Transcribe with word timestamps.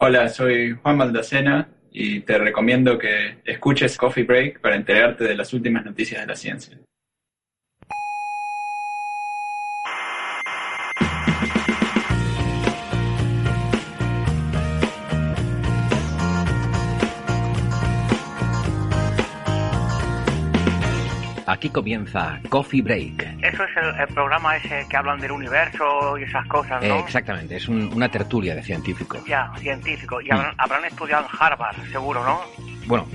Hola, 0.00 0.28
soy 0.28 0.78
Juan 0.80 0.96
Maldacena 0.96 1.70
y 1.90 2.20
te 2.20 2.38
recomiendo 2.38 2.98
que 2.98 3.38
escuches 3.44 3.96
Coffee 3.96 4.22
Break 4.22 4.60
para 4.60 4.76
enterarte 4.76 5.24
de 5.24 5.34
las 5.34 5.52
últimas 5.52 5.84
noticias 5.84 6.20
de 6.20 6.26
la 6.28 6.36
ciencia. 6.36 6.78
Aquí 21.58 21.70
comienza 21.70 22.38
Coffee 22.50 22.82
Break. 22.82 23.20
Eso 23.42 23.64
es 23.64 23.76
el, 23.78 24.00
el 24.00 24.06
programa 24.14 24.56
ese 24.58 24.86
que 24.88 24.96
hablan 24.96 25.18
del 25.18 25.32
universo 25.32 26.16
y 26.16 26.22
esas 26.22 26.46
cosas, 26.46 26.80
¿no? 26.80 26.94
Eh, 26.94 26.98
exactamente, 27.00 27.56
es 27.56 27.66
un- 27.68 27.92
una 27.92 28.08
tertulia 28.08 28.54
de 28.54 28.62
científicos. 28.62 29.18
Ya, 29.26 29.50
científico. 29.58 30.20
Mm. 30.20 30.26
Y 30.26 30.30
habrán, 30.30 30.54
habrán 30.56 30.84
estudiado 30.84 31.24
en 31.24 31.30
Harvard, 31.36 31.74
seguro, 31.90 32.22
¿no? 32.22 32.40
Bueno, 32.86 33.08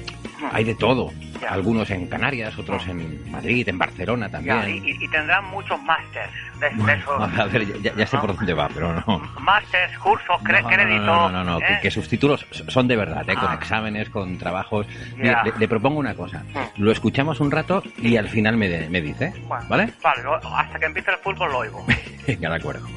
hay 0.51 0.65
de 0.65 0.75
todo. 0.75 1.09
Ya. 1.41 1.51
Algunos 1.51 1.89
en 1.91 2.05
Canarias, 2.07 2.57
otros 2.59 2.85
en 2.87 3.31
Madrid, 3.31 3.67
en 3.69 3.77
Barcelona 3.77 4.27
también. 4.29 4.57
Ya, 4.61 4.69
y, 4.69 4.77
y- 4.91 5.05
y 5.05 5.07
tendrán 5.07 5.45
muchos 5.45 5.81
másters 5.83 6.29
de, 6.63 6.69
de 6.69 6.75
Bueno, 6.75 6.93
esos. 6.93 7.39
a 7.39 7.45
ver, 7.45 7.81
ya, 7.81 7.93
ya 7.95 8.07
sé 8.07 8.17
por 8.17 8.35
dónde 8.35 8.53
va, 8.53 8.69
pero 8.73 8.93
no. 8.93 9.19
Másters, 9.39 9.97
cursos, 9.99 10.35
cre- 10.43 10.61
No, 10.61 10.69
no, 10.69 10.75
créditos. 10.75 11.05
No, 11.05 11.29
no, 11.31 11.43
no, 11.43 11.59
que, 11.59 11.65
¿eh? 11.73 11.79
que 11.81 11.91
sus 11.91 12.07
títulos 12.07 12.45
son 12.69 12.87
de 12.87 12.95
verdad, 12.95 13.29
¿eh? 13.29 13.35
con 13.35 13.49
Ah. 13.51 13.55
exámenes, 13.55 14.09
con 14.09 14.37
trabajos. 14.37 14.87
Ya. 15.23 15.43
le, 15.43 15.53
le 15.59 15.67
propongo 15.67 15.99
una 15.99 16.13
cosa. 16.15 16.43
Lo 16.77 16.91
escuchamos 16.91 17.39
un 17.39 17.51
rato 17.51 17.83
y 17.97 18.17
al 18.17 18.29
final 18.29 18.57
me, 18.57 18.69
de- 18.69 18.89
me 18.89 19.01
dice, 19.01 19.33
Bueno, 19.47 19.65
¿vale? 19.69 19.93
Vale, 20.01 20.23
lo- 20.23 20.35
hasta 20.55 20.79
que 20.79 20.85
empiece 20.85 21.11
el 21.11 21.17
fútbol 21.17 21.51
lo 21.51 21.57
oigo. 21.59 21.85
Venga, 22.27 22.49
de 22.49 22.55
acuerdo. 22.55 22.87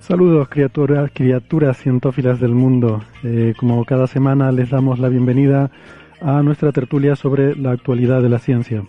Saludos 0.00 0.48
criaturas, 0.48 1.10
criaturas 1.12 1.76
cientófilas 1.78 2.38
del 2.38 2.52
mundo. 2.52 3.02
Eh, 3.24 3.54
como 3.56 3.84
cada 3.84 4.06
semana 4.06 4.52
les 4.52 4.70
damos 4.70 4.98
la 5.00 5.08
bienvenida 5.08 5.70
a 6.20 6.42
nuestra 6.42 6.72
tertulia 6.72 7.16
sobre 7.16 7.54
la 7.56 7.72
actualidad 7.72 8.22
de 8.22 8.28
la 8.28 8.38
ciencia. 8.38 8.84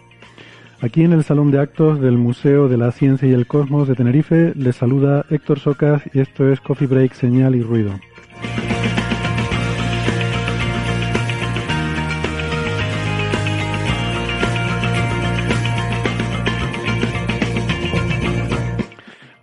Aquí 0.79 1.03
en 1.03 1.13
el 1.13 1.23
Salón 1.23 1.49
de 1.49 1.59
Actos 1.59 1.99
del 1.99 2.17
Museo 2.17 2.67
de 2.67 2.77
la 2.77 2.91
Ciencia 2.91 3.27
y 3.27 3.33
el 3.33 3.47
Cosmos 3.47 3.87
de 3.87 3.95
Tenerife 3.95 4.53
les 4.55 4.75
saluda 4.75 5.25
Héctor 5.29 5.59
Socas 5.59 6.03
y 6.13 6.19
esto 6.19 6.47
es 6.51 6.61
Coffee 6.61 6.87
Break, 6.87 7.13
Señal 7.13 7.55
y 7.55 7.63
Ruido. 7.63 7.93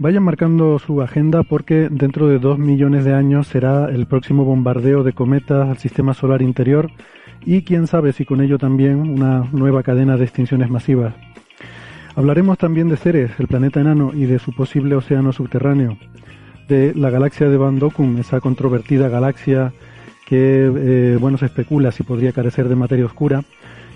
Vayan 0.05 0.23
marcando 0.23 0.79
su 0.79 1.01
agenda 1.01 1.45
porque 1.45 1.89
dentro 1.91 2.29
de 2.29 2.39
dos 2.39 2.59
millones 2.59 3.07
de 3.07 3.15
años 3.15 3.47
será 3.47 3.89
el 3.89 4.07
próximo 4.07 4.45
bombardeo 4.45 5.03
de 5.03 5.15
cometas 5.15 5.67
al 5.67 5.79
sistema 5.79 6.13
solar 6.13 6.43
interior 6.43 6.91
y 7.47 7.63
quién 7.63 7.87
sabe 7.87 8.13
si 8.13 8.25
con 8.25 8.41
ello 8.41 8.59
también 8.59 9.01
una 9.01 9.49
nueva 9.53 9.83
cadena 9.83 10.17
de 10.17 10.25
extinciones 10.25 10.71
masivas. 10.71 11.15
Hablaremos 12.17 12.59
también 12.59 12.89
de 12.89 12.97
Ceres, 12.97 13.33
el 13.39 13.49
planeta 13.49 13.81
enano, 13.81 14.13
y 14.15 14.27
de 14.27 14.39
su 14.39 14.53
posible 14.53 14.95
océano 14.95 15.33
subterráneo, 15.33 15.99
de 16.69 16.95
la 16.95 17.11
galaxia 17.11 17.49
de 17.49 17.57
Van 17.57 17.79
Dokum, 17.79 18.19
esa 18.19 18.41
controvertida 18.41 19.09
galaxia 19.09 19.73
que 20.27 20.71
eh, 20.75 21.19
bueno 21.21 21.37
se 21.37 21.47
especula 21.47 21.93
si 21.93 22.03
podría 22.03 22.33
carecer 22.33 22.69
de 22.69 22.77
materia 22.77 23.05
oscura, 23.05 23.43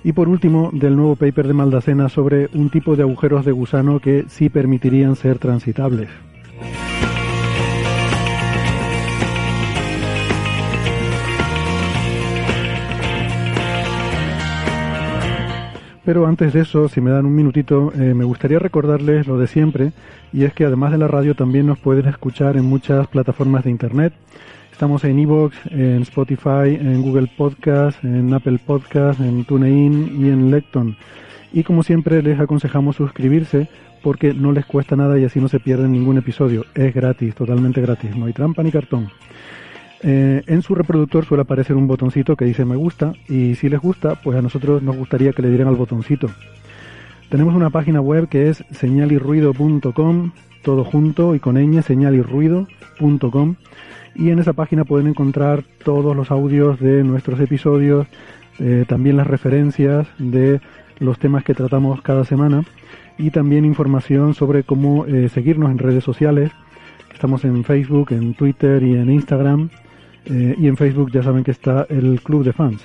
y 0.04 0.12
por 0.12 0.28
último, 0.28 0.70
del 0.72 0.96
nuevo 0.96 1.16
paper 1.16 1.48
de 1.48 1.54
Maldacena 1.54 2.08
sobre 2.08 2.48
un 2.54 2.70
tipo 2.70 2.96
de 2.96 3.02
agujeros 3.02 3.44
de 3.44 3.52
gusano 3.52 3.98
que 3.98 4.24
sí 4.28 4.48
permitirían 4.48 5.16
ser 5.16 5.38
transitables. 5.38 6.08
Pero 16.08 16.26
antes 16.26 16.54
de 16.54 16.60
eso, 16.60 16.88
si 16.88 17.02
me 17.02 17.10
dan 17.10 17.26
un 17.26 17.34
minutito, 17.34 17.92
eh, 17.92 18.14
me 18.14 18.24
gustaría 18.24 18.58
recordarles 18.58 19.26
lo 19.26 19.36
de 19.36 19.46
siempre, 19.46 19.92
y 20.32 20.44
es 20.44 20.54
que 20.54 20.64
además 20.64 20.90
de 20.90 20.96
la 20.96 21.06
radio 21.06 21.34
también 21.34 21.66
nos 21.66 21.78
pueden 21.78 22.06
escuchar 22.06 22.56
en 22.56 22.64
muchas 22.64 23.06
plataformas 23.08 23.64
de 23.64 23.70
Internet. 23.72 24.14
Estamos 24.72 25.04
en 25.04 25.18
Evox, 25.18 25.54
en 25.66 26.00
Spotify, 26.00 26.78
en 26.80 27.02
Google 27.02 27.30
Podcast, 27.36 28.02
en 28.04 28.32
Apple 28.32 28.58
Podcast, 28.64 29.20
en 29.20 29.44
TuneIn 29.44 30.24
y 30.24 30.30
en 30.30 30.50
Lecton. 30.50 30.96
Y 31.52 31.62
como 31.62 31.82
siempre 31.82 32.22
les 32.22 32.40
aconsejamos 32.40 32.96
suscribirse 32.96 33.68
porque 34.02 34.32
no 34.32 34.52
les 34.52 34.64
cuesta 34.64 34.96
nada 34.96 35.18
y 35.18 35.26
así 35.26 35.40
no 35.40 35.48
se 35.48 35.60
pierden 35.60 35.92
ningún 35.92 36.16
episodio. 36.16 36.64
Es 36.74 36.94
gratis, 36.94 37.34
totalmente 37.34 37.82
gratis, 37.82 38.16
no 38.16 38.24
hay 38.24 38.32
trampa 38.32 38.62
ni 38.62 38.72
cartón. 38.72 39.10
Eh, 40.02 40.42
en 40.46 40.62
su 40.62 40.74
reproductor 40.74 41.24
suele 41.24 41.42
aparecer 41.42 41.74
un 41.74 41.88
botoncito 41.88 42.36
que 42.36 42.44
dice 42.44 42.64
me 42.64 42.76
gusta 42.76 43.14
y 43.28 43.56
si 43.56 43.68
les 43.68 43.80
gusta, 43.80 44.14
pues 44.14 44.38
a 44.38 44.42
nosotros 44.42 44.82
nos 44.82 44.96
gustaría 44.96 45.32
que 45.32 45.42
le 45.42 45.48
dieran 45.48 45.68
al 45.68 45.76
botoncito. 45.76 46.28
Tenemos 47.28 47.54
una 47.54 47.70
página 47.70 48.00
web 48.00 48.28
que 48.28 48.48
es 48.48 48.64
señalirruido.com, 48.70 50.32
todo 50.62 50.84
junto 50.84 51.34
y 51.34 51.40
con 51.40 51.56
ñ, 51.56 51.82
señalirruido.com 51.82 53.56
y 54.14 54.30
en 54.30 54.38
esa 54.38 54.52
página 54.52 54.84
pueden 54.84 55.08
encontrar 55.08 55.64
todos 55.84 56.16
los 56.16 56.30
audios 56.30 56.80
de 56.80 57.04
nuestros 57.04 57.38
episodios, 57.40 58.06
eh, 58.58 58.84
también 58.88 59.16
las 59.16 59.26
referencias 59.26 60.08
de 60.18 60.60
los 60.98 61.18
temas 61.18 61.44
que 61.44 61.54
tratamos 61.54 62.02
cada 62.02 62.24
semana 62.24 62.64
y 63.18 63.30
también 63.30 63.64
información 63.64 64.34
sobre 64.34 64.62
cómo 64.64 65.06
eh, 65.06 65.28
seguirnos 65.28 65.70
en 65.70 65.78
redes 65.78 66.04
sociales. 66.04 66.50
Estamos 67.12 67.44
en 67.44 67.64
Facebook, 67.64 68.12
en 68.12 68.34
Twitter 68.34 68.82
y 68.82 68.96
en 68.96 69.10
Instagram. 69.10 69.70
Eh, 70.30 70.54
y 70.58 70.66
en 70.66 70.76
Facebook 70.76 71.10
ya 71.10 71.22
saben 71.22 71.44
que 71.44 71.52
está 71.52 71.86
el 71.88 72.20
Club 72.20 72.44
de 72.44 72.52
Fans. 72.52 72.82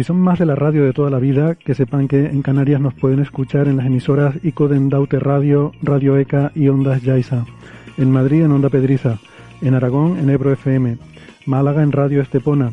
Si 0.00 0.04
son 0.04 0.18
más 0.18 0.38
de 0.38 0.46
la 0.46 0.54
radio 0.54 0.84
de 0.84 0.94
toda 0.94 1.10
la 1.10 1.18
vida, 1.18 1.56
que 1.56 1.74
sepan 1.74 2.08
que 2.08 2.24
en 2.24 2.40
Canarias 2.40 2.80
nos 2.80 2.94
pueden 2.94 3.20
escuchar 3.20 3.68
en 3.68 3.76
las 3.76 3.84
emisoras 3.84 4.34
Icoden 4.42 4.88
Daute 4.88 5.18
Radio, 5.18 5.72
Radio 5.82 6.16
ECA 6.16 6.52
y 6.54 6.68
Ondas 6.68 7.02
Yaiza. 7.02 7.44
En 7.98 8.10
Madrid 8.10 8.42
en 8.42 8.52
Onda 8.52 8.70
Pedriza. 8.70 9.18
En 9.60 9.74
Aragón 9.74 10.18
en 10.18 10.30
Ebro 10.30 10.52
FM. 10.52 10.96
Málaga 11.44 11.82
en 11.82 11.92
Radio 11.92 12.22
Estepona. 12.22 12.72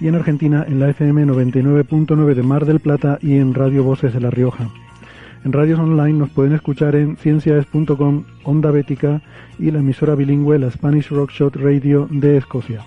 Y 0.00 0.08
en 0.08 0.14
Argentina 0.14 0.64
en 0.66 0.80
la 0.80 0.90
FM 0.90 1.26
99.9 1.26 2.34
de 2.34 2.42
Mar 2.42 2.66
del 2.66 2.80
Plata 2.80 3.18
y 3.20 3.36
en 3.36 3.54
Radio 3.54 3.82
Voces 3.82 4.14
de 4.14 4.20
La 4.20 4.30
Rioja. 4.30 4.68
En 5.44 5.52
radios 5.52 5.78
online 5.78 6.18
nos 6.18 6.30
pueden 6.30 6.52
escuchar 6.52 6.94
en 6.96 7.16
ciencias.com, 7.16 8.24
Onda 8.44 8.70
Bética 8.70 9.22
y 9.58 9.70
la 9.70 9.78
emisora 9.78 10.14
bilingüe 10.14 10.58
la 10.58 10.70
Spanish 10.70 11.08
Rockshot 11.08 11.56
Radio 11.56 12.08
de 12.10 12.36
Escocia. 12.36 12.84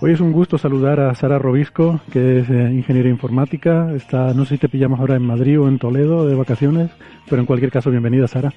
Hoy 0.00 0.12
es 0.12 0.20
un 0.20 0.30
gusto 0.32 0.58
saludar 0.58 1.00
a 1.00 1.14
Sara 1.14 1.38
Robisco, 1.38 2.00
que 2.12 2.40
es 2.40 2.50
eh, 2.50 2.70
ingeniera 2.72 3.08
informática. 3.08 3.90
Está, 3.92 4.32
no 4.32 4.44
sé 4.44 4.54
si 4.54 4.58
te 4.58 4.68
pillamos 4.68 5.00
ahora 5.00 5.16
en 5.16 5.22
Madrid 5.26 5.60
o 5.60 5.66
en 5.66 5.78
Toledo 5.78 6.24
de 6.26 6.36
vacaciones, 6.36 6.90
pero 7.28 7.40
en 7.40 7.46
cualquier 7.46 7.72
caso, 7.72 7.90
bienvenida, 7.90 8.28
Sara. 8.28 8.52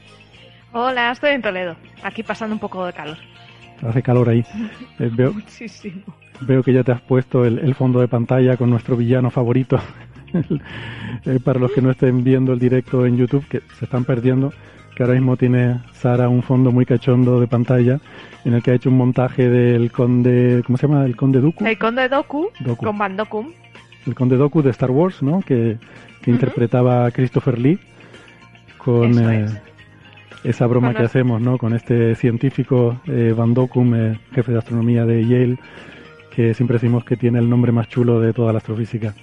Hola, 0.71 1.11
estoy 1.11 1.31
en 1.31 1.41
Toledo, 1.41 1.75
aquí 2.03 2.21
pasando 2.21 2.53
un 2.53 2.59
poco 2.59 2.85
de 2.85 2.93
calor. 2.93 3.17
Hace 3.81 4.01
calor 4.03 4.29
ahí. 4.29 4.43
Eh, 4.99 5.09
veo, 5.11 5.33
Muchísimo. 5.33 6.03
veo 6.41 6.61
que 6.61 6.73
ya 6.73 6.83
te 6.83 6.91
has 6.91 7.01
puesto 7.01 7.43
el, 7.43 7.57
el 7.57 7.73
fondo 7.73 7.99
de 7.99 8.07
pantalla 8.07 8.55
con 8.55 8.69
nuestro 8.69 8.95
villano 8.95 9.29
favorito. 9.31 9.79
Eh, 11.25 11.39
para 11.43 11.59
los 11.59 11.71
que 11.73 11.81
no 11.81 11.91
estén 11.91 12.23
viendo 12.23 12.53
el 12.53 12.57
directo 12.57 13.05
en 13.05 13.15
YouTube, 13.17 13.45
que 13.47 13.61
se 13.77 13.85
están 13.85 14.05
perdiendo, 14.05 14.51
que 14.95 15.03
ahora 15.03 15.15
mismo 15.15 15.37
tiene 15.37 15.79
Sara 15.93 16.29
un 16.29 16.43
fondo 16.43 16.71
muy 16.71 16.85
cachondo 16.85 17.39
de 17.39 17.47
pantalla 17.47 17.99
en 18.45 18.53
el 18.53 18.63
que 18.63 18.71
ha 18.71 18.73
hecho 18.73 18.89
un 18.89 18.97
montaje 18.97 19.49
del 19.49 19.91
conde, 19.91 20.63
¿cómo 20.65 20.77
se 20.77 20.87
llama? 20.87 21.05
El 21.05 21.15
conde 21.15 21.39
Dooku. 21.39 21.65
El 21.65 21.77
conde 21.77 22.09
Doku, 22.09 22.49
Doku. 22.59 22.85
con 22.85 22.97
Van 22.97 23.15
Dokum. 23.15 23.51
El 24.07 24.15
conde 24.15 24.35
Dooku 24.35 24.61
de 24.61 24.71
Star 24.71 24.91
Wars, 24.91 25.21
¿no? 25.21 25.41
Que, 25.41 25.77
que 26.21 26.31
interpretaba 26.31 27.05
a 27.05 27.11
Christopher 27.11 27.59
Lee 27.59 27.79
con 28.77 29.17
eh, 29.19 29.45
es. 29.45 29.61
esa 30.43 30.65
broma 30.65 30.93
que 30.93 31.03
hacemos, 31.03 31.39
¿no? 31.39 31.57
Con 31.57 31.73
este 31.73 32.15
científico 32.15 32.99
eh, 33.07 33.33
Van 33.35 33.53
Dokum, 33.53 33.93
eh, 33.93 34.19
jefe 34.33 34.51
de 34.51 34.57
astronomía 34.57 35.05
de 35.05 35.23
Yale, 35.25 35.57
que 36.35 36.53
siempre 36.53 36.75
decimos 36.75 37.03
que 37.03 37.15
tiene 37.15 37.39
el 37.39 37.49
nombre 37.49 37.71
más 37.71 37.89
chulo 37.89 38.19
de 38.19 38.33
toda 38.33 38.51
la 38.51 38.57
astrofísica. 38.57 39.13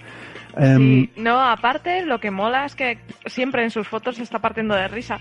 Em, 0.57 1.09
no, 1.17 1.41
aparte 1.41 2.05
lo 2.05 2.19
que 2.19 2.31
mola 2.31 2.65
es 2.65 2.75
que 2.75 2.99
siempre 3.27 3.63
en 3.63 3.71
sus 3.71 3.87
fotos 3.87 4.17
se 4.17 4.23
está 4.23 4.39
partiendo 4.39 4.75
de 4.75 4.89
risa. 4.89 5.21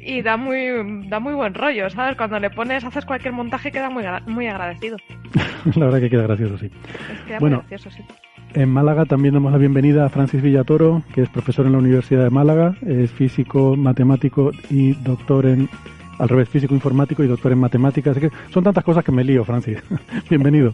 Y 0.00 0.22
da 0.22 0.36
muy, 0.36 1.08
da 1.08 1.20
muy 1.20 1.34
buen 1.34 1.54
rollo, 1.54 1.90
¿sabes? 1.90 2.16
Cuando 2.16 2.38
le 2.38 2.50
pones, 2.50 2.84
haces 2.84 3.04
cualquier 3.04 3.32
montaje 3.34 3.70
queda 3.72 3.90
muy, 3.90 4.04
muy 4.26 4.46
agradecido. 4.46 4.96
la 5.74 5.86
verdad 5.86 6.00
que 6.00 6.10
queda 6.10 6.22
gracioso, 6.22 6.58
sí. 6.58 6.66
Es 6.66 7.20
que 7.26 7.38
Bueno. 7.38 7.56
muy 7.58 7.66
gracioso, 7.68 7.90
sí. 7.90 8.02
En 8.54 8.70
Málaga 8.70 9.04
también 9.04 9.34
damos 9.34 9.52
la 9.52 9.58
bienvenida 9.58 10.06
a 10.06 10.08
Francis 10.08 10.40
Villatoro, 10.40 11.02
que 11.14 11.22
es 11.22 11.28
profesor 11.28 11.66
en 11.66 11.72
la 11.72 11.78
Universidad 11.78 12.24
de 12.24 12.30
Málaga, 12.30 12.74
es 12.86 13.10
físico, 13.12 13.76
matemático 13.76 14.52
y 14.70 14.92
doctor 15.02 15.44
en, 15.44 15.68
al 16.18 16.28
revés, 16.30 16.48
físico 16.48 16.74
informático 16.74 17.22
y 17.22 17.26
doctor 17.26 17.52
en 17.52 17.58
matemáticas. 17.58 18.16
Así 18.16 18.26
que 18.28 18.34
son 18.50 18.64
tantas 18.64 18.84
cosas 18.84 19.04
que 19.04 19.12
me 19.12 19.22
lío, 19.22 19.44
Francis. 19.44 19.82
Bienvenido. 20.30 20.72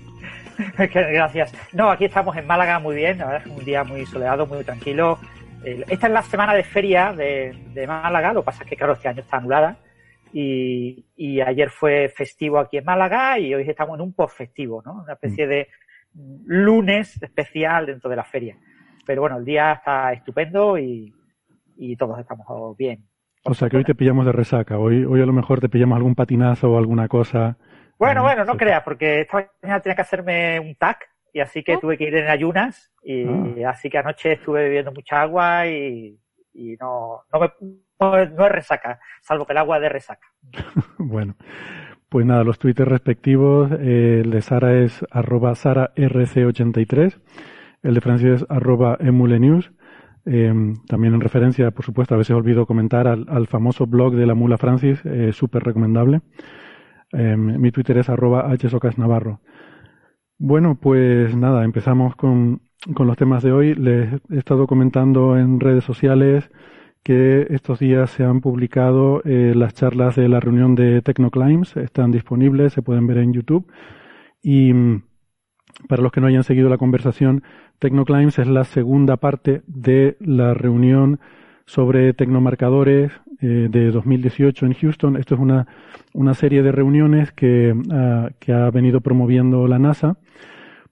Gracias. 0.79 1.53
No, 1.73 1.91
aquí 1.91 2.05
estamos 2.05 2.37
en 2.37 2.47
Málaga 2.47 2.79
muy 2.79 2.95
bien, 2.95 3.19
la 3.19 3.27
verdad 3.27 3.43
es 3.45 3.53
que 3.53 3.59
un 3.59 3.65
día 3.65 3.83
muy 3.83 4.07
soleado, 4.07 4.47
muy 4.47 4.63
tranquilo. 4.63 5.19
Esta 5.65 6.07
es 6.07 6.13
la 6.13 6.23
semana 6.23 6.55
de 6.55 6.65
feria 6.65 7.13
de, 7.13 7.55
de 7.73 7.87
Málaga, 7.87 8.33
lo 8.33 8.43
que 8.43 8.47
pasa 8.47 8.65
es 8.65 8.71
que 8.71 8.77
claro, 8.77 8.93
este 8.95 9.09
año 9.09 9.21
está 9.21 9.39
anulada. 9.39 9.77
Y, 10.33 11.05
y 11.17 11.41
ayer 11.41 11.71
fue 11.71 12.09
festivo 12.09 12.59
aquí 12.59 12.79
en 12.79 12.85
Málaga 12.85 13.39
y 13.39 13.55
hoy 13.55 13.69
estamos 13.69 13.95
en 13.97 14.03
un 14.03 14.13
post-festivo, 14.13 14.83
¿no? 14.85 15.03
Una 15.05 15.13
especie 15.13 15.47
de 15.47 15.69
lunes 16.45 17.23
especial 17.23 17.87
dentro 17.87 18.11
de 18.11 18.17
la 18.17 18.25
feria. 18.25 18.57
Pero 19.07 19.21
bueno, 19.23 19.39
el 19.39 19.45
día 19.45 19.73
está 19.73 20.13
estupendo 20.13 20.77
y, 20.79 21.15
y 21.77 21.97
todos 21.97 22.19
estamos 22.19 22.77
bien. 22.77 23.05
O 23.45 23.55
sea 23.55 23.69
que 23.69 23.77
hoy 23.77 23.85
te 23.85 23.95
pillamos 23.95 24.27
de 24.27 24.33
resaca. 24.33 24.79
Hoy, 24.79 25.05
hoy 25.05 25.21
a 25.21 25.27
lo 25.27 25.33
mejor 25.33 25.61
te 25.61 25.69
pillamos 25.69 25.97
algún 25.97 26.15
patinazo 26.15 26.71
o 26.73 26.79
alguna 26.79 27.09
cosa. 27.09 27.57
Bueno, 27.99 28.21
Ah, 28.23 28.25
bueno, 28.25 28.45
no 28.45 28.57
creas, 28.57 28.83
porque 28.83 29.21
esta 29.21 29.49
mañana 29.63 29.81
tenía 29.81 29.95
que 29.97 30.03
hacerme 30.03 30.59
un 30.59 30.75
TAC 30.75 31.11
y 31.35 31.41
así 31.41 31.63
que 31.63 31.75
Oh. 31.77 31.81
tuve 31.81 31.99
que 31.99 32.05
ir 32.05 32.15
en 32.17 32.29
ayunas 32.31 32.91
y 33.03 33.63
así 33.65 33.91
que 33.91 33.99
anoche 33.99 34.33
estuve 34.33 34.63
bebiendo 34.63 34.91
mucha 34.93 35.21
agua 35.21 35.67
y, 35.67 36.19
y 36.55 36.77
no, 36.81 37.21
no, 37.31 37.41
me, 37.41 37.51
no, 38.01 38.17
es- 38.17 38.33
no 38.33 38.47
es 38.47 38.53
resaca, 38.53 38.99
salvo 39.21 39.45
que 39.45 39.53
el 39.53 39.59
agua 39.59 39.79
de 39.81 39.89
resaca. 39.91 40.27
Bueno, 40.99 41.35
pues 42.09 42.25
nada, 42.25 42.45
los 42.45 42.59
twitters 42.59 42.89
respectivos, 42.91 43.71
eh, 43.73 44.21
el 44.25 44.31
de 44.31 44.41
Sara 44.41 44.73
es 44.79 45.05
arroba 45.11 45.53
sararc83, 45.53 47.21
el 47.83 47.95
de 47.95 48.01
Francis 48.01 48.29
es 48.43 48.47
arroba 48.49 48.97
emulenews, 49.01 49.73
eh, 50.27 50.53
también 50.89 51.15
en 51.15 51.21
referencia, 51.21 51.71
por 51.73 51.85
supuesto, 51.85 52.15
a 52.15 52.19
veces 52.19 52.35
olvido 52.35 52.65
comentar 52.65 53.07
al, 53.09 53.27
al 53.29 53.47
famoso 53.47 53.87
blog 53.87 54.15
de 54.15 54.25
la 54.27 54.35
mula 54.35 54.57
Francis, 54.57 55.05
eh, 55.05 55.33
súper 55.33 55.63
recomendable. 55.65 56.23
Eh, 57.13 57.37
mi 57.37 57.71
Twitter 57.71 57.99
es 57.99 58.09
arroba 58.09 58.49
hsocasnavarro. 58.57 59.41
Bueno, 60.39 60.77
pues 60.81 61.37
nada, 61.37 61.65
empezamos 61.65 62.17
con, 62.17 62.61
los 62.87 63.17
temas 63.17 63.43
de 63.43 63.53
hoy. 63.53 63.75
Les 63.75 64.13
he 64.31 64.39
estado 64.39 64.67
comentando 64.67 65.39
en 65.39 65.61
redes 65.61 65.85
sociales 65.85 66.51
que 67.03 67.47
estos 67.51 67.79
días 67.79 68.11
se 68.11 68.25
han 68.25 68.41
publicado 68.41 69.23
eh, 69.25 69.53
las 69.55 69.75
charlas 69.75 70.17
de 70.17 70.29
la 70.29 70.41
reunión 70.41 70.75
de 70.75 71.03
Tecnoclimbs, 71.03 71.77
están 71.77 72.11
disponibles, 72.11 72.73
se 72.73 72.83
pueden 72.83 73.07
ver 73.07 73.19
en 73.19 73.33
YouTube. 73.33 73.71
Y 74.43 74.73
mm, 74.73 75.05
para 75.89 76.03
los 76.03 76.13
que 76.13 76.21
no 76.21 76.27
hayan 76.27 76.45
seguido 76.45 76.69
la 76.69 76.79
conversación, 76.79 77.45
Tecnoclimbs 77.79 78.39
es 78.39 78.49
la 78.49 78.65
segunda 78.65 79.17
parte 79.19 79.63
de 79.67 80.17
la 80.21 80.55
reunión 80.55 81.21
sobre 81.67 82.13
tecnomarcadores 82.15 83.13
eh, 83.41 83.69
de 83.71 83.91
2018 83.91 84.67
en 84.67 84.75
Houston. 84.75 85.17
Esto 85.17 85.35
es 85.35 85.41
una, 85.41 85.67
una 86.13 86.35
serie 86.35 86.63
de 86.63 86.73
reuniones 86.73 87.33
que, 87.33 87.75
ah, 87.91 88.31
que 88.39 88.53
ha 88.53 88.71
venido 88.71 89.01
promoviendo 89.01 89.67
la 89.67 89.79
NASA 89.79 90.17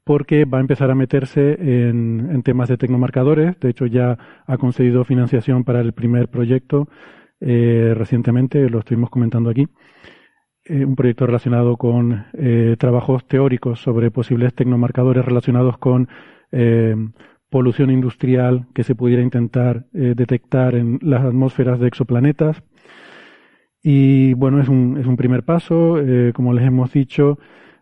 porque 0.04 0.44
va 0.44 0.58
a 0.58 0.60
empezar 0.60 0.90
a 0.90 0.96
meterse 0.96 1.52
en, 1.52 2.28
en 2.32 2.42
temas 2.42 2.68
de 2.68 2.76
tecnomarcadores. 2.76 3.58
De 3.60 3.70
hecho, 3.70 3.86
ya 3.86 4.18
ha 4.46 4.58
concedido 4.58 5.04
financiación 5.04 5.62
para 5.62 5.80
el 5.80 5.92
primer 5.92 6.28
proyecto 6.28 6.88
eh, 7.44 7.92
recientemente, 7.96 8.68
lo 8.70 8.78
estuvimos 8.78 9.10
comentando 9.10 9.50
aquí. 9.50 9.66
Eh, 10.64 10.84
un 10.84 10.94
proyecto 10.94 11.26
relacionado 11.26 11.76
con 11.76 12.26
eh, 12.34 12.76
trabajos 12.78 13.26
teóricos 13.26 13.80
sobre 13.80 14.12
posibles 14.12 14.54
tecnomarcadores 14.54 15.24
relacionados 15.24 15.76
con 15.78 16.08
eh, 16.52 16.94
polución 17.52 17.90
industrial 17.90 18.66
que 18.74 18.82
se 18.84 18.96
pudiera 18.96 19.22
intentar 19.22 19.86
eh, 19.94 20.14
detectar 20.16 20.74
en 20.74 20.98
las 21.02 21.22
atmósferas 21.24 21.78
de 21.80 21.88
exoplanetas. 21.88 22.62
Y 23.82 24.34
bueno, 24.34 24.60
es 24.60 24.68
un, 24.68 24.96
es 24.98 25.06
un 25.06 25.16
primer 25.16 25.44
paso. 25.44 25.98
eh, 26.00 26.32
como 26.34 26.52
les 26.54 26.64
hemos 26.66 26.92
dicho, 26.92 27.38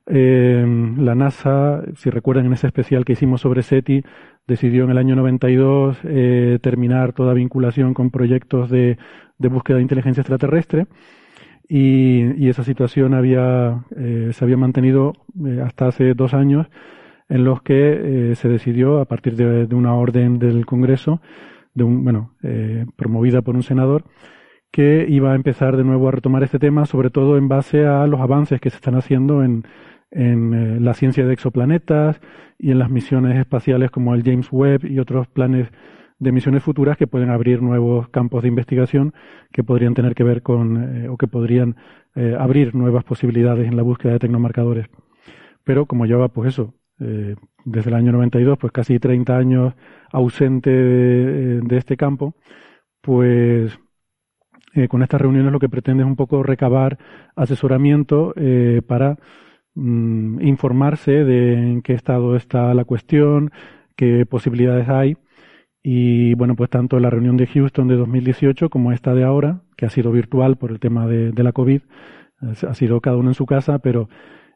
eh, 0.07 0.65
la 0.99 1.15
NASA, 1.15 1.83
si 1.97 2.11
recuerdan 2.11 2.47
en 2.47 2.55
ese 2.55 2.67
especial 2.67 3.05
que 3.05 3.13
hicimos 3.13 3.43
sobre 3.43 3.63
SETI, 3.63 4.03
decidió 4.47 4.85
en 4.85 4.91
el 4.91 4.99
año 4.99 5.15
92 5.17 5.99
eh, 6.05 6.59
terminar 6.63 7.13
toda 7.13 7.35
vinculación 7.35 7.95
con 7.95 8.11
proyectos 8.11 8.71
de, 8.71 8.99
de 9.39 9.49
búsqueda 9.49 9.77
de 9.77 9.83
inteligencia 9.83 10.23
extraterrestre. 10.23 10.87
Y, 11.69 12.33
y 12.45 12.49
esa 12.49 12.65
situación 12.65 13.15
había, 13.15 13.85
eh, 13.97 14.31
se 14.33 14.45
había 14.45 14.57
mantenido 14.57 15.13
hasta 15.65 15.87
hace 15.89 16.15
dos 16.15 16.35
años 16.35 16.67
en 17.31 17.45
los 17.45 17.63
que 17.63 18.33
eh, 18.33 18.35
se 18.35 18.49
decidió, 18.49 19.01
a 19.01 19.05
partir 19.07 19.37
de, 19.37 19.75
una 19.75 19.95
orden 19.95 20.39
del 20.39 20.67
Congreso, 20.67 21.23
de 21.75 21.85
un, 21.85 22.03
bueno, 22.03 22.35
eh, 22.43 22.85
promovida 22.97 23.41
por 23.41 23.55
un 23.55 23.63
senador, 23.63 24.05
que 24.73 25.07
iba 25.09 25.33
a 25.33 25.37
empezar 25.37 25.77
de 25.77 25.85
nuevo 25.85 26.09
a 26.09 26.11
retomar 26.11 26.43
este 26.43 26.59
tema, 26.59 26.87
sobre 26.87 27.11
todo 27.11 27.39
en 27.39 27.49
base 27.49 27.87
a 27.87 28.07
los 28.09 28.21
avances 28.21 28.61
que 28.61 28.71
se 28.71 28.77
están 28.77 28.97
haciendo 28.97 29.45
en, 29.45 29.65
en 30.11 30.55
eh, 30.55 30.81
la 30.81 30.93
ciencia 30.95 31.25
de 31.25 31.33
exoplanetas 31.33 32.21
y 32.59 32.73
en 32.73 32.81
las 32.81 32.91
misiones 32.91 33.39
espaciales 33.39 33.93
como 33.93 34.15
el 34.15 34.25
James 34.25 34.49
Webb 34.51 34.85
y 34.87 34.99
otros 34.99 35.29
planes 35.29 35.69
de 36.19 36.33
misiones 36.33 36.65
futuras 36.65 36.97
que 36.97 37.07
pueden 37.07 37.31
abrir 37.31 37.63
nuevos 37.63 38.09
campos 38.09 38.43
de 38.43 38.49
investigación 38.49 39.15
que 39.53 39.63
podrían 39.63 39.95
tener 39.95 40.15
que 40.15 40.25
ver 40.25 40.43
con 40.43 41.09
o 41.09 41.17
que 41.17 41.27
podrían 41.29 41.77
abrir 42.39 42.75
nuevas 42.75 43.05
posibilidades 43.05 43.67
en 43.67 43.75
la 43.75 43.83
búsqueda 43.83 44.13
de 44.13 44.19
tecnomarcadores. 44.19 44.87
Pero 45.65 45.87
como 45.87 46.05
lleva, 46.05 46.29
pues 46.29 46.49
eso, 46.49 46.75
eh, 47.01 47.37
desde 47.65 47.91
el 47.91 47.97
año 47.97 48.13
92, 48.13 48.59
pues 48.59 48.73
casi 48.73 48.99
30 48.99 49.37
años 49.37 49.75
ausente 50.13 50.71
de, 50.71 51.61
de 51.61 51.77
este 51.77 51.97
campo, 51.97 52.35
pues 53.01 53.79
eh, 54.75 54.87
con 54.87 55.03
estas 55.03 55.21
reuniones 55.21 55.53
lo 55.53 55.59
que 55.59 55.69
pretende 55.69 56.05
es 56.05 56.07
un 56.07 56.15
poco 56.15 56.43
recabar 56.45 56.99
asesoramiento 57.35 58.33
eh, 58.37 58.83
para 58.87 59.19
mm, 59.75 60.41
informarse 60.47 61.25
de 61.25 61.55
en 61.55 61.83
qué 61.83 61.95
estado 61.95 62.37
está 62.37 62.73
la 62.75 62.85
cuestión, 62.85 63.51
qué 63.97 64.27
posibilidades 64.27 64.89
hay. 64.89 65.17
Y 65.83 66.35
bueno, 66.35 66.55
pues 66.57 66.71
tanto 66.71 67.01
la 67.01 67.11
reunión 67.11 67.37
de 67.37 67.47
Houston 67.47 67.89
de 67.89 67.97
2018 67.97 68.71
como 68.71 68.93
esta 68.93 69.15
de 69.15 69.25
ahora, 69.25 69.63
que 69.77 69.87
ha 69.87 69.91
sido 69.91 70.13
virtual 70.13 70.57
por 70.57 70.71
el 70.71 70.79
tema 70.79 71.07
de, 71.07 71.33
la 71.43 71.53
COVID, 71.53 71.81
eh, 72.43 72.67
ha 72.69 72.75
sido 72.75 73.01
cada 73.01 73.17
uno 73.17 73.31
en 73.31 73.35
su 73.35 73.47
casa, 73.47 73.79
pero 73.81 74.09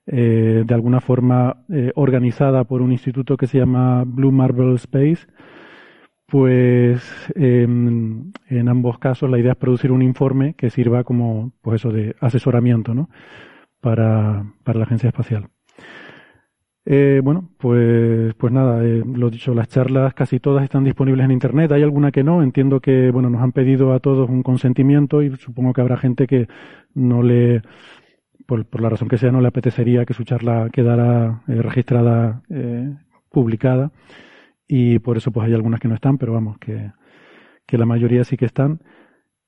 eh, 0.06 0.64
de 0.66 0.74
alguna 0.74 1.00
forma 1.00 1.64
eh, 1.72 1.92
organizada 1.94 2.64
por 2.64 2.82
un 2.82 2.92
instituto 2.92 3.36
que 3.36 3.46
se 3.46 3.58
llama 3.58 4.04
Blue 4.06 4.32
Marble 4.32 4.74
Space, 4.74 5.26
pues 6.26 7.02
em, 7.34 8.32
en 8.48 8.68
ambos 8.68 8.98
casos 8.98 9.30
la 9.30 9.38
idea 9.38 9.52
es 9.52 9.58
producir 9.58 9.92
un 9.92 10.02
informe 10.02 10.54
que 10.54 10.70
sirva 10.70 11.04
como 11.04 11.52
pues 11.62 11.80
eso 11.80 11.90
de 11.90 12.16
asesoramiento 12.20 12.94
¿no? 12.94 13.08
para, 13.80 14.44
para 14.62 14.78
la 14.78 14.84
agencia 14.84 15.08
espacial. 15.08 15.48
Eh, 16.86 17.22
bueno, 17.24 17.48
pues, 17.58 18.34
pues 18.34 18.52
nada, 18.52 18.82
lo 18.82 19.30
dicho, 19.30 19.54
las 19.54 19.68
charlas 19.68 20.12
casi 20.12 20.38
todas 20.38 20.64
están 20.64 20.84
disponibles 20.84 21.24
en 21.24 21.30
internet. 21.30 21.72
Hay 21.72 21.82
alguna 21.82 22.12
que 22.12 22.22
no. 22.22 22.42
Entiendo 22.42 22.80
que 22.80 23.10
bueno 23.10 23.30
nos 23.30 23.42
han 23.42 23.52
pedido 23.52 23.94
a 23.94 24.00
todos 24.00 24.28
un 24.28 24.42
consentimiento 24.42 25.22
y 25.22 25.34
supongo 25.36 25.72
que 25.72 25.80
habrá 25.80 25.96
gente 25.96 26.26
que 26.26 26.46
no 26.94 27.22
le, 27.22 27.62
por, 28.46 28.64
por 28.66 28.80
la 28.82 28.88
razón 28.90 29.08
que 29.08 29.18
sea, 29.18 29.32
no 29.32 29.40
le 29.40 29.48
apetecería 29.48 30.04
que 30.06 30.14
su 30.14 30.24
charla 30.24 30.70
quedara 30.72 31.42
eh, 31.48 31.62
registrada, 31.62 32.42
eh, 32.50 32.94
publicada 33.30 33.92
y 34.68 34.98
por 35.00 35.16
eso 35.16 35.32
pues 35.32 35.46
hay 35.46 35.54
algunas 35.54 35.80
que 35.80 35.88
no 35.88 35.94
están, 35.94 36.18
pero 36.18 36.32
vamos 36.34 36.58
que, 36.58 36.92
que 37.66 37.78
la 37.78 37.86
mayoría 37.86 38.24
sí 38.24 38.36
que 38.36 38.46
están. 38.46 38.80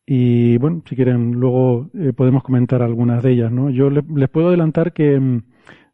Y 0.06 0.58
bueno, 0.58 0.82
si 0.88 0.96
quieren 0.96 1.32
luego 1.32 1.90
eh, 1.94 2.12
podemos 2.12 2.42
comentar 2.44 2.82
algunas 2.82 3.22
de 3.22 3.32
ellas, 3.32 3.52
¿no? 3.52 3.70
Yo 3.70 3.90
le- 3.90 4.04
les 4.16 4.28
puedo 4.28 4.48
adelantar 4.48 4.92
que 4.92 5.18
mm, 5.20 5.42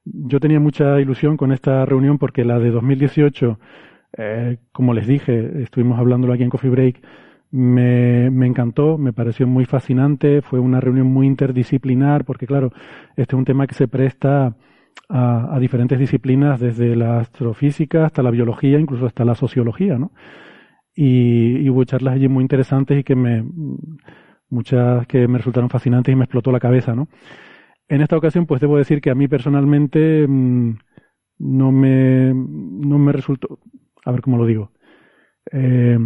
yo 0.04 0.40
tenía 0.40 0.60
mucha 0.60 1.00
ilusión 1.00 1.36
con 1.36 1.52
esta 1.52 1.84
reunión 1.86 2.18
porque 2.18 2.44
la 2.44 2.58
de 2.58 2.70
2018, 2.70 3.58
eh, 4.18 4.58
como 4.72 4.94
les 4.94 5.06
dije, 5.06 5.62
estuvimos 5.62 5.98
hablándolo 5.98 6.32
aquí 6.34 6.42
en 6.42 6.50
Coffee 6.50 6.70
Break, 6.70 7.02
me, 7.52 8.30
me 8.30 8.46
encantó, 8.46 8.98
me 8.98 9.12
pareció 9.12 9.46
muy 9.46 9.66
fascinante, 9.66 10.42
fue 10.42 10.58
una 10.58 10.80
reunión 10.80 11.06
muy 11.06 11.26
interdisciplinar, 11.26 12.24
porque 12.24 12.46
claro, 12.46 12.72
este 13.16 13.36
es 13.36 13.38
un 13.38 13.44
tema 13.44 13.66
que 13.66 13.74
se 13.74 13.88
presta 13.88 14.56
a, 15.08 15.54
a, 15.54 15.58
diferentes 15.60 15.98
disciplinas, 15.98 16.60
desde 16.60 16.96
la 16.96 17.20
astrofísica 17.20 18.06
hasta 18.06 18.22
la 18.22 18.30
biología, 18.30 18.78
incluso 18.80 19.06
hasta 19.06 19.24
la 19.24 19.34
sociología, 19.34 19.98
¿no? 19.98 20.12
Y, 20.94 21.68
hubo 21.70 21.84
charlas 21.84 22.14
allí 22.14 22.28
muy 22.28 22.42
interesantes 22.42 22.98
y 22.98 23.04
que 23.04 23.16
me, 23.16 23.44
muchas 24.50 25.06
que 25.06 25.28
me 25.28 25.38
resultaron 25.38 25.70
fascinantes 25.70 26.12
y 26.12 26.16
me 26.16 26.24
explotó 26.24 26.52
la 26.52 26.60
cabeza, 26.60 26.94
¿no? 26.94 27.08
En 27.88 28.00
esta 28.02 28.16
ocasión, 28.16 28.46
pues 28.46 28.60
debo 28.60 28.78
decir 28.78 29.00
que 29.00 29.10
a 29.10 29.14
mí 29.14 29.28
personalmente 29.28 30.26
mmm, 30.28 30.74
no 31.38 31.72
me, 31.72 32.32
no 32.34 32.98
me 32.98 33.12
resultó, 33.12 33.58
a 34.04 34.12
ver 34.12 34.22
cómo 34.22 34.38
lo 34.38 34.46
digo, 34.46 34.72
eh, 35.52 35.98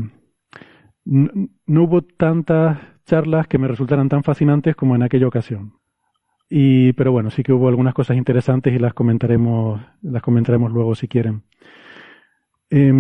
no, 1.07 1.83
hubo 1.83 2.03
tantas 2.03 2.79
charlas 3.05 3.47
que 3.47 3.59
me 3.59 3.69
resultaran 3.69 4.09
tan 4.09 4.23
fascinantes 4.23 4.77
como 4.77 4.95
en 4.95 5.03
aquella 5.03 5.29
ocasión. 5.29 5.73
Y, 6.49 6.93
pero 6.93 7.13
bueno, 7.13 7.31
sí 7.31 7.43
que 7.43 7.53
hubo 7.53 7.69
algunas 7.69 7.95
cosas 7.95 8.17
interesantes 8.17 8.75
y 8.75 8.79
las 8.79 8.95
comentaremos, 8.95 9.81
las 10.03 10.23
comentaremos 10.23 10.71
luego 10.73 10.95
si 10.95 11.09
quieren. 11.09 11.43
Eh, 12.71 12.93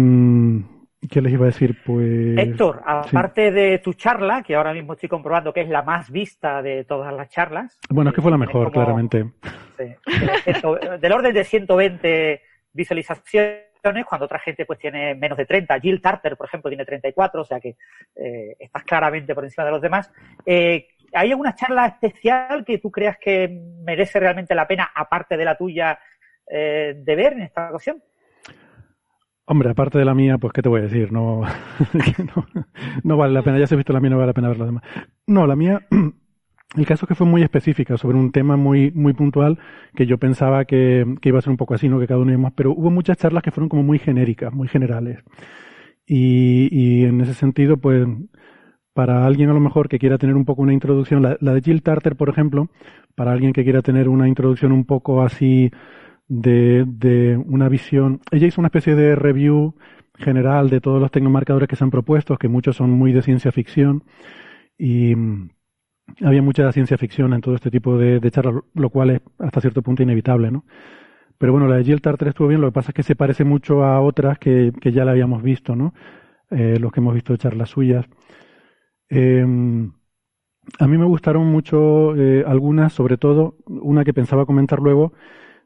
¿Qué 1.10 1.20
les 1.20 1.32
iba 1.32 1.44
a 1.44 1.46
decir? 1.46 1.76
Pues. 1.84 2.38
Héctor, 2.38 2.82
aparte 2.84 3.48
sí. 3.48 3.54
de 3.54 3.78
tu 3.78 3.92
charla, 3.94 4.42
que 4.42 4.54
ahora 4.54 4.72
mismo 4.72 4.94
estoy 4.94 5.08
comprobando 5.08 5.52
que 5.52 5.60
es 5.60 5.68
la 5.68 5.82
más 5.82 6.10
vista 6.10 6.62
de 6.62 6.84
todas 6.84 7.12
las 7.12 7.28
charlas. 7.28 7.78
Bueno, 7.90 8.10
es 8.10 8.16
que 8.16 8.22
fue 8.22 8.30
la 8.30 8.38
mejor, 8.38 8.64
como, 8.64 8.72
claramente. 8.72 9.30
Sí, 9.76 9.84
del 11.00 11.12
orden 11.12 11.34
de 11.34 11.44
120 11.44 12.42
visualizaciones, 12.72 13.65
cuando 14.06 14.26
otra 14.26 14.38
gente 14.38 14.64
pues 14.64 14.78
tiene 14.78 15.14
menos 15.14 15.38
de 15.38 15.46
30. 15.46 15.80
Jill 15.80 16.00
Tarter, 16.00 16.36
por 16.36 16.46
ejemplo, 16.46 16.70
tiene 16.70 16.84
34, 16.84 17.40
o 17.40 17.44
sea 17.44 17.60
que 17.60 17.76
eh, 18.16 18.56
estás 18.58 18.84
claramente 18.84 19.34
por 19.34 19.44
encima 19.44 19.64
de 19.64 19.70
los 19.70 19.82
demás. 19.82 20.12
Eh, 20.44 20.88
¿Hay 21.12 21.30
alguna 21.30 21.54
charla 21.54 21.86
especial 21.86 22.64
que 22.64 22.78
tú 22.78 22.90
creas 22.90 23.16
que 23.18 23.48
merece 23.84 24.20
realmente 24.20 24.54
la 24.54 24.66
pena, 24.66 24.90
aparte 24.94 25.36
de 25.36 25.44
la 25.44 25.56
tuya, 25.56 25.98
eh, 26.48 26.94
de 26.96 27.16
ver 27.16 27.34
en 27.34 27.42
esta 27.42 27.70
ocasión? 27.70 28.02
Hombre, 29.48 29.70
aparte 29.70 29.98
de 29.98 30.04
la 30.04 30.14
mía, 30.14 30.38
pues 30.38 30.52
qué 30.52 30.60
te 30.60 30.68
voy 30.68 30.80
a 30.80 30.84
decir, 30.84 31.12
no, 31.12 31.42
no, 33.04 33.16
vale 33.16 33.32
la 33.32 33.42
pena, 33.42 33.58
ya 33.58 33.66
se 33.68 33.74
ha 33.74 33.76
visto 33.76 33.92
la 33.92 34.00
mía, 34.00 34.10
no 34.10 34.16
vale 34.16 34.28
la 34.28 34.34
pena 34.34 34.48
ver 34.48 34.58
las 34.58 34.68
demás. 34.68 34.82
No, 35.26 35.46
la 35.46 35.54
mía, 35.54 35.80
el 36.76 36.86
caso 36.86 37.06
es 37.06 37.08
que 37.08 37.14
fue 37.14 37.26
muy 37.26 37.42
específica, 37.42 37.96
sobre 37.96 38.18
un 38.18 38.32
tema 38.32 38.56
muy, 38.56 38.90
muy 38.92 39.12
puntual, 39.14 39.58
que 39.94 40.06
yo 40.06 40.18
pensaba 40.18 40.64
que, 40.64 41.04
que 41.20 41.28
iba 41.30 41.38
a 41.38 41.42
ser 41.42 41.50
un 41.50 41.56
poco 41.56 41.74
así, 41.74 41.88
¿no? 41.88 41.98
Que 41.98 42.06
cada 42.06 42.20
uno 42.20 42.32
íbamos, 42.32 42.52
pero 42.54 42.72
hubo 42.72 42.90
muchas 42.90 43.18
charlas 43.18 43.42
que 43.42 43.50
fueron 43.50 43.68
como 43.68 43.82
muy 43.82 43.98
genéricas, 43.98 44.52
muy 44.52 44.68
generales. 44.68 45.18
Y, 46.06 46.68
y 46.70 47.04
en 47.04 47.20
ese 47.20 47.34
sentido, 47.34 47.78
pues, 47.78 48.06
para 48.94 49.26
alguien 49.26 49.50
a 49.50 49.54
lo 49.54 49.60
mejor 49.60 49.88
que 49.88 49.98
quiera 49.98 50.18
tener 50.18 50.36
un 50.36 50.44
poco 50.44 50.62
una 50.62 50.72
introducción, 50.72 51.22
la, 51.22 51.36
la 51.40 51.54
de 51.54 51.60
Jill 51.62 51.82
Tarter, 51.82 52.16
por 52.16 52.28
ejemplo, 52.28 52.68
para 53.14 53.32
alguien 53.32 53.52
que 53.52 53.64
quiera 53.64 53.82
tener 53.82 54.08
una 54.08 54.28
introducción 54.28 54.72
un 54.72 54.84
poco 54.84 55.22
así, 55.22 55.70
de, 56.28 56.84
de, 56.86 57.36
una 57.36 57.68
visión. 57.68 58.20
Ella 58.30 58.46
hizo 58.46 58.60
una 58.60 58.68
especie 58.68 58.94
de 58.94 59.14
review 59.14 59.74
general 60.16 60.70
de 60.70 60.80
todos 60.80 61.00
los 61.00 61.10
tecnomarcadores 61.10 61.68
que 61.68 61.76
se 61.76 61.84
han 61.84 61.90
propuesto, 61.90 62.36
que 62.36 62.48
muchos 62.48 62.76
son 62.76 62.90
muy 62.90 63.12
de 63.12 63.22
ciencia 63.22 63.52
ficción, 63.52 64.04
y 64.78 65.14
había 66.22 66.42
mucha 66.42 66.70
ciencia 66.72 66.98
ficción 66.98 67.32
en 67.34 67.40
todo 67.40 67.54
este 67.54 67.70
tipo 67.70 67.98
de, 67.98 68.20
charlas, 68.30 68.62
lo 68.74 68.90
cual 68.90 69.10
es 69.10 69.20
hasta 69.38 69.60
cierto 69.60 69.82
punto 69.82 70.02
inevitable, 70.02 70.50
¿no? 70.50 70.64
Pero 71.38 71.52
bueno, 71.52 71.68
la 71.68 71.76
de 71.76 71.84
Jill 71.84 72.00
Tarter 72.00 72.28
estuvo 72.28 72.48
bien, 72.48 72.60
lo 72.60 72.68
que 72.68 72.74
pasa 72.74 72.90
es 72.90 72.94
que 72.94 73.02
se 73.02 73.16
parece 73.16 73.44
mucho 73.44 73.84
a 73.84 74.00
otras 74.00 74.38
que, 74.38 74.72
que 74.80 74.92
ya 74.92 75.04
la 75.04 75.10
habíamos 75.12 75.42
visto, 75.42 75.76
¿no? 75.76 75.92
Eh, 76.50 76.78
los 76.80 76.92
que 76.92 77.00
hemos 77.00 77.14
visto 77.14 77.36
charlas 77.36 77.70
suyas. 77.70 78.06
Eh, 79.10 79.44
a 80.78 80.86
mí 80.86 80.98
me 80.98 81.04
gustaron 81.04 81.46
mucho 81.46 82.14
eh, 82.16 82.44
algunas, 82.46 82.92
sobre 82.92 83.16
todo 83.16 83.56
una 83.66 84.04
que 84.04 84.14
pensaba 84.14 84.46
comentar 84.46 84.80
luego, 84.80 85.12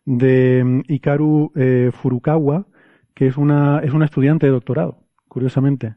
de 0.04 0.82
Hikaru 0.88 1.52
eh, 1.56 1.90
Furukawa, 1.92 2.66
que 3.14 3.26
es 3.26 3.36
una, 3.36 3.80
es 3.80 3.92
una 3.92 4.04
estudiante 4.04 4.46
de 4.46 4.52
doctorado, 4.52 4.98
curiosamente. 5.28 5.96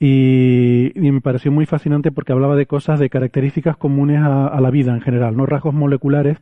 Y, 0.00 0.92
me 0.94 1.20
pareció 1.20 1.50
muy 1.50 1.66
fascinante 1.66 2.12
porque 2.12 2.32
hablaba 2.32 2.56
de 2.56 2.66
cosas, 2.66 3.00
de 3.00 3.10
características 3.10 3.76
comunes 3.76 4.20
a, 4.22 4.60
la 4.60 4.70
vida 4.70 4.94
en 4.94 5.00
general, 5.00 5.36
no 5.36 5.46
rasgos 5.46 5.74
moleculares 5.74 6.38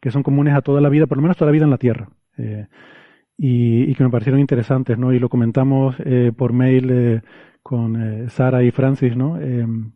que 0.00 0.10
son 0.10 0.22
comunes 0.22 0.54
a 0.54 0.62
toda 0.62 0.80
la 0.80 0.88
vida, 0.88 1.06
por 1.06 1.18
lo 1.18 1.22
menos 1.22 1.36
toda 1.36 1.48
la 1.48 1.52
vida 1.52 1.64
en 1.64 1.70
la 1.70 1.78
Tierra. 1.78 2.08
Eh, 2.36 2.66
y, 3.36 3.94
que 3.94 4.04
me 4.04 4.10
parecieron 4.10 4.40
interesantes, 4.40 4.98
¿no? 4.98 5.12
Y 5.12 5.18
lo 5.18 5.28
comentamos 5.28 5.96
eh, 6.04 6.32
por 6.36 6.52
mail 6.52 6.88
eh, 6.90 7.20
con 7.62 8.30
Sara 8.30 8.62
y 8.62 8.70
Francis, 8.70 9.14
¿no? 9.14 9.38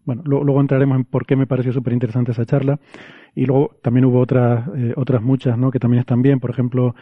bueno, 0.04 0.22
lo, 0.26 0.44
luego 0.44 0.60
entraremos 0.60 0.98
en 0.98 1.04
por 1.04 1.24
qué 1.24 1.36
me 1.36 1.46
pareció 1.46 1.72
súper 1.72 1.94
interesante 1.94 2.32
esa 2.32 2.44
charla. 2.44 2.78
Y 3.34 3.46
luego 3.46 3.76
también 3.82 4.04
hubo 4.04 4.20
otras, 4.20 4.68
eh, 4.76 4.92
otras 4.96 5.22
muchas, 5.22 5.56
¿no? 5.56 5.70
Que 5.70 5.78
también 5.78 6.00
están 6.00 6.22
bien. 6.22 6.40
Por 6.40 6.50
ejemplo, 6.50 6.94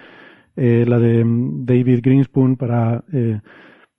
eh, 0.57 0.85
la 0.87 0.99
de 0.99 1.25
David 1.27 2.01
Greenspoon 2.03 2.57
para, 2.57 3.05
eh, 3.13 3.41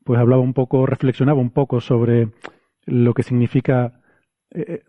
pues 0.04 0.20
hablaba 0.20 0.42
un 0.42 0.54
poco, 0.54 0.86
reflexionaba 0.86 1.40
un 1.40 1.52
poco 1.52 1.82
sobre 1.82 2.30
lo 2.86 3.14
que 3.14 3.24
significa, 3.24 4.02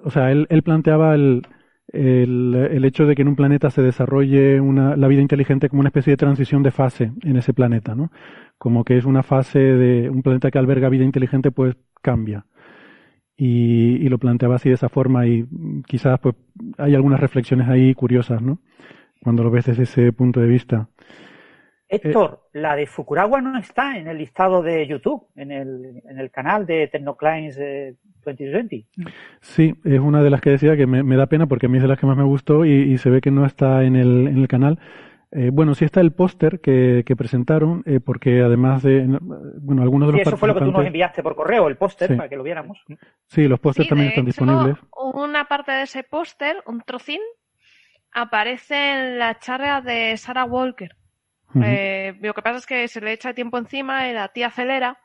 o 0.05 0.11
sea, 0.11 0.33
él, 0.33 0.47
él 0.51 0.63
planteaba 0.63 1.15
el, 1.15 1.43
el, 1.89 2.55
el, 2.55 2.85
hecho 2.85 3.07
de 3.07 3.15
que 3.15 3.23
en 3.23 3.29
un 3.29 3.37
planeta 3.37 3.71
se 3.71 3.83
desarrolle 3.83 4.61
una, 4.61 4.97
la 4.97 5.09
vida 5.09 5.21
inteligente 5.21 5.69
como 5.69 5.81
una 5.81 5.89
especie 5.89 6.13
de 6.13 6.17
transición 6.17 6.63
de 6.63 6.71
fase 6.71 7.13
en 7.23 7.37
ese 7.37 7.53
planeta, 7.53 7.95
¿no? 7.95 8.11
Como 8.59 8.85
que 8.85 8.97
es 8.97 9.05
una 9.05 9.23
fase 9.23 9.59
de 9.59 10.09
un 10.11 10.23
planeta 10.23 10.51
que 10.51 10.59
alberga 10.59 10.89
vida 10.89 11.05
inteligente, 11.05 11.51
pues 11.51 11.77
cambia 12.01 12.47
y, 13.37 13.97
y, 14.05 14.09
lo 14.09 14.19
planteaba 14.19 14.57
así 14.57 14.69
de 14.69 14.77
esa 14.77 14.89
forma 14.89 15.27
y 15.27 15.47
quizás 15.87 16.19
pues 16.21 16.35
hay 16.79 16.95
algunas 16.95 17.21
reflexiones 17.21 17.69
ahí 17.69 17.95
curiosas, 17.95 18.43
¿no? 18.43 18.61
Cuando 19.23 19.43
lo 19.43 19.51
ves 19.51 19.67
desde 19.67 19.85
ese 19.85 20.13
punto 20.13 20.41
de 20.41 20.47
vista. 20.47 20.89
Héctor, 21.93 22.41
eh, 22.53 22.59
la 22.61 22.75
de 22.75 22.87
Fukuragua 22.87 23.41
no 23.41 23.59
está 23.59 23.97
en 23.99 24.09
el 24.09 24.19
listado 24.19 24.63
de 24.63 24.87
YouTube, 24.87 25.27
en 25.37 25.53
el, 25.53 26.03
en 26.09 26.19
el 26.19 26.31
canal 26.31 26.67
de 26.67 26.89
Tecnoclines 26.89 27.59
eh, 27.59 27.95
2020. 28.25 28.87
Sí, 29.41 29.75
es 29.85 30.01
una 30.01 30.23
de 30.23 30.31
las 30.31 30.41
que 30.41 30.51
decía 30.51 30.77
que 30.77 30.87
me, 30.87 31.03
me, 31.03 31.17
da 31.17 31.27
pena 31.27 31.47
porque 31.47 31.67
a 31.67 31.69
mí 31.69 31.77
es 31.77 31.83
de 31.83 31.89
las 31.89 31.99
que 31.99 32.07
más 32.07 32.17
me 32.17 32.25
gustó 32.25 32.65
y, 32.65 32.73
y 32.73 32.99
se 32.99 33.11
ve 33.11 33.21
que 33.21 33.31
no 33.31 33.45
está 33.45 33.85
en 33.85 33.97
el, 33.97 34.29
en 34.29 34.39
el 34.39 34.49
canal. 34.49 34.79
Eh, 35.35 35.49
bueno, 35.51 35.75
sí 35.75 35.87
está 35.87 36.03
el 36.03 36.13
póster 36.13 36.61
que, 36.61 37.05
que, 37.07 37.17
presentaron, 37.17 37.83
eh, 37.87 38.01
porque 38.01 38.43
además 38.43 38.83
de, 38.83 39.07
bueno, 39.63 39.81
algunos 39.81 40.09
de 40.09 40.13
los 40.13 40.23
sí, 40.23 40.29
eso 40.29 40.37
fue 40.37 40.49
lo 40.49 40.55
que 40.55 40.61
tú 40.61 40.71
nos 40.71 40.85
enviaste 40.85 41.23
por 41.23 41.35
correo, 41.35 41.69
el 41.69 41.79
póster, 41.79 42.09
sí. 42.09 42.17
para 42.17 42.29
que 42.29 42.37
lo 42.37 42.43
viéramos. 42.43 42.79
Sí, 43.29 43.49
los 43.49 43.59
pósters 43.59 43.87
sí, 43.87 43.89
también 43.89 44.11
están 44.11 44.25
hecho, 44.25 44.45
disponibles. 44.45 44.77
Una 45.15 45.47
parte 45.47 45.73
de 45.73 45.83
ese 45.85 46.03
póster, 46.03 46.63
un 46.67 46.83
trocín, 46.83 47.21
aparece 48.13 48.75
en 48.75 49.19
la 49.19 49.39
charla 49.39 49.81
de 49.81 50.15
Sarah 50.19 50.45
Walker. 50.45 50.95
Uh 51.55 51.59
-huh. 51.59 51.65
eh, 51.67 52.19
lo 52.21 52.35
que 52.35 52.43
pasa 52.43 52.59
es 52.59 52.67
que 52.67 52.89
se 52.89 53.01
le 53.01 53.13
echa 53.13 53.35
tiempo 53.35 53.59
encima 53.59 54.09
y 54.09 54.15
la 54.15 54.29
tía 54.29 54.49
acelera 54.49 54.99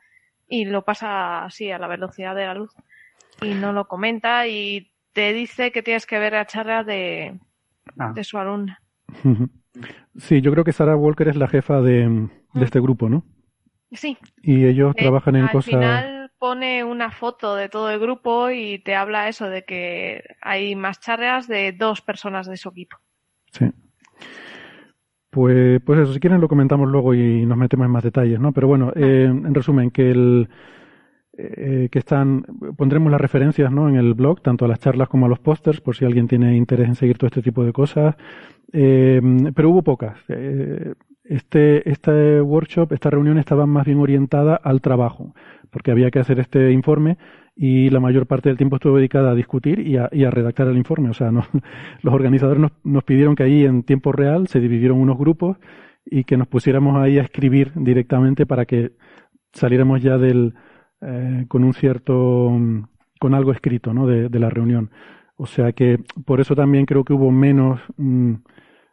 y 0.48 0.64
lo 0.64 0.84
pasa 0.84 1.44
así 1.44 1.70
a 1.70 1.78
la 1.78 1.88
velocidad 1.88 2.34
de 2.34 2.46
la 2.46 2.54
luz. 2.54 2.74
Y 3.42 3.54
no 3.54 3.72
lo 3.72 3.86
comenta 3.86 4.46
y 4.46 4.90
te 5.12 5.32
dice 5.32 5.70
que 5.72 5.82
tienes 5.82 6.06
que 6.06 6.18
ver 6.18 6.32
la 6.32 6.46
charla 6.46 6.84
de, 6.84 7.38
ah. 7.98 8.12
de 8.14 8.24
su 8.24 8.38
alumna. 8.38 8.80
Uh 9.24 9.28
-huh. 9.28 9.50
Sí, 10.16 10.40
yo 10.40 10.50
creo 10.52 10.64
que 10.64 10.72
Sarah 10.72 10.96
Walker 10.96 11.28
es 11.28 11.36
la 11.36 11.48
jefa 11.48 11.80
de, 11.80 12.28
de 12.54 12.64
este 12.64 12.80
grupo, 12.80 13.08
¿no? 13.08 13.24
Sí. 13.92 14.18
Y 14.42 14.66
ellos 14.66 14.94
eh, 14.96 15.02
trabajan 15.02 15.36
en 15.36 15.44
al 15.44 15.52
cosas. 15.52 15.74
Al 15.74 15.80
final 15.80 16.30
pone 16.38 16.84
una 16.84 17.10
foto 17.10 17.54
de 17.54 17.68
todo 17.68 17.90
el 17.90 17.98
grupo 17.98 18.50
y 18.50 18.78
te 18.80 18.94
habla 18.94 19.28
eso 19.28 19.48
de 19.48 19.64
que 19.64 20.22
hay 20.40 20.74
más 20.76 21.00
charlas 21.00 21.48
de 21.48 21.72
dos 21.72 22.00
personas 22.00 22.46
de 22.46 22.56
su 22.56 22.68
equipo. 22.70 22.96
Sí. 23.52 23.66
Pues, 25.38 25.80
pues 25.84 26.00
eso, 26.00 26.12
si 26.12 26.18
quieren 26.18 26.40
lo 26.40 26.48
comentamos 26.48 26.88
luego 26.88 27.14
y 27.14 27.46
nos 27.46 27.56
metemos 27.56 27.86
en 27.86 27.92
más 27.92 28.02
detalles, 28.02 28.40
¿no? 28.40 28.50
Pero 28.50 28.66
bueno, 28.66 28.92
eh, 28.96 29.26
en 29.26 29.54
resumen, 29.54 29.92
que 29.92 30.10
el 30.10 30.48
eh, 31.40 31.88
que 31.92 32.00
están, 32.00 32.42
pondremos 32.76 33.12
las 33.12 33.20
referencias 33.20 33.70
¿no? 33.70 33.88
en 33.88 33.94
el 33.94 34.14
blog, 34.14 34.42
tanto 34.42 34.64
a 34.64 34.68
las 34.68 34.80
charlas 34.80 35.08
como 35.08 35.26
a 35.26 35.28
los 35.28 35.38
pósters, 35.38 35.80
por 35.80 35.94
si 35.94 36.04
alguien 36.04 36.26
tiene 36.26 36.56
interés 36.56 36.88
en 36.88 36.96
seguir 36.96 37.18
todo 37.18 37.28
este 37.28 37.42
tipo 37.42 37.62
de 37.62 37.72
cosas. 37.72 38.16
Eh, 38.72 39.20
pero 39.54 39.70
hubo 39.70 39.82
pocas. 39.82 40.18
Eh, 40.26 40.94
este, 41.22 41.88
este 41.88 42.40
workshop, 42.40 42.92
esta 42.92 43.10
reunión 43.10 43.38
estaba 43.38 43.64
más 43.64 43.86
bien 43.86 44.00
orientada 44.00 44.56
al 44.56 44.80
trabajo, 44.80 45.36
porque 45.70 45.92
había 45.92 46.10
que 46.10 46.18
hacer 46.18 46.40
este 46.40 46.72
informe 46.72 47.16
y 47.60 47.90
la 47.90 47.98
mayor 47.98 48.26
parte 48.26 48.48
del 48.48 48.56
tiempo 48.56 48.76
estuvo 48.76 48.98
dedicada 48.98 49.32
a 49.32 49.34
discutir 49.34 49.80
y 49.80 49.96
a, 49.96 50.08
y 50.12 50.22
a 50.22 50.30
redactar 50.30 50.68
el 50.68 50.76
informe. 50.76 51.10
O 51.10 51.14
sea, 51.14 51.32
no, 51.32 51.42
los 52.02 52.14
organizadores 52.14 52.60
nos, 52.60 52.70
nos 52.84 53.02
pidieron 53.02 53.34
que 53.34 53.42
ahí 53.42 53.64
en 53.64 53.82
tiempo 53.82 54.12
real 54.12 54.46
se 54.46 54.60
dividieron 54.60 55.00
unos 55.00 55.18
grupos 55.18 55.56
y 56.06 56.22
que 56.22 56.36
nos 56.36 56.46
pusiéramos 56.46 56.96
ahí 56.96 57.18
a 57.18 57.22
escribir 57.22 57.72
directamente 57.74 58.46
para 58.46 58.64
que 58.64 58.92
saliéramos 59.52 60.00
ya 60.00 60.18
del, 60.18 60.54
eh, 61.00 61.46
con 61.48 61.64
un 61.64 61.74
cierto, 61.74 62.56
con 63.18 63.34
algo 63.34 63.50
escrito, 63.50 63.92
¿no? 63.92 64.06
De, 64.06 64.28
de, 64.28 64.38
la 64.38 64.50
reunión. 64.50 64.92
O 65.36 65.46
sea 65.46 65.72
que 65.72 65.98
por 66.24 66.40
eso 66.40 66.54
también 66.54 66.86
creo 66.86 67.02
que 67.04 67.12
hubo 67.12 67.32
menos, 67.32 67.80
mm, 67.96 68.34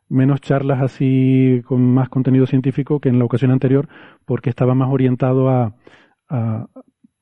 menos 0.09 0.41
charlas 0.41 0.81
así 0.81 1.61
con 1.65 1.93
más 1.93 2.09
contenido 2.09 2.47
científico 2.47 2.99
que 2.99 3.09
en 3.09 3.19
la 3.19 3.25
ocasión 3.25 3.51
anterior, 3.51 3.87
porque 4.25 4.49
estaba 4.49 4.73
más 4.73 4.89
orientado 4.91 5.49
a, 5.49 5.75
a 6.29 6.67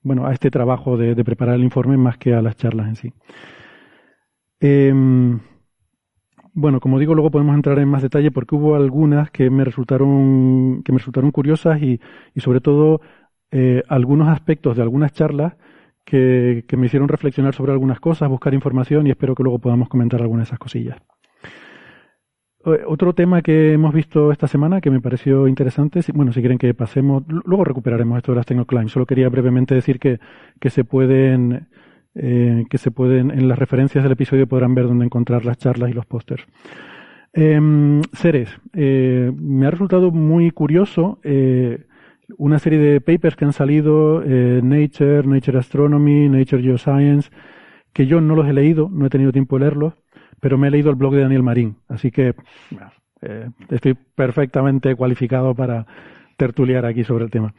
bueno, 0.04 0.28
a 0.28 0.34
este 0.34 0.52
trabajo 0.52 0.98
de, 0.98 1.16
preparar 1.24 1.56
el 1.56 1.64
informe 1.64 1.98
más 1.98 2.18
que 2.18 2.34
a 2.34 2.42
las 2.42 2.56
charlas 2.56 2.88
en 2.88 2.96
sí. 2.96 3.14
Em, 4.60 5.40
bueno, 6.54 6.80
como 6.80 7.00
digo, 7.00 7.16
luego 7.16 7.32
podemos 7.32 7.56
entrar 7.56 7.80
en 7.80 7.90
más 7.90 8.02
detalle 8.02 8.32
porque 8.32 8.56
hubo 8.56 8.76
algunas 8.76 9.32
que 9.32 9.50
me 9.50 9.64
resultaron, 9.66 10.84
que 10.84 10.92
me 10.92 11.00
resultaron 11.00 11.32
curiosas 11.32 11.82
y, 11.82 12.00
y 12.36 12.42
sobre 12.42 12.62
todo 12.62 13.02
eh, 13.52 13.84
algunos 13.88 14.28
aspectos 14.30 14.76
de 14.78 14.84
algunas 14.84 15.14
charlas 15.14 15.56
que, 16.06 16.66
que, 16.68 16.78
me 16.78 16.88
hicieron 16.88 17.08
reflexionar 17.08 17.56
sobre 17.56 17.72
algunas 17.72 18.00
cosas, 18.00 18.30
buscar 18.30 18.54
información 18.54 19.08
y 19.08 19.12
espero 19.12 19.36
que 19.36 19.44
luego 19.44 19.60
podamos 19.60 19.90
comentar 19.90 20.22
algunas 20.22 20.48
de 20.48 20.50
esas 20.50 20.60
cosillas. 20.60 20.98
Eh, 22.66 22.84
otro 22.88 23.14
tema 23.14 23.42
que 23.42 23.74
hemos 23.74 23.94
visto 23.94 24.32
esta 24.32 24.48
semana 24.48 24.82
que 24.82 24.90
me 24.90 25.02
pareció 25.02 25.48
interesante, 25.48 26.00
bueno, 26.14 26.32
si 26.32 26.40
quieren 26.40 26.58
que 26.58 26.74
pasemos, 26.74 27.24
luego 27.28 27.64
recuperaremos 27.64 28.18
esto 28.18 28.32
de 28.32 28.38
las 28.38 28.46
Tecnoclimb. 28.46 28.90
Solo 28.90 29.06
quería 29.06 29.30
brevemente 29.30 29.76
decir 29.76 30.00
que, 30.00 30.20
que 30.60 30.70
se 30.70 30.84
pueden, 30.84 31.68
eh, 32.16 32.66
que 32.70 32.78
se 32.78 32.92
pueden, 32.92 33.32
en 33.32 33.48
las 33.48 33.60
referencias 33.60 34.04
del 34.04 34.14
episodio 34.14 34.48
podrán 34.48 34.76
ver 34.76 34.88
dónde 34.88 35.06
encontrar 35.06 35.46
las 35.46 35.58
charlas 35.58 35.90
y 35.90 35.94
los 35.94 36.06
pósters. 36.06 36.46
Eh, 37.34 38.02
Ceres, 38.14 38.56
eh, 38.74 39.32
me 39.36 39.66
ha 39.66 39.72
resultado 39.72 40.12
muy 40.12 40.52
curioso 40.52 41.20
eh, 41.24 41.86
una 42.38 42.60
serie 42.60 42.80
de 42.80 43.02
papers 43.02 43.36
que 43.36 43.46
han 43.46 43.54
salido, 43.54 44.24
eh, 44.24 44.62
Nature, 44.64 45.24
Nature 45.24 45.58
Astronomy, 45.58 46.30
Nature 46.30 46.62
Geoscience, 46.62 47.30
que 47.92 48.08
yo 48.08 48.22
no 48.22 48.36
los 48.36 48.48
he 48.48 48.54
leído, 48.54 48.90
no 48.92 49.06
he 49.06 49.10
tenido 49.10 49.32
tiempo 49.32 49.58
de 49.58 49.66
leerlos, 49.66 49.94
pero 50.44 50.58
me 50.58 50.68
he 50.68 50.72
leído 50.72 50.90
el 50.90 50.98
blog 50.98 51.16
de 51.16 51.22
Daniel 51.22 51.42
Marín, 51.42 51.78
así 51.88 52.12
que 52.12 52.36
eh, 53.22 53.50
estoy 53.70 53.94
perfectamente 53.94 54.94
cualificado 54.94 55.56
para 55.56 55.88
tertuliar 56.36 56.86
aquí 56.86 57.06
sobre 57.06 57.24
el 57.24 57.32
tema. 57.32 57.54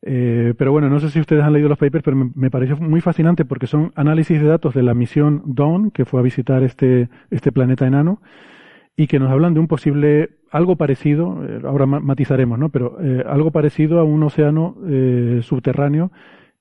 Eh, 0.00 0.54
pero 0.56 0.70
bueno, 0.70 0.88
no 0.88 1.00
sé 1.00 1.10
si 1.10 1.18
ustedes 1.18 1.42
han 1.42 1.52
leído 1.52 1.68
los 1.68 1.78
papers, 1.78 2.04
pero 2.04 2.16
me, 2.16 2.30
me, 2.36 2.50
pareció 2.52 2.76
muy 2.76 3.00
fascinante 3.00 3.44
porque 3.44 3.66
son 3.66 3.92
análisis 3.96 4.40
de 4.40 4.46
datos 4.46 4.74
de 4.74 4.84
la 4.84 4.94
misión 4.94 5.42
Dawn, 5.44 5.90
que 5.90 6.04
fue 6.04 6.20
a 6.20 6.22
visitar 6.22 6.62
este, 6.62 7.08
este 7.30 7.50
planeta 7.50 7.84
enano, 7.84 8.22
y 8.96 9.08
que 9.08 9.18
nos 9.18 9.32
hablan 9.32 9.54
de 9.54 9.58
un 9.58 9.66
posible, 9.66 10.38
algo 10.52 10.76
parecido, 10.76 11.44
eh, 11.44 11.62
ahora 11.64 11.86
matizaremos, 11.86 12.60
¿no? 12.60 12.68
Pero 12.68 12.96
algo 13.26 13.50
parecido 13.50 13.98
a 13.98 14.04
un 14.04 14.22
océano 14.22 14.76
subterráneo 15.42 16.12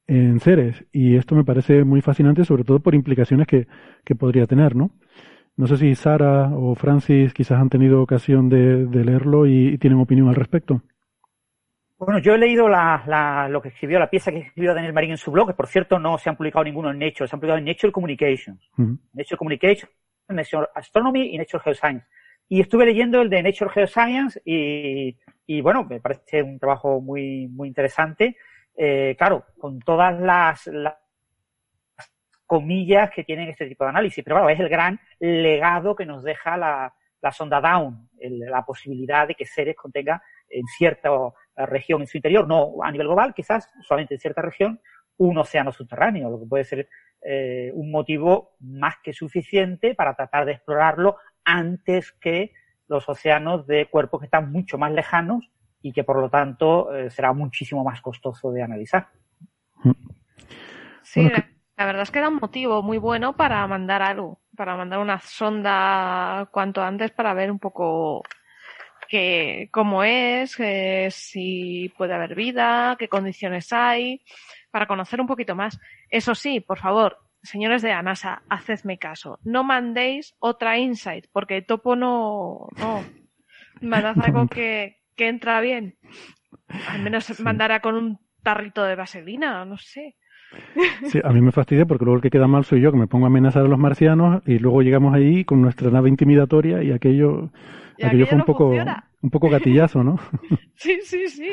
en 0.07 0.39
Ceres. 0.39 0.83
Y 0.91 1.15
esto 1.15 1.35
me 1.35 1.43
parece 1.43 1.83
muy 1.83 2.01
fascinante, 2.01 2.43
sobre 2.43 2.63
todo 2.63 2.79
por 2.79 2.95
implicaciones 2.95 3.45
que, 3.45 3.67
que 4.03 4.15
podría 4.15 4.47
tener, 4.47 4.75
¿no? 4.75 4.91
No 5.58 5.67
sé 5.67 5.77
si 5.77 5.96
Sara 5.96 6.50
o 6.53 6.75
Francis 6.75 7.34
quizás 7.34 7.60
han 7.60 7.70
tenido 7.70 8.01
ocasión 8.01 8.50
de, 8.50 8.86
de 8.86 9.05
leerlo 9.05 9.46
y, 9.46 9.70
y, 9.74 9.77
tienen 9.77 10.00
opinión 10.00 10.29
al 10.29 10.36
respecto. 10.36 10.81
Bueno, 12.00 12.17
yo 12.20 12.34
he 12.34 12.38
leído 12.39 12.67
la, 12.67 13.03
la, 13.05 13.48
lo 13.48 13.62
que 13.62 13.70
escribió, 13.70 14.00
la 14.00 14.10
pieza 14.10 14.31
que 14.31 14.39
escribió 14.39 14.74
Daniel 14.74 14.93
Marín 14.93 15.12
en 15.12 15.17
su 15.17 15.29
blog, 15.31 15.50
que 15.50 15.53
por 15.53 15.67
cierto 15.67 16.00
no 16.00 16.17
se 16.17 16.29
han 16.29 16.36
publicado 16.36 16.63
ninguno 16.63 16.89
en 16.89 16.98
Nature, 16.98 17.27
se 17.27 17.36
han 17.36 17.39
publicado 17.39 17.60
en 17.60 17.65
Nature 17.65 17.91
Communications. 17.91 18.72
Uh 18.77 18.81
-huh. 18.81 19.00
Nature 19.13 19.38
Communications, 19.38 19.91
Nature 20.27 20.67
Astronomy 20.74 21.36
y 21.36 21.38
Nature 21.38 21.62
Geoscience. 21.63 22.08
Y 22.50 22.60
estuve 22.60 22.86
leyendo 22.86 23.22
el 23.22 23.29
de 23.29 23.43
Nature 23.43 23.70
Geoscience 23.70 24.41
y, 24.43 25.15
y 25.46 25.62
bueno, 25.62 25.84
me 25.84 26.00
parece 26.00 26.41
un 26.41 26.58
trabajo 26.58 27.01
muy, 27.01 27.48
muy 27.48 27.67
interesante. 27.67 28.36
Eh, 28.75 29.15
claro, 29.17 29.46
con 29.60 29.79
todas 29.79 30.20
las, 30.20 30.65
las, 30.67 30.96
comillas 32.51 33.12
que 33.12 33.24
tienen 33.24 33.48
este 33.48 33.65
tipo 33.65 33.86
de 33.86 33.91
análisis, 33.91 34.22
pero 34.25 34.36
claro, 34.36 34.50
es 34.50 34.60
el 34.60 34.67
gran 34.67 35.00
legado 35.22 35.96
que 35.96 36.05
nos 36.05 36.22
deja 36.22 36.58
la, 36.58 36.93
la 37.22 37.31
sonda 37.31 37.62
Down, 37.62 38.10
el, 38.20 38.39
la 38.39 38.65
posibilidad 38.65 39.25
de 39.25 39.36
que 39.36 39.46
Ceres 39.46 39.77
contenga 39.77 40.22
en 40.50 40.65
cierta 40.65 41.10
región 41.55 42.01
en 42.01 42.08
su 42.08 42.17
interior, 42.17 42.46
no 42.46 42.84
a 42.84 42.91
nivel 42.91 43.08
global, 43.08 43.34
quizás 43.34 43.72
solamente 43.88 44.15
en 44.15 44.20
cierta 44.20 44.41
región, 44.41 44.81
un 45.15 45.38
océano 45.38 45.72
subterráneo, 45.72 46.29
lo 46.29 46.41
que 46.41 46.46
puede 46.46 46.65
ser 46.65 46.89
eh, 47.22 47.72
un 47.74 47.89
motivo 47.89 48.58
más 48.60 48.96
que 49.01 49.13
suficiente 49.13 49.96
para 49.96 50.13
tratar 50.13 50.46
de 50.46 50.51
explorarlo 50.51 51.15
antes 51.46 52.12
que 52.12 52.51
los 52.89 53.08
océanos 53.08 53.65
de 53.65 53.86
cuerpos 53.86 54.20
que 54.20 54.25
están 54.25 54.51
mucho 54.51 54.77
más 54.77 54.91
lejanos 54.91 55.50
y 55.81 55.93
que 55.93 56.03
por 56.03 56.20
lo 56.20 56.29
tanto 56.29 56.93
eh, 56.93 57.10
será 57.12 57.31
muchísimo 57.31 57.81
más 57.81 58.01
costoso 58.01 58.51
de 58.51 58.62
analizar. 58.62 59.08
Sí, 61.02 61.30
la, 61.30 61.47
la, 61.82 61.86
verdad 61.88 62.04
es 62.04 62.12
que 62.12 62.20
da 62.20 62.30
un 62.30 62.36
motivo 62.36 62.84
muy 62.84 63.00
bueno 63.00 63.36
para 63.36 63.65
mandar 63.65 64.04
algo, 64.04 64.39
para 64.56 64.76
mandar 64.76 65.00
una 65.00 65.20
sonda 65.20 66.48
cuanto 66.52 66.84
antes 66.84 67.10
para 67.12 67.34
ver 67.34 67.50
un 67.50 67.58
poco 67.58 68.22
que, 69.10 69.67
cómo 69.72 70.04
es, 70.04 70.56
que, 70.56 71.10
si 71.12 71.91
puede 71.98 72.13
haber 72.13 72.36
vida, 72.36 72.96
qué 73.00 73.08
condiciones 73.08 73.74
hay, 73.74 74.22
para 74.70 74.86
conocer 74.86 75.20
un 75.20 75.26
poquito 75.26 75.56
más. 75.56 75.80
Eso 76.10 76.36
sí, 76.36 76.60
por 76.60 76.78
favor, 76.78 77.17
señores 77.41 77.82
de 77.82 77.94
ANASA, 77.94 78.44
hacedme 78.48 79.00
caso. 79.00 79.39
No 79.44 79.63
mandéis 79.63 80.36
otra 80.39 80.78
Insight, 80.78 81.26
porque 81.32 81.63
Topo 81.63 81.96
no, 81.96 82.67
no. 82.78 83.04
Mandad 83.82 84.24
algo 84.24 84.48
que, 84.48 85.00
que 85.15 85.28
entra 85.28 85.60
bien. 85.62 85.98
Al 86.89 87.02
menos 87.02 87.26
sí. 87.26 87.41
mandará 87.41 87.80
con 87.80 87.96
un 87.96 88.20
tarrito 88.44 88.84
de 88.84 88.96
vaselina, 88.96 89.65
no 89.65 89.78
sé. 89.78 90.15
Sí, 91.05 91.19
a 91.23 91.31
mí 91.31 91.41
me 91.41 91.51
fastidia 91.51 91.85
porque 91.85 92.05
luego 92.05 92.17
el 92.17 92.21
que 92.21 92.29
queda 92.29 92.47
mal 92.47 92.65
soy 92.65 92.81
yo, 92.81 92.91
que 92.91 92.97
me 92.97 93.07
pongo 93.07 93.25
a 93.25 93.27
amenazar 93.27 93.63
a 93.63 93.67
los 93.67 93.79
marcianos 93.79 94.41
y 94.45 94.59
luego 94.59 94.81
llegamos 94.81 95.13
ahí 95.13 95.45
con 95.45 95.61
nuestra 95.61 95.89
nave 95.89 96.09
intimidatoria 96.09 96.83
y 96.83 96.91
aquello, 96.91 97.49
y 97.97 98.05
aquello 98.05 98.25
fue 98.25 98.35
un 98.35 98.39
no 98.39 98.45
poco, 98.45 98.67
funciona. 98.67 99.05
un 99.21 99.29
poco 99.29 99.49
gatillazo, 99.49 100.03
¿no? 100.03 100.19
Sí, 100.75 100.99
sí, 101.03 101.27
sí. 101.27 101.49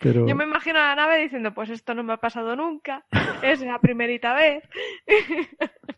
Pero... 0.00 0.26
Yo 0.26 0.34
me 0.34 0.44
imagino 0.44 0.78
a 0.80 0.88
la 0.88 0.96
nave 0.96 1.22
diciendo, 1.22 1.54
pues 1.54 1.70
esto 1.70 1.94
no 1.94 2.02
me 2.02 2.12
ha 2.12 2.16
pasado 2.16 2.56
nunca, 2.56 3.04
es 3.42 3.62
la 3.62 3.78
primerita 3.78 4.34
vez. 4.34 4.68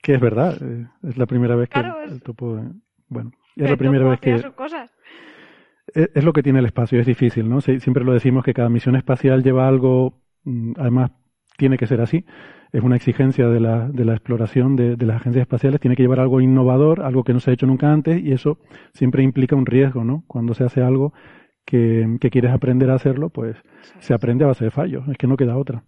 Que 0.00 0.14
es 0.14 0.20
verdad, 0.20 0.56
es 1.02 1.18
la 1.18 1.26
primera 1.26 1.54
vez 1.54 1.68
que 1.68 1.80
claro, 1.80 2.00
el, 2.00 2.12
el, 2.12 2.22
topo, 2.22 2.56
eh, 2.56 2.62
bueno, 3.08 3.30
es 3.56 3.68
la 3.68 3.76
primera 3.76 4.08
vez 4.08 4.20
que... 4.20 4.52
Cosas. 4.52 4.90
Es, 5.94 6.24
lo 6.24 6.32
que 6.32 6.42
tiene 6.42 6.60
el 6.60 6.66
espacio, 6.66 7.00
es 7.00 7.06
difícil, 7.06 7.48
¿no? 7.48 7.60
Siempre 7.60 8.04
lo 8.04 8.12
decimos 8.12 8.44
que 8.44 8.54
cada 8.54 8.68
misión 8.68 8.96
espacial 8.96 9.42
lleva 9.42 9.68
algo, 9.68 10.14
además 10.76 11.12
tiene 11.56 11.76
que 11.76 11.86
ser 11.86 12.00
así, 12.00 12.24
es 12.72 12.82
una 12.82 12.96
exigencia 12.96 13.48
de 13.48 13.60
la, 13.60 13.88
de 13.88 14.04
la 14.04 14.12
exploración 14.12 14.76
de, 14.76 14.96
de, 14.96 15.06
las 15.06 15.16
agencias 15.16 15.42
espaciales, 15.42 15.80
tiene 15.80 15.96
que 15.96 16.02
llevar 16.02 16.20
algo 16.20 16.40
innovador, 16.40 17.02
algo 17.02 17.24
que 17.24 17.32
no 17.32 17.40
se 17.40 17.50
ha 17.50 17.54
hecho 17.54 17.66
nunca 17.66 17.92
antes, 17.92 18.22
y 18.22 18.32
eso 18.32 18.58
siempre 18.92 19.22
implica 19.22 19.56
un 19.56 19.66
riesgo, 19.66 20.04
¿no? 20.04 20.24
Cuando 20.26 20.54
se 20.54 20.64
hace 20.64 20.82
algo 20.82 21.12
que, 21.64 22.16
que 22.20 22.30
quieres 22.30 22.52
aprender 22.52 22.90
a 22.90 22.94
hacerlo, 22.94 23.30
pues 23.30 23.56
se 23.98 24.14
aprende 24.14 24.44
a 24.44 24.48
base 24.48 24.64
de 24.64 24.70
fallos, 24.70 25.08
es 25.08 25.16
que 25.16 25.26
no 25.26 25.36
queda 25.36 25.56
otra. 25.56 25.82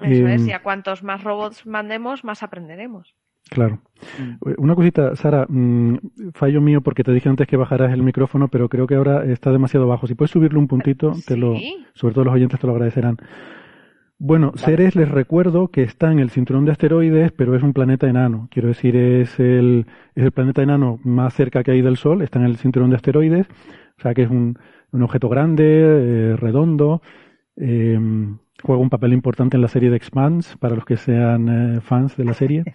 Eso 0.00 0.28
eh, 0.28 0.34
es, 0.34 0.46
y 0.46 0.52
a 0.52 0.62
cuantos 0.62 1.02
más 1.02 1.24
robots 1.24 1.66
mandemos, 1.66 2.24
más 2.24 2.42
aprenderemos. 2.42 3.14
Claro. 3.50 3.80
Mm. 4.18 4.52
Una 4.58 4.74
cosita, 4.74 5.16
Sara, 5.16 5.46
mmm, 5.48 5.96
fallo 6.32 6.60
mío 6.60 6.80
porque 6.80 7.04
te 7.04 7.12
dije 7.12 7.28
antes 7.28 7.46
que 7.46 7.56
bajaras 7.56 7.92
el 7.92 8.02
micrófono, 8.02 8.48
pero 8.48 8.68
creo 8.68 8.86
que 8.86 8.94
ahora 8.94 9.24
está 9.24 9.50
demasiado 9.50 9.86
bajo. 9.86 10.06
Si 10.06 10.14
puedes 10.14 10.30
subirlo 10.30 10.60
un 10.60 10.68
puntito, 10.68 11.14
¿Sí? 11.14 11.24
te 11.26 11.36
lo, 11.36 11.56
sobre 11.94 12.14
todo 12.14 12.24
los 12.24 12.34
oyentes 12.34 12.60
te 12.60 12.66
lo 12.66 12.72
agradecerán. 12.72 13.18
Bueno, 14.20 14.48
vale. 14.48 14.62
Ceres 14.64 14.96
les 14.96 15.08
recuerdo 15.08 15.68
que 15.68 15.82
está 15.82 16.10
en 16.10 16.18
el 16.18 16.30
cinturón 16.30 16.64
de 16.64 16.72
asteroides, 16.72 17.30
pero 17.32 17.54
es 17.54 17.62
un 17.62 17.72
planeta 17.72 18.08
enano. 18.08 18.48
Quiero 18.50 18.68
decir, 18.68 18.96
es 18.96 19.38
el, 19.38 19.86
es 20.16 20.24
el 20.24 20.32
planeta 20.32 20.62
enano 20.62 20.98
más 21.04 21.34
cerca 21.34 21.62
que 21.62 21.70
hay 21.70 21.82
del 21.82 21.96
Sol, 21.96 22.22
está 22.22 22.40
en 22.40 22.46
el 22.46 22.56
cinturón 22.56 22.90
de 22.90 22.96
asteroides, 22.96 23.46
o 23.98 24.02
sea 24.02 24.14
que 24.14 24.22
es 24.22 24.30
un, 24.30 24.58
un 24.90 25.02
objeto 25.02 25.28
grande, 25.28 25.64
eh, 25.64 26.36
redondo, 26.36 27.00
eh, 27.56 27.98
juega 28.62 28.82
un 28.82 28.90
papel 28.90 29.12
importante 29.12 29.56
en 29.56 29.62
la 29.62 29.68
serie 29.68 29.90
de 29.90 29.96
Expanse, 29.96 30.56
para 30.58 30.74
los 30.74 30.84
que 30.84 30.96
sean 30.96 31.76
eh, 31.76 31.80
fans 31.80 32.16
de 32.16 32.24
la 32.24 32.34
serie. 32.34 32.64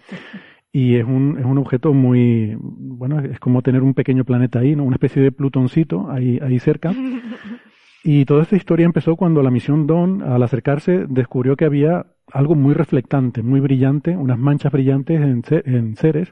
Y 0.76 0.96
es 0.96 1.04
un, 1.04 1.38
es 1.38 1.44
un 1.44 1.56
objeto 1.58 1.94
muy, 1.94 2.56
bueno, 2.58 3.20
es 3.20 3.38
como 3.38 3.62
tener 3.62 3.84
un 3.84 3.94
pequeño 3.94 4.24
planeta 4.24 4.58
ahí, 4.58 4.74
¿no? 4.74 4.82
Una 4.82 4.96
especie 4.96 5.22
de 5.22 5.30
plutoncito 5.30 6.10
ahí, 6.10 6.40
ahí 6.42 6.58
cerca. 6.58 6.92
Y 8.06 8.26
toda 8.26 8.42
esta 8.42 8.56
historia 8.56 8.84
empezó 8.84 9.16
cuando 9.16 9.42
la 9.42 9.50
misión 9.50 9.86
Dawn, 9.86 10.20
al 10.20 10.42
acercarse, 10.42 11.06
descubrió 11.08 11.56
que 11.56 11.64
había 11.64 12.04
algo 12.30 12.54
muy 12.54 12.74
reflectante, 12.74 13.42
muy 13.42 13.60
brillante, 13.60 14.14
unas 14.14 14.38
manchas 14.38 14.72
brillantes 14.72 15.22
en, 15.22 15.42
en 15.64 15.96
Ceres, 15.96 16.30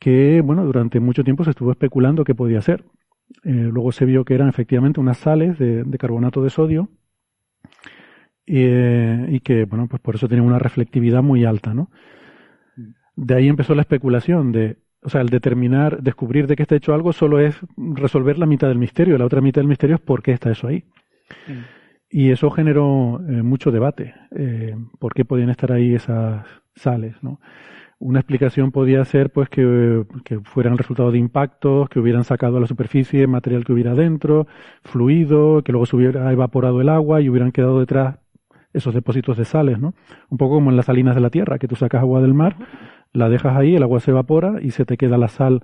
que, 0.00 0.40
bueno, 0.40 0.64
durante 0.64 0.98
mucho 0.98 1.22
tiempo 1.22 1.44
se 1.44 1.50
estuvo 1.50 1.70
especulando 1.70 2.24
qué 2.24 2.34
podía 2.34 2.60
ser. 2.62 2.84
Eh, 3.44 3.52
luego 3.52 3.92
se 3.92 4.06
vio 4.06 4.24
que 4.24 4.34
eran 4.34 4.48
efectivamente 4.48 4.98
unas 4.98 5.18
sales 5.18 5.56
de, 5.56 5.84
de 5.84 5.98
carbonato 5.98 6.42
de 6.42 6.50
sodio 6.50 6.88
y, 8.44 8.64
eh, 8.64 9.26
y, 9.28 9.40
que, 9.40 9.66
bueno, 9.66 9.86
pues 9.86 10.02
por 10.02 10.16
eso 10.16 10.26
tenían 10.26 10.48
una 10.48 10.58
reflectividad 10.58 11.22
muy 11.22 11.44
alta, 11.44 11.74
¿no? 11.74 11.90
De 13.22 13.34
ahí 13.34 13.48
empezó 13.48 13.74
la 13.74 13.82
especulación 13.82 14.50
de 14.50 14.78
o 15.02 15.08
sea, 15.08 15.20
el 15.20 15.28
determinar, 15.28 16.02
descubrir 16.02 16.46
de 16.46 16.56
qué 16.56 16.62
está 16.62 16.76
hecho 16.76 16.92
algo 16.92 17.12
solo 17.12 17.38
es 17.40 17.58
resolver 17.76 18.38
la 18.38 18.46
mitad 18.46 18.68
del 18.68 18.78
misterio. 18.78 19.16
La 19.16 19.24
otra 19.24 19.40
mitad 19.40 19.60
del 19.60 19.68
misterio 19.68 19.96
es 19.96 20.02
por 20.02 20.22
qué 20.22 20.32
está 20.32 20.50
eso 20.50 20.68
ahí. 20.68 20.84
Mm. 21.46 21.60
Y 22.10 22.30
eso 22.30 22.50
generó 22.50 23.20
eh, 23.28 23.42
mucho 23.42 23.70
debate. 23.70 24.14
Eh, 24.36 24.74
¿Por 24.98 25.14
qué 25.14 25.24
podían 25.24 25.48
estar 25.48 25.72
ahí 25.72 25.94
esas 25.94 26.46
sales? 26.74 27.14
¿no? 27.22 27.40
una 28.00 28.20
explicación 28.20 28.72
podía 28.72 29.04
ser 29.04 29.30
pues 29.30 29.50
que, 29.50 30.04
que 30.24 30.40
fueran 30.40 30.72
el 30.72 30.78
resultado 30.78 31.12
de 31.12 31.18
impactos, 31.18 31.88
que 31.90 32.00
hubieran 32.00 32.24
sacado 32.24 32.56
a 32.56 32.60
la 32.60 32.66
superficie 32.66 33.26
material 33.26 33.64
que 33.64 33.74
hubiera 33.74 33.94
dentro, 33.94 34.46
fluido, 34.82 35.62
que 35.62 35.72
luego 35.72 35.84
se 35.84 35.96
hubiera 35.96 36.32
evaporado 36.32 36.80
el 36.80 36.88
agua 36.88 37.20
y 37.20 37.28
hubieran 37.28 37.52
quedado 37.52 37.78
detrás 37.78 38.16
esos 38.72 38.94
depósitos 38.94 39.36
de 39.36 39.44
sales, 39.44 39.78
¿no? 39.78 39.94
Un 40.28 40.38
poco 40.38 40.54
como 40.54 40.70
en 40.70 40.76
las 40.76 40.86
salinas 40.86 41.14
de 41.14 41.20
la 41.20 41.30
tierra, 41.30 41.58
que 41.58 41.68
tú 41.68 41.76
sacas 41.76 42.00
agua 42.02 42.20
del 42.20 42.34
mar, 42.34 42.56
la 43.12 43.28
dejas 43.28 43.56
ahí, 43.56 43.74
el 43.76 43.82
agua 43.82 44.00
se 44.00 44.10
evapora 44.12 44.54
y 44.62 44.70
se 44.70 44.84
te 44.84 44.96
queda 44.96 45.18
la 45.18 45.28
sal 45.28 45.62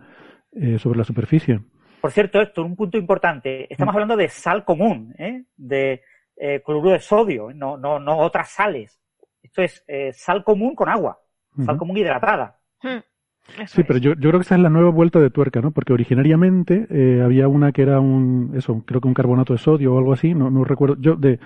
eh, 0.52 0.78
sobre 0.78 0.98
la 0.98 1.04
superficie. 1.04 1.60
Por 2.00 2.10
cierto, 2.12 2.40
esto 2.40 2.62
es 2.62 2.66
un 2.66 2.76
punto 2.76 2.98
importante. 2.98 3.72
Estamos 3.72 3.92
Mm. 3.92 3.96
hablando 3.96 4.16
de 4.16 4.28
sal 4.28 4.64
común, 4.64 5.14
¿eh? 5.18 5.44
de 5.56 6.02
eh, 6.36 6.62
cloruro 6.64 6.90
de 6.90 7.00
sodio, 7.00 7.50
no, 7.54 7.76
no, 7.76 7.98
no 7.98 8.18
otras 8.18 8.50
sales. 8.50 9.00
Esto 9.42 9.62
es 9.62 9.84
eh, 9.88 10.10
sal 10.12 10.44
común 10.44 10.74
con 10.74 10.88
agua, 10.88 11.18
sal 11.64 11.76
común 11.78 11.96
hidratada. 11.96 12.58
Eso 12.82 13.76
Sí, 13.76 13.80
es. 13.82 13.86
pero 13.86 13.98
yo, 14.00 14.10
yo 14.14 14.28
creo 14.28 14.32
que 14.40 14.44
esa 14.44 14.56
es 14.56 14.60
la 14.60 14.68
nueva 14.70 14.90
vuelta 14.90 15.20
de 15.20 15.30
tuerca, 15.30 15.60
¿no? 15.60 15.70
Porque 15.70 15.92
originariamente 15.92 16.86
eh, 16.90 17.22
había 17.24 17.46
una 17.48 17.70
que 17.72 17.82
era 17.82 18.00
un, 18.00 18.52
eso, 18.56 18.82
creo 18.84 19.00
que 19.00 19.06
un 19.08 19.14
carbonato 19.14 19.52
de 19.52 19.58
sodio 19.60 19.94
o 19.94 19.98
algo 19.98 20.12
así, 20.12 20.34
no, 20.34 20.50
no 20.50 20.64
recuerdo. 20.64 20.96
Yo 21.00 21.14
de, 21.16 21.38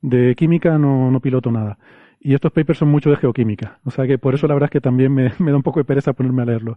de 0.00 0.34
química 0.34 0.78
no, 0.78 1.10
no 1.10 1.20
piloto 1.20 1.50
nada. 1.50 1.78
Y 2.20 2.34
estos 2.34 2.52
papers 2.52 2.80
son 2.80 2.88
mucho 2.88 3.10
de 3.10 3.16
geoquímica. 3.16 3.78
O 3.84 3.90
sea 3.90 4.06
que 4.06 4.18
por 4.18 4.34
eso 4.34 4.48
la 4.48 4.54
verdad 4.54 4.68
es 4.68 4.72
que 4.72 4.80
también 4.80 5.12
me, 5.14 5.30
da 5.30 5.56
un 5.56 5.62
poco 5.62 5.80
de 5.80 5.84
pereza 5.84 6.12
ponerme 6.12 6.42
a 6.42 6.46
leerlo. 6.46 6.76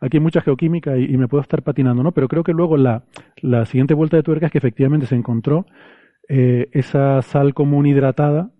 Aquí 0.00 0.18
hay 0.18 0.22
mucha 0.22 0.40
geoquímica 0.40 0.96
y, 0.96 1.04
y 1.04 1.16
me 1.16 1.28
puedo 1.28 1.42
estar 1.42 1.62
patinando, 1.62 2.02
¿no? 2.02 2.12
Pero 2.12 2.28
creo 2.28 2.44
que 2.44 2.52
luego 2.52 2.76
la, 2.76 3.04
la 3.40 3.64
siguiente 3.66 3.94
vuelta 3.94 4.16
de 4.16 4.22
tuerca 4.22 4.46
es 4.46 4.52
que 4.52 4.58
efectivamente 4.58 5.06
se 5.06 5.14
encontró 5.14 5.66
eh, 6.28 6.68
esa 6.72 7.20
sal 7.22 7.54
común 7.54 7.86
hidratada 7.86 8.52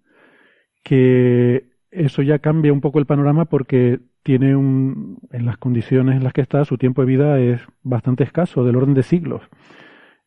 que 0.83 1.71
eso 1.91 2.23
ya 2.23 2.39
cambia 2.39 2.73
un 2.73 2.81
poco 2.81 2.99
el 2.99 3.07
panorama 3.07 3.45
porque 3.45 4.01
tiene 4.23 4.57
un, 4.57 5.19
en 5.31 5.47
las 5.47 5.59
condiciones 5.59 6.17
en 6.17 6.25
las 6.25 6.33
que 6.33 6.41
está, 6.41 6.65
su 6.65 6.79
tiempo 6.79 7.03
de 7.03 7.07
vida 7.07 7.39
es 7.41 7.61
bastante 7.83 8.25
escaso, 8.25 8.65
del 8.65 8.77
orden 8.77 8.95
de 8.95 9.03
siglos. 9.03 9.43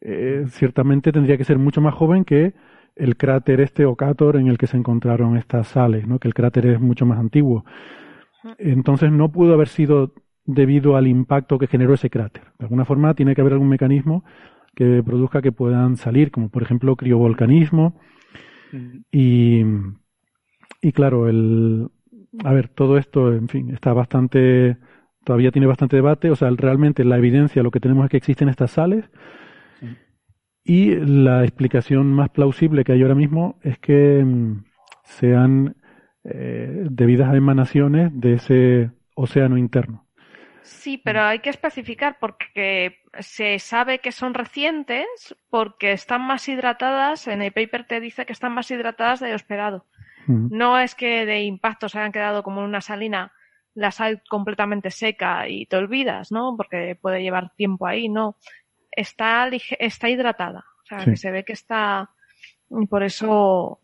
Eh, 0.02 0.46
ciertamente 0.50 1.12
tendría 1.12 1.38
que 1.38 1.44
ser 1.44 1.58
mucho 1.58 1.82
más 1.82 1.94
joven 1.94 2.26
que 2.26 2.54
el 2.96 3.18
cráter 3.18 3.62
este 3.62 3.86
Ocator 3.86 4.38
en 4.38 4.48
el 4.48 4.58
que 4.58 4.68
se 4.68 4.78
encontraron 4.78 5.38
estas 5.38 5.68
sales, 5.68 6.08
¿no? 6.08 6.20
que 6.20 6.28
el 6.28 6.34
cráter 6.34 6.66
es 6.68 6.80
mucho 6.80 7.06
más 7.06 7.20
antiguo. 7.20 7.66
Entonces 8.58 9.12
no 9.12 9.32
pudo 9.32 9.54
haber 9.54 9.68
sido 9.68 10.14
debido 10.46 10.96
al 10.96 11.08
impacto 11.08 11.58
que 11.58 11.68
generó 11.68 11.94
ese 11.96 12.10
cráter. 12.10 12.44
De 12.60 12.66
alguna 12.66 12.86
forma 12.86 13.14
tiene 13.16 13.36
que 13.36 13.42
haber 13.42 13.54
algún 13.54 13.70
mecanismo 13.70 14.24
que 14.76 15.02
produzca 15.04 15.42
que 15.42 15.52
puedan 15.52 15.98
salir, 15.98 16.32
como 16.32 16.50
por 16.50 16.62
ejemplo 16.62 16.96
criovolcanismo. 16.96 18.00
Y, 19.12 19.64
y 20.82 20.92
claro, 20.92 21.30
el, 21.30 21.88
a 22.44 22.54
ver, 22.54 22.68
todo 22.68 22.98
esto, 22.98 23.32
en 23.34 23.48
fin, 23.48 23.74
está 23.74 23.94
bastante, 23.94 24.78
todavía 25.24 25.52
tiene 25.52 25.68
bastante 25.68 25.96
debate. 25.96 26.30
O 26.30 26.36
sea, 26.36 26.50
realmente 26.52 27.06
la 27.06 27.18
evidencia, 27.18 27.64
lo 27.64 27.72
que 27.72 27.80
tenemos 27.80 28.06
es 28.06 28.12
que 28.12 28.18
existen 28.18 28.50
estas 28.50 28.72
sales. 28.72 29.10
Y 30.68 30.96
la 30.96 31.44
explicación 31.44 32.12
más 32.12 32.32
plausible 32.32 32.84
que 32.84 32.94
hay 32.94 33.04
ahora 33.04 33.14
mismo 33.14 33.60
es 33.62 33.78
que 33.78 34.24
mm, 34.26 34.66
sean 35.04 35.76
eh, 36.24 36.88
debidas 36.90 37.30
a 37.30 37.38
emanaciones 37.38 38.10
de 38.14 38.34
ese 38.34 38.92
océano 39.14 39.60
interno. 39.60 40.08
Sí, 40.64 40.98
pero 40.98 41.22
hay 41.22 41.40
que 41.40 41.52
especificar 41.52 42.18
porque 42.20 42.98
se 43.20 43.60
sabe 43.60 44.00
que 44.00 44.12
son 44.12 44.34
recientes 44.34 45.06
porque 45.52 45.92
están 45.92 46.24
más 46.26 46.50
hidratadas, 46.50 47.28
en 47.28 47.44
el 47.44 47.52
paper 47.52 47.86
te 47.86 48.00
dice 48.00 48.26
que 48.26 48.34
están 48.34 48.54
más 48.54 48.72
hidratadas 48.72 49.20
de 49.20 49.30
lo 49.30 49.36
esperado. 49.36 49.86
No 50.28 50.80
es 50.80 50.96
que 50.96 51.28
de 51.28 51.44
impacto 51.44 51.88
se 51.88 52.00
hayan 52.00 52.12
quedado 52.12 52.42
como 52.42 52.62
en 52.62 52.68
una 52.68 52.82
salina 52.82 53.32
la 53.76 53.92
sal 53.92 54.24
completamente 54.28 54.90
seca 54.90 55.48
y 55.48 55.68
te 55.68 55.76
olvidas, 55.76 56.32
¿no? 56.32 56.56
Porque 56.58 56.98
puede 57.00 57.22
llevar 57.22 57.52
tiempo 57.56 57.86
ahí, 57.86 58.10
no. 58.10 58.36
Está, 58.96 59.48
está 59.80 60.10
hidratada. 60.10 60.66
O 60.84 60.86
sea, 60.88 61.00
Sí. 61.02 61.12
que 61.12 61.18
se 61.18 61.32
ve 61.32 61.44
que 61.44 61.54
está. 61.54 62.10
Por 62.90 63.04
eso 63.04 63.80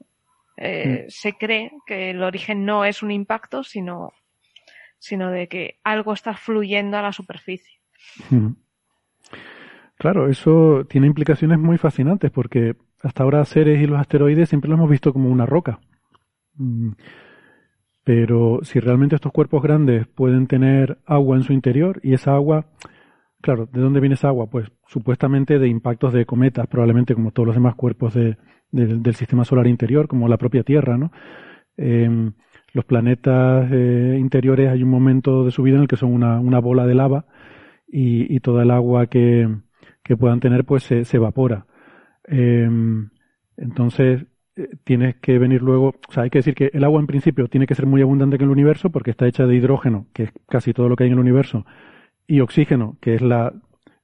Mm. 0.57 0.63
eh, 0.63 1.05
se 1.09 1.33
cree 1.33 1.71
que 1.85 2.11
el 2.11 2.21
origen 2.23 2.65
no 2.65 2.85
es 2.85 3.01
un 3.03 3.11
impacto, 3.11 3.63
sino, 3.63 4.11
sino 4.99 5.31
de 5.31 5.47
que 5.47 5.79
algo 5.83 6.13
está 6.13 6.35
fluyendo 6.35 6.97
a 6.97 7.01
la 7.01 7.11
superficie. 7.13 7.79
Mm. 8.29 8.49
Claro, 9.97 10.27
eso 10.29 10.85
tiene 10.89 11.07
implicaciones 11.07 11.59
muy 11.59 11.77
fascinantes 11.77 12.31
porque 12.31 12.75
hasta 13.03 13.23
ahora 13.23 13.45
Ceres 13.45 13.79
y 13.81 13.85
los 13.87 13.99
asteroides 13.99 14.49
siempre 14.49 14.69
los 14.69 14.77
hemos 14.77 14.89
visto 14.89 15.13
como 15.13 15.29
una 15.29 15.45
roca. 15.45 15.79
Mm. 16.55 16.91
Pero 18.03 18.59
si 18.63 18.79
realmente 18.79 19.15
estos 19.15 19.31
cuerpos 19.31 19.61
grandes 19.61 20.07
pueden 20.07 20.47
tener 20.47 20.97
agua 21.05 21.37
en 21.37 21.43
su 21.43 21.53
interior 21.53 21.99
y 22.03 22.13
esa 22.13 22.33
agua, 22.33 22.65
claro, 23.41 23.67
¿de 23.71 23.81
dónde 23.81 23.99
viene 23.99 24.15
esa 24.15 24.29
agua? 24.29 24.47
Pues 24.49 24.71
supuestamente 24.87 25.59
de 25.59 25.67
impactos 25.67 26.13
de 26.13 26.25
cometas, 26.25 26.67
probablemente 26.67 27.13
como 27.15 27.31
todos 27.31 27.47
los 27.47 27.55
demás 27.55 27.75
cuerpos 27.75 28.13
de- 28.13 28.37
del- 28.71 29.15
sistema 29.15 29.43
solar 29.45 29.67
interior, 29.67 30.07
como 30.07 30.27
la 30.27 30.37
propia 30.37 30.63
Tierra, 30.63 30.97
¿no? 30.97 31.11
Em, 31.77 32.33
los 32.73 32.85
planetas 32.85 33.69
eh, 33.71 34.17
interiores 34.19 34.69
hay 34.69 34.83
un 34.83 34.89
momento 34.89 35.43
de 35.45 35.51
su 35.51 35.63
vida 35.63 35.75
en 35.75 35.83
el 35.83 35.87
que 35.87 35.97
son 35.97 36.13
una, 36.13 36.59
bola 36.59 36.85
de 36.85 36.95
lava 36.95 37.25
y, 37.87 38.39
toda 38.41 38.63
el 38.63 38.71
agua 38.71 39.07
que, 39.07 39.47
puedan 40.19 40.39
tener 40.41 40.65
pues 40.65 40.83
se, 40.83 41.05
se 41.05 41.17
evapora. 41.17 41.65
Em, 42.25 43.09
entonces 43.57 44.25
eh, 44.55 44.69
tienes 44.83 45.15
que 45.17 45.39
venir 45.39 45.61
luego, 45.61 45.95
o 46.09 46.11
sea, 46.11 46.23
hay 46.23 46.29
que 46.29 46.39
decir 46.39 46.55
que 46.55 46.69
el 46.73 46.83
agua 46.83 46.99
en 46.99 47.07
principio 47.07 47.47
tiene 47.47 47.67
que 47.67 47.75
ser 47.75 47.85
muy 47.85 48.01
abundante 48.01 48.35
en 48.35 48.43
el 48.43 48.49
universo 48.49 48.89
porque 48.89 49.11
está 49.11 49.27
hecha 49.27 49.45
de 49.47 49.55
hidrógeno, 49.55 50.07
que 50.13 50.23
es 50.23 50.31
casi 50.49 50.73
todo 50.73 50.89
lo 50.89 50.95
que 50.95 51.03
hay 51.05 51.09
en 51.09 51.13
el 51.13 51.19
universo, 51.19 51.65
y 52.31 52.41
oxígeno, 52.41 52.97
que 53.01 53.15
es 53.15 53.21
la 53.21 53.53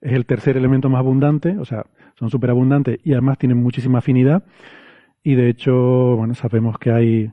es 0.01 0.13
el 0.13 0.25
tercer 0.25 0.57
elemento 0.57 0.89
más 0.89 0.99
abundante, 0.99 1.57
o 1.57 1.65
sea, 1.65 1.85
son 2.19 2.29
súper 2.29 2.51
abundantes 2.51 2.99
y 3.03 3.13
además 3.13 3.37
tienen 3.39 3.57
muchísima 3.57 3.99
afinidad. 3.99 4.43
Y 5.23 5.35
de 5.35 5.49
hecho, 5.49 5.73
bueno, 6.17 6.35
sabemos 6.35 6.77
que 6.79 6.91
hay 6.91 7.31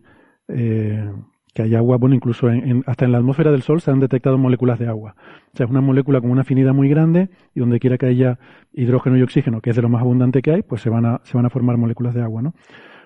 eh, 0.49 1.11
que 1.55 1.63
hay 1.63 1.75
agua, 1.77 1.97
bueno, 1.99 2.17
incluso 2.17 2.51
en- 2.51 2.83
hasta 2.87 3.05
en 3.05 3.13
la 3.13 3.19
atmósfera 3.19 3.53
del 3.53 3.63
Sol 3.63 3.81
se 3.81 3.91
han 3.91 4.01
detectado 4.01 4.39
moléculas 4.39 4.79
de 4.79 4.89
agua. 4.89 5.15
O 5.53 5.57
sea, 5.57 5.65
es 5.67 5.71
una 5.71 5.81
molécula 5.81 6.21
con 6.21 6.31
una 6.31 6.41
afinidad 6.43 6.75
muy 6.75 6.89
grande 6.89 7.29
y 7.55 7.61
donde 7.61 7.79
quiera 7.81 7.97
que 7.99 8.07
haya 8.07 8.39
hidrógeno 8.73 9.17
y 9.19 9.23
oxígeno, 9.23 9.61
que 9.61 9.71
es 9.71 9.77
de 9.77 9.83
lo 9.83 9.89
más 9.89 10.03
abundante 10.03 10.43
que 10.43 10.51
hay, 10.53 10.63
pues 10.63 10.83
se 10.83 10.91
van 10.91 11.07
a, 11.07 11.21
se 11.25 11.37
van 11.37 11.47
a 11.47 11.51
formar 11.51 11.77
moléculas 11.77 12.15
de 12.15 12.23
agua, 12.23 12.43
¿no? 12.43 12.55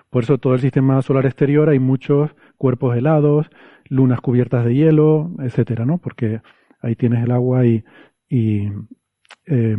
Por 0.09 0.23
eso 0.23 0.37
todo 0.39 0.53
el 0.55 0.59
sistema 0.61 1.01
solar 1.03 1.25
exterior 1.25 1.69
hay 1.69 1.79
muchos 1.79 2.31
cuerpos 2.57 2.95
helados, 2.97 3.49
lunas 3.89 4.21
cubiertas 4.21 4.65
de 4.65 4.75
hielo, 4.75 5.31
etcétera, 5.39 5.85
¿no? 5.85 5.97
Porque 5.99 6.41
ahí 6.81 6.95
tienes 6.95 7.23
el 7.23 7.31
agua 7.31 7.65
y, 7.65 7.83
eh, 8.29 9.77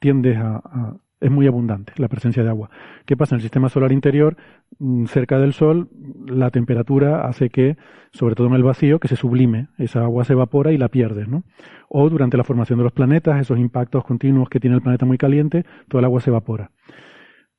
tiendes 0.00 0.36
a, 0.36 0.98
es 1.22 1.30
muy 1.30 1.46
abundante 1.46 1.92
la 1.96 2.08
presencia 2.08 2.42
de 2.42 2.48
agua. 2.48 2.68
¿Qué 3.06 3.16
pasa? 3.16 3.34
En 3.34 3.38
el 3.38 3.42
sistema 3.42 3.68
solar 3.68 3.92
interior, 3.92 4.36
mm, 4.78 5.06
cerca 5.06 5.38
del 5.38 5.52
Sol, 5.52 5.88
la 6.26 6.50
temperatura 6.50 7.26
hace 7.26 7.48
que, 7.48 7.76
sobre 8.12 8.34
todo 8.34 8.48
en 8.48 8.54
el 8.54 8.64
vacío, 8.64 8.98
que 8.98 9.08
se 9.08 9.16
sublime. 9.16 9.68
Esa 9.78 10.02
agua 10.02 10.24
se 10.24 10.32
evapora 10.32 10.72
y 10.72 10.78
la 10.78 10.88
pierdes, 10.88 11.28
¿no? 11.28 11.44
O 11.88 12.10
durante 12.10 12.36
la 12.36 12.44
formación 12.44 12.78
de 12.78 12.84
los 12.84 12.92
planetas, 12.92 13.40
esos 13.40 13.58
impactos 13.58 14.04
continuos 14.04 14.48
que 14.48 14.60
tiene 14.60 14.76
el 14.76 14.82
planeta 14.82 15.06
muy 15.06 15.16
caliente, 15.16 15.64
toda 15.88 16.00
el 16.00 16.06
agua 16.06 16.20
se 16.20 16.30
evapora. 16.30 16.72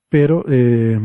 Pero 0.09 0.43
eh, 0.49 0.99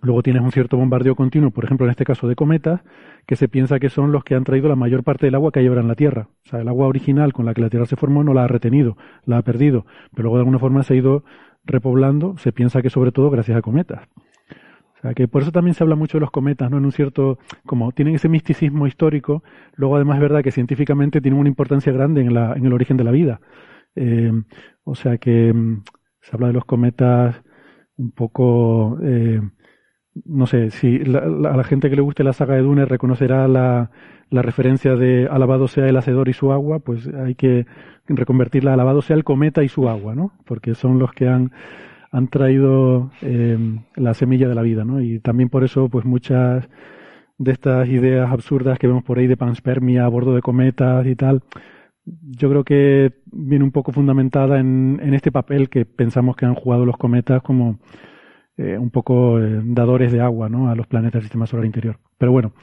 luego 0.00 0.22
tienes 0.22 0.42
un 0.42 0.52
cierto 0.52 0.76
bombardeo 0.76 1.14
continuo, 1.14 1.50
por 1.50 1.64
ejemplo, 1.64 1.86
en 1.86 1.90
este 1.90 2.04
caso 2.04 2.28
de 2.28 2.36
cometas, 2.36 2.80
que 3.26 3.36
se 3.36 3.48
piensa 3.48 3.78
que 3.78 3.88
son 3.88 4.12
los 4.12 4.24
que 4.24 4.34
han 4.34 4.44
traído 4.44 4.68
la 4.68 4.76
mayor 4.76 5.02
parte 5.02 5.26
del 5.26 5.34
agua 5.34 5.52
que 5.52 5.60
hay 5.60 5.66
ahora 5.66 5.80
en 5.80 5.88
la 5.88 5.94
Tierra. 5.94 6.28
O 6.46 6.48
sea, 6.48 6.60
el 6.60 6.68
agua 6.68 6.86
original 6.86 7.32
con 7.32 7.46
la 7.46 7.54
que 7.54 7.60
la 7.60 7.70
Tierra 7.70 7.86
se 7.86 7.96
formó 7.96 8.24
no 8.24 8.34
la 8.34 8.44
ha 8.44 8.48
retenido, 8.48 8.96
la 9.24 9.38
ha 9.38 9.42
perdido, 9.42 9.86
pero 10.14 10.24
luego 10.24 10.36
de 10.36 10.40
alguna 10.40 10.58
forma 10.58 10.82
se 10.82 10.94
ha 10.94 10.96
ido 10.96 11.24
repoblando, 11.64 12.36
se 12.38 12.52
piensa 12.52 12.82
que 12.82 12.90
sobre 12.90 13.12
todo 13.12 13.30
gracias 13.30 13.58
a 13.58 13.62
cometas. 13.62 14.08
O 14.98 15.00
sea, 15.00 15.14
que 15.14 15.28
por 15.28 15.42
eso 15.42 15.52
también 15.52 15.74
se 15.74 15.84
habla 15.84 15.94
mucho 15.94 16.18
de 16.18 16.22
los 16.22 16.30
cometas, 16.32 16.70
¿no? 16.70 16.78
En 16.78 16.84
un 16.84 16.92
cierto, 16.92 17.38
como 17.64 17.92
tienen 17.92 18.16
ese 18.16 18.28
misticismo 18.28 18.86
histórico, 18.88 19.44
luego 19.74 19.94
además 19.94 20.16
es 20.16 20.22
verdad 20.22 20.42
que 20.42 20.50
científicamente 20.50 21.20
tienen 21.20 21.38
una 21.38 21.48
importancia 21.48 21.92
grande 21.92 22.20
en, 22.22 22.36
en 22.36 22.66
el 22.66 22.72
origen 22.72 22.96
de 22.96 23.04
la 23.04 23.12
vida. 23.12 23.40
Eh, 23.94 24.32
o 24.84 24.94
sea 24.94 25.18
que 25.18 25.52
mm, 25.52 25.82
se 26.20 26.36
habla 26.36 26.48
de 26.48 26.52
los 26.52 26.64
cometas 26.64 27.42
un 27.96 28.12
poco, 28.12 28.98
eh, 29.02 29.40
no 30.24 30.46
sé, 30.46 30.70
si 30.70 30.98
la- 31.00 31.20
a 31.20 31.56
la 31.56 31.64
gente 31.64 31.90
que 31.90 31.96
le 31.96 32.02
guste 32.02 32.24
la 32.24 32.32
saga 32.32 32.54
de 32.54 32.62
Dune 32.62 32.84
reconocerá 32.84 33.48
la, 33.48 33.90
la 34.30 34.42
referencia 34.42 34.94
de 34.96 35.26
alabado 35.30 35.68
sea 35.68 35.86
el 35.88 35.96
hacedor 35.96 36.28
y 36.28 36.32
su 36.32 36.52
agua, 36.52 36.80
pues 36.80 37.06
hay 37.08 37.34
que 37.34 37.66
reconvertirla 38.08 38.72
alabado 38.74 39.02
sea 39.02 39.16
el 39.16 39.24
cometa 39.24 39.62
y 39.64 39.68
su 39.68 39.88
agua, 39.88 40.14
¿no? 40.14 40.32
Porque 40.46 40.74
son 40.74 40.98
los 40.98 41.12
que 41.12 41.28
han, 41.28 41.52
han 42.12 42.28
traído 42.28 43.10
eh, 43.22 43.58
la 43.96 44.14
semilla 44.14 44.48
de 44.48 44.54
la 44.54 44.62
vida, 44.62 44.84
¿no? 44.84 45.00
Y 45.00 45.20
también 45.20 45.48
por 45.50 45.64
eso, 45.64 45.88
pues 45.88 46.04
muchas 46.04 46.68
de 47.38 47.52
estas 47.52 47.88
ideas 47.88 48.30
absurdas 48.30 48.78
que 48.78 48.86
vemos 48.88 49.04
por 49.04 49.18
ahí 49.18 49.26
de 49.26 49.36
panspermia 49.36 50.04
a 50.04 50.08
bordo 50.08 50.34
de 50.34 50.42
cometas 50.42 51.06
y 51.06 51.14
tal, 51.16 51.42
yo 52.04 52.48
creo 52.50 52.64
que 52.64 53.12
viene 53.26 53.64
un 53.64 53.70
poco 53.72 53.92
fundamentada 53.92 54.58
en, 54.60 54.98
en 55.02 55.14
este 55.14 55.30
papel 55.30 55.68
que 55.68 55.84
pensamos 55.84 56.36
que 56.36 56.46
han 56.46 56.54
jugado 56.54 56.86
los 56.86 56.96
cometas 56.96 57.42
como 57.42 57.78
eh, 58.58 58.76
un 58.76 58.90
poco 58.90 59.38
eh, 59.38 59.60
dadores 59.62 60.10
de 60.10 60.20
agua 60.20 60.48
¿no? 60.48 60.68
a 60.68 60.74
los 60.74 60.88
planetas 60.88 61.14
del 61.14 61.22
sistema 61.22 61.46
solar 61.46 61.64
interior. 61.64 62.00
Pero 62.18 62.32
bueno, 62.32 62.54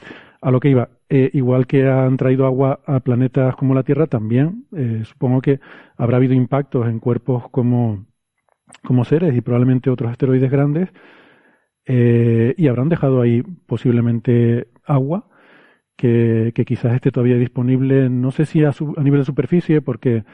a 0.41 0.51
lo 0.51 0.60
que 0.60 0.69
iba, 0.69 0.89
eh, 1.08 1.29
igual 1.31 1.67
que 1.67 1.88
han 1.88 2.17
traído 2.17 2.45
agua 2.45 2.81
a 2.86 2.99
planetas 2.99 3.55
como 3.55 3.73
la 3.73 3.84
Tierra, 3.84 4.05
también 4.08 4.65
supongo 5.05 5.41
que 5.41 5.62
habrá 5.95 6.17
habido 6.17 6.34
impactos 6.34 6.88
en 6.88 6.99
cuerpos 6.99 7.49
como, 7.49 8.05
como 8.84 9.05
Ceres 9.05 9.34
y 9.38 9.39
probablemente 9.39 9.89
otros 9.89 10.12
asteroides 10.12 10.51
grandes 10.51 10.89
y 11.88 12.67
habrán 12.67 12.89
dejado 12.89 13.21
ahí 13.21 13.41
posiblemente 13.65 14.67
agua 14.86 15.29
que, 15.95 16.51
quizás 16.65 16.93
esté 16.93 17.12
todavía 17.12 17.38
disponible, 17.38 18.10
no 18.10 18.31
sé 18.31 18.45
si 18.45 18.65
a, 18.65 18.69
a 18.71 19.03
nivel 19.03 19.21
de 19.21 19.25
superficie, 19.25 19.81
porque 19.81 20.25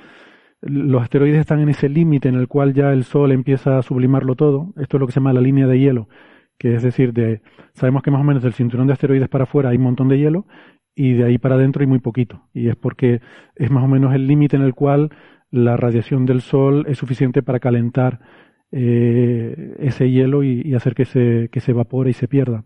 los 0.61 1.01
asteroides 1.01 1.39
están 1.39 1.59
en 1.59 1.69
ese 1.69 1.89
límite 1.89 2.29
en 2.29 2.35
el 2.35 2.47
cual 2.47 2.73
ya 2.73 2.91
el 2.93 3.03
Sol 3.03 3.31
empieza 3.31 3.77
a 3.77 3.81
sublimarlo 3.81 4.35
todo. 4.35 4.73
Esto 4.77 4.97
es 4.97 5.01
lo 5.01 5.07
que 5.07 5.13
se 5.13 5.19
llama 5.19 5.33
la 5.33 5.41
línea 5.41 5.67
de 5.67 5.79
hielo 5.79 6.07
que 6.61 6.75
es 6.75 6.83
decir, 6.83 7.11
de, 7.11 7.41
sabemos 7.73 8.03
que 8.03 8.11
más 8.11 8.21
o 8.21 8.23
menos 8.23 8.43
del 8.43 8.53
cinturón 8.53 8.85
de 8.85 8.93
asteroides 8.93 9.29
para 9.29 9.45
afuera 9.45 9.69
hay 9.69 9.77
un 9.77 9.83
montón 9.83 10.09
de 10.09 10.19
hielo 10.19 10.45
y 10.93 11.13
de 11.13 11.23
ahí 11.25 11.39
para 11.39 11.55
adentro 11.55 11.81
hay 11.81 11.87
muy 11.87 11.97
poquito. 11.97 12.43
Y 12.53 12.69
es 12.69 12.75
porque 12.75 13.19
es 13.55 13.71
más 13.71 13.83
o 13.83 13.87
menos 13.87 14.13
el 14.13 14.27
límite 14.27 14.57
en 14.57 14.61
el 14.61 14.75
cual 14.75 15.09
la 15.49 15.75
radiación 15.75 16.27
del 16.27 16.41
Sol 16.41 16.85
es 16.87 16.99
suficiente 16.99 17.41
para 17.41 17.59
calentar 17.59 18.19
eh, 18.71 19.75
ese 19.79 20.11
hielo 20.11 20.43
y, 20.43 20.75
hacer 20.75 20.93
que 20.93 21.05
se, 21.05 21.49
que 21.51 21.61
se 21.61 21.71
evapore 21.71 22.11
y 22.11 22.13
se 22.13 22.27
pierda. 22.27 22.63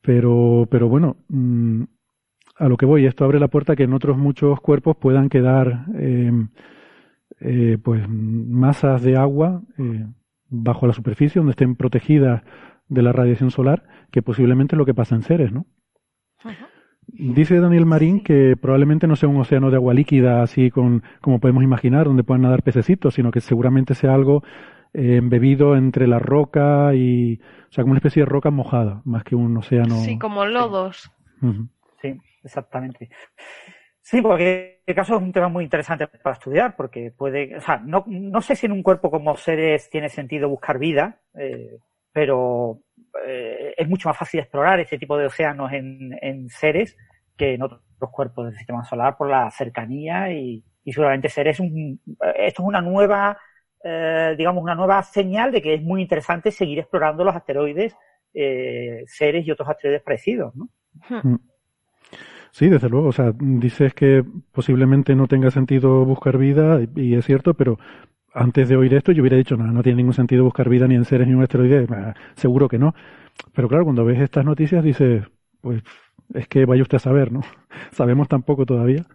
Pero, 0.00 0.66
pero 0.70 0.88
bueno, 0.88 1.18
mm, 1.28 1.82
a 2.56 2.68
lo 2.68 2.76
que 2.76 2.86
voy, 2.86 3.06
esto 3.06 3.24
abre 3.24 3.40
la 3.40 3.48
puerta 3.48 3.72
a 3.72 3.76
que 3.76 3.84
en 3.84 3.92
otros 3.92 4.16
muchos 4.16 4.60
cuerpos 4.60 4.96
puedan 4.96 5.28
quedar 5.28 5.86
em, 5.94 6.48
eh, 7.40 7.78
pues 7.82 8.08
masas 8.08 9.02
de 9.02 9.16
agua 9.16 9.62
eh, 9.78 10.06
bajo 10.48 10.86
la 10.86 10.92
superficie, 10.92 11.40
donde 11.40 11.52
estén 11.52 11.76
protegidas 11.76 12.42
de 12.88 13.02
la 13.02 13.12
radiación 13.12 13.50
solar, 13.50 13.84
que 14.10 14.22
posiblemente 14.22 14.76
es 14.76 14.78
lo 14.78 14.86
que 14.86 14.94
pasa 14.94 15.14
en 15.14 15.22
Ceres, 15.22 15.52
¿no? 15.52 15.66
Dice 17.06 17.58
Daniel 17.58 17.84
Marín 17.84 18.20
que 18.20 18.56
probablemente 18.56 19.06
no 19.06 19.16
sea 19.16 19.28
un 19.28 19.36
océano 19.36 19.70
de 19.70 19.76
agua 19.76 19.92
líquida, 19.92 20.42
así 20.42 20.70
con, 20.70 21.02
como 21.20 21.40
podemos 21.40 21.62
imaginar, 21.62 22.06
donde 22.06 22.24
puedan 22.24 22.42
nadar 22.42 22.62
pececitos, 22.62 23.14
sino 23.14 23.30
que 23.30 23.40
seguramente 23.40 23.94
sea 23.94 24.14
algo 24.14 24.42
eh, 24.94 25.16
embebido 25.16 25.76
entre 25.76 26.06
la 26.06 26.18
roca 26.18 26.94
y, 26.94 27.40
o 27.68 27.72
sea, 27.72 27.82
como 27.82 27.92
una 27.92 27.98
especie 27.98 28.22
de 28.22 28.26
roca 28.26 28.50
mojada, 28.50 29.02
más 29.04 29.24
que 29.24 29.34
un 29.34 29.56
océano. 29.56 29.96
Sí, 29.96 30.18
como 30.18 30.46
lodos. 30.46 31.10
Sí, 32.00 32.18
exactamente. 32.44 33.08
Sí, 34.02 34.20
porque 34.20 34.82
el 34.84 34.94
caso 34.96 35.16
es 35.16 35.22
un 35.22 35.32
tema 35.32 35.48
muy 35.48 35.62
interesante 35.62 36.08
para 36.08 36.34
estudiar, 36.34 36.74
porque 36.76 37.12
puede, 37.16 37.56
o 37.56 37.60
sea, 37.60 37.78
no, 37.78 38.04
no 38.08 38.42
sé 38.42 38.56
si 38.56 38.66
en 38.66 38.72
un 38.72 38.82
cuerpo 38.82 39.10
como 39.12 39.36
seres 39.36 39.88
tiene 39.90 40.08
sentido 40.08 40.48
buscar 40.48 40.78
vida, 40.78 41.20
eh, 41.38 41.78
pero 42.12 42.80
eh, 43.24 43.74
es 43.76 43.88
mucho 43.88 44.08
más 44.08 44.18
fácil 44.18 44.40
explorar 44.40 44.80
este 44.80 44.98
tipo 44.98 45.16
de 45.16 45.26
océanos 45.26 45.72
en, 45.72 46.18
en 46.20 46.48
seres 46.48 46.96
que 47.36 47.54
en 47.54 47.62
otros 47.62 47.80
cuerpos 48.10 48.46
del 48.46 48.56
sistema 48.56 48.84
solar 48.84 49.16
por 49.16 49.30
la 49.30 49.48
cercanía 49.52 50.32
y, 50.32 50.64
y 50.82 50.92
seguramente 50.92 51.28
seres 51.28 51.60
un, 51.60 52.00
esto 52.36 52.62
es 52.62 52.68
una 52.68 52.80
nueva, 52.80 53.38
eh, 53.84 54.34
digamos, 54.36 54.64
una 54.64 54.74
nueva 54.74 55.00
señal 55.04 55.52
de 55.52 55.62
que 55.62 55.74
es 55.74 55.82
muy 55.82 56.02
interesante 56.02 56.50
seguir 56.50 56.80
explorando 56.80 57.22
los 57.22 57.36
asteroides, 57.36 57.94
seres 58.32 59.46
y 59.46 59.50
otros 59.50 59.68
asteroides 59.68 60.02
parecidos, 60.02 60.56
¿no? 60.56 60.68
Hmm. 61.08 61.51
Sí, 62.52 62.68
desde 62.68 62.88
luego. 62.90 63.08
O 63.08 63.12
sea, 63.12 63.32
dices 63.34 63.94
que 63.94 64.24
posiblemente 64.52 65.14
no 65.16 65.26
tenga 65.26 65.50
sentido 65.50 66.04
buscar 66.04 66.36
vida, 66.36 66.80
y 66.94 67.14
es 67.14 67.24
cierto, 67.24 67.54
pero 67.54 67.78
antes 68.34 68.68
de 68.68 68.76
oír 68.76 68.94
esto 68.94 69.10
yo 69.10 69.22
hubiera 69.22 69.38
dicho, 69.38 69.56
no, 69.56 69.66
no 69.66 69.82
tiene 69.82 69.96
ningún 69.96 70.12
sentido 70.12 70.44
buscar 70.44 70.68
vida 70.68 70.86
ni 70.86 70.94
en 70.94 71.04
seres 71.04 71.26
ni 71.26 71.32
en 71.32 71.38
un 71.38 71.44
asteroide. 71.44 71.86
Seguro 72.36 72.68
que 72.68 72.78
no. 72.78 72.94
Pero 73.54 73.68
claro, 73.68 73.84
cuando 73.84 74.04
ves 74.04 74.20
estas 74.20 74.44
noticias 74.44 74.84
dices, 74.84 75.24
pues 75.62 75.82
es 76.34 76.46
que 76.46 76.66
vaya 76.66 76.82
usted 76.82 76.96
a 76.96 77.00
saber, 77.00 77.32
¿no? 77.32 77.40
Sabemos 77.92 78.28
tampoco 78.28 78.66
todavía. 78.66 79.06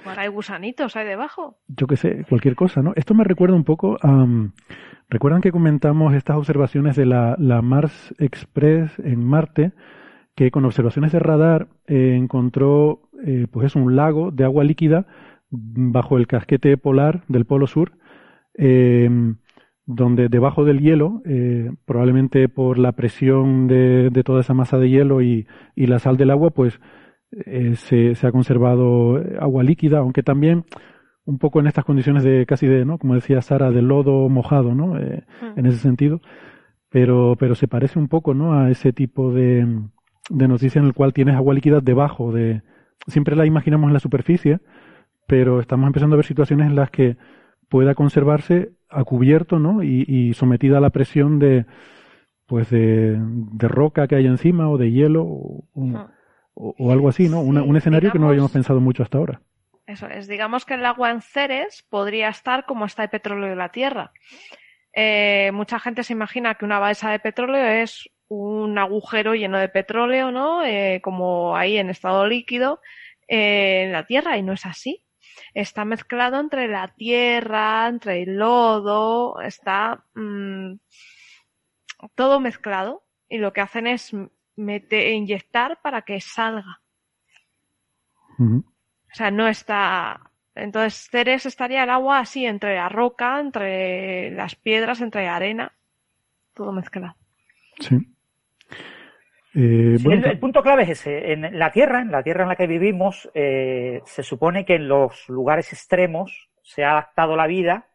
Igual 0.00 0.18
hay 0.18 0.28
gusanitos 0.28 0.96
ahí 0.96 1.06
debajo. 1.06 1.58
Yo 1.68 1.86
qué 1.86 1.98
sé, 1.98 2.24
cualquier 2.26 2.56
cosa, 2.56 2.80
¿no? 2.80 2.94
Esto 2.96 3.14
me 3.14 3.24
recuerda 3.24 3.56
un 3.56 3.64
poco 3.64 3.98
a... 4.02 4.26
¿Recuerdan 5.08 5.42
que 5.42 5.52
comentamos 5.52 6.14
estas 6.14 6.36
observaciones 6.36 6.96
de 6.96 7.06
la, 7.06 7.36
la 7.38 7.62
Mars 7.62 8.14
Express 8.18 8.98
en 8.98 9.24
Marte? 9.24 9.72
Que 10.36 10.50
con 10.50 10.64
observaciones 10.66 11.12
de 11.12 11.18
radar 11.18 11.68
eh, 11.86 12.14
encontró 12.14 13.08
eh, 13.24 13.46
pues 13.50 13.66
es 13.66 13.74
un 13.74 13.96
lago 13.96 14.30
de 14.30 14.44
agua 14.44 14.62
líquida 14.62 15.06
bajo 15.50 16.18
el 16.18 16.26
casquete 16.26 16.76
polar 16.76 17.24
del 17.28 17.46
Polo 17.46 17.66
Sur, 17.66 17.92
eh, 18.58 19.08
donde 19.86 20.28
debajo 20.28 20.64
del 20.64 20.80
hielo, 20.80 21.22
probablemente 21.84 22.48
por 22.48 22.76
la 22.76 22.92
presión 22.92 23.68
de, 23.68 24.10
toda 24.24 24.40
esa 24.40 24.52
masa 24.52 24.78
de 24.78 24.90
hielo 24.90 25.22
y, 25.22 25.46
la 25.76 26.00
sal 26.00 26.16
del 26.16 26.32
agua, 26.32 26.50
pues 26.50 26.80
se, 27.74 28.14
ha 28.20 28.32
conservado 28.32 29.22
agua 29.40 29.62
líquida, 29.62 29.98
aunque 29.98 30.24
también 30.24 30.64
un 31.24 31.38
poco 31.38 31.60
en 31.60 31.68
estas 31.68 31.84
condiciones 31.84 32.24
de 32.24 32.44
casi 32.44 32.66
de, 32.66 32.84
¿no? 32.84 32.98
Como 32.98 33.14
decía 33.14 33.40
Sara, 33.40 33.70
de 33.70 33.82
lodo 33.82 34.28
mojado, 34.28 34.74
¿no? 34.74 34.94
Hmm. 34.94 35.56
En 35.56 35.66
ese 35.66 35.78
sentido. 35.78 36.20
Pero, 36.90 37.36
pero 37.38 37.54
se 37.54 37.68
parece 37.68 38.00
un 38.00 38.08
poco, 38.08 38.34
¿no? 38.34 38.54
A 38.54 38.70
ese 38.70 38.92
tipo 38.92 39.32
de, 39.32 39.64
de 40.28 40.48
noticia 40.48 40.80
en 40.80 40.86
el 40.86 40.94
cual 40.94 41.12
tienes 41.12 41.34
agua 41.36 41.54
líquida 41.54 41.80
debajo 41.80 42.32
de... 42.32 42.62
Siempre 43.06 43.36
la 43.36 43.46
imaginamos 43.46 43.88
en 43.88 43.94
la 43.94 44.00
superficie, 44.00 44.58
pero 45.26 45.60
estamos 45.60 45.86
empezando 45.86 46.14
a 46.14 46.18
ver 46.18 46.26
situaciones 46.26 46.66
en 46.66 46.76
las 46.76 46.90
que 46.90 47.16
pueda 47.68 47.94
conservarse 47.94 48.70
a 48.88 49.04
cubierto, 49.04 49.58
¿no? 49.58 49.82
Y, 49.82 50.32
sometida 50.34 50.78
a 50.78 50.80
la 50.80 50.90
presión 50.90 51.38
de, 51.38 51.66
pues 52.46 52.70
de, 52.70 53.18
roca 53.60 54.08
que 54.08 54.16
hay 54.16 54.26
encima 54.26 54.68
o 54.68 54.78
de 54.78 54.90
hielo 54.90 55.24
o, 55.24 56.92
algo 56.92 57.08
así, 57.08 57.28
¿no? 57.28 57.40
un 57.40 57.76
escenario 57.76 58.10
que 58.10 58.18
no 58.18 58.28
habíamos 58.28 58.52
pensado 58.52 58.80
mucho 58.80 59.02
hasta 59.02 59.18
ahora. 59.18 59.40
Eso 59.86 60.08
es, 60.08 60.26
digamos 60.26 60.64
que 60.64 60.74
el 60.74 60.84
agua 60.84 61.10
en 61.10 61.22
Ceres 61.22 61.86
podría 61.88 62.28
estar 62.28 62.66
como 62.66 62.86
está 62.86 63.04
el 63.04 63.08
petróleo 63.08 63.48
de 63.48 63.56
la 63.56 63.68
Tierra. 63.68 64.10
Eh, 64.92 65.52
mucha 65.52 65.78
gente 65.78 66.02
se 66.02 66.12
imagina 66.12 66.56
que 66.56 66.64
una 66.64 66.80
balsa 66.80 67.10
de 67.10 67.20
petróleo 67.20 67.64
es 67.64 68.10
un 68.28 68.78
agujero 68.78 69.34
lleno 69.34 69.58
de 69.58 69.68
petróleo, 69.68 70.30
¿no? 70.30 70.64
Eh, 70.64 71.00
como 71.02 71.56
ahí 71.56 71.78
en 71.78 71.90
estado 71.90 72.26
líquido 72.26 72.80
eh, 73.28 73.84
en 73.84 73.92
la 73.92 74.06
Tierra 74.06 74.36
y 74.36 74.42
no 74.42 74.52
es 74.52 74.66
así. 74.66 75.04
Está 75.54 75.84
mezclado 75.84 76.40
entre 76.40 76.68
la 76.68 76.94
tierra, 76.94 77.88
entre 77.88 78.22
el 78.22 78.36
lodo, 78.36 79.40
está 79.40 80.04
mm, 80.14 80.74
todo 82.14 82.40
mezclado 82.40 83.04
y 83.28 83.38
lo 83.38 83.52
que 83.52 83.60
hacen 83.60 83.86
es 83.86 84.12
meter, 84.56 85.12
inyectar 85.12 85.80
para 85.82 86.02
que 86.02 86.20
salga. 86.20 86.80
O 88.38 89.14
sea, 89.14 89.30
no 89.30 89.48
está. 89.48 90.30
Entonces, 90.54 91.08
Ceres 91.10 91.46
estaría 91.46 91.84
el 91.84 91.90
agua 91.90 92.18
así 92.18 92.44
entre 92.44 92.76
la 92.76 92.88
roca, 92.88 93.40
entre 93.40 94.30
las 94.30 94.56
piedras, 94.56 95.00
entre 95.00 95.24
la 95.24 95.36
arena, 95.36 95.76
todo 96.54 96.72
mezclado. 96.72 97.16
Sí. 97.80 98.15
Eh, 99.58 99.96
el, 100.04 100.38
punto 100.38 100.62
clave 100.62 100.82
es 100.82 100.90
ese. 100.90 101.32
En 101.32 101.58
la 101.58 101.72
Tierra, 101.72 102.02
en 102.02 102.12
la 102.12 102.22
Tierra 102.22 102.42
en 102.42 102.50
la 102.50 102.56
que 102.56 102.66
vivimos, 102.66 103.30
eh, 103.32 104.02
se 104.04 104.22
supone 104.22 104.66
que 104.66 104.74
en 104.74 104.86
los 104.86 105.26
lugares 105.30 105.72
extremos 105.72 106.50
se 106.62 106.84
ha 106.84 106.90
adaptado 106.90 107.36
la 107.36 107.46
vida 107.46 107.88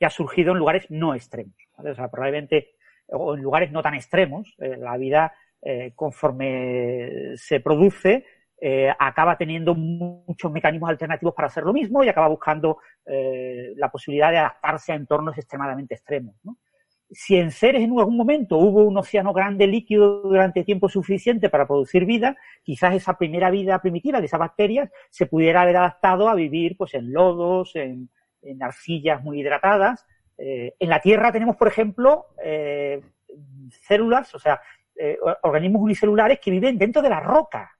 y 0.00 0.04
ha 0.04 0.10
surgido 0.10 0.52
en 0.52 0.58
lugares 0.58 0.86
no 0.90 1.14
extremos. 1.14 1.54
O 1.76 1.94
sea, 1.94 2.10
probablemente, 2.10 2.70
o 3.06 3.36
en 3.36 3.42
lugares 3.42 3.70
no 3.70 3.82
tan 3.82 3.94
extremos, 3.94 4.52
eh, 4.58 4.76
la 4.76 4.96
vida, 4.96 5.32
conforme 5.96 7.32
se 7.34 7.58
produce, 7.58 8.24
acaba 9.00 9.36
teniendo 9.36 9.74
muchos 9.74 10.52
mecanismos 10.52 10.90
alternativos 10.90 11.34
para 11.34 11.48
hacer 11.48 11.64
lo 11.64 11.72
mismo 11.72 12.04
y 12.04 12.08
acaba 12.08 12.28
buscando 12.28 12.78
la 13.04 13.90
posibilidad 13.90 14.30
de 14.30 14.38
adaptarse 14.38 14.92
a 14.92 14.96
entornos 14.96 15.36
extremadamente 15.36 15.94
extremos. 15.94 16.36
¿no? 16.44 16.58
Si 17.10 17.36
en 17.36 17.50
Ceres 17.50 17.82
en 17.82 17.96
algún 17.98 18.16
momento 18.16 18.56
hubo 18.56 18.82
un 18.84 18.96
océano 18.98 19.32
grande 19.32 19.66
líquido 19.66 20.22
durante 20.22 20.64
tiempo 20.64 20.88
suficiente 20.88 21.48
para 21.48 21.66
producir 21.66 22.04
vida, 22.04 22.36
quizás 22.62 22.94
esa 22.94 23.16
primera 23.16 23.50
vida 23.50 23.80
primitiva 23.80 24.20
de 24.20 24.26
esas 24.26 24.40
bacterias 24.40 24.90
se 25.10 25.26
pudiera 25.26 25.62
haber 25.62 25.76
adaptado 25.76 26.28
a 26.28 26.34
vivir 26.34 26.76
pues 26.76 26.94
en 26.94 27.12
lodos, 27.12 27.76
en, 27.76 28.10
arcillas 28.60 29.22
muy 29.24 29.40
hidratadas. 29.40 30.06
Eh, 30.38 30.74
en 30.78 30.88
la 30.88 31.00
Tierra 31.00 31.32
tenemos, 31.32 31.56
por 31.56 31.66
ejemplo, 31.66 32.26
eh, 32.44 33.00
células, 33.82 34.32
o 34.34 34.38
sea, 34.38 34.60
eh, 34.94 35.18
organismos 35.42 35.82
unicelulares 35.82 36.38
que 36.38 36.52
viven 36.52 36.78
dentro 36.78 37.02
de 37.02 37.08
la 37.08 37.20
roca. 37.20 37.72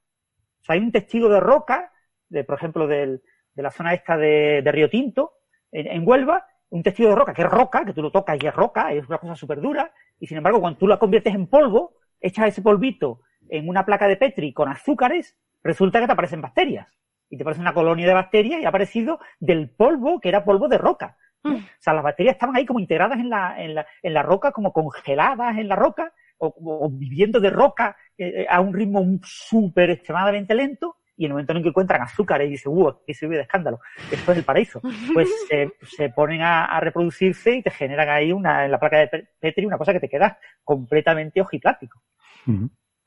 O 0.61 0.65
sea, 0.65 0.75
hay 0.75 0.81
un 0.81 0.91
testigo 0.91 1.29
de 1.29 1.39
roca, 1.39 1.93
de, 2.29 2.43
por 2.43 2.57
ejemplo, 2.57 2.89
de 2.89 3.21
la 3.55 3.71
zona 3.71 3.95
esta 3.95 4.17
de, 4.17 4.61
Río 4.73 4.91
Tinto, 4.91 5.35
en 5.71 6.07
Huelva, 6.07 6.47
un 6.77 6.83
testigo 6.83 7.11
de 7.11 7.17
roca, 7.17 7.35
que 7.35 7.43
es 7.43 7.49
roca, 7.49 7.85
que 7.85 7.93
tú 7.93 8.03
lo 8.03 8.11
tocas 8.11 8.39
y 8.41 8.47
es 8.47 8.55
roca, 8.55 8.93
es 8.93 9.07
una 9.09 9.19
cosa 9.19 9.35
súper 9.35 9.61
dura, 9.61 9.93
y 10.21 10.27
sin 10.27 10.39
embargo, 10.39 10.61
cuando 10.61 10.79
tú 10.79 10.87
la 10.87 10.99
conviertes 10.99 11.35
en 11.35 11.47
polvo, 11.47 11.95
echas 12.21 12.49
ese 12.49 12.63
polvito 12.63 13.21
en 13.49 13.69
una 13.69 13.85
placa 13.85 14.09
de 14.09 14.17
Petri 14.17 14.53
con 14.53 14.69
azúcares, 14.69 15.37
resulta 15.63 16.01
que 16.01 16.07
te 16.07 16.13
aparecen 16.13 16.41
bacterias. 16.41 16.89
Y 17.29 17.37
te 17.37 17.43
aparece 17.43 17.61
una 17.61 17.75
colonia 17.75 18.07
de 18.07 18.15
bacterias 18.15 18.61
y 18.61 18.65
ha 18.65 18.69
aparecido 18.69 19.19
del 19.41 19.71
polvo 19.71 20.21
que 20.21 20.29
era 20.29 20.45
polvo 20.45 20.69
de 20.69 20.79
roca. 20.79 21.17
Mm. 21.43 21.55
O 21.55 21.61
sea, 21.81 21.95
las 21.95 22.05
bacterias 22.05 22.35
estaban 22.35 22.57
ahí 22.57 22.65
como 22.65 22.79
integradas 22.79 23.19
en 23.19 23.31
la, 23.31 23.61
en 23.61 23.75
la, 23.75 23.87
en 24.03 24.15
la 24.15 24.23
roca, 24.23 24.53
como 24.53 24.73
congeladas 24.73 25.59
en 25.59 25.69
la 25.69 25.77
roca, 25.77 26.13
o, 26.39 26.91
viviendo 26.91 27.41
de 27.41 27.51
roca 27.51 27.97
eh, 28.19 28.47
a 28.49 28.61
un 28.61 28.75
ritmo 28.75 29.03
súper 29.23 29.91
extremadamente 29.91 30.55
lento, 30.55 30.97
y 31.17 31.25
en 31.25 31.31
el 31.31 31.33
momento 31.33 31.53
en 31.55 31.63
que 31.63 31.69
encuentran 31.71 32.03
azúcar 32.03 32.43
y 32.43 32.51
dicen, 32.51 32.73
¡uh, 32.75 32.93
que 33.07 33.15
se 33.15 33.27
vive 33.27 33.37
de 33.37 33.43
escándalo! 33.43 33.81
Esto 34.11 34.33
es 34.33 34.39
el 34.39 34.45
paraíso. 34.45 34.81
Pues 35.15 35.29
se 35.83 36.09
ponen 36.11 36.43
a, 36.43 36.79
reproducirse 36.81 37.57
y 37.57 37.63
te 37.63 37.71
generan 37.71 38.09
ahí 38.09 38.33
una, 38.33 38.65
en 38.65 38.71
la 38.71 38.79
placa 38.79 38.99
de 38.99 39.29
Petri 39.41 39.65
una 39.65 39.79
cosa 39.79 39.93
que 39.93 40.01
te 40.01 40.09
queda 40.09 40.39
completamente 40.63 41.41
ojiplático. 41.41 42.01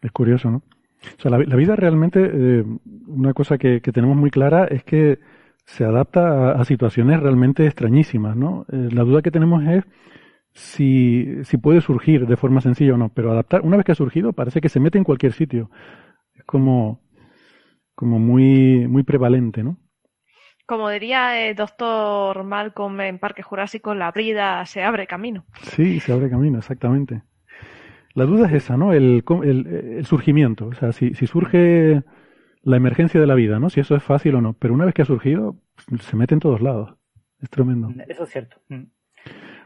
Es 0.01 0.11
curioso, 0.11 0.49
¿no? 0.49 0.63
O 1.17 1.21
sea, 1.21 1.31
la, 1.31 1.55
vida 1.55 1.75
realmente, 1.75 2.19
eh, 2.21 2.65
una 3.07 3.33
cosa 3.33 3.57
que, 3.57 3.79
tenemos 3.79 4.17
muy 4.17 4.31
clara 4.31 4.65
es 4.65 4.83
que 4.83 5.19
se 5.65 5.85
adapta 5.85 6.51
a, 6.51 6.65
situaciones 6.65 7.21
realmente 7.21 7.65
extrañísimas, 7.65 8.35
¿no? 8.35 8.65
Eh, 8.71 8.89
la 8.91 9.03
duda 9.03 9.21
que 9.21 9.31
tenemos 9.31 9.63
es 9.65 9.85
si, 10.51 11.43
si 11.45 11.57
puede 11.57 11.79
surgir 11.79 12.27
de 12.27 12.35
forma 12.35 12.59
sencilla 12.59 12.95
o 12.95 12.97
no, 12.97 13.09
pero 13.09 13.31
adaptar, 13.31 13.61
una 13.61 13.77
vez 13.77 13.85
que 13.85 13.91
ha 13.93 13.95
surgido, 13.95 14.33
parece 14.33 14.59
que 14.61 14.69
se 14.69 14.79
mete 14.79 14.97
en 14.97 15.03
cualquier 15.03 15.31
sitio. 15.31 15.69
Es 16.33 16.43
como, 16.43 16.99
como 17.99 18.17
muy, 18.17 18.87
muy 18.87 19.03
prevalente, 19.03 19.61
¿no? 19.61 19.77
Como 20.65 20.89
diría 20.89 21.49
el 21.49 21.53
doctor 21.53 22.45
Malcolm 22.45 23.01
en 23.01 23.19
Parque 23.19 23.43
Jurásico, 23.43 23.93
la 23.93 24.09
brida 24.11 24.65
se 24.67 24.83
abre 24.83 25.05
camino. 25.05 25.43
Sí, 25.63 25.99
se 25.99 26.13
abre 26.13 26.29
camino, 26.29 26.59
exactamente. 26.59 27.23
La 28.13 28.23
duda 28.23 28.47
es 28.47 28.53
esa, 28.53 28.77
¿no? 28.77 28.93
El, 28.93 29.25
el, 29.43 30.05
surgimiento. 30.05 30.67
O 30.67 30.73
sea, 30.75 30.93
si, 30.93 31.13
si, 31.13 31.27
surge 31.27 32.01
la 32.61 32.77
emergencia 32.77 33.19
de 33.19 33.27
la 33.27 33.35
vida, 33.35 33.59
¿no? 33.59 33.69
Si 33.69 33.81
eso 33.81 33.97
es 33.97 34.03
fácil 34.03 34.35
o 34.35 34.41
no. 34.41 34.53
Pero 34.53 34.73
una 34.73 34.85
vez 34.85 34.93
que 34.93 35.01
ha 35.01 35.05
surgido, 35.05 35.57
se 35.99 36.15
mete 36.15 36.35
en 36.35 36.39
todos 36.39 36.61
lados. 36.61 36.95
Es 37.41 37.49
tremendo. 37.49 37.89
Eso 38.07 38.23
es 38.23 38.29
cierto. 38.29 38.61
Mm. 38.69 38.83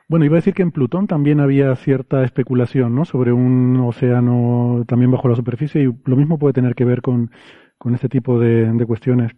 Bueno, 0.08 0.26
iba 0.26 0.36
a 0.36 0.41
decir 0.41 0.56
que 0.56 0.63
en 0.63 0.72
Plutón 0.72 1.06
también 1.06 1.39
había 1.39 1.76
cierta 1.76 2.24
especulación, 2.24 2.96
¿no? 2.96 3.06
Sobre 3.06 3.32
un 3.32 3.78
océano 3.78 4.86
también 4.88 5.12
bajo 5.12 5.28
la 5.28 5.36
superficie 5.36 5.84
y 5.84 6.10
lo 6.10 6.15
mismo 6.15 6.39
puede 6.39 6.54
tener 6.54 6.74
que 6.74 6.84
ver 6.84 7.04
con, 7.04 7.30
con 7.84 7.93
este 7.93 8.08
tipo 8.08 8.39
de, 8.39 8.72
de 8.72 8.86
cuestiones. 8.86 9.34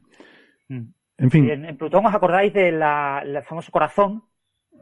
Mm. 0.69 0.83
En 1.17 1.31
fin. 1.31 1.49
en, 1.49 1.77
Plutón 1.77 2.05
os 2.05 2.13
acordáis 2.13 2.53
del 2.53 2.79
famoso 3.43 3.71
corazón. 3.71 4.23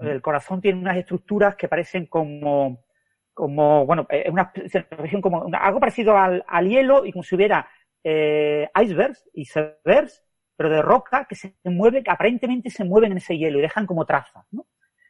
El 0.02 0.21
corazón 0.21 0.60
tiene 0.60 0.80
unas 0.80 0.97
estructuras 0.97 1.56
que 1.56 1.69
parecen 1.69 2.08
como 2.08 2.84
como, 3.34 3.86
bueno, 3.88 4.06
es 4.10 4.30
una 4.30 4.52
región 4.91 5.21
como 5.21 5.49
algo 5.54 5.80
parecido 5.80 6.15
al, 6.15 6.43
al, 6.47 6.69
hielo 6.69 7.04
y 7.04 7.12
como 7.12 7.23
si 7.23 7.34
hubiera 7.34 7.67
eh, 8.04 8.69
icebergs, 8.80 9.28
icebergs, 9.34 10.23
pero 10.56 10.69
de 10.69 10.84
roca 10.84 11.26
que 11.28 11.34
se 11.34 11.56
mueven, 11.63 12.04
que 12.04 12.12
aparentemente 12.12 12.69
se 12.69 12.84
mueven 12.84 13.13
en 13.13 13.17
ese 13.17 13.36
hielo 13.36 13.58
y 13.58 13.63
dejan 13.63 13.88
como 13.88 14.06
trazas, 14.06 14.45
¿no? 14.52 14.67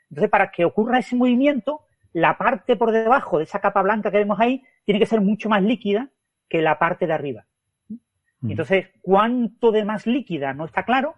Entonces, 0.10 0.30
para 0.30 0.52
que 0.52 0.64
ocurra 0.64 1.00
ese 1.00 1.18
movimiento, 1.18 1.82
la 2.14 2.38
parte 2.38 2.78
por 2.78 2.92
debajo 2.92 3.40
de 3.40 3.44
esa 3.44 3.60
capa 3.60 3.82
blanca 3.82 4.10
que 4.10 4.20
vemos 4.20 4.40
ahí 4.40 4.64
tiene 4.86 5.00
que 5.00 5.06
ser 5.06 5.20
mucho 5.20 5.50
más 5.50 5.62
líquida 5.62 6.10
que 6.48 6.62
la 6.62 6.80
parte 6.80 7.08
de 7.08 7.14
arriba. 7.14 7.46
Mm. 8.44 8.52
Entonces, 8.52 8.88
cuánto 9.02 9.72
de 9.72 9.86
más 9.86 10.06
líquida 10.06 10.54
no 10.54 10.66
está 10.66 10.84
claro, 10.84 11.16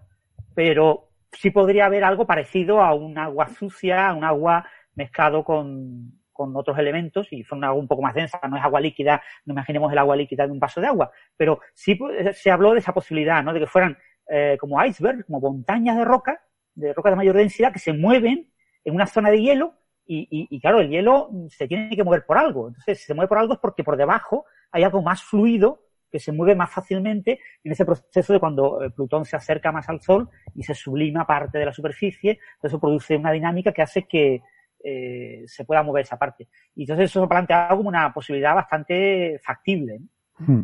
pero 0.54 1.10
sí 1.32 1.50
podría 1.50 1.88
haber 1.88 2.04
algo 2.04 2.26
parecido 2.26 2.82
a 2.82 2.94
un 2.94 3.18
agua 3.18 3.50
sucia, 3.50 4.08
a 4.08 4.14
un 4.14 4.24
agua 4.24 4.66
mezclado 4.94 5.44
con, 5.44 6.22
con 6.32 6.56
otros 6.56 6.78
elementos 6.78 7.28
y 7.34 7.44
son 7.44 7.64
agua 7.64 7.82
un 7.82 7.88
poco 7.88 8.04
más 8.04 8.14
densa, 8.14 8.40
no 8.48 8.56
es 8.58 8.64
agua 8.64 8.80
líquida, 8.80 9.22
no 9.46 9.54
imaginemos 9.54 9.92
el 9.92 9.98
agua 9.98 10.16
líquida 10.16 10.46
de 10.46 10.52
un 10.52 10.60
vaso 10.60 10.80
de 10.80 10.88
agua, 10.88 11.12
pero 11.36 11.60
sí 11.74 11.96
pues, 11.96 12.40
se 12.40 12.52
habló 12.52 12.74
de 12.74 12.80
esa 12.80 12.94
posibilidad, 12.94 13.44
¿no? 13.44 13.54
De 13.54 13.60
que 13.60 13.68
fueran 13.68 13.98
eh, 14.30 14.56
como 14.60 14.82
icebergs, 14.84 15.26
como 15.26 15.42
montañas 15.42 15.98
de 15.98 16.06
roca, 16.06 16.42
de 16.76 16.94
roca 16.94 17.10
de 17.10 17.16
mayor 17.16 17.36
densidad, 17.36 17.74
que 17.74 17.80
se 17.80 17.92
mueven 17.92 18.52
en 18.84 18.94
una 18.94 19.08
zona 19.08 19.32
de 19.32 19.42
hielo 19.42 19.74
y, 20.08 20.28
y, 20.30 20.60
claro, 20.60 20.82
el 20.82 20.90
hielo 20.90 21.32
se 21.50 21.68
tiene 21.68 21.96
que 21.96 22.04
mover 22.04 22.28
por 22.28 22.38
algo. 22.38 22.68
Entonces, 22.68 23.00
si 23.00 23.06
se 23.06 23.16
mueve 23.16 23.28
por 23.28 23.40
algo 23.40 23.54
es 23.54 23.60
porque 23.60 23.84
por 23.84 23.98
debajo 23.98 24.46
hay 24.72 24.84
algo 24.84 25.02
más 25.02 25.24
fluido 25.24 25.85
que 26.15 26.19
se 26.21 26.32
mueve 26.32 26.56
más 26.56 26.71
fácilmente 26.71 27.41
en 27.62 27.73
ese 27.73 27.84
proceso 27.84 28.32
de 28.32 28.39
cuando 28.39 28.82
eh, 28.82 28.89
Plutón 28.89 29.25
se 29.25 29.36
acerca 29.36 29.73
más 29.73 29.89
al 29.89 29.99
Sol 29.99 30.30
y 30.56 30.63
se 30.63 30.73
sublima 30.73 31.28
parte 31.28 31.58
de 31.58 31.65
la 31.65 31.73
superficie. 31.73 32.39
Eso 32.63 32.80
produce 32.80 33.17
una 33.17 33.34
dinámica 33.34 33.73
que 33.73 33.82
hace 33.82 34.04
que, 34.04 34.41
eh, 34.82 35.43
se 35.45 35.65
pueda 35.65 35.84
mover 35.84 36.04
esa 36.04 36.17
parte. 36.17 36.47
Y 36.73 36.84
entonces 36.84 37.10
eso 37.10 37.28
plantea 37.28 37.67
como 37.67 37.89
una 37.89 38.13
posibilidad 38.13 38.56
bastante 38.56 39.41
factible. 39.43 39.99
Hmm. 40.38 40.62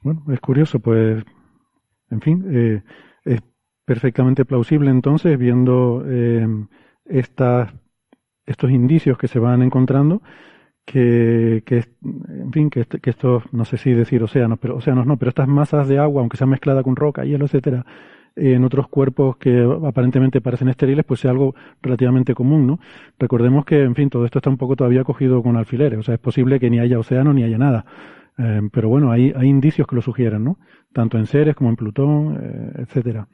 Bueno, 0.00 0.24
es 0.32 0.40
curioso, 0.40 0.80
pues, 0.80 1.22
en 2.10 2.20
fin, 2.22 2.46
eh, 2.50 2.82
es 3.26 3.40
perfectamente 3.84 4.46
plausible 4.46 4.90
entonces, 4.90 5.36
viendo 5.36 6.06
estas, 7.04 7.70
estos 8.46 8.70
indicios 8.70 9.18
que 9.18 9.28
se 9.28 9.38
van 9.38 9.60
encontrando, 9.60 10.22
que, 10.84 11.62
que, 11.64 11.84
en 12.02 12.52
fin, 12.52 12.70
que, 12.70 12.84
que 12.84 13.10
estos, 13.10 13.44
no 13.52 13.64
sé 13.64 13.76
si 13.76 13.92
decir 13.92 14.22
océanos, 14.22 14.58
pero 14.58 14.76
océanos 14.76 15.06
no, 15.06 15.16
pero 15.16 15.30
estas 15.30 15.48
masas 15.48 15.88
de 15.88 15.98
agua, 15.98 16.20
aunque 16.20 16.36
sean 16.36 16.50
mezcladas 16.50 16.84
con 16.84 16.96
roca, 16.96 17.24
hielo, 17.24 17.44
etcétera, 17.44 17.84
en 18.34 18.64
otros 18.64 18.88
cuerpos 18.88 19.36
que 19.36 19.62
aparentemente 19.84 20.40
parecen 20.40 20.68
estériles, 20.68 21.04
pues 21.04 21.20
sea 21.20 21.30
algo 21.30 21.54
relativamente 21.82 22.34
común, 22.34 22.66
¿no? 22.66 22.80
Recordemos 23.18 23.64
que, 23.64 23.82
en 23.82 23.94
fin, 23.94 24.08
todo 24.10 24.24
esto 24.24 24.38
está 24.38 24.50
un 24.50 24.56
poco 24.56 24.76
todavía 24.76 25.04
cogido 25.04 25.42
con 25.42 25.56
alfileres, 25.56 25.98
o 25.98 26.02
sea, 26.02 26.14
es 26.14 26.20
posible 26.20 26.58
que 26.58 26.70
ni 26.70 26.78
haya 26.78 26.98
océano 26.98 27.32
ni 27.32 27.42
haya 27.42 27.58
nada. 27.58 27.84
Eh, 28.38 28.62
pero 28.72 28.88
bueno, 28.88 29.12
hay, 29.12 29.32
hay 29.36 29.48
indicios 29.48 29.86
que 29.86 29.96
lo 29.96 30.02
sugieren, 30.02 30.44
¿no? 30.44 30.58
Tanto 30.92 31.18
en 31.18 31.26
Ceres 31.26 31.54
como 31.54 31.70
en 31.70 31.76
Plutón, 31.76 32.38
eh, 32.40 32.82
etcétera. 32.82 33.28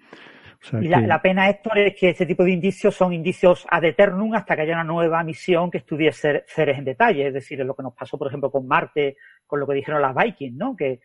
Y 0.81 0.89
la, 0.89 1.23
pena, 1.23 1.49
Héctor, 1.49 1.79
es 1.79 1.95
que 1.95 2.11
este 2.11 2.27
tipo 2.27 2.43
de 2.45 2.51
indicios 2.51 2.95
son 2.95 3.13
indicios 3.13 3.67
ad 3.71 3.85
eternum 3.85 4.35
hasta 4.35 4.57
que 4.57 4.63
haya 4.63 4.75
una 4.75 4.85
nueva 4.85 5.23
misión 5.23 5.71
que 5.71 5.79
estudie 5.79 6.13
Ceres 6.13 6.79
en 6.79 6.85
detalle. 6.85 7.29
Es 7.29 7.35
decir, 7.35 7.61
lo 7.61 7.75
que 7.75 7.83
nos 7.83 7.95
pasó, 7.95 8.19
por 8.19 8.29
ejemplo, 8.29 8.51
con 8.51 8.67
Marte, 8.67 9.17
con 9.47 9.61
lo 9.61 9.67
que 9.67 9.75
dijeron 9.75 10.03
las 10.03 10.15
Vikings, 10.15 10.57
¿no? 10.57 10.77
Que 10.77 11.01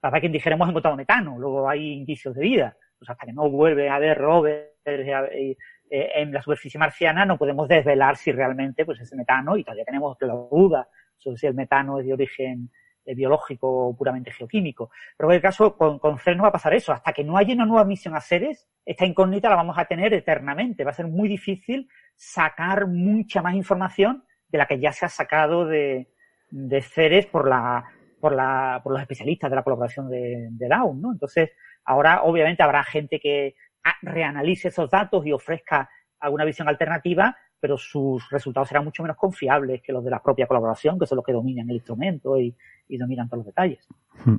las 0.00 0.12
Vikings 0.12 0.32
dijeron 0.32 0.58
hemos 0.58 0.68
encontrado 0.68 0.96
metano, 0.96 1.38
luego 1.38 1.68
hay 1.68 1.92
indicios 1.92 2.34
de 2.34 2.42
vida 2.42 2.76
pues 2.98 3.10
hasta 3.10 3.26
que 3.26 3.32
no 3.32 3.48
vuelve 3.48 3.88
a 3.88 3.96
haber 3.96 4.18
rovers 4.18 4.70
eh, 4.84 5.56
en 5.90 6.32
la 6.32 6.42
superficie 6.42 6.78
marciana 6.78 7.24
no 7.24 7.38
podemos 7.38 7.68
desvelar 7.68 8.16
si 8.16 8.32
realmente 8.32 8.84
pues 8.84 9.00
ese 9.00 9.16
metano, 9.16 9.56
y 9.56 9.64
todavía 9.64 9.84
tenemos 9.84 10.16
la 10.20 10.34
duda 10.34 10.88
sobre 11.16 11.36
si 11.38 11.46
el 11.46 11.54
metano 11.54 11.98
es 11.98 12.06
de 12.06 12.12
origen 12.12 12.64
eh, 12.64 12.70
biológico 13.14 13.88
o 13.88 13.96
puramente 13.96 14.30
geoquímico. 14.30 14.90
Pero 15.16 15.30
en 15.30 15.36
el 15.36 15.42
caso 15.42 15.76
con, 15.76 15.98
con 15.98 16.18
CERN 16.18 16.38
no 16.38 16.42
va 16.44 16.50
a 16.50 16.52
pasar 16.52 16.74
eso. 16.74 16.92
Hasta 16.92 17.12
que 17.12 17.24
no 17.24 17.36
haya 17.36 17.54
una 17.54 17.66
nueva 17.66 17.84
misión 17.84 18.14
a 18.14 18.20
Ceres, 18.20 18.68
esta 18.84 19.06
incógnita 19.06 19.48
la 19.48 19.56
vamos 19.56 19.78
a 19.78 19.84
tener 19.84 20.14
eternamente. 20.14 20.84
Va 20.84 20.90
a 20.90 20.94
ser 20.94 21.06
muy 21.06 21.28
difícil 21.28 21.88
sacar 22.16 22.86
mucha 22.86 23.42
más 23.42 23.54
información 23.54 24.24
de 24.48 24.58
la 24.58 24.66
que 24.66 24.80
ya 24.80 24.92
se 24.92 25.06
ha 25.06 25.08
sacado 25.08 25.66
de, 25.66 26.08
de 26.50 26.82
Ceres 26.82 27.26
por 27.26 27.48
la, 27.48 27.84
por 28.20 28.34
la, 28.34 28.80
por 28.82 28.92
los 28.92 29.02
especialistas 29.02 29.50
de 29.50 29.56
la 29.56 29.62
colaboración 29.62 30.08
de, 30.08 30.48
de 30.50 30.68
Down, 30.68 31.00
¿no? 31.00 31.12
Entonces, 31.12 31.50
Ahora, 31.88 32.22
obviamente, 32.22 32.62
habrá 32.62 32.84
gente 32.84 33.18
que 33.18 33.54
reanalice 34.02 34.68
esos 34.68 34.90
datos 34.90 35.24
y 35.24 35.32
ofrezca 35.32 35.88
alguna 36.20 36.44
visión 36.44 36.68
alternativa, 36.68 37.34
pero 37.60 37.76
sus 37.76 38.28
resultados 38.30 38.68
serán 38.68 38.84
mucho 38.84 39.02
menos 39.02 39.16
confiables 39.16 39.82
que 39.82 39.92
los 39.92 40.04
de 40.04 40.10
la 40.10 40.22
propia 40.22 40.46
colaboración, 40.46 40.98
que 40.98 41.06
son 41.06 41.16
los 41.16 41.24
que 41.24 41.32
dominan 41.32 41.68
el 41.70 41.76
instrumento 41.76 42.38
y, 42.38 42.54
dominan 42.88 43.28
todos 43.28 43.38
los 43.38 43.46
detalles. 43.46 43.86
Hmm. 44.24 44.36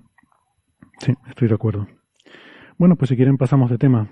Sí, 0.99 1.13
estoy 1.27 1.47
de 1.47 1.55
acuerdo. 1.55 1.88
Bueno, 2.77 2.95
pues 2.95 3.10
si 3.10 3.15
quieren 3.15 3.38
pasamos 3.38 3.69
de 3.69 3.77
tema. 3.77 4.08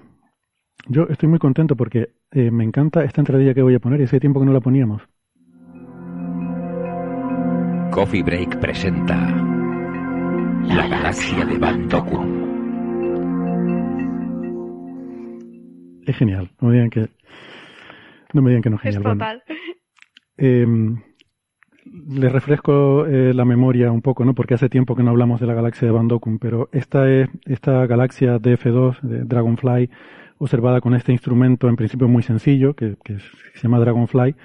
Yo 0.88 1.04
estoy 1.10 1.28
muy 1.28 1.40
contento 1.40 1.76
porque 1.76 2.14
eh, 2.32 2.52
me 2.52 2.64
encanta 2.64 3.04
esta 3.04 3.22
entradilla 3.22 3.54
que 3.54 3.62
voy 3.62 3.76
a 3.76 3.80
poner 3.80 4.00
y 4.00 4.04
hace 4.04 4.20
tiempo 4.20 4.40
que 4.40 4.46
no 4.46 4.54
la 4.54 4.62
poníamos. 4.62 5.02
Coffee 7.92 8.24
Break 8.24 8.60
presenta 8.60 9.16
La 10.64 10.88
galaxia 10.88 11.46
de 11.46 11.58
Bandoku. 11.58 12.48
es 16.12 16.18
genial. 16.18 16.50
No 16.62 16.72
digan 16.72 16.90
que 16.90 17.10
no 18.34 18.42
me 18.42 18.50
digan 18.50 18.62
que 18.62 18.70
no 18.70 18.76
es 18.78 18.82
genial. 18.82 19.04
Es 19.04 19.10
total. 19.10 19.44
Em, 20.38 21.02
les 22.10 22.32
refresco 22.32 23.06
eh, 23.06 23.34
la 23.34 23.46
memoria 23.46 23.92
un 23.92 24.02
poco, 24.02 24.26
¿no? 24.26 24.34
Porque 24.36 24.54
hace 24.54 24.70
tiempo 24.70 24.96
que 24.96 25.04
no 25.04 25.12
hablamos 25.12 25.40
de 25.40 25.48
la 25.48 25.54
galaxia 25.54 25.88
de 25.88 25.94
Van 25.94 26.10
pero 26.40 26.70
esta 26.72 27.10
es 27.10 27.30
esta 27.46 27.86
galaxia 27.86 28.38
DF2 28.38 29.02
de 29.02 29.24
Dragonfly 29.24 29.90
observada 30.40 30.82
con 30.82 30.94
este 30.94 31.12
instrumento 31.12 31.68
en 31.68 31.76
principio 31.76 32.08
muy 32.08 32.24
sencillo 32.24 32.76
que, 32.76 32.96
se 33.06 33.64
llama 33.64 33.80
Dragonfly, 33.80 34.36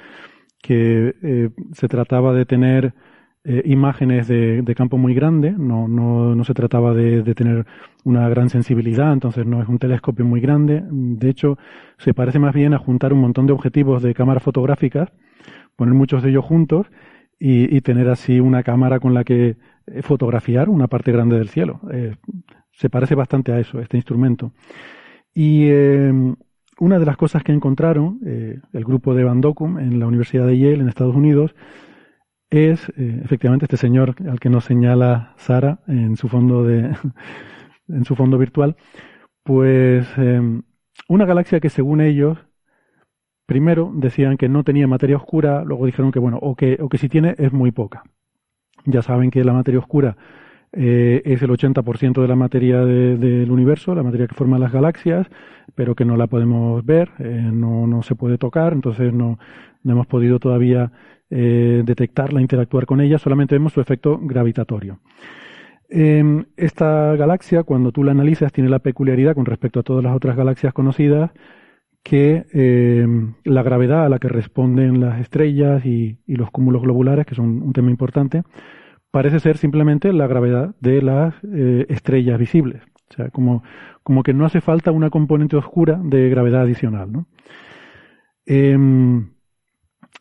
que 0.63 1.15
eh, 1.23 1.51
se 1.73 1.89
trataba 1.89 2.33
de 2.33 2.47
tener 2.47 2.95
eh, 3.45 3.63
imágenes 3.65 4.29
de, 4.29 4.75
campo 4.77 4.99
muy 4.99 5.15
grande, 5.15 5.51
no, 5.51 5.89
no, 5.89 6.37
no 6.37 6.45
se 6.45 6.55
trataba 6.55 6.95
de, 6.95 7.35
tener 7.35 7.67
una 8.05 8.29
gran 8.29 8.49
sensibilidad, 8.51 9.13
entonces 9.13 9.45
no 9.47 9.61
es 9.61 9.69
un 9.69 9.81
telescopio 9.81 10.25
muy 10.25 10.41
grande, 10.41 10.85
de 10.89 11.29
hecho 11.29 11.59
se 11.99 12.15
parece 12.15 12.39
más 12.39 12.55
bien 12.55 12.73
a 12.73 12.79
juntar 12.79 13.13
un 13.13 13.21
montón 13.21 13.49
de 13.49 13.53
objetivos 13.53 14.01
de 14.01 14.15
cámaras 14.15 14.45
fotográficas, 14.45 15.09
poner 15.75 15.93
muchos 15.93 16.23
de 16.23 16.31
ellos 16.31 16.45
juntos 16.45 16.87
y, 17.41 17.81
tener 17.81 18.09
así 18.09 18.39
una 18.39 18.63
cámara 18.63 19.01
con 19.01 19.13
la 19.13 19.25
que 19.25 19.57
eh, 19.87 20.03
fotografiar 20.03 20.69
una 20.69 20.87
parte 20.87 21.11
grande 21.11 21.37
del 21.37 21.49
cielo. 21.49 21.81
Eh, 21.91 22.15
se 22.71 22.91
parece 22.91 23.17
bastante 23.17 23.51
a 23.51 23.59
eso, 23.59 23.81
este 23.81 23.97
instrumento. 23.97 24.53
Y 25.35 25.69
una 26.79 26.99
de 26.99 27.07
las 27.07 27.17
cosas 27.17 27.43
que 27.43 27.53
encontraron 27.53 28.21
el 28.23 28.85
grupo 28.85 29.15
de 29.15 29.25
Van 29.25 29.41
Docum 29.41 29.79
en 29.79 29.99
la 29.99 30.07
Universidad 30.07 30.47
de 30.47 30.59
Yale 30.59 30.81
en 30.81 30.89
Estados 30.89 31.17
Unidos 31.17 31.55
es 32.53 32.87
eh, 32.99 33.21
efectivamente 33.25 33.65
este 33.65 33.79
señor 33.79 34.15
al 34.31 34.39
que 34.39 34.51
nos 34.51 34.67
señala 34.67 35.33
Sara 35.39 35.81
en 35.89 36.17
su 36.17 36.29
fondo 36.29 36.65
de 36.65 36.95
en 37.89 38.05
su 38.05 38.15
fondo 38.15 38.39
virtual, 38.39 38.77
pues 39.43 40.07
em, 40.19 40.63
una 41.09 41.25
galaxia 41.25 41.61
que 41.61 41.71
según 41.71 42.01
ellos 42.03 42.39
primero 43.47 43.91
decían 43.95 44.37
que 44.37 44.49
no 44.49 44.65
tenía 44.65 44.87
materia 44.87 45.17
oscura, 45.17 45.65
luego 45.65 45.87
dijeron 45.87 46.13
que 46.13 46.19
bueno, 46.19 46.39
o 46.43 46.55
que 46.55 46.79
o 46.81 46.89
que 46.89 46.99
si 46.99 47.09
tiene 47.09 47.35
es 47.39 47.53
muy 47.53 47.73
poca. 47.73 48.05
Ya 48.85 49.03
saben 49.03 49.31
que 49.31 49.45
la 49.45 49.53
materia 49.55 49.81
oscura 49.81 50.17
eh, 50.73 51.23
es 51.25 51.43
el 51.43 51.51
80% 51.51 52.21
de 52.21 52.29
la 52.29 52.37
materia 52.37 52.85
del 52.85 53.51
universo, 53.51 53.95
la 53.95 54.03
materia 54.03 54.27
que 54.27 54.35
forma 54.35 54.59
las 54.59 54.73
galaxias, 54.73 55.27
pero 55.75 55.95
que 55.95 56.05
no 56.05 56.17
la 56.17 56.27
podemos 56.27 56.85
ver, 56.85 57.11
eh, 57.19 57.51
no, 57.53 57.87
no, 57.87 58.03
se 58.03 58.15
puede 58.15 58.39
tocar, 58.39 58.73
entonces 58.73 59.13
no, 59.13 59.39
no 59.83 59.93
hemos 59.93 60.07
podido 60.07 60.39
todavía 60.39 60.93
eh, 61.35 61.83
detectarla, 61.83 62.43
interactuar 62.43 62.85
con 62.85 63.01
ella, 63.01 63.19
solamente 63.19 63.55
vemos 63.55 63.73
su 63.73 63.81
efecto 63.81 64.19
gravitatorio. 64.21 64.99
Em, 65.89 66.45
esta 66.57 67.17
galaxia, 67.17 67.63
cuando 67.63 67.91
tú 67.91 68.05
la 68.05 68.13
analizas, 68.13 68.53
tiene 68.53 68.69
la 68.69 68.81
peculiaridad 68.81 69.35
con 69.35 69.47
respecto 69.47 69.81
a 69.81 69.83
todas 69.83 70.05
las 70.05 70.15
otras 70.15 70.37
galaxias 70.37 70.75
conocidas 70.75 71.31
que 72.03 72.45
em, 72.53 73.35
la 73.45 73.63
gravedad 73.63 74.05
a 74.05 74.09
la 74.11 74.19
que 74.19 74.29
responden 74.29 75.01
las 75.01 75.21
estrellas 75.21 75.87
y, 75.87 76.19
los 76.27 76.51
cúmulos 76.51 76.83
globulares, 76.83 77.25
que 77.25 77.35
son 77.35 77.63
un 77.63 77.73
tema 77.73 77.91
importante, 77.91 78.43
parece 79.11 79.41
ser 79.41 79.57
simplemente 79.57 80.13
la 80.13 80.27
gravedad 80.27 80.75
de 80.81 81.01
las 81.01 81.35
eh, 81.45 81.87
estrellas 81.89 82.39
visibles. 82.39 82.83
O 83.11 83.15
sea, 83.15 83.31
como, 83.31 83.63
como 84.03 84.23
que 84.23 84.35
no 84.35 84.45
hace 84.45 84.61
falta 84.61 84.91
una 84.93 85.09
componente 85.09 85.57
oscura 85.57 85.99
de 86.03 86.29
gravedad 86.29 86.63
adicional. 86.63 87.11
¿no? 87.13 87.27
Em, 88.47 89.31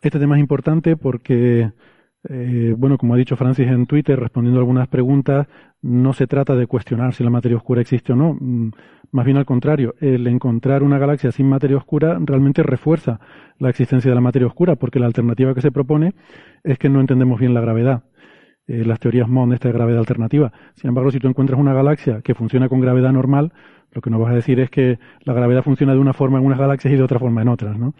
este 0.02 0.20
tema 0.20 0.36
es 0.36 0.42
importante 0.42 0.98
porque, 0.98 1.72
eh, 2.30 2.76
bueno, 2.78 2.98
como 2.98 3.14
ha 3.14 3.18
dicho 3.18 3.36
Francis 3.36 3.68
en 3.68 3.86
Twitter, 3.86 4.20
respondiendo 4.20 4.60
a 4.60 4.62
algunas 4.62 4.88
preguntas, 4.88 5.48
no 5.82 6.14
se 6.14 6.28
trata 6.28 6.56
de 6.56 6.68
cuestionar 6.68 7.14
si 7.14 7.24
la 7.24 7.30
materia 7.30 7.58
oscura 7.58 7.82
existe 7.82 8.14
o 8.14 8.16
no. 8.16 8.36
Mm, 8.40 8.72
más 9.12 9.26
bien 9.26 9.38
al 9.38 9.46
contrario, 9.46 9.96
el 10.00 10.26
encontrar 10.28 10.84
una 10.84 10.98
galaxia 10.98 11.32
sin 11.32 11.50
materia 11.50 11.78
oscura 11.78 12.18
realmente 12.20 12.64
refuerza 12.64 13.20
la 13.60 13.70
existencia 13.70 14.10
de 14.10 14.16
la 14.16 14.22
materia 14.22 14.48
oscura, 14.48 14.76
porque 14.76 15.00
la 15.00 15.06
alternativa 15.06 15.54
que 15.54 15.62
se 15.62 15.72
propone 15.72 16.14
es 16.64 16.78
que 16.80 16.90
no 16.90 17.00
entendemos 17.00 17.40
bien 17.40 17.54
la 17.54 17.62
gravedad. 17.62 18.04
Eh, 18.68 18.86
las 18.86 19.00
teorías 19.00 19.28
esta 19.54 19.68
de 19.68 19.74
gravedad 19.74 20.00
alternativa. 20.00 20.54
Sin 20.76 20.88
embargo, 20.90 21.12
si 21.12 21.20
tú 21.20 21.28
encuentras 21.28 21.60
una 21.60 21.74
galaxia 21.74 22.22
que 22.22 22.36
funciona 22.36 22.70
con 22.70 22.80
gravedad 22.80 23.12
normal, 23.12 23.52
lo 23.92 24.02
que 24.02 24.10
nos 24.10 24.22
vas 24.22 24.32
a 24.32 24.36
decir 24.36 24.60
es 24.60 24.70
que 24.70 25.00
la 25.26 25.34
gravedad 25.34 25.64
funciona 25.64 25.94
de 25.94 26.00
una 26.00 26.14
forma 26.14 26.38
en 26.38 26.46
unas 26.46 26.60
galaxias 26.60 26.94
y 26.94 26.98
de 26.98 27.04
otra 27.04 27.20
forma 27.20 27.42
en 27.42 27.50
otras, 27.50 27.78
¿no? 27.78 27.94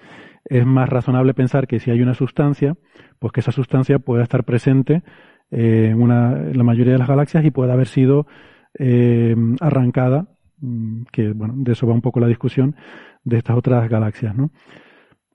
Es 0.46 0.66
más 0.66 0.90
razonable 0.90 1.34
pensar 1.34 1.68
que 1.68 1.80
si 1.80 1.92
hay 1.92 2.02
una 2.02 2.14
sustancia, 2.14 2.76
pues 3.20 3.32
que 3.32 3.40
esa 3.42 3.52
sustancia 3.52 4.00
pueda 4.00 4.24
estar 4.24 4.44
presente 4.44 5.04
eh, 5.52 5.90
en, 5.92 6.02
una, 6.02 6.32
la 6.36 6.64
mayoría 6.64 6.94
de 6.94 7.00
las 7.00 7.08
galaxias 7.08 7.46
y 7.46 7.52
pueda 7.52 7.74
haber 7.74 7.88
sido 7.88 8.28
eh, 8.78 9.36
arrancada, 9.60 10.28
mm, 10.60 11.04
que 11.12 11.34
bueno, 11.34 11.54
de 11.58 11.74
eso 11.74 11.88
va 11.88 11.94
un 11.94 12.02
poco 12.02 12.20
la 12.20 12.28
discusión 12.28 12.76
de 13.24 13.38
estas 13.38 13.58
otras 13.58 13.88
galaxias, 13.90 14.36
¿no? 14.36 14.52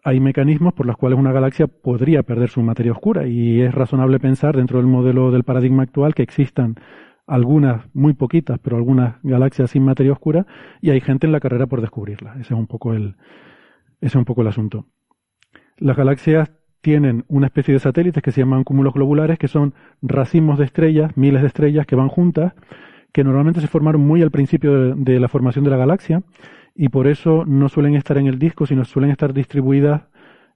hay 0.06 0.20
mecanismos 0.20 0.72
por 0.72 0.86
los 0.86 0.96
cuales 0.96 1.18
una 1.18 1.32
galaxia 1.32 1.66
podría 1.66 2.22
perder 2.22 2.48
su 2.48 2.62
materia 2.62 2.92
oscura 2.92 3.26
y 3.26 3.60
es 3.60 3.74
razonable 3.74 4.20
pensar 4.20 4.56
dentro 4.56 4.78
del 4.78 4.86
modelo 4.86 5.32
del 5.32 5.42
paradigma 5.42 5.82
actual 5.82 6.14
que 6.14 6.22
existan 6.22 6.76
algunas, 7.26 7.92
muy 7.92 8.14
poquitas, 8.14 8.60
pero 8.60 8.76
algunas 8.76 9.16
galaxias 9.24 9.72
sin 9.72 9.84
materia 9.84 10.12
oscura 10.12 10.46
y 10.80 10.90
hay 10.90 11.00
gente 11.00 11.26
en 11.26 11.32
la 11.32 11.40
carrera 11.40 11.66
por 11.66 11.80
descubrirla. 11.80 12.34
Ese 12.34 12.54
es 12.54 12.58
un 12.60 12.68
poco 12.68 12.94
el, 12.94 13.16
ese 14.00 14.08
es 14.08 14.14
un 14.16 14.24
poco 14.24 14.42
el 14.42 14.48
asunto. 14.48 14.86
Las 15.78 15.96
galaxias 15.96 16.50
tienen 16.80 17.24
una 17.28 17.46
especie 17.46 17.74
de 17.74 17.80
satélites 17.80 18.22
que 18.22 18.30
se 18.30 18.40
llaman 18.40 18.64
cúmulos 18.64 18.94
globulares, 18.94 19.38
que 19.38 19.48
son 19.48 19.74
racimos 20.02 20.58
de 20.58 20.64
estrellas, 20.64 21.16
miles 21.16 21.42
de 21.42 21.48
estrellas 21.48 21.86
que 21.86 21.96
van 21.96 22.08
juntas, 22.08 22.54
que 23.12 23.24
normalmente 23.24 23.60
se 23.60 23.66
formaron 23.66 24.02
muy 24.02 24.22
al 24.22 24.30
principio 24.30 24.94
de 24.94 25.20
la 25.20 25.28
formación 25.28 25.64
de 25.64 25.70
la 25.70 25.76
galaxia 25.76 26.22
y 26.74 26.90
por 26.90 27.06
eso 27.06 27.44
no 27.46 27.68
suelen 27.68 27.94
estar 27.94 28.18
en 28.18 28.26
el 28.26 28.38
disco, 28.38 28.66
sino 28.66 28.84
suelen 28.84 29.10
estar 29.10 29.32
distribuidas 29.32 30.02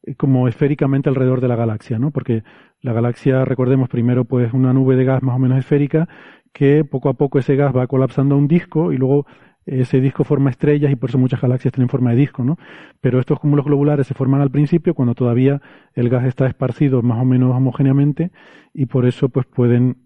eh, 0.02 0.14
como 0.14 0.46
esféricamente 0.46 1.08
alrededor 1.08 1.40
de 1.40 1.48
la 1.48 1.56
galaxia, 1.56 1.98
¿no? 1.98 2.10
Porque 2.10 2.44
la 2.82 2.92
galaxia, 2.92 3.44
recordemos 3.44 3.88
primero, 3.88 4.24
pues 4.24 4.52
una 4.52 4.72
nube 4.72 4.96
de 4.96 5.04
gas 5.04 5.22
más 5.22 5.36
o 5.36 5.38
menos 5.38 5.58
esférica 5.58 6.08
que 6.52 6.84
poco 6.84 7.08
a 7.08 7.14
poco 7.14 7.38
ese 7.38 7.56
gas 7.56 7.74
va 7.74 7.86
colapsando 7.86 8.34
a 8.34 8.38
un 8.38 8.48
disco 8.48 8.92
y 8.92 8.98
luego 8.98 9.26
ese 9.66 10.00
disco 10.00 10.24
forma 10.24 10.50
estrellas 10.50 10.90
y 10.90 10.96
por 10.96 11.10
eso 11.10 11.18
muchas 11.18 11.40
galaxias 11.40 11.72
tienen 11.72 11.88
forma 11.88 12.10
de 12.10 12.16
disco, 12.16 12.44
¿no? 12.44 12.58
Pero 13.00 13.20
estos 13.20 13.38
cúmulos 13.38 13.66
globulares 13.66 14.06
se 14.06 14.14
forman 14.14 14.40
al 14.40 14.50
principio 14.50 14.94
cuando 14.94 15.14
todavía 15.14 15.60
el 15.94 16.08
gas 16.08 16.24
está 16.24 16.46
esparcido 16.46 17.02
más 17.02 17.18
o 17.20 17.24
menos 17.24 17.54
homogéneamente 17.54 18.30
y 18.72 18.86
por 18.86 19.06
eso 19.06 19.28
pues 19.28 19.46
pueden 19.46 19.96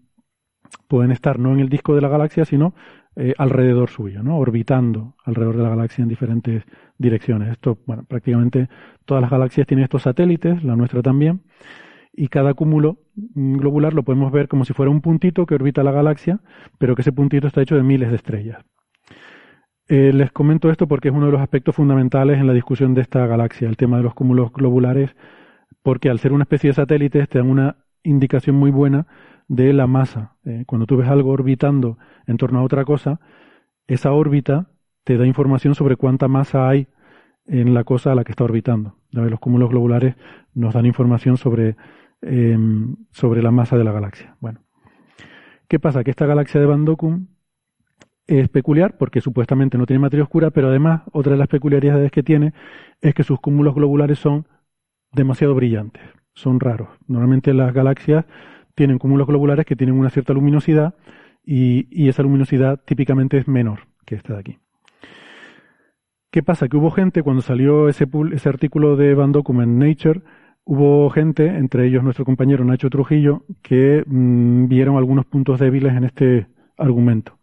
pueden 0.87 1.11
estar 1.11 1.39
no 1.39 1.53
en 1.53 1.59
el 1.59 1.69
disco 1.69 1.95
de 1.95 2.01
la 2.01 2.09
galaxia, 2.09 2.45
sino 2.45 2.73
eh, 3.15 3.33
alrededor 3.37 3.89
suyo, 3.89 4.23
¿no? 4.23 4.37
orbitando 4.37 5.15
alrededor 5.23 5.57
de 5.57 5.63
la 5.63 5.69
galaxia 5.69 6.03
en 6.03 6.09
diferentes 6.09 6.63
direcciones. 6.97 7.49
Esto, 7.51 7.77
bueno, 7.85 8.03
prácticamente 8.03 8.67
todas 9.05 9.21
las 9.21 9.31
galaxias 9.31 9.67
tienen 9.67 9.83
estos 9.83 10.03
satélites, 10.03 10.63
la 10.63 10.75
nuestra 10.75 11.01
también, 11.01 11.41
y 12.11 12.27
cada 12.27 12.53
cúmulo 12.53 12.97
globular 13.15 13.93
lo 13.93 14.03
podemos 14.03 14.31
ver 14.31 14.47
como 14.47 14.65
si 14.65 14.73
fuera 14.73 14.91
un 14.91 15.01
puntito 15.01 15.45
que 15.45 15.55
orbita 15.55 15.83
la 15.83 15.91
galaxia, 15.91 16.39
pero 16.77 16.95
que 16.95 17.01
ese 17.01 17.11
puntito 17.11 17.47
está 17.47 17.61
hecho 17.61 17.75
de 17.75 17.83
miles 17.83 18.09
de 18.09 18.15
estrellas. 18.15 18.65
Eh, 19.87 20.11
les 20.13 20.31
comento 20.31 20.71
esto 20.71 20.87
porque 20.87 21.09
es 21.09 21.13
uno 21.13 21.27
de 21.27 21.31
los 21.31 21.41
aspectos 21.41 21.75
fundamentales 21.75 22.39
en 22.39 22.47
la 22.47 22.53
discusión 22.53 22.95
de 22.95 23.01
esta 23.01 23.27
galaxia, 23.27 23.67
el 23.67 23.77
tema 23.77 23.97
de 23.97 24.03
los 24.03 24.15
cúmulos 24.15 24.51
globulares, 24.51 25.15
porque 25.83 26.09
al 26.09 26.17
ser 26.17 26.33
una 26.33 26.43
especie 26.43 26.71
de 26.71 26.73
satélites 26.73 27.29
te 27.29 27.37
dan 27.37 27.49
una 27.49 27.77
indicación 28.03 28.55
muy 28.55 28.71
buena 28.71 29.05
de 29.47 29.73
la 29.73 29.85
masa. 29.85 30.37
Eh, 30.43 30.63
cuando 30.65 30.87
tú 30.87 30.97
ves 30.97 31.07
algo 31.07 31.31
orbitando 31.31 31.99
en 32.25 32.37
torno 32.37 32.59
a 32.59 32.63
otra 32.63 32.83
cosa, 32.83 33.19
esa 33.87 34.11
órbita 34.11 34.71
te 35.03 35.17
da 35.17 35.27
información 35.27 35.75
sobre 35.75 35.97
cuánta 35.97 36.27
masa 36.27 36.67
hay 36.67 36.87
en 37.45 37.75
la 37.75 37.83
cosa 37.83 38.11
a 38.11 38.15
la 38.15 38.23
que 38.23 38.31
está 38.31 38.43
orbitando. 38.43 38.97
Los 39.11 39.39
cúmulos 39.39 39.69
globulares 39.69 40.15
nos 40.55 40.73
dan 40.73 40.87
información 40.87 41.37
sobre, 41.37 41.75
em, 42.21 42.95
sobre 43.11 43.43
la 43.43 43.51
masa 43.51 43.77
de 43.77 43.83
la 43.83 43.91
galaxia. 43.91 44.35
Bueno, 44.39 44.61
¿qué 45.67 45.79
pasa? 45.79 46.03
Que 46.03 46.09
esta 46.09 46.25
galaxia 46.25 46.59
de 46.59 46.65
Van 46.65 46.85
es 48.27 48.49
peculiar 48.49 48.97
porque 48.97 49.21
supuestamente 49.21 49.77
no 49.77 49.85
tiene 49.85 49.99
materia 49.99 50.23
oscura, 50.23 50.51
pero 50.51 50.69
además 50.69 51.03
otra 51.11 51.33
de 51.33 51.37
las 51.37 51.47
peculiaridades 51.47 52.11
que 52.11 52.23
tiene 52.23 52.53
es 53.01 53.13
que 53.13 53.23
sus 53.23 53.39
cúmulos 53.39 53.75
globulares 53.75 54.19
son 54.19 54.47
demasiado 55.11 55.55
brillantes, 55.55 56.03
son 56.33 56.59
raros. 56.59 56.89
Normalmente 57.07 57.53
las 57.53 57.73
galaxias 57.73 58.25
tienen 58.75 58.99
cúmulos 58.99 59.27
globulares 59.27 59.65
que 59.65 59.75
tienen 59.75 59.97
una 59.97 60.09
cierta 60.09 60.33
luminosidad 60.33 60.95
y, 61.43 62.09
esa 62.09 62.23
luminosidad 62.23 62.81
típicamente 62.85 63.37
es 63.37 63.47
menor 63.47 63.87
que 64.05 64.15
esta 64.15 64.33
de 64.33 64.39
aquí. 64.39 64.57
¿Qué 66.31 66.43
pasa? 66.43 66.67
Que 66.67 66.75
hubo 66.75 66.91
gente, 66.91 67.23
cuando 67.23 67.41
salió 67.41 67.87
ese, 67.87 68.07
artículo 68.49 68.97
de 68.97 69.13
Van 69.13 69.31
Document 69.31 69.71
Nature, 69.71 70.21
hubo 70.65 71.09
gente, 71.09 71.47
entre 71.47 71.87
ellos 71.87 72.03
nuestro 72.03 72.25
compañero 72.25 72.65
Nacho 72.65 72.89
Trujillo, 72.89 73.45
que 73.61 74.03
mm, 74.05 74.67
vieron 74.67 74.97
algunos 74.97 75.25
puntos 75.25 75.59
débiles 75.59 75.95
en 75.95 76.03
este 76.03 76.47
argumento. 76.77 77.34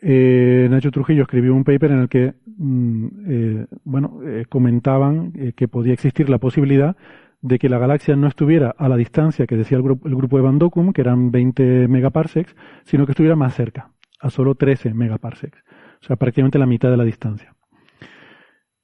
Eh, 0.00 0.68
Nacho 0.70 0.90
Trujillo 0.90 1.22
escribió 1.22 1.54
un 1.54 1.64
paper 1.64 1.90
en 1.90 1.98
el 1.98 2.08
que, 2.08 2.34
mm, 2.46 3.06
eh, 3.26 3.66
bueno, 3.84 4.20
eh, 4.24 4.44
comentaban 4.48 5.32
que 5.56 5.68
podía 5.68 5.92
existir 5.92 6.30
la 6.30 6.38
posibilidad 6.38 6.96
de 7.40 7.58
que 7.58 7.68
la 7.68 7.78
galaxia 7.78 8.16
no 8.16 8.28
estuviera 8.28 8.74
a 8.76 8.88
la 8.88 8.96
distancia 8.96 9.46
que 9.46 9.56
decía 9.56 9.76
el, 9.76 9.82
grupo, 9.82 10.08
el 10.08 10.14
grupo 10.14 10.36
de 10.36 10.42
Van 10.42 10.58
que 10.92 11.00
eran 11.00 11.30
20 11.30 11.88
megaparsecs, 11.88 12.54
sino 12.84 13.06
que 13.06 13.12
estuviera 13.12 13.36
más 13.36 13.54
cerca, 13.54 13.92
a 14.20 14.30
solo 14.30 14.54
13 14.54 14.94
megaparsecs, 14.94 15.58
o 16.00 16.04
sea, 16.04 16.16
prácticamente 16.16 16.58
la 16.58 16.66
mitad 16.66 16.90
de 16.90 16.96
la 16.96 17.04
distancia. 17.04 17.54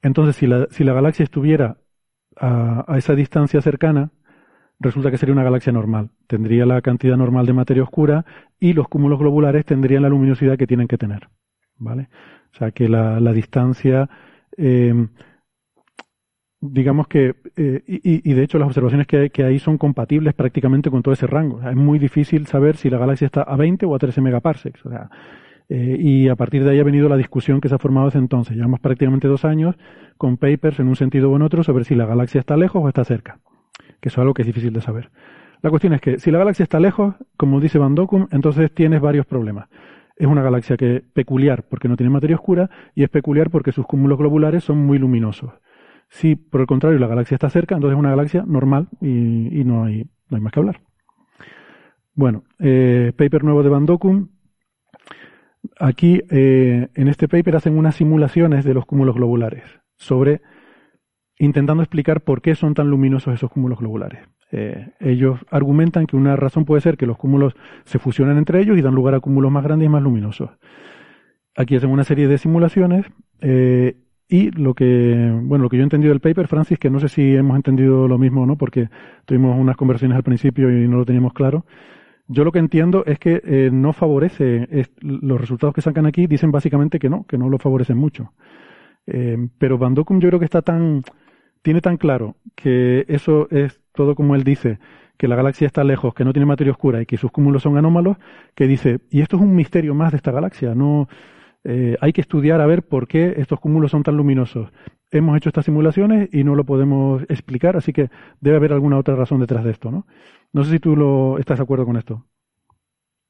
Entonces, 0.03 0.37
si 0.37 0.47
la, 0.47 0.67
si 0.71 0.85
la 0.85 0.93
galaxia 0.93 1.25
estuviera 1.25 1.79
a 2.37 2.97
esa 2.99 3.15
distancia 3.15 3.61
cercana, 3.61 4.11
resulta 4.81 5.11
que 5.11 5.19
sería 5.19 5.33
una 5.33 5.45
galaxia 5.45 5.73
normal. 5.73 6.11
Tendría 6.27 6.67
la 6.67 6.81
cantidad 6.83 7.17
normal 7.17 7.47
de 7.47 7.53
materia 7.53 7.83
oscura 7.83 8.25
y 8.59 8.73
los 8.73 8.89
cúmulos 8.89 9.19
globulares 9.19 9.65
tendrían 9.65 10.03
la 10.03 10.09
luminosidad 10.09 10.57
que 10.57 10.67
tienen 10.67 10.89
que 10.89 10.99
tener. 10.99 11.29
¿Vale? 11.77 12.09
O 12.53 12.57
sea 12.57 12.71
que 12.71 12.89
la, 12.89 13.33
distancia 13.33 14.09
eh, 14.57 15.09
digamos 16.61 17.09
que, 17.09 17.35
eh, 17.57 17.83
y, 17.87 18.33
de 18.33 18.43
hecho 18.43 18.59
las 18.59 18.67
observaciones 18.67 19.07
que, 19.07 19.31
que, 19.31 19.45
hay 19.45 19.59
son 19.59 19.77
compatibles 19.77 20.35
prácticamente 20.35 20.91
con 20.91 21.03
todo 21.03 21.13
ese 21.13 21.27
rango. 21.27 21.61
es 21.69 21.77
muy 21.77 21.99
difícil 21.99 22.47
saber 22.47 22.77
si 22.77 22.89
la 22.89 22.99
galaxia 22.99 23.27
está 23.27 23.43
a 23.43 23.57
20 23.57 23.87
o 23.87 23.95
a 23.95 23.99
13 23.99 24.21
megaparsecs. 24.21 24.87
O 24.87 24.91
sea, 24.91 25.11
eh, 25.69 25.97
y 25.99 26.29
a 26.29 26.37
partir 26.37 26.65
de 26.65 26.71
ahí 26.71 26.81
ha 26.81 26.85
venido 26.85 27.09
la 27.09 27.17
discusión 27.17 27.61
que 27.61 27.69
se 27.69 27.75
ha 27.75 27.79
formado 27.79 28.07
desde 28.07 28.19
entonces. 28.19 28.57
Llevamos 28.57 28.81
prácticamente 28.81 29.29
dos 29.29 29.45
años 29.45 29.77
con 30.17 30.37
papers 30.37 30.81
en 30.81 30.89
un 30.89 30.97
sentido 30.97 31.31
u 31.31 31.37
en 31.37 31.43
otro 31.43 31.63
sobre 31.63 31.85
si 31.85 31.95
la 31.95 32.07
galaxia 32.07 32.41
está 32.41 32.57
lejos 32.57 32.83
o 32.83 32.89
está 32.89 33.05
cerca, 33.05 33.41
que 34.05 34.09
eso 34.11 34.21
es 34.21 34.23
algo 34.23 34.35
que 34.35 34.43
es 34.43 34.47
difícil 34.47 34.75
de 34.75 34.83
saber. 34.83 35.11
La 35.63 35.71
cuestión 35.71 35.95
es 35.95 36.03
que 36.03 36.19
si 36.19 36.31
la 36.31 36.37
galaxia 36.37 36.63
está 36.63 36.79
lejos, 36.79 37.15
como 37.39 37.59
dice 37.59 37.79
Van 37.79 37.95
Dokum, 37.95 38.29
entonces 38.33 38.71
tienes 38.71 39.01
varios 39.01 39.25
problemas. 39.25 39.71
Es 40.15 40.27
una 40.27 40.43
galaxia 40.43 40.77
que 40.77 41.03
peculiar 41.15 41.63
porque 41.71 41.89
no 41.89 41.97
tiene 41.97 42.11
materia 42.11 42.37
oscura 42.37 42.69
y 42.95 43.03
es 43.03 43.09
peculiar 43.09 43.49
porque 43.49 43.73
sus 43.73 43.87
cúmulos 43.87 44.19
globulares 44.19 44.63
son 44.63 44.85
muy 44.85 44.99
luminosos. 44.99 45.55
Si 46.11 46.37
por 46.37 46.61
el 46.61 46.67
contrario 46.67 46.99
la 46.99 47.07
galaxia 47.07 47.37
está 47.37 47.49
cerca, 47.49 47.77
entonces 47.77 47.97
es 47.97 47.99
una 47.99 48.11
galaxia 48.11 48.45
normal 48.47 48.89
y, 49.01 49.65
no, 49.65 49.85
hay, 49.85 50.05
más 50.29 50.53
que 50.53 50.61
hablar. 50.61 50.83
Bueno, 52.13 52.45
eh, 52.59 53.15
paper 53.17 53.43
nuevo 53.43 53.63
de 53.63 53.71
Van 53.71 53.87
Dokum. 53.87 54.29
Aquí, 55.81 56.21
eh, 56.29 56.89
en 56.95 57.09
este 57.09 57.27
paper, 57.27 57.57
hacen 57.57 57.79
unas 57.79 57.95
simulaciones 57.95 58.67
de 58.67 58.75
los 58.75 58.85
cúmulos 58.85 59.15
globulares 59.15 59.65
sobre 59.97 60.43
intentando 61.39 61.83
explicar 61.83 62.21
por 62.21 62.43
qué 62.43 62.55
son 62.55 62.75
tan 62.75 62.89
luminosos 62.89 63.35
esos 63.35 63.51
cúmulos 63.51 63.79
globulares. 63.79 64.21
Eh, 64.53 64.91
ellos 65.01 65.41
argumentan 65.51 66.07
que 66.07 66.17
una 66.17 66.37
razón 66.37 66.65
puede 66.65 66.81
ser 66.81 66.97
que 66.97 67.07
los 67.07 67.17
cúmulos 67.17 67.55
se 67.85 67.99
fusionan 67.99 68.39
entre 68.39 68.61
ellos 68.61 68.79
y 68.79 68.83
dan 68.83 68.95
lugar 68.95 69.15
a 69.15 69.21
cúmulos 69.21 69.51
más 69.51 69.65
grandes 69.65 69.87
y 69.87 69.89
más 69.89 70.03
luminosos. 70.03 70.51
Aquí 71.57 71.77
hacen 71.77 71.91
una 71.91 72.05
serie 72.05 72.29
de 72.29 72.39
simulaciones 72.39 73.07
eh, 73.41 73.97
y 74.29 74.51
lo 74.53 74.75
que, 74.75 75.33
bueno, 75.43 75.65
lo 75.65 75.69
que 75.69 75.77
yo 75.77 75.83
he 75.83 75.85
entendido 75.85 76.13
del 76.13 76.21
paper, 76.21 76.47
Francis, 76.47 76.79
que 76.79 76.91
no 76.91 77.01
sé 77.01 77.09
si 77.09 77.35
hemos 77.35 77.57
entendido 77.57 78.07
lo 78.07 78.19
mismo 78.19 78.43
o 78.43 78.47
no, 78.47 78.57
porque 78.57 78.89
tuvimos 79.25 79.59
unas 79.59 79.77
conversaciones 79.77 80.17
al 80.17 80.23
principio 80.23 80.71
y 80.71 80.89
no 80.89 80.99
lo 80.99 81.05
teníamos 81.05 81.33
claro. 81.33 81.65
Yo 82.27 82.45
lo 82.45 82.53
que 82.53 82.59
entiendo 82.59 83.05
es 83.07 83.19
que 83.19 83.43
eh, 83.45 83.71
no 83.73 83.93
favorece, 83.93 84.67
los 85.01 85.41
resultados 85.41 85.75
que 85.75 85.83
sacan 85.83 86.07
aquí 86.07 86.27
dicen 86.27 86.53
básicamente 86.53 86.99
que 86.99 87.11
no, 87.11 87.25
que 87.27 87.39
no 87.39 87.51
lo 87.51 87.59
favorecen 87.59 87.99
mucho. 87.99 88.33
pero 89.59 89.79
Van 89.79 89.95
yo 89.95 90.05
creo 90.05 90.39
que 90.39 90.47
está 90.47 90.63
tan, 90.63 91.03
tiene 91.65 91.81
tan 91.81 91.97
claro 91.97 92.37
que 92.55 93.07
eso 93.09 93.49
es 93.51 93.81
todo 93.95 94.15
como 94.15 94.35
él 94.35 94.45
dice, 94.45 94.79
que 95.17 95.29
la 95.29 95.35
galaxia 95.35 95.67
está 95.67 95.83
lejos, 95.83 96.13
que 96.13 96.25
no 96.25 96.35
tiene 96.35 96.45
materia 96.45 96.73
oscura 96.73 97.01
y 97.01 97.07
que 97.07 97.17
sus 97.17 97.31
cúmulos 97.31 97.63
son 97.63 97.79
anómalos, 97.79 98.19
que 98.55 98.67
dice, 98.67 99.01
y 99.11 99.23
esto 99.23 99.37
es 99.37 99.43
un 99.43 99.57
misterio 99.57 99.95
más 99.95 100.13
de 100.13 100.19
esta 100.19 100.31
galaxia, 100.31 100.75
no 100.75 101.09
eh, 101.65 101.97
hay 102.03 102.13
que 102.13 102.21
estudiar 102.21 102.61
a 102.61 102.67
ver 102.67 102.83
por 102.83 103.09
qué 103.09 103.35
estos 103.39 103.61
cúmulos 103.61 103.93
son 103.93 104.03
tan 104.03 104.15
luminosos. 104.15 104.71
Hemos 105.11 105.39
hecho 105.39 105.49
estas 105.49 105.65
simulaciones 105.65 106.29
y 106.35 106.45
no 106.45 106.55
lo 106.55 106.65
podemos 106.65 107.23
explicar, 107.31 107.79
así 107.79 107.95
que 107.95 108.11
debe 108.41 108.59
haber 108.59 108.75
alguna 108.75 108.99
otra 108.99 109.17
razón 109.17 109.41
detrás 109.41 109.65
de 109.65 109.71
esto, 109.71 109.91
¿no? 109.91 110.07
No 110.53 110.65
sé 110.65 110.73
si 110.73 110.81
tú 110.81 110.95
lo 110.97 111.39
estás 111.39 111.59
de 111.59 111.63
acuerdo 111.63 111.87
con 111.87 111.97
esto. 111.97 112.27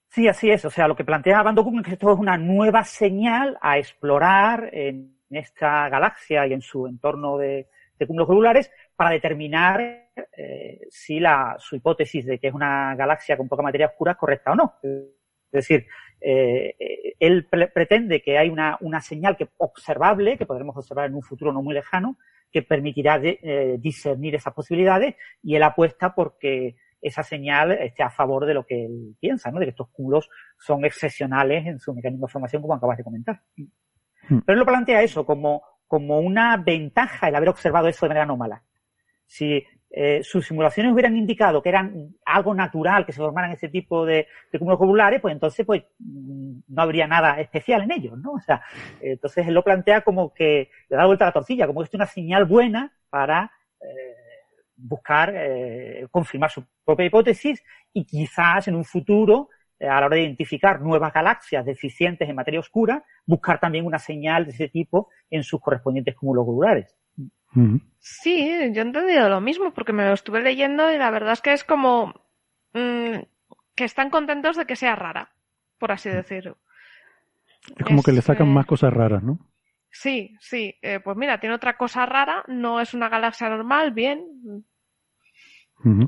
Sí, 0.09 0.27
así 0.27 0.51
es. 0.51 0.65
O 0.65 0.71
sea, 0.71 0.89
lo 0.89 0.97
que 0.97 1.05
plantea 1.05 1.43
Van 1.45 1.57
es 1.57 1.85
que 1.85 1.93
esto 1.93 2.13
es 2.13 2.19
una 2.19 2.37
nueva 2.37 2.83
señal 2.83 3.57
a 3.61 3.79
explorar 3.79 4.71
en 4.73 5.15
esta 5.31 5.89
galaxia 5.89 6.47
y 6.49 6.53
en 6.53 6.63
su 6.63 6.87
entorno 6.89 7.39
de, 7.39 7.69
de 7.99 8.07
cúmulos 8.07 8.29
globulares 8.29 8.71
para 8.97 9.11
determinar 9.11 10.11
eh, 10.37 10.81
si 10.91 11.21
la, 11.21 11.57
su 11.59 11.77
hipótesis 11.77 12.27
de 12.27 12.39
que 12.39 12.49
es 12.49 12.55
una 12.55 12.95
galaxia 12.95 13.37
con 13.37 13.49
poca 13.49 13.63
materia 13.63 13.87
oscura 13.87 14.13
es 14.13 14.19
correcta 14.19 14.53
o 14.53 14.55
no. 14.55 14.75
Es 14.83 15.69
decir, 15.69 15.87
eh, 16.21 16.75
él 17.21 17.47
pretende 17.47 18.21
que 18.21 18.39
hay 18.39 18.49
una, 18.49 18.77
una, 18.81 19.01
señal 19.01 19.37
que 19.37 19.49
observable, 19.59 20.37
que 20.37 20.47
podremos 20.47 20.77
observar 20.77 21.07
en 21.07 21.15
un 21.15 21.23
futuro 21.23 21.53
no 21.53 21.63
muy 21.63 21.75
lejano, 21.75 22.19
que 22.51 22.63
permitirá 22.63 23.21
eh, 23.23 23.77
discernir 23.79 24.35
esas 24.35 24.55
posibilidades 24.55 25.17
y 25.43 25.57
él 25.57 25.63
apuesta 25.63 26.15
porque 26.15 26.77
esa 27.01 27.23
señal 27.23 27.73
esté 27.73 28.03
a 28.03 28.11
favor 28.11 28.47
de 28.47 28.55
lo 28.55 28.65
que 28.65 28.87
él 28.87 29.17
piensa, 29.21 29.51
¿no? 29.51 29.59
de 29.59 29.67
que 29.67 29.71
estos 29.71 29.91
cúmulos 29.91 30.31
son 30.59 30.85
excepcionales 30.85 31.67
en 31.67 31.79
su 31.79 31.93
mecanismo 31.93 32.27
de 32.27 32.33
formación, 32.33 32.63
como 32.63 32.75
acabas 32.75 32.97
de 32.97 33.05
comentar. 33.05 33.43
Hmm. 33.57 34.39
Pero 34.47 34.55
él 34.55 34.59
lo 34.59 34.65
plantea 34.65 35.03
eso 35.03 35.27
como 35.27 35.63
como 35.87 36.19
una 36.19 36.57
ventaja 36.57 37.29
el 37.29 37.35
haber 37.35 37.49
observado 37.49 37.89
eso 37.89 38.07
de 38.07 38.11
manera 38.11 38.25
anómala. 38.25 38.63
Si 39.27 39.65
eh, 39.97 40.25
sus 40.25 40.47
simulaciones 40.47 40.93
hubieran 40.93 41.17
indicado 41.17 41.63
que 41.63 41.69
eran 41.69 42.17
algo 42.25 42.53
natural 42.53 43.07
que 43.07 43.13
se 43.13 43.21
formaran 43.21 43.53
ese 43.53 43.69
tipo 43.69 44.05
de, 44.05 44.27
cúmulos 44.59 44.81
globulares, 44.81 45.21
pues 45.21 45.33
entonces 45.33 45.65
pues 45.65 45.85
no 45.99 46.83
habría 46.83 47.07
nada 47.07 47.41
especial 47.41 47.83
en 47.83 47.93
ellos, 47.93 48.19
¿no? 48.19 48.33
O 48.33 48.41
sea, 48.41 48.61
entonces 49.01 49.47
él 49.47 49.55
lo 49.55 49.63
plantea 49.63 50.01
como 50.01 50.35
que 50.35 50.69
le 50.89 50.97
da 50.97 51.07
vuelta 51.07 51.27
a 51.27 51.29
la 51.29 51.33
tortilla, 51.33 51.69
como 51.69 51.81
que 51.81 51.87
es 51.87 51.95
una 51.95 52.07
señal 52.07 52.45
buena 52.45 52.93
para 53.09 53.53
eh, 53.81 54.17
buscar 54.77 55.33
eh, 55.33 56.09
confirmar 56.11 56.51
su 56.51 56.65
propia 56.85 57.07
hipótesis 57.07 57.63
y 57.93 58.05
quizás 58.05 58.67
en 58.67 58.75
un 58.75 58.85
futuro 58.85 59.49
a 59.81 60.01
la 60.01 60.07
hora 60.07 60.17
de 60.17 60.23
identificar 60.23 60.81
nuevas 60.81 61.13
galaxias 61.13 61.65
deficientes 61.65 62.29
en 62.29 62.37
materia 62.37 62.61
oscura, 62.61 63.05
buscar 63.27 63.61
también 63.61 63.87
una 63.87 63.99
señal 63.99 64.45
de 64.45 64.53
ese 64.53 64.69
tipo 64.69 65.09
en 65.31 65.43
sus 65.43 65.61
correspondientes 65.61 66.15
cúmulos 66.15 66.45
globulares. 66.45 66.97
Sí, 68.01 68.49
yo 68.73 68.83
he 68.83 68.85
entendido 68.85 69.29
lo 69.29 69.41
mismo 69.41 69.73
porque 69.73 69.93
me 69.93 70.05
lo 70.05 70.13
estuve 70.13 70.43
leyendo 70.43 70.93
y 70.93 70.99
la 70.99 71.11
verdad 71.11 71.35
es 71.35 71.41
que 71.41 71.53
es 71.53 71.63
como 71.63 72.13
mm, 72.73 73.19
que 73.75 73.85
están 73.85 74.11
contentos 74.11 74.57
de 74.57 74.67
que 74.67 74.77
sea 74.77 74.97
rara, 74.97 75.33
por 75.79 75.93
así 75.93 76.09
decirlo. 76.09 76.59
Es 77.77 77.87
como 77.87 78.03
que 78.03 78.13
le 78.13 78.23
sacan 78.23 78.49
más 78.49 78.67
cosas 78.67 78.93
raras, 78.93 79.23
¿no? 79.23 79.39
Sí, 79.91 80.37
sí. 80.41 80.75
Eh, 80.83 80.99
pues 80.99 81.17
mira, 81.17 81.39
tiene 81.39 81.55
otra 81.55 81.77
cosa 81.77 82.05
rara, 82.05 82.45
no 82.49 82.81
es 82.81 82.95
una 82.95 83.09
galaxia 83.09 83.49
normal, 83.49 83.93
bien, 83.93 84.65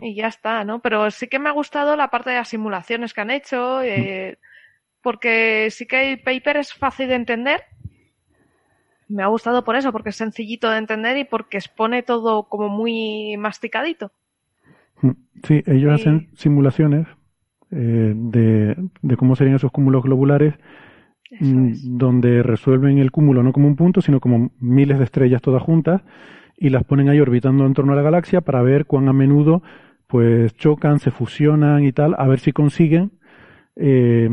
y 0.01 0.15
ya 0.15 0.29
está, 0.29 0.65
¿no? 0.65 0.81
Pero 0.81 1.11
sí 1.11 1.29
que 1.29 1.39
me 1.39 1.49
ha 1.49 1.53
gustado 1.53 1.97
la 1.97 2.09
parte 2.09 2.31
de 2.31 2.37
las 2.37 2.49
simulaciones 2.49 3.13
que 3.13 3.21
han 3.21 3.31
hecho, 3.31 3.83
eh, 3.83 4.39
porque 5.03 5.69
sí 5.71 5.87
que 5.87 6.13
el 6.13 6.21
paper 6.21 6.59
es 6.59 6.73
fácil 6.73 7.09
de 7.09 7.15
entender. 7.15 7.63
Me 9.09 9.23
ha 9.23 9.27
gustado 9.27 9.65
por 9.65 9.77
eso, 9.77 9.93
porque 9.93 10.11
es 10.11 10.17
sencillito 10.17 10.71
de 10.71 10.79
entender 10.79 11.17
y 11.19 11.25
porque 11.25 11.59
expone 11.59 12.03
todo 12.03 12.45
como 12.45 12.69
muy 12.69 13.37
masticadito. 13.37 14.11
Sí, 15.45 15.63
ellos 15.67 15.93
hacen 15.93 16.31
simulaciones 16.35 17.07
eh, 17.71 18.13
de, 18.17 18.77
de, 19.03 19.17
cómo 19.17 19.37
serían 19.37 19.57
esos 19.57 19.71
cúmulos 19.71 20.03
globulares, 20.03 20.55
mm, 21.39 21.99
donde 21.99 22.43
resuelven 22.43 22.99
el 22.99 23.11
cúmulo 23.11 23.43
no 23.43 23.53
como 23.53 23.69
un 23.69 23.77
punto, 23.77 24.01
sino 24.01 24.21
como 24.21 24.51
miles 24.59 24.99
de 24.99 25.05
estrellas 25.05 25.43
todas 25.43 25.63
juntas 25.63 26.03
y 26.57 26.71
las 26.71 26.85
ponen 26.85 27.09
ahí 27.09 27.21
orbitando 27.21 27.67
en 27.67 27.75
torno 27.75 27.93
a 27.93 27.97
la 27.97 28.03
galaxia 28.03 28.41
para 28.41 28.63
ver 28.63 28.87
cuán 28.87 29.09
a 29.09 29.13
menudo 29.13 29.63
pues 30.07 30.55
chocan, 30.57 31.01
se 31.01 31.11
fusionan 31.11 31.85
y 31.85 31.93
tal, 31.93 32.15
a 32.17 32.27
ver 32.29 32.39
si 32.39 32.53
consiguen 32.53 33.13
eh, 33.79 34.27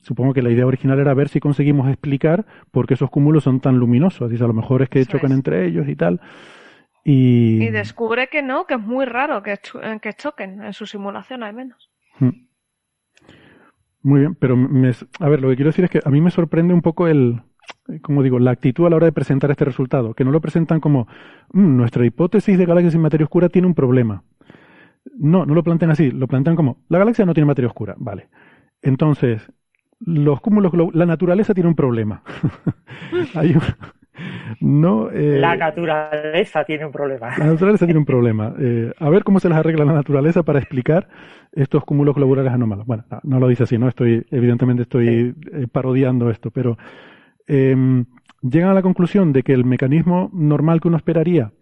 supongo 0.00 0.32
que 0.32 0.40
la 0.40 0.50
idea 0.50 0.66
original 0.66 0.98
era 0.98 1.12
ver 1.12 1.28
si 1.28 1.38
conseguimos 1.38 1.88
explicar 1.88 2.46
por 2.70 2.86
qué 2.86 2.94
esos 2.94 3.10
cúmulos 3.10 3.44
son 3.44 3.60
tan 3.60 3.76
luminosos. 3.76 4.30
Dice, 4.30 4.44
a 4.44 4.48
lo 4.48 4.54
mejor 4.54 4.82
es 4.82 4.88
que 4.88 5.04
chocan 5.04 5.32
entre 5.32 5.66
ellos 5.66 5.86
y 5.88 5.96
tal. 5.96 6.20
Y... 7.04 7.62
y... 7.62 7.70
descubre 7.70 8.28
que 8.28 8.42
no, 8.42 8.66
que 8.66 8.74
es 8.74 8.80
muy 8.80 9.04
raro 9.04 9.42
que, 9.42 9.58
que 10.00 10.12
choquen, 10.14 10.62
en 10.62 10.72
su 10.72 10.86
simulación 10.86 11.42
al 11.42 11.54
menos. 11.54 11.90
Hmm. 12.18 12.46
Muy 14.02 14.20
bien, 14.20 14.34
pero 14.36 14.56
a 15.20 15.28
ver, 15.28 15.40
lo 15.40 15.48
que 15.48 15.56
quiero 15.56 15.70
decir 15.70 15.84
es 15.84 15.90
que 15.90 16.00
a 16.04 16.10
mí 16.10 16.20
me 16.20 16.30
sorprende 16.30 16.72
un 16.72 16.80
poco 16.80 17.08
el, 17.08 17.42
como 18.02 18.22
digo, 18.22 18.38
la 18.38 18.50
actitud 18.50 18.86
a 18.86 18.90
la 18.90 18.96
hora 18.96 19.06
de 19.06 19.12
presentar 19.12 19.50
este 19.50 19.64
resultado, 19.64 20.14
que 20.14 20.24
no 20.24 20.30
lo 20.30 20.40
presentan 20.40 20.80
como 20.80 21.06
mm, 21.52 21.76
nuestra 21.76 22.04
hipótesis 22.04 22.58
de 22.58 22.66
galaxias 22.66 22.92
sin 22.92 23.02
materia 23.02 23.24
oscura 23.24 23.48
tiene 23.48 23.68
un 23.68 23.74
problema. 23.74 24.22
No, 25.16 25.46
no 25.46 25.54
lo 25.54 25.62
plantean 25.62 25.92
así, 25.92 26.10
lo 26.10 26.26
plantean 26.26 26.56
como 26.56 26.78
la 26.88 26.98
galaxia 26.98 27.24
no 27.24 27.34
tiene 27.34 27.46
materia 27.46 27.68
oscura, 27.68 27.94
vale. 27.98 28.28
Entonces, 28.82 29.50
los 30.00 30.40
cúmulos, 30.40 30.72
la 30.94 31.06
naturaleza 31.06 31.54
tiene 31.54 31.68
un 31.68 31.76
problema. 31.76 32.22
no, 34.60 35.10
eh, 35.10 35.38
la 35.40 35.56
naturaleza 35.56 36.64
tiene 36.64 36.86
un 36.86 36.92
problema. 36.92 37.30
La 37.38 37.46
naturaleza 37.46 37.86
tiene 37.86 37.98
un 37.98 38.04
problema. 38.04 38.54
Eh, 38.58 38.92
a 38.98 39.10
ver 39.10 39.24
cómo 39.24 39.40
se 39.40 39.48
les 39.48 39.56
arregla 39.56 39.84
la 39.84 39.94
naturaleza 39.94 40.42
para 40.42 40.58
explicar 40.58 41.08
estos 41.52 41.84
cúmulos 41.84 42.14
globulares 42.14 42.52
anómalos. 42.52 42.86
Bueno, 42.86 43.04
no, 43.22 43.40
lo 43.40 43.48
dice 43.48 43.62
así, 43.62 43.78
¿no? 43.78 43.88
Estoy, 43.88 44.26
evidentemente 44.30 44.82
estoy 44.82 45.34
eh, 45.52 45.66
parodiando 45.70 46.30
esto, 46.30 46.50
pero 46.50 46.76
eh, 47.46 48.04
llegan 48.42 48.70
a 48.70 48.74
la 48.74 48.82
conclusión 48.82 49.32
de 49.32 49.42
que 49.42 49.52
el 49.52 49.64
mecanismo 49.64 50.30
normal 50.32 50.80
que 50.80 50.88
uno 50.88 50.96
esperaría 50.96 51.52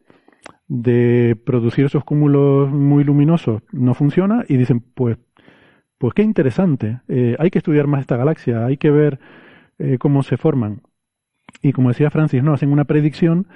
de 0.69 1.37
producir 1.45 1.87
esos 1.87 2.05
cúmulos 2.05 2.71
muy 2.71 3.05
luminosos 3.05 3.63
no 3.73 3.95
funciona 3.95 4.45
y 4.49 4.57
dicen, 4.57 4.81
pues, 4.81 5.19
pues 5.99 6.15
qué 6.15 6.23
interesante, 6.23 7.01
eh, 7.09 7.37
hay 7.39 7.51
que 7.51 7.59
estudiar 7.59 7.87
más 7.87 8.01
esta 8.01 8.17
galaxia, 8.17 8.65
hay 8.65 8.77
que 8.77 8.91
ver 8.91 9.19
eh, 9.79 9.99
cómo 9.99 10.23
se 10.23 10.37
forman. 10.37 10.83
Y 11.63 11.73
como 11.73 11.89
decía 11.91 12.11
Francis, 12.11 12.43
no 12.43 12.53
hacen 12.53 12.73
una 12.73 12.85
predicción 12.85 13.47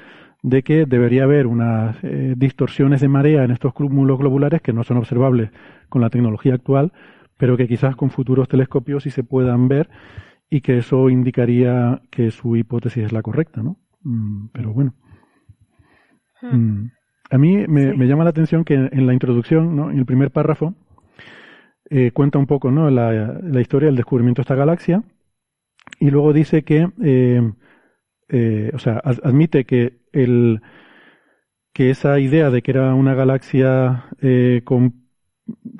de 0.42 0.62
que 0.62 0.86
debería 0.86 1.24
haber 1.24 1.46
unas 1.46 1.96
eh, 2.02 2.34
distorsiones 2.36 3.00
de 3.00 3.08
marea 3.08 3.44
en 3.44 3.50
estos 3.50 3.72
cúmulos 3.72 4.18
globulares 4.18 4.62
que 4.62 4.72
no 4.72 4.84
son 4.84 4.98
observables 4.98 5.50
con 5.88 6.00
la 6.00 6.10
tecnología 6.10 6.54
actual, 6.54 6.92
pero 7.36 7.56
que 7.56 7.66
quizás 7.66 7.96
con 7.96 8.10
futuros 8.10 8.48
telescopios 8.48 9.02
sí 9.02 9.10
se 9.10 9.24
puedan 9.24 9.68
ver 9.68 9.88
y 10.50 10.60
que 10.60 10.78
eso 10.78 11.10
indicaría 11.10 12.02
que 12.10 12.30
su 12.30 12.56
hipótesis 12.56 13.04
es 13.04 13.12
la 13.12 13.22
correcta, 13.22 13.62
¿no? 13.62 13.76
Mm, 14.02 14.48
pero 14.52 14.72
bueno. 14.72 14.94
Hmm. 16.40 16.56
Mm, 16.56 16.90
a 17.30 17.38
mí 17.38 17.66
me, 17.66 18.06
llama 18.06 18.24
la 18.24 18.30
atención 18.30 18.64
que 18.64 18.74
en 18.74 19.06
la 19.06 19.12
introducción, 19.12 19.76
¿no? 19.76 19.90
en 19.90 19.98
el 19.98 20.06
primer 20.06 20.30
párrafo, 20.30 20.74
eh, 21.90 22.10
cuenta 22.12 22.38
un 22.38 22.46
poco 22.46 22.70
¿no? 22.70 22.90
la, 22.90 23.60
historia 23.60 23.86
del 23.86 23.96
descubrimiento 23.96 24.40
de 24.40 24.44
esta 24.44 24.54
galaxia 24.54 25.02
y 26.00 26.10
luego 26.10 26.32
dice 26.32 26.62
que, 26.62 26.90
eh, 27.02 27.52
eh, 28.28 28.70
o 28.74 28.78
sea, 28.78 29.00
admite 29.04 29.64
que, 29.64 29.98
el, 30.12 30.62
que 31.74 31.90
esa 31.90 32.18
idea 32.18 32.50
de 32.50 32.62
que 32.62 32.70
era 32.70 32.94
una 32.94 33.14
galaxia 33.14 34.06
con, 34.64 35.08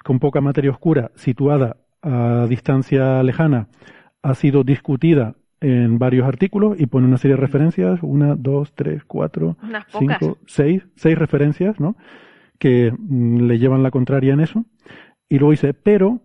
con 0.05 0.19
poca 0.19 0.41
materia 0.41 0.71
oscura 0.71 1.12
situada 1.14 1.77
a 2.03 2.47
distancia 2.49 3.23
lejana 3.23 3.69
ha 4.23 4.35
sido 4.35 4.64
discutida 4.64 5.35
en 5.61 5.99
varios 5.99 6.27
artículos 6.27 6.79
y 6.81 6.87
pone 6.87 7.07
una 7.07 7.19
serie 7.19 7.37
de 7.37 7.41
referencias, 7.41 7.99
una, 8.03 8.37
dos, 8.37 8.73
tres, 8.75 9.05
cuatro, 9.05 9.57
cinco, 9.99 10.39
seis, 10.47 10.87
seis 10.95 11.19
referencias, 11.19 11.81
¿no? 11.81 11.97
Que 12.59 12.93
mm, 12.97 13.41
le 13.47 13.59
llevan 13.59 13.83
la 13.83 13.91
contraria 13.91 14.35
en 14.35 14.41
eso. 14.41 14.64
Y 15.29 15.39
luego 15.39 15.51
dice, 15.53 15.75
pero 15.75 16.21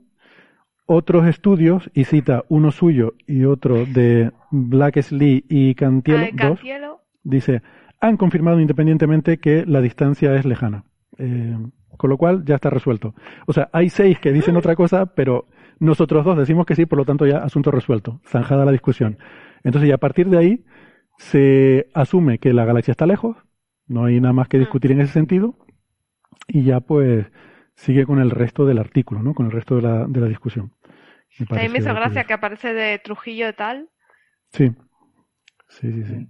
otros 0.86 1.26
estudios, 1.28 1.89
y 1.94 2.04
cita 2.04 2.44
uno 2.50 2.72
suyo 2.72 3.14
y 3.26 3.46
otro 3.46 3.86
de 3.86 4.32
Blackesley 4.52 5.46
y 5.50 5.76
Cantielo, 5.76 6.26
Ah, 6.26 6.30
Cantielo. 6.36 7.02
dice, 7.24 7.62
han 8.02 8.18
confirmado 8.18 8.60
independientemente 8.60 9.38
que 9.38 9.66
la 9.66 9.82
distancia 9.82 10.36
es 10.36 10.46
lejana. 10.46 10.84
Eh, 11.18 11.58
con 11.98 12.10
lo 12.10 12.18
cual 12.18 12.44
ya 12.44 12.56
está 12.56 12.70
resuelto. 12.70 13.14
O 13.46 13.54
sea, 13.54 13.70
hay 13.72 13.89
seis 13.89 14.20
que 14.20 14.32
dicen 14.34 14.58
otra 14.58 14.76
cosa, 14.76 15.06
pero 15.06 15.46
nosotros 15.80 16.26
dos 16.26 16.38
decimos 16.38 16.66
que 16.66 16.76
sí, 16.76 16.86
por 16.86 16.98
lo 16.98 17.06
tanto 17.06 17.26
ya 17.26 17.38
asunto 17.40 17.72
resuelto, 17.72 18.22
zanjada 18.26 18.66
la 18.66 18.72
discusión. 18.72 19.18
Entonces, 19.64 19.90
y 19.90 19.94
a 19.94 19.98
partir 19.98 20.30
de 20.30 20.38
ahí 20.38 20.66
se 21.18 21.88
asume 21.94 22.40
que 22.40 22.54
la 22.54 22.66
galaxia 22.66 22.92
está 22.92 23.06
lejos, 23.06 23.38
no 23.88 24.06
hay 24.06 24.20
nada 24.20 24.34
más 24.34 24.48
que 24.48 24.60
discutir 24.60 24.92
en 24.92 25.02
ese 25.02 25.14
sentido, 25.14 25.56
y 26.48 26.64
ya 26.64 26.80
pues 26.80 27.26
sigue 27.76 28.06
con 28.06 28.20
el 28.20 28.32
resto 28.32 28.66
del 28.66 28.78
artículo, 28.80 29.24
¿no? 29.24 29.34
Con 29.34 29.48
el 29.48 29.52
resto 29.52 29.76
de 29.76 29.82
la, 29.82 30.06
de 30.08 30.20
la 30.22 30.28
discusión. 30.28 30.72
Me 31.40 31.58
A 31.60 31.64
mí 31.64 31.70
me 31.70 31.80
hizo 31.80 31.94
gracia 31.94 32.26
que 32.26 32.34
aparece 32.34 32.74
de 32.74 33.00
Trujillo 33.00 33.50
y 33.50 33.54
tal. 33.54 33.90
Sí, 34.52 34.72
sí, 35.70 35.92
sí, 35.92 36.04
sí. 36.06 36.28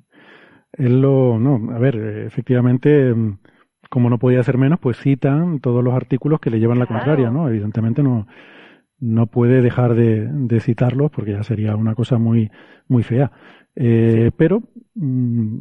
Él 0.74 1.02
lo, 1.02 1.38
no, 1.40 1.72
a 1.74 1.80
ver, 1.80 1.96
efectivamente, 2.26 3.14
mm, 3.14 3.38
como 3.90 4.10
no 4.10 4.18
podía 4.18 4.42
ser 4.44 4.58
menos, 4.58 4.80
pues 4.80 4.98
citan 4.98 5.60
todos 5.60 5.84
los 5.84 5.94
artículos 5.94 6.40
que 6.40 6.50
le 6.50 6.60
llevan 6.60 6.80
la 6.80 6.86
Claro. 6.86 7.02
contraria, 7.02 7.30
¿no? 7.30 7.48
Evidentemente 7.50 8.02
no, 8.02 8.28
no 9.04 9.28
puede 9.28 9.62
dejar 9.62 9.96
de, 9.96 10.28
de 10.32 10.60
citarlos 10.62 11.12
porque 11.12 11.34
ya 11.34 11.44
sería 11.44 11.76
una 11.76 11.94
cosa 11.94 12.18
muy, 12.18 12.50
muy 12.88 13.04
fea. 13.04 13.32
Eh, 13.76 14.32
Pero, 14.38 14.64
mm, 14.96 15.58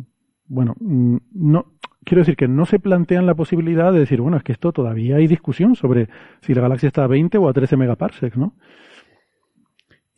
bueno, 0.46 0.76
mm, 0.78 1.16
no, 1.34 1.72
quiero 2.04 2.20
decir 2.20 2.36
que 2.36 2.46
no 2.46 2.66
se 2.66 2.78
plantean 2.78 3.26
la 3.26 3.34
posibilidad 3.34 3.92
de 3.92 3.98
decir, 3.98 4.20
bueno, 4.20 4.36
es 4.36 4.44
que 4.44 4.52
esto 4.52 4.72
todavía 4.72 5.16
hay 5.16 5.26
discusión 5.26 5.74
sobre 5.74 6.08
si 6.40 6.54
la 6.54 6.62
galaxia 6.62 6.86
está 6.86 7.02
a 7.02 7.08
20 7.08 7.38
o 7.38 7.48
a 7.48 7.52
13 7.52 7.76
megaparsecs, 7.76 8.36
¿no? 8.36 8.54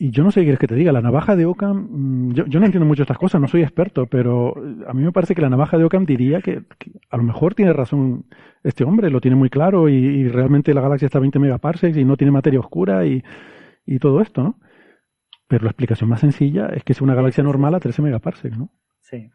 Y 0.04 0.10
yo 0.10 0.22
no 0.22 0.30
sé 0.30 0.40
qué 0.40 0.44
quieres 0.44 0.58
que 0.58 0.66
te 0.66 0.74
diga, 0.74 0.92
la 0.92 1.00
navaja 1.00 1.34
de 1.34 1.46
Occam, 1.46 1.88
mm, 1.90 2.34
yo, 2.34 2.44
yo 2.44 2.60
no 2.60 2.66
entiendo 2.66 2.84
mucho 2.84 3.04
estas 3.04 3.16
cosas, 3.16 3.40
no 3.40 3.48
soy 3.48 3.62
experto, 3.62 4.04
pero 4.04 4.54
a 4.86 4.92
mí 4.92 5.02
me 5.02 5.12
parece 5.12 5.34
que 5.34 5.40
la 5.40 5.48
navaja 5.48 5.78
de 5.78 5.84
Occam 5.84 6.04
diría 6.04 6.42
que, 6.42 6.60
que 6.78 6.90
a 7.08 7.16
lo 7.16 7.22
mejor 7.22 7.54
tiene 7.54 7.72
razón 7.72 8.26
este 8.62 8.84
hombre, 8.84 9.08
lo 9.08 9.22
tiene 9.22 9.34
muy 9.34 9.48
claro 9.48 9.88
y, 9.88 9.94
y 9.94 10.28
realmente 10.28 10.74
la 10.74 10.82
galaxia 10.82 11.06
está 11.06 11.16
a 11.16 11.22
20 11.22 11.38
megaparsecs 11.38 11.96
y 11.96 12.04
no 12.04 12.18
tiene 12.18 12.32
materia 12.32 12.60
oscura 12.60 13.06
y, 13.06 13.24
y 13.86 13.98
todo 13.98 14.20
esto, 14.20 14.42
¿no? 14.42 14.58
Pero 15.48 15.64
la 15.64 15.70
explicación 15.70 16.10
más 16.10 16.20
sencilla 16.20 16.66
es 16.66 16.84
que 16.84 16.92
es 16.92 17.00
una 17.00 17.14
galaxia 17.14 17.42
normal 17.42 17.74
a 17.74 17.80
13 17.80 18.02
megaparsecs, 18.02 18.58
¿no? 18.58 18.68
Sí. 19.00 19.30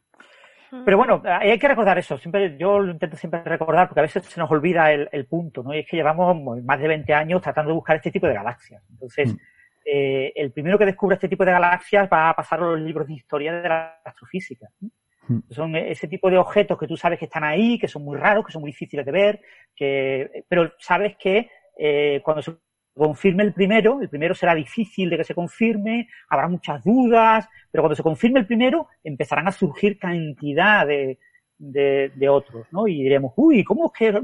Pero 0.85 0.97
bueno, 0.97 1.23
hay 1.25 1.57
que 1.57 1.67
recordar 1.67 1.97
eso. 1.97 2.15
Siempre, 2.19 2.57
yo 2.59 2.77
lo 2.77 2.91
intento 2.91 3.17
siempre 3.17 3.41
recordar 3.43 3.87
porque 3.87 4.01
a 4.01 4.03
veces 4.03 4.23
se 4.23 4.39
nos 4.39 4.51
olvida 4.51 4.91
el, 4.91 5.09
el 5.11 5.25
punto, 5.25 5.63
¿no? 5.63 5.73
Y 5.73 5.79
es 5.79 5.87
que 5.89 5.97
llevamos 5.97 6.37
más 6.63 6.79
de 6.79 6.87
20 6.87 7.11
años 7.11 7.41
tratando 7.41 7.69
de 7.69 7.75
buscar 7.75 7.95
este 7.95 8.11
tipo 8.11 8.27
de 8.27 8.35
galaxias. 8.35 8.83
Entonces, 8.91 9.33
Mm. 9.33 9.37
Eh, 9.85 10.31
el 10.35 10.51
primero 10.51 10.77
que 10.77 10.85
descubre 10.85 11.15
este 11.15 11.29
tipo 11.29 11.45
de 11.45 11.51
galaxias 11.51 12.09
va 12.11 12.29
a 12.29 12.35
pasar 12.35 12.59
a 12.59 12.67
los 12.71 12.79
libros 12.79 13.07
de 13.07 13.13
historia 13.13 13.53
de 13.53 13.69
la 13.69 14.01
astrofísica. 14.03 14.67
¿no? 14.79 14.89
Mm. 15.27 15.43
Son 15.51 15.75
ese 15.75 16.07
tipo 16.07 16.29
de 16.29 16.37
objetos 16.37 16.77
que 16.77 16.87
tú 16.87 16.97
sabes 16.97 17.19
que 17.19 17.25
están 17.25 17.43
ahí, 17.43 17.77
que 17.79 17.87
son 17.87 18.03
muy 18.03 18.17
raros, 18.17 18.45
que 18.45 18.51
son 18.51 18.61
muy 18.61 18.71
difíciles 18.71 19.05
de 19.05 19.11
ver, 19.11 19.41
que, 19.75 20.43
pero 20.47 20.73
sabes 20.79 21.15
que 21.17 21.49
eh, 21.77 22.21
cuando 22.23 22.41
se 22.41 22.53
confirme 22.95 23.43
el 23.43 23.53
primero, 23.53 24.01
el 24.01 24.09
primero 24.09 24.35
será 24.35 24.53
difícil 24.53 25.09
de 25.09 25.17
que 25.17 25.23
se 25.23 25.35
confirme, 25.35 26.09
habrá 26.29 26.47
muchas 26.47 26.83
dudas, 26.83 27.47
pero 27.71 27.83
cuando 27.83 27.95
se 27.95 28.03
confirme 28.03 28.39
el 28.39 28.47
primero 28.47 28.87
empezarán 29.03 29.47
a 29.47 29.51
surgir 29.51 29.97
cantidad 29.97 30.85
de, 30.85 31.19
de, 31.59 32.11
de 32.15 32.29
otros, 32.29 32.65
¿no? 32.71 32.87
Y 32.87 33.03
diremos, 33.03 33.33
uy, 33.35 33.63
¿cómo 33.65 33.87
es 33.87 33.91
que 33.99 34.21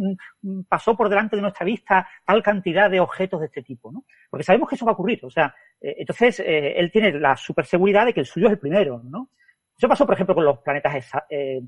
pasó 0.67 0.95
por 0.95 1.09
delante 1.09 1.35
de 1.35 1.41
nuestra 1.41 1.65
vista 1.65 2.07
tal 2.25 2.41
cantidad 2.41 2.89
de 2.89 3.01
objetos 3.01 3.41
de 3.41 3.47
este 3.47 3.61
tipo, 3.61 3.91
¿no? 3.91 4.05
Porque 4.29 4.43
sabemos 4.45 4.69
que 4.69 4.75
eso 4.75 4.85
va 4.85 4.91
a 4.91 4.93
ocurrir, 4.93 5.19
o 5.23 5.29
sea, 5.29 5.53
eh, 5.81 5.95
entonces 5.99 6.39
eh, 6.39 6.73
él 6.79 6.89
tiene 6.91 7.11
la 7.19 7.35
super 7.35 7.65
seguridad 7.65 8.05
de 8.05 8.13
que 8.13 8.21
el 8.21 8.25
suyo 8.25 8.47
es 8.47 8.53
el 8.53 8.59
primero, 8.59 9.01
¿no? 9.03 9.29
Eso 9.77 9.89
pasó, 9.89 10.05
por 10.05 10.15
ejemplo, 10.15 10.33
con 10.33 10.45
los 10.45 10.59
planetas 10.59 10.95
esa- 10.95 11.25
eh, 11.29 11.61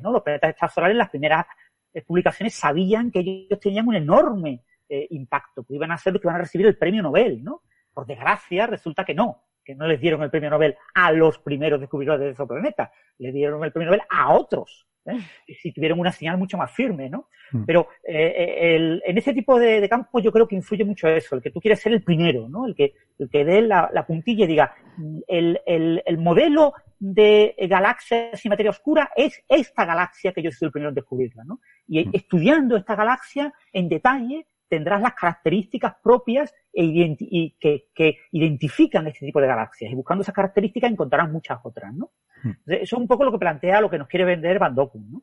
¿no? 0.00 0.12
Los 0.12 0.22
planetas 0.22 0.50
extrasolares, 0.50 0.96
las 0.96 1.10
primeras 1.10 1.46
eh, 1.92 2.02
publicaciones 2.02 2.54
sabían 2.54 3.10
que 3.10 3.20
ellos 3.20 3.58
tenían 3.60 3.88
un 3.88 3.96
enorme 3.96 4.62
impacto, 5.10 5.64
que 5.64 5.74
iban 5.74 5.90
a 5.90 5.98
ser 5.98 6.12
los 6.12 6.22
que 6.22 6.28
iban 6.28 6.36
a 6.36 6.42
recibir 6.44 6.66
el 6.68 6.76
premio 6.76 7.02
Nobel, 7.02 7.42
¿no? 7.42 7.62
Por 7.92 8.06
desgracia, 8.06 8.66
resulta 8.68 9.04
que 9.04 9.14
no, 9.14 9.42
que 9.64 9.74
no 9.74 9.86
les 9.86 10.00
dieron 10.00 10.22
el 10.22 10.30
premio 10.30 10.50
Nobel 10.50 10.76
a 10.94 11.10
los 11.12 11.38
primeros 11.38 11.80
descubridores 11.80 12.20
de 12.20 12.30
esos 12.30 12.46
planetas, 12.48 12.90
le 13.18 13.32
dieron 13.32 13.62
el 13.64 13.72
premio 13.72 13.86
Nobel 13.86 14.02
a 14.10 14.32
otros, 14.32 14.86
¿eh? 15.06 15.18
si 15.62 15.72
tuvieron 15.72 15.98
una 16.00 16.12
señal 16.12 16.36
mucho 16.38 16.56
más 16.58 16.70
firme, 16.70 17.08
¿no? 17.10 17.28
Mm. 17.52 17.64
Pero 17.64 17.88
eh, 18.06 18.74
el- 18.76 19.02
en 19.04 19.18
ese 19.18 19.32
tipo 19.34 19.58
de, 19.58 19.80
de 19.80 19.88
campos 19.88 20.22
yo 20.22 20.32
creo 20.32 20.46
que 20.48 20.54
influye 20.56 20.84
mucho 20.84 21.08
eso, 21.08 21.36
el 21.36 21.42
que 21.42 21.50
tú 21.50 21.60
quieres 21.60 21.80
ser 21.80 21.92
el 21.92 22.02
primero, 22.02 22.48
¿no? 22.48 22.66
El 22.66 22.74
que, 22.74 22.94
el 23.18 23.28
que 23.30 23.44
dé 23.44 23.62
la, 23.62 23.90
la 23.92 24.06
puntilla 24.06 24.44
y 24.44 24.48
diga, 24.48 24.74
"Mm, 24.96 25.18
el, 25.26 25.60
el, 25.66 26.02
el 26.06 26.18
modelo 26.18 26.72
de 26.98 27.54
galaxias 27.68 28.44
y 28.44 28.48
materia 28.48 28.70
oscura 28.70 29.10
es 29.14 29.42
esta 29.48 29.84
galaxia 29.84 30.32
que 30.32 30.42
yo 30.42 30.50
soy 30.50 30.66
el 30.66 30.72
primero 30.72 30.88
en 30.88 30.94
descubrirla, 30.94 31.44
¿no? 31.44 31.60
Y 31.86 32.06
Mm. 32.06 32.10
estudiando 32.14 32.76
esta 32.76 32.94
galaxia 32.96 33.52
en 33.72 33.88
detalle 33.88 34.46
tendrás 34.68 35.00
las 35.02 35.14
características 35.14 35.94
propias 36.02 36.54
e 36.72 36.82
identi- 36.84 37.28
y 37.30 37.50
que, 37.60 37.88
que 37.94 38.18
identifican 38.32 39.06
este 39.06 39.26
tipo 39.26 39.40
de 39.40 39.46
galaxias. 39.46 39.90
Y 39.92 39.94
buscando 39.94 40.22
esas 40.22 40.34
características 40.34 40.90
encontrarás 40.90 41.30
muchas 41.30 41.58
otras, 41.62 41.92
¿no? 41.94 42.10
Mm. 42.42 42.48
Entonces, 42.48 42.82
eso 42.82 42.96
es 42.96 43.00
un 43.00 43.08
poco 43.08 43.24
lo 43.24 43.32
que 43.32 43.38
plantea 43.38 43.80
lo 43.80 43.90
que 43.90 43.98
nos 43.98 44.08
quiere 44.08 44.24
vender 44.24 44.58
Van 44.58 44.74
¿no? 44.74 45.22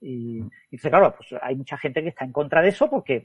Y, 0.00 0.38
entonces, 0.40 0.90
claro, 0.90 1.14
pues 1.16 1.40
hay 1.40 1.54
mucha 1.54 1.78
gente 1.78 2.02
que 2.02 2.08
está 2.08 2.24
en 2.24 2.32
contra 2.32 2.60
de 2.60 2.70
eso 2.70 2.90
porque 2.90 3.24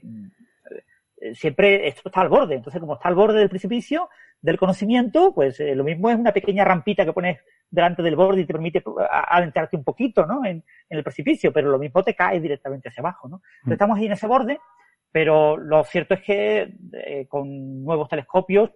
eh, 1.20 1.34
siempre 1.34 1.88
esto 1.88 2.02
está 2.08 2.20
al 2.20 2.28
borde. 2.28 2.54
Entonces, 2.54 2.80
como 2.80 2.94
está 2.94 3.08
al 3.08 3.14
borde 3.16 3.40
del 3.40 3.48
precipicio 3.48 4.08
del 4.40 4.56
conocimiento, 4.56 5.34
pues 5.34 5.58
eh, 5.58 5.74
lo 5.74 5.82
mismo 5.82 6.08
es 6.10 6.16
una 6.16 6.32
pequeña 6.32 6.64
rampita 6.64 7.04
que 7.04 7.12
pones 7.12 7.40
delante 7.68 8.02
del 8.02 8.14
borde 8.14 8.42
y 8.42 8.46
te 8.46 8.52
permite 8.52 8.82
a- 9.10 9.36
adentrarte 9.36 9.76
un 9.76 9.82
poquito, 9.82 10.24
¿no? 10.24 10.44
En, 10.44 10.62
en 10.88 10.98
el 10.98 11.02
precipicio, 11.02 11.52
pero 11.52 11.68
lo 11.70 11.78
mismo 11.78 12.04
te 12.04 12.14
cae 12.14 12.40
directamente 12.40 12.88
hacia 12.88 13.00
abajo, 13.00 13.28
¿no? 13.28 13.36
Entonces, 13.36 13.66
Mm. 13.66 13.72
estamos 13.72 13.98
ahí 13.98 14.06
en 14.06 14.12
ese 14.12 14.26
borde, 14.28 14.60
pero 15.10 15.56
lo 15.56 15.84
cierto 15.84 16.14
es 16.14 16.22
que 16.22 16.74
eh, 16.92 17.26
con 17.28 17.84
nuevos 17.84 18.08
telescopios, 18.08 18.70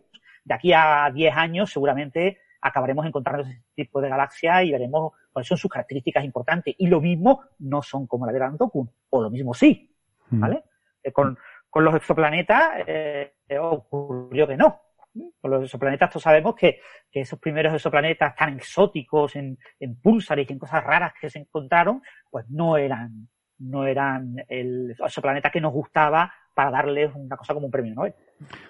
de 0.45 0.55
aquí 0.55 0.73
a 0.73 1.11
10 1.13 1.37
años, 1.37 1.71
seguramente 1.71 2.39
acabaremos 2.61 3.07
encontrando 3.07 3.43
ese 3.43 3.63
tipo 3.75 4.01
de 4.01 4.09
galaxias 4.09 4.65
y 4.65 4.73
veremos 4.73 5.13
cuáles 5.33 5.49
son 5.49 5.59
sus 5.59 5.71
características 5.71 6.25
importantes. 6.25 6.75
Y 6.79 6.87
lo 6.87 7.01
mismo 7.01 7.43
no 7.59 7.83
son 7.83 8.07
como 8.07 8.27
la 8.27 8.33
de 8.33 8.39
Van 8.39 8.57
Dokum, 8.57 8.89
o 9.11 9.23
lo 9.23 9.31
mismo 9.31 9.53
sí, 9.55 9.93
Mm. 10.33 10.41
¿vale? 10.41 10.65
Eh, 11.03 11.13
con, 11.13 11.39
con 11.69 11.85
los 11.85 11.95
exoplanetas 11.95 12.85
eh, 12.87 13.33
ocurrió 13.61 14.47
que 14.47 14.57
no. 14.57 14.81
Con 15.41 15.51
los 15.51 15.65
exoplanetas 15.65 16.09
todos 16.09 16.23
sabemos 16.23 16.55
que, 16.55 16.81
que 17.11 17.21
esos 17.21 17.39
primeros 17.39 17.75
exoplanetas 17.75 18.35
tan 18.35 18.57
exóticos 18.57 19.37
en, 19.37 19.59
en 19.79 20.01
púlsares 20.01 20.49
y 20.49 20.53
en 20.55 20.59
cosas 20.59 20.83
raras 20.83 21.13
que 21.21 21.29
se 21.29 21.39
encontraron, 21.39 22.03
pues 22.31 22.49
no 22.49 22.79
eran, 22.79 23.29
no 23.63 23.87
eran 23.87 24.37
el 24.49 24.95
exoplaneta 24.99 25.51
que 25.51 25.61
nos 25.61 25.73
gustaba 25.73 26.33
para 26.55 26.71
darles 26.71 27.11
una 27.15 27.37
cosa 27.37 27.55
como 27.55 27.67
un 27.67 27.73
premio 27.73 27.95
Nobel. 27.95 28.15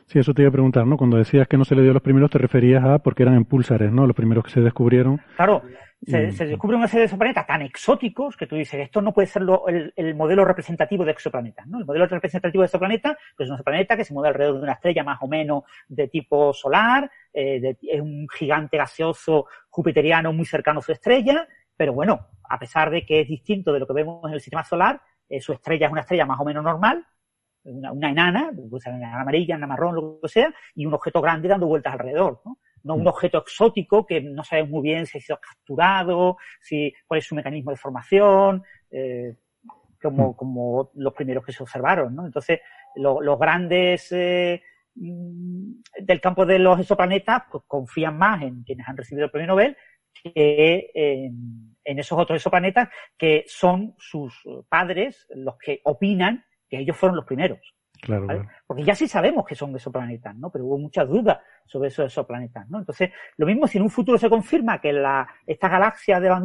Sí, 0.06 0.18
eso 0.18 0.32
te 0.34 0.42
iba 0.42 0.48
a 0.50 0.52
preguntar, 0.52 0.86
¿no? 0.86 0.96
Cuando 0.96 1.16
decías 1.16 1.48
que 1.48 1.56
no 1.56 1.64
se 1.64 1.74
le 1.74 1.82
dio 1.82 1.90
a 1.90 1.94
los 1.94 2.02
primeros, 2.02 2.30
te 2.30 2.38
referías 2.38 2.84
a 2.84 2.98
porque 3.00 3.22
eran 3.24 3.34
en 3.34 3.44
púlsares, 3.44 3.90
¿no? 3.90 4.06
Los 4.06 4.14
primeros 4.14 4.44
que 4.44 4.50
se 4.50 4.60
descubrieron. 4.60 5.20
Claro, 5.36 5.62
se, 6.04 6.32
se 6.32 6.46
descubre 6.46 6.76
una 6.76 6.88
serie 6.88 7.00
de 7.02 7.04
exoplanetas 7.06 7.46
tan 7.46 7.62
exóticos 7.62 8.36
que 8.36 8.46
tú 8.46 8.56
dices, 8.56 8.80
esto 8.80 9.00
no 9.00 9.12
puede 9.12 9.26
ser 9.28 9.42
lo- 9.42 9.66
el, 9.68 9.92
el 9.96 10.14
modelo 10.14 10.44
representativo 10.44 11.04
de 11.04 11.12
exoplanetas, 11.12 11.66
¿no? 11.68 11.78
El 11.78 11.84
modelo 11.86 12.06
representativo 12.06 12.62
de 12.62 12.66
exoplaneta 12.66 13.16
pues 13.36 13.46
es 13.46 13.50
un 13.50 13.54
exoplaneta 13.56 13.96
que 13.96 14.04
se 14.04 14.12
mueve 14.12 14.28
alrededor 14.28 14.56
de 14.56 14.62
una 14.64 14.72
estrella 14.72 15.04
más 15.04 15.18
o 15.22 15.28
menos 15.28 15.62
de 15.88 16.08
tipo 16.08 16.52
solar, 16.52 17.08
eh, 17.32 17.60
de- 17.60 17.76
es 17.82 18.00
un 18.00 18.26
gigante 18.28 18.76
gaseoso 18.76 19.46
jupiteriano 19.70 20.32
muy 20.32 20.44
cercano 20.44 20.80
a 20.80 20.82
su 20.82 20.92
estrella, 20.92 21.46
pero 21.82 21.94
bueno, 21.94 22.28
a 22.48 22.60
pesar 22.60 22.90
de 22.90 23.04
que 23.04 23.22
es 23.22 23.26
distinto 23.28 23.72
de 23.72 23.80
lo 23.80 23.88
que 23.88 23.92
vemos 23.92 24.24
en 24.28 24.34
el 24.34 24.40
sistema 24.40 24.62
solar, 24.62 25.02
eh, 25.28 25.40
su 25.40 25.52
estrella 25.52 25.86
es 25.86 25.92
una 25.92 26.02
estrella 26.02 26.24
más 26.24 26.38
o 26.38 26.44
menos 26.44 26.62
normal, 26.62 27.04
una, 27.64 27.90
una 27.90 28.08
enana, 28.08 28.52
puede 28.70 28.80
ser 28.80 28.92
una 28.94 29.02
enana 29.08 29.22
amarilla, 29.22 29.56
una 29.56 29.66
marrón, 29.66 29.96
lo 29.96 30.20
que 30.22 30.28
sea, 30.28 30.54
y 30.76 30.86
un 30.86 30.94
objeto 30.94 31.20
grande 31.20 31.48
dando 31.48 31.66
vueltas 31.66 31.94
alrededor, 31.94 32.40
¿no? 32.44 32.58
No 32.84 32.94
un 32.94 33.08
objeto 33.08 33.38
exótico 33.38 34.06
que 34.06 34.20
no 34.20 34.44
sabemos 34.44 34.70
muy 34.70 34.82
bien 34.82 35.06
si 35.06 35.18
ha 35.18 35.20
sido 35.20 35.40
capturado, 35.40 36.36
si, 36.60 36.94
cuál 37.08 37.18
es 37.18 37.26
su 37.26 37.34
mecanismo 37.34 37.72
de 37.72 37.76
formación, 37.76 38.62
eh, 38.92 39.34
como, 40.00 40.36
como 40.36 40.92
los 40.94 41.14
primeros 41.14 41.44
que 41.44 41.50
se 41.52 41.64
observaron, 41.64 42.14
¿no? 42.14 42.26
Entonces, 42.26 42.60
lo- 42.94 43.20
los 43.20 43.38
grandes 43.40 44.12
eh, 44.12 44.62
mm, 44.94 45.72
del 46.00 46.20
campo 46.20 46.46
de 46.46 46.60
los 46.60 46.78
exoplanetas 46.78 47.42
pues, 47.50 47.64
confían 47.66 48.16
más 48.16 48.40
en 48.42 48.62
quienes 48.62 48.86
han 48.88 48.96
recibido 48.96 49.24
el 49.24 49.30
premio 49.32 49.48
Nobel 49.48 49.76
que 50.12 50.90
en, 50.94 51.76
en 51.84 51.98
esos 51.98 52.18
otros 52.18 52.36
exoplanetas 52.36 52.88
que 53.16 53.44
son 53.46 53.94
sus 53.98 54.34
padres 54.68 55.26
los 55.34 55.56
que 55.58 55.80
opinan 55.84 56.44
que 56.68 56.78
ellos 56.78 56.96
fueron 56.96 57.16
los 57.16 57.26
primeros. 57.26 57.60
Claro, 58.00 58.26
¿vale? 58.26 58.40
claro. 58.40 58.58
Porque 58.66 58.82
ya 58.82 58.94
sí 58.94 59.06
sabemos 59.06 59.44
que 59.46 59.54
son 59.54 59.74
exoplanetas, 59.74 60.34
¿no? 60.36 60.50
Pero 60.50 60.64
hubo 60.64 60.78
muchas 60.78 61.08
dudas 61.08 61.38
sobre 61.66 61.88
esos 61.88 62.06
exoplanetas, 62.06 62.68
¿no? 62.68 62.78
Entonces, 62.78 63.10
lo 63.36 63.46
mismo 63.46 63.66
si 63.66 63.78
en 63.78 63.84
un 63.84 63.90
futuro 63.90 64.18
se 64.18 64.28
confirma 64.28 64.80
que 64.80 64.92
la, 64.92 65.28
esta 65.46 65.68
galaxia 65.68 66.18
de 66.18 66.28
Van 66.28 66.44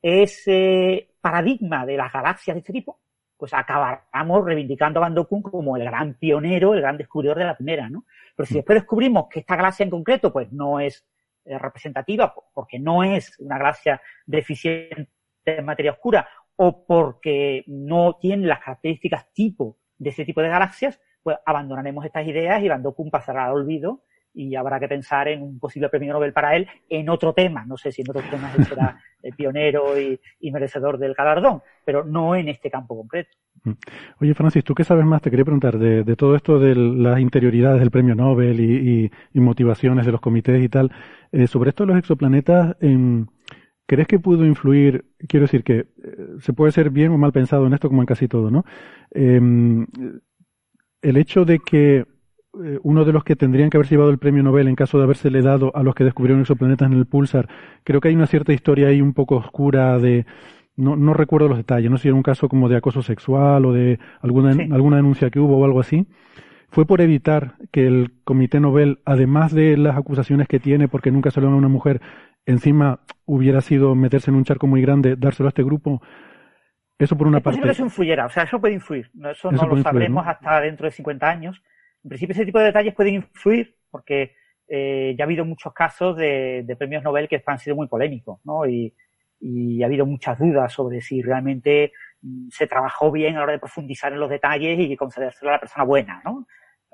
es 0.00 0.42
eh, 0.46 1.08
paradigma 1.20 1.84
de 1.84 1.96
las 1.96 2.12
galaxias 2.12 2.54
de 2.54 2.58
este 2.60 2.72
tipo, 2.72 3.00
pues 3.36 3.52
acabamos 3.52 4.44
reivindicando 4.44 5.02
a 5.02 5.08
Van 5.08 5.24
como 5.24 5.76
el 5.76 5.84
gran 5.84 6.14
pionero, 6.14 6.74
el 6.74 6.82
gran 6.82 6.96
descubridor 6.96 7.38
de 7.38 7.44
la 7.44 7.56
primera, 7.56 7.88
¿no? 7.88 8.04
Pero 8.36 8.46
si 8.46 8.54
mm. 8.54 8.58
después 8.58 8.76
descubrimos 8.76 9.26
que 9.28 9.40
esta 9.40 9.56
galaxia 9.56 9.84
en 9.84 9.90
concreto, 9.90 10.32
pues 10.32 10.52
no 10.52 10.78
es 10.78 11.04
representativa, 11.46 12.34
porque 12.52 12.78
no 12.78 13.04
es 13.04 13.38
una 13.38 13.58
galaxia 13.58 14.00
deficiente 14.26 15.08
en 15.44 15.64
materia 15.64 15.92
oscura, 15.92 16.28
o 16.56 16.84
porque 16.86 17.64
no 17.66 18.16
tiene 18.20 18.46
las 18.46 18.60
características 18.60 19.32
tipo 19.32 19.78
de 19.98 20.10
ese 20.10 20.24
tipo 20.24 20.40
de 20.40 20.48
galaxias, 20.48 21.00
pues 21.22 21.36
abandonaremos 21.44 22.04
estas 22.04 22.26
ideas 22.26 22.62
y 22.62 22.68
Van 22.68 22.82
pasará 23.10 23.46
al 23.46 23.52
olvido 23.52 24.02
y 24.36 24.54
habrá 24.54 24.78
que 24.78 24.86
pensar 24.86 25.28
en 25.28 25.42
un 25.42 25.58
posible 25.58 25.88
premio 25.88 26.12
Nobel 26.12 26.32
para 26.32 26.54
él 26.54 26.68
en 26.90 27.08
otro 27.08 27.32
tema. 27.32 27.64
No 27.64 27.78
sé 27.78 27.90
si 27.90 28.02
en 28.02 28.10
otros 28.10 28.28
temas 28.30 28.56
él 28.58 28.66
será 28.66 29.00
pionero 29.36 29.98
y, 29.98 30.20
merecedor 30.52 30.98
del 30.98 31.14
galardón, 31.14 31.62
pero 31.84 32.04
no 32.04 32.36
en 32.36 32.48
este 32.48 32.70
campo 32.70 32.96
concreto. 32.96 33.30
Mm. 33.64 33.72
Oye, 34.20 34.34
Francis, 34.34 34.62
¿tú 34.62 34.74
qué 34.74 34.84
sabes 34.84 35.06
más? 35.06 35.22
Te 35.22 35.30
quería 35.30 35.44
preguntar 35.44 35.78
de, 35.78 36.16
todo 36.16 36.36
esto 36.36 36.58
de 36.58 36.76
las 36.76 37.18
interioridades 37.18 37.80
del 37.80 37.90
premio 37.90 38.14
Nobel 38.14 38.60
y, 38.60 39.10
motivaciones 39.40 40.04
de 40.04 40.12
los 40.12 40.20
comités 40.20 40.62
y 40.62 40.68
tal. 40.68 40.92
Eh, 41.32 41.46
sobre 41.46 41.70
esto 41.70 41.84
de 41.84 41.88
los 41.88 41.98
exoplanetas, 41.98 42.76
¿crees 43.86 44.08
que 44.08 44.18
pudo 44.18 44.44
influir? 44.44 45.04
Quiero 45.28 45.44
decir 45.44 45.64
que 45.64 45.78
eh, 45.78 45.86
se 46.40 46.52
puede 46.52 46.72
ser 46.72 46.90
bien 46.90 47.12
o 47.12 47.18
mal 47.18 47.32
pensado 47.32 47.66
en 47.66 47.74
esto, 47.74 47.88
como 47.88 48.02
en 48.02 48.06
casi 48.06 48.28
todo, 48.28 48.50
¿no? 48.50 48.64
Em, 49.10 49.86
el 51.02 51.16
hecho 51.16 51.44
de 51.44 51.58
que 51.58 52.04
eh, 52.64 52.78
uno 52.82 53.04
de 53.04 53.12
los 53.12 53.22
que 53.24 53.36
tendrían 53.36 53.70
que 53.70 53.76
haber 53.76 53.88
llevado 53.88 54.10
el 54.10 54.18
premio 54.18 54.42
Nobel 54.42 54.68
en 54.68 54.76
caso 54.76 54.98
de 54.98 55.04
habérsele 55.04 55.42
dado 55.42 55.74
a 55.76 55.82
los 55.82 55.94
que 55.94 56.04
descubrieron 56.04 56.40
exoplanetas 56.40 56.90
en 56.90 56.98
el 56.98 57.06
pulsar. 57.06 57.48
Creo 57.84 58.00
que 58.00 58.08
hay 58.08 58.14
una 58.14 58.26
cierta 58.26 58.52
historia 58.52 58.88
ahí 58.88 59.00
un 59.00 59.12
poco 59.12 59.36
oscura 59.36 59.98
de, 59.98 60.26
no, 60.76 60.96
no 60.96 61.12
recuerdo 61.14 61.48
los 61.48 61.58
detalles, 61.58 61.90
no 61.90 61.98
sé 61.98 62.02
si 62.02 62.08
era 62.08 62.14
un 62.14 62.22
caso 62.22 62.48
como 62.48 62.68
de 62.68 62.76
acoso 62.76 63.02
sexual 63.02 63.64
o 63.66 63.72
de 63.72 63.98
alguna, 64.20 64.50
alguna 64.74 64.96
denuncia 64.96 65.30
que 65.30 65.40
hubo 65.40 65.58
o 65.58 65.64
algo 65.64 65.80
así. 65.80 66.06
Fue 66.76 66.86
por 66.86 67.00
evitar 67.00 67.54
que 67.72 67.86
el 67.86 68.12
Comité 68.22 68.60
Nobel, 68.60 69.00
además 69.06 69.54
de 69.54 69.78
las 69.78 69.96
acusaciones 69.96 70.46
que 70.46 70.60
tiene 70.60 70.88
porque 70.88 71.10
nunca 71.10 71.30
se 71.30 71.40
lo 71.40 71.48
a 71.48 71.56
una 71.56 71.68
mujer, 71.68 72.02
encima 72.44 73.00
hubiera 73.24 73.62
sido 73.62 73.94
meterse 73.94 74.30
en 74.30 74.36
un 74.36 74.44
charco 74.44 74.66
muy 74.66 74.82
grande, 74.82 75.16
dárselo 75.16 75.48
a 75.48 75.50
este 75.50 75.64
grupo. 75.64 76.02
Eso 76.98 77.16
por 77.16 77.28
una 77.28 77.38
es 77.38 77.44
parte. 77.44 77.62
que 77.62 77.70
eso 77.70 77.82
influyera, 77.82 78.26
o 78.26 78.28
sea, 78.28 78.42
eso 78.42 78.60
puede 78.60 78.74
influir. 78.74 79.10
Eso, 79.30 79.50
no 79.50 79.66
lo 79.66 79.82
sabremos 79.82 80.26
hasta 80.26 80.60
dentro 80.60 80.84
de 80.84 80.90
50 80.90 81.26
años 81.26 81.62
en 82.06 82.10
principio 82.10 82.34
ese 82.34 82.44
tipo 82.44 82.58
de 82.58 82.66
detalles 82.66 82.94
pueden 82.94 83.14
influir 83.14 83.74
porque 83.90 84.36
eh, 84.68 85.14
ya 85.18 85.24
ha 85.24 85.26
habido 85.26 85.46
muchos 85.46 85.72
casos 85.72 86.14
de, 86.16 86.76
premios 86.78 87.02
Nobel 87.02 87.26
que 87.26 87.42
han 87.44 87.58
sido 87.58 87.74
muy 87.74 87.88
polémicos, 87.88 88.38
¿no? 88.44 88.66
Y, 88.66 88.94
ha 89.82 89.86
habido 89.86 90.06
muchas 90.06 90.38
dudas 90.38 90.72
sobre 90.72 91.00
si 91.00 91.22
realmente 91.22 91.92
mm, 92.22 92.48
se 92.50 92.66
trabajó 92.66 93.10
bien 93.10 93.34
a 93.34 93.38
la 93.38 93.44
hora 93.44 93.52
de 93.52 93.58
profundizar 93.58 94.12
en 94.12 94.20
los 94.20 94.30
detalles 94.30 94.78
y 94.78 94.94
concedérselo 94.96 95.50
a 95.50 95.54
la 95.54 95.60
persona 95.60 95.84
buena, 95.84 96.22
¿no? 96.24 96.46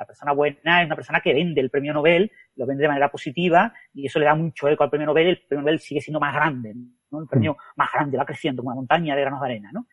La 0.03 0.07
persona 0.07 0.33
buena 0.33 0.81
es 0.81 0.87
una 0.87 0.97
persona 0.97 1.21
que 1.21 1.33
vende 1.33 1.61
el 1.61 1.71
premio 1.71 1.95
Nobel, 1.95 2.29
lo 2.57 2.67
vende 2.67 2.83
de 2.83 2.89
manera 2.89 3.09
positiva 3.09 3.73
y 3.95 4.07
eso 4.07 4.19
le 4.19 4.25
da 4.25 4.35
mucho 4.35 4.69
eco 4.69 4.83
al 4.83 4.91
premio 4.91 5.07
Nobel. 5.07 5.29
El 5.29 5.43
premio 5.47 5.63
Nobel 5.63 5.79
sigue 5.79 6.01
siendo 6.01 6.19
más 6.19 6.35
grande, 6.35 6.75
¿no? 7.09 7.21
El 7.21 7.29
premio 7.29 7.53
mm. 7.53 7.57
más 7.77 7.89
grande 7.93 8.19
va 8.19 8.25
creciendo 8.25 8.63
como 8.63 8.71
una 8.71 8.81
montaña 8.81 9.15
de 9.15 9.21
granos 9.21 9.41
de 9.41 9.47
arena, 9.47 9.71
¿no? 9.73 9.87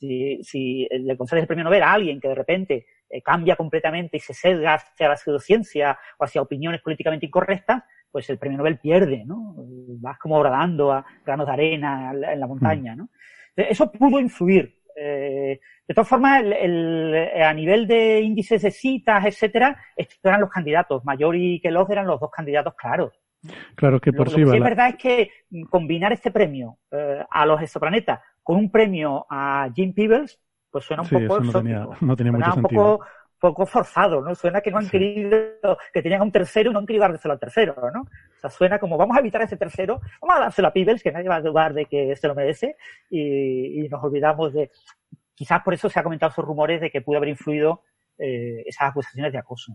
Si, 0.00 0.42
si 0.42 0.88
le 0.90 1.16
concedes 1.16 1.42
el 1.42 1.46
premio 1.46 1.62
Nobel 1.62 1.84
a 1.84 1.92
alguien 1.92 2.20
que 2.20 2.26
de 2.26 2.34
repente 2.34 2.86
eh, 3.08 3.22
cambia 3.22 3.54
completamente 3.54 4.16
y 4.16 4.20
se 4.20 4.34
sesga 4.34 4.74
hacia 4.74 5.08
la 5.08 5.16
pseudociencia 5.16 5.96
o 6.18 6.24
hacia 6.24 6.42
opiniones 6.42 6.80
políticamente 6.80 7.26
incorrectas, 7.26 7.84
pues 8.10 8.28
el 8.30 8.38
premio 8.38 8.58
Nobel 8.58 8.80
pierde, 8.80 9.24
¿no? 9.24 9.54
Vas 10.00 10.18
como 10.18 10.40
bradando 10.40 10.90
a 10.90 11.06
granos 11.24 11.46
de 11.46 11.52
arena 11.52 12.10
en 12.12 12.40
la 12.40 12.46
montaña, 12.48 12.96
¿no? 12.96 13.10
Eso 13.54 13.92
pudo 13.92 14.18
influir. 14.18 14.81
Eh, 14.96 15.60
de 15.86 15.94
todas 15.94 16.08
formas, 16.08 16.42
a 16.42 17.54
nivel 17.54 17.86
de 17.86 18.20
índices 18.20 18.62
de 18.62 18.70
citas, 18.70 19.24
etcétera, 19.24 19.80
estos 19.96 20.18
eran 20.22 20.40
los 20.40 20.50
candidatos. 20.50 21.04
Mayor 21.04 21.36
y 21.36 21.60
Kellogg 21.60 21.90
eran 21.92 22.06
los 22.06 22.20
dos 22.20 22.30
candidatos 22.30 22.74
claros. 22.74 23.12
Claro 23.74 24.00
que 24.00 24.12
por 24.12 24.28
lo, 24.28 24.34
sí. 24.34 24.40
Lo 24.42 24.50
que 24.52 24.58
es 24.58 24.62
verdad 24.62 24.88
es 24.90 24.96
que 24.96 25.30
combinar 25.68 26.12
este 26.12 26.30
premio 26.30 26.78
eh, 26.90 27.24
a 27.28 27.44
los 27.44 27.60
exoplanetas 27.60 28.20
con 28.42 28.56
un 28.56 28.70
premio 28.70 29.26
a 29.28 29.68
Jim 29.74 29.92
Peebles 29.92 30.40
pues 30.72 30.84
suena 30.84 31.02
un 31.02 31.08
poco 31.08 31.40
no 31.40 31.52
tenía, 31.52 31.86
no 32.00 32.16
tenía 32.16 32.32
mucho 32.32 32.54
un 32.56 32.62
poco, 32.62 33.04
poco 33.42 33.66
forzado, 33.66 34.20
¿no? 34.20 34.36
Suena 34.36 34.60
que 34.60 34.70
no 34.70 34.78
han 34.78 34.88
querido, 34.88 35.76
que 35.92 36.00
tenían 36.00 36.22
un 36.22 36.30
tercero 36.30 36.70
y 36.70 36.72
no 36.72 36.78
han 36.78 36.86
querido 36.86 37.08
dárselo 37.08 37.34
al 37.34 37.40
tercero, 37.40 37.74
¿no? 37.92 38.02
O 38.02 38.38
sea, 38.40 38.48
suena 38.48 38.78
como 38.78 38.96
vamos 38.96 39.16
a 39.16 39.20
evitar 39.20 39.42
ese 39.42 39.56
tercero, 39.56 40.00
vamos 40.20 40.36
a 40.36 40.40
dárselo 40.42 40.68
a 40.68 40.72
Peebles, 40.72 41.02
que 41.02 41.10
nadie 41.10 41.28
va 41.28 41.36
a 41.36 41.42
dudar 41.42 41.74
de 41.74 41.86
que 41.86 42.14
se 42.14 42.28
lo 42.28 42.36
merece, 42.36 42.76
y, 43.10 43.84
y 43.84 43.88
nos 43.88 44.02
olvidamos 44.04 44.52
de, 44.52 44.70
quizás 45.34 45.60
por 45.64 45.74
eso 45.74 45.88
se 45.88 45.98
ha 45.98 46.04
comentado 46.04 46.30
esos 46.30 46.44
rumores 46.44 46.80
de 46.80 46.90
que 46.90 47.00
pudo 47.00 47.16
haber 47.16 47.30
influido 47.30 47.82
eh, 48.16 48.62
esas 48.66 48.90
acusaciones 48.90 49.32
de 49.32 49.38
acoso. 49.38 49.74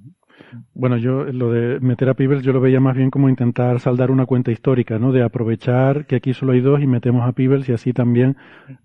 Bueno, 0.74 0.95
yo 0.95 1.26
lo 1.26 1.51
de 1.51 1.82
meter 1.82 2.07
a 2.07 2.13
Peebles 2.13 2.43
yo 2.43 2.53
lo 2.53 2.61
veía 2.61 2.80
más 2.80 2.95
bien 2.95 3.11
como 3.11 3.28
intentar 3.28 3.82
saldar 3.82 4.11
una 4.11 4.26
cuenta 4.26 4.51
histórica, 4.51 4.97
¿no? 4.97 5.11
De 5.11 5.24
aprovechar 5.24 6.05
que 6.05 6.15
aquí 6.15 6.34
solo 6.34 6.53
hay 6.53 6.61
dos 6.61 6.80
y 6.80 6.88
metemos 6.88 7.28
a 7.28 7.34
Peebles 7.34 7.68
y 7.68 7.74
así 7.74 7.91
también 7.91 8.38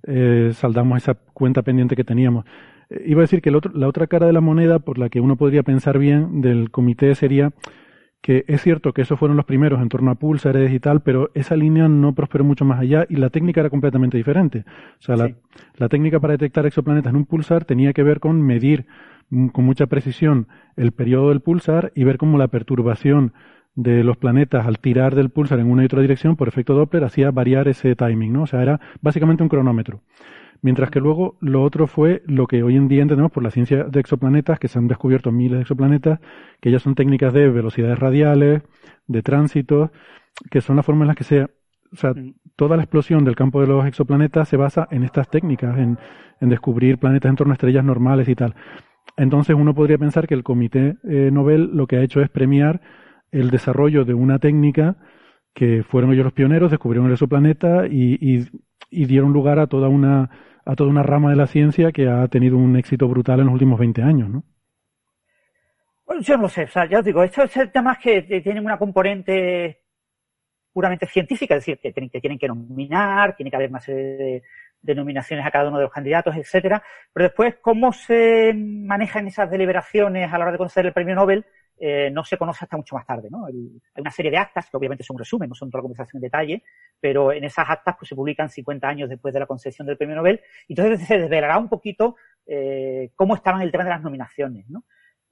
eh, 0.09 0.51
saldamos 0.55 0.99
esa 0.99 1.15
cuenta 1.15 1.63
pendiente 1.63 1.95
que 1.95 2.03
teníamos. 2.03 2.45
Iba 3.05 3.21
a 3.21 3.23
decir 3.23 3.43
que 3.43 3.51
la 3.51 3.89
otra 3.89 4.07
cara 4.07 4.27
de 4.27 4.33
la 4.33 4.41
moneda 4.41 4.79
por 4.79 4.99
la 4.99 5.09
que 5.09 5.21
uno 5.21 5.37
podría 5.37 5.63
pensar 5.63 5.99
bien 5.99 6.41
del 6.41 6.71
comité 6.71 7.15
sería 7.15 7.53
que 8.23 8.45
es 8.47 8.63
cierto 8.63 8.93
que 8.93 9.03
esos 9.03 9.19
fueron 9.19 9.37
los 9.37 9.47
primeros 9.47 9.83
en 9.83 9.89
torno 9.89 10.11
a 10.13 10.15
pulsares 10.15 10.73
y 10.73 10.79
tal, 10.79 11.03
pero 11.03 11.31
esa 11.35 11.57
línea 11.57 11.89
no 11.89 12.15
prosperó 12.15 12.45
mucho 12.45 12.65
más 12.65 12.79
allá 12.79 13.05
y 13.09 13.17
la 13.17 13.31
técnica 13.31 13.61
era 13.61 13.71
completamente 13.71 14.17
diferente. 14.17 14.65
O 15.01 15.03
sea, 15.03 15.17
la, 15.17 15.35
la 15.77 15.89
técnica 15.89 16.21
para 16.21 16.35
detectar 16.35 16.65
exoplanetas 16.65 17.11
en 17.11 17.17
un 17.17 17.27
pulsar 17.27 17.65
tenía 17.65 17.93
que 17.93 18.05
ver 18.05 18.21
con 18.21 18.41
medir 18.41 18.87
con 19.53 19.65
mucha 19.65 19.87
precisión 19.87 20.47
el 20.77 20.93
periodo 20.93 21.31
del 21.31 21.41
pulsar 21.41 21.91
y 21.95 22.05
ver 22.05 22.17
cómo 22.17 22.39
la 22.39 22.49
perturbación 22.49 23.33
de 23.75 24.05
los 24.05 24.19
planetas 24.19 24.67
al 24.67 24.79
tirar 24.79 25.15
del 25.15 25.31
pulsar 25.31 25.59
en 25.59 25.71
una 25.71 25.83
y 25.83 25.87
otra 25.87 26.03
dirección 26.03 26.37
por 26.37 26.47
efecto 26.47 26.75
Doppler 26.75 27.05
hacía 27.05 27.31
variar 27.31 27.67
ese 27.69 27.97
timing, 27.97 28.33
¿no? 28.33 28.43
O 28.43 28.47
sea, 28.47 28.63
era 28.63 28.81
básicamente 29.01 29.43
un 29.43 29.49
cronómetro. 29.49 30.03
Mientras 30.63 30.91
que 30.91 31.01
luego 31.01 31.37
lo 31.41 31.63
otro 31.63 31.87
fue 31.87 32.23
lo 32.27 32.47
que 32.47 32.63
hoy 32.63 32.77
en 32.77 32.89
día 32.89 33.03
entendemos 33.03 33.33
por 33.33 33.43
la 33.43 33.51
ciencia 33.51 33.85
de 33.85 34.01
exoplanetas, 34.01 34.59
que 34.59 34.69
se 34.69 34.79
han 34.79 34.89
descubierto 34.89 35.33
miles 35.33 35.59
de 35.59 35.63
exoplanetas, 35.63 36.21
que 36.61 36.71
ya 36.71 36.79
son 36.79 36.95
técnicas 36.95 37.33
de 37.33 37.51
velocidades 37.51 37.99
radiales, 37.99 38.63
de 39.09 39.23
tránsito, 39.23 39.91
que 40.51 40.61
son 40.61 40.77
las 40.77 40.87
formas 40.87 41.03
en 41.03 41.09
las 41.09 41.17
que 41.17 41.25
se, 41.25 41.43
o 41.43 41.97
sea, 41.97 42.15
toda 42.57 42.77
la 42.77 42.85
explosión 42.85 43.25
del 43.25 43.37
campo 43.37 43.61
de 43.61 43.67
los 43.67 43.85
exoplanetas 43.87 44.49
se 44.49 44.57
basa 44.57 44.87
en 44.91 45.03
estas 45.03 45.29
técnicas, 45.29 45.77
en, 45.79 45.99
en 46.41 46.49
descubrir 46.49 46.99
planetas 46.99 47.31
en 47.31 47.37
torno 47.37 47.53
a 47.53 47.55
estrellas 47.55 47.85
normales 47.85 48.29
y 48.29 48.35
tal. 48.35 48.55
Entonces 49.17 49.57
uno 49.57 49.75
podría 49.75 49.99
pensar 49.99 50.27
que 50.27 50.35
el 50.35 50.43
Comité 50.43 50.97
eh, 51.05 51.31
Nobel 51.33 51.71
lo 51.75 51.87
que 51.87 51.97
ha 51.97 52.03
hecho 52.03 52.21
es 52.21 52.31
premiar 52.31 52.81
el 53.31 53.51
desarrollo 53.51 54.05
de 54.05 54.15
una 54.15 54.39
técnica 54.39 54.97
que 55.55 55.83
fueron 55.83 56.13
ellos 56.13 56.25
los 56.25 56.33
pioneros, 56.33 56.71
descubrieron 56.71 57.07
el 57.07 57.13
exoplaneta 57.13 57.87
y, 57.87 58.19
y, 58.91 59.05
dieron 59.05 59.33
lugar 59.33 59.59
a 59.59 59.67
toda 59.67 59.89
una 59.89 60.31
a 60.65 60.77
toda 60.77 60.91
una 60.91 61.03
rama 61.03 61.31
de 61.31 61.37
la 61.37 61.47
ciencia 61.47 61.93
que 61.93 62.09
ha 62.09 62.27
tenido 62.29 62.57
un 62.57 62.77
éxito 62.77 63.09
brutal 63.09 63.41
en 63.41 63.47
los 63.47 63.55
últimos 63.55 63.79
20 63.79 64.03
años, 64.03 64.29
¿no? 64.29 64.45
Yo 66.21 66.37
no 66.37 66.49
sé, 66.49 66.65
o 66.65 66.69
sea, 66.69 66.85
ya 66.87 66.99
os 66.99 67.05
digo, 67.05 67.23
estos 67.23 67.51
temas 67.73 67.99
que 67.99 68.23
tienen 68.23 68.65
una 68.65 68.79
componente 68.79 69.81
puramente 70.73 71.07
científica, 71.07 71.55
es 71.55 71.61
decir, 71.61 71.79
que 71.79 71.93
tienen 71.93 72.11
que, 72.11 72.21
tienen 72.21 72.39
que 72.39 72.49
nominar, 72.49 73.35
tiene 73.35 73.51
que 73.51 73.57
haber 73.57 73.71
serie 73.81 74.03
de, 74.03 74.43
denominaciones 74.83 75.47
a 75.47 75.51
cada 75.51 75.69
uno 75.69 75.79
de 75.79 75.85
los 75.85 75.93
candidatos, 75.93 76.37
etcétera. 76.37 76.83
Pero 77.13 77.25
después, 77.25 77.57
cómo 77.61 77.93
se 77.93 78.53
manejan 78.55 79.27
esas 79.27 79.51
deliberaciones 79.51 80.33
a 80.33 80.39
la 80.39 80.45
hora 80.45 80.53
de 80.53 80.59
conceder 80.59 80.87
el 80.87 80.93
premio 80.93 81.15
Nobel, 81.15 81.47
eh, 81.79 82.11
no 82.11 82.25
se 82.25 82.37
conoce 82.37 82.65
hasta 82.65 82.77
mucho 82.77 82.95
más 82.95 83.07
tarde, 83.07 83.29
¿no? 83.31 83.47
hay 83.47 83.81
una 83.97 84.11
serie 84.11 84.31
de 84.31 84.39
actas, 84.39 84.71
que 84.71 84.77
obviamente 84.77 85.03
son 85.03 85.17
un 85.17 85.19
resumen, 85.19 85.49
no 85.49 85.55
son 85.55 85.71
toda 85.71 85.81
la 85.81 85.89
conversación 85.89 86.19
en 86.19 86.23
detalle, 86.23 86.63
pero 87.01 87.33
en 87.33 87.45
esas 87.45 87.69
actas 87.69 87.97
pues, 87.99 88.09
se 88.09 88.15
publican 88.15 88.49
50 88.49 88.87
años 88.87 89.09
después 89.09 89.35
de 89.35 89.41
la 89.41 89.47
concesión 89.47 89.87
del 89.87 89.97
premio 89.97 90.17
Nobel, 90.17 90.41
y 90.69 90.73
entonces 90.73 91.07
se 91.07 91.19
desvelará 91.19 91.59
un 91.59 91.69
poquito 91.69 92.17
eh, 92.47 93.11
cómo 93.17 93.35
estaban 93.35 93.63
el 93.63 93.73
tema 93.73 93.85
de 93.85 93.91
las 93.91 94.03
nominaciones, 94.03 94.69
¿no? 94.69 94.85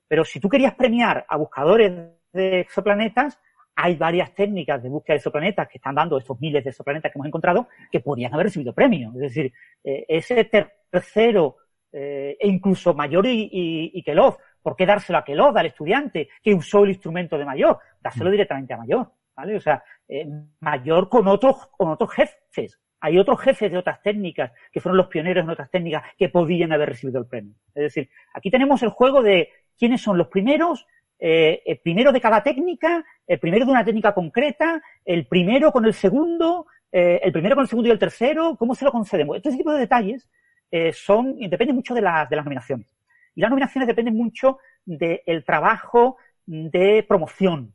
Pero 0.09 0.25
si 0.25 0.41
tú 0.41 0.49
querías 0.49 0.75
premiar 0.75 1.25
a 1.29 1.37
buscadores 1.37 1.93
de 2.33 2.61
exoplanetas, 2.61 3.39
hay 3.77 3.95
varias 3.95 4.35
técnicas 4.35 4.83
de 4.83 4.89
búsqueda 4.89 5.15
de 5.15 5.19
exoplanetas 5.19 5.69
que 5.69 5.79
están 5.79 5.95
dando 5.95 6.19
estos 6.19 6.41
miles 6.41 6.65
de 6.65 6.71
exoplanetas 6.71 7.13
que 7.13 7.19
hemos 7.19 7.29
encontrado 7.29 7.69
que 7.91 8.01
podrían 8.01 8.35
haber 8.35 8.47
recibido 8.47 8.73
premios. 8.73 9.15
Es 9.15 9.21
decir, 9.21 9.53
eh, 9.85 10.05
ese 10.09 10.45
tercero 10.91 11.57
eh, 11.93 12.37
e 12.39 12.49
incluso 12.49 12.95
Mayor 12.95 13.27
y, 13.27 13.49
y, 13.93 14.03
Kelov, 14.03 14.37
¿por 14.63 14.77
qué 14.77 14.87
dárselo 14.87 15.19
a 15.19 15.25
Kelov, 15.25 15.57
al 15.57 15.67
estudiante 15.67 16.29
que 16.43 16.55
usó 16.55 16.85
el 16.85 16.91
instrumento 16.91 17.39
de 17.39 17.45
Mayor? 17.45 17.79
Dárselo 18.01 18.31
mm. 18.31 18.33
directamente 18.33 18.75
a 18.75 18.79
Mayor, 18.79 19.11
¿vale? 19.37 19.57
O 19.57 19.61
sea, 19.61 19.83
eh, 20.09 20.27
Mayor 20.61 21.09
con 21.09 21.29
otros, 21.29 21.69
con 21.77 21.91
otros 21.91 22.11
jefes. 22.13 22.79
Hay 23.01 23.19
otros 23.19 23.41
jefes 23.41 23.71
de 23.71 23.79
otras 23.79 24.03
técnicas 24.03 24.53
que 24.71 24.81
fueron 24.81 24.99
los 24.99 25.07
pioneros 25.07 25.45
en 25.45 25.51
otras 25.51 25.71
técnicas 25.71 26.03
que 26.19 26.29
podían 26.29 26.73
haber 26.73 26.91
recibido 26.91 27.19
el 27.21 27.27
premio. 27.27 27.55
Es 27.75 27.83
decir, 27.83 28.11
aquí 28.35 28.51
tenemos 28.51 28.83
el 28.83 28.91
juego 28.91 29.23
de 29.23 29.49
quiénes 29.79 30.03
son 30.03 30.19
los 30.19 30.29
primeros, 30.29 30.87
eh, 31.19 31.63
el 31.65 31.79
primero 31.79 32.13
de 32.13 32.21
cada 32.21 32.43
técnica, 32.43 33.05
el 33.27 33.39
primero 33.39 33.65
de 33.65 33.71
una 33.73 33.85
técnica 33.85 34.13
concreta, 34.13 34.83
el 35.05 35.27
primero 35.27 35.73
con 35.73 35.87
el 35.87 35.95
segundo, 35.95 36.67
eh, 36.93 37.21
el 37.23 37.33
primero 37.33 37.55
con 37.55 37.63
el 37.63 37.69
segundo 37.69 37.89
y 37.89 37.93
el 37.93 37.99
tercero, 37.99 38.57
cómo 38.59 38.75
se 38.75 38.85
lo 38.85 38.93
concedemos. 38.93 39.37
Este 39.37 39.57
tipo 39.57 39.73
de 39.73 39.81
detalles 39.81 40.29
eh, 40.71 40.93
son, 40.93 41.39
depende 41.39 41.73
mucho 41.73 41.95
de, 41.95 42.03
las 42.03 42.29
de 42.29 42.37
las 42.37 42.45
nominaciones. 42.45 42.87
Y 43.35 43.41
las 43.41 43.51
nominaciones 43.51 43.87
dependen 43.87 44.17
mucho 44.17 44.59
del 44.85 45.45
trabajo 45.45 46.17
de 46.47 47.05
promoción 47.09 47.75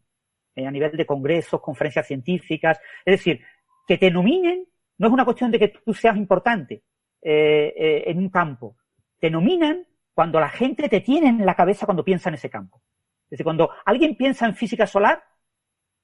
eh, 0.55 0.65
a 0.65 0.71
nivel 0.71 0.91
de 0.91 1.05
congresos, 1.05 1.61
conferencias 1.61 2.07
científicas. 2.07 2.79
Es 3.05 3.19
decir, 3.19 3.41
que 3.87 3.97
te 3.97 4.11
nominen 4.11 4.65
no 4.97 5.07
es 5.07 5.13
una 5.13 5.25
cuestión 5.25 5.51
de 5.51 5.59
que 5.59 5.67
tú 5.67 5.93
seas 5.93 6.15
importante 6.15 6.83
eh, 7.21 8.03
en 8.07 8.17
un 8.17 8.29
campo. 8.29 8.77
Te 9.19 9.29
nominan 9.29 9.85
cuando 10.13 10.39
la 10.39 10.49
gente 10.49 10.87
te 10.87 11.01
tiene 11.01 11.27
en 11.27 11.45
la 11.45 11.55
cabeza 11.55 11.85
cuando 11.85 12.05
piensa 12.05 12.29
en 12.29 12.35
ese 12.35 12.49
campo. 12.49 12.81
Es 13.25 13.31
decir, 13.31 13.43
cuando 13.43 13.71
alguien 13.85 14.15
piensa 14.15 14.45
en 14.45 14.55
física 14.55 14.87
solar, 14.87 15.21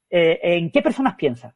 ¿en 0.10 0.72
qué 0.72 0.82
personas 0.82 1.16
piensa? 1.16 1.56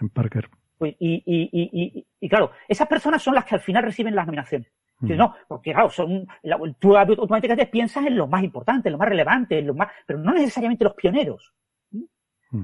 En 0.00 0.08
Parker. 0.08 0.48
Pues, 0.78 0.94
y, 1.00 1.22
y, 1.26 2.06
y, 2.20 2.28
claro, 2.28 2.52
esas 2.68 2.86
personas 2.86 3.20
son 3.20 3.34
las 3.34 3.44
que 3.44 3.56
al 3.56 3.60
final 3.60 3.82
reciben 3.82 4.14
las 4.14 4.26
nominaciones. 4.26 4.72
Mm. 5.00 5.16
No, 5.16 5.34
porque 5.46 5.72
claro, 5.72 5.90
son, 5.90 6.26
tú 6.78 6.96
automáticamente 6.96 7.66
piensas 7.66 8.04
en 8.06 8.16
lo 8.16 8.26
más 8.26 8.42
importante, 8.42 8.88
en 8.88 8.92
lo 8.92 8.98
más 8.98 9.08
relevante, 9.08 9.58
en 9.58 9.66
lo 9.66 9.74
más, 9.74 9.88
pero 10.06 10.18
no 10.18 10.32
necesariamente 10.32 10.84
los 10.84 10.94
pioneros. 10.94 11.52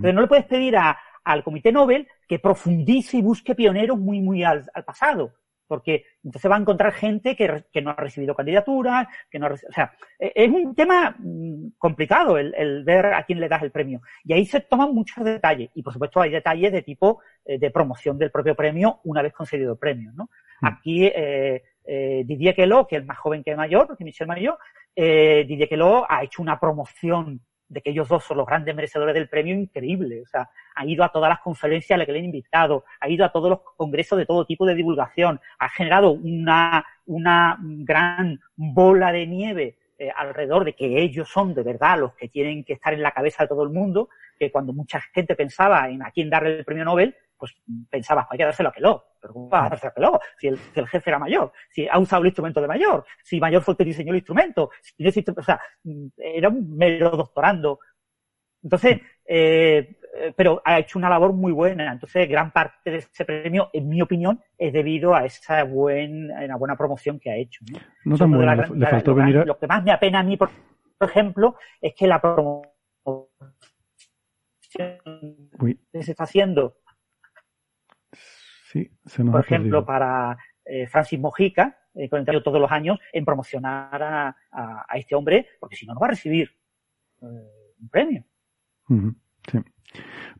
Pero 0.00 0.14
no 0.14 0.22
le 0.22 0.26
puedes 0.26 0.46
pedir 0.46 0.76
a, 0.78 0.98
al 1.24 1.44
Comité 1.44 1.70
Nobel 1.70 2.08
que 2.26 2.38
profundice 2.38 3.18
y 3.18 3.22
busque 3.22 3.54
pioneros 3.54 3.98
muy, 3.98 4.20
muy 4.20 4.42
al, 4.42 4.64
al 4.72 4.84
pasado 4.84 5.34
porque 5.66 6.04
entonces 6.22 6.50
va 6.50 6.56
a 6.56 6.60
encontrar 6.60 6.92
gente 6.92 7.36
que, 7.36 7.64
que 7.72 7.82
no 7.82 7.90
ha 7.90 7.94
recibido 7.94 8.34
candidaturas, 8.34 9.08
que 9.30 9.38
no 9.38 9.46
ha, 9.46 9.52
o 9.52 9.72
sea, 9.72 9.92
e, 10.18 10.32
es 10.34 10.50
un 10.50 10.74
tema 10.74 11.16
mm, 11.18 11.72
complicado 11.78 12.38
el, 12.38 12.54
el, 12.54 12.84
ver 12.84 13.06
a 13.06 13.24
quién 13.24 13.40
le 13.40 13.48
das 13.48 13.62
el 13.62 13.70
premio. 13.70 14.00
Y 14.24 14.32
ahí 14.32 14.46
se 14.46 14.60
toman 14.60 14.94
muchos 14.94 15.24
detalles. 15.24 15.70
Y 15.74 15.82
por 15.82 15.92
supuesto 15.92 16.20
hay 16.20 16.30
detalles 16.30 16.72
de 16.72 16.82
tipo 16.82 17.20
eh, 17.44 17.58
de 17.58 17.70
promoción 17.70 18.18
del 18.18 18.30
propio 18.30 18.54
premio 18.54 19.00
una 19.04 19.22
vez 19.22 19.32
concedido 19.32 19.72
el 19.72 19.78
premio, 19.78 20.12
¿no? 20.14 20.28
Mm. 20.60 20.66
Aquí, 20.66 21.06
eh, 21.06 21.62
eh, 21.84 22.22
Didier 22.26 22.54
Queloz, 22.54 22.86
que 22.88 22.96
es 22.96 23.04
más 23.04 23.18
joven 23.18 23.42
que 23.42 23.54
mayor, 23.54 23.96
que 23.96 24.04
Michel 24.04 24.26
Mayor, 24.26 24.58
eh, 24.96 25.44
Didier 25.46 25.68
Queloz 25.68 26.04
ha 26.08 26.22
hecho 26.22 26.42
una 26.42 26.58
promoción 26.58 27.40
de 27.68 27.80
que 27.80 27.90
ellos 27.90 28.08
dos 28.08 28.24
son 28.24 28.36
los 28.36 28.46
grandes 28.46 28.74
merecedores 28.74 29.14
del 29.14 29.28
premio 29.28 29.54
increíble. 29.54 30.22
O 30.22 30.26
sea, 30.26 30.48
ha 30.74 30.86
ido 30.86 31.04
a 31.04 31.10
todas 31.10 31.28
las 31.28 31.40
conferencias 31.40 31.96
a 31.96 31.98
las 31.98 32.06
que 32.06 32.12
le 32.12 32.20
han 32.20 32.26
invitado, 32.26 32.84
ha 33.00 33.08
ido 33.08 33.24
a 33.24 33.32
todos 33.32 33.50
los 33.50 33.60
congresos 33.76 34.18
de 34.18 34.26
todo 34.26 34.46
tipo 34.46 34.66
de 34.66 34.74
divulgación, 34.74 35.40
ha 35.58 35.68
generado 35.68 36.12
una, 36.12 36.84
una 37.06 37.58
gran 37.60 38.40
bola 38.56 39.12
de 39.12 39.26
nieve 39.26 39.76
eh, 39.98 40.10
alrededor 40.14 40.64
de 40.64 40.74
que 40.74 41.00
ellos 41.00 41.28
son 41.28 41.54
de 41.54 41.62
verdad 41.62 41.98
los 41.98 42.14
que 42.14 42.28
tienen 42.28 42.64
que 42.64 42.74
estar 42.74 42.92
en 42.92 43.02
la 43.02 43.12
cabeza 43.12 43.44
de 43.44 43.48
todo 43.48 43.62
el 43.62 43.70
mundo, 43.70 44.08
que 44.38 44.50
cuando 44.50 44.72
mucha 44.72 45.00
gente 45.12 45.36
pensaba 45.36 45.88
en 45.88 46.02
a 46.02 46.10
quién 46.10 46.30
darle 46.30 46.58
el 46.58 46.64
premio 46.64 46.84
Nobel, 46.84 47.14
pues 47.36 47.54
pensaba, 47.90 48.26
hay 48.30 48.38
que 48.38 48.44
dárselo 48.44 48.68
a 48.68 48.72
Queloz, 48.72 49.02
pero 49.20 49.34
¿cómo 49.34 49.48
va 49.48 49.66
a 49.66 49.68
dárselo 49.70 49.90
a 49.90 49.94
Queloz? 49.94 50.20
Si 50.38 50.48
el, 50.48 50.58
si 50.58 50.80
el, 50.80 50.88
jefe 50.88 51.10
era 51.10 51.18
mayor, 51.18 51.52
si 51.70 51.88
ha 51.88 51.98
usado 51.98 52.22
el 52.22 52.28
instrumento 52.28 52.60
de 52.60 52.68
mayor, 52.68 53.04
si 53.22 53.40
mayor 53.40 53.62
fue 53.62 53.72
el 53.72 53.78
que 53.78 53.84
diseñó 53.84 54.10
el 54.10 54.18
instrumento, 54.18 54.70
si 54.80 55.06
o 55.06 55.42
sea, 55.42 55.60
era 56.16 56.48
un 56.48 56.76
mero 56.76 57.10
doctorando. 57.10 57.78
Entonces, 58.62 59.00
eh, 59.26 59.96
pero 60.36 60.62
ha 60.64 60.78
hecho 60.78 60.98
una 60.98 61.10
labor 61.10 61.32
muy 61.32 61.52
buena. 61.52 61.92
Entonces, 61.92 62.28
gran 62.28 62.50
parte 62.50 62.90
de 62.90 62.96
ese 62.98 63.24
premio, 63.24 63.70
en 63.72 63.88
mi 63.88 64.00
opinión, 64.00 64.40
es 64.56 64.72
debido 64.72 65.14
a 65.14 65.24
esa 65.24 65.64
buena, 65.64 66.56
buena 66.56 66.76
promoción 66.76 67.18
que 67.18 67.30
ha 67.30 67.36
hecho. 67.36 67.64
No, 68.04 68.16
tan 68.16 68.30
bueno, 68.30 68.54
le, 68.54 68.86
faltó 68.86 69.14
venir 69.14 69.44
Lo 69.46 69.58
que 69.58 69.66
más 69.66 69.82
me 69.82 69.92
apena 69.92 70.20
a 70.20 70.22
mí, 70.22 70.36
por 70.36 70.50
ejemplo, 71.00 71.56
es 71.80 71.94
que 71.94 72.06
la 72.06 72.20
promoción 72.20 72.70
que 75.92 76.02
se 76.02 76.10
está 76.10 76.24
haciendo 76.24 76.78
por 79.30 79.40
ejemplo, 79.40 79.84
para 79.84 80.36
eh, 80.64 80.86
Francis 80.86 81.18
Mojica, 81.20 81.78
eh, 81.94 82.08
con 82.08 82.26
el 82.26 82.42
todos 82.42 82.60
los 82.60 82.70
años, 82.70 82.98
en 83.12 83.24
promocionar 83.24 84.02
a, 84.02 84.36
este 84.94 85.14
hombre, 85.14 85.46
porque 85.60 85.76
si 85.76 85.86
no, 85.86 85.94
no 85.94 86.00
va 86.00 86.06
a 86.08 86.10
recibir 86.10 86.50
eh, 87.22 87.26
un 87.80 87.88
premio. 87.88 88.24
Sí. 88.88 89.58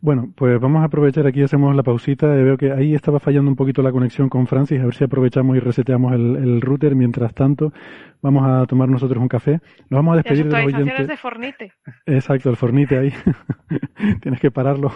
Bueno, 0.05 0.31
pues 0.37 0.61
vamos 0.61 0.83
a 0.83 0.85
aprovechar 0.85 1.27
aquí, 1.27 1.41
hacemos 1.41 1.75
la 1.75 1.83
pausita. 1.83 2.27
Veo 2.27 2.59
que 2.59 2.71
ahí 2.71 2.95
estaba 2.95 3.19
fallando 3.21 3.51
un 3.51 3.57
poquito 3.57 3.81
la 3.81 3.91
conexión 3.91 4.29
con 4.29 4.47
Francis, 4.47 4.79
a 4.79 4.85
ver 4.85 4.95
si 4.95 5.03
aprovechamos 5.03 5.57
y 5.57 5.61
reseteamos 5.61 6.13
el, 6.13 6.61
router. 6.61 6.95
Mientras 6.95 7.33
tanto, 7.33 7.73
vamos 8.21 8.47
a 8.47 8.67
tomar 8.67 8.87
nosotros 8.91 9.19
un 9.19 9.29
café. 9.29 9.61
Nos 9.89 9.97
vamos 9.97 10.13
a 10.13 10.17
despedir 10.17 10.45
de 10.45 10.63
los 10.63 10.75
oyentes. 10.75 11.09
de 11.09 11.17
Fornite. 11.17 11.73
Exacto, 12.05 12.51
el 12.51 12.57
Fornite 12.57 12.99
ahí. 12.99 13.15
Tienes 14.21 14.43
que 14.43 14.51
pararlo. 14.51 14.93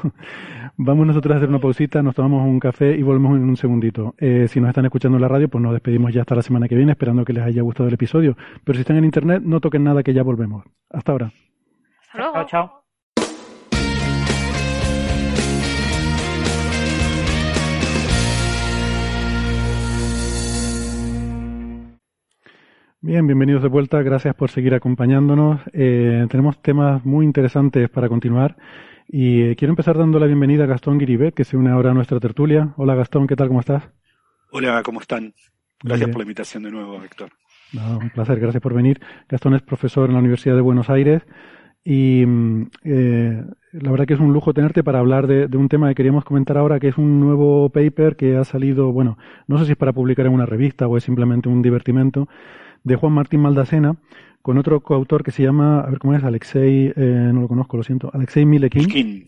Vamos 0.77 1.07
nosotros 1.07 1.33
a 1.33 1.37
hacer 1.39 1.49
una 1.49 1.59
pausita, 1.59 2.03
nos 2.03 2.15
tomamos 2.15 2.47
un 2.47 2.61
café 2.61 2.95
y 2.95 3.03
volvemos 3.03 3.35
en 3.39 3.45
un 3.45 3.57
segundito. 3.57 4.15
Eh, 4.19 4.47
si 4.47 4.61
nos 4.61 4.69
están 4.69 4.85
escuchando 4.85 5.17
en 5.17 5.23
la 5.23 5.29
radio, 5.29 5.49
pues 5.49 5.65
nos 5.65 5.73
despedimos 5.73 6.13
ya 6.13 6.21
hasta 6.21 6.35
la 6.35 6.43
semana 6.43 6.69
que 6.69 6.75
viene, 6.75 6.93
esperando 6.93 7.25
que 7.25 7.33
les 7.33 7.45
haya 7.45 7.63
gustado 7.63 7.89
el 7.89 7.95
episodio. 7.95 8.37
Pero 8.63 8.77
si 8.77 8.81
están 8.83 8.99
en 8.99 9.07
internet, 9.07 9.43
no 9.43 9.59
toquen 9.61 9.85
nada 9.85 10.03
que 10.03 10.13
ya 10.13 10.23
volvemos. 10.23 10.67
Hasta 10.91 11.13
ahora. 11.13 11.33
Hasta 12.03 12.19
luego. 12.19 12.35
Chao, 12.35 12.45
chao. 12.45 12.78
Bien, 23.01 23.25
bienvenidos 23.29 23.63
de 23.63 23.69
vuelta. 23.69 24.03
Gracias 24.03 24.35
por 24.35 24.51
seguir 24.51 24.75
acompañándonos. 24.75 25.61
Eh, 25.73 26.27
tenemos 26.29 26.61
temas 26.61 27.05
muy 27.05 27.25
interesantes 27.25 27.89
para 27.89 28.09
continuar. 28.09 28.57
Y 29.07 29.43
eh, 29.43 29.57
quiero 29.57 29.71
empezar 29.71 29.97
dando 29.97 30.19
la 30.19 30.27
bienvenida 30.27 30.65
a 30.65 30.67
Gastón 30.67 30.99
Guiribet, 30.99 31.33
que 31.33 31.45
se 31.45 31.57
une 31.57 31.71
ahora 31.71 31.93
a 31.93 31.95
nuestra 31.95 32.19
tertulia. 32.19 32.75
Hola 32.77 32.97
Gastón, 32.97 33.29
¿qué 33.29 33.37
tal? 33.37 33.47
¿Cómo 33.47 33.61
estás? 33.61 33.85
Hola, 34.51 34.83
¿cómo 34.83 35.01
están? 35.01 35.33
Gracias 35.81 36.09
por 36.11 36.19
la 36.19 36.23
invitación 36.25 36.65
de 36.65 36.73
nuevo, 36.73 37.01
Héctor. 37.05 37.31
un 37.73 38.11
placer, 38.11 38.41
gracias 38.41 38.61
por 38.61 38.75
venir. 38.75 39.01
Gastón 39.29 39.55
es 39.55 39.63
profesor 39.63 40.09
en 40.09 40.15
la 40.15 40.21
Universidad 40.21 40.57
de 40.57 40.61
Buenos 40.61 40.91
Aires 40.91 41.23
y 41.85 42.27
mm, 42.27 42.71
eh, 42.83 43.45
la 43.75 43.91
verdad 43.93 44.07
que 44.07 44.15
es 44.15 44.21
un 44.21 44.33
lujo 44.33 44.53
tenerte 44.53 44.83
para 44.83 44.99
hablar 44.99 45.29
de, 45.29 45.47
de, 45.47 45.57
un 45.57 45.69
tema 45.69 45.89
que 45.89 45.95
queríamos 45.95 46.25
comentar 46.25 46.59
ahora, 46.59 46.81
que 46.81 46.89
es 46.89 46.99
un 46.99 47.21
nuevo 47.21 47.71
paper 47.71 48.17
que 48.17 48.37
ha 48.37 48.43
salido, 48.43 48.91
bueno, 48.91 49.19
no 49.47 49.57
sé 49.59 49.67
si 49.67 49.73
es 49.73 49.79
para 49.79 49.93
publicar 49.93 50.27
en 50.27 50.33
una 50.33 50.47
revista 50.47 50.89
o 50.89 50.97
es 50.97 51.05
simplemente 51.05 51.49
un 51.49 51.63
divertimento, 51.63 52.29
de 52.85 52.97
Juan 52.97 53.13
Martín 53.13 53.41
Maldacena, 53.41 53.97
con 54.43 54.59
otro 54.59 54.81
coautor 54.81 55.23
que 55.23 55.31
se 55.31 55.43
llama, 55.43 55.81
a 55.81 55.91
ver 55.91 55.99
cómo 55.99 56.15
es, 56.15 56.25
Alexei, 56.25 56.93
eh, 56.97 57.31
no 57.33 57.43
lo 57.43 57.49
conozco, 57.49 57.77
lo 57.77 57.83
siento, 57.83 58.11
Alexei 58.13 58.47
Milekin. 58.47 59.27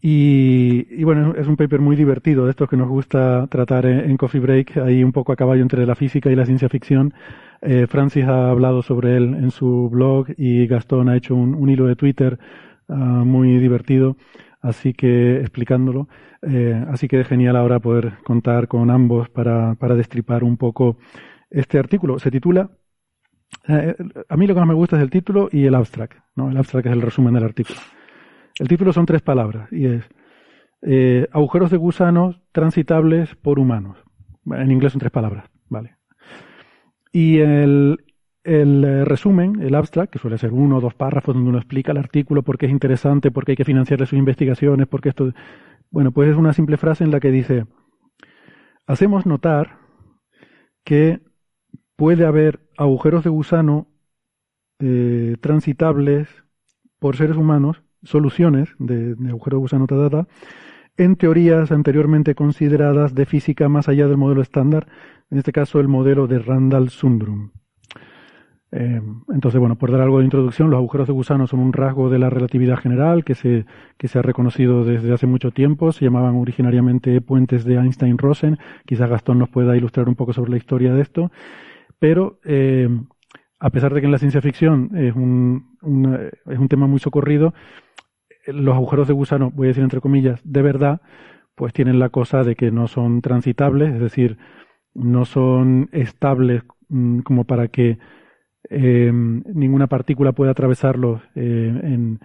Y, 0.00 0.86
y, 0.90 1.04
bueno, 1.04 1.34
es 1.36 1.48
un 1.48 1.56
paper 1.56 1.80
muy 1.80 1.96
divertido, 1.96 2.44
de 2.44 2.50
estos 2.50 2.68
que 2.68 2.76
nos 2.76 2.88
gusta 2.88 3.48
tratar 3.48 3.84
en, 3.86 4.16
Coffee 4.16 4.40
Break, 4.40 4.76
ahí 4.76 5.02
un 5.02 5.12
poco 5.12 5.32
a 5.32 5.36
caballo 5.36 5.62
entre 5.62 5.86
la 5.86 5.96
física 5.96 6.30
y 6.30 6.36
la 6.36 6.46
ciencia 6.46 6.68
ficción. 6.68 7.14
Eh, 7.62 7.86
Francis 7.88 8.24
ha 8.24 8.50
hablado 8.50 8.82
sobre 8.82 9.16
él 9.16 9.34
en 9.34 9.50
su 9.50 9.90
blog 9.90 10.28
y 10.36 10.68
Gastón 10.68 11.08
ha 11.08 11.16
hecho 11.16 11.34
un, 11.34 11.68
hilo 11.68 11.86
de 11.86 11.96
Twitter 11.96 12.38
uh, 12.86 12.94
muy 12.94 13.58
divertido, 13.58 14.16
así 14.60 14.92
que 14.92 15.40
explicándolo. 15.40 16.08
Eh, 16.42 16.84
así 16.90 17.08
que 17.08 17.20
es 17.20 17.26
genial 17.26 17.56
ahora 17.56 17.80
poder 17.80 18.18
contar 18.22 18.68
con 18.68 18.90
ambos 18.90 19.28
para, 19.28 19.74
para 19.74 19.96
destripar 19.96 20.44
un 20.44 20.56
poco 20.56 20.96
este 21.50 21.78
artículo 21.78 22.18
se 22.18 22.30
titula, 22.30 22.70
eh, 23.66 23.94
a 24.28 24.36
mí 24.36 24.46
lo 24.46 24.54
que 24.54 24.60
más 24.60 24.68
me 24.68 24.74
gusta 24.74 24.96
es 24.96 25.02
el 25.02 25.10
título 25.10 25.48
y 25.50 25.64
el 25.64 25.74
abstract, 25.74 26.18
¿no? 26.36 26.50
El 26.50 26.56
abstract 26.56 26.86
es 26.86 26.92
el 26.92 27.02
resumen 27.02 27.34
del 27.34 27.44
artículo. 27.44 27.78
El 28.58 28.68
título 28.68 28.92
son 28.92 29.06
tres 29.06 29.22
palabras 29.22 29.72
y 29.72 29.86
es 29.86 30.04
eh, 30.82 31.26
agujeros 31.32 31.70
de 31.70 31.76
gusanos 31.76 32.40
transitables 32.52 33.34
por 33.36 33.58
humanos. 33.58 33.98
En 34.46 34.70
inglés 34.70 34.92
son 34.92 35.00
tres 35.00 35.12
palabras, 35.12 35.50
¿vale? 35.68 35.96
Y 37.12 37.38
el, 37.38 37.98
el 38.44 38.84
eh, 38.84 39.04
resumen, 39.04 39.60
el 39.60 39.74
abstract, 39.74 40.12
que 40.12 40.18
suele 40.18 40.38
ser 40.38 40.52
uno 40.52 40.76
o 40.76 40.80
dos 40.80 40.94
párrafos 40.94 41.34
donde 41.34 41.50
uno 41.50 41.58
explica 41.58 41.92
el 41.92 41.98
artículo, 41.98 42.42
por 42.42 42.58
qué 42.58 42.66
es 42.66 42.72
interesante, 42.72 43.30
por 43.30 43.44
qué 43.44 43.52
hay 43.52 43.56
que 43.56 43.64
financiarle 43.64 44.06
sus 44.06 44.18
investigaciones, 44.18 44.86
por 44.86 45.00
qué 45.00 45.10
esto... 45.10 45.32
Bueno, 45.90 46.12
pues 46.12 46.30
es 46.30 46.36
una 46.36 46.52
simple 46.52 46.76
frase 46.76 47.04
en 47.04 47.10
la 47.10 47.20
que 47.20 47.30
dice, 47.30 47.64
hacemos 48.86 49.24
notar 49.24 49.78
que 50.84 51.20
puede 51.98 52.24
haber 52.24 52.60
agujeros 52.76 53.24
de 53.24 53.30
gusano 53.30 53.88
eh, 54.78 55.34
transitables 55.40 56.28
por 57.00 57.16
seres 57.16 57.36
humanos, 57.36 57.82
soluciones 58.04 58.68
de, 58.78 59.16
agujeros 59.28 59.58
de 59.58 59.62
gusano 59.62 59.86
data, 59.86 60.28
en 60.96 61.16
teorías 61.16 61.72
anteriormente 61.72 62.36
consideradas 62.36 63.16
de 63.16 63.26
física 63.26 63.68
más 63.68 63.88
allá 63.88 64.06
del 64.06 64.16
modelo 64.16 64.42
estándar, 64.42 64.86
en 65.28 65.38
este 65.38 65.50
caso 65.50 65.80
el 65.80 65.88
modelo 65.88 66.28
de 66.28 66.38
Randall-Sundrum. 66.38 67.50
Eh, 68.70 69.02
entonces, 69.34 69.58
bueno, 69.58 69.76
por 69.76 69.90
dar 69.90 70.02
algo 70.02 70.18
de 70.18 70.24
introducción, 70.24 70.70
los 70.70 70.78
agujeros 70.78 71.08
de 71.08 71.14
gusano 71.14 71.48
son 71.48 71.58
un 71.58 71.72
rasgo 71.72 72.10
de 72.10 72.20
la 72.20 72.30
relatividad 72.30 72.78
general 72.78 73.24
que 73.24 73.34
se, 73.34 73.66
que 73.96 74.06
se 74.06 74.20
ha 74.20 74.22
reconocido 74.22 74.84
desde 74.84 75.12
hace 75.12 75.26
mucho 75.26 75.50
tiempo. 75.50 75.90
Se 75.90 76.04
llamaban 76.04 76.36
originariamente 76.36 77.20
puentes 77.22 77.64
de 77.64 77.74
Einstein-Rosen. 77.74 78.58
Quizás 78.86 79.10
Gastón 79.10 79.40
nos 79.40 79.48
pueda 79.48 79.76
ilustrar 79.76 80.08
un 80.08 80.14
poco 80.14 80.32
sobre 80.32 80.52
la 80.52 80.58
historia 80.58 80.94
de 80.94 81.00
esto 81.00 81.32
pero 81.98 82.38
eh, 82.44 82.88
a 83.58 83.70
pesar 83.70 83.92
de 83.92 84.00
que 84.00 84.06
en 84.06 84.12
la 84.12 84.18
ciencia 84.18 84.40
ficción 84.40 84.90
es 84.96 85.14
un, 85.14 85.76
es 86.46 86.58
un 86.58 86.68
tema 86.68 86.86
muy 86.86 87.00
socorrido, 87.00 87.54
los 88.46 88.74
agujeros 88.74 89.08
de 89.08 89.14
gusano, 89.14 89.50
voy 89.50 89.66
a 89.66 89.68
decir 89.68 89.82
entre 89.82 90.00
comillas, 90.00 90.40
de 90.44 90.62
verdad, 90.62 91.00
pues 91.54 91.72
tienen 91.72 91.98
la 91.98 92.08
cosa 92.08 92.44
de 92.44 92.54
que 92.54 92.70
no 92.70 92.86
son 92.86 93.20
transitables, 93.20 93.94
es 93.94 94.00
decir, 94.00 94.38
no 94.94 95.24
son 95.24 95.88
estables 95.92 96.62
mm, 96.88 97.20
como 97.20 97.44
para 97.44 97.68
que 97.68 97.98
eh, 98.70 99.10
ninguna 99.12 99.86
partícula 99.86 100.32
pueda 100.32 100.52
atravesarlos 100.52 101.22
eh, 101.34 101.80
en, 101.82 102.20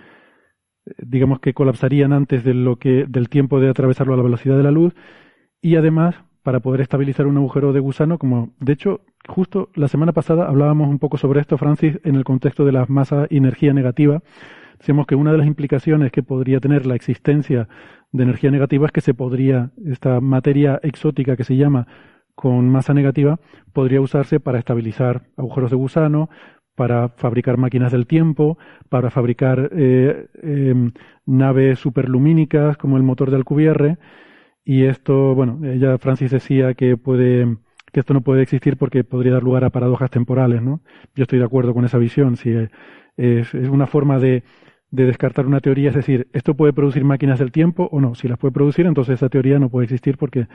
digamos 0.97 1.39
que 1.39 1.53
colapsarían 1.53 2.13
antes 2.13 2.43
de 2.43 2.53
lo 2.53 2.77
que 2.77 3.05
del 3.07 3.29
tiempo 3.29 3.59
de 3.59 3.69
atravesarlo 3.69 4.13
a 4.13 4.17
la 4.17 4.23
velocidad 4.23 4.57
de 4.57 4.63
la 4.63 4.71
luz. 4.71 4.93
Y 5.61 5.75
además 5.75 6.15
para 6.43 6.59
poder 6.59 6.81
estabilizar 6.81 7.25
un 7.25 7.37
agujero 7.37 7.73
de 7.73 7.79
gusano 7.79 8.17
como 8.17 8.53
de 8.59 8.73
hecho 8.73 9.01
justo 9.27 9.69
la 9.75 9.87
semana 9.87 10.11
pasada 10.11 10.47
hablábamos 10.47 10.89
un 10.89 10.99
poco 10.99 11.17
sobre 11.17 11.41
esto 11.41 11.57
Francis 11.57 11.99
en 12.03 12.15
el 12.15 12.23
contexto 12.23 12.65
de 12.65 12.73
la 12.73 12.85
masa 12.87 13.27
y 13.29 13.37
energía 13.37 13.73
negativa 13.73 14.21
decíamos 14.77 15.07
que 15.07 15.15
una 15.15 15.31
de 15.31 15.37
las 15.37 15.47
implicaciones 15.47 16.11
que 16.11 16.23
podría 16.23 16.59
tener 16.59 16.85
la 16.85 16.95
existencia 16.95 17.67
de 18.11 18.23
energía 18.23 18.51
negativa 18.51 18.85
es 18.85 18.91
que 18.91 19.01
se 19.01 19.13
podría 19.13 19.71
esta 19.85 20.21
materia 20.21 20.79
exótica 20.83 21.35
que 21.35 21.43
se 21.43 21.55
llama 21.55 21.87
con 22.35 22.69
masa 22.69 22.93
negativa 22.93 23.39
podría 23.73 24.01
usarse 24.01 24.39
para 24.39 24.59
estabilizar 24.59 25.23
agujeros 25.37 25.71
de 25.71 25.77
gusano, 25.77 26.29
para 26.75 27.09
fabricar 27.09 27.57
máquinas 27.57 27.91
del 27.91 28.07
tiempo, 28.07 28.57
para 28.89 29.11
fabricar 29.11 29.69
eh, 29.73 30.27
em, 30.41 30.91
naves 31.25 31.79
superlumínicas 31.79 32.77
como 32.77 32.97
el 32.97 33.03
motor 33.03 33.29
de 33.29 33.37
Alcubierre. 33.37 33.97
Y 34.65 34.85
esto, 34.85 35.35
bueno, 35.35 35.59
ella 35.63 35.97
Francis 35.97 36.31
decía 36.31 36.73
que 36.73 36.97
puede 36.97 37.57
que 37.93 37.99
esto 37.99 38.13
no 38.13 38.21
puede 38.21 38.41
existir 38.41 38.75
porque 38.75 39.03
podría 39.03 39.33
dar 39.33 39.43
lugar 39.43 39.63
a 39.63 39.69
paradojas 39.69 40.09
temporales, 40.09 40.63
¿no? 40.63 40.81
Yo 41.15 41.23
estoy 41.23 41.37
de 41.37 41.45
acuerdo 41.45 41.75
con 41.75 41.85
esa 41.85 41.99
visión. 41.99 42.37
Si 42.37 42.51
es, 43.17 43.53
una 43.53 43.85
forma 43.85 44.17
de, 44.17 44.43
de 44.89 45.05
descartar 45.05 45.45
una 45.45 45.59
teoría, 45.59 45.89
es 45.89 45.95
decir, 45.95 46.27
esto 46.33 46.55
puede 46.55 46.73
producir 46.73 47.03
máquinas 47.03 47.37
del 47.37 47.51
tiempo 47.51 47.89
o 47.91 48.01
no. 48.01 48.15
Si 48.15 48.27
las 48.27 48.39
puede 48.39 48.51
producir, 48.51 48.87
entonces 48.87 49.15
esa 49.15 49.29
teoría 49.29 49.59
no 49.59 49.69
puede 49.69 49.85
existir 49.85 50.17
porque 50.17 50.47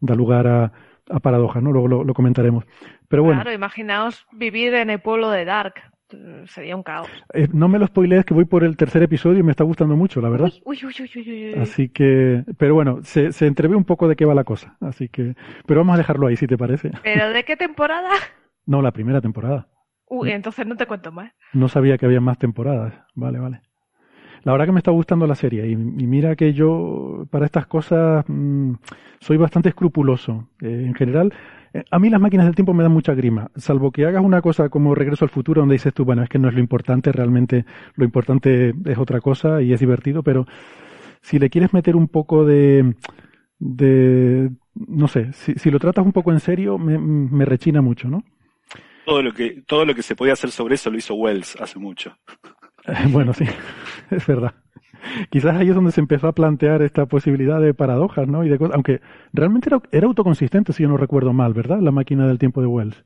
da 0.00 0.14
lugar 0.14 0.46
a, 0.46 0.72
paradojas, 1.20 1.62
¿no? 1.62 1.72
Luego 1.72 2.04
lo, 2.04 2.14
comentaremos. 2.14 2.64
Pero 3.08 3.22
bueno. 3.22 3.40
Claro, 3.40 3.54
imaginaos 3.54 4.26
vivir 4.32 4.74
en 4.74 4.90
el 4.90 5.00
pueblo 5.00 5.30
de 5.30 5.44
Dark. 5.44 5.74
Sería 6.46 6.76
un 6.76 6.82
caos. 6.82 7.08
Eh, 7.34 7.48
no 7.52 7.68
me 7.68 7.78
lo 7.78 7.86
spoilees 7.86 8.24
que 8.24 8.34
voy 8.34 8.44
por 8.44 8.64
el 8.64 8.76
tercer 8.76 9.02
episodio 9.02 9.38
y 9.38 9.42
me 9.42 9.50
está 9.50 9.64
gustando 9.64 9.96
mucho, 9.96 10.20
la 10.20 10.28
verdad. 10.28 10.52
Uy, 10.64 10.78
uy, 10.84 10.94
uy, 11.00 11.54
así 11.54 11.88
que, 11.88 12.44
pero 12.58 12.74
bueno, 12.74 12.98
se, 13.02 13.32
se 13.32 13.46
entrevé 13.46 13.76
un 13.76 13.84
poco 13.84 14.08
de 14.08 14.16
qué 14.16 14.24
va 14.24 14.34
la 14.34 14.44
cosa. 14.44 14.76
Así 14.80 15.08
que, 15.08 15.34
pero 15.66 15.80
vamos 15.80 15.94
a 15.94 15.98
dejarlo 15.98 16.26
ahí, 16.26 16.36
si 16.36 16.46
te 16.46 16.58
parece. 16.58 16.90
¿Pero 17.02 17.30
de 17.30 17.44
qué 17.44 17.56
temporada? 17.56 18.10
No, 18.64 18.80
la 18.80 18.92
primera 18.92 19.20
temporada. 19.20 19.66
Uy, 20.06 20.30
entonces 20.30 20.64
no 20.68 20.76
te 20.76 20.86
cuento 20.86 21.10
más. 21.10 21.32
No 21.52 21.66
sabía 21.68 21.98
que 21.98 22.06
había 22.06 22.20
más 22.20 22.38
temporadas. 22.38 22.94
Vale, 23.16 23.40
vale. 23.40 23.60
La 24.44 24.52
verdad 24.52 24.66
que 24.66 24.72
me 24.72 24.78
está 24.78 24.90
gustando 24.90 25.26
la 25.26 25.34
serie 25.34 25.68
y, 25.68 25.76
mira 25.76 26.34
que 26.34 26.52
yo 26.52 27.26
para 27.30 27.46
estas 27.46 27.66
cosas 27.66 28.24
mm, 28.26 28.74
soy 29.20 29.36
bastante 29.36 29.68
escrupuloso. 29.68 30.48
Eh, 30.60 30.84
en 30.86 30.94
general, 30.94 31.32
a 31.90 31.98
mí 31.98 32.10
las 32.10 32.20
máquinas 32.20 32.46
del 32.46 32.54
tiempo 32.54 32.74
me 32.74 32.82
dan 32.82 32.92
mucha 32.92 33.14
grima, 33.14 33.50
salvo 33.56 33.90
que 33.90 34.04
hagas 34.04 34.22
una 34.22 34.42
cosa 34.42 34.68
como 34.68 34.94
Regreso 34.94 35.24
al 35.24 35.30
Futuro 35.30 35.62
donde 35.62 35.74
dices 35.74 35.94
tú, 35.94 36.04
bueno, 36.04 36.22
es 36.22 36.28
que 36.28 36.38
no 36.38 36.48
es 36.48 36.54
lo 36.54 36.60
importante, 36.60 37.12
realmente 37.12 37.64
lo 37.96 38.04
importante 38.04 38.74
es 38.84 38.98
otra 38.98 39.20
cosa 39.20 39.62
y 39.62 39.72
es 39.72 39.80
divertido, 39.80 40.22
pero 40.22 40.46
si 41.20 41.38
le 41.38 41.50
quieres 41.50 41.72
meter 41.72 41.96
un 41.96 42.08
poco 42.08 42.44
de, 42.44 42.94
de 43.58 44.50
no 44.74 45.08
sé, 45.08 45.32
si, 45.32 45.54
si 45.54 45.70
lo 45.70 45.78
tratas 45.78 46.04
un 46.04 46.12
poco 46.12 46.32
en 46.32 46.40
serio, 46.40 46.78
me, 46.78 46.98
me 46.98 47.44
rechina 47.44 47.80
mucho, 47.80 48.08
¿no? 48.08 48.24
Todo 49.04 49.22
lo 49.22 49.32
que 49.32 49.62
todo 49.66 49.84
lo 49.84 49.94
que 49.94 50.02
se 50.02 50.14
podía 50.14 50.34
hacer 50.34 50.50
sobre 50.50 50.76
eso 50.76 50.90
lo 50.90 50.98
hizo 50.98 51.14
Wells 51.14 51.56
hace 51.60 51.78
mucho. 51.78 52.16
bueno, 53.10 53.32
sí, 53.32 53.44
es 54.10 54.26
verdad. 54.26 54.54
Quizás 55.30 55.56
ahí 55.56 55.68
es 55.68 55.74
donde 55.74 55.92
se 55.92 56.00
empezó 56.00 56.28
a 56.28 56.32
plantear 56.32 56.82
esta 56.82 57.06
posibilidad 57.06 57.60
de 57.60 57.74
paradojas, 57.74 58.28
¿no? 58.28 58.44
Y 58.44 58.48
de 58.48 58.58
cosas, 58.58 58.74
aunque 58.74 59.00
realmente 59.32 59.70
era, 59.90 60.06
autoconsistente, 60.06 60.72
si 60.72 60.82
yo 60.82 60.88
no 60.88 60.96
recuerdo 60.96 61.32
mal, 61.32 61.52
¿verdad? 61.54 61.80
La 61.80 61.90
máquina 61.90 62.26
del 62.26 62.38
tiempo 62.38 62.60
de 62.60 62.66
Wells. 62.66 63.04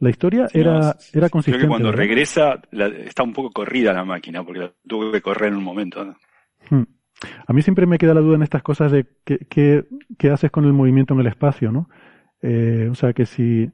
La 0.00 0.10
historia 0.10 0.46
era, 0.52 0.94
era 1.12 1.28
consistente. 1.28 1.58
Creo 1.58 1.60
que 1.60 1.66
cuando 1.66 1.90
regresa 1.92 2.60
está 3.04 3.24
un 3.24 3.32
poco 3.32 3.50
corrida 3.50 3.92
la 3.92 4.04
máquina, 4.04 4.44
porque 4.44 4.72
tuvo 4.86 5.10
que 5.10 5.20
correr 5.20 5.48
en 5.52 5.58
un 5.58 5.64
momento. 5.64 6.14
Hmm. 6.70 6.84
A 7.48 7.52
mí 7.52 7.62
siempre 7.62 7.86
me 7.86 7.98
queda 7.98 8.14
la 8.14 8.20
duda 8.20 8.36
en 8.36 8.42
estas 8.42 8.62
cosas 8.62 8.92
de 8.92 9.06
qué, 9.24 9.84
qué, 10.16 10.30
haces 10.30 10.52
con 10.52 10.64
el 10.66 10.72
movimiento 10.72 11.14
en 11.14 11.20
el 11.20 11.26
espacio, 11.26 11.72
¿no? 11.72 11.88
Eh, 12.42 12.86
o 12.88 12.94
sea, 12.94 13.12
que 13.12 13.26
si, 13.26 13.68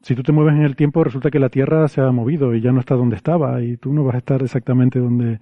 si 0.00 0.14
tú 0.14 0.22
te 0.22 0.30
mueves 0.30 0.54
en 0.54 0.62
el 0.62 0.76
tiempo, 0.76 1.02
resulta 1.02 1.28
que 1.32 1.40
la 1.40 1.48
Tierra 1.48 1.88
se 1.88 2.00
ha 2.00 2.12
movido 2.12 2.54
y 2.54 2.60
ya 2.60 2.70
no 2.70 2.78
está 2.78 2.94
donde 2.94 3.16
estaba 3.16 3.60
y 3.62 3.76
tú 3.78 3.92
no 3.92 4.04
vas 4.04 4.14
a 4.14 4.18
estar 4.18 4.42
exactamente 4.42 5.00
donde... 5.00 5.40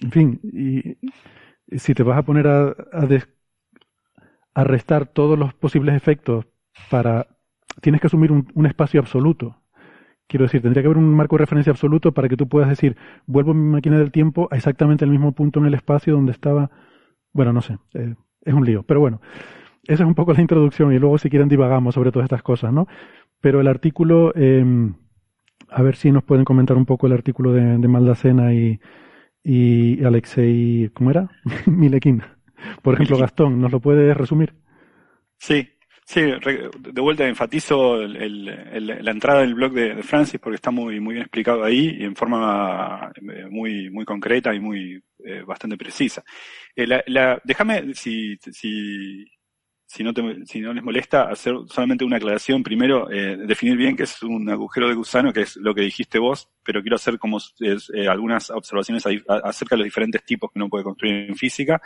En 0.00 0.10
fin, 0.10 0.40
y 0.42 0.96
si 1.78 1.94
te 1.94 2.02
vas 2.02 2.18
a 2.18 2.22
poner 2.22 2.46
a, 2.46 2.74
a, 4.54 4.64
restar 4.64 5.06
todos 5.06 5.38
los 5.38 5.54
posibles 5.54 5.94
efectos 5.94 6.46
para... 6.90 7.26
Tienes 7.80 8.00
que 8.00 8.06
asumir 8.08 8.32
un, 8.32 8.66
espacio 8.66 9.00
absoluto. 9.00 9.56
Quiero 10.26 10.44
decir, 10.44 10.60
tendría 10.60 10.82
que 10.82 10.86
haber 10.86 10.98
un 10.98 11.14
marco 11.14 11.36
de 11.36 11.40
referencia 11.40 11.70
absoluto 11.70 12.12
para 12.12 12.28
que 12.28 12.36
tú 12.36 12.48
puedas 12.48 12.68
decir, 12.68 12.96
vuelvo 13.26 13.54
mi 13.54 13.70
máquina 13.70 13.98
del 13.98 14.12
tiempo 14.12 14.48
a 14.50 14.56
exactamente 14.56 15.04
el 15.04 15.10
mismo 15.10 15.32
punto 15.32 15.60
en 15.60 15.66
el 15.66 15.74
espacio 15.74 16.14
donde 16.14 16.32
estaba... 16.32 16.70
Bueno, 17.32 17.52
no 17.52 17.62
sé, 17.62 17.78
eh, 17.94 18.14
es 18.42 18.54
un 18.54 18.64
lío, 18.64 18.82
pero 18.82 19.00
bueno. 19.00 19.20
Esa 19.84 20.04
es 20.04 20.06
un 20.06 20.14
poco 20.14 20.32
la 20.32 20.40
introducción 20.42 20.92
y 20.92 20.98
luego 20.98 21.18
si 21.18 21.28
quieren 21.28 21.48
divagamos 21.48 21.94
sobre 21.94 22.12
todas 22.12 22.26
estas 22.26 22.42
cosas, 22.42 22.72
¿no? 22.72 22.86
Pero 23.40 23.60
el 23.60 23.66
artículo, 23.66 24.32
eh, 24.36 24.64
a 25.68 25.82
ver 25.82 25.96
si 25.96 26.12
nos 26.12 26.22
pueden 26.22 26.44
comentar 26.44 26.76
un 26.76 26.84
poco 26.84 27.06
el 27.06 27.14
artículo 27.14 27.52
de, 27.52 27.78
de 27.78 27.88
Maldacena 27.88 28.54
y, 28.54 28.78
y 29.44 30.04
Alexei, 30.04 30.90
¿cómo 30.94 31.10
era? 31.10 31.28
Milekin. 31.66 32.22
Por 32.82 32.94
ejemplo, 32.94 33.18
Gastón, 33.18 33.60
¿nos 33.60 33.72
lo 33.72 33.80
puedes 33.80 34.16
resumir? 34.16 34.54
Sí, 35.38 35.68
sí, 36.04 36.20
de 36.20 37.00
vuelta 37.00 37.26
enfatizo 37.26 38.00
el, 38.00 38.44
la 39.04 39.10
entrada 39.10 39.40
del 39.40 39.54
blog 39.54 39.72
de, 39.72 40.02
Francis 40.02 40.38
porque 40.40 40.56
está 40.56 40.70
muy, 40.70 41.00
muy 41.00 41.14
bien 41.14 41.24
explicado 41.24 41.64
ahí 41.64 41.96
y 41.98 42.04
en 42.04 42.14
forma 42.14 43.10
eh, 43.16 43.46
muy, 43.50 43.90
muy 43.90 44.04
concreta 44.04 44.54
y 44.54 44.60
muy 44.60 45.02
eh, 45.24 45.42
bastante 45.44 45.76
precisa. 45.76 46.22
Eh, 46.76 46.86
la, 46.86 47.40
déjame, 47.42 47.94
si, 47.94 48.36
si, 48.36 49.24
si 49.92 50.02
no, 50.02 50.12
si 50.46 50.60
no 50.60 50.72
les 50.72 50.82
molesta, 50.82 51.24
hacer 51.24 51.54
solamente 51.68 52.02
una 52.02 52.16
aclaración. 52.16 52.62
Primero, 52.62 53.10
eh, 53.10 53.36
definir 53.36 53.76
bien 53.76 53.94
qué 53.94 54.04
es 54.04 54.22
un 54.22 54.48
agujero 54.48 54.88
de 54.88 54.94
gusano, 54.94 55.34
que 55.34 55.42
es 55.42 55.56
lo 55.56 55.74
que 55.74 55.82
dijiste 55.82 56.18
vos, 56.18 56.48
pero 56.64 56.80
quiero 56.80 56.96
hacer 56.96 57.18
como 57.18 57.38
eh, 57.60 58.08
algunas 58.08 58.48
observaciones 58.48 59.04
acerca 59.28 59.74
de 59.74 59.80
los 59.80 59.84
diferentes 59.84 60.24
tipos 60.24 60.50
que 60.50 60.58
uno 60.58 60.70
puede 60.70 60.84
construir 60.84 61.28
en 61.28 61.36
física. 61.36 61.82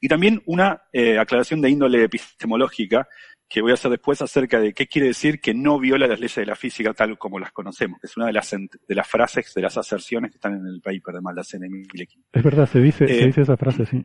Y 0.00 0.06
también 0.06 0.40
una 0.46 0.82
eh, 0.92 1.18
aclaración 1.18 1.60
de 1.60 1.70
índole 1.70 2.04
epistemológica, 2.04 3.08
que 3.48 3.60
voy 3.60 3.72
a 3.72 3.74
hacer 3.74 3.90
después 3.90 4.22
acerca 4.22 4.60
de 4.60 4.72
qué 4.72 4.86
quiere 4.86 5.08
decir 5.08 5.40
que 5.40 5.52
no 5.52 5.80
viola 5.80 6.06
las 6.06 6.20
leyes 6.20 6.36
de 6.36 6.46
la 6.46 6.54
física 6.54 6.94
tal 6.94 7.18
como 7.18 7.40
las 7.40 7.50
conocemos, 7.50 7.98
que 7.98 8.06
es 8.06 8.16
una 8.16 8.26
de 8.26 8.34
las, 8.34 8.50
de 8.50 8.94
las 8.94 9.08
frases, 9.08 9.52
de 9.52 9.62
las 9.62 9.76
aserciones 9.76 10.30
que 10.30 10.36
están 10.36 10.54
en 10.54 10.66
el 10.66 10.80
paper 10.80 11.14
de 11.14 11.20
Maldacena 11.22 11.66
y 11.66 11.70
Milekin. 11.70 12.22
Es 12.30 12.42
verdad, 12.44 12.68
se 12.68 12.80
dice, 12.80 13.08
se 13.08 13.26
dice 13.26 13.42
esa 13.42 13.56
frase, 13.56 13.84
sí. 13.84 14.04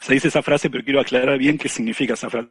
Se 0.00 0.14
dice 0.14 0.28
esa 0.28 0.42
frase, 0.42 0.70
pero 0.70 0.84
quiero 0.84 1.00
aclarar 1.00 1.36
bien 1.38 1.58
qué 1.58 1.68
significa 1.68 2.14
esa 2.14 2.30
frase 2.30 2.50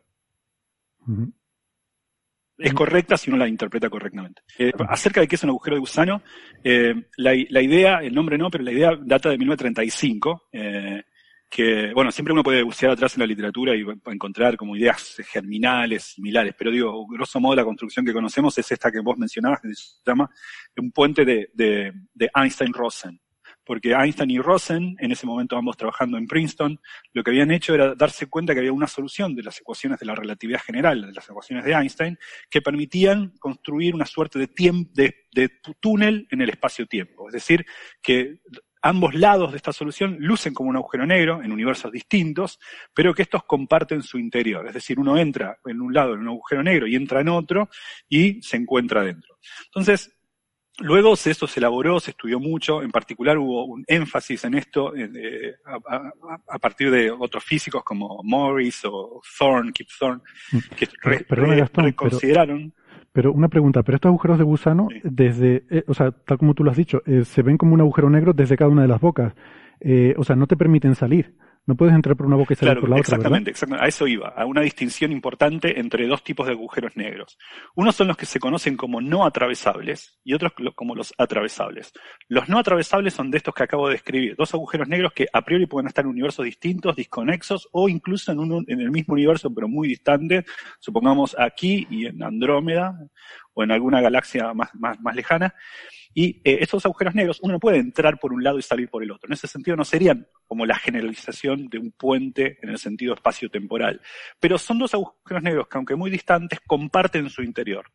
es 2.57 2.73
correcta 2.73 3.17
si 3.17 3.29
uno 3.29 3.39
la 3.39 3.47
interpreta 3.47 3.89
correctamente. 3.89 4.41
Eh, 4.57 4.71
acerca 4.87 5.21
de 5.21 5.27
qué 5.27 5.35
es 5.35 5.43
un 5.43 5.49
agujero 5.49 5.75
de 5.75 5.79
gusano, 5.79 6.21
eh, 6.63 6.93
la, 7.17 7.33
idea, 7.35 7.99
el 7.99 8.13
nombre 8.13 8.37
no, 8.37 8.49
pero 8.49 8.63
la 8.63 8.71
idea 8.71 8.91
data 9.01 9.29
de 9.29 9.37
1935, 9.37 10.43
eh, 10.51 11.03
que, 11.49 11.91
bueno, 11.93 12.11
siempre 12.11 12.33
uno 12.33 12.43
puede 12.43 12.63
bucear 12.63 12.91
atrás 12.91 13.15
en 13.15 13.21
la 13.21 13.27
literatura 13.27 13.75
y 13.75 13.83
encontrar 14.05 14.55
como 14.55 14.75
ideas 14.75 15.17
germinales, 15.31 16.13
similares, 16.15 16.55
pero 16.57 16.71
digo, 16.71 17.05
grosso 17.07 17.39
modo 17.39 17.55
la 17.55 17.65
construcción 17.65 18.05
que 18.05 18.13
conocemos 18.13 18.57
es 18.57 18.71
esta 18.71 18.91
que 18.91 19.01
vos 19.01 19.17
mencionabas, 19.17 19.61
que 19.61 19.73
se 19.73 20.01
llama 20.05 20.29
un 20.77 20.91
puente 20.91 21.25
de, 21.25 21.49
de 21.53 22.29
Einstein-Rosen 22.33 23.19
porque 23.65 23.93
Einstein 23.93 24.31
y 24.31 24.39
Rosen, 24.39 24.95
en 24.99 25.11
ese 25.11 25.25
momento 25.25 25.57
ambos 25.57 25.77
trabajando 25.77 26.17
en 26.17 26.27
Princeton, 26.27 26.79
lo 27.13 27.23
que 27.23 27.31
habían 27.31 27.51
hecho 27.51 27.73
era 27.73 27.95
darse 27.95 28.27
cuenta 28.27 28.53
que 28.53 28.59
había 28.59 28.73
una 28.73 28.87
solución 28.87 29.35
de 29.35 29.43
las 29.43 29.59
ecuaciones 29.59 29.99
de 29.99 30.05
la 30.05 30.15
relatividad 30.15 30.61
general, 30.61 31.01
de 31.01 31.13
las 31.13 31.29
ecuaciones 31.29 31.65
de 31.65 31.73
Einstein, 31.73 32.17
que 32.49 32.61
permitían 32.61 33.33
construir 33.39 33.95
una 33.95 34.05
suerte 34.05 34.39
de, 34.39 35.15
de, 35.33 35.51
túnel 35.79 36.27
en 36.29 36.41
el 36.41 36.49
espacio-tiempo. 36.49 37.27
Es 37.27 37.33
decir, 37.33 37.65
que 38.01 38.39
ambos 38.81 39.15
lados 39.15 39.51
de 39.51 39.57
esta 39.57 39.71
solución 39.71 40.17
lucen 40.19 40.53
como 40.53 40.69
un 40.69 40.75
agujero 40.75 41.05
negro 41.05 41.41
en 41.41 41.51
universos 41.51 41.91
distintos, 41.91 42.59
pero 42.93 43.13
que 43.13 43.21
estos 43.21 43.43
comparten 43.45 44.03
su 44.03 44.19
interior. 44.19 44.67
Es 44.67 44.73
decir, 44.73 44.99
uno 44.99 45.17
entra 45.17 45.57
en 45.65 45.81
un 45.81 45.93
lado 45.93 46.13
en 46.13 46.21
un 46.21 46.27
agujero 46.27 46.63
negro 46.63 46.85
y 46.85 46.95
entra 46.95 47.21
en 47.21 47.29
otro 47.29 47.69
y 48.09 48.41
se 48.41 48.57
encuentra 48.57 49.03
dentro. 49.03 49.37
Entonces, 49.67 50.13
Luego 50.79 51.13
esto 51.13 51.45
se 51.45 51.59
elaboró, 51.59 51.99
se 51.99 52.11
estudió 52.11 52.39
mucho, 52.39 52.81
en 52.81 52.89
particular 52.89 53.37
hubo 53.37 53.65
un 53.65 53.83
énfasis 53.85 54.43
en 54.43 54.55
esto 54.55 54.91
eh, 54.95 55.55
a, 56.47 56.57
partir 56.57 56.89
de 56.89 57.11
otros 57.11 57.43
físicos 57.43 57.83
como 57.83 58.21
Morris 58.23 58.83
o 58.85 59.21
Thorne, 59.37 59.71
Kip 59.71 59.87
Thorne, 59.99 60.21
mm. 60.51 60.57
que 60.75 60.87
reconsideraron. 61.75 62.73
Pero, 63.11 63.31
una 63.31 63.49
pregunta, 63.49 63.83
pero 63.83 63.97
estos 63.97 64.09
agujeros 64.09 64.39
de 64.39 64.43
gusano, 64.43 64.87
desde, 65.03 65.63
eh, 65.69 65.83
o 65.85 65.93
sea, 65.93 66.11
tal 66.11 66.39
como 66.39 66.55
tú 66.55 66.63
lo 66.63 66.71
has 66.71 66.77
dicho, 66.77 67.03
eh, 67.05 67.23
se 67.23 67.43
ven 67.43 67.59
como 67.59 67.75
un 67.75 67.81
agujero 67.81 68.09
negro 68.09 68.33
desde 68.33 68.57
cada 68.57 68.71
una 68.71 68.81
de 68.81 68.87
las 68.87 68.99
bocas. 68.99 69.35
o 70.17 70.23
sea, 70.23 70.35
no 70.35 70.47
te 70.47 70.57
permiten 70.57 70.95
salir. 70.95 71.35
No 71.65 71.75
puedes 71.75 71.95
entrar 71.95 72.17
por 72.17 72.25
una 72.25 72.35
boca 72.35 72.53
y 72.53 72.57
salir 72.57 72.79
por 72.79 72.89
la 72.89 72.97
otra. 72.97 73.15
Exactamente, 73.15 73.51
exactamente. 73.51 73.85
A 73.85 73.87
eso 73.87 74.05
iba, 74.05 74.29
a 74.29 74.45
una 74.45 74.61
distinción 74.61 75.13
importante 75.13 75.79
entre 75.79 76.07
dos 76.07 76.21
tipos 76.21 76.45
de 76.45 76.51
agujeros 76.51 76.97
negros. 76.97 77.37
Unos 77.73 77.95
son 77.95 78.09
los 78.09 78.17
que 78.17 78.25
se 78.25 78.39
conocen 78.39 78.75
como 78.75 78.99
no 78.99 79.25
atravesables 79.25 80.19
y 80.25 80.33
otros 80.33 80.51
como 80.75 80.93
los 80.93 81.13
atravesables. 81.17 81.93
Los 82.27 82.49
no 82.49 82.59
atravesables 82.59 83.13
son 83.13 83.31
de 83.31 83.37
estos 83.37 83.53
que 83.53 83.63
acabo 83.63 83.87
de 83.87 83.93
describir, 83.93 84.35
dos 84.35 84.53
agujeros 84.53 84.89
negros 84.89 85.13
que 85.13 85.27
a 85.31 85.41
priori 85.43 85.65
pueden 85.65 85.87
estar 85.87 86.03
en 86.03 86.11
universos 86.11 86.43
distintos, 86.43 86.97
disconexos 86.97 87.69
o 87.71 87.87
incluso 87.87 88.33
en, 88.33 88.39
en 88.67 88.81
el 88.81 88.91
mismo 88.91 89.13
universo 89.13 89.53
pero 89.53 89.69
muy 89.69 89.87
distante, 89.87 90.45
supongamos 90.79 91.33
aquí 91.39 91.87
y 91.89 92.07
en 92.07 92.21
Andrómeda 92.23 92.93
o 93.53 93.63
en 93.63 93.71
alguna 93.71 94.01
galaxia 94.01 94.53
más, 94.53 94.69
más, 94.75 94.99
más 94.99 95.15
lejana. 95.15 95.55
Y 96.13 96.41
eh, 96.43 96.59
estos 96.61 96.85
agujeros 96.85 97.15
negros, 97.15 97.39
uno 97.41 97.53
no 97.53 97.59
puede 97.59 97.77
entrar 97.77 98.19
por 98.19 98.33
un 98.33 98.43
lado 98.43 98.59
y 98.59 98.61
salir 98.61 98.89
por 98.89 99.03
el 99.03 99.11
otro. 99.11 99.27
En 99.27 99.33
ese 99.33 99.47
sentido 99.47 99.75
no 99.75 99.83
serían 99.83 100.27
como 100.45 100.65
la 100.65 100.75
generalización 100.75 101.67
de 101.69 101.79
un 101.79 101.91
puente 101.91 102.59
en 102.61 102.69
el 102.69 102.77
sentido 102.77 103.15
espacio-temporal. 103.15 104.01
Pero 104.39 104.57
son 104.57 104.79
dos 104.79 104.93
agujeros 104.93 105.43
negros 105.43 105.67
que, 105.67 105.77
aunque 105.77 105.95
muy 105.95 106.11
distantes, 106.11 106.59
comparten 106.67 107.29
su 107.29 107.41
interior. 107.41 107.85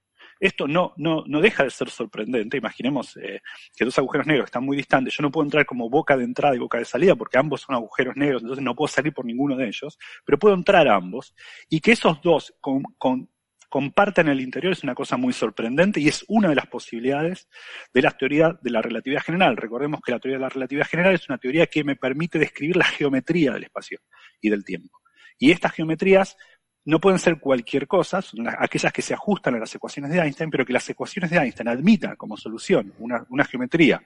Esto 0.41 0.69
no, 0.69 0.95
no, 0.97 1.25
no 1.27 1.41
deja 1.41 1.65
de 1.65 1.71
ser 1.71 1.91
sorprendente. 1.91 2.57
Imaginemos 2.57 3.17
eh, 3.17 3.41
que 3.77 3.85
dos 3.85 3.99
agujeros 3.99 4.27
negros 4.27 4.47
están 4.47 4.65
muy 4.65 4.77
distantes. 4.77 5.15
Yo 5.17 5.23
no 5.23 5.31
puedo 5.31 5.45
entrar 5.45 5.67
como 5.67 5.91
boca 5.91 6.17
de 6.17 6.25
entrada 6.25 6.55
y 6.55 6.59
boca 6.59 6.79
de 6.79 6.85
salida 6.85 7.17
porque 7.17 7.39
ambos 7.39 7.63
son 7.63 7.75
agujeros 7.75 8.17
negros, 8.17 8.43
entonces 8.43 8.65
no 8.65 8.75
puedo 8.75 8.89
salir 8.89 9.13
por 9.13 9.25
ninguno 9.25 9.57
de 9.57 9.67
ellos, 9.67 9.99
pero 10.25 10.39
puedo 10.39 10.55
entrar 10.55 10.87
ambos. 10.89 11.35
Y 11.69 11.81
que 11.81 11.93
esos 11.93 12.21
dos 12.23 12.55
con, 12.61 12.83
con 12.99 13.29
compartan 13.69 14.29
el 14.29 14.41
interior 14.41 14.73
es 14.73 14.83
una 14.83 14.95
cosa 14.95 15.17
muy 15.17 15.33
sorprendente 15.33 16.01
y 16.01 16.09
es 16.09 16.25
una 16.29 16.49
de 16.49 16.55
las 16.55 16.67
posibilidades 16.67 17.49
de 17.93 18.03
la 18.03 18.11
teoría 18.13 18.59
de 18.61 18.71
la 18.71 18.83
relatividad 18.83 19.23
general. 19.23 19.57
Recordemos 19.57 20.01
que 20.05 20.13
la 20.13 20.19
teoría 20.19 20.39
de 20.39 20.43
la 20.43 20.49
relatividad 20.49 20.87
general 20.87 21.15
es 21.15 21.29
una 21.29 21.39
teoría 21.39 21.67
que 21.67 21.85
me 21.85 21.97
permite 21.97 22.39
describir 22.39 22.77
la 22.77 22.85
geometría 22.85 23.53
del 23.53 23.65
espacio 23.65 24.01
y 24.41 24.51
del 24.51 24.65
tiempo. 24.65 25.01
Y 25.39 25.51
estas 25.51 25.73
geometrías 25.73 26.37
no 26.85 27.01
pueden 27.01 27.19
ser 27.19 27.39
cualquier 27.39 27.87
cosa, 27.87 28.23
son 28.23 28.49
aquellas 28.49 28.93
que 28.93 29.03
se 29.03 29.13
ajustan 29.13 29.55
a 29.55 29.59
las 29.59 29.75
ecuaciones 29.75 30.11
de 30.11 30.21
Einstein, 30.21 30.51
pero 30.51 30.65
que 30.65 30.73
las 30.73 30.89
ecuaciones 30.89 31.31
de 31.31 31.37
Einstein 31.37 31.69
admitan 31.69 32.17
como 32.17 32.37
solución 32.37 32.95
una, 32.99 33.27
una 33.29 33.45
geometría 33.45 34.03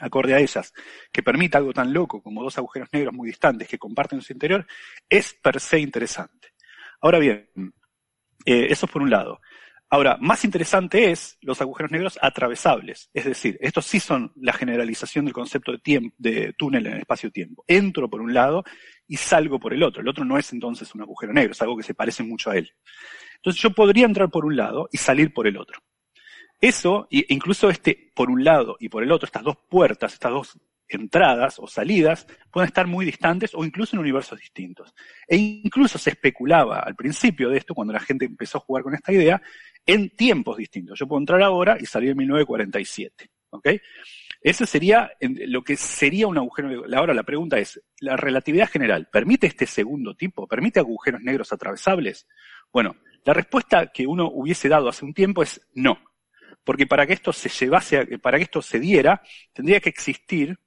acorde 0.00 0.34
a 0.34 0.38
ellas, 0.38 0.72
que 1.12 1.22
permita 1.22 1.58
algo 1.58 1.72
tan 1.72 1.92
loco 1.92 2.22
como 2.22 2.42
dos 2.42 2.56
agujeros 2.58 2.88
negros 2.92 3.14
muy 3.14 3.28
distantes 3.28 3.68
que 3.68 3.78
comparten 3.78 4.20
su 4.20 4.32
interior, 4.32 4.66
es 5.08 5.34
per 5.34 5.60
se 5.60 5.78
interesante. 5.78 6.48
Ahora 7.00 7.18
bien, 7.18 7.48
eh, 8.50 8.68
eso 8.70 8.86
por 8.86 9.02
un 9.02 9.10
lado. 9.10 9.40
Ahora, 9.90 10.16
más 10.20 10.42
interesante 10.42 11.10
es 11.10 11.36
los 11.42 11.60
agujeros 11.60 11.92
negros 11.92 12.18
atravesables. 12.22 13.10
Es 13.12 13.26
decir, 13.26 13.58
estos 13.60 13.84
sí 13.84 14.00
son 14.00 14.32
la 14.36 14.54
generalización 14.54 15.26
del 15.26 15.34
concepto 15.34 15.72
de, 15.72 15.78
tiempo, 15.78 16.14
de 16.18 16.54
túnel 16.54 16.86
en 16.86 16.94
el 16.94 17.00
espacio-tiempo. 17.00 17.62
Entro 17.66 18.08
por 18.08 18.22
un 18.22 18.32
lado 18.32 18.64
y 19.06 19.18
salgo 19.18 19.60
por 19.60 19.74
el 19.74 19.82
otro. 19.82 20.00
El 20.00 20.08
otro 20.08 20.24
no 20.24 20.38
es 20.38 20.50
entonces 20.52 20.94
un 20.94 21.02
agujero 21.02 21.34
negro, 21.34 21.52
es 21.52 21.60
algo 21.60 21.76
que 21.76 21.82
se 21.82 21.92
parece 21.92 22.22
mucho 22.22 22.50
a 22.50 22.56
él. 22.56 22.70
Entonces 23.36 23.60
yo 23.60 23.70
podría 23.70 24.06
entrar 24.06 24.30
por 24.30 24.46
un 24.46 24.56
lado 24.56 24.88
y 24.90 24.96
salir 24.96 25.34
por 25.34 25.46
el 25.46 25.58
otro. 25.58 25.78
Eso, 26.58 27.06
incluso 27.10 27.68
este 27.68 28.10
por 28.14 28.30
un 28.30 28.44
lado 28.44 28.76
y 28.80 28.88
por 28.88 29.02
el 29.02 29.12
otro, 29.12 29.26
estas 29.26 29.44
dos 29.44 29.58
puertas, 29.68 30.14
estas 30.14 30.32
dos 30.32 30.58
entradas 30.88 31.58
o 31.58 31.66
salidas 31.66 32.26
pueden 32.50 32.68
estar 32.68 32.86
muy 32.86 33.04
distantes 33.04 33.54
o 33.54 33.64
incluso 33.64 33.96
en 33.96 34.00
universos 34.00 34.38
distintos. 34.38 34.94
E 35.26 35.36
incluso 35.36 35.98
se 35.98 36.10
especulaba 36.10 36.80
al 36.80 36.94
principio 36.94 37.50
de 37.50 37.58
esto, 37.58 37.74
cuando 37.74 37.92
la 37.92 38.00
gente 38.00 38.24
empezó 38.24 38.58
a 38.58 38.62
jugar 38.62 38.82
con 38.82 38.94
esta 38.94 39.12
idea, 39.12 39.40
en 39.84 40.10
tiempos 40.10 40.56
distintos. 40.56 40.98
Yo 40.98 41.06
puedo 41.06 41.20
entrar 41.20 41.42
ahora 41.42 41.76
y 41.80 41.86
salir 41.86 42.10
en 42.10 42.16
1947. 42.18 43.30
¿ok? 43.50 43.68
Ese 44.40 44.66
sería 44.66 45.10
lo 45.20 45.62
que 45.62 45.76
sería 45.76 46.26
un 46.26 46.38
agujero 46.38 46.68
negro. 46.68 46.84
Ahora 46.96 47.14
la 47.14 47.24
pregunta 47.24 47.58
es, 47.58 47.82
¿la 48.00 48.16
relatividad 48.16 48.68
general 48.68 49.08
permite 49.10 49.46
este 49.48 49.66
segundo 49.66 50.14
tipo? 50.14 50.46
¿Permite 50.46 50.78
agujeros 50.78 51.20
negros 51.22 51.52
atravesables? 51.52 52.26
Bueno, 52.72 52.96
la 53.24 53.34
respuesta 53.34 53.88
que 53.88 54.06
uno 54.06 54.30
hubiese 54.32 54.68
dado 54.68 54.88
hace 54.88 55.04
un 55.04 55.14
tiempo 55.14 55.42
es 55.42 55.60
no. 55.74 55.98
Porque 56.62 56.86
para 56.86 57.06
que 57.06 57.14
esto 57.14 57.32
se 57.32 57.48
llevase, 57.48 58.18
para 58.18 58.38
que 58.38 58.44
esto 58.44 58.62
se 58.62 58.78
diera, 58.78 59.22
tendría 59.52 59.80
que 59.80 59.88
existir 59.88 60.58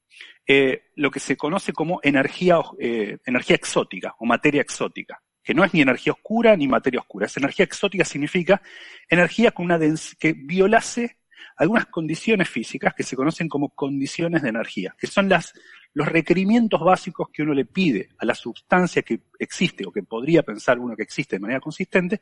eh, 0.54 0.91
lo 0.95 1.10
que 1.10 1.22
se 1.22 1.38
conoce 1.38 1.72
como 1.72 2.02
energía, 2.04 2.60
eh, 2.78 3.20
energía 3.26 3.56
exótica 3.56 4.16
o 4.20 4.26
materia 4.26 4.62
exótica, 4.62 5.22
que 5.41 5.54
no 5.54 5.64
es 5.64 5.74
ni 5.74 5.80
energía 5.80 6.12
oscura 6.12 6.58
ni 6.58 6.68
materia 6.68 6.99
oscura. 6.99 7.26
Es 7.26 7.38
energía 7.38 7.64
exótica 7.64 8.04
significa 8.04 8.62
energía 9.10 9.52
con 9.52 9.64
una 9.64 9.80
que 10.20 10.34
violase 10.34 11.20
algunas 11.56 11.86
condiciones 11.86 12.49
físicas 12.49 12.93
que 12.93 13.04
se 13.04 13.16
conocen 13.16 13.47
como 13.47 13.70
condiciones 13.70 14.41
de 14.41 14.49
energía, 14.49 14.93
que 14.99 15.08
son 15.08 15.30
las, 15.30 15.54
los 15.93 16.10
requerimientos 16.10 16.82
básicos 16.82 17.30
que 17.32 17.43
uno 17.43 17.54
le 17.54 17.64
pide 17.64 18.10
a 18.18 18.26
la 18.26 18.36
sustancia 18.36 19.04
que 19.04 19.22
existe 19.39 19.86
o 19.86 19.91
que 19.91 20.04
podría 20.04 20.43
pensar 20.43 20.80
uno 20.80 20.97
que 20.97 21.04
existe 21.04 21.38
de 21.38 21.39
manera 21.39 21.62
consistente 21.62 22.20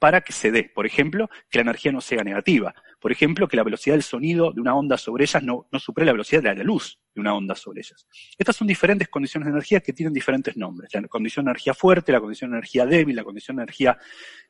para 0.00 0.22
que 0.22 0.32
se 0.32 0.50
dé. 0.50 0.64
Por 0.64 0.84
ejemplo, 0.84 1.30
que 1.48 1.58
la 1.58 1.62
energía 1.62 1.92
no 1.92 2.00
sea 2.00 2.24
negativa. 2.24 2.74
Por 3.00 3.12
ejemplo, 3.12 3.46
que 3.46 3.56
la 3.56 3.62
velocidad 3.62 3.94
del 3.94 4.02
sonido 4.02 4.52
de 4.52 4.60
una 4.60 4.74
onda 4.74 4.96
sobre 4.96 5.24
ellas 5.24 5.42
no, 5.42 5.68
supere 5.78 6.06
la 6.06 6.12
velocidad 6.12 6.42
de 6.42 6.54
la 6.54 6.64
luz 6.64 6.98
de 7.14 7.20
una 7.20 7.34
onda 7.34 7.54
sobre 7.54 7.80
ellas. 7.80 8.06
Estas 8.36 8.56
son 8.56 8.66
diferentes 8.66 9.08
condiciones 9.08 9.46
de 9.46 9.52
energía 9.52 9.80
que 9.80 9.92
tienen 9.92 10.12
diferentes 10.12 10.56
nombres. 10.56 10.92
La 10.92 11.02
condición 11.08 11.44
de 11.44 11.52
energía 11.52 11.74
fuerte, 11.74 12.12
la 12.12 12.20
condición 12.20 12.50
de 12.50 12.58
energía 12.58 12.86
débil, 12.86 13.16
la 13.16 13.24
condición 13.24 13.56
de 13.56 13.62
energía 13.64 13.98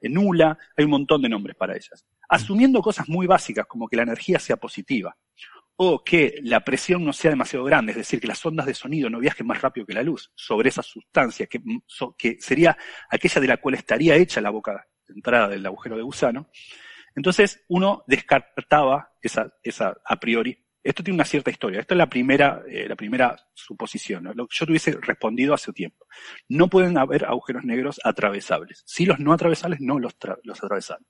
eh, 0.01 0.09
nula. 0.09 0.59
Hay 0.77 0.85
un 0.85 0.91
montón 0.91 1.21
de 1.23 1.29
nombres 1.29 1.57
para 1.57 1.75
ellas. 1.75 2.07
Asumiendo 2.29 2.81
cosas 2.81 3.09
muy 3.09 3.27
básicas 3.27 3.67
como 3.67 3.89
que 3.89 3.97
la 3.97 4.03
energía 4.03 4.39
sea 4.39 4.57
positiva 4.57 5.17
o 5.81 6.03
que 6.03 6.41
la 6.43 6.65
presión 6.65 7.05
no 7.05 7.13
sea 7.13 7.31
demasiado 7.31 7.65
grande, 7.65 7.93
es 7.93 7.99
decir, 7.99 8.21
que 8.21 8.27
las 8.27 8.45
ondas 8.45 8.67
de 8.67 8.75
sonido 8.75 9.09
no 9.09 9.21
viajen 9.21 9.47
más 9.47 9.63
rápido 9.63 9.87
que 9.87 9.95
la 9.95 10.03
luz 10.03 10.33
sobre 10.35 10.71
esa 10.71 10.83
sustancia 10.83 11.47
que, 11.47 11.61
mm, 11.61 11.83
que 12.17 12.37
sería 12.41 12.77
aquella 13.09 13.41
de 13.41 13.47
la 13.47 13.59
cual 13.59 13.77
estaría 13.77 14.17
hecha 14.17 14.41
la 14.41 14.51
boca 14.51 14.89
de 15.07 15.15
entrada 15.15 15.47
del 15.47 15.65
agujero 15.65 15.97
de 15.97 16.03
gusano. 16.03 16.49
Entonces 17.15 17.65
uno 17.69 18.05
descartaba 18.07 19.13
esa, 19.23 19.53
esa 19.63 19.97
a 20.05 20.17
priori 20.17 20.59
esto 20.89 21.03
tiene 21.03 21.17
una 21.17 21.25
cierta 21.25 21.51
historia. 21.51 21.81
Esta 21.81 21.95
es 21.95 21.99
la 21.99 22.09
primera, 22.09 22.63
eh, 22.67 22.87
la 22.89 22.97
primera 22.97 23.37
suposición, 23.53 24.25
lo 24.35 24.47
que 24.47 24.57
yo 24.59 24.65
tuviese 24.65 24.93
respondido 24.93 25.53
hace 25.53 25.71
tiempo. 25.73 26.07
No 26.49 26.69
pueden 26.69 26.97
haber 26.97 27.27
agujeros 27.27 27.65
negros 27.65 28.01
atravesables. 28.05 28.85
Si 28.87 29.05
los 29.05 29.19
no 29.19 29.35
atravesables, 29.35 29.81
no 29.81 29.99
los, 29.99 30.17
los 30.45 30.65
atravesables. 30.65 31.07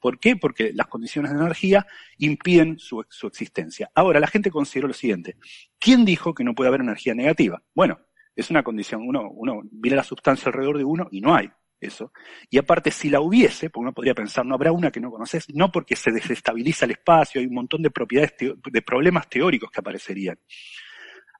¿Por 0.00 0.18
qué? 0.18 0.36
Porque 0.36 0.72
las 0.72 0.86
condiciones 0.86 1.32
de 1.32 1.40
energía 1.40 1.86
impiden 2.16 2.78
su, 2.78 3.04
su 3.10 3.26
existencia. 3.26 3.90
Ahora, 3.94 4.18
la 4.18 4.28
gente 4.28 4.50
consideró 4.50 4.88
lo 4.88 4.94
siguiente. 4.94 5.36
¿Quién 5.78 6.06
dijo 6.06 6.32
que 6.32 6.44
no 6.44 6.54
puede 6.54 6.68
haber 6.68 6.80
energía 6.80 7.14
negativa? 7.14 7.62
Bueno, 7.74 8.00
es 8.34 8.48
una 8.48 8.62
condición. 8.62 9.02
Uno, 9.06 9.28
uno 9.30 9.62
mira 9.72 9.96
la 9.96 10.04
sustancia 10.04 10.46
alrededor 10.46 10.78
de 10.78 10.84
uno 10.84 11.08
y 11.10 11.20
no 11.20 11.34
hay 11.34 11.50
eso. 11.80 12.12
Y 12.50 12.58
aparte, 12.58 12.90
si 12.90 13.10
la 13.10 13.20
hubiese, 13.20 13.70
porque 13.70 13.82
uno 13.82 13.92
podría 13.92 14.14
pensar, 14.14 14.44
no 14.44 14.54
habrá 14.54 14.72
una 14.72 14.90
que 14.90 15.00
no 15.00 15.10
conoces, 15.10 15.46
no 15.54 15.70
porque 15.70 15.96
se 15.96 16.10
desestabiliza 16.10 16.84
el 16.84 16.92
espacio, 16.92 17.40
hay 17.40 17.46
un 17.46 17.54
montón 17.54 17.82
de 17.82 17.90
propiedades, 17.90 18.34
de 18.38 18.82
problemas 18.82 19.28
teóricos 19.28 19.70
que 19.70 19.80
aparecerían. 19.80 20.38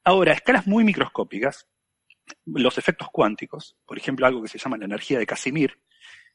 Ahora, 0.05 0.33
a 0.33 0.35
escalas 0.37 0.67
muy 0.67 0.85
microscópicas, 0.85 1.69
los 2.47 2.79
efectos 2.79 3.09
cuánticos, 3.11 3.77
por 3.87 3.99
ejemplo, 3.99 4.27
algo 4.27 4.43
que 4.43 4.49
se 4.49 4.59
llama 4.59 4.77
la 4.77 4.85
energía 4.85 5.19
de 5.19 5.27
Casimir, 5.27 5.81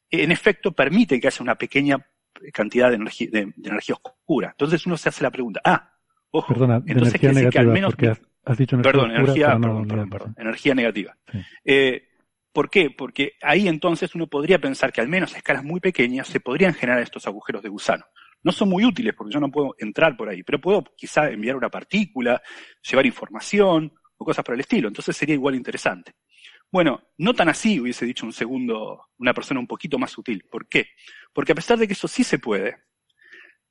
en 0.10 0.32
efecto 0.32 0.72
permite 0.72 1.20
que 1.20 1.28
haya 1.28 1.42
una 1.42 1.56
pequeña 1.56 2.06
cantidad 2.52 2.90
de 2.90 2.96
energía, 2.96 3.30
de, 3.32 3.54
energía 3.64 3.96
oscura. 3.96 4.50
Entonces 4.52 4.86
uno 4.86 4.98
se 4.98 5.10
hace 5.10 5.24
la 5.24 5.32
pregunta, 5.32 5.62
ah, 5.64 5.92
ojo, 6.32 6.54
Perdona, 6.54 6.84
entonces 6.86 7.16
energía 7.16 7.32
negativa, 7.32 7.52
que 7.52 7.60
al 7.60 7.68
menos... 7.68 7.94
Has, 8.46 8.58
dicho 8.58 8.76
energía 8.76 8.92
perdón, 8.92 9.12
oscura, 9.12 9.24
energía, 9.24 9.48
no, 9.48 9.62
perdón, 9.62 9.82
no, 9.82 9.88
perdón, 9.88 10.06
no, 10.06 10.10
perdón, 10.10 10.36
energía 10.38 10.76
negativa. 10.76 11.18
Eh, 11.64 12.10
¿Por 12.54 12.70
qué? 12.70 12.92
Porque 12.92 13.34
ahí 13.42 13.68
entonces 13.68 14.14
uno 14.14 14.28
podría 14.28 14.60
pensar 14.60 14.94
que 14.94 15.02
al 15.02 15.08
menos 15.10 15.34
a 15.34 15.38
escalas 15.38 15.64
muy 15.64 15.80
pequeñas 15.80 16.28
se 16.28 16.40
podrían 16.40 16.76
generar 16.76 17.02
estos 17.02 17.26
agujeros 17.26 17.64
de 17.64 17.70
gusano. 17.70 18.06
No 18.44 18.52
son 18.52 18.70
muy 18.70 18.86
útiles 18.86 19.16
porque 19.18 19.34
yo 19.34 19.40
no 19.40 19.50
puedo 19.50 19.76
entrar 19.80 20.16
por 20.16 20.30
ahí, 20.30 20.44
pero 20.44 20.62
puedo 20.62 20.84
quizá 20.96 21.30
enviar 21.32 21.56
una 21.56 21.70
partícula, 21.70 22.42
llevar 22.88 23.06
información 23.08 23.92
o 24.18 24.26
cosas 24.26 24.46
por 24.46 24.54
el 24.54 24.62
estilo. 24.62 24.88
Entonces 24.88 25.18
sería 25.18 25.34
igual 25.34 25.56
interesante. 25.56 26.14
Bueno, 26.72 27.02
no 27.18 27.34
tan 27.34 27.50
así 27.50 27.80
hubiese 27.80 28.06
dicho 28.06 28.26
un 28.26 28.34
segundo, 28.34 29.10
una 29.18 29.34
persona 29.34 29.60
un 29.60 29.68
poquito 29.68 29.98
más 29.98 30.12
sutil. 30.12 30.46
¿Por 30.50 30.68
qué? 30.68 30.90
Porque 31.34 31.54
a 31.54 31.56
pesar 31.56 31.80
de 31.80 31.88
que 31.88 31.94
eso 31.94 32.08
sí 32.08 32.24
se 32.24 32.38
puede, 32.38 32.84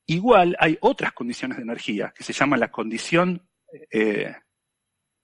igual 0.07 0.57
hay 0.59 0.77
otras 0.81 1.13
condiciones 1.13 1.57
de 1.59 1.63
energía 1.63 2.13
que 2.17 2.25
se 2.25 2.33
llaman 2.33 2.59
la 2.59 2.71
condición 2.71 3.49
eh, 3.93 4.35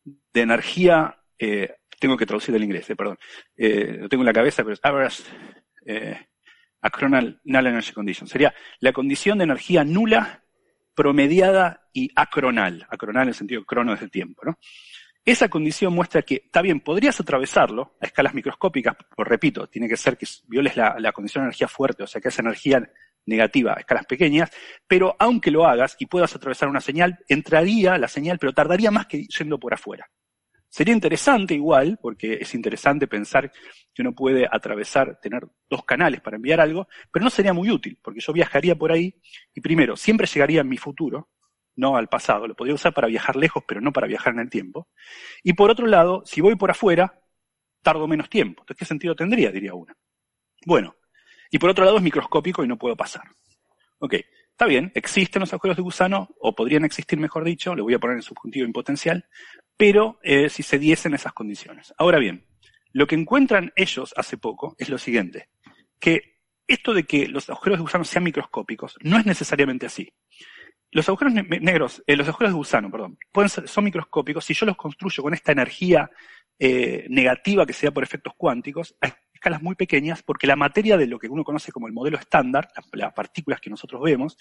de 0.04 0.40
energía 0.40 1.22
eh, 1.38 1.74
tengo 1.98 2.16
que 2.16 2.26
traducir 2.26 2.52
del 2.52 2.64
inglés, 2.64 2.88
eh, 2.90 2.96
perdón. 2.96 3.18
Eh, 3.56 3.96
lo 4.00 4.08
tengo 4.08 4.22
en 4.22 4.26
la 4.26 4.32
cabeza, 4.32 4.62
pero 4.62 4.74
es 4.74 4.80
average 4.82 5.22
eh, 5.86 6.26
acronal 6.80 7.40
null 7.44 7.66
energy 7.66 7.92
condition. 7.92 8.28
Sería 8.28 8.54
la 8.80 8.92
condición 8.92 9.38
de 9.38 9.44
energía 9.44 9.84
nula, 9.84 10.44
promediada 10.94 11.88
y 11.92 12.10
acronal. 12.14 12.86
Acronal 12.90 13.24
en 13.24 13.28
el 13.28 13.34
sentido 13.34 13.64
crono 13.64 13.94
es 13.94 14.02
el 14.02 14.10
tiempo, 14.10 14.42
¿no? 14.44 14.58
Esa 15.24 15.48
condición 15.48 15.92
muestra 15.92 16.22
que, 16.22 16.42
está 16.46 16.62
bien, 16.62 16.80
podrías 16.80 17.20
atravesarlo 17.20 17.96
a 18.00 18.06
escalas 18.06 18.32
microscópicas, 18.32 18.96
pero 19.14 19.28
repito, 19.28 19.66
tiene 19.66 19.86
que 19.86 19.96
ser 19.96 20.16
que 20.16 20.26
violes 20.46 20.74
la, 20.74 20.96
la 20.98 21.12
condición 21.12 21.42
de 21.42 21.48
energía 21.48 21.68
fuerte, 21.68 22.02
o 22.02 22.06
sea, 22.06 22.20
que 22.20 22.28
esa 22.28 22.40
energía 22.40 22.82
negativa 23.26 23.74
a 23.76 23.80
escalas 23.80 24.06
pequeñas, 24.06 24.50
pero 24.86 25.14
aunque 25.18 25.50
lo 25.50 25.66
hagas 25.66 25.96
y 25.98 26.06
puedas 26.06 26.34
atravesar 26.34 26.68
una 26.68 26.80
señal, 26.80 27.18
entraría 27.28 27.98
la 27.98 28.08
señal, 28.08 28.38
pero 28.38 28.54
tardaría 28.54 28.90
más 28.90 29.06
que 29.06 29.26
yendo 29.26 29.58
por 29.60 29.74
afuera. 29.74 30.08
Sería 30.78 30.94
interesante 30.94 31.54
igual, 31.54 31.98
porque 32.00 32.34
es 32.34 32.54
interesante 32.54 33.08
pensar 33.08 33.50
que 33.92 34.00
uno 34.00 34.14
puede 34.14 34.46
atravesar, 34.48 35.18
tener 35.20 35.42
dos 35.68 35.84
canales 35.84 36.20
para 36.20 36.36
enviar 36.36 36.60
algo, 36.60 36.86
pero 37.10 37.24
no 37.24 37.30
sería 37.30 37.52
muy 37.52 37.68
útil, 37.68 37.98
porque 38.00 38.20
yo 38.20 38.32
viajaría 38.32 38.76
por 38.76 38.92
ahí 38.92 39.12
y 39.52 39.60
primero, 39.60 39.96
siempre 39.96 40.28
llegaría 40.28 40.60
a 40.60 40.64
mi 40.64 40.76
futuro, 40.76 41.30
no 41.74 41.96
al 41.96 42.06
pasado, 42.06 42.46
lo 42.46 42.54
podría 42.54 42.76
usar 42.76 42.94
para 42.94 43.08
viajar 43.08 43.34
lejos, 43.34 43.64
pero 43.66 43.80
no 43.80 43.92
para 43.92 44.06
viajar 44.06 44.34
en 44.34 44.38
el 44.38 44.50
tiempo. 44.50 44.86
Y 45.42 45.54
por 45.54 45.68
otro 45.68 45.88
lado, 45.88 46.22
si 46.24 46.40
voy 46.40 46.54
por 46.54 46.70
afuera, 46.70 47.24
tardo 47.82 48.06
menos 48.06 48.30
tiempo. 48.30 48.62
Entonces, 48.62 48.78
¿qué 48.78 48.84
sentido 48.84 49.16
tendría? 49.16 49.50
Diría 49.50 49.74
uno. 49.74 49.92
Bueno, 50.64 50.94
y 51.50 51.58
por 51.58 51.70
otro 51.70 51.84
lado 51.84 51.96
es 51.96 52.04
microscópico 52.04 52.62
y 52.62 52.68
no 52.68 52.78
puedo 52.78 52.94
pasar. 52.94 53.24
Ok, 53.98 54.14
está 54.52 54.66
bien, 54.66 54.92
existen 54.94 55.40
los 55.40 55.52
agujeros 55.52 55.76
de 55.76 55.82
gusano, 55.82 56.28
o 56.38 56.54
podrían 56.54 56.84
existir, 56.84 57.18
mejor 57.18 57.42
dicho, 57.42 57.74
le 57.74 57.82
voy 57.82 57.94
a 57.94 57.98
poner 57.98 58.14
en 58.18 58.22
subjuntivo 58.22 58.64
impotencial, 58.64 59.24
pero 59.78 60.18
eh, 60.22 60.50
si 60.50 60.62
se 60.62 60.78
diesen 60.78 61.14
esas 61.14 61.32
condiciones. 61.32 61.94
Ahora 61.96 62.18
bien, 62.18 62.44
lo 62.92 63.06
que 63.06 63.14
encuentran 63.14 63.72
ellos 63.76 64.12
hace 64.16 64.36
poco 64.36 64.74
es 64.78 64.90
lo 64.90 64.98
siguiente, 64.98 65.48
que 65.98 66.40
esto 66.66 66.92
de 66.92 67.04
que 67.04 67.28
los 67.28 67.48
agujeros 67.48 67.78
de 67.78 67.82
gusano 67.82 68.04
sean 68.04 68.24
microscópicos 68.24 68.96
no 69.00 69.18
es 69.18 69.24
necesariamente 69.24 69.86
así. 69.86 70.12
Los 70.90 71.08
agujeros 71.08 71.32
negros, 71.32 72.02
eh, 72.06 72.16
los 72.16 72.28
agujeros 72.28 72.52
de 72.52 72.56
gusano, 72.56 72.90
perdón, 72.90 73.18
pueden 73.30 73.48
ser, 73.48 73.68
son 73.68 73.84
microscópicos 73.84 74.44
si 74.44 74.52
yo 74.52 74.66
los 74.66 74.76
construyo 74.76 75.22
con 75.22 75.32
esta 75.32 75.52
energía 75.52 76.10
eh, 76.58 77.06
negativa 77.08 77.66
que 77.66 77.72
se 77.72 77.86
da 77.86 77.92
por 77.92 78.02
efectos 78.02 78.34
cuánticos 78.36 78.94
a 79.00 79.16
escalas 79.32 79.62
muy 79.62 79.76
pequeñas, 79.76 80.22
porque 80.22 80.46
la 80.46 80.56
materia 80.56 80.96
de 80.96 81.06
lo 81.06 81.18
que 81.18 81.28
uno 81.28 81.44
conoce 81.44 81.70
como 81.70 81.86
el 81.86 81.92
modelo 81.92 82.18
estándar, 82.18 82.68
las, 82.92 83.12
partículas 83.12 83.60
que 83.60 83.70
nosotros 83.70 84.02
vemos, 84.02 84.36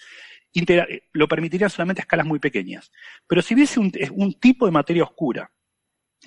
eh, 0.54 1.02
lo 1.12 1.28
permitirían 1.28 1.70
solamente 1.70 2.00
a 2.00 2.04
escalas 2.04 2.26
muy 2.26 2.40
pequeñas. 2.40 2.90
Pero 3.26 3.40
si 3.42 3.54
hubiese 3.54 3.78
un, 3.78 3.92
tipo 4.40 4.66
de 4.66 4.72
materia 4.72 5.04
oscura, 5.04 5.50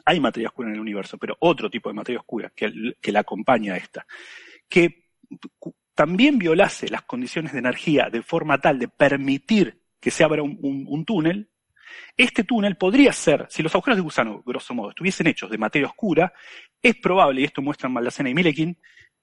hay 0.05 0.19
materia 0.21 0.47
oscura 0.47 0.69
en 0.69 0.75
el 0.75 0.81
universo, 0.81 1.17
pero 1.17 1.35
otro 1.39 1.69
tipo 1.69 1.89
de 1.89 1.95
materia 1.95 2.19
oscura 2.19 2.51
que, 2.55 2.93
que 3.01 3.11
la 3.11 3.19
acompaña 3.19 3.73
a 3.73 3.77
esta, 3.77 4.05
que 4.69 5.01
también 5.95 6.39
violase 6.39 6.87
las 6.87 7.03
condiciones 7.03 7.53
de 7.53 7.59
energía 7.59 8.09
de 8.09 8.21
forma 8.21 8.59
tal 8.59 8.79
de 8.79 8.87
permitir 8.87 9.81
que 9.99 10.11
se 10.11 10.23
abra 10.23 10.41
un, 10.41 11.05
túnel, 11.05 11.50
este 12.15 12.43
túnel 12.43 12.77
podría 12.77 13.13
ser, 13.13 13.45
si 13.49 13.63
los 13.63 13.73
agujeros 13.73 13.97
de 13.97 14.03
gusano, 14.03 14.43
grosso 14.45 14.73
modo, 14.73 14.89
estuviesen 14.89 15.27
hechos 15.27 15.49
de 15.49 15.57
materia 15.57 15.87
oscura, 15.87 16.33
es 16.81 16.95
probable, 16.97 17.41
y 17.41 17.43
esto 17.45 17.61
muestran 17.61 17.93
Maldacena 17.93 18.29
y 18.29 18.33
Milekin, 18.33 18.77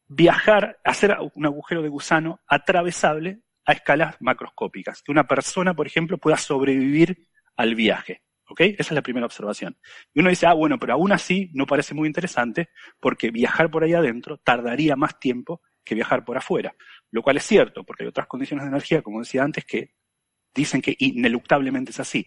viajar, 0.07 0.79
hacer 0.85 1.17
un 1.35 1.47
agujero 1.47 1.83
de 1.83 1.89
gusano 1.89 2.41
atravesable 2.47 3.41
a 3.65 3.73
escalas 3.73 4.17
macroscópicas, 4.21 5.03
que 5.03 5.13
una 5.13 5.27
persona, 5.27 5.75
por 5.75 5.87
ejemplo, 5.87 6.19
pueda 6.19 6.37
sobrevivir 6.37 7.29
al 7.57 7.75
viaje. 7.75 8.23
¿Ok? 8.51 8.61
Esa 8.61 8.83
es 8.83 8.93
la 8.93 9.03
primera 9.03 9.27
observación. 9.27 9.77
Y 10.15 10.21
uno 10.21 10.31
dice, 10.31 10.47
ah, 10.47 10.55
bueno, 10.55 10.79
pero 10.79 10.95
aún 10.95 11.13
así 11.13 11.51
no 11.53 11.67
parece 11.67 11.93
muy 11.93 12.09
interesante 12.09 12.71
porque 12.99 13.31
viajar 13.31 13.71
por 13.71 13.85
ahí 13.85 13.93
adentro 13.93 14.39
tardaría 14.39 14.97
más 14.97 15.21
tiempo 15.21 15.61
que 15.85 15.95
viajar 15.95 16.25
por 16.25 16.39
afuera. 16.39 16.75
Lo 17.11 17.23
cual 17.23 17.37
es 17.37 17.45
cierto, 17.45 17.85
porque 17.85 18.05
hay 18.05 18.09
otras 18.09 18.27
condiciones 18.27 18.65
de 18.65 18.71
energía, 18.71 19.03
como 19.03 19.21
decía 19.21 19.43
antes, 19.43 19.67
que 19.67 19.95
dicen 20.55 20.81
que 20.81 20.97
ineluctablemente 20.99 21.91
es 21.91 22.01
así. 22.01 22.27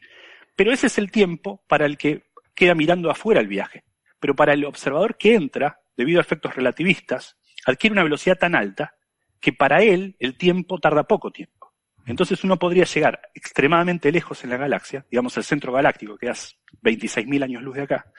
Pero 0.55 0.71
ese 0.71 0.87
es 0.87 0.97
el 0.97 1.11
tiempo 1.11 1.63
para 1.67 1.85
el 1.85 1.97
que 1.97 2.23
queda 2.53 2.75
mirando 2.75 3.09
afuera 3.09 3.39
el 3.39 3.47
viaje. 3.47 3.83
Pero 4.19 4.35
para 4.35 4.53
el 4.53 4.65
observador 4.65 5.17
que 5.17 5.35
entra, 5.35 5.79
debido 5.97 6.19
a 6.19 6.21
efectos 6.21 6.55
relativistas, 6.55 7.37
adquiere 7.65 7.93
una 7.93 8.03
velocidad 8.03 8.37
tan 8.37 8.55
alta 8.55 8.95
que 9.39 9.53
para 9.53 9.81
él 9.81 10.15
el 10.19 10.37
tiempo 10.37 10.79
tarda 10.79 11.03
poco 11.03 11.31
tiempo. 11.31 11.73
Entonces 12.05 12.43
uno 12.43 12.57
podría 12.57 12.85
llegar 12.85 13.21
extremadamente 13.33 14.11
lejos 14.11 14.43
en 14.43 14.49
la 14.49 14.57
galaxia, 14.57 15.05
digamos 15.09 15.37
el 15.37 15.43
centro 15.43 15.71
galáctico, 15.71 16.17
que 16.17 16.29
es 16.29 16.57
26.000 16.81 17.43
años 17.43 17.61
luz 17.61 17.75
de 17.75 17.83
acá, 17.83 18.11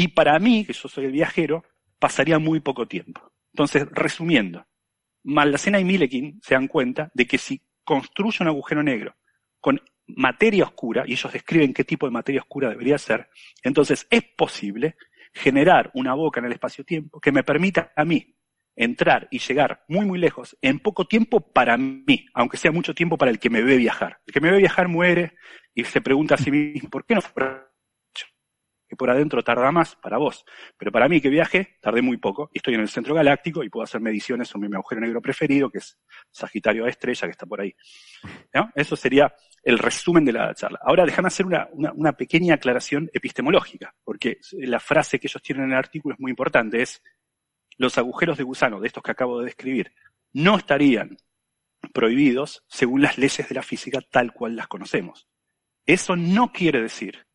y 0.00 0.06
para 0.06 0.38
mí, 0.38 0.64
que 0.64 0.72
yo 0.72 0.88
soy 0.88 1.06
el 1.06 1.10
viajero, 1.10 1.64
pasaría 1.98 2.38
muy 2.38 2.60
poco 2.60 2.86
tiempo. 2.86 3.32
Entonces, 3.52 3.84
resumiendo, 3.90 4.64
Maldacena 5.24 5.80
y 5.80 5.84
Milekin 5.84 6.38
se 6.40 6.54
dan 6.54 6.68
cuenta 6.68 7.10
de 7.14 7.26
que 7.26 7.36
si 7.36 7.60
construye 7.82 8.38
un 8.42 8.46
agujero 8.46 8.80
negro 8.84 9.16
con 9.60 9.80
materia 10.08 10.64
oscura, 10.64 11.04
y 11.06 11.12
ellos 11.12 11.32
describen 11.32 11.72
qué 11.72 11.84
tipo 11.84 12.06
de 12.06 12.12
materia 12.12 12.40
oscura 12.40 12.70
debería 12.70 12.98
ser, 12.98 13.28
entonces 13.62 14.06
es 14.10 14.22
posible 14.36 14.96
generar 15.32 15.90
una 15.94 16.14
boca 16.14 16.40
en 16.40 16.46
el 16.46 16.52
espacio-tiempo 16.52 17.20
que 17.20 17.32
me 17.32 17.44
permita 17.44 17.92
a 17.94 18.04
mí 18.04 18.34
entrar 18.74 19.26
y 19.30 19.40
llegar 19.40 19.84
muy, 19.88 20.06
muy 20.06 20.18
lejos 20.18 20.56
en 20.62 20.78
poco 20.78 21.06
tiempo 21.06 21.40
para 21.52 21.76
mí, 21.76 22.26
aunque 22.32 22.56
sea 22.56 22.70
mucho 22.70 22.94
tiempo 22.94 23.18
para 23.18 23.30
el 23.30 23.38
que 23.38 23.50
me 23.50 23.62
ve 23.62 23.76
viajar. 23.76 24.20
El 24.26 24.32
que 24.32 24.40
me 24.40 24.52
ve 24.52 24.58
viajar 24.58 24.88
muere 24.88 25.34
y 25.74 25.84
se 25.84 26.00
pregunta 26.00 26.36
a 26.36 26.38
sí 26.38 26.50
mismo, 26.50 26.88
¿por 26.88 27.04
qué 27.04 27.14
no 27.14 27.20
que 28.88 28.96
por 28.96 29.10
adentro 29.10 29.42
tarda 29.42 29.70
más 29.70 29.94
para 29.96 30.16
vos. 30.16 30.44
Pero 30.76 30.90
para 30.90 31.08
mí 31.08 31.20
que 31.20 31.28
viaje, 31.28 31.76
tardé 31.80 32.00
muy 32.00 32.16
poco 32.16 32.50
y 32.52 32.58
estoy 32.58 32.74
en 32.74 32.80
el 32.80 32.88
centro 32.88 33.14
galáctico 33.14 33.62
y 33.62 33.68
puedo 33.68 33.84
hacer 33.84 34.00
mediciones 34.00 34.48
sobre 34.48 34.68
mi 34.68 34.76
agujero 34.76 35.00
negro 35.00 35.20
preferido, 35.20 35.70
que 35.70 35.78
es 35.78 35.98
Sagitario 36.30 36.86
A 36.86 36.88
estrella, 36.88 37.26
que 37.26 37.32
está 37.32 37.46
por 37.46 37.60
ahí. 37.60 37.74
Eso 38.74 38.96
sería 38.96 39.32
el 39.62 39.78
resumen 39.78 40.24
de 40.24 40.32
la 40.32 40.54
charla. 40.54 40.80
Ahora 40.82 41.04
déjame 41.04 41.28
hacer 41.28 41.44
una, 41.44 41.68
una, 41.72 42.12
pequeña 42.12 42.54
aclaración 42.54 43.10
epistemológica, 43.12 43.94
porque 44.02 44.38
la 44.52 44.80
frase 44.80 45.18
que 45.20 45.26
ellos 45.26 45.42
tienen 45.42 45.64
en 45.64 45.72
el 45.72 45.78
artículo 45.78 46.14
es 46.14 46.20
muy 46.20 46.30
importante, 46.30 46.80
es 46.80 47.02
los 47.76 47.98
agujeros 47.98 48.38
de 48.38 48.44
gusano, 48.44 48.80
de 48.80 48.86
estos 48.86 49.02
que 49.02 49.10
acabo 49.10 49.38
de 49.38 49.46
describir, 49.46 49.92
no 50.32 50.56
estarían 50.56 51.16
prohibidos 51.92 52.64
según 52.66 53.02
las 53.02 53.18
leyes 53.18 53.48
de 53.48 53.54
la 53.54 53.62
física 53.62 54.00
tal 54.00 54.32
cual 54.32 54.56
las 54.56 54.66
conocemos. 54.66 55.28
Eso 55.86 56.16
no 56.16 56.52
quiere 56.52 56.82
decir 56.82 57.27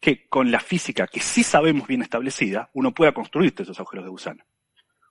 que 0.00 0.28
con 0.28 0.50
la 0.50 0.60
física 0.60 1.06
que 1.06 1.20
sí 1.20 1.42
sabemos 1.42 1.88
bien 1.88 2.02
establecida, 2.02 2.70
uno 2.74 2.92
pueda 2.92 3.12
construir 3.12 3.54
esos 3.56 3.78
agujeros 3.78 4.04
de 4.04 4.10
gusano. 4.10 4.44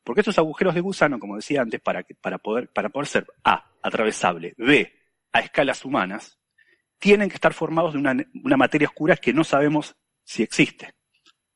Porque 0.03 0.21
esos 0.21 0.37
agujeros 0.37 0.73
de 0.73 0.81
gusano, 0.81 1.19
como 1.19 1.35
decía 1.35 1.61
antes, 1.61 1.81
para, 1.81 2.05
para, 2.21 2.37
poder, 2.37 2.69
para 2.69 2.89
poder 2.89 3.07
ser 3.07 3.27
A, 3.43 3.71
atravesable, 3.81 4.53
B, 4.57 4.93
a 5.33 5.41
escalas 5.41 5.83
humanas, 5.83 6.39
tienen 6.97 7.29
que 7.29 7.35
estar 7.35 7.53
formados 7.53 7.93
de 7.93 7.99
una, 7.99 8.15
una 8.43 8.57
materia 8.57 8.87
oscura 8.87 9.17
que 9.17 9.33
no 9.33 9.43
sabemos 9.43 9.95
si 10.23 10.43
existe. 10.43 10.93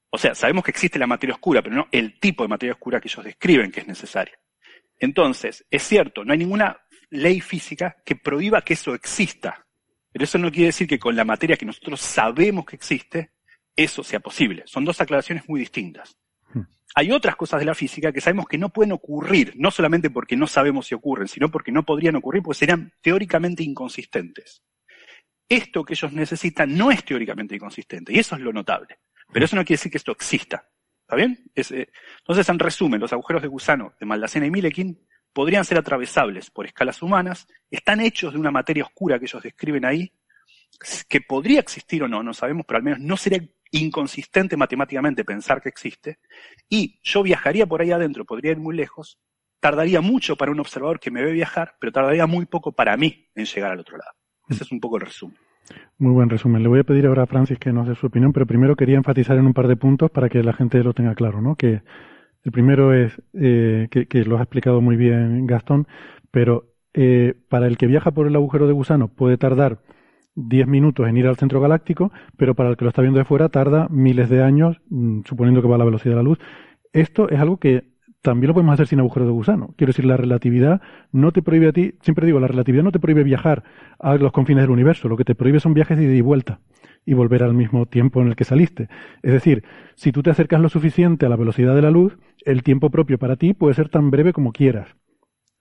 O 0.10 0.18
sea, 0.18 0.36
sabemos 0.36 0.66
que 0.66 0.72
existe 0.72 1.00
la 1.00 1.08
materia 1.08 1.34
oscura, 1.34 1.62
pero 1.62 1.76
no 1.76 1.88
el 1.92 2.20
tipo 2.20 2.44
de 2.44 2.50
materia 2.50 2.74
oscura 2.74 3.00
que 3.00 3.08
ellos 3.08 3.24
describen 3.24 3.72
que 3.72 3.80
es 3.80 3.88
necesaria. 3.88 4.38
Entonces, 5.00 5.66
es 5.70 5.84
cierto, 5.84 6.26
no 6.26 6.34
hay 6.34 6.40
ninguna 6.40 6.78
ley 7.10 7.40
física 7.40 7.96
que 8.06 8.16
prohíba 8.18 8.62
que 8.62 8.74
eso 8.74 8.94
exista. 8.94 9.66
Pero 10.12 10.26
eso 10.26 10.38
no 10.38 10.52
quiere 10.52 10.68
decir 10.68 10.88
que 10.88 11.00
con 11.00 11.16
la 11.16 11.24
materia 11.24 11.58
que 11.58 11.66
nosotros 11.66 12.02
sabemos 12.02 12.66
que 12.66 12.76
existe, 12.76 13.32
eso 13.76 14.04
sea 14.04 14.20
posible. 14.20 14.64
Son 14.66 14.84
dos 14.84 15.00
aclaraciones 15.00 15.48
muy 15.48 15.60
distintas. 15.60 16.18
Hmm. 16.54 16.64
Hay 16.96 17.12
otras 17.12 17.36
cosas 17.36 17.60
de 17.60 17.66
la 17.66 17.76
física 17.76 18.12
que 18.12 18.22
sabemos 18.22 18.46
que 18.48 18.58
no 18.58 18.70
pueden 18.70 18.92
ocurrir, 18.92 19.54
no 19.56 19.72
solamente 19.72 20.10
porque 20.10 20.36
no 20.36 20.48
sabemos 20.48 20.88
si 20.88 20.96
ocurren, 20.96 21.28
sino 21.28 21.50
porque 21.50 21.72
no 21.72 21.84
podrían 21.84 22.16
ocurrir 22.16 22.44
porque 22.44 22.60
serían 22.60 22.94
teóricamente 23.02 23.64
inconsistentes. 23.64 24.64
Esto 25.48 25.84
que 25.84 25.94
ellos 25.94 26.14
necesitan 26.14 26.76
no 26.78 26.92
es 26.92 27.04
teóricamente 27.04 27.56
inconsistente, 27.56 28.14
y 28.14 28.20
eso 28.20 28.36
es 28.36 28.42
lo 28.42 28.54
notable. 28.54 29.00
Pero 29.34 29.46
eso 29.46 29.56
no 29.56 29.64
quiere 29.64 29.78
decir 29.78 29.92
que 29.92 29.98
esto 29.98 30.12
exista. 30.12 30.70
¿Está 31.02 31.16
bien? 31.16 31.52
Eh, 31.56 31.88
entonces, 32.20 32.48
en 32.48 32.60
resumen, 32.60 33.02
los 33.02 33.12
agujeros 33.12 33.42
de 33.42 33.50
gusano 33.50 33.94
de 34.00 34.06
Maldacena 34.06 34.46
y 34.46 34.52
Milekin 34.52 34.98
podrían 35.34 35.66
ser 35.66 35.78
atravesables 35.78 36.50
por 36.50 36.66
escalas 36.66 37.02
humanas, 37.02 37.48
están 37.70 38.02
hechos 38.02 38.34
de 38.34 38.40
una 38.40 38.52
materia 38.52 38.84
oscura 38.84 39.20
que 39.20 39.26
ellos 39.26 39.44
describen 39.44 39.86
ahí, 39.86 40.12
que 41.08 41.22
podría 41.22 41.60
existir 41.60 42.04
o 42.04 42.08
no, 42.08 42.24
no 42.24 42.34
sabemos, 42.34 42.66
pero 42.68 42.78
al 42.78 42.84
menos 42.84 43.00
no 43.00 43.18
sería 43.18 43.42
inconsistente 43.72 44.58
matemáticamente 44.58 45.24
pensar 45.24 45.62
que 45.62 45.70
existe, 45.70 46.20
y 46.70 47.00
yo 47.04 47.24
viajaría 47.24 47.66
por 47.66 47.82
ahí 47.82 47.92
adentro, 47.92 48.26
podría 48.26 48.52
ir 48.52 48.58
muy 48.58 48.76
lejos, 48.76 49.20
tardaría 49.60 50.02
mucho 50.02 50.36
para 50.36 50.52
un 50.52 50.60
observador 50.60 51.00
que 51.00 51.12
me 51.12 51.24
ve 51.24 51.32
viajar, 51.32 51.76
pero 51.80 51.92
tardaría 51.92 52.26
muy 52.26 52.46
poco 52.46 52.74
para 52.74 52.98
mí 52.98 53.30
en 53.36 53.46
llegar 53.46 53.72
al 53.72 53.80
otro 53.80 53.98
lado. 53.98 54.12
Ese 54.50 54.64
es 54.64 54.72
un 54.72 54.80
poco 54.80 54.98
el 54.98 55.06
resumen. 55.06 55.38
Muy 55.98 56.12
buen 56.12 56.30
resumen. 56.30 56.64
Le 56.64 56.68
voy 56.68 56.80
a 56.80 56.84
pedir 56.84 57.06
ahora 57.06 57.24
a 57.24 57.28
Francis 57.28 57.60
que 57.60 57.72
nos 57.72 57.88
dé 57.88 57.96
su 57.96 58.08
opinión, 58.08 58.34
pero 58.34 58.46
primero 58.46 58.76
quería 58.76 58.98
enfatizar 58.98 59.38
en 59.38 59.46
un 59.46 59.54
par 59.54 59.68
de 59.68 59.78
puntos 59.78 60.12
para 60.12 60.30
que 60.30 60.44
la 60.44 60.52
gente 60.52 60.84
lo 60.84 60.94
tenga 60.94 61.16
claro, 61.16 61.42
¿no? 61.42 61.56
Que 61.56 61.84
el 62.44 62.52
primero 62.52 62.94
es 62.94 63.22
eh, 63.34 63.88
que, 63.90 64.26
lo 64.26 64.38
ha 64.38 64.42
explicado 64.42 64.82
muy 64.82 64.96
bien 64.96 65.46
Gastón, 65.46 65.88
pero 66.32 66.74
eh, 66.94 67.36
para 67.50 67.68
el 67.68 67.78
que 67.78 67.88
viaja 67.88 68.12
por 68.12 68.28
el 68.28 68.36
agujero 68.36 68.68
de 68.68 68.74
gusano 68.74 69.08
puede 69.10 69.38
tardar 69.38 69.80
10 70.36 70.68
minutos 70.68 71.08
en 71.08 71.18
ir 71.18 71.28
al 71.28 71.38
centro 71.38 71.62
galáctico, 71.62 72.12
pero 72.38 72.56
para 72.56 72.70
el 72.70 72.78
que 72.78 72.86
lo 72.86 72.90
está 72.90 73.02
viendo 73.02 73.20
de 73.20 73.26
fuera 73.26 73.50
tarda 73.50 73.88
miles 73.90 74.30
de 74.30 74.44
años, 74.44 74.82
mm, 74.90 75.22
suponiendo 75.26 75.62
que 75.62 75.68
va 75.68 75.76
a 75.76 75.80
la 75.80 75.86
velocidad 75.86 76.14
de 76.14 76.18
la 76.18 76.24
luz. 76.24 76.40
Esto 76.94 77.30
es 77.30 77.40
algo 77.40 77.58
que 77.58 77.92
también 78.22 78.50
lo 78.50 78.54
podemos 78.54 78.74
hacer 78.74 78.88
sin 78.88 79.00
agujero 79.00 79.26
de 79.26 79.32
gusano. 79.32 79.74
Quiero 79.78 79.90
decir, 79.92 80.06
la 80.06 80.18
relatividad 80.18 80.82
no 81.12 81.32
te 81.32 81.42
prohíbe 81.42 81.70
a 81.70 81.74
ti, 81.74 81.96
siempre 82.02 82.26
digo, 82.26 82.40
la 82.40 82.48
relatividad 82.48 82.84
no 82.84 82.92
te 82.92 83.00
prohíbe 83.00 83.24
viajar 83.24 83.64
a 84.00 84.16
los 84.16 84.32
confines 84.32 84.64
del 84.64 84.72
universo, 84.72 85.10
lo 85.10 85.18
que 85.18 85.26
te 85.26 85.36
prohíbe 85.36 85.60
son 85.60 85.74
viajes 85.74 85.98
de 85.98 86.06
ida 86.06 86.14
y 86.14 86.22
vuelta 86.22 86.60
y 87.06 87.14
volver 87.14 87.44
al 87.44 87.54
mismo 87.54 87.88
tiempo 87.88 88.22
en 88.22 88.28
el 88.28 88.36
que 88.36 88.44
saliste. 88.44 88.90
Es 89.24 89.34
decir, 89.34 89.64
si 89.96 90.12
tú 90.12 90.22
te 90.22 90.30
acercas 90.30 90.62
lo 90.62 90.70
suficiente 90.70 91.26
a 91.26 91.30
la 91.30 91.36
velocidad 91.36 91.76
de 91.76 91.82
la 91.82 91.90
luz, 91.90 92.18
el 92.46 92.64
tiempo 92.64 92.90
propio 92.90 93.18
para 93.18 93.36
ti 93.36 93.54
puede 93.54 93.74
ser 93.74 93.90
tan 93.90 94.12
breve 94.12 94.34
como 94.34 94.52
quieras. 94.52 94.96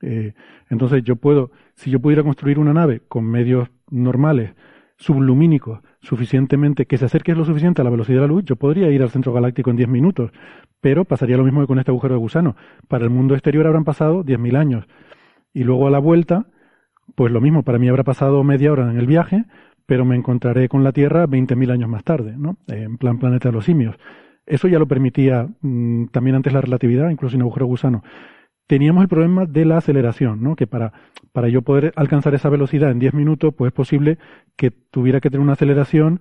Eh, 0.03 0.35
entonces 0.69 1.03
yo 1.05 1.17
puedo, 1.17 1.51
si 1.75 1.91
yo 1.91 2.01
pudiera 2.01 2.23
construir 2.23 2.59
una 2.59 2.73
nave 2.73 3.03
con 3.09 3.25
medios 3.25 3.69
normales, 3.91 4.55
sublumínicos, 4.97 5.81
suficientemente, 6.01 6.87
que 6.87 6.99
se 6.99 7.07
acerque 7.07 7.35
lo 7.35 7.45
suficiente 7.45 7.81
a 7.81 7.85
la 7.85 7.91
velocidad 7.91 8.19
de 8.19 8.27
la 8.29 8.33
luz, 8.35 8.45
yo 8.45 8.57
podría 8.57 8.91
ir 8.91 9.03
al 9.03 9.11
centro 9.11 9.33
galáctico 9.33 9.71
en 9.71 9.77
10 9.77 9.89
minutos, 9.89 10.31
pero 10.81 11.05
pasaría 11.05 11.39
lo 11.39 11.45
mismo 11.45 11.61
que 11.61 11.67
con 11.67 11.79
este 11.79 11.91
agujero 11.91 12.15
de 12.15 12.21
gusano. 12.21 12.55
Para 12.87 13.05
el 13.05 13.11
mundo 13.11 13.35
exterior 13.35 13.67
habrán 13.67 13.85
pasado 13.85 14.23
10.000 14.23 14.57
años. 14.57 14.87
Y 15.55 15.65
luego 15.65 15.87
a 15.87 15.91
la 15.91 15.99
vuelta, 15.99 16.47
pues 17.15 17.33
lo 17.33 17.41
mismo, 17.41 17.63
para 17.63 17.79
mí 17.79 17.89
habrá 17.89 18.05
pasado 18.05 18.45
media 18.45 18.73
hora 18.73 18.91
en 18.91 18.99
el 18.99 19.07
viaje, 19.07 19.45
pero 19.87 20.05
me 20.05 20.17
encontraré 20.17 20.69
con 20.69 20.85
la 20.85 20.93
Tierra 20.93 21.27
20.000 21.27 21.73
años 21.73 21.89
más 21.89 22.05
tarde, 22.05 22.35
¿no? 22.37 22.59
En 22.69 22.99
plan 22.99 23.19
planeta 23.19 23.49
de 23.49 23.55
los 23.55 23.65
simios. 23.65 23.97
Eso 24.51 24.67
ya 24.67 24.81
lo 24.81 24.89
permitía 24.89 25.49
mm, 25.61 26.07
también 26.07 26.35
antes 26.35 26.53
la 26.53 26.61
relatividad, 26.61 27.09
incluso 27.09 27.33
sin 27.33 27.43
agujero 27.43 27.67
gusano. 27.67 28.03
Teníamos 28.67 29.03
el 29.03 29.09
problema 29.09 29.47
de 29.47 29.65
la 29.65 29.79
aceleración, 29.79 30.43
¿no? 30.43 30.57
Que 30.57 30.67
para, 30.67 30.93
para 31.33 31.49
yo 31.49 31.63
poder 31.63 31.93
alcanzar 31.95 32.35
esa 32.35 32.49
velocidad 32.49 32.91
en 32.91 32.99
10 32.99 33.15
minutos, 33.15 33.55
pues 33.57 33.69
es 33.69 33.73
posible 33.73 34.19
que 34.57 34.73
tuviera 34.73 35.21
que 35.21 35.31
tener 35.31 35.43
una 35.43 35.53
aceleración 35.53 36.21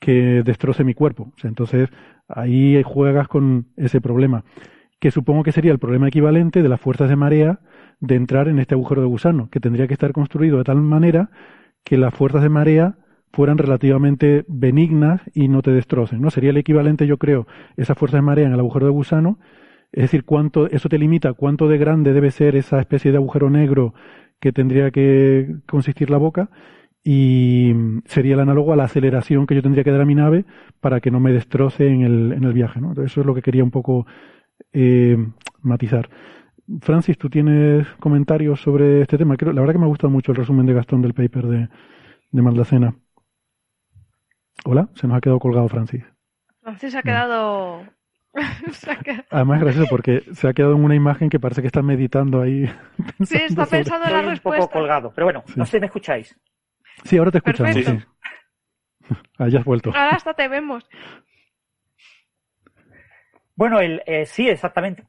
que 0.00 0.42
destroce 0.44 0.82
mi 0.82 0.94
cuerpo. 0.94 1.32
Entonces 1.44 1.90
ahí 2.26 2.82
juegas 2.82 3.28
con 3.28 3.66
ese 3.76 4.00
problema, 4.00 4.44
que 4.98 5.12
supongo 5.12 5.44
que 5.44 5.52
sería 5.52 5.70
el 5.70 5.78
problema 5.78 6.08
equivalente 6.08 6.62
de 6.62 6.68
las 6.68 6.80
fuerzas 6.80 7.08
de 7.08 7.16
marea 7.16 7.60
de 8.00 8.16
entrar 8.16 8.48
en 8.48 8.58
este 8.58 8.74
agujero 8.74 9.00
de 9.00 9.06
gusano, 9.06 9.48
que 9.48 9.60
tendría 9.60 9.86
que 9.86 9.94
estar 9.94 10.12
construido 10.12 10.58
de 10.58 10.64
tal 10.64 10.80
manera 10.80 11.30
que 11.84 11.96
las 11.98 12.14
fuerzas 12.14 12.42
de 12.42 12.48
marea 12.48 12.96
fueran 13.32 13.58
relativamente 13.58 14.44
benignas 14.48 15.22
y 15.34 15.48
no 15.48 15.62
te 15.62 15.70
destrocen, 15.70 16.20
¿no? 16.20 16.30
Sería 16.30 16.50
el 16.50 16.56
equivalente, 16.56 17.06
yo 17.06 17.18
creo, 17.18 17.46
esa 17.76 17.94
fuerza 17.94 18.18
de 18.18 18.22
marea 18.22 18.46
en 18.46 18.52
el 18.52 18.60
agujero 18.60 18.86
de 18.86 18.92
gusano, 18.92 19.38
es 19.92 20.02
decir, 20.02 20.24
cuánto, 20.24 20.68
eso 20.68 20.88
te 20.88 20.98
limita 20.98 21.32
cuánto 21.32 21.68
de 21.68 21.78
grande 21.78 22.12
debe 22.12 22.30
ser 22.30 22.56
esa 22.56 22.80
especie 22.80 23.10
de 23.10 23.18
agujero 23.18 23.50
negro 23.50 23.94
que 24.40 24.52
tendría 24.52 24.90
que 24.90 25.56
consistir 25.66 26.10
la 26.10 26.16
boca, 26.16 26.50
y 27.02 27.72
sería 28.04 28.34
el 28.34 28.40
análogo 28.40 28.72
a 28.72 28.76
la 28.76 28.84
aceleración 28.84 29.46
que 29.46 29.54
yo 29.54 29.62
tendría 29.62 29.84
que 29.84 29.90
dar 29.90 30.02
a 30.02 30.04
mi 30.04 30.14
nave 30.14 30.44
para 30.80 31.00
que 31.00 31.10
no 31.10 31.18
me 31.18 31.32
destroce 31.32 31.88
en 31.88 32.02
el, 32.02 32.32
en 32.32 32.44
el 32.44 32.52
viaje, 32.52 32.80
¿no? 32.80 32.92
Eso 32.92 33.20
es 33.20 33.26
lo 33.26 33.34
que 33.34 33.42
quería 33.42 33.64
un 33.64 33.70
poco 33.70 34.06
eh, 34.72 35.16
matizar. 35.62 36.10
Francis, 36.82 37.18
¿tú 37.18 37.30
tienes 37.30 37.86
comentarios 37.98 38.60
sobre 38.60 39.00
este 39.00 39.18
tema? 39.18 39.36
Creo, 39.36 39.52
la 39.52 39.60
verdad 39.60 39.74
que 39.74 39.78
me 39.78 39.86
ha 39.86 39.88
gustado 39.88 40.10
mucho 40.10 40.32
el 40.32 40.36
resumen 40.36 40.66
de 40.66 40.74
Gastón 40.74 41.02
del 41.02 41.14
paper 41.14 41.46
de, 41.46 41.68
de 42.30 42.42
Maldacena. 42.42 42.94
Hola, 44.64 44.88
se 44.94 45.06
nos 45.06 45.16
ha 45.16 45.20
quedado 45.20 45.38
colgado 45.38 45.68
Francis. 45.68 46.04
Francis 46.62 46.94
ha 46.94 47.02
quedado... 47.02 47.84
Además 49.30 49.58
es 49.58 49.64
gracioso 49.64 49.88
porque 49.90 50.22
se 50.32 50.48
ha 50.48 50.52
quedado 50.52 50.76
en 50.76 50.84
una 50.84 50.94
imagen 50.94 51.28
que 51.30 51.40
parece 51.40 51.62
que 51.62 51.66
está 51.66 51.82
meditando 51.82 52.40
ahí. 52.40 52.70
Sí, 53.24 53.38
está 53.38 53.66
pensando 53.66 54.06
en 54.06 54.12
la 54.12 54.22
respuesta. 54.22 54.62
un 54.62 54.68
poco 54.68 54.78
colgado, 54.78 55.12
pero 55.14 55.26
bueno, 55.26 55.42
no 55.56 55.64
sé 55.64 55.72
si 55.72 55.80
me 55.80 55.86
escucháis. 55.86 56.38
Sí, 57.04 57.18
ahora 57.18 57.30
te 57.30 57.38
escuchamos. 57.38 57.74
Sí. 57.74 57.98
Has 59.38 59.64
vuelto. 59.64 59.90
Ahora 59.90 60.10
hasta 60.10 60.34
te 60.34 60.46
vemos. 60.46 60.88
Bueno, 63.56 63.80
el, 63.80 64.02
eh, 64.06 64.26
sí, 64.26 64.48
exactamente. 64.48 65.06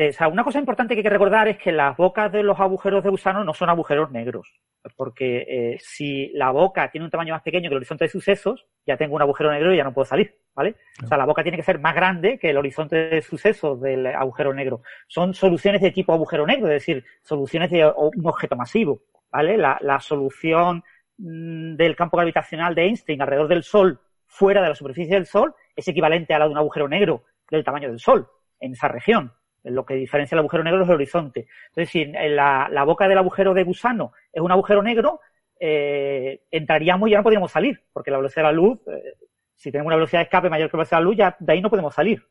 Eh, 0.00 0.08
o 0.08 0.12
sea, 0.14 0.28
una 0.28 0.44
cosa 0.44 0.58
importante 0.58 0.94
que 0.94 1.00
hay 1.00 1.02
que 1.02 1.10
recordar 1.10 1.46
es 1.46 1.58
que 1.58 1.72
las 1.72 1.94
bocas 1.94 2.32
de 2.32 2.42
los 2.42 2.58
agujeros 2.58 3.04
de 3.04 3.10
gusano 3.10 3.44
no 3.44 3.52
son 3.52 3.68
agujeros 3.68 4.10
negros. 4.10 4.48
Porque 4.96 5.44
eh, 5.46 5.76
si 5.78 6.28
la 6.32 6.50
boca 6.52 6.90
tiene 6.90 7.04
un 7.04 7.10
tamaño 7.10 7.34
más 7.34 7.42
pequeño 7.42 7.68
que 7.68 7.74
el 7.74 7.76
horizonte 7.76 8.06
de 8.06 8.08
sucesos, 8.08 8.66
ya 8.86 8.96
tengo 8.96 9.16
un 9.16 9.20
agujero 9.20 9.52
negro 9.52 9.74
y 9.74 9.76
ya 9.76 9.84
no 9.84 9.92
puedo 9.92 10.06
salir, 10.06 10.38
¿vale? 10.54 10.76
O 11.04 11.06
sea, 11.06 11.18
la 11.18 11.26
boca 11.26 11.42
tiene 11.42 11.58
que 11.58 11.64
ser 11.64 11.80
más 11.80 11.94
grande 11.94 12.38
que 12.38 12.48
el 12.48 12.56
horizonte 12.56 12.96
de 12.96 13.20
sucesos 13.20 13.78
del 13.78 14.06
agujero 14.06 14.54
negro. 14.54 14.80
Son 15.06 15.34
soluciones 15.34 15.82
de 15.82 15.90
tipo 15.90 16.14
agujero 16.14 16.46
negro, 16.46 16.68
es 16.68 16.86
decir, 16.86 17.04
soluciones 17.22 17.70
de 17.70 17.84
un 17.84 18.26
objeto 18.26 18.56
masivo, 18.56 19.02
¿vale? 19.30 19.58
La, 19.58 20.00
solución 20.00 20.82
mm, 21.18 21.76
del 21.76 21.94
campo 21.94 22.16
gravitacional 22.16 22.74
de 22.74 22.84
Einstein 22.84 23.20
alrededor 23.20 23.48
del 23.48 23.64
Sol, 23.64 24.00
fuera 24.24 24.62
de 24.62 24.70
la 24.70 24.74
superficie 24.74 25.12
del 25.12 25.26
Sol, 25.26 25.54
es 25.76 25.86
equivalente 25.86 26.32
a 26.32 26.38
la 26.38 26.46
de 26.46 26.52
un 26.52 26.58
agujero 26.58 26.88
negro 26.88 27.24
del 27.50 27.64
tamaño 27.64 27.90
del 27.90 28.00
Sol, 28.00 28.26
en 28.60 28.72
esa 28.72 28.88
región. 28.88 29.34
Lo 29.64 29.84
que 29.84 29.94
diferencia 29.94 30.34
el 30.34 30.40
agujero 30.40 30.64
negro 30.64 30.82
es 30.82 30.88
el 30.88 30.94
horizonte. 30.94 31.46
Entonces, 31.68 31.90
si 31.90 32.04
la, 32.06 32.68
la 32.70 32.84
boca 32.84 33.06
del 33.08 33.18
agujero 33.18 33.54
de 33.54 33.64
gusano 33.64 34.12
es 34.32 34.40
un 34.40 34.50
agujero 34.50 34.82
negro, 34.82 35.20
eh, 35.62 36.40
entraríamos 36.50 37.08
y 37.08 37.12
ya 37.12 37.18
no 37.18 37.22
podríamos 37.22 37.52
salir, 37.52 37.82
porque 37.92 38.10
la 38.10 38.16
velocidad 38.16 38.44
de 38.44 38.48
la 38.48 38.52
luz, 38.52 38.78
eh, 38.88 39.14
si 39.54 39.70
tenemos 39.70 39.88
una 39.88 39.96
velocidad 39.96 40.20
de 40.20 40.24
escape 40.24 40.48
mayor 40.48 40.70
que 40.70 40.76
la 40.76 40.80
velocidad 40.80 40.98
de 40.98 41.04
la 41.04 41.08
luz, 41.10 41.16
ya 41.16 41.36
de 41.38 41.52
ahí 41.52 41.60
no 41.60 41.68
podemos 41.68 41.94
salir. 41.94 42.26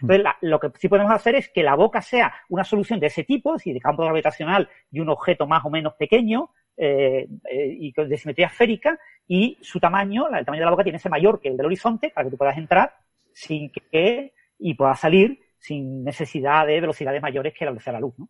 Entonces, 0.00 0.26
lo 0.42 0.60
que 0.60 0.70
sí 0.76 0.88
podemos 0.88 1.10
hacer 1.10 1.34
es 1.34 1.48
que 1.48 1.62
la 1.62 1.74
boca 1.74 2.02
sea 2.02 2.32
una 2.50 2.62
solución 2.62 3.00
de 3.00 3.06
ese 3.06 3.24
tipo, 3.24 3.54
es 3.54 3.60
decir, 3.60 3.74
de 3.74 3.80
campo 3.80 4.04
gravitacional 4.04 4.68
y 4.90 5.00
un 5.00 5.08
objeto 5.08 5.46
más 5.46 5.64
o 5.64 5.70
menos 5.70 5.94
pequeño 5.94 6.50
eh, 6.76 7.26
eh 7.50 7.76
y 7.80 7.92
de 7.92 8.16
simetría 8.16 8.46
esférica, 8.46 8.98
y 9.26 9.58
su 9.62 9.80
tamaño, 9.80 10.28
el 10.28 10.44
tamaño 10.44 10.60
de 10.60 10.66
la 10.66 10.70
boca 10.70 10.84
tiene 10.84 10.98
que 10.98 11.02
ser 11.02 11.10
mayor 11.10 11.40
que 11.40 11.48
el 11.48 11.56
del 11.56 11.66
horizonte 11.66 12.10
para 12.10 12.26
que 12.26 12.30
tú 12.30 12.36
puedas 12.36 12.56
entrar 12.58 12.94
sin 13.32 13.70
que 13.70 14.34
y 14.58 14.74
puedas 14.74 15.00
salir 15.00 15.40
sin 15.58 16.04
necesidad 16.04 16.66
de 16.66 16.80
velocidades 16.80 17.22
mayores 17.22 17.54
que 17.54 17.64
la 17.64 17.72
velocidad 17.72 17.92
de 17.92 17.96
la 17.96 18.00
luz. 18.00 18.14
¿no? 18.18 18.28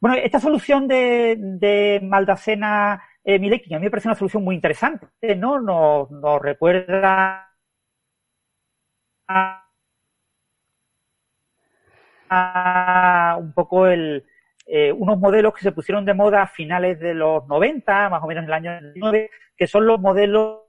Bueno, 0.00 0.16
esta 0.16 0.40
solución 0.40 0.88
de, 0.88 1.36
de 1.38 2.00
Maldacena 2.02 3.02
eh, 3.24 3.38
Milecki 3.38 3.72
a 3.74 3.78
mí 3.78 3.84
me 3.84 3.90
parece 3.90 4.08
una 4.08 4.16
solución 4.16 4.42
muy 4.44 4.56
interesante, 4.56 5.06
¿no? 5.36 5.60
Nos, 5.60 6.10
nos 6.10 6.42
recuerda 6.42 7.48
a, 9.28 9.64
a 12.28 13.36
un 13.38 13.52
poco 13.52 13.86
el, 13.86 14.24
eh, 14.66 14.92
unos 14.92 15.18
modelos 15.18 15.54
que 15.54 15.62
se 15.62 15.72
pusieron 15.72 16.04
de 16.04 16.14
moda 16.14 16.42
a 16.42 16.46
finales 16.46 16.98
de 16.98 17.14
los 17.14 17.46
90, 17.46 18.08
más 18.08 18.22
o 18.22 18.26
menos 18.26 18.42
en 18.42 18.48
el 18.48 18.54
año 18.54 18.70
99, 18.80 19.30
que 19.56 19.66
son 19.66 19.86
los 19.86 20.00
modelos 20.00 20.60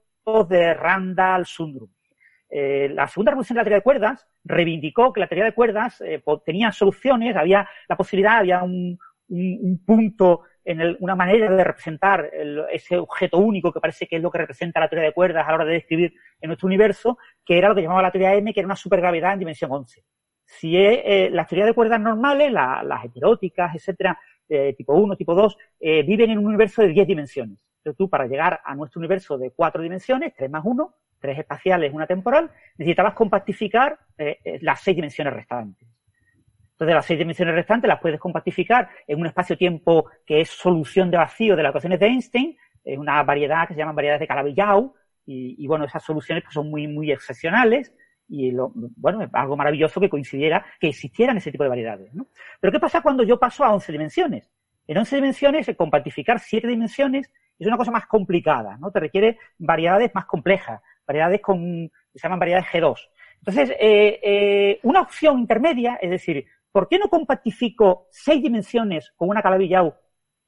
de 0.48 0.74
Randall-Sundrum. 0.74 1.88
Eh, 2.56 2.88
la 2.94 3.08
segunda 3.08 3.32
revolución 3.32 3.56
de 3.56 3.60
la 3.62 3.64
teoría 3.64 3.78
de 3.78 3.82
cuerdas 3.82 4.28
reivindicó 4.44 5.12
que 5.12 5.18
la 5.18 5.26
teoría 5.26 5.46
de 5.46 5.54
cuerdas 5.54 6.00
eh, 6.02 6.22
tenía 6.46 6.70
soluciones, 6.70 7.34
había 7.34 7.68
la 7.88 7.96
posibilidad, 7.96 8.38
había 8.38 8.62
un, 8.62 8.96
punto 9.84 10.42
en 10.64 10.96
una 11.00 11.16
manera 11.16 11.50
de 11.50 11.64
representar 11.64 12.30
ese 12.70 12.96
objeto 12.96 13.38
único 13.38 13.72
que 13.72 13.80
parece 13.80 14.06
que 14.06 14.16
es 14.16 14.22
lo 14.22 14.30
que 14.30 14.38
representa 14.38 14.78
la 14.78 14.88
teoría 14.88 15.08
de 15.08 15.14
cuerdas 15.14 15.44
a 15.44 15.48
la 15.48 15.54
hora 15.56 15.64
de 15.64 15.72
describir 15.72 16.14
en 16.40 16.48
nuestro 16.48 16.66
universo, 16.66 17.18
que 17.44 17.58
era 17.58 17.68
lo 17.70 17.74
que 17.74 17.82
llamaba 17.82 18.02
la 18.02 18.12
teoría 18.12 18.34
M, 18.34 18.54
que 18.54 18.60
era 18.60 18.66
una 18.68 18.76
supergravedad 18.76 19.32
en 19.32 19.40
dimensión 19.40 19.72
11. 19.72 20.04
Si 20.44 20.76
es, 20.76 21.00
eh, 21.04 21.30
las 21.32 21.48
teorías 21.48 21.66
de 21.66 21.74
cuerdas 21.74 22.00
normales, 22.00 22.52
las 22.52 23.04
heteróticas, 23.04 23.74
etcétera, 23.74 24.16
tipo 24.76 24.94
1, 24.94 25.16
tipo 25.16 25.34
2, 25.34 25.56
viven 26.06 26.30
en 26.30 26.38
un 26.38 26.46
universo 26.46 26.82
de 26.82 26.88
10 26.88 27.08
dimensiones. 27.08 27.58
Entonces 27.78 27.98
tú, 27.98 28.08
para 28.08 28.26
llegar 28.26 28.60
a 28.64 28.76
nuestro 28.76 29.00
universo 29.00 29.36
de 29.38 29.50
4 29.50 29.82
dimensiones, 29.82 30.32
3 30.36 30.50
más 30.50 30.62
1, 30.64 30.94
tres 31.24 31.38
espaciales, 31.38 31.90
una 31.94 32.06
temporal, 32.06 32.50
necesitabas 32.76 33.14
compactificar 33.14 33.98
eh, 34.18 34.40
eh, 34.44 34.58
las 34.60 34.82
seis 34.82 34.94
dimensiones 34.94 35.32
restantes. 35.32 35.88
Entonces, 36.72 36.94
las 36.94 37.06
seis 37.06 37.18
dimensiones 37.18 37.54
restantes 37.54 37.88
las 37.88 37.98
puedes 37.98 38.20
compactificar 38.20 38.90
en 39.06 39.20
un 39.20 39.26
espacio-tiempo 39.26 40.10
que 40.26 40.42
es 40.42 40.50
solución 40.50 41.10
de 41.10 41.16
vacío 41.16 41.56
de 41.56 41.62
las 41.62 41.70
ecuaciones 41.70 41.98
de 41.98 42.06
Einstein, 42.08 42.56
es 42.84 42.98
una 42.98 43.22
variedad 43.22 43.66
que 43.66 43.72
se 43.72 43.78
llaman 43.78 43.96
variedades 43.96 44.20
de 44.20 44.28
Calabi-Yau, 44.28 44.92
y, 45.26 45.66
bueno, 45.66 45.86
esas 45.86 46.04
soluciones 46.04 46.44
pues, 46.44 46.52
son 46.52 46.68
muy, 46.68 46.86
muy 46.86 47.10
excepcionales, 47.10 47.94
y 48.28 48.50
lo, 48.50 48.70
bueno, 48.74 49.22
es 49.22 49.30
algo 49.32 49.56
maravilloso 49.56 49.98
que 49.98 50.10
coincidiera 50.10 50.66
que 50.78 50.88
existieran 50.88 51.38
ese 51.38 51.50
tipo 51.50 51.64
de 51.64 51.70
variedades. 51.70 52.12
¿no? 52.12 52.26
Pero 52.60 52.70
¿qué 52.70 52.78
pasa 52.78 53.00
cuando 53.00 53.22
yo 53.22 53.38
paso 53.38 53.64
a 53.64 53.72
11 53.72 53.92
dimensiones? 53.92 54.50
En 54.86 54.98
11 54.98 55.16
dimensiones, 55.16 55.70
compactificar 55.74 56.38
7 56.38 56.68
dimensiones 56.68 57.30
es 57.58 57.66
una 57.66 57.76
cosa 57.76 57.90
más 57.90 58.06
complicada, 58.06 58.76
¿no? 58.78 58.90
Te 58.90 59.00
requiere 59.00 59.38
variedades 59.58 60.14
más 60.14 60.26
complejas, 60.26 60.82
variedades 61.06 61.40
con, 61.40 61.90
se 62.14 62.22
llaman 62.22 62.38
variedades 62.38 62.66
G2. 62.68 63.08
Entonces, 63.38 63.70
eh, 63.78 64.20
eh, 64.22 64.80
una 64.84 65.02
opción 65.02 65.38
intermedia, 65.38 65.98
es 66.00 66.10
decir, 66.10 66.46
¿por 66.72 66.88
qué 66.88 66.98
no 66.98 67.08
compactifico 67.08 68.06
seis 68.10 68.42
dimensiones 68.42 69.12
con 69.16 69.28
una 69.28 69.42
Calabi-Yau 69.42 69.94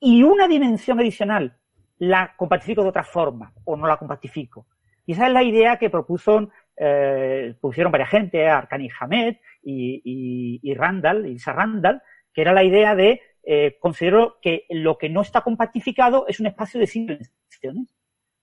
y 0.00 0.22
una 0.22 0.48
dimensión 0.48 0.98
adicional 0.98 1.58
la 1.98 2.34
compactifico 2.36 2.82
de 2.82 2.88
otra 2.88 3.04
forma 3.04 3.52
o 3.64 3.76
no 3.76 3.86
la 3.86 3.98
compactifico? 3.98 4.66
Y 5.04 5.12
esa 5.12 5.26
es 5.26 5.32
la 5.32 5.42
idea 5.42 5.76
que 5.76 5.90
propuso, 5.90 6.48
eh, 6.76 7.54
pusieron 7.60 7.92
varias 7.92 8.10
gente, 8.10 8.48
Arkani 8.48 8.88
Hamed 8.98 9.36
y, 9.62 10.02
y, 10.04 10.60
y 10.62 10.74
Randall, 10.74 11.26
Isa 11.26 11.52
Randall, 11.52 12.02
que 12.32 12.40
era 12.40 12.52
la 12.52 12.64
idea 12.64 12.94
de 12.94 13.20
eh, 13.48 13.76
considero 13.78 14.38
que 14.42 14.66
lo 14.70 14.98
que 14.98 15.08
no 15.08 15.22
está 15.22 15.42
compactificado 15.42 16.26
es 16.26 16.40
un 16.40 16.46
espacio 16.46 16.80
de 16.80 16.88
cinco 16.88 17.12
dimensiones. 17.12 17.95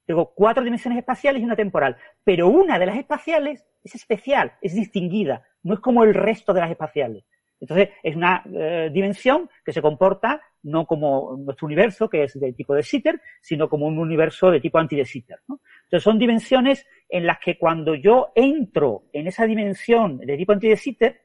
Tengo 0.06 0.34
cuatro 0.34 0.64
dimensiones 0.64 1.00
espaciales 1.00 1.42
y 1.42 1.46
una 1.46 1.56
temporal. 1.56 1.98
Pero 2.24 2.48
una 2.48 2.78
de 2.78 2.86
las 2.86 2.98
espaciales 2.98 3.66
es 3.84 3.96
especial, 3.96 4.54
es 4.62 4.76
distinguida, 4.76 5.44
no 5.64 5.76
es 5.76 5.80
como 5.80 6.04
el 6.04 6.14
resto 6.14 6.54
de 6.54 6.62
las 6.62 6.72
espaciales. 6.72 7.24
Entonces, 7.60 7.92
es 8.04 8.16
una 8.18 8.44
eh, 8.54 8.90
dimensión 8.92 9.50
que 9.64 9.72
se 9.72 9.82
comporta 9.82 10.42
no 10.64 10.86
como 10.86 11.38
nuestro 11.38 11.66
universo, 11.68 12.10
que 12.10 12.24
es 12.24 12.38
del 12.38 12.54
tipo 12.54 12.76
de 12.76 12.84
Sitter, 12.84 13.22
sino 13.42 13.70
como 13.70 13.86
un 13.86 13.98
universo 13.98 14.52
de 14.52 14.60
tipo 14.60 14.80
anti 14.80 14.98
de 14.98 15.06
Sitter. 15.06 15.40
Entonces, 15.48 16.04
son 16.04 16.20
dimensiones 16.20 16.86
en 17.08 17.26
las 17.26 17.40
que 17.40 17.58
cuando 17.58 17.96
yo 17.96 18.34
entro 18.36 19.06
en 19.14 19.28
esa 19.28 19.46
dimensión 19.46 20.18
de 20.18 20.36
tipo 20.36 20.52
anti 20.52 20.68
de 20.68 20.76
Sitter, 20.76 21.22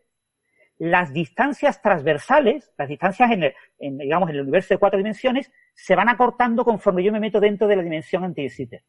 las 0.79 1.13
distancias 1.13 1.83
transversales, 1.83 2.73
las 2.79 2.89
distancias 2.89 3.33
en, 3.33 3.43
el, 3.43 3.55
digamos, 3.99 4.29
en 4.29 4.37
el 4.37 4.43
universo 4.43 4.75
de 4.75 4.79
cuatro 4.79 4.97
dimensiones, 4.97 5.51
se 5.79 5.95
van 5.95 6.09
acortando 6.09 6.65
conforme 6.65 7.05
yo 7.05 7.13
me 7.13 7.21
meto 7.21 7.39
dentro 7.39 7.69
de 7.69 7.77
la 7.77 7.83
dimensión 7.83 8.25
anti 8.25 8.45
Es 8.45 8.81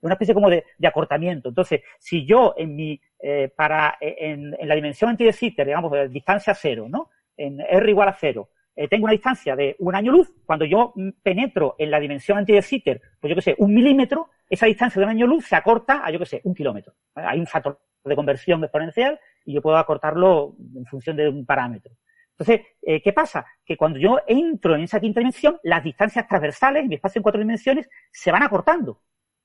una 0.00 0.14
especie 0.14 0.32
como 0.32 0.48
de, 0.48 0.64
acortamiento. 0.82 1.50
Entonces, 1.50 1.82
si 1.98 2.24
yo 2.24 2.54
en 2.56 2.74
mi, 2.74 2.98
eh, 3.20 3.52
para, 3.54 3.98
en, 4.00 4.56
la 4.62 4.74
dimensión 4.74 5.10
anti 5.10 5.28
digamos, 5.58 5.92
distancia 6.10 6.54
cero, 6.54 6.86
¿no? 6.88 7.10
En 7.36 7.60
R 7.60 7.90
igual 7.90 8.08
a 8.08 8.16
cero, 8.18 8.48
eh, 8.74 8.88
tengo 8.88 9.04
una 9.04 9.12
distancia 9.12 9.54
de 9.54 9.76
un 9.80 9.94
año 9.94 10.10
luz, 10.10 10.32
cuando 10.46 10.64
yo 10.64 10.94
penetro 11.22 11.76
en 11.78 11.90
la 11.90 12.00
dimensión 12.00 12.38
anti 12.38 12.54
de 12.54 12.62
Sitter, 12.62 13.02
pues 13.20 13.28
yo 13.28 13.34
que 13.34 13.42
sé, 13.42 13.54
un 13.58 13.74
milímetro, 13.74 14.30
esa 14.48 14.64
distancia 14.64 15.00
de 15.00 15.04
un 15.04 15.10
año 15.10 15.26
luz 15.26 15.44
se 15.44 15.54
acorta 15.54 16.00
a, 16.02 16.10
yo 16.10 16.18
que 16.18 16.24
sé, 16.24 16.40
un 16.44 16.54
kilómetro. 16.54 16.94
Hay 17.14 17.38
un 17.38 17.46
factor 17.46 17.78
de 18.02 18.16
conversión 18.16 18.64
exponencial 18.64 19.20
y 19.44 19.52
yo 19.52 19.60
puedo 19.60 19.76
acortarlo 19.76 20.56
en 20.74 20.86
función 20.86 21.14
de 21.14 21.28
un 21.28 21.44
parámetro. 21.44 21.92
Entonces, 22.42 22.66
eh, 22.82 23.00
¿qué 23.00 23.12
pasa? 23.12 23.46
Que 23.64 23.76
cuando 23.76 24.00
yo 24.00 24.18
entro 24.26 24.74
en 24.74 24.82
esa 24.82 24.98
quinta 24.98 25.20
dimensión, 25.20 25.58
las 25.62 25.84
distancias 25.84 26.26
transversales 26.26 26.82
en 26.82 26.88
mi 26.88 26.96
espacio 26.96 27.20
en 27.20 27.22
cuatro 27.22 27.40
dimensiones 27.40 27.88
se 28.10 28.32
van 28.32 28.42
acortando. 28.42 29.00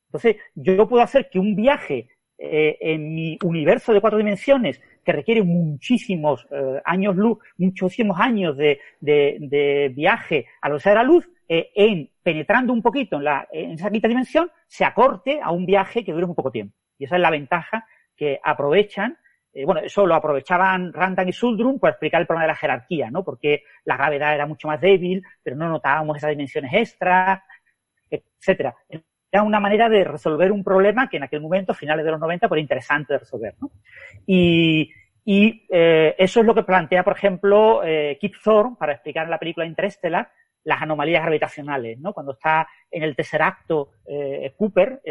Entonces, 0.08 0.38
yo 0.56 0.88
puedo 0.88 1.04
hacer 1.04 1.30
que 1.30 1.38
un 1.38 1.56
viaje 1.56 2.10
eh, 2.40 2.76
en 2.82 3.14
mi 3.14 3.38
universo 3.44 3.94
de 3.94 4.02
cuatro 4.02 4.18
dimensiones, 4.18 4.82
que 5.06 5.12
requiere 5.12 5.44
muchísimos 5.44 6.48
eh, 6.50 6.82
años 6.86 7.16
luz, 7.16 7.38
muchísimos 7.58 8.20
años 8.20 8.58
de, 8.58 8.80
viaje 9.94 10.48
a 10.62 10.70
la 10.70 10.78
de 10.78 10.96
la 10.96 11.04
luz, 11.04 11.30
en 11.48 12.10
penetrando 12.24 12.74
un 12.74 12.82
poquito 12.82 13.18
en, 13.18 13.24
la, 13.26 13.48
esa 13.52 13.92
quinta 13.92 14.08
dimensión, 14.08 14.50
se 14.68 14.86
acorte 14.86 15.40
a 15.42 15.52
un 15.52 15.68
viaje 15.68 16.04
que 16.04 16.14
dure 16.14 16.26
muy 16.26 16.36
poco 16.36 16.52
tiempo. 16.52 16.76
Y 16.98 17.06
esa 17.06 17.16
es 17.16 17.22
la 17.22 17.30
ventaja 17.30 17.86
que 18.16 18.40
aprovechan 18.44 19.18
eh, 19.58 19.66
bueno, 19.66 19.82
eso 19.82 20.06
lo 20.06 20.14
aprovechaban 20.14 20.94
Randan 20.94 21.30
y 21.30 21.34
Suldrum 21.34 21.80
para 21.80 21.94
explicar 21.94 22.22
el 22.22 22.28
problema 22.28 22.44
de 22.44 22.50
la 22.50 22.56
jerarquía, 22.56 23.10
¿no? 23.10 23.24
Porque 23.24 23.64
la 23.86 23.98
gravedad 23.98 24.36
era 24.36 24.46
mucho 24.46 24.68
más 24.68 24.80
débil, 24.80 25.24
pero 25.42 25.56
no 25.56 25.68
notábamos 25.68 26.16
esas 26.18 26.30
dimensiones 26.30 26.72
extra, 26.76 27.44
etcétera. 28.08 28.76
Era 29.32 29.42
una 29.42 29.60
manera 29.60 29.90
de 29.90 30.04
resolver 30.04 30.52
un 30.52 30.64
problema 30.64 31.10
que 31.10 31.18
en 31.18 31.24
aquel 31.24 31.42
momento, 31.42 31.74
finales 31.74 32.06
de 32.06 32.12
los 32.12 32.20
90, 32.20 32.48
pues 32.48 32.62
interesante 32.62 33.14
de 33.14 33.20
resolver, 33.20 33.56
¿no? 33.60 33.72
Y, 34.28 34.92
eh, 35.26 36.16
eso 36.20 36.40
es 36.40 36.46
lo 36.46 36.54
que 36.54 36.62
plantea, 36.62 37.04
por 37.04 37.18
ejemplo, 37.18 37.84
eh, 37.84 38.20
Kip 38.22 38.36
Thorne 38.44 38.76
para 38.78 38.94
explicar 38.94 39.26
en 39.26 39.32
la 39.32 39.40
película 39.40 39.66
Interstellar 39.66 40.30
las 40.66 40.84
anomalías 40.84 41.24
gravitacionales, 41.24 41.98
¿no? 41.98 42.14
Cuando 42.14 42.34
está 42.34 42.68
en 42.92 43.02
el 43.02 43.16
tesseracto 43.16 43.90
eh, 44.06 44.54
Cooper 44.56 45.02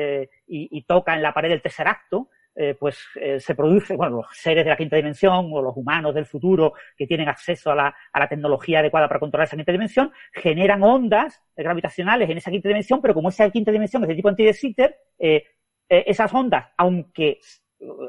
y, 0.46 0.78
y, 0.78 0.82
toca 0.82 1.14
en 1.14 1.22
la 1.22 1.34
pared 1.34 1.48
del 1.48 1.62
tesseracto, 1.62 2.28
eh, 2.58 2.74
pues 2.74 2.98
eh, 3.20 3.38
se 3.38 3.54
produce, 3.54 3.96
bueno, 3.96 4.16
los 4.16 4.26
seres 4.30 4.64
de 4.64 4.70
la 4.70 4.78
quinta 4.78 4.96
dimensión 4.96 5.50
o 5.52 5.60
los 5.60 5.76
humanos 5.76 6.14
del 6.14 6.24
futuro 6.24 6.72
que 6.96 7.06
tienen 7.06 7.28
acceso 7.28 7.70
a 7.70 7.74
la, 7.74 7.94
a 8.10 8.18
la 8.18 8.28
tecnología 8.28 8.78
adecuada 8.78 9.08
para 9.08 9.20
controlar 9.20 9.46
esa 9.46 9.56
quinta 9.56 9.72
dimensión, 9.72 10.10
generan 10.32 10.82
ondas 10.82 11.42
gravitacionales 11.54 12.30
en 12.30 12.38
esa 12.38 12.50
quinta 12.50 12.70
dimensión, 12.70 13.02
pero 13.02 13.12
como 13.12 13.28
esa 13.28 13.50
quinta 13.50 13.70
dimensión 13.70 14.02
es 14.04 14.08
de 14.08 14.14
tipo 14.14 14.30
anti 14.30 14.50
Sitter, 14.54 14.96
eh, 15.18 15.44
esas 15.86 16.32
ondas, 16.32 16.66
aunque 16.78 17.40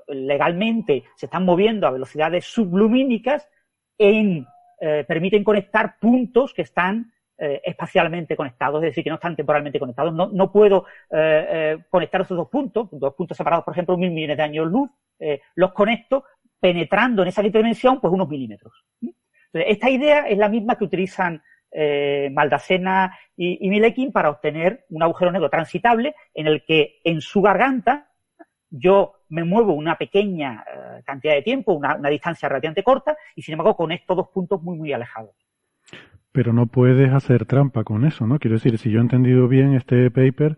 legalmente 0.08 1.04
se 1.18 1.26
están 1.26 1.44
moviendo 1.44 1.86
a 1.86 1.92
velocidades 1.92 2.46
sublumínicas, 2.46 3.50
en, 3.98 4.48
permiten 5.08 5.44
conectar 5.44 6.00
puntos 6.00 6.54
que 6.54 6.62
están 6.62 7.12
eh, 7.40 7.62
espacialmente 7.64 8.36
conectados, 8.36 8.82
es 8.84 8.90
decir, 8.90 9.04
que 9.04 9.12
no 9.12 9.18
están 9.18 9.36
temporalmente 9.36 9.80
conectados. 9.80 10.14
No, 10.14 10.28
no 10.28 10.52
puedo 10.52 10.86
eh, 11.12 11.48
eh, 11.50 11.78
conectar 11.90 12.22
esos 12.22 12.36
dos 12.36 12.50
puntos, 12.50 12.90
dos 12.92 13.14
puntos 13.14 13.38
separados, 13.38 13.64
por 13.64 13.74
ejemplo, 13.74 13.96
mil 13.96 14.12
millones 14.12 14.38
de 14.38 14.44
años 14.44 14.68
luz, 14.68 14.90
los 15.56 15.74
conecto 15.74 16.26
penetrando 16.60 17.22
en 17.22 17.28
esa 17.28 17.42
dimensión, 17.42 18.00
pues 18.00 18.14
unos 18.14 18.28
milímetros. 18.28 18.74
Entonces, 19.02 19.72
esta 19.72 19.90
idea 19.90 20.28
es 20.28 20.38
la 20.38 20.50
misma 20.50 20.76
que 20.76 20.84
utilizan 20.84 21.42
Maldacena 22.32 23.18
y, 23.36 23.66
y 23.66 23.70
Milekin 23.70 24.12
para 24.12 24.30
obtener 24.30 24.86
un 24.90 25.02
agujero 25.04 25.32
negro 25.32 25.50
transitable 25.50 26.16
en 26.34 26.48
el 26.48 26.64
que 26.66 27.00
en 27.04 27.22
su 27.22 27.42
garganta 27.42 28.12
yo 28.70 29.14
me 29.30 29.44
muevo 29.44 29.74
una 29.74 29.98
pequeña 29.98 30.64
cantidad 31.04 31.34
de 31.34 31.42
tiempo, 31.42 31.74
una, 31.74 31.96
una 31.96 32.10
distancia 32.10 32.48
relativamente 32.50 32.84
corta, 32.84 33.18
y 33.36 33.42
sin 33.42 33.54
embargo 33.54 33.76
conecto 33.76 34.14
dos 34.14 34.30
puntos 34.30 34.62
muy, 34.62 34.78
muy 34.78 34.94
alejados. 34.94 35.36
Pero 36.38 36.54
no 36.54 36.68
puedes 36.68 37.12
hacer 37.12 37.48
trampa 37.48 37.84
con 37.84 38.06
eso, 38.06 38.28
¿no? 38.28 38.38
Quiero 38.38 38.58
decir, 38.58 38.78
si 38.78 38.92
yo 38.92 39.00
he 39.00 39.02
entendido 39.02 39.48
bien 39.48 39.74
este 39.74 40.12
paper, 40.12 40.56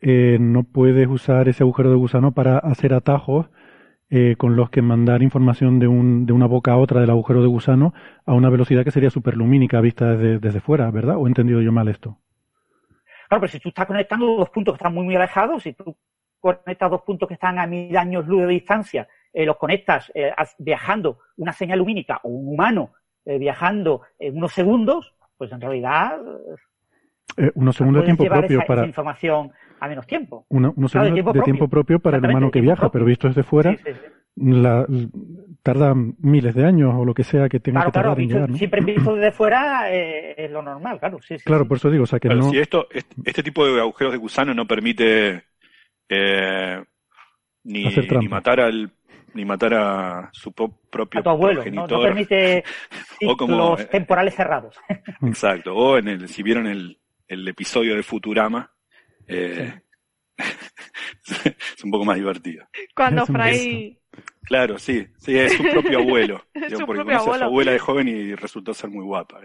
eh, 0.00 0.38
no 0.40 0.62
puedes 0.62 1.06
usar 1.06 1.50
ese 1.50 1.64
agujero 1.64 1.90
de 1.90 1.96
gusano 1.96 2.32
para 2.32 2.56
hacer 2.56 2.94
atajos 2.94 3.50
eh, 4.08 4.36
con 4.38 4.56
los 4.56 4.70
que 4.70 4.80
mandar 4.80 5.22
información 5.22 5.80
de, 5.80 5.86
un, 5.86 6.24
de 6.24 6.32
una 6.32 6.46
boca 6.46 6.72
a 6.72 6.78
otra 6.78 7.02
del 7.02 7.10
agujero 7.10 7.42
de 7.42 7.46
gusano 7.46 7.92
a 8.24 8.32
una 8.32 8.48
velocidad 8.48 8.84
que 8.84 8.90
sería 8.90 9.10
superlumínica 9.10 9.82
vista 9.82 10.16
desde, 10.16 10.38
desde 10.38 10.60
fuera, 10.60 10.90
¿verdad? 10.90 11.16
¿O 11.18 11.26
he 11.26 11.28
entendido 11.28 11.60
yo 11.60 11.72
mal 11.72 11.88
esto? 11.88 12.16
Claro, 13.28 13.42
pero 13.42 13.48
si 13.48 13.60
tú 13.60 13.68
estás 13.68 13.84
conectando 13.84 14.34
dos 14.34 14.48
puntos 14.48 14.72
que 14.72 14.76
están 14.78 14.94
muy, 14.94 15.04
muy 15.04 15.16
alejados, 15.16 15.62
si 15.62 15.74
tú 15.74 15.94
conectas 16.40 16.90
dos 16.90 17.02
puntos 17.02 17.28
que 17.28 17.34
están 17.34 17.58
a 17.58 17.66
mil 17.66 17.94
años 17.98 18.26
luz 18.26 18.40
de 18.40 18.46
distancia, 18.46 19.06
eh, 19.34 19.44
los 19.44 19.58
conectas 19.58 20.10
viajando 20.56 21.18
una 21.36 21.52
señal 21.52 21.80
lumínica 21.80 22.18
o 22.22 22.30
un 22.30 22.54
humano 22.54 22.92
viajando 23.26 24.00
en 24.18 24.38
unos 24.38 24.54
segundos, 24.54 25.12
pues 25.38 25.52
en 25.52 25.60
realidad 25.60 26.18
eh, 27.36 27.50
unos 27.54 27.76
segundos 27.76 28.02
de 28.02 28.06
tiempo 28.06 28.24
propio 28.26 28.60
para 28.66 28.84
información 28.84 29.52
a 29.80 29.88
menos 29.88 30.06
tiempo. 30.06 30.44
unos 30.48 30.74
segundos 30.90 31.34
de, 31.34 31.42
tiempo, 31.42 31.68
propio. 31.68 32.00
para 32.00 32.18
el 32.18 32.24
humano 32.24 32.50
que 32.50 32.60
viaja, 32.60 32.90
pero 32.90 33.04
visto 33.04 33.28
desde 33.28 33.44
fuera, 33.44 33.76
La, 34.34 34.86
tarda 35.62 35.94
miles 35.94 36.54
de 36.54 36.64
años 36.64 36.94
o 36.96 37.04
lo 37.04 37.14
que 37.14 37.22
sea 37.22 37.48
que 37.48 37.60
tenga 37.60 37.84
que 37.84 37.92
tardar 37.92 38.18
en 38.20 38.28
llegar. 38.28 38.52
Siempre 38.54 38.80
visto 38.82 39.14
desde 39.14 39.32
fuera 39.32 39.92
eh, 39.92 40.34
es 40.36 40.50
lo 40.50 40.62
normal, 40.62 40.98
claro. 40.98 41.18
claro, 41.44 41.68
por 41.68 41.76
eso 41.76 41.90
digo, 41.90 42.04
o 42.04 42.06
sea 42.06 42.18
que 42.18 42.28
no. 42.28 42.50
Si 42.50 42.58
esto, 42.58 42.88
este, 43.24 43.42
tipo 43.42 43.64
de 43.66 43.80
agujeros 43.80 44.12
de 44.12 44.18
gusano 44.18 44.52
no 44.52 44.66
permite 44.66 45.44
eh, 46.08 46.82
ni, 47.64 47.84
ni 47.84 48.28
matar 48.28 48.60
al 48.60 48.90
ni 49.38 49.44
matar 49.44 49.72
a 49.74 50.30
su 50.32 50.52
propio 50.52 51.20
a 51.20 51.22
tu 51.22 51.30
abuelo, 51.30 51.64
¿no? 51.70 51.86
permite 51.86 52.64
ciclos 53.20 53.80
eh, 53.80 53.84
temporales 53.84 54.34
cerrados. 54.34 54.76
Exacto. 55.22 55.76
O 55.76 55.96
en 55.96 56.08
el, 56.08 56.28
si 56.28 56.42
vieron 56.42 56.66
el, 56.66 56.98
el 57.28 57.46
episodio 57.46 57.94
de 57.94 58.02
Futurama, 58.02 58.72
eh, 59.28 59.80
es 60.36 61.84
un 61.84 61.90
poco 61.92 62.04
más 62.04 62.16
divertido. 62.16 62.66
Cuando 62.96 63.24
Fray... 63.26 63.96
Claro, 64.42 64.78
sí, 64.78 65.06
sí, 65.18 65.38
es 65.38 65.52
su 65.52 65.62
propio 65.62 65.98
abuelo. 65.98 66.42
su 66.70 66.78
porque 66.86 67.02
propio 67.02 67.18
abuelo. 67.18 67.34
a 67.34 67.38
su 67.38 67.44
abuela 67.44 67.72
de 67.72 67.78
joven 67.78 68.08
y 68.08 68.34
resultó 68.34 68.74
ser 68.74 68.90
muy 68.90 69.04
guapa. 69.04 69.40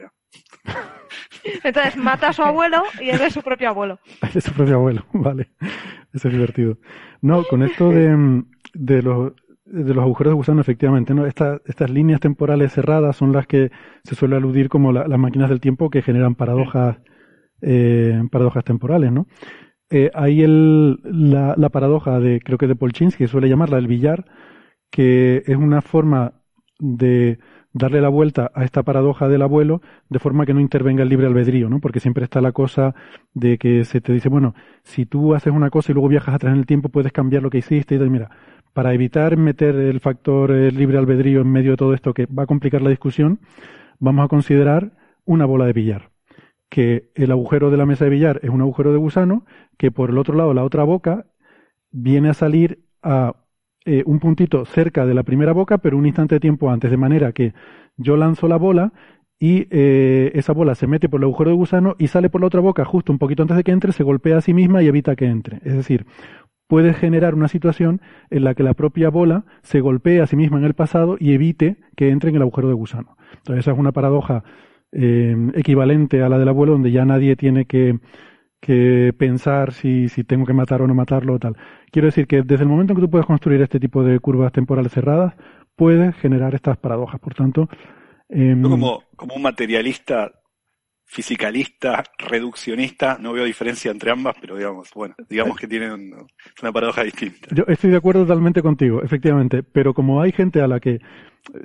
Entonces 1.64 1.98
mata 1.98 2.30
a 2.30 2.34
su 2.34 2.42
abuelo 2.42 2.84
y 3.02 3.10
él 3.10 3.22
es 3.22 3.34
su 3.34 3.42
propio 3.42 3.70
abuelo. 3.70 4.00
Es 4.34 4.46
su 4.46 4.54
propio 4.54 4.76
abuelo, 4.76 5.06
vale. 5.12 5.52
Eso 6.14 6.30
es 6.30 6.34
divertido. 6.34 6.78
No, 7.22 7.44
con 7.44 7.64
esto 7.64 7.90
de, 7.90 8.44
de 8.74 9.02
los 9.02 9.34
de 9.66 9.94
los 9.94 10.04
agujeros 10.04 10.32
de 10.32 10.36
gusano, 10.36 10.62
efectivamente, 10.62 11.14
¿no? 11.14 11.26
estas 11.26 11.90
líneas 11.90 12.20
temporales 12.20 12.74
cerradas 12.74 13.16
son 13.16 13.32
las 13.32 13.48
que 13.48 13.72
se 14.04 14.16
suele 14.16 14.36
aludir 14.36 14.70
como 14.70 14.92
las 14.92 15.20
máquinas 15.20 15.50
del 15.50 15.62
tiempo 15.62 15.90
que 15.90 16.02
generan 16.02 16.36
paradojas, 16.36 16.98
eh, 17.62 18.22
paradojas 18.32 18.64
temporales, 18.66 19.12
¿no? 19.12 19.28
Eh, 19.90 20.10
hay 20.16 20.42
el, 20.42 21.00
la, 21.04 21.54
la, 21.56 21.70
paradoja 21.70 22.20
de, 22.20 22.40
creo 22.42 22.58
que 22.58 22.68
de 22.68 22.76
Polchinski, 22.76 23.28
suele 23.28 23.48
llamarla 23.48 23.78
el 23.78 23.88
billar, 23.88 24.26
que 24.90 25.44
es 25.46 25.56
una 25.56 25.82
forma 25.82 26.34
de 26.80 27.40
darle 27.74 28.02
la 28.02 28.10
vuelta 28.10 28.52
a 28.54 28.64
esta 28.64 28.84
paradoja 28.84 29.28
del 29.28 29.42
abuelo 29.42 29.82
de 30.10 30.20
forma 30.20 30.46
que 30.46 30.54
no 30.54 30.60
intervenga 30.60 31.04
el 31.04 31.10
libre 31.10 31.28
albedrío, 31.28 31.70
¿no? 31.70 31.80
Porque 31.80 32.00
siempre 32.00 32.24
está 32.24 32.42
la 32.42 32.52
cosa 32.52 32.96
de 33.34 33.58
que 33.58 33.84
se 33.86 34.02
te 34.02 34.14
dice, 34.14 34.30
bueno, 34.30 34.56
si 34.84 35.06
tú 35.06 35.34
haces 35.34 35.54
una 35.54 35.70
cosa 35.70 35.92
y 35.92 35.96
luego 35.96 36.08
viajas 36.08 36.36
atrás 36.36 36.54
en 36.54 36.60
el 36.60 36.66
tiempo, 36.66 36.90
puedes 36.90 37.12
cambiar 37.12 37.44
lo 37.44 37.50
que 37.50 37.60
hiciste 37.60 37.96
y 37.96 37.98
tal. 37.98 38.10
Mira, 38.10 38.30
para 38.74 38.94
evitar 38.94 39.38
meter 39.38 39.76
el 39.76 40.00
factor 40.00 40.52
libre 40.52 40.98
albedrío 40.98 41.42
en 41.42 41.52
medio 41.52 41.72
de 41.72 41.78
todo 41.78 41.94
esto 41.94 42.14
que 42.14 42.26
va 42.26 42.44
a 42.44 42.48
complicar 42.48 42.82
la 42.82 42.90
discusión, 42.90 43.40
vamos 44.00 44.26
a 44.26 44.28
considerar 44.28 44.92
una 45.26 45.46
bola 45.46 45.66
de 45.66 45.74
billar. 45.74 46.12
Que 46.70 47.12
el 47.16 47.32
agujero 47.32 47.70
de 47.70 47.78
la 47.78 47.86
mesa 47.86 48.06
de 48.06 48.12
billar 48.12 48.40
es 48.44 48.50
un 48.50 48.62
agujero 48.62 48.92
de 48.92 48.98
gusano, 48.98 49.46
que 49.78 49.92
por 49.92 50.10
el 50.10 50.18
otro 50.18 50.36
lado, 50.36 50.54
la 50.54 50.64
otra 50.64 50.84
boca, 50.84 51.28
viene 51.92 52.30
a 52.30 52.34
salir 52.34 52.84
a 53.04 53.36
eh, 53.86 54.04
un 54.06 54.20
puntito 54.20 54.66
cerca 54.66 55.06
de 55.06 55.14
la 55.14 55.24
primera 55.24 55.54
boca, 55.54 55.78
pero 55.78 55.98
un 55.98 56.06
instante 56.06 56.36
de 56.36 56.40
tiempo 56.40 56.72
antes, 56.72 56.90
de 56.90 56.98
manera 56.98 57.32
que 57.32 57.54
yo 57.98 58.18
lanzo 58.18 58.48
la 58.48 58.58
bola 58.58 58.94
y 59.40 59.68
eh, 59.72 60.32
esa 60.36 60.54
bola 60.54 60.74
se 60.74 60.88
mete 60.88 61.10
por 61.10 61.20
el 61.20 61.26
agujero 61.26 61.50
de 61.50 61.58
gusano 61.58 61.96
y 62.00 62.08
sale 62.08 62.30
por 62.30 62.40
la 62.40 62.48
otra 62.48 62.62
boca 62.62 62.86
justo 62.86 63.12
un 63.12 63.20
poquito 63.20 63.44
antes 63.44 63.58
de 63.58 63.64
que 63.66 63.72
entre, 63.72 63.92
se 63.92 64.04
golpea 64.04 64.38
a 64.38 64.42
sí 64.42 64.54
misma 64.54 64.82
y 64.82 64.88
evita 64.88 65.18
que 65.18 65.26
entre. 65.26 65.58
Es 65.66 65.74
decir, 65.74 66.06
puede 66.68 66.94
generar 66.94 67.36
una 67.36 67.48
situación 67.48 68.02
en 68.30 68.44
la 68.44 68.56
que 68.56 68.64
la 68.64 68.74
propia 68.74 69.10
bola 69.10 69.46
se 69.62 69.80
golpee 69.80 70.22
a 70.22 70.28
sí 70.28 70.36
misma 70.36 70.58
en 70.58 70.66
el 70.66 70.74
pasado 70.74 71.18
y 71.20 71.34
evite 71.34 71.78
que 71.96 72.10
entre 72.10 72.30
en 72.30 72.38
el 72.38 72.42
agujero 72.42 72.68
de 72.68 72.74
gusano. 72.74 73.18
Entonces 73.38 73.64
esa 73.64 73.72
es 73.72 73.78
una 73.78 73.92
paradoja 73.92 74.44
eh, 74.92 75.36
equivalente 75.56 76.22
a 76.22 76.30
la 76.30 76.38
del 76.38 76.50
abuelo, 76.50 76.74
donde 76.74 76.92
ya 76.92 77.06
nadie 77.06 77.36
tiene 77.36 77.66
que, 77.66 78.00
que 78.62 79.14
pensar 79.18 79.74
si, 79.74 80.08
si, 80.10 80.24
tengo 80.24 80.46
que 80.46 80.54
matar 80.54 80.82
o 80.82 80.88
no 80.88 80.94
matarlo 80.94 81.34
o 81.34 81.40
tal. 81.40 81.58
Quiero 81.92 82.08
decir 82.08 82.28
que 82.28 82.44
desde 82.44 82.64
el 82.64 82.70
momento 82.70 82.94
en 82.94 82.98
que 82.98 83.02
tú 83.02 83.10
puedes 83.10 83.28
construir 83.28 83.62
este 83.62 83.80
tipo 83.80 84.04
de 84.04 84.20
curvas 84.20 84.52
temporales 84.52 84.92
cerradas, 84.92 85.34
puedes 85.76 86.16
generar 86.16 86.56
estas 86.56 86.78
paradojas. 86.78 87.20
Por 87.20 87.34
tanto, 87.34 87.70
em, 88.30 88.62
como, 88.62 89.04
como 89.16 89.36
un 89.36 89.42
materialista 89.42 90.32
fisicalista, 91.14 92.04
reduccionista, 92.18 93.20
no 93.20 93.34
veo 93.34 93.46
diferencia 93.46 93.92
entre 93.92 94.10
ambas, 94.10 94.36
pero 94.42 94.58
digamos, 94.58 94.90
bueno, 94.96 95.14
digamos 95.30 95.56
que 95.58 95.68
tienen 95.68 96.12
una 96.62 96.72
paradoja 96.72 97.04
distinta. 97.04 97.50
Yo 97.52 97.66
estoy 97.68 97.92
de 97.92 97.98
acuerdo 97.98 98.24
totalmente 98.24 98.64
contigo, 98.64 99.04
efectivamente, 99.04 99.62
pero 99.62 99.94
como 99.94 100.24
hay 100.24 100.32
gente 100.32 100.60
a 100.60 100.68
la 100.68 100.80
que 100.80 101.02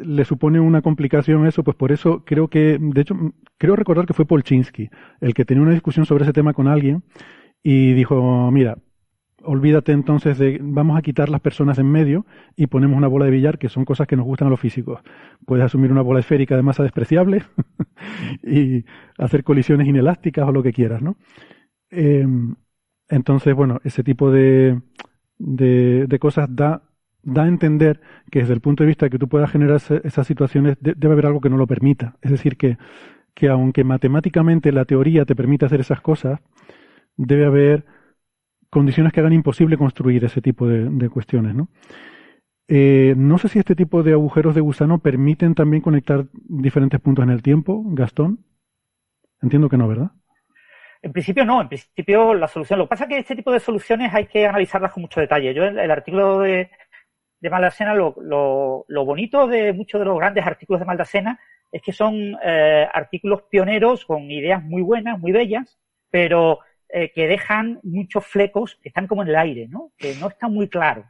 le 0.05 0.27
supone 0.27 0.61
una 0.61 0.83
complicación 0.83 1.47
eso, 1.47 1.65
pues 1.65 1.79
por 1.79 1.93
eso 1.93 2.25
creo 2.27 2.49
que, 2.49 2.77
de 2.79 3.01
hecho, 3.01 3.15
creo 3.57 3.75
recordar 3.75 4.05
que 4.05 4.13
fue 4.13 4.27
Polchinski 4.27 4.91
el 5.23 5.33
que 5.33 5.47
tenía 5.47 5.63
una 5.63 5.73
discusión 5.73 6.05
sobre 6.05 6.25
ese 6.25 6.35
tema 6.35 6.53
con 6.53 6.69
alguien 6.69 7.03
y 7.63 7.95
dijo, 7.95 8.51
mira, 8.51 8.77
olvídate 9.43 9.93
entonces 9.93 10.39
de 10.39 10.59
vamos 10.61 10.99
a 10.99 11.03
quitar 11.03 11.29
las 11.29 11.41
personas 11.41 11.79
en 11.79 11.91
medio 11.91 12.27
y 12.57 12.67
ponemos 12.67 12.97
una 12.97 13.09
bola 13.09 13.25
de 13.27 13.31
billar 13.31 13.59
que 13.59 13.69
son 13.69 13.85
cosas 13.85 14.07
que 14.07 14.17
nos 14.17 14.27
gustan 14.27 14.49
a 14.49 14.51
los 14.51 14.61
físicos. 14.61 15.01
Puedes 15.47 15.65
asumir 15.65 15.93
una 15.93 16.03
bola 16.03 16.21
esférica 16.21 16.57
de 16.57 16.63
masa 16.63 16.83
despreciable 16.83 17.45
y 18.43 18.85
hacer 19.17 19.45
colisiones 19.45 19.87
inelásticas 19.87 20.49
o 20.49 20.53
lo 20.53 20.63
que 20.63 20.73
quieras, 20.73 21.03
¿no? 21.03 21.17
Em, 21.91 22.57
entonces, 23.09 23.55
bueno, 23.55 23.81
ese 23.85 24.03
tipo 24.03 24.31
de, 24.31 24.81
de, 25.39 26.19
cosas 26.21 26.49
da, 26.55 26.83
da 27.23 27.45
a 27.45 27.49
entender 27.49 28.01
que 28.31 28.41
desde 28.41 28.55
el 28.55 28.61
punto 28.61 28.83
de 28.83 28.89
vista 28.89 29.07
de 29.07 29.11
que 29.11 29.19
tú 29.19 29.29
puedas 29.29 29.51
generar 29.51 29.81
esas 30.05 30.27
situaciones 30.27 30.77
debe 30.81 31.13
haber 31.13 31.27
algo 31.27 31.41
que 31.41 31.49
no 31.49 31.57
lo 31.57 31.67
permita. 31.67 32.17
Es 32.21 32.31
decir, 32.31 32.57
que, 32.57 32.77
que 33.35 33.49
aunque 33.49 33.85
matemáticamente 33.85 34.73
la 34.73 34.85
teoría 34.85 35.25
te 35.25 35.35
permite 35.35 35.65
hacer 35.65 35.81
esas 35.81 36.01
cosas, 36.01 36.41
debe 37.17 37.47
haber 37.47 37.87
condiciones 38.71 39.13
que 39.13 39.21
hagan 39.21 39.33
imposible 39.33 39.77
construir 39.77 40.25
ese 40.25 40.41
tipo 40.41 40.67
de, 40.67 41.09
cuestiones, 41.09 41.55
¿no? 41.55 41.69
Eh, 42.69 43.15
no 43.17 43.39
sé 43.39 43.49
si 43.49 43.59
este 43.59 43.75
tipo 43.75 44.03
de 44.03 44.13
agujeros 44.13 44.55
de 44.55 44.61
gusano 44.61 44.99
permiten 44.99 45.55
también 45.55 45.83
conectar 45.83 46.27
diferentes 46.33 47.01
puntos 47.01 47.23
en 47.23 47.31
el 47.31 47.43
tiempo, 47.43 47.83
Gastón. 47.87 48.45
Entiendo 49.41 49.69
que 49.69 49.79
no, 49.79 49.89
¿verdad? 49.89 50.11
En 51.01 51.13
principio 51.13 51.45
no, 51.45 51.63
en 51.63 51.69
principio 51.69 52.35
la 52.35 52.49
solución. 52.49 52.79
Lo 52.79 52.87
que 52.87 52.91
pasa 52.91 53.05
es 53.05 53.09
que 53.09 53.19
este 53.19 53.37
tipo 53.37 53.53
de 53.53 53.61
soluciones 53.61 54.13
hay 54.13 54.27
que 54.27 54.47
analizarlas 54.47 54.93
con 54.93 55.03
mucho 55.03 55.21
detalle. 55.21 55.55
Yo 55.55 55.65
el, 55.65 55.79
el 55.79 55.91
artículo 55.91 56.41
de, 56.41 56.71
de 57.41 57.51
Maldacena, 57.51 57.95
lo, 57.95 58.15
lo, 58.21 59.05
bonito 59.05 59.47
de 59.47 59.73
muchos 59.73 60.01
de 60.01 60.05
los 60.05 60.19
grandes 60.19 60.45
artículos 60.45 60.81
de 60.81 60.87
Maldacena 60.87 61.41
es 61.71 61.83
que 61.83 61.93
son 61.93 62.37
eh, 62.43 62.89
artículos 62.93 63.43
pioneros 63.43 64.05
con 64.05 64.31
ideas 64.31 64.63
muy 64.63 64.83
buenas, 64.83 65.19
muy 65.19 65.33
bellas, 65.33 65.79
pero 66.11 66.61
eh, 66.91 67.13
que 67.13 67.27
dejan 67.27 67.81
muchos 67.83 68.27
flecos 68.27 68.79
que 68.83 68.89
están 68.89 69.07
como 69.07 69.23
en 69.23 69.29
el 69.29 69.37
aire, 69.37 69.69
¿no? 69.69 69.93
Que 69.97 70.15
no 70.15 70.29
está 70.29 70.49
muy 70.49 70.69
claro. 70.69 71.05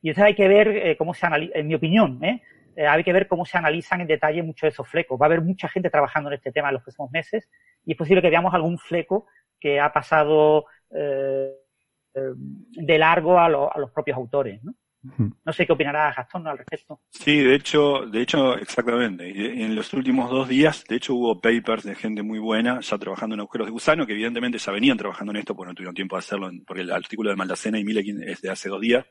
Y 0.00 0.10
entonces 0.10 0.24
hay 0.24 0.34
que 0.34 0.48
ver 0.48 0.68
eh, 0.68 0.96
cómo 0.96 1.14
se 1.14 1.26
analiza, 1.26 1.58
en 1.58 1.66
mi 1.66 1.74
opinión, 1.74 2.22
¿eh? 2.22 2.42
¿eh? 2.76 2.86
hay 2.86 3.02
que 3.02 3.12
ver 3.12 3.26
cómo 3.26 3.44
se 3.44 3.58
analizan 3.58 4.00
en 4.00 4.06
detalle 4.06 4.42
muchos 4.42 4.62
de 4.62 4.68
esos 4.68 4.88
flecos. 4.88 5.20
Va 5.20 5.26
a 5.26 5.28
haber 5.28 5.42
mucha 5.42 5.68
gente 5.68 5.90
trabajando 5.90 6.30
en 6.30 6.34
este 6.34 6.52
tema 6.52 6.68
en 6.68 6.74
los 6.74 6.82
próximos 6.82 7.10
meses 7.10 7.48
y 7.84 7.92
es 7.92 7.98
posible 7.98 8.22
que 8.22 8.30
veamos 8.30 8.54
algún 8.54 8.78
fleco 8.78 9.26
que 9.58 9.80
ha 9.80 9.92
pasado 9.92 10.66
eh, 10.90 11.52
de 12.14 12.98
largo 12.98 13.38
a, 13.38 13.46
a 13.46 13.78
los 13.78 13.90
propios 13.90 14.16
autores, 14.16 14.62
¿no? 14.62 14.74
No 15.02 15.52
sé 15.52 15.64
qué 15.64 15.72
opinará 15.72 16.12
Gastón 16.12 16.46
al 16.46 16.58
respecto. 16.58 17.00
Sí, 17.10 17.38
de 17.38 17.54
hecho, 17.54 18.04
de 18.06 18.20
hecho, 18.20 18.56
exactamente. 18.58 19.62
En 19.62 19.74
los 19.74 19.92
últimos 19.92 20.28
dos 20.30 20.48
días, 20.48 20.84
de 20.88 20.96
hecho, 20.96 21.14
hubo 21.14 21.40
papers 21.40 21.84
de 21.84 21.94
gente 21.94 22.22
muy 22.22 22.38
buena 22.38 22.80
ya 22.80 22.98
trabajando 22.98 23.34
en 23.34 23.40
agujeros 23.40 23.68
de 23.68 23.72
gusano, 23.72 24.06
que 24.06 24.12
evidentemente 24.12 24.58
ya 24.58 24.72
venían 24.72 24.98
trabajando 24.98 25.32
en 25.32 25.38
esto, 25.38 25.54
porque 25.54 25.70
no 25.70 25.74
tuvieron 25.74 25.94
tiempo 25.94 26.16
de 26.16 26.20
hacerlo, 26.20 26.50
porque 26.66 26.82
el 26.82 26.90
artículo 26.90 27.30
de 27.30 27.36
Maldacena 27.36 27.78
y 27.78 27.84
Milekin 27.84 28.22
es 28.24 28.40
de 28.40 28.50
hace 28.50 28.68
dos 28.68 28.80
días. 28.80 29.06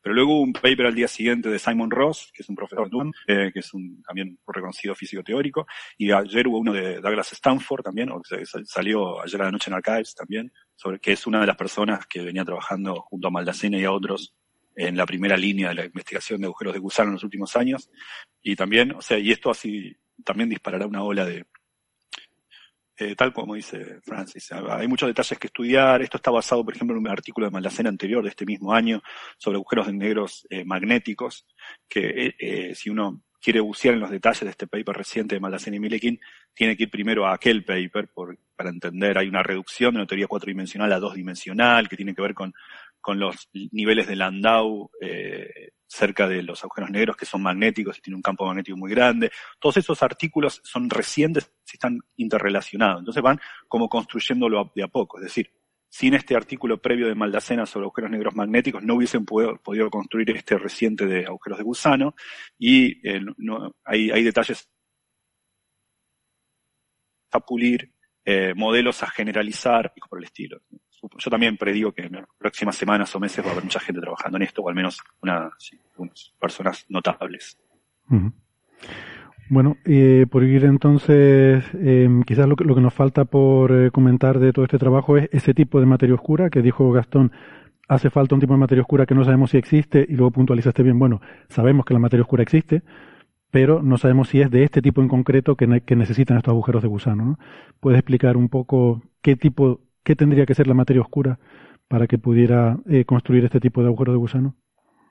Pero 0.00 0.14
luego 0.14 0.34
hubo 0.34 0.42
un 0.42 0.52
paper 0.52 0.86
al 0.86 0.94
día 0.94 1.08
siguiente 1.08 1.48
de 1.50 1.58
Simon 1.58 1.90
Ross, 1.90 2.30
que 2.32 2.42
es 2.42 2.48
un 2.48 2.54
profesor 2.56 2.88
eh, 3.26 3.50
que 3.52 3.58
es 3.58 3.74
un 3.74 4.02
también 4.02 4.38
reconocido 4.46 4.94
físico 4.94 5.22
teórico, 5.22 5.66
y 5.96 6.10
ayer 6.12 6.46
hubo 6.46 6.58
uno 6.58 6.72
de 6.72 7.00
Douglas 7.00 7.32
Stanford 7.32 7.82
también, 7.82 8.10
o 8.10 8.22
sea, 8.24 8.38
salió 8.64 9.20
ayer 9.20 9.42
a 9.42 9.46
la 9.46 9.50
noche 9.50 9.70
en 9.70 9.74
Archives 9.74 10.14
también, 10.14 10.52
sobre 10.78 11.00
que 11.00 11.10
es 11.10 11.26
una 11.26 11.40
de 11.40 11.46
las 11.48 11.56
personas 11.56 12.06
que 12.06 12.22
venía 12.22 12.44
trabajando 12.44 13.00
junto 13.00 13.26
a 13.26 13.30
Maldacena 13.32 13.78
y 13.78 13.84
a 13.84 13.90
otros 13.90 14.32
en 14.76 14.96
la 14.96 15.06
primera 15.06 15.36
línea 15.36 15.70
de 15.70 15.74
la 15.74 15.84
investigación 15.86 16.40
de 16.40 16.46
agujeros 16.46 16.72
de 16.72 16.78
gusano 16.78 17.08
en 17.08 17.14
los 17.14 17.24
últimos 17.24 17.56
años. 17.56 17.90
Y 18.40 18.54
también, 18.54 18.94
o 18.94 19.02
sea, 19.02 19.18
y 19.18 19.32
esto 19.32 19.50
así 19.50 19.96
también 20.24 20.48
disparará 20.48 20.86
una 20.86 21.02
ola 21.02 21.24
de, 21.24 21.46
eh, 22.96 23.16
tal 23.16 23.32
como 23.32 23.56
dice 23.56 24.00
Francis. 24.02 24.52
Hay 24.52 24.86
muchos 24.86 25.08
detalles 25.08 25.36
que 25.36 25.48
estudiar. 25.48 26.00
Esto 26.00 26.18
está 26.18 26.30
basado, 26.30 26.64
por 26.64 26.76
ejemplo, 26.76 26.96
en 26.96 27.00
un 27.00 27.08
artículo 27.08 27.48
de 27.48 27.50
Maldacena 27.50 27.88
anterior 27.88 28.22
de 28.22 28.28
este 28.28 28.46
mismo 28.46 28.72
año 28.72 29.02
sobre 29.36 29.56
agujeros 29.56 29.92
negros 29.92 30.46
eh, 30.48 30.64
magnéticos, 30.64 31.44
que 31.88 32.36
eh, 32.38 32.72
si 32.76 32.88
uno 32.88 33.24
quiere 33.40 33.60
bucear 33.60 33.94
en 33.94 34.00
los 34.00 34.10
detalles 34.10 34.40
de 34.40 34.50
este 34.50 34.66
paper 34.66 34.96
reciente 34.96 35.34
de 35.34 35.40
Maldacena 35.40 35.76
y 35.76 35.80
Milekin, 35.80 36.20
tiene 36.54 36.76
que 36.76 36.84
ir 36.84 36.90
primero 36.90 37.26
a 37.26 37.34
aquel 37.34 37.64
paper 37.64 38.08
para 38.56 38.70
entender. 38.70 39.18
Hay 39.18 39.28
una 39.28 39.42
reducción 39.42 39.94
de 39.94 40.00
una 40.00 40.06
teoría 40.06 40.26
cuatridimensional 40.26 40.92
a 40.92 40.98
dos 40.98 41.14
dimensional 41.14 41.88
que 41.88 41.96
tiene 41.96 42.14
que 42.14 42.22
ver 42.22 42.34
con, 42.34 42.52
con 43.00 43.18
los 43.18 43.48
niveles 43.52 44.06
de 44.06 44.16
Landau 44.16 44.90
eh, 45.00 45.70
cerca 45.86 46.28
de 46.28 46.42
los 46.42 46.62
agujeros 46.62 46.90
negros 46.90 47.16
que 47.16 47.26
son 47.26 47.42
magnéticos 47.42 47.98
y 47.98 48.02
tienen 48.02 48.16
un 48.16 48.22
campo 48.22 48.46
magnético 48.46 48.76
muy 48.76 48.90
grande. 48.90 49.30
Todos 49.58 49.78
esos 49.78 50.02
artículos 50.02 50.60
son 50.64 50.90
recientes 50.90 51.50
y 51.66 51.76
están 51.76 52.00
interrelacionados. 52.16 53.00
Entonces 53.00 53.22
van 53.22 53.40
como 53.66 53.88
construyéndolo 53.88 54.70
de 54.74 54.82
a 54.82 54.88
poco. 54.88 55.18
Es 55.18 55.24
decir, 55.24 55.50
sin 55.88 56.14
este 56.14 56.36
artículo 56.36 56.80
previo 56.80 57.08
de 57.08 57.14
Maldacena 57.14 57.66
sobre 57.66 57.84
agujeros 57.84 58.10
negros 58.10 58.34
magnéticos 58.34 58.82
no 58.82 58.94
hubiesen 58.94 59.24
podido, 59.24 59.90
construir 59.90 60.30
este 60.30 60.58
reciente 60.58 61.06
de 61.06 61.26
agujeros 61.26 61.58
de 61.58 61.64
gusano. 61.64 62.14
Y 62.58 63.06
eh, 63.08 63.20
no, 63.38 63.74
hay, 63.84 64.22
detalles 64.22 64.68
a 67.30 67.40
pulir, 67.40 67.92
eh, 68.24 68.52
modelos 68.54 69.02
a 69.02 69.10
generalizar 69.10 69.92
y 69.96 70.00
por 70.00 70.18
el 70.18 70.24
estilo. 70.24 70.60
Yo 71.16 71.30
también 71.30 71.56
predigo 71.56 71.92
que 71.92 72.02
en 72.02 72.12
las 72.14 72.26
próximas 72.36 72.76
semanas 72.76 73.14
o 73.14 73.20
meses 73.20 73.44
va 73.44 73.50
a 73.50 73.52
haber 73.52 73.64
mucha 73.64 73.80
gente 73.80 74.00
trabajando 74.00 74.36
en 74.36 74.42
esto, 74.42 74.62
o 74.62 74.68
al 74.68 74.74
menos 74.74 74.98
una, 75.22 75.50
unas 75.96 76.34
personas 76.40 76.84
notables. 76.88 77.56
Bueno, 79.50 79.78
eh, 79.86 80.26
por 80.30 80.44
ir 80.44 80.64
entonces, 80.64 81.64
em, 81.74 82.22
quizás 82.22 82.46
lo 82.46 82.54
que, 82.56 82.64
lo 82.64 82.74
que, 82.74 82.82
nos 82.82 82.92
falta 82.92 83.24
por 83.24 83.72
eh, 83.72 83.90
comentar 83.90 84.38
de 84.40 84.52
todo 84.52 84.66
este 84.66 84.78
trabajo 84.78 85.16
es 85.16 85.30
ese 85.32 85.54
tipo 85.54 85.80
de 85.80 85.86
materia 85.86 86.14
oscura 86.14 86.50
que 86.50 86.60
dijo 86.60 86.92
Gastón. 86.92 87.32
Hace 87.88 88.10
falta 88.10 88.34
un 88.34 88.42
tipo 88.42 88.52
de 88.52 88.58
materia 88.58 88.82
oscura 88.82 89.06
que 89.06 89.14
no 89.14 89.24
sabemos 89.24 89.50
si 89.52 89.56
existe 89.56 90.04
y 90.06 90.14
luego 90.16 90.32
puntualizaste 90.32 90.82
bien, 90.82 90.98
bueno, 90.98 91.22
sabemos 91.48 91.86
que 91.86 91.94
la 91.94 92.00
materia 92.00 92.22
oscura 92.22 92.42
existe, 92.42 92.82
pero 93.50 93.82
no 93.82 93.96
sabemos 93.96 94.28
si 94.28 94.42
es 94.42 94.50
de 94.50 94.64
este 94.64 94.82
tipo 94.82 95.00
en 95.00 95.08
concreto 95.08 95.56
que, 95.56 95.80
que 95.80 95.96
necesitan 95.96 96.36
estos 96.36 96.52
agujeros 96.52 96.82
de 96.82 96.88
gusano. 96.88 97.24
¿no? 97.24 97.38
¿Puedes 97.80 97.98
explicar 97.98 98.36
un 98.36 98.50
poco 98.50 99.02
qué 99.22 99.36
tipo 99.36 99.80
qué 100.04 100.16
tendría 100.16 100.46
que 100.46 100.54
ser 100.54 100.66
la 100.66 100.74
materia 100.74 101.02
oscura 101.02 101.38
para 101.88 102.06
que 102.06 102.18
pudiera 102.18 102.78
eh, 102.88 103.04
construir 103.06 103.44
este 103.44 103.60
tipo 103.60 103.82
de 103.82 103.88
agujero 103.88 104.12
de 104.12 104.18
gusano? 104.18 104.54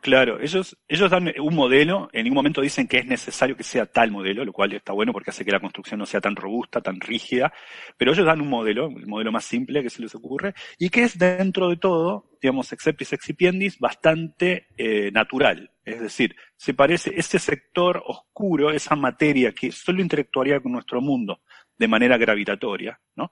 Claro, 0.01 0.39
ellos, 0.39 0.77
ellos 0.87 1.09
dan 1.09 1.33
un 1.39 1.55
modelo, 1.55 2.09
en 2.13 2.23
ningún 2.23 2.37
momento 2.37 2.61
dicen 2.61 2.87
que 2.87 2.99
es 2.99 3.05
necesario 3.05 3.57
que 3.57 3.63
sea 3.63 3.85
tal 3.85 4.11
modelo, 4.11 4.45
lo 4.45 4.53
cual 4.53 4.73
está 4.73 4.93
bueno 4.93 5.11
porque 5.11 5.31
hace 5.31 5.43
que 5.43 5.51
la 5.51 5.59
construcción 5.59 5.99
no 5.99 6.05
sea 6.05 6.21
tan 6.21 6.35
robusta, 6.35 6.81
tan 6.81 6.99
rígida, 7.01 7.51
pero 7.97 8.11
ellos 8.11 8.25
dan 8.25 8.41
un 8.41 8.49
modelo, 8.49 8.87
el 8.87 9.07
modelo 9.07 9.31
más 9.31 9.43
simple 9.43 9.81
que 9.81 9.89
se 9.89 10.01
les 10.01 10.13
ocurre, 10.15 10.53
y 10.77 10.89
que 10.89 11.03
es 11.03 11.17
dentro 11.17 11.69
de 11.69 11.77
todo, 11.77 12.29
digamos, 12.41 12.71
exceptis 12.71 13.11
excipiendis, 13.11 13.79
bastante 13.79 14.67
eh, 14.77 15.11
natural. 15.11 15.71
Es 15.83 15.99
decir, 15.99 16.35
se 16.55 16.73
parece, 16.73 17.13
ese 17.15 17.39
sector 17.39 18.03
oscuro, 18.05 18.71
esa 18.71 18.95
materia 18.95 19.51
que 19.51 19.71
solo 19.71 20.01
interactuaría 20.01 20.59
con 20.59 20.73
nuestro 20.73 21.01
mundo 21.01 21.41
de 21.77 21.87
manera 21.87 22.17
gravitatoria, 22.17 22.99
¿no? 23.15 23.31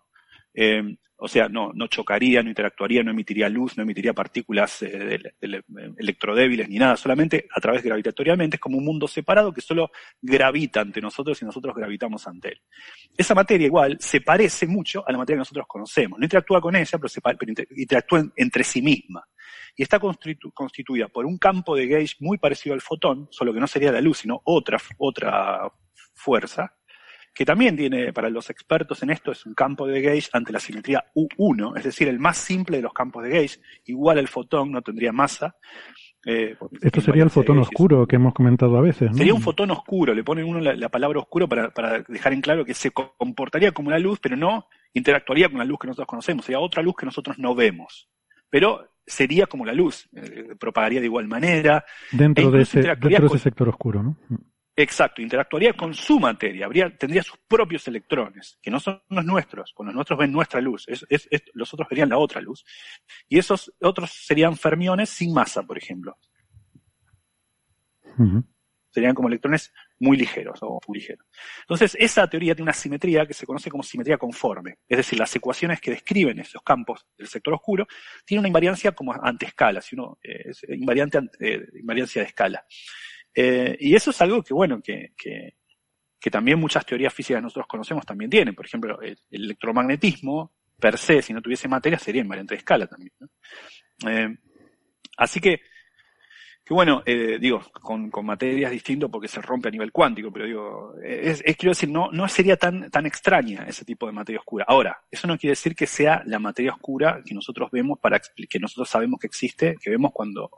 Eh, 0.55 0.97
o 1.17 1.27
sea, 1.27 1.47
no, 1.47 1.71
no 1.73 1.87
chocaría, 1.87 2.43
no 2.43 2.49
interactuaría, 2.49 3.01
no 3.01 3.11
emitiría 3.11 3.47
luz, 3.47 3.77
no 3.77 3.83
emitiría 3.83 4.13
partículas 4.13 4.81
eh, 4.81 5.19
electrodébiles 5.97 6.67
ni 6.67 6.77
nada, 6.77 6.97
solamente 6.97 7.47
a 7.55 7.61
través 7.61 7.83
gravitatoriamente, 7.83 8.57
es 8.57 8.61
como 8.61 8.77
un 8.77 8.83
mundo 8.83 9.07
separado 9.07 9.53
que 9.53 9.61
solo 9.61 9.91
gravita 10.21 10.81
ante 10.81 10.99
nosotros 10.99 11.41
y 11.41 11.45
nosotros 11.45 11.73
gravitamos 11.73 12.27
ante 12.27 12.49
él. 12.49 12.61
Esa 13.17 13.33
materia 13.33 13.65
igual 13.65 13.97
se 13.99 14.21
parece 14.21 14.67
mucho 14.67 15.07
a 15.07 15.11
la 15.11 15.17
materia 15.17 15.37
que 15.37 15.41
nosotros 15.41 15.65
conocemos, 15.67 16.19
no 16.19 16.25
interactúa 16.25 16.59
con 16.59 16.75
ella, 16.75 16.97
pero, 16.97 17.07
se, 17.07 17.21
interactúa 17.77 18.23
entre 18.35 18.63
sí 18.63 18.81
misma. 18.81 19.25
Y 19.77 19.83
está 19.83 19.99
constituida 19.99 21.07
por 21.07 21.25
un 21.25 21.37
campo 21.37 21.75
de 21.75 21.87
gauge 21.87 22.15
muy 22.19 22.37
parecido 22.37 22.73
al 22.73 22.81
fotón, 22.81 23.27
solo 23.29 23.53
que 23.53 23.59
no 23.59 23.67
sería 23.67 23.91
la 23.91 24.01
luz, 24.01 24.19
sino 24.19 24.41
otra, 24.45 24.77
otra 24.97 25.69
fuerza, 26.13 26.73
que 27.35 27.45
también 27.45 27.75
tiene, 27.75 28.13
para 28.13 28.29
los 28.29 28.49
expertos 28.49 29.03
en 29.03 29.09
esto, 29.09 29.33
es 29.33 29.45
un 29.45 29.53
campo 29.53 29.85
de 29.85 30.01
gauge 30.01 30.29
ante 30.31 30.53
la 30.53 30.59
simetría 30.59 31.03
U1, 31.13 31.77
es 31.77 31.83
decir, 31.83 32.07
el 32.07 32.17
más 32.17 32.37
simple 32.37 32.77
de 32.77 32.83
los 32.83 32.93
campos 32.93 33.23
de 33.23 33.29
gauge, 33.29 33.59
igual 33.83 34.19
el 34.19 34.29
fotón, 34.29 34.71
no 34.71 34.81
tendría 34.81 35.11
masa. 35.11 35.57
Eh, 36.25 36.55
Esto 36.81 37.01
sería 37.01 37.23
el 37.23 37.29
fotón 37.29 37.59
oscuro 37.59 38.07
que 38.07 38.15
hemos 38.15 38.33
comentado 38.33 38.77
a 38.77 38.81
veces. 38.81 39.15
Sería 39.15 39.33
un 39.33 39.41
fotón 39.41 39.69
oscuro, 39.71 40.13
le 40.13 40.23
ponen 40.23 40.45
uno 40.45 40.61
la, 40.61 40.89
palabra 40.89 41.19
oscuro 41.19 41.47
para, 41.49 41.71
para, 41.71 42.03
dejar 42.07 42.31
en 42.31 42.41
claro 42.41 42.63
que 42.63 42.73
se 42.73 42.91
comportaría 42.91 43.73
como 43.73 43.89
una 43.89 43.99
luz, 43.99 44.19
pero 44.21 44.37
no 44.37 44.67
interactuaría 44.93 45.49
con 45.49 45.59
la 45.59 45.65
luz 45.65 45.77
que 45.77 45.87
nosotros 45.87 46.07
conocemos, 46.07 46.45
sería 46.45 46.61
otra 46.61 46.81
luz 46.81 46.95
que 46.97 47.05
nosotros 47.05 47.37
no 47.37 47.53
vemos. 47.53 48.09
Pero 48.49 48.93
sería 49.05 49.45
como 49.45 49.65
la 49.65 49.73
luz, 49.73 50.07
eh, 50.15 50.55
propagaría 50.57 51.01
de 51.01 51.07
igual 51.07 51.27
manera. 51.27 51.83
Dentro, 52.13 52.47
e 52.47 52.51
de 52.51 52.61
ese, 52.61 52.81
dentro 52.81 53.09
de 53.09 53.25
ese 53.27 53.39
sector 53.39 53.67
oscuro, 53.67 54.01
¿no? 54.01 54.17
Exacto, 54.77 55.21
interactuaría 55.21 55.71
con 55.71 55.93
su 55.93 56.19
materia, 56.19 56.65
habría, 56.65 56.89
tendría 56.97 57.23
sus 57.23 57.37
propios 57.47 57.87
electrones, 57.87 58.59
que 58.61 58.69
no 58.69 58.81
son 58.81 59.01
los 59.07 59.23
nuestros, 59.23 59.71
con 59.73 59.85
los 59.85 59.95
nuestros 59.95 60.19
ven 60.19 60.33
nuestra 60.33 60.59
luz, 60.59 60.83
es, 60.89 61.05
es, 61.09 61.29
los 61.53 61.73
otros 61.73 61.87
verían 61.89 62.09
la 62.09 62.17
otra 62.17 62.41
luz. 62.41 62.65
Y 63.29 63.39
esos 63.39 63.73
otros 63.79 64.11
serían 64.11 64.57
fermiones 64.57 65.09
sin 65.09 65.33
masa, 65.33 65.63
por 65.63 65.77
ejemplo. 65.77 66.17
Serían 68.89 69.15
como 69.15 69.29
electrones 69.29 69.73
muy 69.99 70.17
ligeros 70.17 70.59
o 70.61 70.79
muy 70.87 70.99
ligeros. 70.99 71.25
Entonces, 71.61 71.95
esa 71.97 72.29
teoría 72.29 72.53
tiene 72.53 72.63
una 72.63 72.73
simetría 72.73 73.25
que 73.25 73.33
se 73.33 73.45
conoce 73.45 73.69
como 73.69 73.83
simetría 73.83 74.17
conforme. 74.17 74.79
Es 74.89 74.97
decir, 74.97 75.17
las 75.17 75.33
ecuaciones 75.35 75.79
que 75.79 75.91
describen 75.91 76.39
esos 76.39 76.61
campos 76.63 77.05
del 77.17 77.27
sector 77.27 77.53
oscuro 77.53 77.87
tienen 78.25 78.39
una 78.39 78.49
invariancia 78.49 78.91
como 78.91 79.13
escala, 79.39 79.79
si 79.79 79.95
uno, 79.95 80.17
eh, 80.21 80.49
es 80.49 80.63
invariante, 80.67 81.19
eh, 81.39 81.65
invariancia 81.75 82.21
de 82.21 82.27
escala. 82.27 82.65
Eh, 83.35 83.75
y 83.79 83.95
eso 83.95 84.11
es 84.11 84.21
algo 84.21 84.41
que, 84.41 84.53
bueno, 84.53 84.81
que, 84.81 85.11
que, 85.17 85.53
también 86.31 86.59
muchas 86.59 86.83
teorías 86.83 87.13
físicas 87.13 87.37
que 87.37 87.43
nosotros 87.43 87.67
conocemos 87.67 88.03
también 88.03 88.31
tienen. 88.31 88.55
Por 88.55 88.65
ejemplo, 88.65 88.99
el, 89.01 89.19
electromagnetismo, 89.29 90.53
per 90.79 90.97
se, 90.97 91.21
si 91.21 91.33
no 91.33 91.41
tuviese 91.41 91.67
materia, 91.67 91.99
sería 91.99 92.21
invariante 92.21 92.55
de 92.55 92.59
escala 92.59 92.87
también. 92.87 93.11
Eh, 94.07 94.35
así 95.17 95.39
que, 95.39 95.61
que 96.65 96.73
bueno, 96.73 97.03
eh, 97.05 97.37
digo, 97.39 97.61
con, 97.71 98.09
con 98.09 98.25
materias 98.25 98.71
distintas 98.71 99.09
porque 99.11 99.27
se 99.27 99.39
rompe 99.39 99.67
a 99.67 99.71
nivel 99.71 99.91
cuántico, 99.91 100.31
pero 100.31 100.45
digo, 100.45 100.95
es, 101.03 101.43
es, 101.45 101.55
quiero 101.57 101.71
decir, 101.71 101.89
no, 101.89 102.09
no 102.11 102.27
sería 102.27 102.57
tan, 102.57 102.89
tan 102.89 103.05
extraña 103.05 103.65
ese 103.67 103.85
tipo 103.85 104.07
de 104.07 104.13
materia 104.13 104.39
oscura. 104.39 104.65
Ahora, 104.67 104.99
eso 105.11 105.27
no 105.27 105.37
quiere 105.37 105.51
decir 105.51 105.75
que 105.75 105.85
sea 105.85 106.23
la 106.25 106.39
materia 106.39 106.73
oscura 106.73 107.21
que 107.23 107.35
nosotros 107.35 107.69
vemos 107.69 107.99
para 107.99 108.19
que 108.19 108.59
nosotros 108.59 108.89
sabemos 108.89 109.19
que 109.19 109.27
existe, 109.27 109.75
que 109.79 109.91
vemos 109.91 110.11
cuando, 110.11 110.49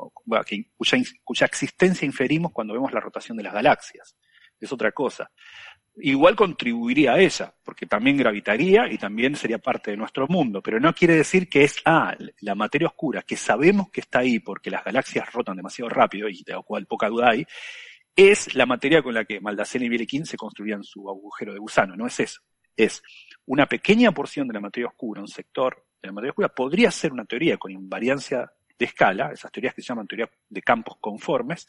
que, 0.45 0.67
cuya, 0.77 0.97
cuya 1.25 1.45
existencia 1.45 2.05
inferimos 2.05 2.53
cuando 2.53 2.73
vemos 2.73 2.93
la 2.93 3.01
rotación 3.01 3.35
de 3.35 3.43
las 3.43 3.53
galaxias. 3.53 4.15
Es 4.61 4.71
otra 4.71 4.93
cosa 4.93 5.29
igual 5.99 6.35
contribuiría 6.35 7.13
a 7.13 7.19
ella, 7.19 7.53
porque 7.63 7.85
también 7.85 8.17
gravitaría 8.17 8.91
y 8.91 8.97
también 8.97 9.35
sería 9.35 9.57
parte 9.57 9.91
de 9.91 9.97
nuestro 9.97 10.27
mundo, 10.27 10.61
pero 10.61 10.79
no 10.79 10.93
quiere 10.93 11.15
decir 11.15 11.49
que 11.49 11.63
es 11.63 11.77
ah, 11.85 12.15
la 12.41 12.55
materia 12.55 12.87
oscura, 12.87 13.21
que 13.21 13.37
sabemos 13.37 13.89
que 13.89 14.01
está 14.01 14.19
ahí 14.19 14.39
porque 14.39 14.71
las 14.71 14.83
galaxias 14.83 15.31
rotan 15.33 15.57
demasiado 15.57 15.89
rápido 15.89 16.29
y 16.29 16.43
de 16.43 16.53
lo 16.53 16.63
cual 16.63 16.85
poca 16.85 17.09
duda 17.09 17.29
hay, 17.31 17.45
es 18.15 18.55
la 18.55 18.65
materia 18.65 19.01
con 19.01 19.13
la 19.13 19.25
que 19.25 19.39
Maldacena 19.39 19.85
y 19.85 19.89
Bielekin 19.89 20.25
se 20.25 20.37
construían 20.37 20.83
su 20.83 21.07
agujero 21.09 21.53
de 21.53 21.59
gusano, 21.59 21.95
no 21.95 22.07
es 22.07 22.19
eso. 22.19 22.41
Es 22.75 23.01
una 23.45 23.65
pequeña 23.65 24.11
porción 24.11 24.47
de 24.47 24.53
la 24.53 24.59
materia 24.59 24.87
oscura, 24.87 25.21
un 25.21 25.27
sector 25.27 25.85
de 26.01 26.07
la 26.07 26.13
materia 26.13 26.31
oscura, 26.31 26.49
podría 26.49 26.91
ser 26.91 27.11
una 27.11 27.25
teoría 27.25 27.57
con 27.57 27.71
invariancia 27.71 28.51
de 28.77 28.85
escala, 28.85 29.31
esas 29.31 29.51
teorías 29.51 29.73
que 29.73 29.81
se 29.81 29.87
llaman 29.87 30.07
teoría 30.07 30.29
de 30.49 30.61
campos 30.61 30.97
conformes, 30.99 31.67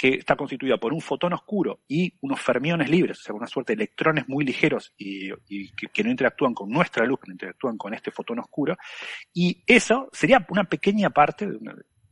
que 0.00 0.14
está 0.14 0.34
constituida 0.34 0.78
por 0.78 0.94
un 0.94 1.02
fotón 1.02 1.34
oscuro 1.34 1.80
y 1.86 2.10
unos 2.22 2.40
fermiones 2.40 2.88
libres, 2.88 3.18
o 3.18 3.22
sea, 3.22 3.34
una 3.34 3.46
suerte 3.46 3.76
de 3.76 3.82
electrones 3.82 4.26
muy 4.28 4.46
ligeros 4.46 4.94
y, 4.96 5.28
que, 5.72 6.02
no 6.02 6.10
interactúan 6.10 6.54
con 6.54 6.70
nuestra 6.70 7.04
luz, 7.04 7.20
que 7.20 7.28
no 7.28 7.34
interactúan 7.34 7.76
con 7.76 7.92
este 7.92 8.10
fotón 8.10 8.38
oscuro. 8.38 8.78
Y 9.34 9.62
eso 9.66 10.08
sería 10.10 10.46
una 10.48 10.64
pequeña 10.64 11.10
parte 11.10 11.46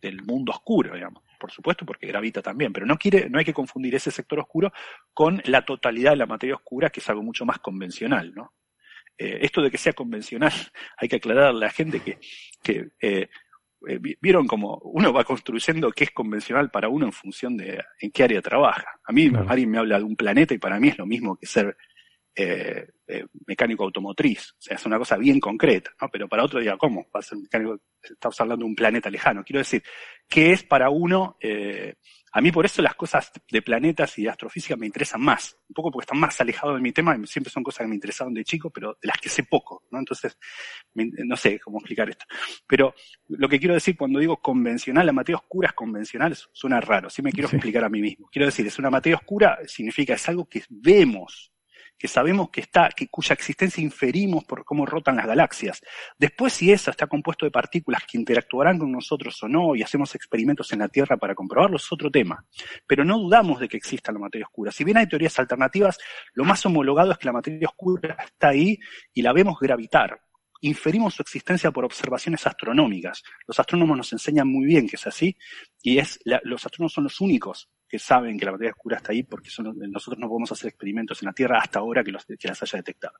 del 0.02 0.23
mundo 0.23 0.52
oscuro, 0.52 0.94
digamos. 0.94 1.23
Por 1.40 1.51
supuesto, 1.51 1.86
porque 1.86 2.09
gravita 2.09 2.43
también, 2.43 2.74
pero 2.74 2.85
no 2.85 2.98
quiere, 2.98 3.31
no 3.31 3.39
hay 3.39 3.47
que 3.47 3.55
confundir 3.55 3.94
ese 3.94 4.10
sector 4.10 4.39
oscuro 4.39 4.70
con 5.15 5.40
la 5.47 5.65
totalidad 5.65 6.10
de 6.10 6.16
la 6.19 6.27
materia 6.27 6.56
oscura, 6.56 6.90
que 6.90 7.01
es 7.01 7.09
algo 7.09 7.23
mucho 7.23 7.47
más 7.47 7.59
convencional, 7.59 8.35
¿no? 8.35 8.52
Eh, 9.16 9.39
esto 9.40 9.62
de 9.62 9.70
que 9.70 9.78
sea 9.78 9.94
convencional, 9.94 10.52
hay 10.98 11.09
que 11.09 11.16
aclararle 11.16 11.65
a 11.65 11.69
la 11.69 11.70
gente 11.70 12.01
que, 12.01 12.19
que 12.62 12.90
eh, 13.01 13.31
eh, 13.87 14.01
vieron 14.21 14.47
como 14.47 14.79
uno 14.79 15.13
va 15.13 15.25
construyendo 15.25 15.93
qué 15.93 16.05
es 16.05 16.11
convencional 16.11 16.71
para 16.71 16.89
uno 16.89 17.07
en 17.07 17.13
función 17.13 17.57
de 17.57 17.83
en 18.01 18.11
qué 18.11 18.25
área 18.25 18.43
trabaja. 18.43 18.99
A 19.05 19.13
mí 19.13 19.31
alguien 19.47 19.71
me 19.71 19.79
habla 19.79 19.99
de 19.99 20.05
un 20.05 20.17
planeta 20.17 20.55
y 20.55 20.59
para 20.59 20.81
mí 20.81 20.89
es 20.89 20.99
lo 20.99 21.07
mismo 21.07 21.37
que 21.37 21.47
ser 21.47 21.77
eh, 22.40 22.86
eh, 23.06 23.27
mecánico 23.47 23.85
automotriz. 23.85 24.52
O 24.52 24.60
sea, 24.60 24.77
es 24.77 24.86
una 24.86 24.98
cosa 24.98 25.16
bien 25.16 25.40
concreta, 25.40 25.90
¿no? 26.01 26.09
Pero 26.09 26.28
para 26.28 26.44
otro 26.44 26.60
día, 26.60 26.77
¿cómo? 26.77 27.06
Va 27.15 27.20
a 27.20 27.23
ser 27.23 27.39
mecánico, 27.39 27.81
estamos 28.01 28.40
hablando 28.40 28.65
de 28.65 28.70
un 28.70 28.77
planeta 28.77 29.10
lejano. 29.10 29.43
Quiero 29.44 29.59
decir, 29.59 29.82
¿qué 30.28 30.52
es 30.52 30.62
para 30.62 30.89
uno 30.90 31.36
eh, 31.40 31.97
a 32.32 32.40
mí 32.40 32.52
por 32.52 32.65
eso 32.66 32.82
las 32.82 32.94
cosas 32.94 33.32
de 33.51 33.62
planetas 33.62 34.19
y 34.19 34.24
de 34.24 34.31
astrofísica 34.31 34.77
me 34.77 34.86
interesan 34.86 35.20
más, 35.20 35.56
un 35.69 35.74
poco 35.74 35.90
porque 35.90 36.05
están 36.05 36.20
más 36.20 36.40
alejados 36.40 36.77
de 36.77 36.82
mi 36.82 36.93
tema, 36.93 37.16
y 37.16 37.27
siempre 37.27 37.51
son 37.51 37.62
cosas 37.62 37.85
que 37.85 37.89
me 37.89 37.94
interesaron 37.94 38.35
de 38.35 38.44
chico, 38.44 38.70
pero 38.70 38.98
de 39.01 39.09
las 39.09 39.16
que 39.19 39.28
sé 39.28 39.44
poco, 39.44 39.85
¿no? 39.90 39.98
Entonces, 39.98 40.39
no 40.94 41.36
sé 41.36 41.59
cómo 41.59 41.78
explicar 41.78 42.09
esto. 42.10 42.27
Pero 42.66 42.94
lo 43.28 43.48
que 43.48 43.59
quiero 43.59 43.74
decir 43.74 43.97
cuando 43.97 44.19
digo 44.19 44.36
convencional, 44.36 45.06
la 45.06 45.12
materia 45.12 45.39
oscura 45.39 45.69
es 45.69 45.74
convencional, 45.74 46.36
suena 46.52 46.81
raro, 46.81 47.09
sí 47.09 47.23
me 47.23 47.32
quiero 47.32 47.48
explicar 47.48 47.85
a 47.85 47.89
mí 47.89 48.01
mismo. 48.01 48.28
Quiero 48.31 48.47
decir, 48.47 48.66
es 48.66 48.78
una 48.78 48.90
materia 48.90 49.16
oscura, 49.16 49.59
significa, 49.66 50.15
es 50.15 50.28
algo 50.28 50.47
que 50.48 50.62
vemos, 50.69 51.52
que 51.99 52.09
sabemos 52.09 52.51
que 52.51 52.61
está, 52.61 52.89
que 52.91 53.09
cuya 53.09 53.35
existencia 53.35 53.83
inferimos 53.83 54.45
por 54.45 54.65
cómo 54.65 54.87
rotan 54.87 55.16
las 55.16 55.27
galaxias. 55.27 55.83
Después, 56.16 56.53
si 56.53 56.70
esa 56.70 56.93
está 56.93 57.07
compuesto 57.07 57.45
de 57.45 57.51
partículas 57.51 58.05
que 58.07 58.16
interactuarán 58.16 58.79
con 58.79 58.93
nosotros 58.93 59.43
o 59.43 59.49
no, 59.49 59.75
y 59.75 59.83
hacemos 59.83 60.15
experimentos 60.15 60.73
en 60.73 60.79
la 60.79 60.89
Tierra 60.89 61.16
para 61.16 61.35
comprobarlo, 61.35 61.77
es 61.77 61.93
otro 61.93 62.11
tema. 62.11 62.45
Pero 62.87 63.05
no 63.05 63.19
dudamos 63.19 63.61
de 63.61 63.69
que 63.69 63.77
exista 63.77 64.12
la 64.12 64.20
materia 64.20 64.47
oscura. 64.47 64.70
Si 64.70 64.85
bien 64.85 64.97
hay 64.97 65.09
teorías 65.09 65.39
alternativas, 65.39 65.99
lo 66.35 66.45
más 66.45 66.65
homologado 66.65 67.12
es 67.12 67.19
que 67.19 67.27
la 67.27 67.33
materia 67.33 67.69
oscura 67.69 68.16
está 68.25 68.49
ahí 68.49 68.79
y 69.12 69.23
la 69.23 69.33
vemos 69.33 69.59
gravitar 69.61 70.20
inferimos 70.61 71.15
su 71.15 71.23
existencia 71.23 71.70
por 71.70 71.85
observaciones 71.85 72.45
astronómicas. 72.45 73.23
Los 73.47 73.61
astrónomos 73.61 73.97
nos 73.97 74.12
enseñan 74.12 74.49
muy 74.49 74.66
bien 74.66 74.89
que 74.89 74.97
es 74.97 75.07
así, 75.07 75.37
y 75.83 75.99
es 75.99 76.19
los 76.25 76.66
astrónomos 76.66 76.93
son 76.93 77.05
los 77.05 77.20
únicos 77.20 77.69
que 77.89 77.98
saben 77.98 78.39
que 78.39 78.44
la 78.44 78.52
materia 78.52 78.73
oscura 78.73 78.98
está 78.98 79.12
ahí 79.12 79.23
porque 79.23 79.51
nosotros 79.89 80.19
no 80.19 80.28
podemos 80.28 80.52
hacer 80.52 80.69
experimentos 80.69 81.23
en 81.23 81.27
la 81.27 81.32
Tierra 81.32 81.59
hasta 81.59 81.78
ahora 81.78 82.05
que, 82.05 82.12
los, 82.12 82.24
que 82.24 82.48
las 82.48 82.62
haya 82.62 82.77
detectado. 82.77 83.15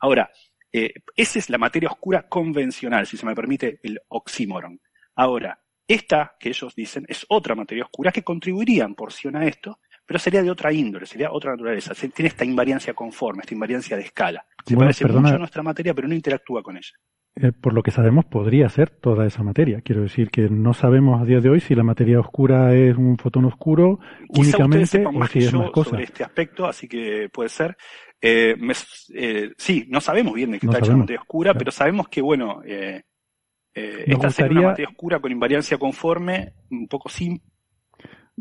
Ahora, 0.00 0.30
eh, 0.72 0.92
esa 1.14 1.38
es 1.38 1.50
la 1.50 1.58
materia 1.58 1.88
oscura 1.88 2.28
convencional, 2.28 3.06
si 3.06 3.16
se 3.16 3.26
me 3.26 3.34
permite 3.34 3.78
el 3.82 4.00
oxímoron. 4.08 4.80
Ahora, 5.14 5.60
esta 5.86 6.34
que 6.40 6.48
ellos 6.48 6.74
dicen 6.74 7.04
es 7.06 7.26
otra 7.28 7.54
materia 7.54 7.84
oscura 7.84 8.10
que 8.10 8.24
contribuiría 8.24 8.84
en 8.84 8.94
porción 8.94 9.36
a 9.36 9.44
esto, 9.46 9.80
pero 10.06 10.18
sería 10.18 10.42
de 10.42 10.50
otra 10.50 10.72
índole, 10.72 11.06
sería 11.06 11.30
otra 11.30 11.52
naturaleza. 11.52 11.94
Tiene 11.94 12.28
esta 12.28 12.44
invariancia 12.44 12.94
conforme, 12.94 13.42
esta 13.42 13.54
invariancia 13.54 13.96
de 13.96 14.02
escala. 14.02 14.46
Se 14.66 14.76
parece 14.76 15.06
mucho 15.06 15.34
a 15.34 15.38
nuestra 15.38 15.62
materia, 15.62 15.94
pero 15.94 16.08
no 16.08 16.14
interactúa 16.14 16.62
con 16.62 16.76
ella. 16.76 16.92
Eh, 17.36 17.50
por 17.50 17.72
lo 17.72 17.82
que 17.82 17.90
sabemos, 17.90 18.24
podría 18.24 18.68
ser 18.68 18.90
toda 18.90 19.26
esa 19.26 19.42
materia. 19.42 19.80
Quiero 19.80 20.02
decir 20.02 20.30
que 20.30 20.48
no 20.48 20.72
sabemos 20.72 21.20
a 21.20 21.24
día 21.24 21.40
de 21.40 21.50
hoy 21.50 21.58
si 21.58 21.74
la 21.74 21.82
materia 21.82 22.20
oscura 22.20 22.74
es 22.74 22.96
un 22.96 23.18
fotón 23.18 23.44
oscuro 23.46 23.98
únicamente 24.28 25.04
o 25.04 25.26
si 25.26 25.40
es 25.40 25.52
más 25.52 25.70
cosas. 25.72 25.90
sobre 25.90 26.04
este 26.04 26.22
aspecto, 26.22 26.66
así 26.66 26.86
que 26.86 27.28
puede 27.32 27.48
ser. 27.48 27.76
Eh, 28.20 28.56
eh, 29.14 29.50
sí, 29.58 29.84
no 29.88 30.00
sabemos 30.00 30.32
bien 30.34 30.52
de 30.52 30.60
qué 30.60 30.66
está 30.66 30.78
hecha 30.78 30.92
la 30.92 30.98
materia 30.98 31.20
oscura, 31.20 31.54
pero 31.54 31.72
sabemos 31.72 32.08
que, 32.08 32.22
bueno, 32.22 32.62
eh, 32.64 33.02
eh 33.74 34.04
esta 34.06 34.30
sería 34.30 34.60
una 34.60 34.68
materia 34.68 34.88
oscura 34.88 35.18
con 35.18 35.32
invariancia 35.32 35.76
conforme, 35.76 36.54
un 36.70 36.86
poco 36.86 37.08
sin. 37.08 37.42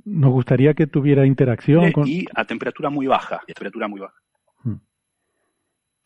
Nos 0.05 0.31
gustaría 0.31 0.73
que 0.73 0.85
tuviera 0.87 1.25
interacción 1.25 1.91
con... 1.91 2.07
Y 2.07 2.25
a 2.33 2.45
temperatura 2.45 2.89
muy 2.89 3.07
baja, 3.07 3.37
a 3.37 3.45
temperatura 3.45 3.87
muy 3.87 3.99
baja. 3.99 4.22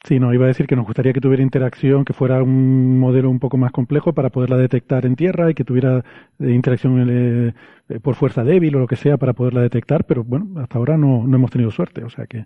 Sí, 0.07 0.21
no, 0.21 0.33
iba 0.33 0.45
a 0.45 0.47
decir 0.47 0.67
que 0.67 0.77
nos 0.77 0.85
gustaría 0.85 1.11
que 1.11 1.19
tuviera 1.19 1.43
interacción, 1.43 2.05
que 2.05 2.13
fuera 2.13 2.41
un 2.41 2.97
modelo 2.97 3.29
un 3.29 3.39
poco 3.39 3.57
más 3.57 3.73
complejo 3.73 4.13
para 4.13 4.29
poderla 4.29 4.55
detectar 4.55 5.05
en 5.05 5.17
tierra 5.17 5.51
y 5.51 5.53
que 5.53 5.65
tuviera 5.65 5.97
eh, 6.39 6.49
interacción 6.49 7.09
eh, 7.09 7.53
eh, 7.89 7.99
por 7.99 8.15
fuerza 8.15 8.45
débil 8.45 8.77
o 8.77 8.79
lo 8.79 8.87
que 8.87 8.95
sea 8.95 9.17
para 9.17 9.33
poderla 9.33 9.59
detectar, 9.59 10.05
pero 10.05 10.23
bueno, 10.23 10.61
hasta 10.61 10.77
ahora 10.77 10.95
no, 10.95 11.27
no 11.27 11.35
hemos 11.35 11.51
tenido 11.51 11.71
suerte, 11.71 12.05
o 12.05 12.09
sea 12.09 12.25
que... 12.25 12.45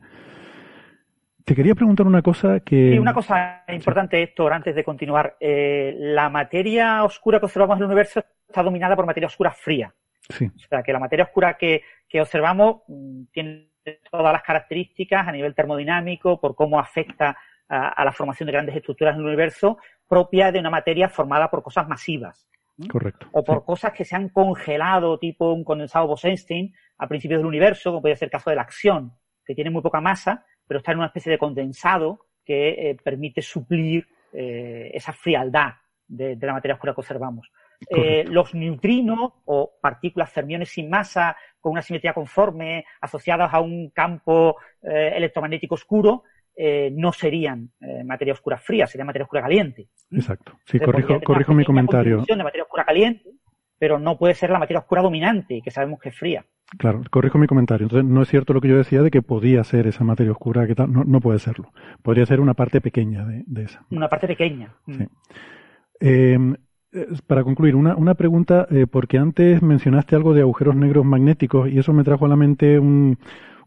Te 1.45 1.53
quería 1.53 1.75
preguntar 1.75 2.07
una 2.07 2.23
cosa 2.23 2.61
que... 2.61 2.93
Sí, 2.93 2.97
una 2.97 3.13
cosa 3.13 3.63
importante, 3.67 4.23
Héctor, 4.23 4.53
antes 4.53 4.73
de 4.73 4.83
continuar. 4.83 5.37
la 5.39 6.29
materia 6.29 7.03
oscura 7.03 7.39
que 7.39 7.45
observamos 7.45 7.77
en 7.77 7.83
el 7.83 7.85
universo 7.85 8.23
está 8.47 8.63
dominada 8.63 8.95
por 8.95 9.05
materia 9.05 9.27
oscura 9.27 9.51
fría. 9.51 9.93
Sí. 10.29 10.47
O 10.47 10.67
sea, 10.67 10.81
que 10.81 10.93
la 10.93 10.99
materia 10.99 11.25
oscura 11.25 11.57
que, 11.59 11.83
que 12.09 12.21
observamos 12.21 12.81
mm, 12.87 13.23
tiene 13.31 13.67
todas 14.09 14.33
las 14.33 14.41
características 14.41 15.27
a 15.27 15.31
nivel 15.31 15.53
termodinámico, 15.53 16.39
por 16.39 16.55
cómo 16.55 16.79
afecta 16.79 17.37
a, 17.71 18.03
la 18.03 18.11
formación 18.11 18.47
de 18.47 18.53
grandes 18.53 18.75
estructuras 18.75 19.15
en 19.15 19.21
el 19.21 19.27
universo 19.27 19.77
propia 20.07 20.51
de 20.51 20.59
una 20.59 20.69
materia 20.69 21.07
formada 21.07 21.49
por 21.49 21.63
cosas 21.63 21.87
masivas. 21.87 22.47
Correcto. 22.89 23.27
O 23.31 23.43
por 23.43 23.63
cosas 23.63 23.93
que 23.93 24.03
se 24.03 24.15
han 24.15 24.29
congelado, 24.29 25.17
tipo 25.17 25.53
un 25.53 25.63
condensado 25.63 26.07
Bose-Einstein, 26.07 26.73
a 26.97 27.07
principios 27.07 27.39
del 27.39 27.47
universo, 27.47 27.91
como 27.91 28.01
puede 28.01 28.15
ser 28.15 28.27
el 28.27 28.31
caso 28.31 28.49
de 28.49 28.57
la 28.57 28.63
acción, 28.63 29.13
que 29.45 29.55
tiene 29.55 29.69
muy 29.69 29.81
poca 29.81 30.01
masa, 30.01 30.45
pero 30.67 30.79
está 30.79 30.91
en 30.91 30.97
una 30.97 31.07
especie 31.07 31.31
de 31.31 31.37
condensado 31.37 32.25
que 32.43 32.89
eh, 32.89 32.97
permite 33.01 33.41
suplir 33.41 34.05
eh, 34.33 34.91
esa 34.93 35.13
frialdad 35.13 35.73
de, 36.07 36.37
la 36.41 36.53
materia 36.53 36.75
oscura 36.75 36.93
que 36.93 37.01
observamos. 37.01 37.49
Eh, 37.89 38.25
los 38.27 38.53
neutrinos 38.53 39.31
o 39.45 39.71
partículas 39.81 40.31
fermiones 40.31 40.69
sin 40.69 40.89
masa 40.89 41.35
con 41.59 41.71
una 41.71 41.81
simetría 41.81 42.13
conforme 42.13 42.85
asociadas 42.99 43.51
a 43.53 43.59
un 43.59 43.89
campo 43.89 44.57
electromagnético 44.83 45.75
oscuro 45.75 46.23
eh, 46.55 46.91
no 46.93 47.11
serían 47.11 47.71
eh, 47.79 48.03
materia 48.03 48.33
oscura 48.33 48.57
fría, 48.57 48.87
sería 48.87 49.05
materia 49.05 49.23
oscura 49.23 49.41
caliente. 49.41 49.87
Exacto. 50.11 50.53
Sí, 50.65 50.79
corrijo, 50.79 51.19
corrijo 51.21 51.53
mi 51.53 51.65
comentario. 51.65 52.23
de 52.27 52.35
materia 52.43 52.63
oscura 52.63 52.83
caliente, 52.83 53.29
pero 53.79 53.99
no 53.99 54.17
puede 54.17 54.33
ser 54.33 54.49
la 54.49 54.59
materia 54.59 54.79
oscura 54.79 55.01
dominante, 55.01 55.61
que 55.63 55.71
sabemos 55.71 55.99
que 55.99 56.09
es 56.09 56.17
fría. 56.17 56.45
Claro, 56.77 57.01
corrijo 57.09 57.37
mi 57.37 57.47
comentario. 57.47 57.85
Entonces, 57.85 58.09
no 58.09 58.21
es 58.21 58.29
cierto 58.29 58.53
lo 58.53 58.61
que 58.61 58.69
yo 58.69 58.77
decía 58.77 59.01
de 59.01 59.11
que 59.11 59.21
podía 59.21 59.63
ser 59.63 59.87
esa 59.87 60.03
materia 60.03 60.31
oscura, 60.31 60.67
que 60.67 60.75
tal. 60.75 60.91
No, 60.91 61.03
no 61.03 61.19
puede 61.19 61.39
serlo. 61.39 61.71
Podría 62.01 62.25
ser 62.25 62.39
una 62.39 62.53
parte 62.53 62.79
pequeña 62.79 63.25
de, 63.25 63.43
de 63.45 63.63
esa. 63.63 63.85
Una 63.89 64.07
parte 64.07 64.27
pequeña. 64.27 64.73
Sí. 64.87 65.07
Eh, 65.99 66.37
para 67.27 67.43
concluir, 67.43 67.75
una, 67.75 67.95
una 67.95 68.15
pregunta, 68.15 68.67
eh, 68.69 68.85
porque 68.85 69.17
antes 69.17 69.61
mencionaste 69.61 70.15
algo 70.15 70.33
de 70.33 70.41
agujeros 70.41 70.75
negros 70.75 71.05
magnéticos 71.05 71.69
y 71.69 71.79
eso 71.79 71.93
me 71.93 72.03
trajo 72.03 72.25
a 72.25 72.29
la 72.29 72.35
mente 72.35 72.79
un, 72.79 73.17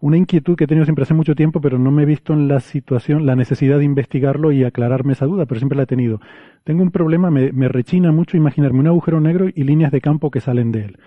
una 0.05 0.19
inquietud 0.19 0.55
que 0.55 0.65
he 0.65 0.67
tenido 0.67 0.85
siempre 0.85 1.05
hace 1.05 1.15
mucho 1.15 1.35
tiempo, 1.35 1.63
pero 1.63 1.79
no 1.79 1.91
me 1.91 2.03
he 2.03 2.05
visto 2.05 2.35
en 2.35 2.47
la 2.47 2.61
situación, 2.61 3.25
la 3.25 3.37
necesidad 3.37 3.79
de 3.79 3.87
investigarlo 3.87 4.53
y 4.53 4.63
aclararme 4.63 5.15
esa 5.15 5.25
duda, 5.25 5.47
pero 5.47 5.59
siempre 5.59 5.79
la 5.79 5.85
he 5.85 5.87
tenido. 5.87 6.21
Tengo 6.63 6.83
un 6.83 6.91
problema, 6.91 7.31
me, 7.31 7.53
me 7.53 7.69
rechina 7.69 8.13
mucho 8.13 8.37
imaginarme 8.37 8.81
un 8.81 8.89
agujero 8.89 9.19
negro 9.19 9.47
y 9.49 9.65
líneas 9.65 9.91
de 9.93 10.03
campo 10.03 10.31
que 10.31 10.43
salen 10.43 10.73
de 10.73 10.81
él. 10.85 10.99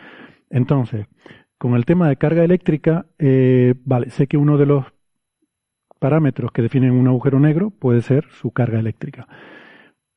Entonces, 0.50 1.06
con 1.60 1.76
el 1.76 1.86
tema 1.86 2.10
de 2.10 2.16
carga 2.16 2.44
eléctrica, 2.44 3.06
eh, 3.20 3.76
vale, 3.86 4.10
sé 4.10 4.26
que 4.26 4.38
uno 4.38 4.58
de 4.58 4.66
los 4.66 4.86
parámetros 6.00 6.52
que 6.52 6.64
definen 6.64 6.94
un 6.94 7.08
agujero 7.08 7.40
negro 7.40 7.70
puede 7.70 8.02
ser 8.02 8.26
su 8.32 8.50
carga 8.50 8.80
eléctrica. 8.80 9.28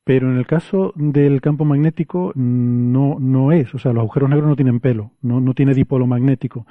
Pero 0.03 0.31
en 0.31 0.39
el 0.39 0.47
caso 0.47 0.91
del 0.95 1.39
campo 1.39 1.65
magnético 1.65 2.31
no, 2.33 3.17
no 3.19 3.51
es, 3.51 3.75
o 3.75 3.77
sea, 3.77 3.93
los 3.93 4.01
agujeros 4.01 4.31
negros 4.31 4.49
no 4.49 4.55
tienen 4.55 4.79
pelo, 4.79 5.11
no, 5.21 5.39
no 5.39 5.53
tiene 5.53 5.75
dipolo 5.75 6.07
magnético. 6.07 6.65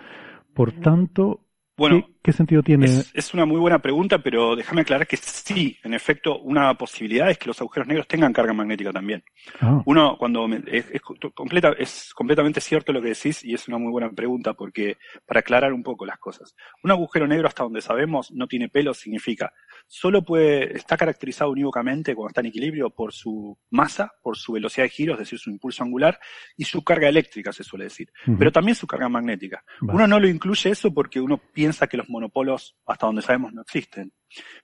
Por 0.52 0.72
tanto, 0.72 1.42
Bueno, 1.80 2.06
¿qué, 2.06 2.12
qué 2.24 2.32
sentido 2.32 2.62
tiene? 2.62 2.84
Es, 2.84 3.10
es 3.14 3.32
una 3.34 3.46
muy 3.46 3.58
buena 3.58 3.78
pregunta, 3.78 4.18
pero 4.18 4.54
déjame 4.54 4.82
aclarar 4.82 5.06
que 5.06 5.16
sí, 5.16 5.78
en 5.82 5.94
efecto, 5.94 6.38
una 6.40 6.74
posibilidad 6.74 7.30
es 7.30 7.38
que 7.38 7.46
los 7.48 7.58
agujeros 7.60 7.88
negros 7.88 8.06
tengan 8.06 8.32
carga 8.34 8.52
magnética 8.52 8.92
también. 8.92 9.24
Ah, 9.60 9.82
Uno, 9.86 10.16
cuando 10.18 10.46
me- 10.46 10.62
es, 10.66 10.84
es 10.90 11.00
completa, 11.34 11.72
es 11.78 12.12
completamente 12.14 12.60
cierto 12.60 12.92
lo 12.92 13.00
que 13.00 13.08
decís 13.08 13.42
y 13.44 13.54
es 13.54 13.66
una 13.66 13.78
muy 13.78 13.90
buena 13.90 14.10
pregunta 14.10 14.52
porque 14.52 14.98
para 15.26 15.40
aclarar 15.40 15.72
un 15.72 15.82
poco 15.82 16.04
las 16.04 16.18
cosas. 16.18 16.54
Un 16.82 16.90
agujero 16.90 17.26
negro, 17.26 17.48
hasta 17.48 17.62
donde 17.62 17.80
sabemos, 17.80 18.30
no 18.30 18.46
tiene 18.46 18.68
pelo, 18.68 18.92
significa 18.92 19.52
solo 19.86 20.22
puede, 20.22 20.76
está 20.76 20.96
caracterizado 20.96 21.50
unívocamente 21.50 22.14
cuando 22.14 22.28
está 22.28 22.40
en 22.42 22.46
equilibrio 22.46 22.90
por 22.90 23.12
su 23.12 23.58
masa, 23.70 24.12
por 24.22 24.36
su 24.36 24.52
velocidad 24.52 24.84
de 24.84 24.90
giro, 24.90 25.14
es 25.14 25.18
decir, 25.20 25.38
su 25.38 25.50
impulso 25.50 25.82
angular 25.82 26.18
y 26.56 26.64
su 26.64 26.84
carga 26.84 27.08
eléctrica, 27.08 27.52
se 27.52 27.64
suele 27.64 27.84
decir, 27.84 28.08
ujú, 28.26 28.38
pero 28.38 28.52
también 28.52 28.76
su 28.76 28.86
carga 28.86 29.08
magnética. 29.08 29.64
vale. 29.80 29.96
Uno 29.96 30.06
no 30.06 30.20
lo 30.20 30.28
incluye 30.28 30.70
eso 30.70 30.92
porque 30.94 31.20
uno 31.20 31.38
piensa 31.38 31.69
que 31.78 31.96
los 31.96 32.08
monopolos, 32.08 32.76
hasta 32.86 33.06
donde 33.06 33.22
sabemos, 33.22 33.52
no 33.52 33.62
existen. 33.62 34.12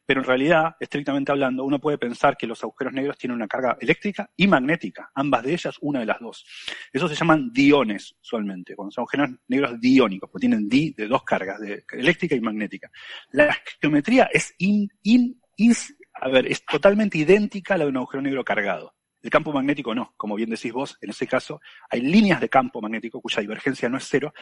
Pero 0.04 0.20
en 0.20 0.26
realidad, 0.26 0.76
estrictamente 0.78 1.32
hablando, 1.32 1.64
uno 1.64 1.80
puede 1.80 1.98
pensar 1.98 2.36
que 2.36 2.46
los 2.46 2.62
agujeros 2.62 2.92
negros 2.92 3.18
tienen 3.18 3.36
una 3.36 3.48
carga 3.48 3.76
eléctrica 3.80 4.30
y 4.36 4.46
magnética, 4.46 5.10
ambas 5.14 5.42
de 5.42 5.52
ellas, 5.52 5.76
una 5.80 6.00
de 6.00 6.06
las 6.06 6.20
dos. 6.20 6.44
Eso 6.92 7.08
se 7.08 7.14
llaman 7.14 7.50
diones 7.52 8.16
usualmente, 8.20 8.74
cuando 8.74 8.92
son 8.92 9.02
agujeros 9.02 9.30
negros 9.48 9.80
diónicos, 9.80 10.30
porque 10.30 10.48
tienen 10.48 10.68
di 10.68 10.92
de 10.92 11.08
dos 11.08 11.24
cargas, 11.24 11.60
de 11.60 11.84
eléctrica 11.92 12.34
y 12.34 12.40
magnética. 12.40 12.90
La 13.32 13.56
geometría 13.80 14.28
es 14.32 14.54
in, 14.58 14.88
in, 15.02 15.40
es 15.56 16.64
totalmente 16.64 17.18
idéntica 17.18 17.74
a 17.74 17.78
la 17.78 17.84
de 17.84 17.90
un 17.90 17.96
agujero 17.96 18.22
negro 18.22 18.44
cargado. 18.44 18.95
El 19.26 19.30
campo 19.30 19.52
magnético 19.52 19.92
no, 19.92 20.14
como 20.16 20.36
bien 20.36 20.50
decís 20.50 20.72
vos, 20.72 20.98
en 21.00 21.10
ese 21.10 21.26
caso 21.26 21.60
hay 21.90 22.00
líneas 22.00 22.40
de 22.40 22.48
campo 22.48 22.80
magnético 22.80 23.20
cuya 23.20 23.40
divergencia 23.40 23.88
no 23.88 23.98
es 23.98 24.06
cero, 24.08 24.32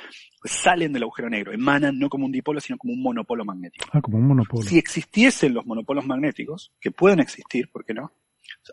pues 0.43 0.53
salen 0.53 0.93
del 0.93 1.05
agujero 1.05 1.31
negro, 1.31 1.55
emanan 1.55 1.99
no 1.99 2.11
como 2.11 2.27
un 2.27 2.33
dipolo, 2.33 2.61
sino 2.61 2.77
como 2.77 2.93
un 2.93 3.03
monopolo 3.03 3.47
magnético. 3.47 3.87
Ah, 3.95 4.03
como 4.03 4.19
un 4.19 4.27
monopolio. 4.27 4.69
Si 4.69 4.77
existiesen 4.77 5.55
los 5.55 5.65
monopolos 5.65 6.05
magnéticos, 6.05 6.71
que 6.79 6.91
pueden 6.91 7.21
existir, 7.21 7.71
¿por 7.71 7.87
qué 7.87 7.95
no? 7.95 8.13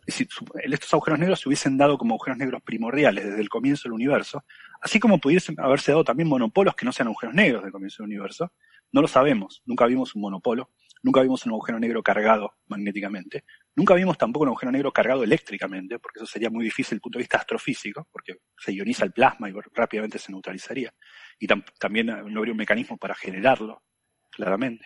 Si 0.06 0.28
estos 0.66 0.94
agujeros 0.94 1.18
negros 1.18 1.40
se 1.40 1.48
hubiesen 1.48 1.78
dado 1.78 1.98
como 1.98 2.16
agujeros 2.16 2.38
negros 2.38 2.62
primordiales 2.62 3.24
desde 3.24 3.40
el 3.40 3.48
comienzo 3.48 3.84
del 3.84 3.94
universo, 3.94 4.44
así 4.82 5.00
como 5.00 5.18
pudiesen 5.18 5.58
haberse 5.62 5.94
dado 5.94 6.04
también 6.04 6.28
monopolos 6.28 6.76
que 6.76 6.86
no 6.86 6.92
sean 6.92 7.08
agujeros 7.08 7.34
negros 7.36 7.64
del 7.64 7.72
comienzo 7.72 8.04
del 8.04 8.10
universo, 8.10 8.52
no 8.92 9.00
lo 9.02 9.08
sabemos, 9.08 9.62
nunca 9.66 9.86
vimos 9.86 10.14
un 10.14 10.24
monopolo, 10.24 10.72
nunca 11.04 11.22
vimos 11.22 11.46
un 11.46 11.54
agujero 11.54 11.80
negro 11.80 12.04
cargado 12.04 12.56
magnéticamente, 12.68 13.44
nunca 13.76 13.94
vimos 13.96 14.18
tampoco 14.18 14.44
un 14.44 14.50
agujero 14.50 14.72
negro 14.72 14.92
cargado 14.92 15.24
eléctricamente, 15.24 16.00
porque 16.00 16.20
eso 16.20 16.26
sería 16.26 16.50
muy 16.50 16.64
difícil 16.66 16.86
desde 16.92 16.96
el 16.98 17.02
punto 17.02 17.18
de 17.20 17.24
vista 17.24 17.38
astrofísico, 17.38 18.08
porque 18.12 18.36
se 18.58 18.74
ioniza 18.74 19.06
el 19.06 19.12
plasma 19.14 19.50
y 19.50 19.54
rápidamente 19.74 20.20
se 20.20 20.32
neutralizaría. 20.32 20.94
Y 21.40 21.48
tam- 21.48 21.64
también 21.80 22.10
eh, 22.10 22.24
no 22.28 22.40
habría 22.40 22.54
un 22.54 22.58
mecanismo 22.58 22.98
para 22.98 23.16
generarlo, 23.16 23.84
claramente. 24.30 24.86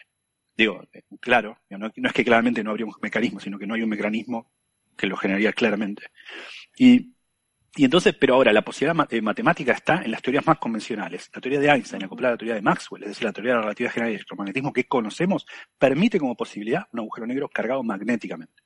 Digo, 0.58 0.84
eh, 0.94 1.04
claro, 1.20 1.58
no, 1.70 1.92
no 1.96 2.08
es 2.08 2.14
que 2.14 2.24
claramente 2.26 2.64
no 2.64 2.72
habría 2.72 2.86
un 2.86 2.94
mecanismo, 3.02 3.40
sino 3.40 3.60
que 3.60 3.68
no 3.68 3.74
hay 3.76 3.84
un 3.84 3.90
mecanismo 3.90 4.52
que 4.98 5.08
lo 5.08 5.18
generaría 5.18 5.54
claramente. 5.54 6.08
Y, 6.78 7.15
y 7.76 7.84
entonces, 7.84 8.16
pero 8.20 8.36
ahora, 8.36 8.54
la 8.54 8.62
posibilidad 8.62 9.08
eh, 9.12 9.22
matemática 9.22 9.74
está 9.74 10.02
en 10.02 10.12
las 10.12 10.22
teorías 10.22 10.46
más 10.48 10.58
convencionales. 10.58 11.30
La 11.34 11.42
teoría 11.42 11.60
de 11.60 11.68
Einstein, 11.68 12.04
acoplada 12.04 12.30
a 12.30 12.36
la 12.36 12.38
teoría 12.38 12.56
de 12.56 12.62
Maxwell, 12.62 13.04
es 13.04 13.10
decir, 13.10 13.26
la 13.26 13.34
teoría 13.34 13.52
de 13.52 13.56
la 13.58 13.62
relatividad 13.64 13.92
general 13.92 14.12
y 14.12 14.16
electromagnetismo 14.16 14.72
que 14.74 14.86
conocemos, 14.86 15.46
permite 15.78 16.20
como 16.20 16.36
posibilidad 16.36 16.84
un 16.94 17.02
agujero 17.02 17.28
negro 17.28 17.50
cargado 17.50 17.84
magnéticamente. 17.84 18.64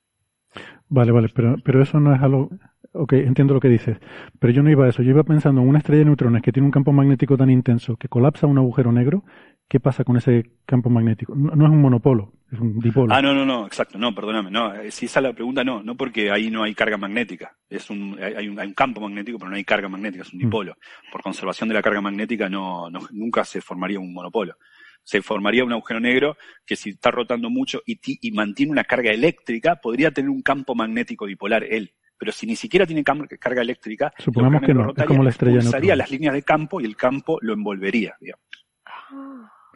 Vale, 0.88 1.12
vale, 1.12 1.28
pero, 1.34 1.56
pero 1.64 1.82
eso 1.82 1.98
no 2.00 2.14
es 2.14 2.22
algo... 2.22 2.50
Ok, 2.92 3.12
entiendo 3.12 3.54
lo 3.54 3.60
que 3.60 3.68
dices. 3.68 3.98
Pero 4.40 4.52
yo 4.52 4.62
no 4.62 4.70
iba 4.70 4.84
a 4.84 4.88
eso. 4.88 5.02
Yo 5.02 5.10
iba 5.10 5.22
pensando 5.22 5.60
en 5.60 5.68
una 5.68 5.78
estrella 5.78 6.00
de 6.00 6.06
neutrones 6.06 6.42
que 6.42 6.50
tiene 6.50 6.66
un 6.66 6.72
campo 6.72 6.92
magnético 6.92 7.36
tan 7.36 7.48
intenso 7.48 7.96
que 7.96 8.08
colapsa 8.08 8.48
un 8.48 8.58
agujero 8.58 8.90
negro. 8.90 9.22
¿Qué 9.70 9.78
pasa 9.78 10.02
con 10.02 10.16
ese 10.16 10.50
campo 10.66 10.90
magnético? 10.90 11.32
No, 11.36 11.54
no 11.54 11.64
es 11.66 11.70
un 11.70 11.80
monopolo, 11.80 12.32
es 12.50 12.58
un 12.58 12.80
dipolo. 12.80 13.14
Ah, 13.14 13.22
no, 13.22 13.32
no, 13.32 13.46
no, 13.46 13.66
exacto, 13.68 13.98
no, 13.98 14.12
perdóname, 14.12 14.50
no, 14.50 14.74
eh, 14.74 14.90
si 14.90 15.06
esa 15.06 15.20
es 15.20 15.22
la 15.22 15.32
pregunta, 15.32 15.62
no, 15.62 15.80
no 15.80 15.96
porque 15.96 16.28
ahí 16.32 16.50
no 16.50 16.64
hay 16.64 16.74
carga 16.74 16.96
magnética, 16.96 17.56
es 17.68 17.88
un, 17.88 18.18
hay, 18.20 18.48
un, 18.48 18.58
hay 18.58 18.66
un 18.66 18.74
campo 18.74 19.00
magnético, 19.00 19.38
pero 19.38 19.48
no 19.48 19.56
hay 19.56 19.62
carga 19.62 19.88
magnética, 19.88 20.24
es 20.24 20.32
un 20.32 20.40
Mm. 20.40 20.42
dipolo. 20.42 20.76
Por 21.12 21.22
conservación 21.22 21.68
de 21.68 21.76
la 21.76 21.82
carga 21.82 22.00
magnética 22.00 22.48
no, 22.48 22.90
no- 22.90 23.06
nunca 23.12 23.44
se 23.44 23.60
formaría 23.60 24.00
un 24.00 24.12
monopolo. 24.12 24.56
Se 25.04 25.22
formaría 25.22 25.62
un 25.64 25.70
agujero 25.72 26.00
negro 26.00 26.36
que 26.66 26.74
si 26.74 26.90
está 26.90 27.12
rotando 27.12 27.48
mucho 27.48 27.80
y, 27.86 27.94
ti- 27.96 28.18
y 28.20 28.32
mantiene 28.32 28.72
una 28.72 28.82
carga 28.82 29.12
eléctrica, 29.12 29.76
podría 29.76 30.10
tener 30.10 30.30
un 30.30 30.42
campo 30.42 30.74
magnético 30.74 31.26
dipolar 31.26 31.62
él. 31.62 31.92
Pero 32.18 32.32
si 32.32 32.44
ni 32.44 32.56
siquiera 32.56 32.84
tiene 32.86 33.04
carga 33.04 33.62
eléctrica, 33.62 34.12
el 34.18 34.24
Supongamos 34.24 34.62
que 34.62 34.74
no, 34.74 34.92
es 34.94 35.04
como 35.04 35.22
la 35.22 35.30
estrella 35.30 35.60
neutrones. 35.62 35.96
las 35.96 36.10
líneas 36.10 36.34
de 36.34 36.42
campo 36.42 36.80
y 36.80 36.84
el 36.84 36.96
campo 36.96 37.38
lo 37.40 37.54
envolvería, 37.54 38.16
digamos. 38.20 38.44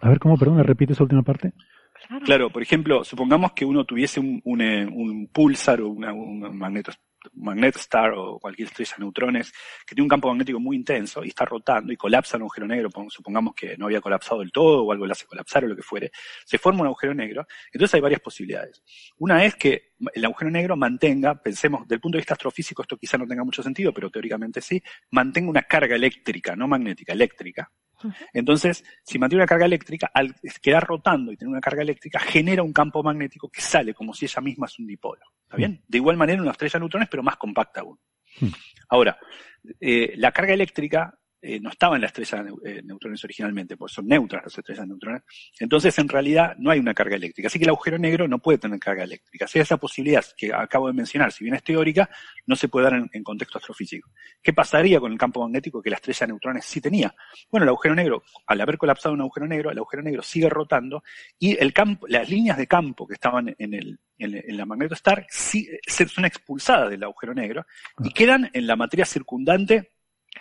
A 0.01 0.09
ver, 0.09 0.19
¿cómo? 0.19 0.37
Perdón, 0.37 0.63
repite 0.65 0.93
esa 0.93 1.03
última 1.05 1.23
parte. 1.23 1.53
Claro. 2.25 2.51
Por 2.51 2.63
ejemplo, 2.63 3.03
supongamos 3.05 3.53
que 3.53 3.65
uno 3.65 3.85
tuviese 3.85 4.21
un, 4.21 4.41
un, 4.45 4.61
eh, 4.61 4.87
un 4.87 5.29
pulsar 5.29 5.81
o 5.81 5.89
una, 5.89 6.13
un 6.13 6.57
magneto, 6.59 6.93
magnetstar 7.33 8.13
o 8.15 8.39
cualquier 8.39 8.69
estrella 8.69 8.93
de 8.99 9.05
neutrones 9.05 9.53
que 9.87 9.95
tiene 9.95 10.03
un 10.05 10.09
campo 10.11 10.29
magnético 10.29 10.61
muy 10.61 10.77
intenso 10.77 11.25
y 11.25 11.29
está 11.29 11.47
rotando 11.47 11.91
y 11.93 11.97
colapsa 11.97 12.37
un 12.37 12.43
agujero 12.43 12.67
negro, 12.67 12.91
pon- 12.91 13.09
supongamos 13.09 13.55
que 13.55 13.79
no 13.79 13.87
había 13.87 14.03
colapsado 14.03 14.41
del 14.41 14.53
todo 14.53 14.85
o 14.85 14.93
algo 14.93 15.07
le 15.07 15.13
hace 15.13 15.25
colapsar 15.25 15.65
o 15.65 15.69
lo 15.69 15.77
que 15.77 15.83
fuere, 15.83 16.11
se 16.45 16.59
forma 16.59 16.81
un 16.83 16.87
agujero 16.89 17.15
negro, 17.15 17.47
entonces 17.73 17.95
hay 17.95 18.03
varias 18.03 18.21
posibilidades. 18.21 18.83
Una 19.17 19.43
es 19.43 19.55
que 19.55 19.94
el 20.13 20.25
agujero 20.25 20.51
negro 20.51 20.77
mantenga, 20.77 21.35
pensemos, 21.41 21.87
del 21.87 22.01
punto 22.01 22.17
de 22.17 22.21
vista 22.21 22.35
astrofísico 22.35 22.83
esto 22.83 22.97
quizá 22.97 23.17
no 23.19 23.27
tenga 23.27 23.45
mucho 23.45 23.63
sentido, 23.63 23.93
pero 23.93 24.11
teóricamente 24.11 24.61
sí, 24.61 24.83
mantenga 25.11 25.51
una 25.51 25.63
carga 25.63 25.97
eléctrica, 25.97 26.57
no 26.57 26.69
magnética, 26.69 27.13
eléctrica, 27.13 27.71
entonces, 28.33 28.85
si 29.03 29.19
mantiene 29.19 29.43
una 29.43 29.49
carga 29.49 29.67
eléctrica, 29.67 30.11
al 30.13 30.35
quedar 30.61 30.85
rotando 30.85 31.33
y 31.33 31.37
tener 31.37 31.51
una 31.51 31.61
carga 31.61 31.83
eléctrica, 31.83 32.19
genera 32.19 32.63
un 32.63 32.73
campo 32.73 33.03
magnético 33.03 33.49
que 33.49 33.61
sale 33.61 33.95
como 33.95 34.13
si 34.15 34.27
ella 34.27 34.41
misma 34.41 34.67
es 34.67 34.79
un 34.79 34.87
dipolo. 34.87 35.23
¿Está 35.45 35.57
bien? 35.57 35.83
De 35.87 35.99
igual 35.99 36.17
manera 36.17 36.43
una 36.43 36.53
estrella 36.53 36.75
de 36.75 36.81
neutrones, 36.81 37.09
pero 37.09 37.23
más 37.23 37.37
compacta 37.37 37.81
aún. 37.81 37.99
Mm. 38.41 38.49
Ahora, 38.89 39.19
eh, 39.81 40.15
la 40.17 40.33
carga 40.33 40.55
eléctrica 40.55 41.19
eh, 41.45 41.61
no 41.61 41.71
estaba 41.71 41.97
en 41.97 42.01
la 42.03 42.07
estrella 42.09 42.43
de 42.43 42.53
eh, 42.65 42.83
neutrones 42.83 43.23
originalmente, 43.25 43.77
porque 43.77 43.95
son 43.95 44.07
neutras 44.07 44.43
las 44.45 44.57
estrellas 44.59 44.83
de 44.85 44.89
neutrones. 44.89 45.23
Entonces, 45.61 45.99
en 45.99 46.09
realidad, 46.09 46.55
no 46.59 46.71
hay 46.71 46.79
una 46.81 46.95
carga 46.95 47.17
eléctrica. 47.17 47.49
Así 47.49 47.59
que 47.59 47.65
el 47.65 47.71
agujero 47.71 47.99
negro 47.99 48.27
no 48.27 48.39
puede 48.39 48.59
tener 48.59 48.79
carga 48.79 49.05
eléctrica. 49.05 49.47
Si 49.47 49.59
esa 49.59 49.77
posibilidad 49.77 50.25
que 50.37 50.53
acabo 50.53 50.89
de 50.89 50.95
mencionar, 50.95 51.31
si 51.33 51.45
bien 51.45 51.55
es 51.55 51.63
teórica, 51.63 52.09
no 52.47 52.57
se 52.57 52.69
puede 52.69 52.85
dar 52.85 52.95
en, 52.95 53.11
en 53.13 53.23
contexto 53.23 53.59
astrofísico. 53.59 54.11
¿Qué 54.43 54.53
pasaría 54.53 55.01
con 55.01 55.13
el 55.13 55.19
campo 55.19 55.43
magnético 55.43 55.83
que 55.83 55.91
la 55.91 55.97
estrella 55.97 56.21
de 56.27 56.33
neutrones 56.33 56.65
sí 56.65 56.81
tenía? 56.81 57.15
Bueno, 57.51 57.65
el 57.65 57.69
agujero 57.69 57.95
negro, 57.95 58.23
al 58.47 58.61
haber 58.61 58.79
colapsado 58.79 59.15
un 59.15 59.21
agujero 59.21 59.47
negro, 59.47 59.71
el 59.71 59.79
agujero 59.79 60.03
negro 60.03 60.23
sigue 60.23 60.49
rotando 60.49 61.03
y 61.39 61.57
el 61.59 61.73
campo, 61.73 62.07
las 62.09 62.29
líneas 62.29 62.57
de 62.57 62.67
campo 62.67 63.07
que 63.07 63.15
estaban 63.15 63.55
en, 63.59 63.75
el, 63.75 63.99
en, 64.19 64.35
en 64.37 64.57
la 64.57 64.65
magnetostar 64.67 65.27
sí, 65.29 65.69
se- 65.87 66.09
son 66.09 66.25
expulsadas 66.25 66.91
del 66.91 67.03
agujero 67.05 67.35
negro 67.35 67.67
y 68.03 68.11
quedan 68.13 68.51
en 68.53 68.67
la 68.67 68.77
materia 68.77 69.05
circundante, 69.05 69.94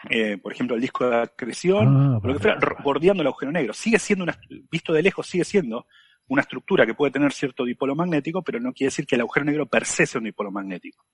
eh, 0.10 0.38
por 0.38 0.52
ejemplo, 0.52 0.76
el 0.76 0.82
disco 0.82 1.10
de 1.10 1.18
acreción, 1.18 1.88
Ah, 2.16 2.20
lo 2.24 2.34
que 2.34 2.40
fuera, 2.40 2.60
bordeando 2.84 3.22
el 3.22 3.28
agujero 3.28 3.52
negro. 3.52 3.74
Sigue 3.74 4.00
siendo 4.00 4.24
una, 4.24 4.38
visto 4.72 4.94
de 4.94 5.02
lejos, 5.04 5.28
sigue 5.28 5.44
siendo 5.44 5.86
una 6.28 6.42
estructura 6.42 6.86
que 6.86 6.94
puede 6.94 7.12
tener 7.12 7.32
cierto 7.34 7.66
dipolo 7.66 7.96
magnético, 7.96 8.42
pero 8.42 8.60
no 8.60 8.74
quiere 8.74 8.88
decir 8.88 9.06
que 9.06 9.16
el 9.16 9.22
agujero 9.22 9.46
negro 9.46 9.66
per 9.66 9.86
se 9.86 10.06
sea 10.06 10.20
un 10.20 10.26
dipolo 10.26 10.52
magnético. 10.52 11.06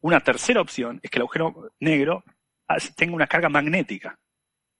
Una 0.00 0.20
tercera 0.20 0.60
opción 0.60 0.98
es 1.02 1.10
que 1.10 1.18
el 1.18 1.22
agujero 1.22 1.70
negro 1.80 2.24
as- 2.66 2.94
tenga 2.96 3.14
una 3.14 3.26
carga 3.26 3.48
magnética, 3.48 4.18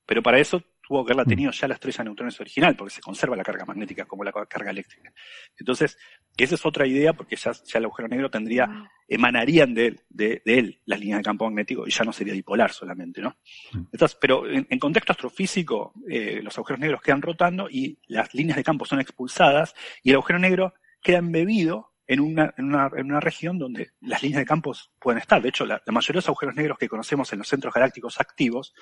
pero 0.06 0.22
para 0.22 0.38
eso 0.38 0.62
tuvo 0.86 1.04
que 1.04 1.12
haberla 1.12 1.24
tenido 1.24 1.50
ya 1.52 1.68
la 1.68 1.74
estrella 1.74 1.98
de 1.98 2.04
neutrones 2.04 2.40
original, 2.40 2.76
porque 2.76 2.94
se 2.94 3.00
conserva 3.00 3.36
la 3.36 3.44
carga 3.44 3.64
magnética 3.64 4.04
como 4.04 4.24
la 4.24 4.32
carga 4.32 4.70
eléctrica. 4.70 5.12
Entonces, 5.58 5.96
esa 6.36 6.54
es 6.54 6.66
otra 6.66 6.86
idea, 6.86 7.12
porque 7.12 7.36
ya, 7.36 7.52
ya 7.52 7.78
el 7.78 7.84
agujero 7.84 8.08
negro 8.08 8.30
tendría, 8.30 8.68
emanarían 9.06 9.74
de, 9.74 10.00
de, 10.08 10.42
de, 10.44 10.58
él 10.58 10.80
las 10.86 10.98
líneas 10.98 11.20
de 11.20 11.24
campo 11.24 11.44
magnético 11.44 11.86
y 11.86 11.90
ya 11.90 12.04
no 12.04 12.12
sería 12.12 12.32
dipolar 12.34 12.72
solamente, 12.72 13.20
¿no? 13.20 13.36
Entonces, 13.72 14.18
pero 14.20 14.48
en, 14.50 14.66
en 14.68 14.78
contexto 14.78 15.12
astrofísico, 15.12 15.94
eh, 16.08 16.40
los 16.42 16.56
agujeros 16.58 16.80
negros 16.80 17.00
quedan 17.00 17.22
rotando 17.22 17.68
y 17.70 17.98
las 18.08 18.34
líneas 18.34 18.56
de 18.56 18.64
campo 18.64 18.84
son 18.84 19.00
expulsadas 19.00 19.74
y 20.02 20.10
el 20.10 20.16
agujero 20.16 20.38
negro 20.38 20.74
queda 21.00 21.18
embebido 21.18 21.91
en 22.12 22.20
una, 22.20 22.52
en 22.58 22.66
una, 22.66 22.90
en 22.94 23.06
una 23.06 23.20
región 23.20 23.58
donde 23.58 23.92
las 24.02 24.22
líneas 24.22 24.40
de 24.40 24.44
campos 24.44 24.92
pueden 25.00 25.18
estar. 25.18 25.40
De 25.40 25.48
hecho, 25.48 25.64
la, 25.64 25.80
la, 25.84 25.92
mayoría 25.92 26.18
de 26.18 26.18
los 26.18 26.28
agujeros 26.28 26.54
negros 26.54 26.76
que 26.76 26.86
conocemos 26.86 27.32
en 27.32 27.38
los 27.38 27.48
centros 27.48 27.72
galácticos 27.72 28.20
activos 28.20 28.74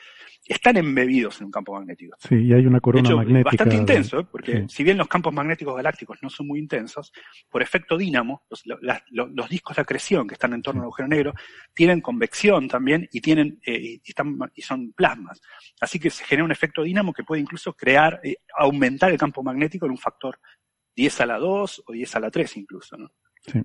están 0.45 0.77
embebidos 0.77 1.41
en 1.41 1.47
un 1.47 1.53
campo 1.53 1.75
magnético. 1.75 2.17
Sí, 2.19 2.35
y 2.35 2.53
hay 2.53 2.67
una 2.67 2.81
corona 2.81 3.03
de 3.03 3.09
hecho, 3.09 3.17
magnética. 3.19 3.51
Bastante 3.51 3.77
intenso, 3.77 4.19
¿eh? 4.19 4.27
porque 4.29 4.63
sí. 4.63 4.65
si 4.69 4.83
bien 4.83 4.99
los 4.99 5.07
campos 5.07 5.33
magnéticos 5.33 5.77
galácticos 5.77 6.19
no 6.23 6.29
son 6.29 6.49
muy 6.49 6.59
intensos, 6.59 7.13
por 7.49 7.63
efecto 7.63 7.97
dínamo, 7.97 8.43
los, 8.51 8.65
los, 8.67 9.03
los 9.11 9.49
discos 9.49 9.77
de 9.77 9.83
acreción 9.83 10.27
que 10.27 10.35
están 10.35 10.53
en 10.53 10.63
torno 10.63 10.81
al 10.81 10.87
agujero 10.87 11.09
negro 11.09 11.33
tienen 11.73 12.01
convección 12.01 12.67
también 12.67 13.09
y 13.13 13.21
tienen 13.21 13.61
eh, 13.65 14.01
y, 14.03 14.03
están, 14.05 14.37
y 14.57 14.63
son 14.63 14.93
plasmas. 14.93 15.41
Así 15.81 16.01
que 16.01 16.11
se 16.11 16.25
genera 16.25 16.45
un 16.45 16.53
efecto 16.53 16.83
dínamo 16.83 17.13
que 17.13 17.23
puede 17.23 17.43
incluso 17.43 17.75
crear, 17.75 18.21
eh, 18.25 18.39
aumentar 18.59 19.13
el 19.13 19.19
campo 19.19 19.45
magnético 19.45 19.87
en 19.87 19.93
un 19.93 19.99
factor 19.99 20.41
10 20.97 21.21
a 21.21 21.27
la 21.27 21.39
2 21.39 21.85
o 21.87 21.93
10 21.93 22.17
a 22.17 22.21
la 22.21 22.31
3 22.31 22.57
incluso, 22.57 22.97
¿no? 22.97 23.13
Sí. 23.47 23.63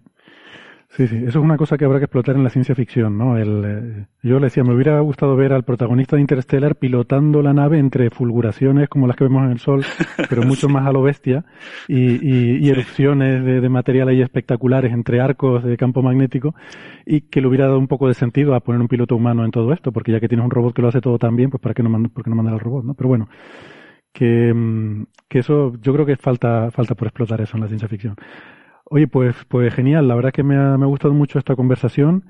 Sí, 0.96 1.08
sí, 1.08 1.18
eso 1.18 1.28
es 1.28 1.36
una 1.44 1.58
cosa 1.58 1.78
que 1.78 1.84
habrá 1.84 2.00
que 2.00 2.06
explotar 2.06 2.38
en 2.38 2.44
la 2.46 2.50
ciencia 2.50 2.74
ficción, 2.74 3.18
¿no? 3.18 3.38
El, 3.38 3.64
eh, 3.66 4.06
yo 4.24 4.40
le 4.40 4.46
decía, 4.46 4.64
me 4.64 4.74
hubiera 4.74 4.98
gustado 5.02 5.36
ver 5.36 5.52
al 5.52 5.64
protagonista 5.64 6.16
de 6.16 6.22
Interstellar 6.22 6.78
pilotando 6.78 7.42
la 7.42 7.54
nave 7.54 7.80
entre 7.80 8.10
fulguraciones 8.10 8.88
como 8.88 9.06
las 9.06 9.18
que 9.18 9.26
vemos 9.26 9.44
en 9.44 9.52
el 9.52 9.60
Sol, 9.60 9.84
pero 10.30 10.44
mucho 10.44 10.68
sí. 10.68 10.74
más 10.74 10.88
a 10.88 10.94
lo 10.94 11.02
bestia, 11.02 11.44
y, 11.90 12.14
y, 12.26 12.66
y 12.66 12.70
erupciones 12.70 13.44
de, 13.44 13.60
de, 13.60 13.68
material 13.68 14.08
ahí 14.08 14.22
espectaculares 14.22 14.94
entre 14.94 15.20
arcos 15.20 15.66
de 15.66 15.76
campo 15.76 16.02
magnético, 16.02 16.56
y 17.06 17.22
que 17.22 17.42
le 17.42 17.48
hubiera 17.48 17.66
dado 17.66 17.80
un 17.80 17.90
poco 17.90 18.08
de 18.08 18.14
sentido 18.14 18.56
a 18.56 18.62
poner 18.62 18.80
un 18.80 18.88
piloto 18.88 19.18
humano 19.18 19.44
en 19.44 19.52
todo 19.52 19.74
esto, 19.74 19.92
porque 19.92 20.14
ya 20.14 20.22
que 20.22 20.30
tienes 20.30 20.46
un 20.46 20.52
robot 20.52 20.74
que 20.74 20.82
lo 20.82 20.88
hace 20.88 21.02
todo 21.02 21.20
tan 21.20 21.36
bien, 21.36 21.50
pues 21.50 21.62
¿para 21.62 21.74
qué 21.74 21.84
no, 21.84 21.90
manda, 21.90 22.08
por 22.08 22.24
qué 22.24 22.30
no 22.30 22.38
mandar 22.38 22.54
al 22.54 22.62
robot, 22.62 22.86
no? 22.86 22.94
Pero 22.94 23.10
bueno, 23.10 23.28
que, 24.14 24.54
mm, 24.54 25.08
que 25.28 25.40
eso, 25.40 25.74
yo 25.82 25.92
creo 25.92 26.06
que 26.06 26.16
falta, 26.16 26.72
falta 26.72 26.96
por 26.96 27.10
explotar 27.10 27.42
eso 27.42 27.58
en 27.58 27.64
la 27.64 27.68
ciencia 27.68 27.90
ficción. 27.90 28.16
Oye, 28.86 29.08
pues, 29.08 29.36
pues 29.48 29.74
genial. 29.74 30.08
La 30.08 30.16
verdad 30.16 30.32
que 30.32 30.44
me 30.44 30.56
ha, 30.56 30.78
me 30.78 30.86
ha 30.86 30.88
gustado 30.88 31.14
mucho 31.14 31.40
esta 31.40 31.56
conversación. 31.56 32.26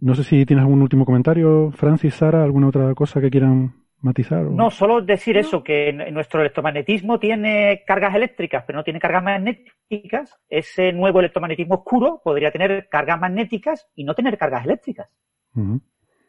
No 0.00 0.14
sé 0.14 0.24
si 0.24 0.46
tienes 0.46 0.62
algún 0.62 0.82
último 0.82 1.04
comentario, 1.04 1.70
Francis, 1.72 2.14
Sara, 2.14 2.42
alguna 2.42 2.68
otra 2.68 2.94
cosa 2.94 3.20
que 3.20 3.30
quieran 3.30 3.74
matizar. 4.00 4.46
O... 4.46 4.50
No, 4.50 4.70
solo 4.70 5.02
decir 5.02 5.36
eso, 5.36 5.62
que 5.62 5.92
nuestro 5.92 6.40
electromagnetismo 6.40 7.18
tiene 7.18 7.84
cargas 7.86 8.14
eléctricas, 8.14 8.64
pero 8.66 8.78
no 8.78 8.84
tiene 8.84 8.98
cargas 8.98 9.22
magnéticas. 9.22 10.38
Ese 10.48 10.92
nuevo 10.92 11.20
electromagnetismo 11.20 11.76
oscuro 11.76 12.20
podría 12.24 12.50
tener 12.50 12.88
cargas 12.88 13.20
magnéticas 13.20 13.88
y 13.94 14.04
no 14.04 14.14
tener 14.14 14.38
cargas 14.38 14.64
eléctricas. 14.64 15.14
Uh 15.54 15.60
-huh. 15.60 15.80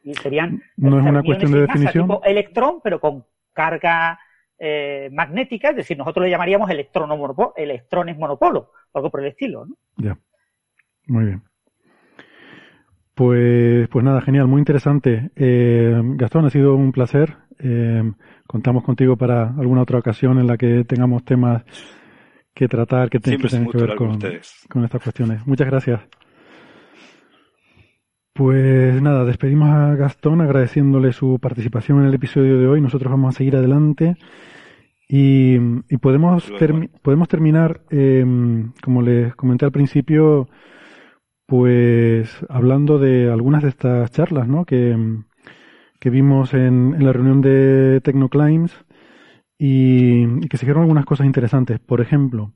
Y 0.04 0.14
serían 0.16 0.62
no 0.78 1.00
es 1.00 1.06
una 1.06 1.24
cuestión 1.24 1.52
de 1.52 1.62
definición. 1.62 2.08
Tipo 2.08 2.24
electrón, 2.24 2.80
pero 2.84 3.00
con 3.00 3.24
carga 3.54 4.20
eh, 4.64 5.10
magnética, 5.12 5.72
es 5.72 5.76
decir, 5.76 5.98
nosotros 5.98 6.24
le 6.24 6.30
llamaríamos 6.30 6.70
electrones 6.70 8.16
monopolo, 8.16 8.72
algo 8.94 9.10
por 9.10 9.22
el 9.22 9.28
estilo, 9.28 9.66
¿no? 9.66 9.76
Ya, 9.98 10.16
muy 11.08 11.26
bien. 11.26 11.42
Pues, 13.16 13.88
pues 13.90 14.06
nada, 14.06 14.22
genial, 14.22 14.46
muy 14.46 14.60
interesante. 14.60 15.32
Eh, 15.36 16.00
Gastón, 16.16 16.46
ha 16.46 16.52
sido 16.52 16.76
un 16.76 16.92
placer. 16.92 17.38
Eh, 17.58 18.04
contamos 18.46 18.84
contigo 18.84 19.18
para 19.18 19.50
alguna 19.50 19.82
otra 19.82 19.98
ocasión 19.98 20.38
en 20.38 20.46
la 20.46 20.58
que 20.58 20.84
tengamos 20.84 21.26
temas 21.26 21.64
que 22.54 22.68
tratar 22.68 23.10
que, 23.10 23.20
te, 23.20 23.38
que 23.38 23.48
tengan 23.48 23.68
que 23.72 23.78
ver 23.80 23.96
con, 23.96 24.20
con 24.70 24.84
estas 24.84 25.02
cuestiones. 25.02 25.46
Muchas 25.48 25.68
gracias. 25.68 26.02
Pues 28.34 29.02
nada, 29.02 29.26
despedimos 29.26 29.70
a 29.70 29.96
Gastón 29.96 30.40
agradeciéndole 30.40 31.12
su 31.12 31.38
participación 31.40 32.00
en 32.00 32.06
el 32.06 32.14
episodio 32.14 32.58
de 32.58 32.68
hoy. 32.68 32.80
Nosotros 32.80 33.12
vamos 33.12 33.36
a 33.36 33.38
seguir 33.38 33.58
adelante 33.58 34.16
y, 35.10 35.56
y 35.90 35.98
podemos, 35.98 36.50
termi 36.58 36.88
podemos 36.88 37.28
terminar, 37.28 37.82
eh, 37.90 38.26
como 38.82 39.02
les 39.02 39.36
comenté 39.36 39.66
al 39.66 39.74
principio, 39.74 40.48
pues 41.46 42.30
hablando 42.48 43.00
de 43.00 43.30
algunas 43.30 43.64
de 43.64 43.70
estas 43.70 44.12
charlas 44.12 44.48
¿no? 44.48 44.64
que, 44.64 44.96
que 46.00 46.10
vimos 46.10 46.54
en, 46.54 46.96
en, 46.96 47.06
la 47.06 47.12
reunión 47.12 47.42
de 47.42 48.00
Tecnoclimbs 48.02 48.74
y, 49.58 50.24
y 50.24 50.48
que 50.48 50.58
se 50.58 50.66
dijeron 50.66 50.84
algunas 50.84 51.06
cosas 51.06 51.26
interesantes. 51.28 51.80
Por 51.82 52.00
ejemplo, 52.00 52.54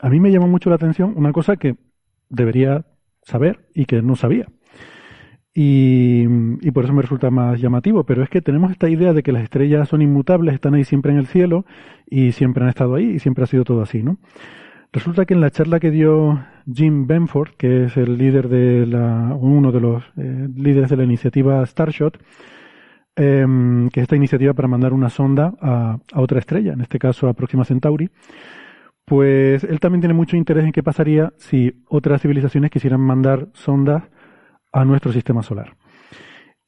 a 0.00 0.08
mí 0.08 0.20
me 0.20 0.30
llamó 0.32 0.48
mucho 0.48 0.70
la 0.70 0.76
atención 0.76 1.12
una 1.16 1.32
cosa 1.32 1.56
que 1.56 1.76
debería 2.30 2.86
saber 3.22 3.68
y 3.74 3.84
que 3.84 4.00
no 4.00 4.16
sabía. 4.16 4.48
Y, 5.54 6.24
y, 6.62 6.70
por 6.70 6.84
eso 6.84 6.94
me 6.94 7.02
resulta 7.02 7.30
más 7.30 7.60
llamativo, 7.60 8.04
pero 8.04 8.22
es 8.22 8.30
que 8.30 8.40
tenemos 8.40 8.70
esta 8.70 8.88
idea 8.88 9.12
de 9.12 9.22
que 9.22 9.32
las 9.32 9.42
estrellas 9.42 9.86
son 9.86 10.00
inmutables, 10.00 10.54
están 10.54 10.72
ahí 10.72 10.84
siempre 10.84 11.12
en 11.12 11.18
el 11.18 11.26
cielo 11.26 11.66
y 12.08 12.32
siempre 12.32 12.64
han 12.64 12.70
estado 12.70 12.94
ahí 12.94 13.10
y 13.10 13.18
siempre 13.18 13.44
ha 13.44 13.46
sido 13.46 13.64
todo 13.64 13.82
así, 13.82 14.02
¿no? 14.02 14.16
Resulta 14.92 15.26
que 15.26 15.34
en 15.34 15.42
la 15.42 15.50
charla 15.50 15.78
que 15.78 15.90
dio 15.90 16.42
Jim 16.72 17.06
Benford, 17.06 17.50
que 17.58 17.84
es 17.84 17.96
el 17.98 18.16
líder 18.16 18.48
de 18.48 18.86
la, 18.86 19.36
uno 19.38 19.72
de 19.72 19.80
los 19.80 20.04
eh, 20.16 20.48
líderes 20.56 20.88
de 20.88 20.96
la 20.96 21.04
iniciativa 21.04 21.64
Starshot, 21.66 22.18
eh, 23.16 23.46
que 23.92 24.00
es 24.00 24.04
esta 24.04 24.16
iniciativa 24.16 24.54
para 24.54 24.68
mandar 24.68 24.94
una 24.94 25.10
sonda 25.10 25.52
a, 25.60 25.98
a 26.12 26.20
otra 26.20 26.38
estrella, 26.38 26.72
en 26.72 26.80
este 26.80 26.98
caso 26.98 27.28
a 27.28 27.34
Próxima 27.34 27.64
Centauri, 27.66 28.08
pues 29.04 29.64
él 29.64 29.80
también 29.80 30.00
tiene 30.00 30.14
mucho 30.14 30.36
interés 30.36 30.64
en 30.64 30.72
qué 30.72 30.82
pasaría 30.82 31.32
si 31.36 31.82
otras 31.88 32.22
civilizaciones 32.22 32.70
quisieran 32.70 33.00
mandar 33.00 33.48
sondas 33.52 34.04
a 34.72 34.84
nuestro 34.84 35.12
sistema 35.12 35.42
solar. 35.42 35.76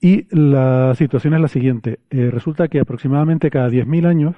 Y 0.01 0.26
la 0.31 0.94
situación 0.94 1.35
es 1.35 1.40
la 1.40 1.48
siguiente. 1.48 2.01
Eh, 2.10 2.31
resulta 2.31 2.68
que 2.68 2.81
aproximadamente 2.81 3.51
cada 3.51 3.68
10.000 3.68 4.06
años 4.06 4.36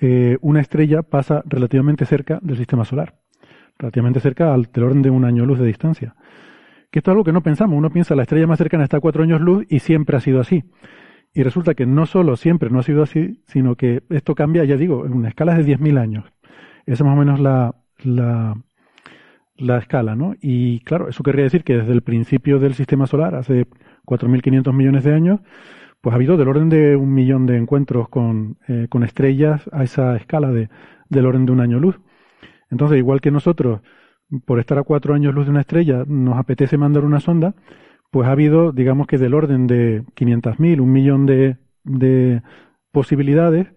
eh, 0.00 0.38
una 0.40 0.60
estrella 0.60 1.02
pasa 1.02 1.42
relativamente 1.44 2.06
cerca 2.06 2.38
del 2.42 2.56
sistema 2.56 2.84
solar. 2.84 3.20
Relativamente 3.78 4.20
cerca 4.20 4.54
al 4.54 4.64
del 4.72 4.84
orden 4.84 5.02
de 5.02 5.10
un 5.10 5.24
año 5.24 5.44
luz 5.44 5.58
de 5.58 5.66
distancia. 5.66 6.14
Que 6.90 7.00
esto 7.00 7.10
es 7.10 7.12
algo 7.12 7.24
que 7.24 7.32
no 7.32 7.42
pensamos. 7.42 7.76
Uno 7.76 7.90
piensa 7.90 8.14
la 8.14 8.22
estrella 8.22 8.46
más 8.46 8.58
cercana 8.58 8.84
está 8.84 8.98
a 8.98 9.00
cuatro 9.00 9.22
años 9.22 9.40
luz 9.40 9.66
y 9.68 9.80
siempre 9.80 10.16
ha 10.16 10.20
sido 10.20 10.40
así. 10.40 10.64
Y 11.34 11.42
resulta 11.42 11.74
que 11.74 11.84
no 11.84 12.06
solo 12.06 12.36
siempre 12.36 12.70
no 12.70 12.78
ha 12.78 12.84
sido 12.84 13.02
así, 13.02 13.42
sino 13.48 13.74
que 13.74 14.02
esto 14.08 14.34
cambia, 14.34 14.64
ya 14.64 14.76
digo, 14.76 15.04
en 15.04 15.12
una 15.12 15.28
escala 15.28 15.54
de 15.54 15.64
10.000 15.64 15.98
años. 15.98 16.24
Esa 16.86 17.02
es 17.02 17.02
más 17.02 17.16
o 17.16 17.18
menos 17.18 17.40
la, 17.40 17.74
la, 18.04 18.54
la 19.56 19.78
escala, 19.78 20.16
¿no? 20.16 20.34
Y 20.40 20.80
claro, 20.80 21.08
eso 21.08 21.22
querría 21.22 21.44
decir 21.44 21.64
que 21.64 21.76
desde 21.76 21.92
el 21.92 22.02
principio 22.02 22.58
del 22.58 22.74
sistema 22.74 23.06
solar, 23.06 23.34
hace 23.34 23.66
4.500 24.06 24.72
millones 24.72 25.04
de 25.04 25.14
años, 25.14 25.40
pues 26.00 26.12
ha 26.12 26.16
habido 26.16 26.36
del 26.36 26.48
orden 26.48 26.68
de 26.68 26.96
un 26.96 27.14
millón 27.14 27.46
de 27.46 27.56
encuentros 27.56 28.08
con, 28.08 28.58
eh, 28.68 28.88
con 28.90 29.04
estrellas 29.04 29.68
a 29.72 29.84
esa 29.84 30.16
escala 30.16 30.50
de, 30.50 30.68
del 31.08 31.26
orden 31.26 31.46
de 31.46 31.52
un 31.52 31.60
año 31.60 31.78
luz. 31.78 31.98
Entonces, 32.70 32.98
igual 32.98 33.20
que 33.20 33.30
nosotros, 33.30 33.80
por 34.44 34.58
estar 34.58 34.78
a 34.78 34.82
cuatro 34.82 35.14
años 35.14 35.34
luz 35.34 35.46
de 35.46 35.52
una 35.52 35.60
estrella, 35.60 36.04
nos 36.06 36.36
apetece 36.36 36.76
mandar 36.76 37.04
una 37.04 37.20
sonda, 37.20 37.54
pues 38.10 38.28
ha 38.28 38.32
habido, 38.32 38.72
digamos 38.72 39.06
que 39.06 39.18
del 39.18 39.34
orden 39.34 39.66
de 39.66 40.02
500.000, 40.14 40.80
un 40.80 40.92
millón 40.92 41.26
de, 41.26 41.56
de 41.84 42.42
posibilidades 42.92 43.72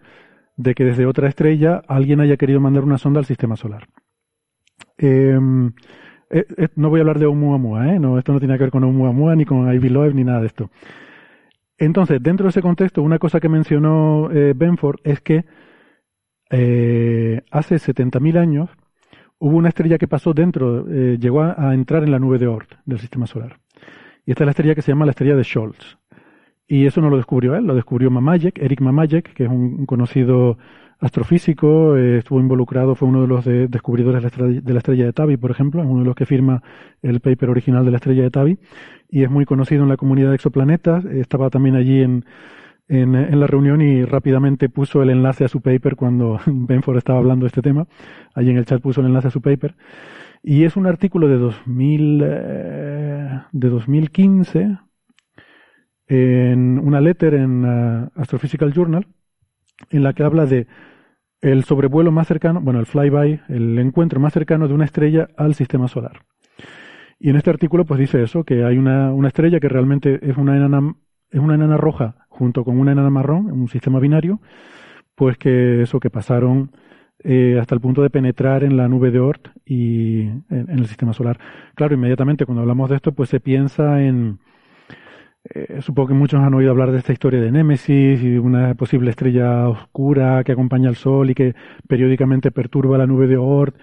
de 0.58 0.76
que 0.76 0.84
desde 0.84 1.06
otra 1.06 1.30
estrella 1.30 1.82
alguien 1.88 2.20
haya 2.20 2.38
querido 2.38 2.60
mandar 2.60 2.84
una 2.84 2.98
sonda 2.98 3.20
al 3.20 3.26
sistema 3.26 3.56
solar. 3.56 3.88
Eh, 6.30 6.46
eh, 6.58 6.68
no 6.76 6.90
voy 6.90 7.00
a 7.00 7.02
hablar 7.02 7.20
de 7.20 7.26
Oumuamua, 7.26 7.94
¿eh? 7.94 8.00
No, 8.00 8.18
esto 8.18 8.34
no 8.34 8.40
tiene 8.40 8.56
que 8.56 8.64
ver 8.64 8.72
con 8.72 8.84
Oumuamua 8.84 9.36
ni 9.36 9.46
con 9.46 9.72
Ivy 9.74 9.90
Loeb 9.90 10.14
ni 10.14 10.24
nada 10.24 10.42
de 10.42 10.48
esto. 10.48 10.70
Entonces, 11.78 12.22
dentro 12.22 12.46
de 12.46 12.50
ese 12.50 12.62
contexto, 12.62 13.02
una 13.02 13.20
cosa 13.20 13.40
que 13.40 13.50
mencionó 13.50 14.30
eh, 14.32 14.54
Benford 14.56 15.00
es 15.04 15.22
que 15.22 15.46
hace 16.50 17.76
70.000 17.76 18.38
años 18.38 18.70
hubo 19.38 19.58
una 19.58 19.68
estrella 19.68 19.98
que 19.98 20.08
pasó 20.08 20.34
dentro, 20.34 20.88
llegó 20.88 21.42
a, 21.42 21.74
entrar 21.74 22.04
en 22.04 22.12
la 22.12 22.20
nube 22.20 22.40
de 22.40 22.48
Oort 22.48 22.72
del 22.86 23.00
sistema 23.00 23.28
solar. 23.28 23.60
Y 24.26 24.32
esta 24.32 24.44
es 24.44 24.46
la 24.46 24.52
estrella 24.52 24.74
que 24.74 24.82
se 24.82 24.92
llama 24.92 25.06
la 25.06 25.12
estrella 25.12 25.36
de 25.36 25.44
Scholz. 25.44 25.98
Y 26.66 26.86
eso 26.86 27.02
no 27.02 27.10
lo 27.10 27.18
descubrió 27.18 27.56
él, 27.56 27.66
lo 27.66 27.76
descubrió 27.76 28.10
Mamajek, 28.10 28.60
Eric 28.60 28.80
Mamajek, 28.80 29.34
que 29.34 29.44
es 29.44 29.50
un 29.50 29.86
conocido 29.86 30.58
astrofísico, 31.00 31.96
eh, 31.96 32.20
estuvo 32.20 32.40
involucrado, 32.40 32.96
fue 32.96 33.08
uno 33.08 33.22
de 33.22 33.28
los 33.28 33.46
de, 33.46 33.68
descubridores 33.68 34.18
de 34.18 34.74
la, 34.74 34.80
estrella, 34.80 35.06
de 35.06 35.14
Tabi, 35.14 35.38
por 35.38 35.52
ejemplo, 35.52 35.82
es 35.82 35.88
uno 35.88 36.00
de 36.00 36.06
los 36.06 36.16
que 36.16 36.26
firma 36.26 36.64
el 37.02 37.20
paper 37.20 37.50
original 37.50 37.86
de 37.86 37.92
la 37.92 37.98
estrella 37.98 38.24
de 38.24 38.32
Tabi, 38.32 38.58
y 39.10 39.24
es 39.24 39.30
muy 39.30 39.46
conocido 39.46 39.84
en 39.84 39.90
la 39.90 39.98
comunidad 39.98 40.30
de 40.30 40.36
exoplanetas, 40.36 41.06
estaba 41.06 41.50
también 41.50 41.76
allí 41.76 42.02
en, 42.02 42.26
en, 42.88 43.16
en, 43.16 43.40
la 43.40 43.48
reunión 43.48 43.82
y 43.82 44.06
rápidamente 44.06 44.70
puso 44.70 45.04
el 45.04 45.10
enlace 45.12 45.46
a 45.46 45.50
su 45.50 45.62
paper 45.62 45.96
cuando 45.96 46.40
Benford 46.48 46.98
estaba 46.98 47.20
hablando 47.20 47.44
de 47.44 47.50
este 47.50 47.62
tema, 47.62 47.88
allí 48.34 48.50
en 48.50 48.58
el 48.58 48.66
chat 48.66 48.82
puso 48.82 49.02
el 49.02 49.08
enlace 49.08 49.28
a 49.28 49.32
su 49.32 49.42
paper, 49.42 49.76
y 50.42 50.64
es 50.64 50.78
un 50.78 50.88
artículo 50.88 51.28
de 51.28 51.38
2000, 51.38 52.22
eh, 52.26 53.42
de 53.52 53.70
2015, 53.70 54.78
en 56.10 56.80
una 56.80 57.02
letter 57.02 57.34
en 57.34 57.66
Astrophysical 58.16 58.74
Journal, 58.74 59.06
en 59.90 60.04
la 60.04 60.14
que 60.14 60.24
habla 60.24 60.46
de 60.46 60.68
el 61.42 61.64
sobrevuelo 61.64 62.12
más 62.12 62.28
cercano, 62.28 62.62
bueno, 62.62 62.80
el 62.80 62.86
flyby, 62.86 63.42
el 63.50 63.78
encuentro 63.80 64.20
más 64.20 64.34
cercano 64.34 64.68
de 64.68 64.74
una 64.74 64.86
estrella 64.86 65.28
al 65.38 65.54
sistema 65.54 65.88
solar. 65.88 66.24
Y 67.20 67.30
en 67.30 67.36
este 67.36 67.50
artículo 67.50 67.86
pues 67.86 68.00
dice 68.00 68.22
eso, 68.22 68.44
que 68.44 68.64
hay 68.64 68.78
una, 68.78 69.14
una 69.14 69.28
estrella 69.28 69.60
que 69.60 69.70
realmente 69.70 70.20
es 70.22 70.38
una 70.38 70.56
enana, 70.56 70.96
es 71.30 71.40
una 71.40 71.56
enana 71.56 71.78
roja 71.78 72.28
junto 72.30 72.64
con 72.64 72.80
una 72.80 72.92
enana 72.92 73.10
marrón, 73.10 73.52
un 73.52 73.68
sistema 73.68 74.00
binario, 74.00 74.40
pues 75.16 75.38
que 75.38 75.82
eso, 75.82 76.00
que 76.00 76.10
pasaron 76.10 76.72
eh, 77.24 77.58
hasta 77.60 77.74
el 77.74 77.82
punto 77.82 78.04
de 78.04 78.12
penetrar 78.12 78.64
en 78.64 78.78
la 78.78 78.88
nube 78.88 79.10
de 79.10 79.20
Oort 79.20 79.48
y 79.66 80.22
en, 80.22 80.70
el 80.70 80.86
sistema 80.86 81.14
solar. 81.14 81.40
Claro, 81.74 81.96
inmediatamente 81.96 82.46
cuando 82.46 82.62
hablamos 82.62 82.90
de 82.90 82.98
esto, 82.98 83.12
pues 83.12 83.30
se 83.30 83.40
piensa 83.40 84.04
en, 84.04 84.40
eh, 85.54 85.82
supongo 85.82 86.10
que 86.10 86.14
muchos 86.14 86.42
han 86.42 86.54
oído 86.54 86.72
hablar 86.72 86.92
de 86.92 86.98
esta 87.00 87.14
historia 87.14 87.40
de 87.40 87.52
Némesis 87.52 88.22
y 88.22 88.32
de 88.32 88.40
una 88.40 88.74
posible 88.76 89.10
estrella 89.10 89.70
oscura 89.70 90.44
que 90.44 90.52
acompaña 90.52 90.90
al 90.90 90.96
Sol 90.96 91.30
y 91.30 91.36
que 91.36 91.56
periódicamente 91.88 92.52
perturba 92.52 92.98
la 92.98 93.08
nube 93.08 93.28
de 93.28 93.38
Oort 93.38 93.76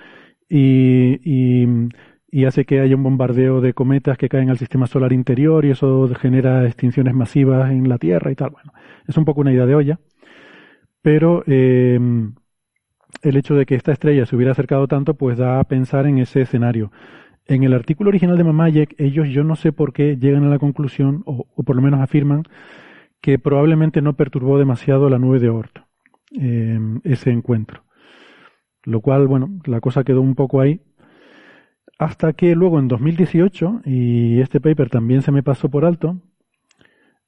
y, 0.48 2.44
hace 2.46 2.64
que 2.66 2.80
haya 2.80 2.96
un 2.96 3.02
bombardeo 3.02 3.60
de 3.60 3.72
cometas 3.72 4.18
que 4.18 4.28
caen 4.28 4.50
al 4.50 4.58
sistema 4.58 4.86
solar 4.86 5.12
interior 5.12 5.64
y 5.64 5.70
eso 5.70 6.08
genera 6.20 6.66
extinciones 6.66 7.14
masivas 7.14 7.70
en 7.70 7.88
la 7.88 7.98
Tierra 7.98 8.30
y 8.30 8.34
tal. 8.34 8.50
Bueno, 8.50 8.72
es 9.06 9.16
un 9.16 9.24
poco 9.24 9.40
una 9.40 9.52
idea 9.52 9.66
de 9.66 9.74
olla, 9.74 9.98
pero 11.00 11.42
eh, 11.46 11.98
el 13.22 13.36
hecho 13.36 13.54
de 13.54 13.66
que 13.66 13.74
esta 13.74 13.92
estrella 13.92 14.26
se 14.26 14.36
hubiera 14.36 14.52
acercado 14.52 14.86
tanto, 14.88 15.14
pues 15.14 15.38
da 15.38 15.60
a 15.60 15.64
pensar 15.64 16.06
en 16.06 16.18
ese 16.18 16.42
escenario. 16.42 16.90
En 17.46 17.62
el 17.62 17.74
artículo 17.74 18.08
original 18.08 18.38
de 18.38 18.44
Mamayek, 18.44 18.94
ellos 18.98 19.28
yo 19.28 19.44
no 19.44 19.56
sé 19.56 19.72
por 19.72 19.92
qué 19.92 20.16
llegan 20.16 20.44
a 20.44 20.48
la 20.48 20.58
conclusión, 20.58 21.22
o, 21.26 21.46
por 21.64 21.76
lo 21.76 21.82
menos 21.82 22.00
afirman, 22.00 22.44
que 23.20 23.38
probablemente 23.38 24.02
no 24.02 24.14
perturbó 24.14 24.58
demasiado 24.58 25.10
la 25.10 25.18
nube 25.18 25.40
de 25.40 25.50
Oort, 25.50 25.78
eh, 26.40 26.78
ese 27.04 27.30
encuentro. 27.30 27.84
Lo 28.82 29.00
cual, 29.00 29.26
bueno, 29.26 29.48
la 29.64 29.80
cosa 29.80 30.04
quedó 30.04 30.20
un 30.20 30.34
poco 30.34 30.60
ahí. 30.60 30.80
Hasta 31.98 32.32
que 32.32 32.54
luego 32.54 32.78
en 32.78 32.88
2018, 32.88 33.82
y 33.84 34.40
este 34.40 34.60
paper 34.60 34.90
también 34.90 35.22
se 35.22 35.32
me 35.32 35.42
pasó 35.42 35.68
por 35.68 35.84
alto, 35.84 36.20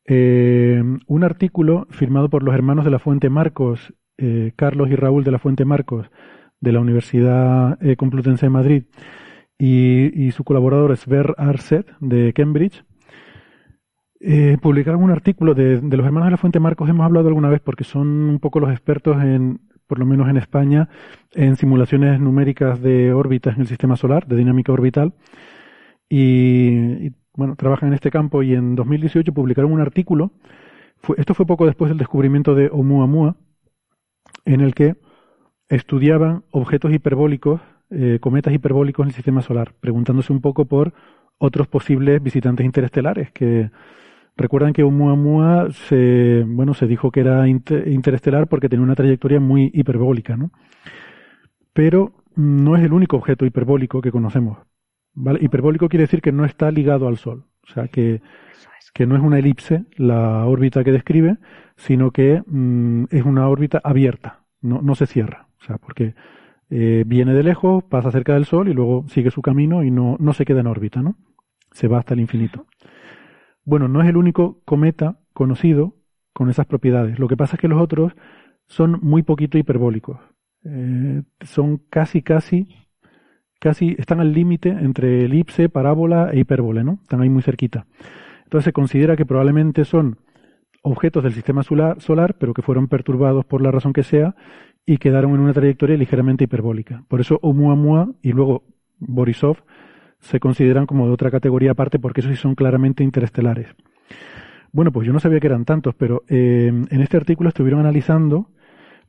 eh, 0.06 0.82
un 1.06 1.24
artículo 1.24 1.86
firmado 1.90 2.28
por 2.30 2.42
los 2.42 2.54
hermanos 2.54 2.84
de 2.84 2.90
la 2.90 3.00
Fuente 3.00 3.28
Marcos 3.28 3.92
eh, 4.18 4.52
Carlos 4.54 4.88
y 4.88 4.94
Raúl 4.94 5.24
de 5.24 5.32
la 5.32 5.38
Fuente 5.40 5.64
Marcos 5.64 6.06
de 6.60 6.72
la 6.72 6.80
Universidad 6.80 7.76
eh, 7.82 7.96
Complutense 7.96 8.46
de 8.46 8.50
Madrid 8.50 8.84
y, 9.58 10.30
su 10.32 10.44
colaborador 10.44 10.96
Sver 10.96 11.34
Arset 11.38 11.86
de 12.00 12.32
Cambridge, 12.32 12.84
eh, 14.20 14.58
publicaron 14.60 15.02
un 15.02 15.10
artículo 15.10 15.54
de, 15.54 15.80
de, 15.80 15.96
los 15.96 16.06
hermanos 16.06 16.26
de 16.26 16.30
la 16.32 16.36
Fuente 16.36 16.60
Marcos, 16.60 16.88
hemos 16.88 17.04
hablado 17.04 17.28
alguna 17.28 17.48
vez 17.48 17.60
porque 17.60 17.84
son 17.84 18.08
un 18.08 18.38
poco 18.40 18.60
los 18.60 18.70
expertos 18.70 19.22
en, 19.22 19.60
por 19.86 19.98
lo 19.98 20.06
menos 20.06 20.28
en 20.28 20.36
España, 20.36 20.88
en 21.32 21.56
simulaciones 21.56 22.20
numéricas 22.20 22.80
de 22.80 23.12
órbitas 23.12 23.54
en 23.54 23.62
el 23.62 23.66
sistema 23.66 23.96
solar, 23.96 24.26
de 24.26 24.36
dinámica 24.36 24.72
orbital, 24.72 25.14
y, 26.08 27.10
bueno, 27.34 27.56
trabajan 27.56 27.88
en 27.88 27.94
este 27.94 28.10
campo 28.10 28.42
y 28.42 28.54
en 28.54 28.74
2018 28.74 29.32
publicaron 29.32 29.72
un 29.72 29.80
artículo, 29.80 30.32
esto 31.16 31.34
fue 31.34 31.46
poco 31.46 31.66
después 31.66 31.88
del 31.88 31.98
descubrimiento 31.98 32.54
de 32.54 32.68
Oumuamua, 32.68 33.36
en 34.44 34.60
el 34.60 34.74
que 34.74 34.96
estudiaban 35.68 36.44
objetos 36.50 36.92
hiperbólicos, 36.92 37.60
eh, 37.90 38.18
cometas 38.20 38.52
hiperbólicos 38.52 39.04
en 39.04 39.08
el 39.08 39.14
sistema 39.14 39.42
solar, 39.42 39.74
preguntándose 39.80 40.32
un 40.32 40.40
poco 40.40 40.64
por 40.64 40.92
otros 41.38 41.68
posibles 41.68 42.22
visitantes 42.22 42.64
interestelares 42.64 43.30
que 43.30 43.70
recuerdan 44.36 44.72
que 44.72 44.82
Oumuamua 44.82 45.68
se 45.70 46.44
bueno 46.46 46.74
se 46.74 46.86
dijo 46.86 47.10
que 47.10 47.20
era 47.20 47.46
interestelar 47.48 48.48
porque 48.48 48.68
tenía 48.68 48.84
una 48.84 48.94
trayectoria 48.94 49.40
muy 49.40 49.70
hiperbólica, 49.74 50.36
¿no? 50.36 50.50
Pero 51.72 52.12
no 52.34 52.76
es 52.76 52.82
el 52.82 52.92
único 52.92 53.16
objeto 53.16 53.46
hiperbólico 53.46 54.00
que 54.00 54.12
conocemos. 54.12 54.58
¿vale? 55.14 55.38
Hiperbólico 55.42 55.88
quiere 55.88 56.04
decir 56.04 56.20
que 56.22 56.32
no 56.32 56.44
está 56.44 56.70
ligado 56.70 57.08
al 57.08 57.16
Sol, 57.18 57.44
o 57.62 57.72
sea 57.72 57.88
que 57.88 58.20
que 58.96 59.06
no 59.06 59.14
es 59.14 59.22
una 59.22 59.38
elipse 59.38 59.84
la 59.96 60.46
órbita 60.46 60.82
que 60.82 60.90
describe, 60.90 61.36
sino 61.76 62.12
que 62.12 62.42
mm, 62.46 63.04
es 63.10 63.24
una 63.26 63.46
órbita 63.46 63.78
abierta, 63.84 64.46
no, 64.62 64.80
no 64.80 64.94
se 64.94 65.06
cierra. 65.06 65.48
O 65.60 65.64
sea, 65.66 65.76
porque 65.76 66.14
eh, 66.70 67.04
viene 67.06 67.32
de 67.32 67.42
lejos, 67.42 67.84
pasa 67.84 68.10
cerca 68.10 68.34
del 68.34 68.44
Sol 68.44 68.68
y 68.68 68.74
luego 68.74 69.04
sigue 69.08 69.30
su 69.30 69.42
camino 69.42 69.84
y 69.84 69.90
no, 69.90 70.16
no 70.18 70.32
se 70.32 70.44
queda 70.44 70.60
en 70.60 70.66
órbita, 70.66 71.02
¿no? 71.02 71.16
Se 71.72 71.88
va 71.88 71.98
hasta 71.98 72.14
el 72.14 72.20
infinito. 72.20 72.66
Bueno, 73.64 73.88
no 73.88 74.02
es 74.02 74.08
el 74.08 74.16
único 74.16 74.60
cometa 74.64 75.18
conocido 75.32 75.94
con 76.32 76.50
esas 76.50 76.66
propiedades. 76.66 77.18
Lo 77.18 77.28
que 77.28 77.36
pasa 77.36 77.56
es 77.56 77.60
que 77.60 77.68
los 77.68 77.80
otros 77.80 78.12
son 78.66 78.98
muy 79.02 79.22
poquito 79.22 79.58
hiperbólicos. 79.58 80.18
Eh, 80.64 81.22
son 81.40 81.78
casi, 81.90 82.22
casi, 82.22 82.68
casi, 83.60 83.94
están 83.98 84.20
al 84.20 84.32
límite 84.32 84.68
entre 84.68 85.24
elipse, 85.24 85.68
parábola 85.68 86.30
e 86.32 86.40
hipérbole, 86.40 86.84
¿no? 86.84 86.98
Están 87.02 87.20
ahí 87.20 87.28
muy 87.28 87.42
cerquita. 87.42 87.86
Entonces 88.44 88.64
se 88.64 88.72
considera 88.72 89.16
que 89.16 89.26
probablemente 89.26 89.84
son 89.84 90.18
objetos 90.82 91.24
del 91.24 91.32
sistema 91.32 91.62
solar, 91.64 92.36
pero 92.38 92.54
que 92.54 92.62
fueron 92.62 92.86
perturbados 92.86 93.44
por 93.44 93.60
la 93.60 93.72
razón 93.72 93.92
que 93.92 94.04
sea 94.04 94.36
y 94.86 94.98
quedaron 94.98 95.34
en 95.34 95.40
una 95.40 95.52
trayectoria 95.52 95.96
ligeramente 95.96 96.44
hiperbólica. 96.44 97.04
Por 97.08 97.20
eso 97.20 97.38
Oumuamua 97.42 98.12
y 98.22 98.32
luego 98.32 98.62
Borisov 98.98 99.58
se 100.20 100.40
consideran 100.40 100.86
como 100.86 101.06
de 101.06 101.12
otra 101.12 101.30
categoría 101.30 101.72
aparte 101.72 101.98
porque 101.98 102.20
esos 102.20 102.32
sí 102.32 102.38
son 102.40 102.54
claramente 102.54 103.02
interestelares. 103.02 103.74
Bueno, 104.72 104.92
pues 104.92 105.06
yo 105.06 105.12
no 105.12 105.20
sabía 105.20 105.40
que 105.40 105.48
eran 105.48 105.64
tantos, 105.64 105.94
pero 105.96 106.22
eh, 106.28 106.68
en 106.68 107.00
este 107.00 107.16
artículo 107.16 107.48
estuvieron 107.48 107.80
analizando 107.80 108.50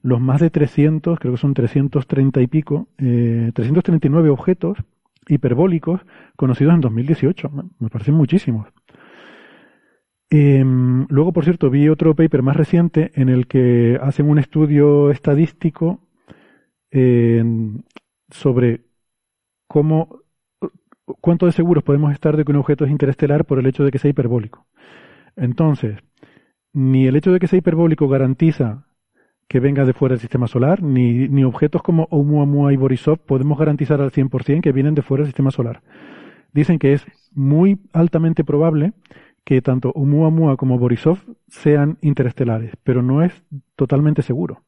los 0.01 0.19
más 0.19 0.41
de 0.41 0.49
300, 0.49 1.19
creo 1.19 1.33
que 1.33 1.39
son 1.39 1.53
330 1.53 2.41
y 2.41 2.47
pico, 2.47 2.87
eh, 2.97 3.51
339 3.53 4.29
objetos 4.29 4.77
hiperbólicos 5.27 6.01
conocidos 6.35 6.73
en 6.73 6.81
2018. 6.81 7.51
Me 7.79 7.89
parecen 7.89 8.15
muchísimos. 8.15 8.67
Em, 10.29 11.05
luego, 11.09 11.31
por 11.31 11.45
cierto, 11.45 11.69
vi 11.69 11.87
otro 11.87 12.15
paper 12.15 12.41
más 12.41 12.57
reciente 12.57 13.11
en 13.15 13.29
el 13.29 13.47
que 13.47 13.97
hacen 14.01 14.29
un 14.29 14.39
estudio 14.39 15.11
estadístico 15.11 16.01
sobre 18.29 18.81
cómo, 19.67 20.23
cuánto 21.21 21.45
de 21.45 21.51
seguros 21.51 21.83
podemos 21.83 22.11
estar 22.11 22.35
de 22.35 22.43
que 22.43 22.51
un 22.51 22.57
objeto 22.57 22.85
es 22.85 22.91
interestelar 22.91 23.45
por 23.45 23.59
el 23.59 23.67
hecho 23.67 23.83
de 23.83 23.91
que 23.91 23.99
sea 23.99 24.09
hiperbólico. 24.09 24.65
Entonces, 25.35 25.99
ni 26.73 27.07
el 27.07 27.15
hecho 27.15 27.31
de 27.31 27.39
que 27.39 27.47
sea 27.47 27.59
hiperbólico 27.59 28.07
garantiza 28.07 28.87
que 29.47 29.59
venga 29.59 29.85
de 29.85 29.93
fuera 29.93 30.13
del 30.13 30.19
sistema 30.19 30.47
solar, 30.47 30.83
ni, 30.83 31.27
ni 31.29 31.43
objetos 31.43 31.81
como 31.81 32.07
Oumuamua 32.11 32.73
y 32.73 32.77
Borisov 32.77 33.19
podemos 33.19 33.57
garantizar 33.57 34.01
al 34.01 34.11
100% 34.11 34.61
que 34.61 34.71
vienen 34.71 34.95
de 34.95 35.01
fuera 35.01 35.21
del 35.21 35.29
sistema 35.29 35.51
solar. 35.51 35.83
Dicen 36.53 36.79
que 36.79 36.93
es 36.93 37.05
muy 37.33 37.79
altamente 37.93 38.43
probable 38.43 38.93
que 39.47 39.61
tanto 39.61 39.93
Oumuamua 39.95 40.57
como 40.57 40.77
Borisov 40.77 41.19
sean 41.47 41.97
interestelares, 42.01 42.73
pero 42.83 43.01
no 43.01 43.23
es 43.23 43.31
totalmente 43.77 44.21
seguro. 44.21 44.63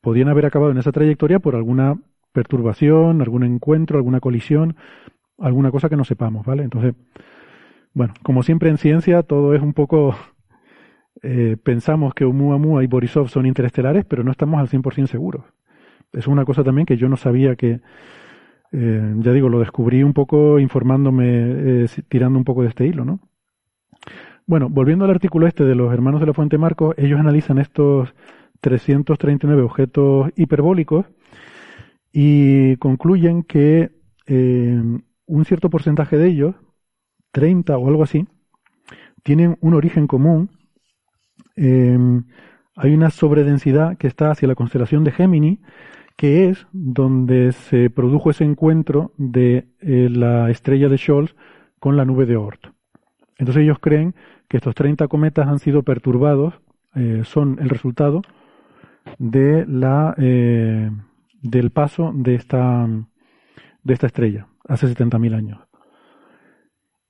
Podrían 0.00 0.28
haber 0.28 0.44
acabado 0.44 0.72
en 0.72 0.78
esa 0.78 0.90
trayectoria 0.90 1.38
por 1.38 1.54
alguna 1.54 1.96
perturbación, 2.32 3.22
algún 3.22 3.44
encuentro, 3.44 3.96
alguna 3.96 4.18
colisión, 4.18 4.74
alguna 5.38 5.70
cosa 5.70 5.88
que 5.88 5.94
no 5.94 6.02
sepamos, 6.02 6.44
¿vale? 6.44 6.64
Entonces, 6.64 6.96
bueno, 7.94 8.14
como 8.24 8.42
siempre 8.42 8.70
en 8.70 8.78
ciencia, 8.78 9.22
todo 9.22 9.54
es 9.54 9.62
un 9.62 9.72
poco... 9.72 10.16
Eh, 11.22 11.56
pensamos 11.60 12.12
que 12.12 12.26
Oumuamua 12.26 12.84
y 12.84 12.86
Borisov 12.86 13.30
son 13.30 13.46
interestelares, 13.46 14.04
pero 14.04 14.22
no 14.22 14.30
estamos 14.30 14.60
al 14.60 14.68
100% 14.68 15.06
seguros. 15.06 15.46
Es 16.12 16.26
una 16.26 16.44
cosa 16.44 16.62
también 16.62 16.84
que 16.84 16.98
yo 16.98 17.08
no 17.08 17.16
sabía 17.16 17.56
que... 17.56 17.80
Eh, 18.70 19.14
ya 19.16 19.32
digo, 19.32 19.48
lo 19.48 19.60
descubrí 19.60 20.02
un 20.02 20.12
poco 20.12 20.58
informándome, 20.58 21.24
eh, 21.26 21.86
tirando 22.08 22.38
un 22.38 22.44
poco 22.44 22.62
de 22.62 22.68
este 22.68 22.86
hilo, 22.86 23.06
¿no? 23.06 23.20
Bueno, 24.48 24.68
volviendo 24.68 25.04
al 25.04 25.10
artículo 25.10 25.48
este 25.48 25.64
de 25.64 25.74
los 25.74 25.92
hermanos 25.92 26.20
de 26.20 26.26
la 26.26 26.32
Fuente 26.32 26.56
Marcos, 26.56 26.94
ellos 26.98 27.18
analizan 27.18 27.58
estos 27.58 28.14
339 28.60 29.60
objetos 29.62 30.30
hiperbólicos 30.36 31.04
y 32.12 32.76
concluyen 32.76 33.42
que 33.42 33.90
eh, 34.28 34.80
un 35.26 35.44
cierto 35.44 35.68
porcentaje 35.68 36.16
de 36.16 36.28
ellos, 36.28 36.54
30 37.32 37.76
o 37.76 37.88
algo 37.88 38.04
así, 38.04 38.28
tienen 39.24 39.58
un 39.60 39.74
origen 39.74 40.06
común. 40.06 40.48
Eh, 41.56 41.98
hay 42.76 42.94
una 42.94 43.10
sobredensidad 43.10 43.98
que 43.98 44.06
está 44.06 44.30
hacia 44.30 44.46
la 44.46 44.54
constelación 44.54 45.02
de 45.02 45.10
Gémini, 45.10 45.60
que 46.16 46.48
es 46.48 46.68
donde 46.70 47.50
se 47.50 47.90
produjo 47.90 48.30
ese 48.30 48.44
encuentro 48.44 49.12
de 49.16 49.66
eh, 49.80 50.08
la 50.08 50.50
estrella 50.50 50.88
de 50.88 50.98
Scholz 50.98 51.34
con 51.80 51.96
la 51.96 52.04
nube 52.04 52.26
de 52.26 52.36
Oort. 52.36 52.68
Entonces 53.38 53.64
ellos 53.64 53.78
creen 53.80 54.14
que 54.48 54.58
estos 54.58 54.74
30 54.74 55.08
cometas 55.08 55.48
han 55.48 55.58
sido 55.58 55.82
perturbados, 55.82 56.54
eh, 56.94 57.22
son 57.24 57.58
el 57.60 57.68
resultado 57.68 58.22
de 59.18 59.66
la, 59.66 60.14
eh, 60.18 60.90
del 61.42 61.70
paso 61.70 62.12
de 62.14 62.34
esta, 62.34 62.88
de 63.82 63.94
esta 63.94 64.06
estrella 64.06 64.46
hace 64.68 64.86
70.000 64.88 65.34
años. 65.34 65.58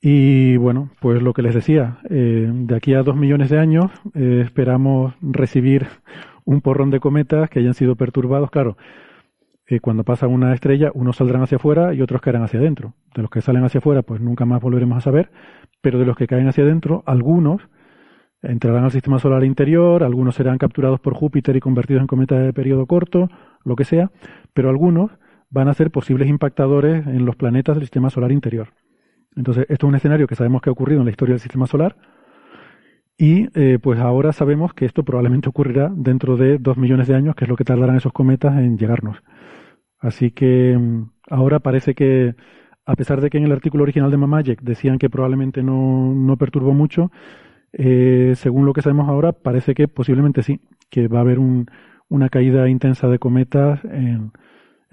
Y 0.01 0.57
bueno, 0.57 0.91
pues 1.01 1.23
lo 1.23 1.33
que 1.33 1.43
les 1.43 1.55
decía, 1.55 1.99
eh, 2.11 2.51
de 2.53 2.77
aquí 2.77 2.95
a 2.95 3.03
dos 3.03 3.17
millones 3.17 3.51
de 3.51 3.59
años 3.59 3.91
esperamos 4.15 5.15
recibir 5.21 5.87
un 6.45 6.61
porrón 6.61 6.91
de 6.91 7.01
cometas 7.01 7.51
que 7.51 7.59
hayan 7.59 7.75
sido 7.75 7.97
perturbados, 7.97 8.51
claro, 8.51 8.77
eh, 9.69 9.81
cuando 9.81 10.05
pasa 10.05 10.29
una 10.29 10.55
estrella, 10.55 10.91
unos 10.95 11.17
saldrán 11.17 11.43
hacia 11.43 11.57
afuera 11.57 11.93
y 11.93 12.01
otros 12.01 12.21
caerán 12.21 12.43
hacia 12.43 12.61
adentro. 12.61 12.95
De 13.15 13.23
los 13.23 13.31
que 13.31 13.41
salen 13.41 13.65
hacia 13.65 13.79
afuera, 13.79 14.03
pues 14.03 14.21
nunca 14.21 14.45
más 14.45 14.61
volveremos 14.61 14.99
a 14.99 15.01
saber, 15.01 15.31
pero 15.81 15.99
de 15.99 16.07
los 16.07 16.17
que 16.17 16.27
caen 16.27 16.49
hacia 16.49 16.65
adentro, 16.65 17.03
algunos 17.07 17.69
entrarán 18.43 18.85
al 18.85 18.93
sistema 18.93 19.19
solar 19.19 19.45
interior, 19.45 20.05
algunos 20.05 20.37
serán 20.37 20.59
capturados 20.59 21.01
por 21.01 21.15
Júpiter 21.15 21.57
y 21.57 21.61
convertidos 21.61 22.03
en 22.03 22.07
cometas 22.07 22.45
de 22.45 22.53
periodo 22.53 22.87
corto, 22.87 23.29
lo 23.65 23.75
que 23.75 23.85
sea, 23.85 24.11
pero 24.53 24.69
algunos 24.69 25.11
van 25.51 25.69
a 25.69 25.75
ser 25.75 25.91
posibles 25.91 26.29
impactadores 26.29 27.07
en 27.07 27.25
los 27.25 27.37
planetas 27.37 27.77
del 27.77 27.85
sistema 27.85 28.11
solar 28.11 28.31
interior. 28.31 28.69
Entonces, 29.35 29.67
esto 29.69 29.87
es 29.87 29.89
un 29.89 29.97
escenario 29.97 30.27
que 30.27 30.35
sabemos 30.35 30.63
que 30.63 30.71
ha 30.71 30.73
ocurrido 30.73 31.01
en 31.01 31.07
la 31.07 31.11
historia 31.11 31.33
del 31.33 31.41
sistema 31.41 31.67
solar, 31.67 31.97
y 33.19 33.49
eh, 33.59 33.79
pues 33.81 33.99
ahora 33.99 34.33
sabemos 34.33 34.75
que 34.75 34.85
esto 34.85 35.03
probablemente 35.03 35.49
ocurrirá 35.49 35.91
dentro 35.95 36.37
de 36.37 36.59
dos 36.59 36.77
millones 36.77 37.09
de 37.09 37.15
años, 37.15 37.35
que 37.35 37.45
es 37.45 37.49
lo 37.49 37.57
que 37.57 37.65
tardarán 37.65 37.97
esos 37.97 38.13
cometas 38.13 38.59
en 38.59 38.77
llegarnos. 38.77 39.23
Así 40.07 40.31
que 40.31 40.77
mm, 40.79 41.11
ahora 41.31 41.59
parece 41.59 41.95
que, 41.95 42.37
a 42.85 42.95
pesar 42.95 43.21
de 43.21 43.29
que 43.29 43.39
en 43.39 43.45
el 43.45 43.53
artículo 43.53 43.83
original 43.83 44.11
de 44.11 44.17
Mamayek 44.17 44.61
decían 44.63 44.99
que 44.99 45.11
probablemente 45.11 45.65
no, 45.65 46.15
no 46.15 46.37
perturbó 46.37 46.73
mucho, 46.75 47.11
eh, 47.73 48.35
según 48.37 48.67
lo 48.67 48.73
que 48.73 48.83
sabemos 48.83 49.09
ahora, 49.09 49.33
parece 49.33 49.75
que 49.75 49.89
posiblemente 49.89 50.45
sí, 50.45 50.61
que 50.91 51.09
va 51.09 51.19
a 51.19 51.23
haber 51.23 51.41
un, 51.41 51.67
una 52.09 52.29
caída 52.29 52.69
intensa 52.69 53.09
de 53.09 53.19
cometas 53.19 53.85
en, 53.85 54.31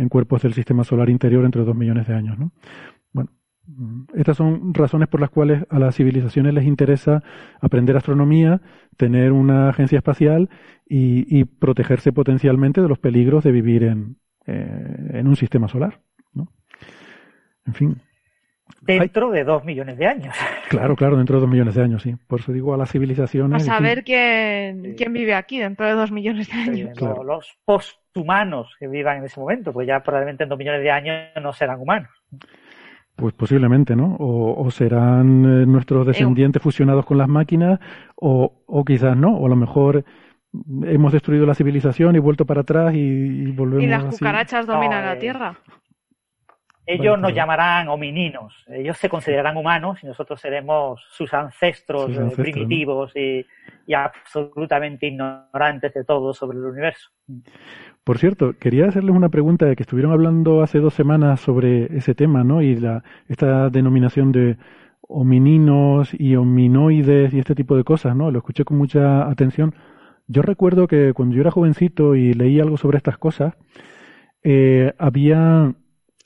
cuerpos 0.10 0.42
del 0.42 0.54
sistema 0.54 0.84
solar 0.84 1.10
interior 1.10 1.46
entre 1.46 1.64
dos 1.64 1.76
millones 1.76 2.08
de 2.08 2.16
años. 2.16 2.38
¿no? 2.40 2.52
Mm, 3.14 4.06
estas 4.16 4.36
son 4.36 4.74
razones 4.74 5.08
por 5.10 5.22
las 5.22 5.30
cuales 5.30 5.64
a 5.70 5.80
las 5.80 5.96
civilizaciones 5.96 6.56
les 6.56 6.66
interesa 6.66 7.24
aprender 7.62 7.96
astronomía, 7.98 8.62
tener 8.98 9.32
una 9.32 9.70
agencia 9.70 10.00
espacial 10.00 10.50
y, 10.90 11.46
protegerse 11.46 12.12
potencialmente 12.12 12.82
de 12.82 12.88
los 12.90 13.00
peligros 13.00 13.44
de 13.44 13.52
vivir 13.52 13.84
en, 13.84 14.18
eh, 14.48 15.10
en 15.14 15.28
un 15.28 15.36
sistema 15.36 15.68
solar. 15.68 16.00
¿no? 16.34 16.48
En 17.66 17.74
fin. 17.74 18.02
Dentro 18.82 19.32
de 19.32 19.44
dos 19.44 19.64
millones 19.64 19.98
de 19.98 20.08
años. 20.08 20.36
Claro, 20.70 20.96
claro, 20.96 21.18
dentro 21.18 21.36
de 21.36 21.42
dos 21.42 21.50
millones 21.52 21.76
de 21.76 21.84
años, 21.84 22.02
sí. 22.02 22.16
Por 22.26 22.40
eso 22.40 22.52
digo 22.52 22.74
a 22.74 22.78
las 22.78 22.92
civilizaciones. 22.92 23.62
A 23.62 23.76
saber 23.76 24.04
quién, 24.04 24.96
quién 24.96 25.14
vive 25.14 25.36
aquí 25.36 25.60
dentro 25.60 25.86
de 25.86 25.92
dos 25.92 26.12
millones 26.12 26.50
de 26.50 26.54
años. 26.56 27.00
Los 27.24 27.56
posthumanos 27.64 28.76
que 28.80 28.88
vivan 28.88 29.18
en 29.18 29.26
ese 29.26 29.40
momento, 29.40 29.72
pues 29.72 29.86
ya 29.88 30.00
probablemente 30.00 30.44
en 30.44 30.50
dos 30.50 30.58
millones 30.58 30.82
de 30.82 30.90
años 30.90 31.16
no 31.40 31.54
serán 31.54 31.80
humanos. 31.80 32.10
Pues 33.16 33.36
posiblemente, 33.36 33.96
¿no? 33.96 34.16
O, 34.20 34.72
serán 34.72 35.46
eh, 35.46 35.66
nuestros 35.68 36.08
descendientes 36.08 36.60
fusionados 36.60 37.06
con 37.06 37.20
las 37.20 37.28
máquinas, 37.28 37.80
o, 38.16 38.64
o, 38.66 38.84
quizás 38.84 39.16
no, 39.16 39.38
o 39.38 39.46
a 39.46 39.50
lo 39.50 39.56
mejor 39.56 40.04
hemos 40.84 41.12
destruido 41.12 41.46
la 41.46 41.56
civilización 41.56 42.16
y 42.16 42.20
vuelto 42.20 42.46
para 42.46 42.62
atrás 42.62 42.94
y, 42.94 43.52
volvemos. 43.52 43.84
Y 43.84 43.88
las 43.88 44.04
cucarachas 44.04 44.66
dominan 44.66 45.06
la 45.06 45.18
Tierra. 45.18 45.56
Ellos 46.86 47.18
nos 47.18 47.34
llamarán 47.34 47.88
homininos, 47.88 48.54
ellos 48.68 48.98
se 48.98 49.08
considerarán 49.08 49.56
humanos 49.56 50.00
y 50.04 50.06
nosotros 50.06 50.42
seremos 50.42 51.02
sus 51.12 51.34
ancestros, 51.34 52.12
eh, 52.12 52.36
primitivos 52.36 53.16
y, 53.16 53.46
y, 53.88 53.94
absolutamente 53.94 55.08
ignorantes 55.08 55.94
de 55.94 56.04
todo 56.04 56.34
sobre 56.34 56.58
el 56.58 56.66
universo. 56.66 57.10
Por 58.04 58.18
cierto, 58.18 58.58
quería 58.60 58.88
hacerles 58.88 59.16
una 59.16 59.30
pregunta 59.30 59.66
de 59.66 59.78
que 59.78 59.84
estuvieron 59.84 60.12
hablando 60.12 60.62
hace 60.62 60.80
dos 60.80 60.94
semanas 60.94 61.40
sobre 61.40 61.86
ese 61.96 62.16
tema, 62.16 62.44
¿no? 62.44 62.62
Y 62.62 62.76
la, 62.76 63.02
esta 63.30 63.70
denominación 63.70 64.34
de 64.34 64.58
homininos 65.08 66.14
y 66.14 66.36
hominoides 66.36 67.34
y 67.34 67.40
este 67.40 67.56
tipo 67.56 67.78
de 67.78 67.86
cosas, 67.86 68.14
¿no? 68.14 68.30
Lo 68.30 68.40
escuché 68.40 68.66
con 68.66 68.78
mucha 68.78 69.30
atención. 69.30 69.74
Yo 70.28 70.42
recuerdo 70.42 70.88
que 70.88 71.14
cuando 71.14 71.36
yo 71.36 71.42
era 71.42 71.52
jovencito 71.52 72.16
y 72.16 72.34
leí 72.34 72.60
algo 72.60 72.78
sobre 72.78 72.98
estas 72.98 73.18
cosas, 73.18 73.56
eh, 74.44 74.94
había 74.98 75.74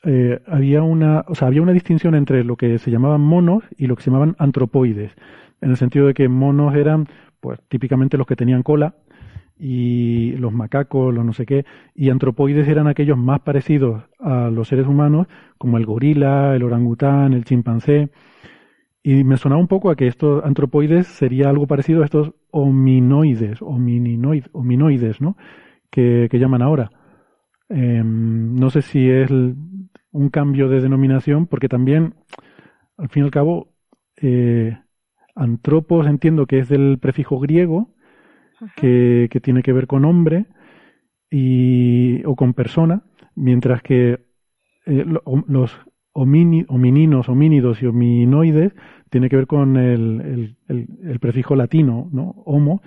eh, 0.03 0.39
había 0.47 0.83
una, 0.83 1.25
o 1.27 1.35
sea, 1.35 1.47
había 1.47 1.61
una 1.61 1.73
distinción 1.73 2.15
entre 2.15 2.43
lo 2.43 2.55
que 2.55 2.77
se 2.77 2.91
llamaban 2.91 3.21
monos 3.21 3.63
y 3.77 3.87
lo 3.87 3.95
que 3.95 4.03
se 4.03 4.09
llamaban 4.09 4.35
antropoides, 4.39 5.15
en 5.59 5.71
el 5.71 5.77
sentido 5.77 6.07
de 6.07 6.13
que 6.13 6.29
monos 6.29 6.75
eran, 6.75 7.07
pues, 7.39 7.59
típicamente 7.67 8.17
los 8.17 8.27
que 8.27 8.35
tenían 8.35 8.63
cola, 8.63 8.95
y 9.59 10.33
los 10.33 10.53
macacos, 10.53 11.13
los 11.13 11.25
no 11.25 11.33
sé 11.33 11.45
qué, 11.45 11.65
y 11.95 12.09
antropoides 12.09 12.67
eran 12.67 12.87
aquellos 12.87 13.17
más 13.17 13.39
parecidos 13.39 14.03
a 14.19 14.49
los 14.49 14.67
seres 14.67 14.85
humanos, 14.87 15.27
como 15.57 15.77
el 15.77 15.85
gorila, 15.85 16.55
el 16.55 16.63
orangután, 16.63 17.33
el 17.33 17.43
chimpancé, 17.43 18.09
y 19.07 19.23
me 19.23 19.37
sonaba 19.37 19.61
un 19.61 19.69
poco 19.69 19.89
a 19.89 19.95
que 19.95 20.05
estos 20.05 20.43
antropoides 20.43 21.07
sería 21.07 21.47
algo 21.47 21.65
parecido 21.65 22.01
a 22.01 22.05
estos 22.05 22.33
hominoides, 22.51 23.61
hominoides, 23.61 25.21
¿no? 25.21 25.37
Que, 25.89 26.27
llaman 26.29 26.61
ahora. 26.61 26.91
Em, 27.69 28.53
no 28.53 28.69
sé 28.69 28.81
si 28.81 29.09
es 29.09 29.31
un 29.31 30.29
cambio 30.29 30.67
de 30.67 30.81
denominación, 30.81 31.47
porque 31.47 31.69
también, 31.69 32.15
al 32.97 33.07
fin 33.07 33.23
y 33.23 33.25
al 33.27 33.31
cabo, 33.31 33.69
eh, 34.21 34.77
antropos 35.35 36.05
entiendo 36.05 36.45
que 36.45 36.59
es 36.59 36.67
del 36.67 36.99
prefijo 36.99 37.39
griego, 37.39 37.95
que, 38.75 39.29
tiene 39.41 39.63
que 39.63 39.71
ver 39.71 39.87
con 39.87 40.03
hombre 40.03 40.47
y, 41.31 42.25
o 42.25 42.35
con 42.35 42.53
persona, 42.53 43.03
mientras 43.35 43.81
que 43.81 44.19
eh, 44.85 45.05
los 45.47 45.79
homininos, 46.17 47.29
homínidos 47.29 47.81
y 47.81 47.85
hominoides 47.85 48.73
tiene 49.09 49.29
que 49.29 49.35
ver 49.35 49.47
con 49.47 49.77
el, 49.77 50.57
prefijo 51.19 51.55
latino, 51.55 52.09
¿no? 52.11 52.35
Homo, 52.45 52.81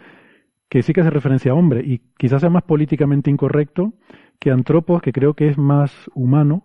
que 0.68 0.82
sí 0.82 0.92
que 0.92 1.00
hace 1.00 1.10
referencia 1.10 1.52
a 1.52 1.54
hombre 1.54 1.82
y 1.84 2.02
quizás 2.18 2.40
sea 2.40 2.50
más 2.50 2.64
políticamente 2.64 3.30
incorrecto 3.30 3.94
que 4.38 4.50
antropos, 4.50 5.02
que 5.02 5.12
creo 5.12 5.34
que 5.34 5.48
es 5.48 5.58
más 5.58 6.10
humano. 6.14 6.64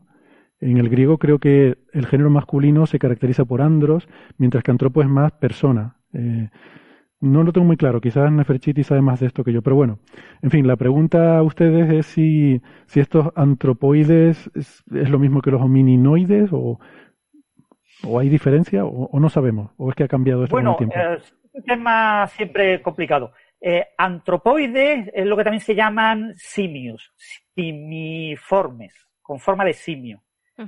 En 0.59 0.77
el 0.77 0.89
griego 0.89 1.17
creo 1.17 1.39
que 1.39 1.77
el 1.91 2.05
género 2.07 2.29
masculino 2.29 2.85
se 2.85 2.99
caracteriza 2.99 3.45
por 3.45 3.61
andros, 3.61 4.07
mientras 4.37 4.63
que 4.63 4.71
antropo 4.71 5.01
es 5.01 5.09
más 5.09 5.33
persona. 5.33 5.97
Eh, 6.13 6.49
no 7.21 7.43
lo 7.43 7.53
tengo 7.53 7.65
muy 7.65 7.77
claro, 7.77 8.01
quizás 8.01 8.31
Neferchiti 8.31 8.83
sabe 8.83 9.01
más 9.01 9.19
de 9.19 9.27
esto 9.27 9.43
que 9.43 9.53
yo, 9.53 9.61
pero 9.61 9.75
bueno, 9.75 9.99
en 10.41 10.51
fin, 10.51 10.67
la 10.67 10.75
pregunta 10.75 11.37
a 11.37 11.43
ustedes 11.43 11.89
es 11.91 12.05
si, 12.05 12.61
si 12.85 12.99
estos 12.99 13.29
antropoides 13.35 14.49
es, 14.53 14.83
lo 14.87 15.19
mismo 15.19 15.41
que 15.41 15.51
los 15.51 15.61
homininoides 15.61 16.49
o, 16.51 16.79
o 18.03 18.19
hay 18.19 18.29
diferencia 18.29 18.85
o, 18.85 19.19
no 19.19 19.29
sabemos, 19.29 19.71
o 19.77 19.89
es 19.89 19.95
que 19.95 20.03
ha 20.03 20.07
cambiado 20.07 20.43
esto 20.43 20.55
bueno, 20.55 20.75
con 20.75 20.87
el 20.87 20.91
tiempo. 20.91 21.13
es 21.15 21.35
un 21.53 21.63
tema 21.63 22.27
siempre 22.27 22.81
complicado. 22.81 23.31
Eh, 23.61 23.87
antropoides 23.97 25.09
es 25.13 25.25
lo 25.25 25.37
que 25.37 25.43
también 25.43 25.61
se 25.61 25.73
llaman 25.73 26.33
simios, 26.35 27.13
simiformes, 27.55 28.93
con 29.21 29.39
forma 29.39 29.63
de 29.65 29.73
simio, 29.73 30.21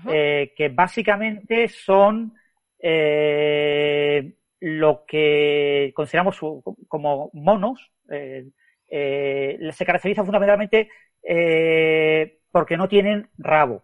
eh, 0.10 0.54
que 0.56 0.70
básicamente 0.70 1.68
son 1.68 2.34
eh, 2.80 4.34
lo 4.60 5.06
que 5.06 5.92
consideramos 5.96 6.40
como 6.88 7.30
monos 7.34 7.92
eh, 8.10 8.48
eh, 8.90 9.70
se 9.72 9.86
caracteriza 9.86 10.24
fundamentalmente 10.24 10.90
eh, 11.24 12.40
porque 12.52 12.78
no 12.78 12.88
tienen 12.88 13.30
rabo. 13.38 13.84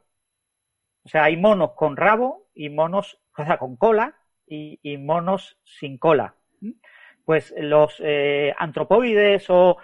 O 1.04 1.10
sea, 1.10 1.26
hay 1.26 1.38
monos 1.38 1.72
con 1.74 1.98
rabo 1.98 2.48
y 2.56 2.70
monos, 2.70 3.20
o 3.38 3.46
sea, 3.46 3.58
con 3.58 3.76
cola 3.76 4.16
y, 4.48 4.98
monos 4.98 5.58
sin 5.64 5.98
cola. 5.98 6.36
Pues 7.26 7.54
los 7.58 8.02
antropoides 8.58 9.50
o 9.50 9.78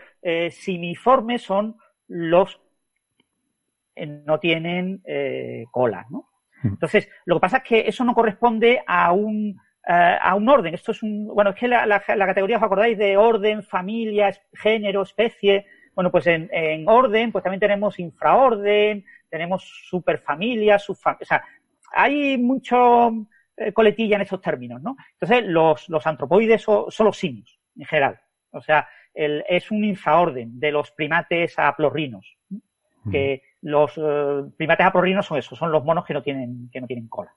simiformes 0.51 1.41
son 1.41 1.77
los 2.07 2.61
que 3.95 4.05
no 4.05 4.39
tienen 4.39 5.03
cola, 5.71 6.05
¿no? 6.09 6.29
Mm. 6.63 6.67
Entonces, 6.69 7.09
lo 7.25 7.35
que 7.35 7.41
pasa 7.41 7.57
es 7.57 7.63
que 7.63 7.79
eso 7.87 8.03
no 8.05 8.15
corresponde 8.15 8.81
a 8.87 9.11
un 9.11 9.59
a 9.85 10.35
un 10.35 10.47
orden. 10.47 10.73
Esto 10.73 10.91
es 10.91 11.01
un, 11.01 11.27
bueno, 11.27 11.51
es 11.51 11.55
que 11.55 11.67
la, 11.67 11.85
la, 11.85 12.01
categoría, 12.01 12.57
¿os 12.57 12.63
acordáis 12.63 12.97
de 12.97 13.17
orden, 13.17 13.63
familia, 13.63 14.31
género, 14.53 15.01
especie? 15.01 15.65
Bueno, 15.95 16.11
pues 16.11 16.27
en, 16.27 16.49
en 16.51 16.87
orden, 16.87 17.31
pues 17.31 17.43
también 17.43 17.59
tenemos 17.59 17.97
infraorden, 17.99 19.03
tenemos 19.29 19.63
superfamilia, 19.89 20.79
subfam 20.79 21.17
o 21.21 21.25
sea, 21.25 21.43
hay 21.91 22.37
mucho 22.37 23.11
eh, 23.57 23.73
coletilla 23.73 24.15
en 24.15 24.21
esos 24.21 24.41
términos, 24.41 24.81
¿no? 24.81 24.95
Entonces, 25.13 25.45
los, 25.47 25.89
los 25.89 26.05
antropoides 26.07 26.61
son, 26.61 26.89
son, 26.89 27.07
los 27.07 27.17
simios, 27.17 27.59
en 27.77 27.85
general. 27.85 28.19
O 28.51 28.61
sea, 28.61 28.87
el, 29.13 29.43
es 29.47 29.69
un 29.71 29.83
infraorden 29.83 30.59
de 30.59 30.71
los 30.71 30.91
primates 30.91 31.57
aplorrinos, 31.57 32.37
que 33.11 33.41
los 33.61 33.97
eh, 33.97 34.43
primates 34.55 34.85
aplorrinos 34.85 35.25
son 35.25 35.37
esos, 35.37 35.57
son 35.57 35.71
los 35.71 35.83
monos 35.83 36.05
que 36.05 36.13
no 36.13 36.21
tienen, 36.21 36.69
que 36.71 36.79
no 36.79 36.87
tienen 36.87 37.07
cola. 37.07 37.33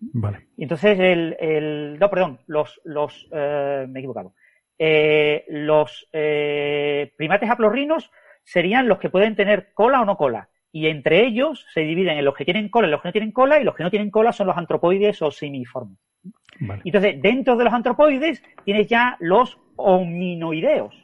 Vale. 0.00 0.46
Y 0.56 0.64
entonces 0.64 0.98
el, 0.98 1.36
el, 1.40 1.98
no, 1.98 2.10
perdón, 2.10 2.40
los, 2.46 2.80
los, 2.84 3.28
eh, 3.32 3.86
me 3.88 3.98
he 3.98 4.02
equivocado. 4.02 4.34
Eh, 4.78 5.44
los 5.48 6.08
eh, 6.12 7.12
primates 7.16 7.48
haplorrinos 7.48 8.10
serían 8.44 8.88
los 8.88 8.98
que 8.98 9.10
pueden 9.10 9.34
tener 9.34 9.72
cola 9.72 10.00
o 10.00 10.04
no 10.04 10.16
cola. 10.16 10.48
Y 10.70 10.88
entre 10.88 11.24
ellos 11.24 11.66
se 11.72 11.80
dividen 11.80 12.18
en 12.18 12.24
los 12.24 12.34
que 12.34 12.44
tienen 12.44 12.68
cola 12.68 12.86
y 12.86 12.90
los 12.90 13.00
que 13.00 13.08
no 13.08 13.12
tienen 13.12 13.32
cola, 13.32 13.58
y 13.58 13.64
los 13.64 13.74
que 13.74 13.82
no 13.82 13.90
tienen 13.90 14.10
cola 14.10 14.32
son 14.32 14.48
los 14.48 14.56
antropoides 14.58 15.22
o 15.22 15.30
semiformes. 15.30 15.98
Vale. 16.60 16.82
Entonces, 16.84 17.20
dentro 17.22 17.56
de 17.56 17.64
los 17.64 17.72
antropoides 17.72 18.42
tienes 18.64 18.86
ya 18.86 19.16
los 19.20 19.58
hominoideos, 19.76 20.94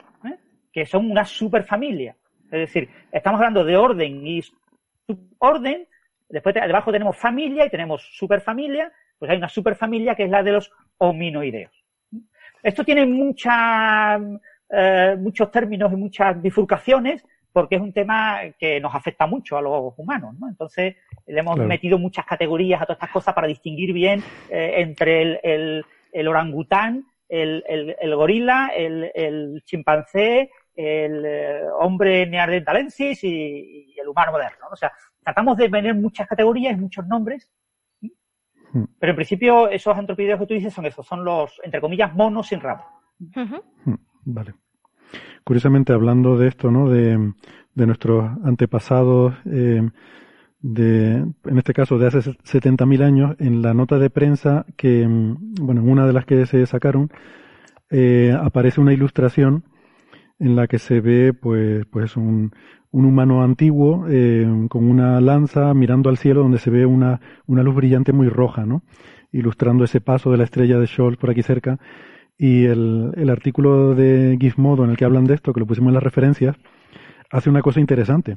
que 0.72 0.86
son 0.86 1.10
una 1.10 1.24
superfamilia. 1.24 2.16
Es 2.46 2.60
decir, 2.60 2.90
estamos 3.10 3.38
hablando 3.38 3.64
de 3.64 3.76
orden 3.76 4.26
y 4.26 4.42
suborden, 5.06 5.86
después 6.32 6.54
debajo 6.54 6.90
tenemos 6.90 7.16
familia 7.16 7.66
y 7.66 7.70
tenemos 7.70 8.02
superfamilia, 8.16 8.90
pues 9.18 9.30
hay 9.30 9.36
una 9.36 9.48
superfamilia 9.48 10.14
que 10.14 10.24
es 10.24 10.30
la 10.30 10.42
de 10.42 10.52
los 10.52 10.72
hominoideos. 10.98 11.72
Esto 12.62 12.84
tiene 12.84 13.06
muchas, 13.06 14.20
eh, 14.70 15.16
muchos 15.18 15.50
términos 15.50 15.92
y 15.92 15.96
muchas 15.96 16.40
bifurcaciones 16.40 17.24
porque 17.52 17.76
es 17.76 17.82
un 17.82 17.92
tema 17.92 18.40
que 18.58 18.80
nos 18.80 18.94
afecta 18.94 19.26
mucho 19.26 19.58
a 19.58 19.62
los 19.62 19.92
humanos, 19.98 20.34
¿no? 20.40 20.48
Entonces 20.48 20.96
le 21.26 21.40
hemos 21.40 21.58
metido 21.58 21.98
muchas 21.98 22.24
categorías 22.24 22.80
a 22.80 22.86
todas 22.86 22.96
estas 22.96 23.10
cosas 23.10 23.34
para 23.34 23.46
distinguir 23.46 23.92
bien 23.92 24.22
eh, 24.48 24.76
entre 24.78 25.38
el, 25.42 25.84
orangután, 26.26 27.04
el, 27.28 28.14
gorila, 28.16 28.72
el, 28.74 29.62
chimpancé, 29.66 30.50
el 30.74 31.24
eh, 31.26 31.62
hombre 31.78 32.26
neandertalensis 32.26 33.22
y, 33.22 33.94
el 34.00 34.08
humano 34.08 34.32
moderno. 34.32 34.66
O 34.70 34.76
sea, 34.76 34.90
tratamos 35.22 35.56
de 35.56 35.68
tener 35.68 35.94
muchas 35.94 36.26
categorías, 36.26 36.78
muchos 36.78 37.06
nombres, 37.06 37.48
hmm. 38.00 38.84
pero 38.98 39.10
en 39.10 39.16
principio 39.16 39.68
esos 39.68 39.96
antropideos 39.96 40.40
que 40.40 40.46
tú 40.46 40.54
dices 40.54 40.72
son 40.72 40.86
esos, 40.86 41.06
son 41.06 41.24
los, 41.24 41.60
entre 41.64 41.80
comillas, 41.80 42.14
monos 42.14 42.48
sin 42.48 42.60
rabo. 42.60 42.84
Hmm. 43.18 43.94
Vale. 44.24 44.54
Curiosamente, 45.44 45.92
hablando 45.92 46.38
de 46.38 46.48
esto, 46.48 46.70
¿no? 46.70 46.88
De, 46.88 47.32
de 47.74 47.86
nuestros 47.86 48.30
antepasados, 48.44 49.34
eh, 49.46 49.82
de, 50.60 51.14
en 51.14 51.58
este 51.58 51.72
caso 51.72 51.98
de 51.98 52.06
hace 52.06 52.18
70.000 52.18 53.02
años, 53.02 53.36
en 53.38 53.62
la 53.62 53.74
nota 53.74 53.98
de 53.98 54.10
prensa 54.10 54.64
que, 54.76 55.06
mm, 55.06 55.54
bueno, 55.60 55.80
en 55.80 55.90
una 55.90 56.06
de 56.06 56.12
las 56.12 56.24
que 56.24 56.46
se 56.46 56.64
sacaron, 56.66 57.10
eh, 57.90 58.36
aparece 58.40 58.80
una 58.80 58.92
ilustración 58.92 59.64
en 60.42 60.56
la 60.56 60.66
que 60.66 60.80
se 60.80 61.00
ve, 61.00 61.32
pues, 61.32 61.86
pues 61.86 62.16
un, 62.16 62.50
un 62.90 63.04
humano 63.04 63.44
antiguo 63.44 64.06
eh, 64.10 64.44
con 64.68 64.90
una 64.90 65.20
lanza 65.20 65.72
mirando 65.72 66.10
al 66.10 66.18
cielo 66.18 66.42
donde 66.42 66.58
se 66.58 66.68
ve 66.68 66.84
una, 66.84 67.20
una 67.46 67.62
luz 67.62 67.76
brillante 67.76 68.12
muy 68.12 68.28
roja, 68.28 68.66
¿no? 68.66 68.82
Ilustrando 69.30 69.84
ese 69.84 70.00
paso 70.00 70.32
de 70.32 70.38
la 70.38 70.44
estrella 70.44 70.78
de 70.80 70.88
Scholz 70.88 71.16
por 71.16 71.30
aquí 71.30 71.42
cerca 71.42 71.78
y 72.36 72.64
el, 72.64 73.12
el 73.16 73.30
artículo 73.30 73.94
de 73.94 74.36
Gizmodo 74.40 74.82
en 74.82 74.90
el 74.90 74.96
que 74.96 75.04
hablan 75.04 75.26
de 75.26 75.34
esto, 75.34 75.52
que 75.52 75.60
lo 75.60 75.66
pusimos 75.66 75.90
en 75.90 75.94
las 75.94 76.02
referencias, 76.02 76.56
hace 77.30 77.48
una 77.48 77.62
cosa 77.62 77.78
interesante. 77.78 78.34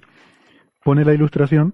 Pone 0.84 1.06
la 1.06 1.14
ilustración, 1.15 1.73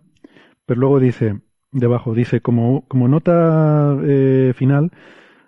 pero 0.65 0.79
luego 0.79 1.01
dice, 1.01 1.41
debajo, 1.73 2.13
dice, 2.13 2.39
como, 2.39 2.85
como 2.87 3.09
nota 3.09 3.97
eh, 4.01 4.53
final, 4.55 4.91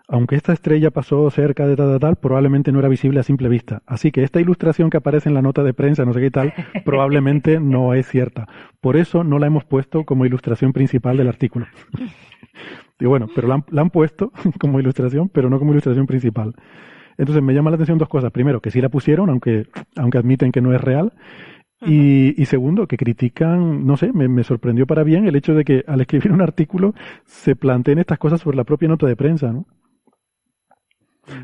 aunque 0.08 0.36
esta 0.36 0.54
estrella 0.54 0.92
pasó 0.92 1.30
cerca 1.32 1.66
de 1.66 1.76
tal, 1.76 1.92
tal, 1.92 2.00
tal, 2.00 2.16
probablemente 2.18 2.72
no 2.72 2.80
era 2.80 2.90
visible 2.90 3.20
a 3.20 3.24
simple 3.24 3.48
vista. 3.48 3.82
Así 3.86 4.12
que 4.12 4.24
esta 4.24 4.42
ilustración 4.42 4.90
que 4.90 4.98
aparece 4.98 5.30
en 5.30 5.36
la 5.36 5.42
nota 5.42 5.64
de 5.64 5.74
prensa, 5.74 6.06
no 6.06 6.14
sé 6.14 6.20
qué 6.22 6.32
tal, 6.32 6.54
probablemente 6.86 7.60
no 7.60 7.94
es 7.94 8.08
cierta. 8.08 8.48
Por 8.82 8.98
eso 8.98 9.24
no 9.24 9.40
la 9.40 9.48
hemos 9.48 9.64
puesto 9.64 10.04
como 10.04 10.26
ilustración 10.26 10.74
principal 10.74 11.18
del 11.18 11.28
artículo. 11.28 11.68
Y 13.00 13.06
bueno, 13.06 13.28
pero 13.36 13.48
la 13.48 13.82
han, 13.82 13.90
puesto 13.90 14.32
como 14.60 14.80
ilustración, 14.80 15.28
pero 15.28 15.50
no 15.50 15.60
como 15.60 15.72
ilustración 15.72 16.08
principal. 16.08 16.54
Entonces 17.18 17.44
me 17.44 17.54
llama 17.54 17.70
la 17.70 17.76
atención 17.76 17.98
dos 17.98 18.08
cosas. 18.08 18.32
Primero, 18.32 18.62
que 18.62 18.72
sí 18.72 18.80
la 18.80 18.88
pusieron, 18.88 19.30
aunque, 19.30 19.68
aunque 19.98 20.20
admiten 20.20 20.54
que 20.54 20.62
no 20.62 20.74
es 20.74 20.80
real. 20.80 21.12
Y, 21.82 22.42
y, 22.42 22.46
segundo, 22.46 22.88
que 22.88 22.96
critican, 22.96 23.86
no 23.86 23.98
sé, 23.98 24.14
me, 24.14 24.30
me, 24.30 24.46
sorprendió 24.46 24.88
para 24.88 25.04
bien 25.04 25.28
el 25.28 25.36
hecho 25.36 25.54
de 25.54 25.66
que 25.66 25.84
al 25.86 26.00
escribir 26.00 26.32
un 26.32 26.42
artículo 26.42 26.94
se 27.26 27.58
planteen 27.58 28.00
estas 28.00 28.20
cosas 28.20 28.40
sobre 28.40 28.56
la 28.56 28.64
propia 28.64 28.88
nota 28.88 29.06
de 29.06 29.18
prensa, 29.18 29.52
¿no? 29.52 29.66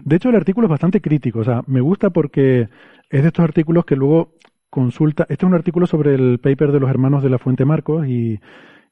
De 0.04 0.16
hecho, 0.16 0.30
el 0.30 0.36
artículo 0.36 0.68
es 0.68 0.72
bastante 0.72 1.02
crítico, 1.02 1.40
o 1.40 1.44
sea, 1.44 1.64
me 1.68 1.82
gusta 1.82 2.10
porque 2.10 2.68
es 3.10 3.22
de 3.22 3.28
estos 3.28 3.44
artículos 3.44 3.86
que 3.86 3.96
luego 3.96 4.34
consulta, 4.70 5.24
este 5.30 5.46
es 5.46 5.48
un 5.48 5.56
artículo 5.56 5.88
sobre 5.88 6.16
el 6.16 6.40
paper 6.40 6.72
de 6.72 6.80
los 6.80 6.90
hermanos 6.90 7.24
de 7.24 7.30
la 7.30 7.40
Fuente 7.40 7.66
Marcos 7.66 8.08
y 8.08 8.40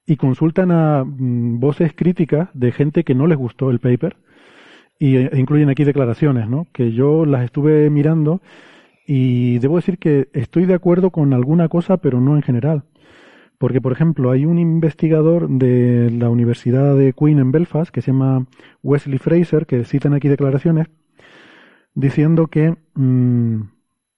y 0.08 0.16
consultan 0.16 0.72
a 0.72 1.04
mm, 1.04 1.60
voces 1.60 1.94
críticas 1.94 2.50
de 2.54 2.72
gente 2.72 3.04
que 3.04 3.14
no 3.14 3.28
les 3.28 3.38
gustó 3.38 3.70
el 3.70 3.80
paper 3.80 4.16
y, 4.98 5.18
e 5.18 5.38
incluyen 5.38 5.70
aquí 5.70 5.84
declaraciones, 5.84 6.50
¿no? 6.50 6.66
Que 6.74 6.94
yo 6.94 7.26
las 7.26 7.44
estuve 7.44 7.90
mirando 7.92 8.42
y 9.06 9.60
debo 9.60 9.76
decir 9.76 10.00
que 10.00 10.30
estoy 10.34 10.66
de 10.66 10.74
acuerdo 10.74 11.12
con 11.12 11.34
alguna 11.34 11.68
cosa, 11.68 11.98
pero 11.98 12.20
no 12.22 12.36
en 12.36 12.42
general. 12.42 12.84
Porque, 13.58 13.82
por 13.82 13.92
ejemplo, 13.92 14.32
hay 14.32 14.46
un 14.46 14.60
investigador 14.60 15.50
de 15.50 16.12
la 16.12 16.30
Universidad 16.30 16.96
de 16.96 17.14
Queen 17.14 17.40
en 17.40 17.52
Belfast 17.52 17.92
que 17.92 18.02
se 18.02 18.12
llama 18.12 18.46
Wesley 18.84 19.18
Fraser, 19.18 19.66
que 19.66 19.84
citan 19.84 20.14
aquí 20.14 20.28
declaraciones, 20.28 20.88
diciendo 21.96 22.48
que, 22.48 22.76
mm, 22.94 23.62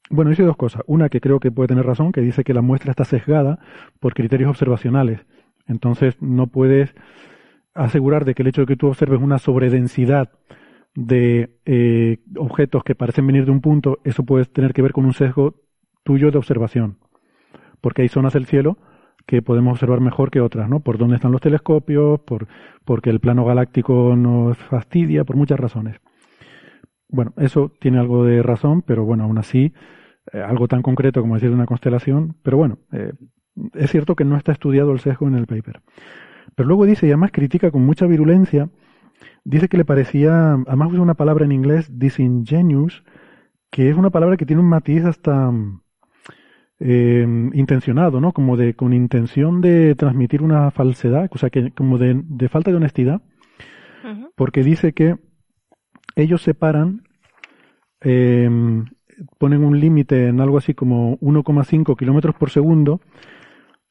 bueno, 0.10 0.30
dice 0.30 0.44
dos 0.44 0.58
cosas. 0.58 0.82
Una 0.88 1.08
que 1.10 1.22
creo 1.22 1.40
que 1.40 1.52
puede 1.52 1.70
tener 1.70 1.86
razón, 1.86 2.12
que 2.12 2.22
dice 2.22 2.44
que 2.44 2.54
la 2.54 2.62
muestra 2.62 2.92
está 2.92 3.06
sesgada 3.06 3.60
por 4.00 4.14
criterios 4.14 4.50
observacionales 4.50 5.26
entonces 5.70 6.22
no 6.22 6.48
puedes 6.48 6.94
asegurar 7.74 8.26
de 8.26 8.34
que 8.34 8.42
el 8.42 8.50
hecho 8.50 8.62
de 8.62 8.68
que 8.68 8.76
tú 8.76 8.88
observes 8.88 9.22
una 9.22 9.38
sobredensidad 9.38 10.32
de 10.96 11.56
eh, 11.66 12.18
objetos 12.36 12.84
que 12.84 12.96
parecen 12.96 13.28
venir 13.28 13.46
de 13.46 13.52
un 13.52 13.62
punto, 13.62 14.00
eso 14.04 14.24
puede 14.24 14.46
tener 14.46 14.74
que 14.74 14.82
ver 14.82 14.92
con 14.92 15.06
un 15.06 15.14
sesgo 15.14 15.56
tuyo 16.04 16.32
de 16.32 16.40
observación. 16.40 16.98
Porque 17.80 18.02
hay 18.02 18.10
zonas 18.10 18.34
del 18.34 18.48
cielo 18.48 18.78
que 19.26 19.42
podemos 19.42 19.74
observar 19.74 20.02
mejor 20.02 20.32
que 20.32 20.42
otras, 20.42 20.70
¿no? 20.70 20.80
Por 20.80 20.98
dónde 20.98 21.16
están 21.16 21.32
los 21.32 21.42
telescopios, 21.42 22.20
por, 22.22 22.48
porque 22.86 23.10
el 23.10 23.20
plano 23.20 23.46
galáctico 23.46 24.16
nos 24.16 24.58
fastidia, 24.58 25.24
por 25.24 25.36
muchas 25.36 25.60
razones. 25.60 26.00
Bueno, 27.10 27.34
eso 27.38 27.72
tiene 27.80 28.00
algo 28.00 28.24
de 28.24 28.44
razón, 28.44 28.82
pero 28.82 29.04
bueno, 29.04 29.24
aún 29.24 29.38
así, 29.38 29.74
eh, 30.32 30.42
algo 30.42 30.68
tan 30.68 30.82
concreto 30.82 31.22
como 31.22 31.36
decir 31.36 31.52
una 31.52 31.66
constelación, 31.66 32.36
pero 32.44 32.58
bueno, 32.58 32.80
eh, 32.92 33.14
es 33.74 33.92
cierto 33.92 34.16
que 34.16 34.26
no 34.26 34.38
está 34.38 34.52
estudiado 34.52 34.92
el 34.92 35.00
sesgo 35.00 35.28
en 35.28 35.36
el 35.36 35.48
paper. 35.48 35.82
Pero 36.56 36.68
luego 36.68 36.86
dice, 36.86 37.08
y 37.08 37.10
además 37.10 37.32
critica 37.32 37.72
con 37.72 37.86
mucha 37.86 38.06
virulencia, 38.06 38.70
dice 39.44 39.68
que 39.68 39.78
le 39.78 39.86
parecía, 39.86 40.54
además 40.54 40.92
usa 40.92 41.02
una 41.02 41.16
palabra 41.16 41.46
en 41.46 41.52
inglés, 41.52 41.98
disingenuous, 41.98 43.04
que 43.72 43.90
es 43.90 43.96
una 43.96 44.10
palabra 44.10 44.38
que 44.38 44.46
tiene 44.46 44.62
un 44.62 44.70
matiz 44.70 45.06
hasta 45.06 45.52
eh, 46.80 47.26
intencionado, 47.54 48.22
¿no? 48.22 48.32
Como 48.32 48.58
de, 48.58 48.74
con 48.74 48.94
intención 48.94 49.62
de 49.62 49.96
transmitir 49.96 50.42
una 50.42 50.72
falsedad, 50.72 51.30
o 51.32 51.38
sea, 51.38 51.50
que 51.50 51.72
como 51.72 51.98
de, 51.98 52.24
falta 52.50 52.72
de 52.72 52.78
honestidad, 52.78 53.22
porque 54.36 54.64
dice 54.64 54.94
que 54.94 55.18
ellos 56.16 56.42
separan, 56.42 57.04
eh, 58.02 58.50
ponen 59.38 59.64
un 59.64 59.80
límite 59.80 60.28
en 60.28 60.40
algo 60.40 60.58
así 60.58 60.74
como 60.74 61.18
1,5 61.20 61.98
kilómetros 61.98 62.36
por 62.36 62.50
segundo 62.50 63.02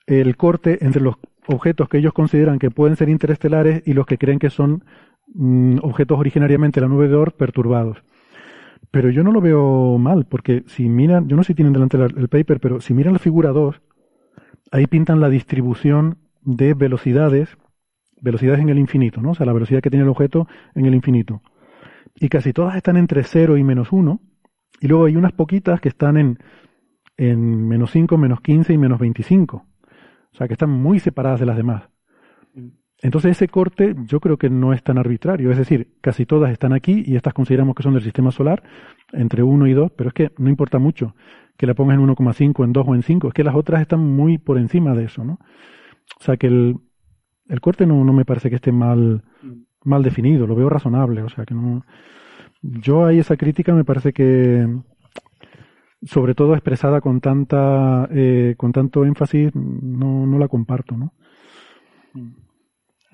el 0.06 0.36
corte 0.36 0.78
entre 0.84 1.02
los 1.02 1.16
objetos 1.46 1.88
que 1.88 1.98
ellos 1.98 2.12
consideran 2.12 2.58
que 2.58 2.70
pueden 2.70 2.96
ser 2.96 3.08
interestelares 3.08 3.82
y 3.86 3.92
los 3.92 4.06
que 4.06 4.18
creen 4.18 4.38
que 4.38 4.50
son 4.50 4.84
mm, 5.34 5.78
objetos 5.82 6.18
originariamente 6.18 6.80
de 6.80 6.86
la 6.86 6.92
nube 6.92 7.08
de 7.08 7.14
Oort 7.14 7.36
perturbados. 7.36 8.02
Pero 8.90 9.10
yo 9.10 9.22
no 9.22 9.32
lo 9.32 9.40
veo 9.40 9.98
mal, 9.98 10.26
porque 10.26 10.64
si 10.66 10.88
miran, 10.88 11.28
yo 11.28 11.36
no 11.36 11.42
sé 11.42 11.48
si 11.48 11.54
tienen 11.54 11.72
delante 11.72 11.96
el 11.96 12.28
paper, 12.28 12.60
pero 12.60 12.80
si 12.80 12.94
miran 12.94 13.12
la 13.12 13.18
figura 13.18 13.50
2, 13.50 13.80
ahí 14.70 14.86
pintan 14.86 15.20
la 15.20 15.28
distribución 15.28 16.18
de 16.42 16.74
velocidades, 16.74 17.56
velocidades 18.20 18.60
en 18.60 18.70
el 18.70 18.78
infinito, 18.78 19.20
¿no? 19.20 19.32
O 19.32 19.34
sea, 19.34 19.46
la 19.46 19.52
velocidad 19.52 19.82
que 19.82 19.90
tiene 19.90 20.04
el 20.04 20.10
objeto 20.10 20.48
en 20.74 20.86
el 20.86 20.94
infinito. 20.94 21.42
Y 22.16 22.28
casi 22.28 22.52
todas 22.52 22.76
están 22.76 22.96
entre 22.96 23.22
0 23.24 23.58
y 23.58 23.64
menos 23.64 23.92
1, 23.92 24.20
y 24.80 24.88
luego 24.88 25.04
hay 25.04 25.16
unas 25.16 25.32
poquitas 25.32 25.80
que 25.80 25.88
están 25.88 26.16
en, 26.16 26.38
en 27.16 27.68
menos 27.68 27.90
5, 27.90 28.16
menos 28.16 28.40
15 28.40 28.72
y 28.72 28.78
menos 28.78 28.98
25. 28.98 29.56
O 29.56 30.36
sea, 30.36 30.46
que 30.46 30.54
están 30.54 30.70
muy 30.70 31.00
separadas 31.00 31.40
de 31.40 31.46
las 31.46 31.56
demás. 31.56 31.88
Entonces 33.00 33.32
ese 33.32 33.48
corte 33.48 33.94
yo 34.06 34.18
creo 34.18 34.38
que 34.38 34.50
no 34.50 34.72
es 34.72 34.82
tan 34.82 34.98
arbitrario, 34.98 35.52
es 35.52 35.58
decir, 35.58 35.94
casi 36.00 36.26
todas 36.26 36.50
están 36.50 36.72
aquí 36.72 37.04
y 37.06 37.14
estas 37.14 37.32
consideramos 37.32 37.76
que 37.76 37.84
son 37.84 37.94
del 37.94 38.02
sistema 38.02 38.32
solar, 38.32 38.62
entre 39.12 39.42
1 39.42 39.66
y 39.68 39.72
2, 39.72 39.92
pero 39.96 40.08
es 40.08 40.14
que 40.14 40.32
no 40.38 40.50
importa 40.50 40.78
mucho 40.78 41.14
que 41.56 41.66
la 41.66 41.74
pongas 41.74 41.96
en 41.96 42.06
1,5, 42.06 42.64
en 42.64 42.72
2 42.72 42.84
o 42.88 42.94
en 42.94 43.02
5, 43.02 43.28
es 43.28 43.34
que 43.34 43.44
las 43.44 43.54
otras 43.54 43.80
están 43.80 44.00
muy 44.00 44.38
por 44.38 44.58
encima 44.58 44.94
de 44.94 45.04
eso, 45.04 45.24
¿no? 45.24 45.38
O 46.18 46.22
sea 46.22 46.36
que 46.36 46.48
el, 46.48 46.76
el 47.48 47.60
corte 47.60 47.86
no, 47.86 48.04
no 48.04 48.12
me 48.12 48.24
parece 48.24 48.50
que 48.50 48.56
esté 48.56 48.72
mal, 48.72 49.22
mal 49.84 50.02
definido, 50.02 50.46
lo 50.46 50.56
veo 50.56 50.68
razonable, 50.68 51.22
o 51.22 51.28
sea 51.28 51.44
que 51.44 51.54
no... 51.54 51.84
Yo 52.62 53.06
ahí 53.06 53.20
esa 53.20 53.36
crítica 53.36 53.72
me 53.72 53.84
parece 53.84 54.12
que, 54.12 54.66
sobre 56.02 56.34
todo 56.34 56.54
expresada 56.54 57.00
con 57.00 57.20
tanta 57.20 58.08
eh, 58.10 58.54
con 58.56 58.72
tanto 58.72 59.04
énfasis 59.04 59.54
no, 59.54 60.26
no 60.26 60.38
la 60.38 60.48
comparto 60.48 60.96
no 60.96 61.12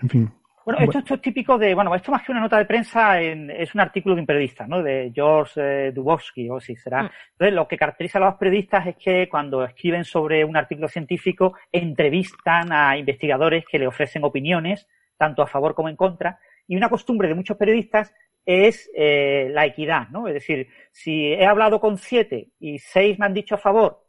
en 0.05 0.09
fin 0.09 0.33
bueno, 0.65 0.81
esto, 0.81 0.99
esto, 0.99 1.15
es 1.15 1.21
típico 1.21 1.59
de, 1.59 1.75
bueno, 1.75 1.95
esto 1.95 2.11
más 2.11 2.23
que 2.23 2.33
una 2.33 2.41
nota 2.41 2.57
de 2.57 2.65
prensa 2.65 3.21
es 3.21 3.75
un 3.75 3.81
artículo 3.83 4.15
de 4.15 4.23
un 4.23 4.27
periodista, 4.27 4.67
¿no? 4.67 4.83
De 4.83 5.13
George 5.15 5.61
eh, 5.89 5.93
Dubowski, 5.93 6.49
o 6.49 6.59
si 6.59 6.75
será. 6.75 7.03
Mm. 7.03 7.11
Entonces, 7.33 7.55
lo 7.55 7.69
que 7.69 7.77
caracteriza 7.77 8.19
a 8.19 8.23
los 8.23 8.35
periodistas 8.37 8.87
es 8.87 8.97
que 8.97 9.29
cuando 9.29 9.63
escriben 9.63 10.05
sobre 10.05 10.43
un 10.43 10.57
artículo 10.57 10.89
científico, 10.89 11.55
entrevistan 11.71 12.73
a 12.73 12.97
investigadores 12.97 13.65
que 13.71 13.79
le 13.79 13.87
ofrecen 13.87 14.25
opiniones, 14.25 14.89
tanto 15.19 15.43
a 15.43 15.47
favor 15.47 15.75
como 15.75 15.91
en 15.91 15.97
contra. 15.97 16.39
Y 16.67 16.77
una 16.77 16.89
costumbre 16.89 17.29
de 17.29 17.35
muchos 17.35 17.59
periodistas 17.59 18.15
es 18.47 18.91
eh, 18.97 19.49
la 19.51 19.67
equidad, 19.67 20.09
¿no? 20.09 20.29
Es 20.29 20.35
decir, 20.35 20.69
si 20.91 21.27
he 21.27 21.45
hablado 21.45 21.79
con 21.79 21.99
siete 21.99 22.53
y 22.59 22.79
seis 22.79 23.19
me 23.19 23.27
han 23.27 23.35
dicho 23.35 23.55
a 23.55 23.59
favor, 23.59 24.03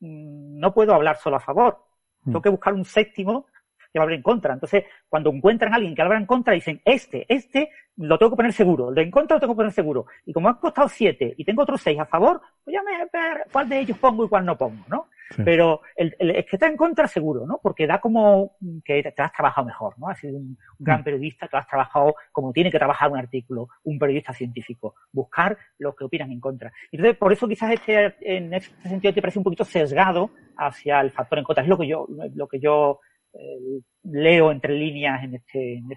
mm, 0.00 0.58
no 0.58 0.74
puedo 0.74 0.92
hablar 0.92 1.16
solo 1.16 1.36
a 1.36 1.40
favor. 1.40 1.84
Tengo 2.24 2.42
que 2.42 2.50
buscar 2.50 2.74
un 2.74 2.84
séptimo 2.84 3.46
que 3.92 3.98
va 3.98 4.02
a 4.02 4.04
hablar 4.04 4.18
en 4.18 4.22
contra. 4.22 4.54
Entonces, 4.54 4.84
cuando 5.08 5.30
encuentran 5.30 5.72
a 5.72 5.76
alguien 5.76 5.94
que 5.94 6.02
habla 6.02 6.18
en 6.18 6.26
contra, 6.26 6.54
dicen, 6.54 6.80
este, 6.84 7.24
este, 7.28 7.70
lo 7.96 8.18
tengo 8.18 8.30
que 8.30 8.36
poner 8.36 8.52
seguro, 8.52 8.90
el 8.90 8.94
de 8.94 9.02
en 9.02 9.10
contra 9.10 9.36
lo 9.36 9.40
tengo 9.40 9.54
que 9.54 9.58
poner 9.58 9.72
seguro. 9.72 10.06
Y 10.24 10.32
como 10.32 10.48
han 10.48 10.56
costado 10.56 10.88
siete 10.88 11.34
y 11.36 11.44
tengo 11.44 11.62
otros 11.62 11.80
seis 11.80 11.98
a 11.98 12.06
favor, 12.06 12.40
pues 12.64 12.74
ya 12.74 12.82
me 12.82 12.98
ver 12.98 13.44
cuál 13.52 13.68
de 13.68 13.80
ellos 13.80 13.98
pongo 13.98 14.24
y 14.24 14.28
cuál 14.28 14.44
no 14.44 14.56
pongo, 14.56 14.84
¿no? 14.88 15.06
Pero 15.44 15.82
el, 15.94 16.14
el, 16.18 16.32
que 16.44 16.56
está 16.56 16.68
en 16.68 16.76
contra 16.76 17.06
seguro, 17.06 17.46
¿no? 17.46 17.60
Porque 17.62 17.86
da 17.86 18.00
como 18.00 18.56
que 18.84 19.02
te, 19.02 19.22
has 19.22 19.32
trabajado 19.32 19.66
mejor, 19.66 19.98
¿no? 19.98 20.08
Has 20.08 20.18
sido 20.18 20.38
un, 20.38 20.56
gran 20.78 21.00
mm. 21.00 21.04
periodista, 21.04 21.48
que 21.48 21.56
has 21.56 21.66
trabajado 21.66 22.14
como 22.32 22.52
tiene 22.52 22.70
que 22.70 22.78
trabajar 22.78 23.10
un 23.10 23.18
artículo, 23.18 23.68
un 23.84 23.98
periodista 23.98 24.32
científico, 24.32 24.94
buscar 25.12 25.58
los 25.78 25.94
que 25.94 26.04
opinan 26.04 26.32
en 26.32 26.40
contra. 26.40 26.72
Entonces, 26.90 27.16
por 27.18 27.32
eso 27.32 27.46
quizás 27.46 27.72
este, 27.72 28.14
en 28.20 28.54
este 28.54 28.88
sentido 28.88 29.12
te 29.12 29.20
parece 29.20 29.38
un 29.38 29.44
poquito 29.44 29.64
sesgado 29.64 30.30
hacia 30.56 31.00
el 31.00 31.10
factor 31.10 31.38
en 31.38 31.44
contra. 31.44 31.62
Es 31.62 31.68
lo 31.68 31.78
que 31.78 31.86
yo, 31.86 32.06
lo 32.34 32.48
que 32.48 32.58
yo 32.58 33.00
eh, 33.34 33.80
leo 34.04 34.50
entre 34.52 34.74
líneas 34.74 35.22
en 35.24 35.34
este, 35.34 35.74
en 35.74 35.92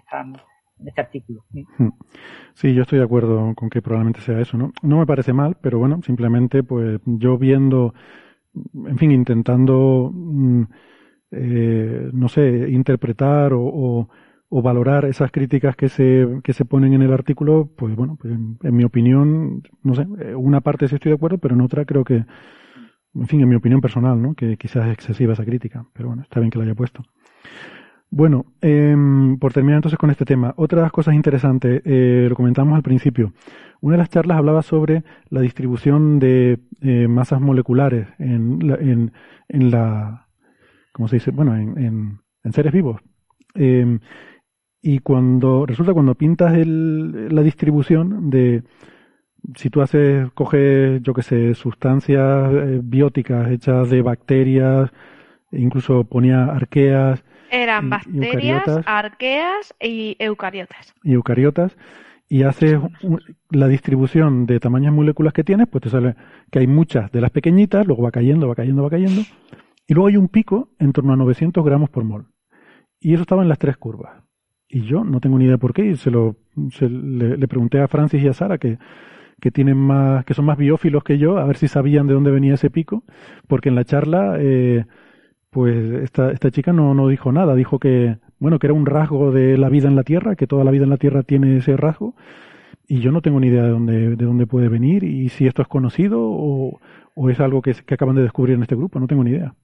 este 0.88 1.00
artículo. 1.00 1.44
Hmm. 1.78 1.88
Sí, 2.54 2.74
yo 2.74 2.82
estoy 2.82 2.98
de 2.98 3.04
acuerdo 3.04 3.54
con 3.54 3.70
que 3.70 3.82
probablemente 3.82 4.20
sea 4.20 4.40
eso, 4.40 4.56
¿no? 4.56 4.72
No 4.82 4.98
me 4.98 5.06
parece 5.06 5.32
mal, 5.32 5.56
pero 5.60 5.78
bueno, 5.78 6.00
simplemente 6.02 6.62
pues 6.62 7.00
yo 7.04 7.38
viendo, 7.38 7.94
en 8.74 8.98
fin, 8.98 9.12
intentando, 9.12 10.10
mm, 10.12 10.62
eh, 11.32 12.10
no 12.12 12.28
sé, 12.28 12.68
interpretar 12.70 13.52
o, 13.54 14.08
o, 14.48 14.62
valorar 14.62 15.06
esas 15.06 15.30
críticas 15.32 15.76
que 15.76 15.88
se, 15.88 16.26
que 16.44 16.52
se 16.52 16.64
ponen 16.66 16.92
en 16.92 17.02
el 17.02 17.12
artículo, 17.12 17.70
pues 17.76 17.96
bueno, 17.96 18.18
pues 18.20 18.34
en, 18.34 18.58
en, 18.62 18.76
mi 18.76 18.84
opinión, 18.84 19.62
no 19.82 19.94
sé, 19.94 20.06
eh, 20.20 20.34
una 20.34 20.60
parte 20.60 20.88
sí 20.88 20.96
estoy 20.96 21.10
de 21.10 21.16
acuerdo, 21.16 21.38
pero 21.38 21.54
en 21.54 21.62
otra 21.62 21.86
creo 21.86 22.04
que, 22.04 22.24
en 23.14 23.26
fin, 23.26 23.40
en 23.40 23.48
mi 23.48 23.56
opinión 23.56 23.80
personal, 23.80 24.20
¿no? 24.20 24.34
Que 24.34 24.56
quizás 24.56 24.86
es 24.86 24.92
excesiva 24.92 25.34
esa 25.34 25.44
crítica, 25.44 25.84
pero 25.92 26.08
bueno, 26.08 26.22
está 26.22 26.40
bien 26.40 26.50
que 26.50 26.58
la 26.58 26.64
haya 26.64 26.74
puesto. 26.74 27.02
Bueno, 28.14 28.44
eh, 28.60 28.94
por 29.40 29.54
terminar 29.54 29.76
entonces 29.76 29.98
con 29.98 30.10
este 30.10 30.26
tema, 30.26 30.52
otras 30.58 30.92
cosas 30.92 31.14
interesantes, 31.14 31.80
eh, 31.86 32.26
lo 32.28 32.36
comentamos 32.36 32.76
al 32.76 32.82
principio. 32.82 33.32
Una 33.80 33.94
de 33.94 33.98
las 33.98 34.10
charlas 34.10 34.36
hablaba 34.36 34.62
sobre 34.62 35.02
la 35.30 35.40
distribución 35.40 36.18
de 36.18 36.60
eh, 36.82 37.08
masas 37.08 37.40
moleculares 37.40 38.08
en 38.18 38.68
la, 38.68 38.74
en 38.74 39.70
la, 39.70 40.28
¿cómo 40.92 41.08
se 41.08 41.16
dice? 41.16 41.30
Bueno, 41.30 41.56
en, 41.56 42.20
en, 42.44 42.52
seres 42.52 42.72
vivos. 42.72 43.00
Em, 43.54 43.98
y 44.82 44.98
cuando, 44.98 45.64
resulta 45.64 45.94
cuando 45.94 46.14
pintas 46.14 46.54
el, 46.54 47.34
la 47.34 47.42
distribución 47.42 48.28
de, 48.28 48.62
si 49.56 49.70
tú 49.70 49.82
haces, 49.82 50.30
coges, 50.32 51.02
yo 51.02 51.14
qué 51.14 51.22
sé, 51.22 51.54
sustancias 51.54 52.52
eh, 52.52 52.80
bióticas 52.82 53.50
hechas 53.50 53.90
de 53.90 54.02
bacterias, 54.02 54.90
incluso 55.50 56.04
ponía 56.04 56.44
arqueas, 56.44 57.24
eran 57.52 57.90
bacterias, 57.90 58.64
arqueas 58.86 59.74
y 59.78 60.16
eucariotas. 60.18 60.94
Y 61.04 61.12
eucariotas. 61.12 61.76
Y 62.26 62.44
haces 62.44 62.80
la 63.50 63.68
distribución 63.68 64.46
de 64.46 64.58
tamaños 64.58 64.94
moléculas 64.94 65.34
que 65.34 65.44
tienes, 65.44 65.68
pues 65.68 65.82
te 65.82 65.90
sale 65.90 66.16
que 66.50 66.60
hay 66.60 66.66
muchas 66.66 67.12
de 67.12 67.20
las 67.20 67.30
pequeñitas, 67.30 67.86
luego 67.86 68.04
va 68.04 68.10
cayendo, 68.10 68.48
va 68.48 68.54
cayendo, 68.54 68.82
va 68.82 68.88
cayendo. 68.88 69.20
Y 69.86 69.92
luego 69.92 70.08
hay 70.08 70.16
un 70.16 70.28
pico 70.28 70.70
en 70.78 70.94
torno 70.94 71.12
a 71.12 71.16
900 71.16 71.62
gramos 71.62 71.90
por 71.90 72.04
mol. 72.04 72.24
Y 72.98 73.12
eso 73.12 73.22
estaba 73.22 73.42
en 73.42 73.50
las 73.50 73.58
tres 73.58 73.76
curvas. 73.76 74.22
Y 74.66 74.86
yo 74.86 75.04
no 75.04 75.20
tengo 75.20 75.38
ni 75.38 75.44
idea 75.44 75.58
por 75.58 75.74
qué. 75.74 75.84
Y 75.84 75.96
se 75.96 76.10
lo 76.10 76.36
le, 76.80 77.48
pregunté 77.48 77.80
a 77.80 77.88
Francis 77.88 78.22
y 78.22 78.28
a 78.28 78.32
Sara 78.32 78.56
que, 78.56 78.78
que 79.42 79.50
tienen 79.50 79.76
más, 79.76 80.24
que 80.24 80.34
son 80.34 80.44
más 80.44 80.56
biófilos 80.56 81.02
que 81.02 81.18
yo, 81.18 81.36
a 81.38 81.44
ver 81.44 81.56
si 81.56 81.66
sabían 81.66 82.06
de 82.06 82.14
dónde 82.14 82.30
venía 82.30 82.54
ese 82.54 82.70
pico, 82.70 83.02
porque 83.48 83.70
en 83.70 83.74
la 83.74 83.84
charla 83.84 84.36
eh, 84.38 84.84
pues 85.50 85.74
esta, 86.04 86.30
esta 86.30 86.52
chica 86.52 86.72
no, 86.72 86.94
no 86.94 87.08
dijo 87.08 87.32
nada, 87.32 87.56
dijo 87.56 87.80
que, 87.80 88.18
bueno, 88.38 88.60
que 88.60 88.68
era 88.68 88.74
un 88.74 88.86
rasgo 88.86 89.32
de 89.32 89.58
la 89.58 89.68
vida 89.68 89.88
en 89.88 89.96
la 89.96 90.04
Tierra, 90.04 90.36
que 90.36 90.46
toda 90.46 90.62
la 90.62 90.70
vida 90.70 90.84
en 90.84 90.90
la 90.90 90.96
Tierra 90.96 91.24
tiene 91.24 91.56
ese 91.56 91.76
rasgo, 91.76 92.14
y 92.86 93.00
yo 93.00 93.10
no 93.10 93.20
tengo 93.20 93.40
ni 93.40 93.48
idea 93.48 93.64
de 93.64 93.70
dónde, 93.70 94.14
de 94.14 94.24
dónde 94.24 94.46
puede 94.46 94.68
venir 94.68 95.02
y 95.02 95.28
si 95.28 95.48
esto 95.48 95.60
es 95.60 95.66
conocido 95.66 96.20
o, 96.22 96.80
o 97.16 97.30
es 97.30 97.40
algo 97.40 97.62
que, 97.62 97.74
que, 97.74 97.94
acaban 97.94 98.14
de 98.14 98.22
descubrir 98.22 98.54
en 98.54 98.62
este 98.62 98.76
grupo, 98.76 99.00
no 99.00 99.08
tengo 99.08 99.24
ni 99.24 99.32
idea. 99.32 99.54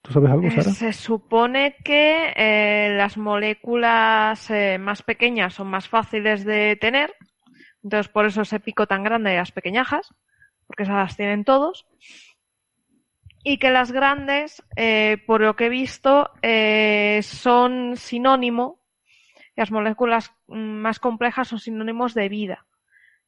¿Tú 0.00 0.12
sabes 0.14 0.30
algo, 0.30 0.48
Sara? 0.50 0.62
Se 0.62 0.94
supone 0.94 1.76
que 1.84 2.32
eh, 2.34 2.94
las 2.96 3.18
moléculas 3.18 4.50
eh, 4.50 4.78
más 4.78 5.02
pequeñas 5.02 5.52
son 5.52 5.68
más 5.68 5.88
fáciles 5.88 6.46
de 6.46 6.76
tener, 6.76 7.12
entonces 7.82 8.10
por 8.12 8.26
eso 8.26 8.42
ese 8.42 8.60
pico 8.60 8.86
tan 8.86 9.02
grande 9.02 9.30
de 9.30 9.36
las 9.36 9.52
pequeñajas, 9.52 10.14
porque 10.66 10.84
esas 10.84 10.96
las 10.96 11.16
tienen 11.16 11.44
todos 11.44 11.86
y 13.42 13.58
que 13.58 13.70
las 13.70 13.92
grandes, 13.92 14.62
eh, 14.76 15.18
por 15.26 15.40
lo 15.40 15.56
que 15.56 15.66
he 15.66 15.70
visto, 15.70 16.30
eh, 16.42 17.20
son 17.22 17.96
sinónimo, 17.96 18.80
las 19.56 19.70
moléculas 19.70 20.32
más 20.46 20.98
complejas 20.98 21.48
son 21.48 21.58
sinónimos 21.58 22.14
de 22.14 22.28
vida. 22.28 22.66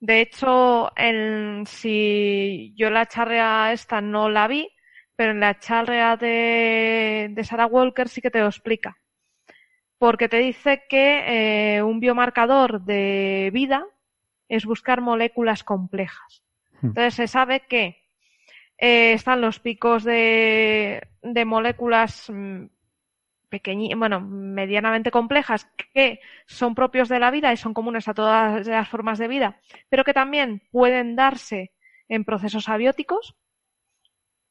De 0.01 0.21
hecho, 0.21 0.93
en, 0.97 1.65
si 1.67 2.75
yo 2.77 2.91
la 2.91 3.07
charrea 3.07 3.73
esta 3.73 4.01
no 4.01 4.29
la 4.29 4.49
vi, 4.49 4.69
pero 5.17 5.33
en 5.33 5.41
la 5.41 5.59
charrea 5.59 6.17
de, 6.17 7.29
de 7.31 7.45
Sarah 7.45 7.67
Walker 7.67 8.09
sí 8.09 8.21
que 8.21 8.31
te 8.31 8.41
lo 8.41 8.47
explica. 8.47 8.97
Porque 9.99 10.29
te 10.29 10.39
dice 10.39 10.83
que 10.89 11.77
eh, 11.77 11.83
un 11.83 12.01
biomarcador 12.01 12.83
de 12.83 13.51
vida 13.53 13.87
es 14.53 14.67
buscar 14.67 15.01
moléculas 15.01 15.65
complejas. 15.65 16.43
Hmm. 16.83 16.89
Entonces 16.89 17.15
se 17.15 17.27
sabe 17.27 17.61
que 17.61 18.03
eh, 18.77 19.15
están 19.15 19.41
los 19.41 19.61
picos 19.61 20.05
de, 20.05 21.09
de 21.23 21.45
moléculas 21.47 22.31
mm, 22.31 22.67
pequeñitas, 23.49 23.99
bueno, 23.99 24.21
medianamente 24.21 25.11
complejas 25.11 25.67
que 25.95 26.21
son 26.47 26.75
propios 26.75 27.09
de 27.09 27.19
la 27.19 27.31
vida 27.31 27.51
y 27.51 27.57
son 27.57 27.73
comunes 27.73 28.09
a 28.09 28.15
todas 28.15 28.67
las 28.67 28.89
formas 28.91 29.19
de 29.19 29.29
vida, 29.29 29.59
pero 29.89 30.05
que 30.05 30.13
también 30.13 30.63
pueden 30.71 31.17
darse 31.17 31.73
en 32.09 32.25
procesos 32.25 32.69
abióticos, 32.69 33.35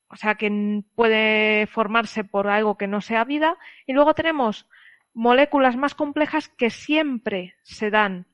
o 0.07 0.15
sea 0.15 0.33
que 0.33 0.83
puede 0.95 1.67
formarse 1.67 2.23
por 2.23 2.47
algo 2.47 2.75
que 2.75 2.87
no 2.87 3.01
sea 3.01 3.23
vida, 3.23 3.55
y 3.85 3.93
luego 3.93 4.15
tenemos 4.15 4.67
moléculas 5.13 5.77
más 5.77 5.93
complejas 5.93 6.49
que 6.49 6.71
siempre 6.71 7.53
se 7.61 7.91
dan 7.91 8.25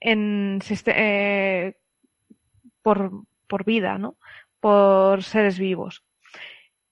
en, 0.00 0.60
eh, 0.86 1.74
por, 2.82 3.10
por 3.46 3.64
vida, 3.64 3.98
¿no? 3.98 4.16
por 4.60 5.22
seres 5.22 5.58
vivos. 5.58 6.02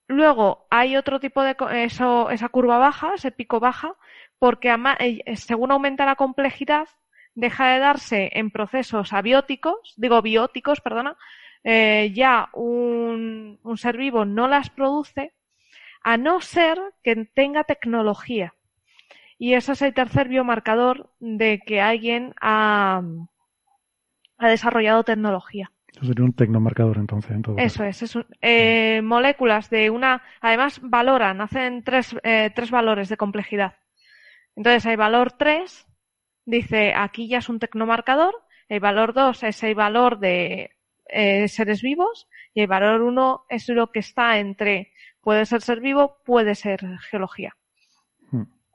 Luego 0.07 0.67
hay 0.71 0.97
otro 0.97 1.19
tipo 1.19 1.43
de 1.43 1.57
eso, 1.85 2.31
esa 2.31 2.49
curva 2.49 2.79
baja, 2.79 3.15
ese 3.15 3.31
pico 3.33 3.59
baja, 3.59 3.95
porque 4.39 4.75
eh, 4.99 5.37
según 5.37 5.73
aumenta 5.73 6.05
la 6.05 6.17
complejidad, 6.17 6.89
deja 7.35 7.69
de 7.73 7.79
darse 7.79 8.31
en 8.35 8.51
procesos 8.51 9.13
abióticos, 9.13 9.95
digo 9.97 10.21
bióticos, 10.23 10.81
perdona, 10.81 11.17
eh, 11.65 12.13
ya 12.15 12.51
un, 12.53 13.59
un 13.63 13.79
ser 13.79 13.97
vivo 13.97 14.25
no 14.25 14.47
las 14.47 14.71
produce, 14.71 15.33
a 16.03 16.17
no 16.17 16.41
ser 16.41 16.79
que 17.03 17.25
tenga 17.35 17.65
tecnología. 17.65 18.55
Y 19.39 19.55
ese 19.55 19.73
es 19.73 19.82
el 19.82 19.94
tercer 19.94 20.28
biomarcador 20.28 21.11
de 21.19 21.61
que 21.65 21.81
alguien 21.81 22.35
ha, 22.40 23.02
ha 24.39 24.48
desarrollado 24.48 25.05
tecnología. 25.05 25.70
Eso 25.94 26.06
sería 26.06 26.24
un 26.24 26.32
tecnomarcador 26.32 26.98
entonces. 26.98 27.31
En 27.31 27.43
todo 27.43 27.56
Eso 27.59 27.85
es. 27.85 28.02
es 28.02 28.19
eh, 28.40 29.01
moléculas 29.02 29.70
de 29.70 29.90
una. 29.90 30.23
Además, 30.40 30.81
valoran, 30.82 31.40
hacen 31.40 31.85
tres, 31.85 32.16
eh, 32.24 32.51
tres 32.55 32.70
valores 32.70 33.09
de 33.09 33.16
complejidad. 33.16 33.74
Entonces, 34.56 34.86
hay 34.86 34.97
valor 34.97 35.32
3, 35.32 35.86
dice 36.44 36.94
aquí 36.94 37.28
ya 37.28 37.39
es 37.39 37.48
un 37.48 37.59
tecnomarcador. 37.59 38.35
El 38.69 38.81
valor 38.81 39.12
2 39.12 39.43
es 39.44 39.62
el 39.62 39.74
valor 39.74 40.19
de 40.19 40.70
eh, 41.06 41.48
seres 41.48 41.82
vivos. 41.82 42.28
Y 42.55 42.62
el 42.62 42.66
valor 42.66 43.02
1 43.02 43.47
es 43.48 43.69
lo 43.69 43.90
que 43.93 44.01
está 44.01 44.39
entre. 44.39 44.93
Puede 45.20 45.47
ser 45.47 45.62
ser 45.62 45.81
vivo, 45.81 46.19
puede 46.24 46.55
ser 46.55 46.81
geología. 47.11 47.56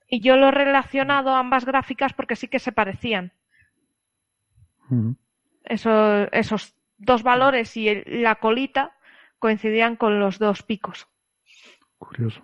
Y 0.09 0.21
yo 0.21 0.35
lo 0.35 0.47
he 0.47 0.51
relacionado 0.51 1.29
a 1.29 1.39
ambas 1.39 1.65
gráficas 1.65 2.13
porque 2.13 2.35
sí 2.35 2.47
que 2.47 2.59
se 2.59 2.71
parecían. 2.71 3.31
Eso, 5.63 6.31
esos 6.31 6.75
dos 6.97 7.21
valores 7.21 7.77
y 7.77 8.03
la 8.05 8.35
colita 8.35 8.93
coincidían 9.37 9.95
con 9.95 10.19
los 10.19 10.39
dos 10.39 10.63
picos. 10.63 11.07
Curioso. 11.97 12.41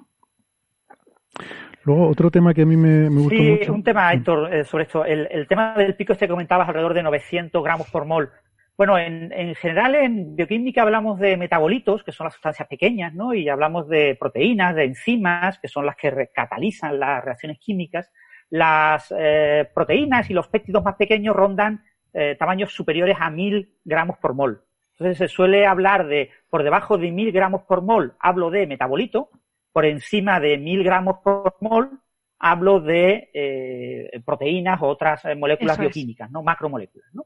Luego, 1.84 2.10
otro 2.10 2.32
tema 2.32 2.54
que 2.54 2.64
a 2.64 2.66
mí 2.66 2.76
me, 2.78 3.10
me 3.10 3.22
gustó 3.22 3.36
sí, 3.38 3.70
un 3.70 3.84
tema, 3.84 4.12
Héctor, 4.12 4.54
eh, 4.54 4.64
sobre 4.64 4.86
esto. 4.86 5.06
El, 5.06 5.48
tema 5.48 5.76
del 5.76 5.96
pico 5.96 6.14
este 6.14 6.26
que 6.26 6.32
comentabas, 6.32 6.68
alrededor 6.68 6.96
de 6.96 7.04
900 7.04 7.64
gramos 7.64 7.90
por 7.92 8.06
mol. 8.06 8.32
Bueno, 8.78 8.98
en, 8.98 9.32
en, 9.32 9.56
general 9.56 9.96
en 9.96 10.36
bioquímica 10.36 10.82
hablamos 10.82 11.18
de 11.20 11.38
metabolitos, 11.38 12.04
que 12.04 12.12
son 12.12 12.26
las 12.26 12.34
sustancias 12.34 12.68
pequeñas, 12.68 13.14
¿no? 13.14 13.34
Y 13.34 13.48
hablamos 13.48 13.88
de 13.88 14.18
proteínas, 14.20 14.76
de 14.76 14.84
enzimas, 14.84 15.60
que 15.60 15.70
son 15.70 15.86
las 15.86 15.96
que 15.96 16.30
catalizan 16.34 17.00
las 17.00 17.24
reacciones 17.24 17.58
químicas. 17.60 18.12
Las 18.50 19.14
eh, 19.18 19.70
proteínas 19.74 20.30
y 20.30 20.34
los 20.34 20.50
péptidos 20.50 20.84
más 20.84 20.96
pequeños 20.96 21.36
rondan 21.36 21.86
eh, 22.14 22.36
tamaños 22.38 22.74
superiores 22.74 23.16
a 23.20 23.30
1000 23.30 23.78
gramos 23.86 24.18
por 24.18 24.34
mol. 24.34 24.66
Entonces 24.92 25.18
se 25.18 25.28
suele 25.30 25.66
hablar 25.66 26.08
de, 26.08 26.32
por 26.50 26.64
debajo 26.64 26.98
de 26.98 27.12
1000 27.12 27.32
gramos 27.32 27.64
por 27.64 27.82
mol, 27.82 28.16
hablo 28.20 28.50
de 28.50 28.68
metabolito, 28.68 29.30
por 29.72 29.86
encima 29.86 30.40
de 30.40 30.58
1000 30.58 30.84
gramos 30.84 31.18
por 31.24 31.56
mol, 31.62 32.00
hablo 32.40 32.82
de 32.82 33.30
eh, 33.34 34.22
proteínas 34.26 34.82
o 34.82 34.88
otras 34.88 35.24
moléculas 35.38 35.78
bioquímicas, 35.78 36.30
¿no? 36.30 36.44
Macromoléculas, 36.44 37.14
¿no? 37.14 37.26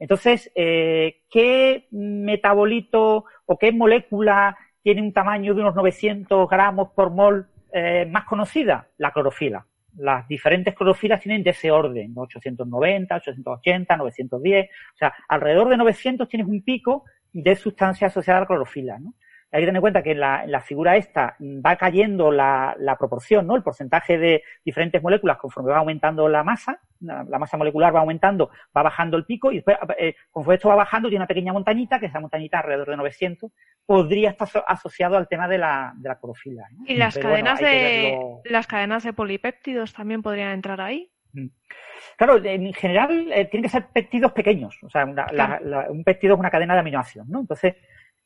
Entonces, 0.00 0.50
eh, 0.54 1.20
¿qué 1.30 1.86
metabolito 1.92 3.26
o 3.44 3.58
qué 3.58 3.70
molécula 3.70 4.56
tiene 4.82 5.02
un 5.02 5.12
tamaño 5.12 5.54
de 5.54 5.60
unos 5.60 5.76
900 5.76 6.48
gramos 6.48 6.88
por 6.96 7.10
mol 7.10 7.46
eh, 7.72 8.06
más 8.10 8.24
conocida? 8.24 8.88
La 8.96 9.12
clorofila. 9.12 9.66
Las 9.98 10.26
diferentes 10.26 10.74
clorofilas 10.74 11.20
tienen 11.20 11.42
de 11.42 11.50
ese 11.50 11.70
orden, 11.70 12.12
890, 12.16 13.14
880, 13.14 13.96
910. 13.96 14.70
O 14.70 14.96
sea, 14.96 15.14
alrededor 15.28 15.68
de 15.68 15.76
900 15.76 16.28
tienes 16.28 16.48
un 16.48 16.62
pico 16.62 17.04
de 17.32 17.54
sustancia 17.54 18.06
asociada 18.06 18.38
a 18.38 18.40
la 18.42 18.46
clorofila, 18.46 18.98
¿no? 18.98 19.14
Hay 19.52 19.62
que 19.62 19.66
tener 19.66 19.76
en 19.76 19.80
cuenta 19.80 20.02
que 20.02 20.12
en 20.12 20.20
la, 20.20 20.44
en 20.44 20.52
la 20.52 20.60
figura 20.60 20.96
esta 20.96 21.36
va 21.40 21.76
cayendo 21.76 22.30
la, 22.30 22.74
la, 22.78 22.96
proporción, 22.96 23.46
¿no? 23.46 23.56
El 23.56 23.62
porcentaje 23.62 24.16
de 24.16 24.42
diferentes 24.64 25.02
moléculas 25.02 25.38
conforme 25.38 25.72
va 25.72 25.78
aumentando 25.78 26.28
la 26.28 26.44
masa, 26.44 26.80
la, 27.00 27.24
masa 27.38 27.56
molecular 27.56 27.94
va 27.94 28.00
aumentando, 28.00 28.50
va 28.76 28.82
bajando 28.82 29.16
el 29.16 29.24
pico 29.24 29.50
y 29.50 29.56
después, 29.56 29.76
eh, 29.98 30.14
conforme 30.30 30.56
esto 30.56 30.68
va 30.68 30.76
bajando, 30.76 31.08
tiene 31.08 31.22
una 31.22 31.26
pequeña 31.26 31.52
montañita, 31.52 31.98
que 31.98 32.06
esa 32.06 32.20
montañita 32.20 32.60
alrededor 32.60 32.90
de 32.90 32.96
900, 32.96 33.50
podría 33.84 34.30
estar 34.30 34.48
asociado 34.66 35.16
al 35.16 35.26
tema 35.26 35.48
de 35.48 35.58
la, 35.58 35.92
de 35.96 36.08
la 36.08 36.18
clorofila. 36.18 36.68
Y 36.86 36.94
las 36.94 37.18
cadenas 37.18 37.58
de, 37.58 38.16
las 38.44 38.66
cadenas 38.68 39.02
de 39.02 39.12
polipéptidos 39.12 39.92
también 39.92 40.22
podrían 40.22 40.52
entrar 40.52 40.80
ahí. 40.80 41.10
Mm. 41.32 41.48
Claro, 42.16 42.44
en 42.44 42.72
general 42.72 43.32
eh, 43.32 43.46
tienen 43.46 43.64
que 43.64 43.68
ser 43.68 43.86
péptidos 43.92 44.32
pequeños, 44.32 44.78
o 44.82 44.90
sea, 44.90 45.04
un 45.04 46.04
péptido 46.04 46.34
es 46.34 46.40
una 46.40 46.50
cadena 46.50 46.74
de 46.74 46.80
aminoácidos, 46.80 47.28
¿no? 47.28 47.40
Entonces, 47.40 47.76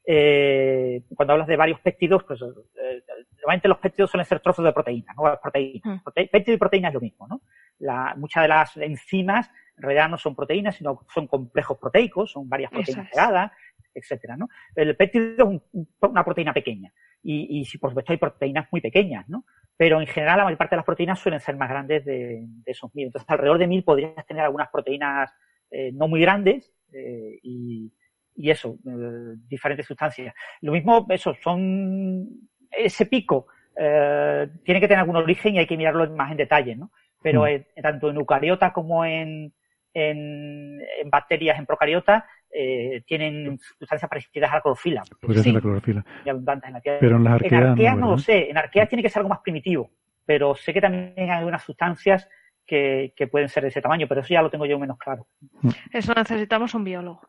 eh, 0.06 1.02
cuando 1.14 1.32
hablas 1.32 1.48
de 1.48 1.56
varios 1.56 1.80
péptidos, 1.80 2.24
pues 2.24 2.40
eh, 2.42 3.02
normalmente 3.38 3.68
los 3.68 3.78
péptidos 3.78 4.10
suelen 4.10 4.26
ser 4.26 4.40
trozos 4.40 4.64
de 4.64 4.72
proteína, 4.72 5.14
¿no? 5.16 5.38
Proteína. 5.40 5.80
Mm. 5.96 6.00
péptido 6.30 6.54
y 6.54 6.58
proteína 6.58 6.88
es 6.88 6.94
lo 6.94 7.00
mismo, 7.00 7.26
¿no? 7.26 7.42
La, 7.78 8.14
muchas 8.16 8.42
de 8.44 8.48
las 8.48 8.76
enzimas 8.76 9.50
en 9.76 9.82
realidad 9.82 10.08
no 10.08 10.18
son 10.18 10.36
proteínas, 10.36 10.76
sino 10.76 11.00
son 11.12 11.26
complejos 11.26 11.78
proteicos, 11.78 12.30
son 12.30 12.48
varias 12.48 12.70
proteínas 12.70 13.10
pegadas, 13.10 13.52
etcétera, 13.92 14.36
¿no? 14.36 14.48
El 14.74 14.96
péptido 14.96 15.50
es 15.50 15.60
una 16.00 16.24
proteína 16.24 16.52
pequeña. 16.52 16.92
Y, 17.22 17.60
y 17.60 17.78
por 17.78 17.90
supuesto 17.90 18.12
hay 18.12 18.18
proteínas 18.18 18.68
muy 18.70 18.80
pequeñas, 18.80 19.28
¿no? 19.28 19.44
Pero 19.76 20.00
en 20.00 20.06
general 20.06 20.38
la 20.38 20.44
mayor 20.44 20.58
parte 20.58 20.74
de 20.74 20.78
las 20.78 20.86
proteínas 20.86 21.18
suelen 21.18 21.40
ser 21.40 21.56
más 21.56 21.68
grandes 21.68 22.04
de, 22.04 22.46
esos 22.66 22.94
mil. 22.94 23.06
Entonces 23.06 23.28
alrededor 23.28 23.58
de 23.58 23.66
mil 23.66 23.82
podrías 23.82 24.24
tener 24.26 24.44
algunas 24.44 24.68
proteínas 24.68 25.32
eh, 25.70 25.90
no 25.92 26.06
muy 26.06 26.20
grandes 26.20 26.72
eh, 26.92 27.38
y, 27.42 27.92
y 28.36 28.50
eso, 28.50 28.78
eh, 28.86 29.36
diferentes 29.48 29.86
sustancias. 29.86 30.34
Lo 30.60 30.72
mismo, 30.72 31.06
eso, 31.10 31.34
son 31.42 32.26
ese 32.70 33.06
pico 33.06 33.46
eh, 33.76 34.48
tiene 34.64 34.80
que 34.80 34.88
tener 34.88 35.00
algún 35.00 35.16
origen 35.16 35.54
y 35.54 35.58
hay 35.58 35.66
que 35.66 35.76
mirarlo 35.76 36.08
más 36.10 36.30
en 36.30 36.36
detalle, 36.36 36.76
¿no? 36.76 36.90
Pero 37.22 37.44
mm. 37.44 37.80
tanto 37.82 38.10
en 38.10 38.16
eucariota 38.16 38.72
como 38.72 39.04
en, 39.04 39.52
en, 39.92 40.80
en 40.80 41.10
bacterias, 41.10 41.58
en 41.58 41.66
procariota, 41.66 42.26
eh, 42.50 43.02
tienen 43.06 43.58
sustancias 43.78 44.08
parecidas 44.08 44.52
a 44.52 44.56
la 44.56 44.60
clorofila. 44.60 45.02
Ser 45.04 45.54
la 45.54 45.60
clorofila. 45.60 46.04
Y 46.24 46.28
abundantes 46.28 46.68
en 46.68 46.74
la 46.74 46.80
tierra. 46.80 46.98
Pero 47.00 47.16
en 47.16 47.24
las 47.24 47.32
arqueas, 47.34 47.52
en 47.52 47.68
arqueas 47.68 47.96
no, 47.96 48.10
lo 48.10 48.18
sé. 48.18 48.50
En 48.50 48.58
arqueas 48.58 48.88
tiene 48.88 49.02
que 49.02 49.08
ser 49.08 49.20
algo 49.20 49.30
más 49.30 49.40
primitivo. 49.40 49.90
Pero 50.24 50.54
sé 50.54 50.72
que 50.72 50.80
también 50.80 51.14
hay 51.16 51.30
algunas 51.30 51.62
sustancias 51.62 52.28
que, 52.66 53.12
que 53.16 53.26
pueden 53.26 53.48
ser 53.48 53.64
de 53.64 53.70
ese 53.70 53.82
tamaño, 53.82 54.06
pero 54.08 54.20
eso 54.20 54.32
ya 54.32 54.42
lo 54.42 54.50
tengo 54.50 54.66
yo 54.66 54.78
menos 54.78 54.98
claro. 54.98 55.26
Mm. 55.62 55.70
Eso 55.92 56.14
necesitamos 56.14 56.74
un 56.74 56.84
biólogo. 56.84 57.22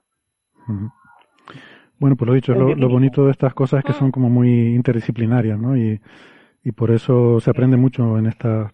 Bueno, 1.98 2.16
pues 2.16 2.28
lo 2.28 2.34
dicho, 2.34 2.54
lo, 2.54 2.90
bonito 2.90 3.26
de 3.26 3.32
estas 3.32 3.54
cosas 3.54 3.80
es 3.80 3.86
que 3.86 3.94
son 3.94 4.12
como 4.12 4.30
muy 4.30 4.76
interdisciplinarias, 4.76 5.58
¿no? 5.58 5.78
Y, 5.78 6.00
y 6.64 6.72
por 6.72 6.92
eso 6.92 7.40
se 7.40 7.50
aprende 7.50 7.78
mucho 7.78 8.18
en 8.18 8.26
esta 8.26 8.72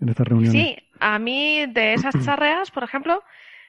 en 0.00 0.08
estas 0.08 0.28
reuniones. 0.28 0.52
Sí, 0.52 0.76
a 1.00 1.18
mí 1.18 1.66
de 1.66 1.94
esas 1.94 2.14
charreas, 2.24 2.70
por 2.70 2.84
ejemplo, 2.84 3.22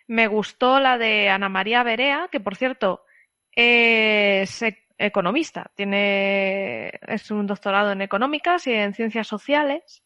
me 0.07 0.27
gustó 0.27 0.79
la 0.79 0.97
de 0.97 1.29
Ana 1.29 1.49
María 1.49 1.83
Berea, 1.83 2.27
que 2.31 2.39
por 2.39 2.55
cierto 2.55 3.03
es 3.51 4.61
e, 4.61 4.77
economista, 4.97 5.71
tiene 5.75 6.91
es 7.07 7.31
un 7.31 7.47
doctorado 7.47 7.91
en 7.91 8.01
económicas 8.01 8.67
y 8.67 8.73
en 8.73 8.93
ciencias 8.93 9.27
sociales 9.27 10.03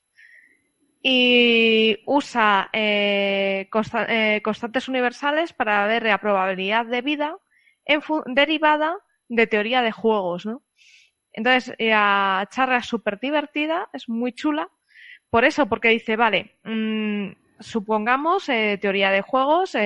y 1.08 2.00
usa 2.08 2.72
eh, 2.74 3.70
eh, 4.08 4.42
constantes 4.44 4.88
universales 4.88 5.54
para 5.54 5.86
ver 5.86 6.02
la 6.02 6.18
probabilidad 6.18 6.88
de 6.88 7.04
vida 7.04 7.38
derivada 8.26 8.98
de 9.30 9.46
teoría 9.46 9.84
de 9.84 9.92
juegos, 9.92 10.48
¿no? 10.48 10.64
Entonces, 11.32 11.76
la 11.78 12.48
charla 12.50 12.78
es 12.78 12.88
súper 12.88 13.20
divertida, 13.20 13.88
es 13.94 14.10
muy 14.10 14.34
chula. 14.34 14.68
Por 15.30 15.46
eso, 15.46 15.68
porque 15.68 15.90
dice, 15.90 16.16
vale, 16.16 16.58
mmm, 16.64 17.34
supongamos 17.60 18.50
eh, 18.50 18.80
teoría 18.82 19.12
de 19.12 19.22
juegos 19.22 19.78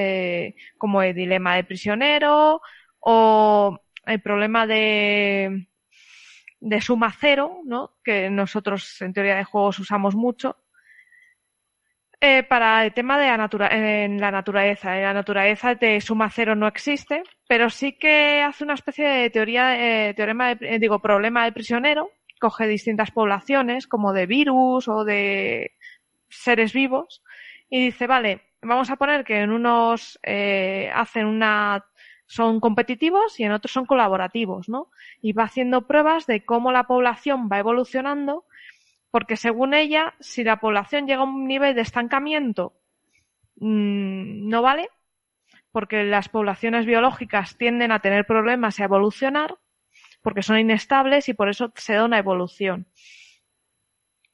como 0.78 1.02
el 1.02 1.14
dilema 1.14 1.58
de 1.58 1.66
prisionero 1.66 2.62
o 3.02 3.78
el 4.06 4.22
problema 4.22 4.66
de, 4.66 5.68
de 6.62 6.82
suma 6.82 7.14
cero, 7.20 7.60
¿no? 7.66 7.98
Que 8.06 8.30
nosotros 8.30 9.02
en 9.02 9.12
teoría 9.12 9.36
de 9.36 9.44
juegos 9.44 9.80
usamos 9.80 10.16
mucho 10.16 10.56
eh, 12.22 12.44
para 12.44 12.86
el 12.86 12.94
tema 12.94 13.18
de 13.18 13.28
la, 13.28 13.38
natura 13.38 13.70
en 13.72 14.20
la 14.20 14.32
naturaleza. 14.32 14.98
En 14.98 15.04
la 15.04 15.14
naturaleza 15.14 15.76
de 15.76 16.02
suma 16.02 16.30
cero 16.30 16.56
no 16.56 16.68
existe, 16.68 17.24
pero 17.48 17.70
sí 17.70 17.94
que 17.94 18.42
hace 18.42 18.64
una 18.64 18.74
especie 18.74 19.08
de 19.08 19.30
teoría, 19.30 20.08
eh, 20.10 20.14
teorema, 20.14 20.56
de, 20.56 20.76
eh, 20.76 20.80
digo, 20.80 21.00
problema 21.00 21.44
del 21.44 21.54
prisionero. 21.54 22.12
Coge 22.40 22.68
distintas 22.68 23.12
poblaciones, 23.12 23.88
como 23.88 24.14
de 24.14 24.26
virus 24.26 24.88
o 24.88 25.04
de 25.04 25.74
seres 26.30 26.74
vivos, 26.74 27.24
y 27.70 27.86
dice, 27.86 28.08
vale, 28.08 28.42
vamos 28.62 28.90
a 28.90 28.96
poner 28.96 29.24
que 29.24 29.42
en 29.42 29.52
unos 29.52 30.20
eh, 30.24 30.92
hacen 30.94 31.26
una 31.26 31.86
son 32.26 32.60
competitivos 32.60 33.40
y 33.40 33.44
en 33.44 33.52
otros 33.54 33.72
son 33.72 33.86
colaborativos, 33.86 34.70
¿no? 34.70 34.92
Y 35.20 35.34
va 35.34 35.46
haciendo 35.46 35.88
pruebas 35.88 36.28
de 36.28 36.46
cómo 36.46 36.72
la 36.72 36.84
población 36.84 37.50
va 37.52 37.58
evolucionando 37.58 38.46
porque 39.12 39.38
según 39.38 39.74
ella, 39.74 40.14
si 40.20 40.44
la 40.44 40.60
población 40.60 41.08
llega 41.08 41.22
a 41.22 41.26
un 41.26 41.48
nivel 41.48 41.76
de 41.76 41.82
estancamiento, 41.82 42.74
mmm, 43.56 44.48
no 44.48 44.62
vale, 44.62 44.90
porque 45.72 46.04
las 46.04 46.30
poblaciones 46.30 46.86
biológicas 46.86 47.58
tienden 47.58 47.92
a 47.92 48.00
tener 48.00 48.26
problemas 48.26 48.80
y 48.80 48.82
a 48.82 48.86
evolucionar, 48.86 49.58
porque 50.22 50.44
son 50.44 50.60
inestables 50.60 51.30
y 51.30 51.34
por 51.34 51.50
eso 51.50 51.72
se 51.76 51.94
da 51.94 52.06
una 52.06 52.18
evolución. 52.18 52.88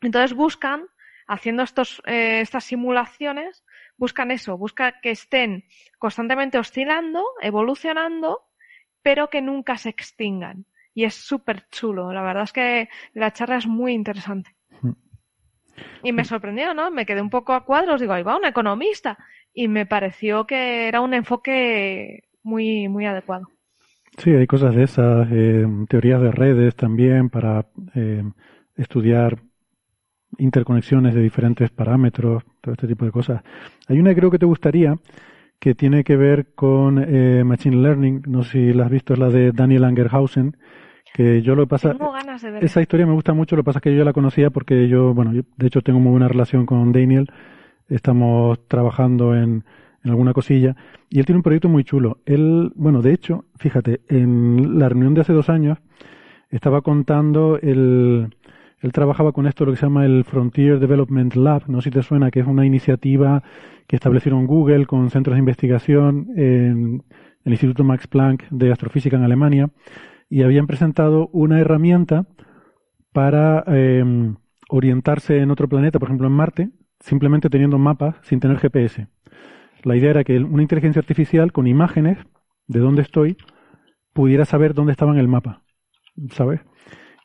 Entonces 0.01 0.33
buscan, 0.35 0.87
haciendo 1.27 1.63
estos, 1.63 2.01
eh, 2.05 2.41
estas 2.41 2.65
simulaciones, 2.65 3.63
buscan 3.97 4.31
eso, 4.31 4.57
buscan 4.57 4.93
que 5.01 5.11
estén 5.11 5.65
constantemente 5.97 6.57
oscilando, 6.57 7.23
evolucionando, 7.41 8.47
pero 9.01 9.29
que 9.29 9.41
nunca 9.41 9.77
se 9.77 9.89
extingan. 9.89 10.65
Y 10.93 11.03
es 11.03 11.15
súper 11.15 11.67
chulo. 11.69 12.13
La 12.13 12.21
verdad 12.21 12.43
es 12.43 12.53
que 12.53 12.89
la 13.13 13.33
charla 13.33 13.57
es 13.57 13.67
muy 13.67 13.93
interesante. 13.93 14.54
Y 16.03 16.11
me 16.11 16.25
sorprendió, 16.25 16.73
¿no? 16.73 16.91
Me 16.91 17.05
quedé 17.05 17.21
un 17.21 17.29
poco 17.29 17.53
a 17.53 17.65
cuadros, 17.65 18.01
digo, 18.01 18.13
ahí 18.13 18.23
va 18.23 18.37
un 18.37 18.45
economista. 18.45 19.17
Y 19.53 19.67
me 19.67 19.85
pareció 19.85 20.45
que 20.45 20.87
era 20.87 21.01
un 21.01 21.13
enfoque 21.13 22.23
muy, 22.43 22.87
muy 22.87 23.05
adecuado. 23.05 23.47
Sí, 24.17 24.31
hay 24.31 24.47
cosas 24.47 24.75
de 24.75 24.83
esas, 24.83 25.27
eh, 25.31 25.65
teorías 25.89 26.21
de 26.21 26.31
redes 26.31 26.75
también 26.75 27.29
para 27.29 27.65
eh, 27.95 28.23
estudiar 28.75 29.39
interconexiones 30.37 31.13
de 31.13 31.21
diferentes 31.21 31.69
parámetros, 31.69 32.43
todo 32.61 32.73
este 32.73 32.87
tipo 32.87 33.05
de 33.05 33.11
cosas. 33.11 33.41
Hay 33.87 33.99
una 33.99 34.11
que 34.11 34.17
creo 34.17 34.31
que 34.31 34.39
te 34.39 34.45
gustaría, 34.45 34.95
que 35.59 35.75
tiene 35.75 36.03
que 36.03 36.15
ver 36.15 36.53
con 36.55 37.03
eh, 37.03 37.43
Machine 37.43 37.77
Learning, 37.77 38.23
no 38.27 38.43
sé 38.43 38.51
si 38.51 38.73
la 38.73 38.85
has 38.85 38.91
visto, 38.91 39.13
es 39.13 39.19
la 39.19 39.29
de 39.29 39.51
Daniel 39.51 39.85
Angerhausen, 39.85 40.57
que 41.15 41.41
yo 41.41 41.55
lo 41.55 41.65
pasa 41.65 41.95
esa 42.59 42.81
historia 42.81 43.05
me 43.05 43.13
gusta 43.13 43.33
mucho 43.33 43.55
lo 43.55 43.61
que 43.61 43.67
pasa 43.67 43.79
es 43.79 43.83
que 43.83 43.91
yo 43.93 43.99
ya 43.99 44.03
la 44.03 44.11
conocía 44.11 44.49
porque 44.49 44.89
yo 44.89 45.13
bueno 45.13 45.31
yo, 45.31 45.43
de 45.55 45.67
hecho 45.67 45.81
tengo 45.81 46.01
muy 46.01 46.11
buena 46.11 46.27
relación 46.27 46.65
con 46.65 46.91
Daniel. 46.91 47.29
Estamos 47.87 48.59
trabajando 48.67 49.33
en, 49.33 49.63
en 50.03 50.11
alguna 50.11 50.33
cosilla 50.33 50.75
y 51.09 51.19
él 51.19 51.25
tiene 51.25 51.37
un 51.37 51.43
proyecto 51.43 51.69
muy 51.69 51.85
chulo. 51.85 52.17
Él 52.25 52.73
bueno 52.75 53.01
de 53.01 53.13
hecho 53.13 53.45
fíjate 53.55 54.01
en 54.09 54.77
la 54.77 54.89
reunión 54.89 55.13
de 55.13 55.21
hace 55.21 55.31
dos 55.31 55.47
años 55.47 55.77
estaba 56.49 56.81
contando 56.81 57.59
el 57.61 58.35
él 58.81 58.91
trabajaba 58.91 59.31
con 59.31 59.47
esto 59.47 59.63
lo 59.63 59.71
que 59.71 59.77
se 59.77 59.85
llama 59.85 60.05
el 60.05 60.25
Frontier 60.25 60.79
Development 60.79 61.33
Lab. 61.35 61.63
No 61.67 61.79
sé 61.79 61.91
si 61.91 61.93
te 61.93 62.03
suena 62.03 62.29
que 62.29 62.41
es 62.41 62.45
una 62.45 62.65
iniciativa 62.65 63.41
que 63.87 63.95
establecieron 63.95 64.47
Google 64.47 64.85
con 64.85 65.09
centros 65.11 65.35
de 65.35 65.39
investigación 65.39 66.27
en 66.35 67.03
el 67.45 67.53
Instituto 67.53 67.85
Max 67.85 68.05
Planck 68.05 68.49
de 68.49 68.73
Astrofísica 68.73 69.15
en 69.15 69.23
Alemania 69.23 69.69
y 70.29 70.43
habían 70.43 70.67
presentado 70.67 71.29
una 71.31 71.59
herramienta 71.59 72.25
para 73.13 73.63
em, 73.67 74.35
orientarse 74.69 75.39
en 75.39 75.51
otro 75.51 75.69
planeta, 75.69 75.99
por 75.99 76.09
ejemplo 76.09 76.27
en 76.27 76.33
Marte, 76.33 76.69
simplemente 76.99 77.49
teniendo 77.49 77.77
mapas 77.77 78.15
sin 78.23 78.39
tener 78.39 78.57
GPS. 78.57 79.07
La 79.83 79.95
idea 79.95 80.09
era 80.09 80.23
que 80.23 80.37
una 80.39 80.63
inteligencia 80.63 80.99
artificial 80.99 81.51
con 81.51 81.67
imágenes 81.67 82.17
de 82.67 82.79
dónde 82.79 83.03
estoy 83.03 83.37
pudiera 84.13 84.45
saber 84.45 84.73
dónde 84.73 84.93
estaba 84.93 85.11
en 85.11 85.19
el 85.19 85.27
mapa, 85.27 85.61
¿sabes? 86.31 86.61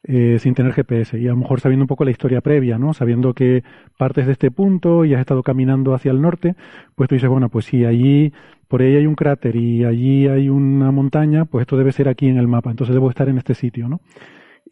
Eh, 0.03 0.39
sin 0.39 0.55
tener 0.55 0.73
GPS 0.73 1.19
y 1.19 1.27
a 1.27 1.31
lo 1.31 1.37
mejor 1.37 1.61
sabiendo 1.61 1.85
un 1.85 1.89
poco 1.89 2.05
la 2.05 2.11
historia 2.11 2.41
previa, 2.41 2.79
¿no? 2.79 2.95
Sabiendo 2.95 3.35
que 3.35 3.65
partes 3.99 4.27
de 4.27 4.33
este 4.33 4.51
punto 4.51 5.05
y 5.05 5.13
has 5.13 5.21
estado 5.21 5.43
caminando 5.43 5.95
hacia 5.95 6.11
el 6.11 6.23
norte, 6.23 6.57
pues 6.95 7.09
tú 7.09 7.17
dices, 7.17 7.29
bueno, 7.29 7.51
pues 7.51 7.67
si 7.67 7.85
allí, 7.85 8.33
por 8.71 8.81
ahí 8.81 8.97
hay 8.97 9.07
un 9.07 9.15
cráter 9.15 9.57
y 9.57 9.85
allí 9.85 10.29
hay 10.29 10.49
una 10.49 10.91
montaña, 10.91 11.45
pues 11.45 11.63
esto 11.63 11.77
debe 11.77 11.93
ser 11.93 12.09
aquí 12.09 12.29
en 12.29 12.39
el 12.39 12.49
mapa, 12.49 12.71
entonces 12.71 12.95
debo 12.95 13.11
estar 13.11 13.29
en 13.29 13.37
este 13.37 13.55
sitio, 13.55 13.89
¿no? 13.89 14.01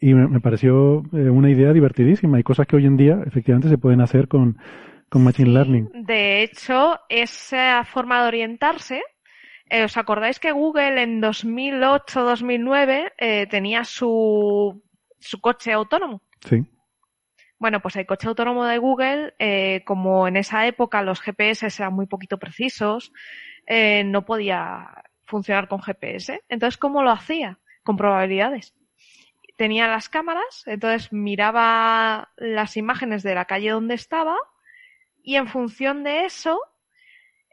Y 0.01 0.13
me, 0.13 0.39
pareció 0.39 1.03
eh, 1.13 1.29
una 1.29 1.51
idea 1.51 1.73
divertidísima 1.73 2.39
y 2.39 2.43
cosas 2.43 2.65
que 2.65 2.77
hoy 2.77 2.85
en 2.85 2.97
día 2.97 3.21
efectivamente 3.27 3.69
se 3.69 3.77
pueden 3.77 4.01
hacer 4.01 4.27
con, 4.27 4.57
con 5.09 5.23
Machine 5.23 5.51
Learning. 5.51 5.89
De 5.93 6.41
hecho, 6.41 6.97
esa 7.09 7.83
forma 7.83 8.21
de 8.23 8.27
orientarse 8.29 9.01
eh, 9.71 9.83
¿Os 9.83 9.97
acordáis 9.97 10.39
que 10.39 10.51
Google 10.51 11.03
en 11.03 11.21
2008-2009 11.21 13.11
eh, 13.19 13.45
tenía 13.51 13.83
su 13.83 14.81
su 15.19 15.39
coche 15.41 15.71
autónomo. 15.71 16.21
Sí. 16.41 16.65
Bueno, 17.59 17.81
pues 17.81 17.95
el 17.97 18.05
coche 18.05 18.27
autónomo 18.27 18.65
de 18.65 18.77
Google, 18.77 19.33
eh, 19.37 19.83
como 19.85 20.27
en 20.27 20.37
esa 20.37 20.65
época 20.65 21.01
los 21.01 21.19
GPS 21.19 21.67
eran 21.67 21.93
muy 21.93 22.05
poquito 22.05 22.37
precisos, 22.37 23.11
eh, 23.69 24.03
no 24.03 24.25
podía 24.25 25.03
funcionar 25.25 25.67
con 25.67 25.79
GPS. 25.79 26.41
Entonces, 26.49 26.77
¿cómo 26.77 27.03
lo 27.03 27.11
hacía? 27.11 27.59
Con 27.83 27.97
probabilidades. 27.97 28.73
Tenía 29.57 29.87
las 29.87 30.09
cámaras, 30.09 30.63
entonces 30.65 31.13
miraba 31.13 32.31
las 32.35 32.77
imágenes 32.77 33.21
de 33.21 33.35
la 33.35 33.45
calle 33.45 33.69
donde 33.69 33.93
estaba 33.93 34.35
y 35.21 35.35
en 35.35 35.47
función 35.47 36.03
de 36.03 36.25
eso 36.25 36.59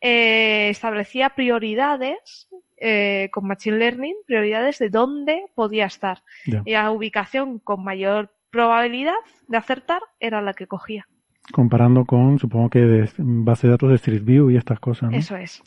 eh, 0.00 0.68
establecía 0.70 1.30
prioridades 1.30 2.48
eh, 2.78 3.28
con 3.32 3.46
Machine 3.46 3.76
Learning, 3.76 4.14
prioridades 4.24 4.78
de 4.78 4.88
dónde 4.88 5.46
podía 5.54 5.84
estar. 5.84 6.22
Y 6.64 6.72
la 6.72 6.90
ubicación 6.92 7.58
con 7.58 7.84
mayor 7.84 8.32
probabilidad 8.50 9.16
de 9.48 9.58
acertar 9.58 10.00
era 10.18 10.40
la 10.40 10.54
que 10.54 10.66
cogía. 10.66 11.06
Comparando 11.52 12.04
con, 12.04 12.38
supongo 12.38 12.70
que 12.70 12.80
de 12.80 13.10
base 13.18 13.66
de 13.66 13.72
datos 13.72 13.88
de 13.90 13.96
Street 13.96 14.24
View 14.24 14.50
y 14.50 14.56
estas 14.56 14.80
cosas. 14.80 15.12
Eso 15.12 15.36
es. 15.36 15.62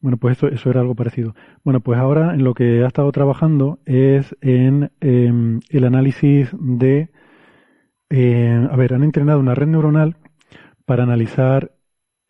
Bueno, 0.00 0.18
pues 0.18 0.36
eso, 0.36 0.48
eso 0.48 0.70
era 0.70 0.80
algo 0.80 0.94
parecido. 0.94 1.34
Bueno, 1.64 1.80
pues 1.80 1.98
ahora 1.98 2.34
en 2.34 2.44
lo 2.44 2.54
que 2.54 2.84
ha 2.84 2.86
estado 2.86 3.10
trabajando 3.10 3.78
es 3.86 4.36
en 4.40 4.90
em, 5.00 5.60
el 5.70 5.84
análisis 5.84 6.50
de... 6.60 7.08
Eh, 8.10 8.68
a 8.70 8.76
ver, 8.76 8.94
han 8.94 9.02
entrenado 9.02 9.40
una 9.40 9.54
red 9.54 9.66
neuronal 9.66 10.16
para 10.84 11.04
analizar 11.04 11.72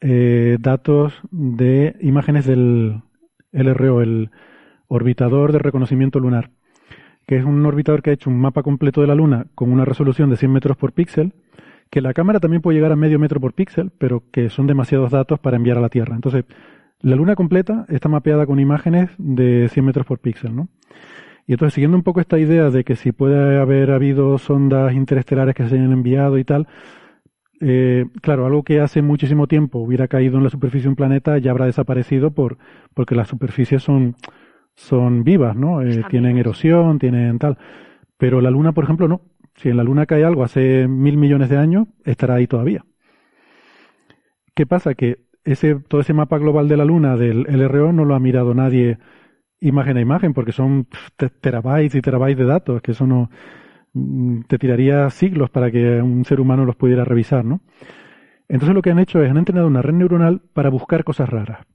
eh, 0.00 0.56
datos 0.60 1.14
de 1.30 1.96
imágenes 2.00 2.46
del 2.46 3.02
LRO, 3.52 4.02
el 4.02 4.30
orbitador 4.86 5.52
de 5.52 5.58
reconocimiento 5.58 6.20
lunar, 6.20 6.50
que 7.26 7.36
es 7.36 7.44
un 7.44 7.64
orbitador 7.64 8.02
que 8.02 8.10
ha 8.10 8.12
hecho 8.12 8.30
un 8.30 8.38
mapa 8.38 8.62
completo 8.62 9.00
de 9.00 9.06
la 9.06 9.14
Luna 9.14 9.46
con 9.54 9.72
una 9.72 9.84
resolución 9.84 10.30
de 10.30 10.36
100 10.36 10.52
metros 10.52 10.76
por 10.76 10.92
píxel, 10.92 11.32
que 11.90 12.00
la 12.00 12.12
cámara 12.12 12.40
también 12.40 12.62
puede 12.62 12.76
llegar 12.76 12.92
a 12.92 12.96
medio 12.96 13.18
metro 13.18 13.40
por 13.40 13.52
píxel, 13.52 13.90
pero 13.98 14.24
que 14.32 14.50
son 14.50 14.66
demasiados 14.66 15.10
datos 15.10 15.38
para 15.38 15.56
enviar 15.56 15.78
a 15.78 15.80
la 15.80 15.88
Tierra. 15.88 16.14
Entonces, 16.14 16.44
la 17.00 17.16
Luna 17.16 17.36
completa 17.36 17.84
está 17.88 18.08
mapeada 18.08 18.46
con 18.46 18.58
imágenes 18.58 19.10
de 19.18 19.68
100 19.68 19.84
metros 19.84 20.06
por 20.06 20.18
píxel, 20.18 20.56
¿no? 20.56 20.68
Y 21.46 21.52
entonces, 21.52 21.74
siguiendo 21.74 21.96
un 21.96 22.02
poco 22.02 22.20
esta 22.20 22.38
idea 22.38 22.70
de 22.70 22.84
que 22.84 22.96
si 22.96 23.12
puede 23.12 23.60
haber 23.60 23.90
habido 23.90 24.38
sondas 24.38 24.94
interestelares 24.94 25.54
que 25.54 25.68
se 25.68 25.74
hayan 25.74 25.92
enviado 25.92 26.38
y 26.38 26.44
tal, 26.44 26.66
eh, 27.60 28.06
claro, 28.22 28.46
algo 28.46 28.62
que 28.62 28.80
hace 28.80 29.02
muchísimo 29.02 29.46
tiempo 29.46 29.78
hubiera 29.78 30.08
caído 30.08 30.38
en 30.38 30.44
la 30.44 30.50
superficie 30.50 30.84
de 30.84 30.90
un 30.90 30.96
planeta 30.96 31.38
ya 31.38 31.50
habrá 31.50 31.66
desaparecido 31.66 32.30
por, 32.30 32.58
porque 32.94 33.14
las 33.14 33.28
superficies 33.28 33.82
son, 33.82 34.16
son 34.74 35.24
vivas, 35.24 35.56
¿no? 35.56 35.82
Eh, 35.82 36.02
tienen 36.10 36.38
erosión, 36.38 36.98
tienen 36.98 37.38
tal. 37.38 37.58
Pero 38.16 38.40
la 38.40 38.50
Luna, 38.50 38.72
por 38.72 38.84
ejemplo, 38.84 39.08
no. 39.08 39.20
Si 39.56 39.68
en 39.68 39.76
la 39.76 39.84
Luna 39.84 40.06
cae 40.06 40.24
algo 40.24 40.44
hace 40.44 40.88
mil 40.88 41.16
millones 41.16 41.48
de 41.48 41.58
años, 41.58 41.88
estará 42.04 42.34
ahí 42.34 42.46
todavía. 42.46 42.84
¿Qué 44.54 44.66
pasa? 44.66 44.94
Que 44.94 45.18
ese, 45.44 45.76
todo 45.76 46.00
ese 46.00 46.12
mapa 46.12 46.38
global 46.38 46.68
de 46.68 46.76
la 46.76 46.84
Luna 46.84 47.16
del 47.16 47.46
LRO 47.48 47.92
no 47.92 48.04
lo 48.04 48.14
ha 48.14 48.20
mirado 48.20 48.54
nadie 48.54 48.98
imagen 49.60 49.96
a 49.96 50.00
imagen, 50.00 50.34
porque 50.34 50.52
son 50.52 50.86
terabytes 51.40 51.94
y 51.94 52.02
terabytes 52.02 52.38
de 52.38 52.44
datos, 52.44 52.82
que 52.82 52.92
eso 52.92 53.06
no, 53.06 53.30
Mm, 53.94 54.42
te 54.48 54.58
tiraría 54.58 55.08
siglos 55.10 55.50
para 55.50 55.70
que 55.70 56.02
un 56.02 56.24
ser 56.24 56.40
humano 56.40 56.64
los 56.64 56.76
pudiera 56.76 57.04
revisar, 57.04 57.44
¿no? 57.44 57.60
Entonces 58.48 58.74
lo 58.74 58.82
que 58.82 58.90
han 58.90 58.98
hecho 58.98 59.22
es, 59.22 59.30
han 59.30 59.38
entrenado 59.38 59.68
una 59.68 59.82
red 59.82 59.94
neuronal 59.94 60.42
para 60.52 60.68
buscar 60.68 61.04
cosas 61.04 61.28
raras. 61.28 61.66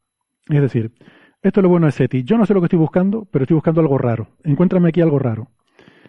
Es 0.49 0.61
decir, 0.61 0.91
esto 1.41 1.61
es 1.61 1.63
lo 1.63 1.69
bueno 1.69 1.87
de 1.87 1.93
SETI. 1.93 2.23
Yo 2.23 2.37
no 2.37 2.45
sé 2.45 2.53
lo 2.53 2.61
que 2.61 2.65
estoy 2.65 2.79
buscando, 2.79 3.25
pero 3.31 3.43
estoy 3.43 3.55
buscando 3.55 3.81
algo 3.81 3.97
raro. 3.97 4.27
Encuéntrame 4.43 4.89
aquí 4.89 5.01
algo 5.01 5.17
raro. 5.17 5.47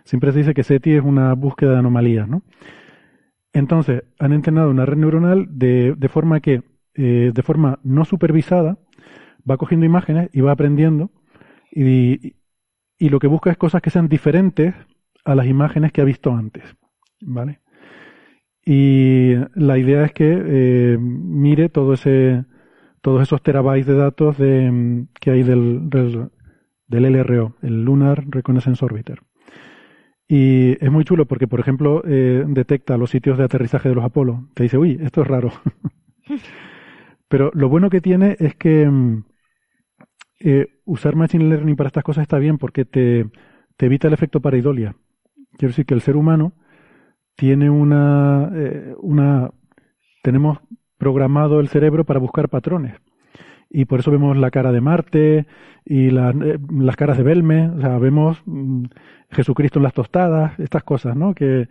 Siempre 0.05 0.33
se 0.33 0.39
dice 0.39 0.55
que 0.55 0.63
SETI 0.63 0.93
es 0.95 1.05
una 1.05 1.35
búsqueda 1.35 1.73
de 1.73 1.79
anomalías, 1.79 2.29
¿no? 2.29 2.43
Entonces, 3.53 4.05
han 4.19 4.33
entrenado 4.33 4.71
una 4.71 4.87
red 4.87 4.97
neuronal 4.97 5.47
de, 5.51 5.95
de 5.97 6.09
forma 6.09 6.41
que, 6.41 6.63
eh, 6.95 7.33
de 7.35 7.43
forma 7.43 7.81
no 7.83 8.05
supervisada, 8.05 8.79
va 9.49 9.57
cogiendo 9.57 9.87
imágenes 9.87 10.31
y 10.33 10.41
va 10.41 10.53
aprendiendo 10.53 11.11
y, 11.73 12.35
y 12.99 13.09
lo 13.09 13.19
que 13.19 13.27
busca 13.27 13.51
es 13.51 13.57
cosas 13.57 13.83
que 13.83 13.91
sean 13.91 14.09
diferentes 14.09 14.75
a 15.25 15.35
las 15.35 15.47
imágenes 15.47 15.93
que 15.93 16.01
ha 16.01 16.05
visto 16.05 16.33
antes. 16.33 16.65
¿Vale? 17.21 17.61
Y 18.65 19.35
la 19.55 19.79
idea 19.79 20.05
es 20.05 20.13
que 20.13 20.31
eh, 20.31 20.99
mire 21.01 21.69
todo 21.71 21.95
ese, 21.95 22.45
todos 23.01 23.23
esos 23.23 23.43
terabytes 23.43 23.87
de 23.87 23.95
datos 23.95 24.39
de, 24.39 25.07
que 25.19 25.31
hay 25.31 25.43
del, 25.43 25.89
del, 25.89 27.13
LRO, 27.13 27.57
el 27.63 27.85
Lunar 27.85 28.25
Reconnaissance 28.29 28.85
Orbiter. 28.85 29.21
Y 30.33 30.77
es 30.81 30.93
muy 30.93 31.03
chulo 31.05 31.27
porque, 31.27 31.49
por 31.49 31.59
ejemplo, 31.59 32.05
eh, 32.07 32.45
detecta 32.47 32.97
los 32.97 33.11
sitios 33.11 33.37
de 33.37 33.43
aterrizaje 33.43 33.89
de 33.89 33.97
los 33.97 34.05
Apolo. 34.05 34.49
Te 34.55 34.63
dice, 34.63 34.79
uy, 34.79 34.97
esto 35.03 35.23
es 35.23 35.27
raro. 35.27 35.51
Pero 37.29 37.51
lo 37.53 37.69
bueno 37.69 37.91
que 37.91 38.01
tiene 38.01 38.37
es 38.39 38.55
que 38.55 38.89
mm, 38.89 39.25
eh, 40.39 40.69
usar 40.85 41.17
Machine 41.17 41.49
Learning 41.49 41.75
para 41.75 41.89
estas 41.89 42.05
cosas 42.05 42.23
está 42.23 42.39
bien 42.39 42.59
porque 42.59 42.85
te, 42.85 43.29
te 43.77 43.87
evita 43.87 44.07
el 44.07 44.15
efecto 44.15 44.39
pareidolia. 44.41 44.95
Quiero 45.59 45.71
decir 45.71 45.85
que 45.85 45.95
el 45.95 46.01
ser 46.01 46.15
humano 46.17 46.53
tiene 47.35 47.69
una, 47.69 48.53
eh, 48.55 48.95
una, 49.01 49.51
tenemos 50.23 50.61
programado 50.97 51.59
el 51.59 51.67
cerebro 51.67 52.05
para 52.05 52.21
buscar 52.21 52.49
patrones. 52.49 52.95
Y 53.71 53.85
por 53.85 54.01
eso 54.01 54.11
vemos 54.11 54.37
la 54.37 54.51
cara 54.51 54.73
de 54.73 54.81
Marte 54.81 55.47
y 55.85 56.09
eh, 56.09 56.59
las 56.71 56.97
caras 56.97 57.17
de 57.17 57.23
Belme, 57.23 57.69
o 57.69 57.81
sea, 57.81 57.99
vemos 57.99 58.43
mm, 58.45 58.85
Jesucristo 59.31 59.79
en 59.79 59.85
las 59.85 59.95
tostadas, 59.95 60.59
estas 60.59 60.83
cosas, 60.83 61.17
¿no? 61.17 61.35
Que 61.35 61.69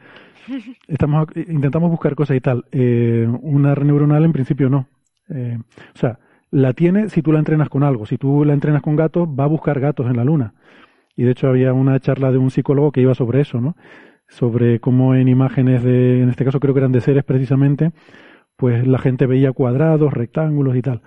estamos, 0.87 1.27
intentamos 1.35 1.91
buscar 1.91 2.15
cosas 2.15 2.37
y 2.37 2.41
tal. 2.41 2.65
Eh, 2.71 3.27
una 3.41 3.75
red 3.75 3.85
neuronal 3.85 4.23
en 4.23 4.31
principio 4.31 4.69
no. 4.69 4.87
o 5.29 5.97
sea, 5.97 6.19
la 6.51 6.73
tiene 6.73 7.09
si 7.09 7.21
tú 7.21 7.31
la 7.31 7.39
entrenas 7.39 7.69
con 7.69 7.83
algo. 7.83 8.05
Si 8.05 8.17
tú 8.17 8.45
la 8.45 8.53
entrenas 8.53 8.81
con 8.81 8.95
gatos, 8.95 9.27
va 9.27 9.43
a 9.43 9.47
buscar 9.47 9.79
gatos 9.79 10.07
en 10.07 10.17
la 10.17 10.23
luna. 10.23 10.53
Y 11.15 11.23
de 11.23 11.31
hecho 11.31 11.49
había 11.49 11.73
una 11.73 11.99
charla 11.99 12.31
de 12.31 12.37
un 12.37 12.49
psicólogo 12.49 12.91
que 12.91 13.01
iba 13.01 13.13
sobre 13.13 13.41
eso, 13.41 13.59
¿no? 13.59 13.75
Sobre 14.29 14.79
cómo 14.79 15.15
en 15.15 15.27
imágenes 15.27 15.83
de, 15.83 16.21
en 16.21 16.29
este 16.29 16.45
caso 16.45 16.59
creo 16.59 16.73
que 16.73 16.79
eran 16.79 16.91
de 16.91 17.01
seres 17.01 17.23
precisamente, 17.25 17.91
pues 18.55 18.87
la 18.87 18.99
gente 18.99 19.25
veía 19.25 19.51
cuadrados, 19.51 20.13
rectángulos 20.13 20.75
y 20.75 20.81
tal. 20.81 21.01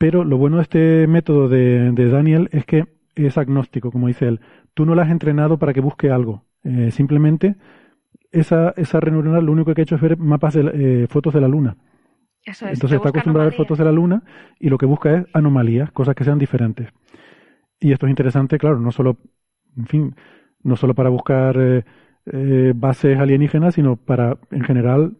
Pero 0.00 0.24
lo 0.24 0.38
bueno 0.38 0.56
de 0.56 0.62
este 0.62 1.06
método 1.06 1.50
de, 1.50 1.92
Daniel 1.92 2.48
es 2.52 2.64
que 2.64 2.86
es 3.16 3.36
agnóstico, 3.36 3.92
como 3.92 4.06
dice 4.06 4.28
él. 4.28 4.40
Tú 4.72 4.86
no 4.86 4.94
la 4.94 5.02
has 5.02 5.10
entrenado 5.10 5.58
para 5.58 5.74
que 5.74 5.82
busque 5.82 6.10
algo. 6.10 6.46
Eh, 6.64 6.90
simplemente 6.90 7.56
esa, 8.32 8.70
esa 8.78 8.98
red 8.98 9.12
neuronal 9.12 9.44
lo 9.44 9.52
único 9.52 9.74
que 9.74 9.82
ha 9.82 9.84
hecho 9.84 9.96
es 9.96 10.00
ver 10.00 10.16
mapas 10.16 10.54
de 10.54 11.02
eh, 11.02 11.06
fotos 11.06 11.34
de 11.34 11.42
la 11.42 11.48
luna. 11.48 11.76
Entonces 12.46 12.92
está 12.92 13.10
acostumbrado 13.10 13.46
a 13.46 13.50
ver 13.50 13.58
fotos 13.58 13.76
de 13.76 13.84
la 13.84 13.92
luna 13.92 14.22
y 14.58 14.70
lo 14.70 14.78
que 14.78 14.86
busca 14.86 15.18
es 15.18 15.26
anomalías, 15.34 15.92
cosas 15.92 16.14
que 16.14 16.24
sean 16.24 16.38
diferentes. 16.38 16.88
Y 17.78 17.92
esto 17.92 18.06
es 18.06 18.10
interesante, 18.10 18.56
claro, 18.56 18.80
no 18.80 18.92
solo, 18.92 19.18
en 19.76 19.86
fin, 19.86 20.14
no 20.62 20.76
solo 20.76 20.94
para 20.94 21.10
buscar 21.10 21.58
eh, 21.58 21.84
eh, 22.32 22.72
bases 22.74 23.18
alienígenas, 23.18 23.74
sino 23.74 23.96
para, 23.96 24.38
en 24.50 24.64
general, 24.64 25.18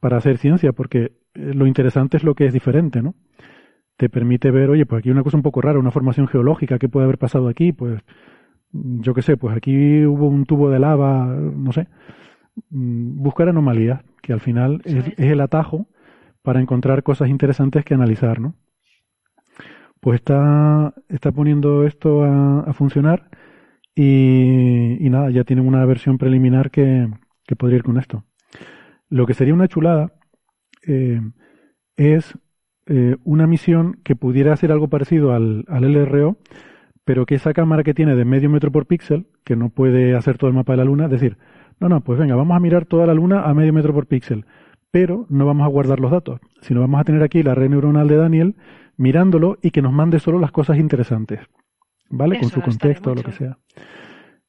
para 0.00 0.18
hacer 0.18 0.36
ciencia, 0.36 0.72
porque 0.74 1.12
lo 1.32 1.66
interesante 1.66 2.18
es 2.18 2.24
lo 2.24 2.34
que 2.34 2.44
es 2.44 2.52
diferente, 2.52 3.00
¿no? 3.00 3.14
Te 4.02 4.08
permite 4.08 4.50
ver, 4.50 4.68
oye, 4.68 4.84
pues 4.84 4.98
aquí 4.98 5.10
hay 5.10 5.12
una 5.12 5.22
cosa 5.22 5.36
un 5.36 5.44
poco 5.44 5.60
rara, 5.60 5.78
una 5.78 5.92
formación 5.92 6.26
geológica, 6.26 6.76
¿qué 6.80 6.88
puede 6.88 7.04
haber 7.04 7.18
pasado 7.18 7.46
aquí? 7.46 7.70
Pues, 7.70 8.02
yo 8.72 9.14
qué 9.14 9.22
sé, 9.22 9.36
pues 9.36 9.56
aquí 9.56 10.04
hubo 10.04 10.26
un 10.26 10.44
tubo 10.44 10.70
de 10.70 10.80
lava, 10.80 11.24
no 11.24 11.70
sé. 11.70 11.86
Mm, 12.70 13.22
buscar 13.22 13.48
anomalías, 13.48 14.02
que 14.20 14.32
al 14.32 14.40
final 14.40 14.82
es, 14.86 15.06
es 15.06 15.30
el 15.30 15.40
atajo 15.40 15.86
para 16.42 16.60
encontrar 16.60 17.04
cosas 17.04 17.28
interesantes 17.28 17.84
que 17.84 17.94
analizar, 17.94 18.40
¿no? 18.40 18.56
pues 20.00 20.16
está, 20.16 20.94
está 21.08 21.30
poniendo 21.30 21.86
esto 21.86 22.24
a, 22.24 22.72
funcionar 22.72 23.30
y, 23.94 24.96
nada, 24.98 25.30
ya 25.30 25.44
tienen 25.44 25.64
una 25.64 25.86
versión 25.86 26.18
preliminar 26.18 26.72
que, 26.72 27.08
que, 27.46 27.54
podría 27.54 27.76
ir 27.76 27.84
con 27.84 27.98
esto. 27.98 28.24
Lo 29.10 29.26
que 29.26 29.34
sería 29.34 29.54
una 29.54 29.68
chulada 29.68 30.12
eh, 30.88 31.20
es 31.94 32.36
eh, 32.86 33.16
una 33.24 33.46
misión 33.46 33.98
que 34.04 34.16
pudiera 34.16 34.52
hacer 34.52 34.72
algo 34.72 34.88
parecido 34.88 35.32
al, 35.32 35.64
al 35.68 35.84
LRO, 35.92 36.36
pero 37.04 37.26
que 37.26 37.34
esa 37.34 37.52
cámara 37.52 37.82
que 37.82 37.94
tiene 37.94 38.14
de 38.14 38.24
medio 38.24 38.50
metro 38.50 38.70
por 38.70 38.86
píxel, 38.86 39.26
que 39.44 39.56
no 39.56 39.70
puede 39.70 40.14
hacer 40.14 40.38
todo 40.38 40.48
el 40.48 40.54
mapa 40.54 40.72
de 40.72 40.78
la 40.78 40.84
Luna, 40.84 41.08
decir, 41.08 41.36
no, 41.80 41.88
no, 41.88 42.00
pues 42.00 42.18
venga, 42.18 42.36
vamos 42.36 42.56
a 42.56 42.60
mirar 42.60 42.84
toda 42.84 43.06
la 43.06 43.14
Luna 43.14 43.42
a 43.42 43.54
medio 43.54 43.72
metro 43.72 43.92
por 43.92 44.06
píxel, 44.06 44.44
pero 44.90 45.26
no 45.28 45.46
vamos 45.46 45.64
a 45.64 45.68
guardar 45.68 46.00
los 46.00 46.10
datos, 46.10 46.40
sino 46.60 46.80
vamos 46.80 47.00
a 47.00 47.04
tener 47.04 47.22
aquí 47.22 47.42
la 47.42 47.54
red 47.54 47.70
neuronal 47.70 48.06
de 48.08 48.16
Daniel 48.16 48.56
mirándolo 48.96 49.58
y 49.62 49.70
que 49.70 49.82
nos 49.82 49.92
mande 49.92 50.20
solo 50.20 50.38
las 50.38 50.52
cosas 50.52 50.78
interesantes, 50.78 51.40
¿vale? 52.08 52.38
Con 52.38 52.50
su 52.50 52.60
contexto 52.60 53.12
o 53.12 53.14
lo 53.14 53.22
que 53.22 53.32
sea. 53.32 53.58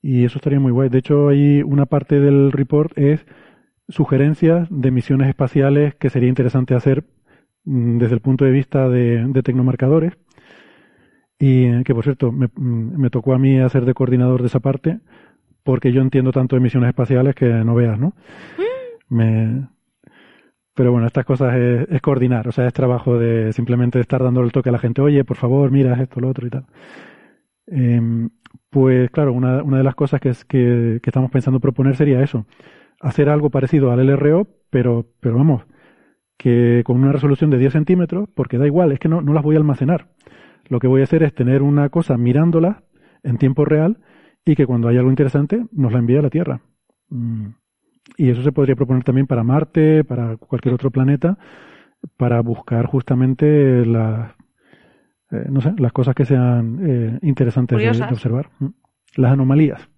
Y 0.01 0.25
eso 0.25 0.37
estaría 0.37 0.59
muy 0.59 0.71
guay. 0.71 0.89
De 0.89 0.97
hecho, 0.97 1.29
hay 1.29 1.63
una 1.63 1.85
parte 1.85 2.19
del 2.19 2.51
report 2.51 2.95
es 2.97 3.25
sugerencias 3.87 4.67
de 4.69 4.91
misiones 4.91 5.29
espaciales 5.29 5.95
que 5.95 6.09
sería 6.09 6.29
interesante 6.29 6.75
hacer 6.75 7.05
desde 7.65 8.15
el 8.15 8.21
punto 8.21 8.45
de 8.45 8.51
vista 8.51 8.89
de, 8.89 9.25
de 9.25 9.43
tecnomarcadores. 9.43 10.13
Y 11.39 11.83
que, 11.83 11.93
por 11.93 12.03
cierto, 12.03 12.31
me, 12.31 12.47
mm, 12.47 12.99
me, 12.99 13.09
tocó 13.09 13.33
a 13.33 13.39
mí 13.39 13.59
hacer 13.59 13.85
de 13.85 13.93
coordinador 13.93 14.41
de 14.41 14.47
esa 14.47 14.59
parte, 14.59 14.99
porque 15.63 15.91
yo 15.91 16.01
entiendo 16.01 16.31
tanto 16.31 16.55
de 16.55 16.61
misiones 16.61 16.89
espaciales 16.89 17.35
que 17.35 17.47
no 17.47 17.75
veas, 17.75 17.99
¿no? 17.99 18.13
Mm. 18.57 19.15
Me... 19.15 19.67
Pero 20.75 20.91
bueno, 20.91 21.05
estas 21.05 21.25
cosas 21.25 21.55
es, 21.55 21.87
es, 21.89 22.01
coordinar, 22.01 22.47
o 22.47 22.51
sea, 22.51 22.65
es 22.65 22.73
trabajo 22.73 23.19
de 23.19 23.53
simplemente 23.53 23.99
estar 23.99 24.23
dando 24.23 24.41
el 24.41 24.51
toque 24.51 24.69
a 24.69 24.71
la 24.71 24.79
gente, 24.79 25.01
oye, 25.01 25.23
por 25.23 25.37
favor, 25.37 25.69
mira 25.69 26.01
esto, 26.01 26.19
lo 26.19 26.29
otro 26.29 26.47
y 26.47 26.49
tal. 26.49 26.65
Eh, 27.67 28.29
pues 28.69 29.11
claro, 29.11 29.33
una, 29.33 29.61
una, 29.63 29.77
de 29.77 29.83
las 29.83 29.95
cosas 29.95 30.19
que, 30.19 30.29
es, 30.29 30.45
que, 30.45 30.99
que 31.01 31.09
estamos 31.09 31.29
pensando 31.29 31.59
proponer 31.59 31.95
sería 31.95 32.23
eso, 32.23 32.45
hacer 32.99 33.29
algo 33.29 33.49
parecido 33.51 33.91
al 33.91 33.99
LRO, 34.05 34.47
pero, 34.71 35.05
pero 35.19 35.35
vamos, 35.35 35.63
que 36.37 36.83
con 36.85 36.97
una 36.97 37.11
resolución 37.11 37.49
de 37.49 37.57
10 37.57 37.73
centímetros, 37.73 38.29
porque 38.33 38.57
da 38.57 38.65
igual, 38.65 38.91
es 38.91 38.99
que 38.99 39.09
no, 39.09 39.21
no 39.21 39.33
las 39.33 39.43
voy 39.43 39.55
a 39.55 39.59
almacenar. 39.59 40.07
Lo 40.67 40.79
que 40.79 40.87
voy 40.87 41.01
a 41.01 41.05
hacer 41.05 41.23
es 41.23 41.33
tener 41.33 41.61
una 41.61 41.89
cosa 41.89 42.17
mirándola 42.17 42.83
en 43.23 43.37
tiempo 43.37 43.65
real 43.65 43.99
y 44.45 44.55
que 44.55 44.65
cuando 44.65 44.87
haya 44.87 44.99
algo 44.99 45.11
interesante 45.11 45.65
nos 45.71 45.91
la 45.91 45.99
envíe 45.99 46.17
a 46.17 46.21
la 46.21 46.29
Tierra. 46.29 46.61
Mm. 47.09 47.47
Y 48.17 48.29
eso 48.29 48.43
se 48.43 48.51
podría 48.51 48.75
proponer 48.75 49.03
también 49.03 49.27
para 49.27 49.43
Marte, 49.43 50.03
para 50.03 50.37
cualquier 50.37 50.73
otro 50.73 50.91
planeta, 50.91 51.37
para 52.17 52.41
buscar 52.41 52.85
justamente 52.85 53.85
las, 53.85 54.31
eh, 55.31 55.45
no 55.49 55.61
sé, 55.61 55.73
las 55.77 55.93
cosas 55.93 56.13
que 56.13 56.25
sean 56.25 56.79
eh, 56.85 57.19
interesantes 57.21 57.77
de, 57.77 58.05
de, 58.05 58.13
observar. 58.13 58.49
Mm. 58.59 58.67
Las 59.15 59.31
anomalías. 59.31 59.89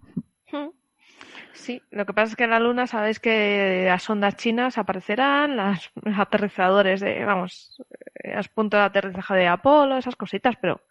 Sí, 1.66 1.82
lo 1.90 2.06
que 2.06 2.14
pasa 2.14 2.30
es 2.30 2.36
que 2.36 2.44
en 2.44 2.52
la 2.52 2.60
Luna 2.60 2.86
sabéis 2.86 3.20
que 3.20 3.86
las 3.88 4.08
ondas 4.08 4.36
chinas 4.36 4.78
aparecerán, 4.78 5.56
las, 5.56 5.90
los 5.96 6.20
aterrizadores 6.20 7.00
de, 7.00 7.26
vamos, 7.26 7.82
los 8.24 8.48
puntos 8.50 8.80
de 8.80 8.84
aterrizaje 8.84 9.34
de 9.34 9.48
Apolo, 9.48 9.98
esas 9.98 10.16
cositas, 10.16 10.56
pero, 10.62 10.82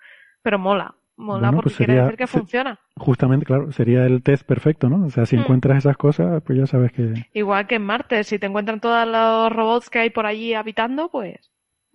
pero 0.43 0.59
mola. 0.59 0.97
Mola 1.17 1.43
bueno, 1.43 1.57
porque 1.59 1.67
pues 1.69 1.77
sería, 1.77 1.87
quiere 1.87 2.03
decir 2.03 2.19
que 2.19 2.27
funciona. 2.27 2.81
Justamente, 2.97 3.47
claro, 3.47 3.71
sería 3.71 4.05
el 4.05 4.25
test 4.25 4.45
perfecto, 4.45 4.89
¿no? 4.89 5.07
O 5.07 5.11
sea, 5.11 5.27
si 5.27 5.37
mm. 5.37 5.41
encuentras 5.43 5.79
esas 5.79 5.97
cosas, 5.97 6.43
pues 6.43 6.59
ya 6.59 6.67
sabes 6.67 6.91
que... 6.91 7.29
Igual 7.35 7.69
que 7.69 7.77
en 7.77 7.83
Marte, 7.83 8.25
si 8.25 8.41
te 8.41 8.47
encuentran 8.47 8.81
todos 8.81 9.07
los 9.07 9.53
robots 9.53 9.91
que 9.91 10.01
hay 10.01 10.11
por 10.11 10.27
allí 10.27 10.55
habitando, 10.55 11.09
pues... 11.09 11.53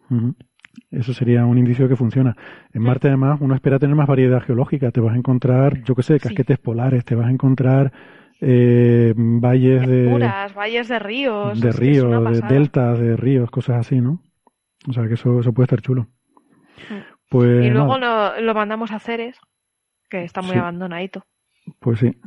Uh 0.10 0.16
-huh. 0.16 0.36
Eso 0.90 1.14
sería 1.14 1.46
un 1.46 1.58
indicio 1.58 1.84
de 1.84 1.90
que 1.90 1.96
funciona. 1.98 2.38
En 2.72 2.82
Marte, 2.82 3.10
además, 3.10 3.42
uno 3.42 3.56
espera 3.56 3.78
tener 3.78 3.98
más 3.98 4.08
variedad 4.08 4.42
geológica. 4.42 4.92
Te 4.92 5.02
vas 5.02 5.16
a 5.16 5.18
encontrar, 5.18 5.84
yo 5.84 5.96
qué 5.96 6.04
sé, 6.04 6.18
casquetes 6.18 6.56
sí. 6.56 6.64
polares, 6.64 7.04
te 7.04 7.16
vas 7.16 7.28
a 7.28 7.32
encontrar 7.32 7.92
eh, 8.42 9.14
valles 9.16 9.88
de... 9.88 10.10
Puras, 10.10 10.54
valles 10.54 10.88
de 10.88 11.00
ríos. 11.00 11.60
De 11.60 11.72
ríos, 11.72 12.32
de 12.32 12.48
deltas 12.48 13.00
de 13.00 13.18
ríos, 13.18 13.52
cosas 13.52 13.78
así, 13.78 14.00
¿no? 14.00 14.22
O 14.88 14.94
sea, 14.94 15.08
que 15.08 15.16
eso, 15.16 15.40
eso 15.40 15.54
puede 15.54 15.66
estar 15.66 15.82
chulo. 15.82 16.08
Pues, 17.30 17.66
y 17.66 17.70
luego 17.70 17.98
lo, 17.98 18.40
lo, 18.42 18.54
mandamos 18.54 18.92
a 18.92 19.00
Ceres, 19.00 19.40
que 20.10 20.24
está 20.24 20.42
muy 20.42 20.54
sí. 20.54 20.60
abandonadito. 20.60 21.24
Pues 21.80 22.00
sí. 22.00 22.18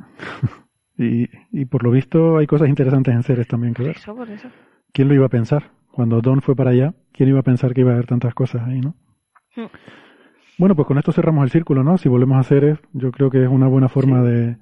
y, 0.98 1.28
y 1.50 1.64
por 1.64 1.82
lo 1.82 1.90
visto 1.90 2.36
hay 2.36 2.46
cosas 2.46 2.68
interesantes 2.68 3.14
en 3.14 3.22
Ceres 3.22 3.48
también 3.48 3.74
que 3.74 3.82
ver. 3.82 3.96
Eso, 3.96 4.14
por 4.14 4.30
eso. 4.30 4.48
¿Quién 4.92 5.08
lo 5.08 5.14
iba 5.14 5.26
a 5.26 5.30
pensar? 5.30 5.70
Cuando 5.90 6.20
Don 6.20 6.42
fue 6.42 6.54
para 6.54 6.70
allá, 6.70 6.94
¿quién 7.12 7.30
iba 7.30 7.40
a 7.40 7.44
pensar 7.44 7.74
que 7.74 7.80
iba 7.80 7.90
a 7.90 7.94
haber 7.94 8.06
tantas 8.06 8.34
cosas 8.34 8.62
ahí, 8.68 8.80
no? 8.80 8.94
Hmm. 9.56 9.66
Bueno, 10.58 10.76
pues 10.76 10.86
con 10.86 10.98
esto 10.98 11.12
cerramos 11.12 11.44
el 11.44 11.50
círculo, 11.50 11.82
¿no? 11.82 11.98
Si 11.98 12.08
volvemos 12.08 12.38
a 12.38 12.44
Ceres, 12.44 12.78
yo 12.92 13.10
creo 13.10 13.30
que 13.30 13.42
es 13.42 13.48
una 13.48 13.66
buena 13.66 13.88
forma 13.88 14.22
sí. 14.22 14.28
de, 14.28 14.56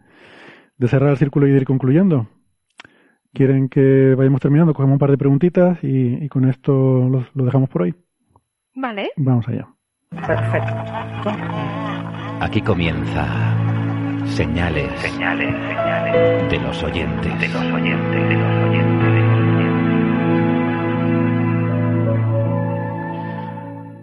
de 0.80 0.88
cerrar 0.88 1.10
el 1.10 1.18
círculo 1.18 1.46
y 1.46 1.50
de 1.50 1.58
ir 1.58 1.64
concluyendo. 1.66 2.26
¿Quieren 3.34 3.68
que 3.68 4.14
vayamos 4.16 4.40
terminando? 4.40 4.72
Cogemos 4.72 4.94
un 4.94 4.98
par 4.98 5.10
de 5.10 5.18
preguntitas 5.18 5.78
y, 5.84 6.24
y 6.24 6.28
con 6.28 6.48
esto 6.48 6.72
lo, 6.72 7.26
lo, 7.34 7.44
dejamos 7.44 7.68
por 7.68 7.82
hoy. 7.82 7.94
Vale. 8.74 9.10
Vamos 9.16 9.46
allá. 9.46 9.68
Perfecto. 10.08 11.30
Aquí 12.40 12.62
comienza 12.62 13.54
señales, 14.24 14.90
señales, 15.00 15.54
señales 15.54 16.50
de 16.50 16.58
los 16.58 16.82
oyentes, 16.82 17.40
de 17.40 17.48
los 17.48 17.72
oyentes, 17.72 18.28
de 18.28 18.36
los 18.36 18.64
oyentes. 18.64 19.00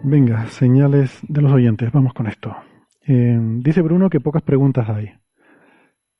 Venga, 0.04 0.46
señales 0.46 1.18
de 1.26 1.42
los 1.42 1.52
oyentes. 1.52 1.90
Vamos 1.90 2.14
con 2.14 2.28
esto. 2.28 2.56
Eh, 3.04 3.36
dice 3.40 3.82
Bruno 3.82 4.08
que 4.08 4.20
pocas 4.20 4.42
preguntas 4.42 4.88
hay. 4.88 5.12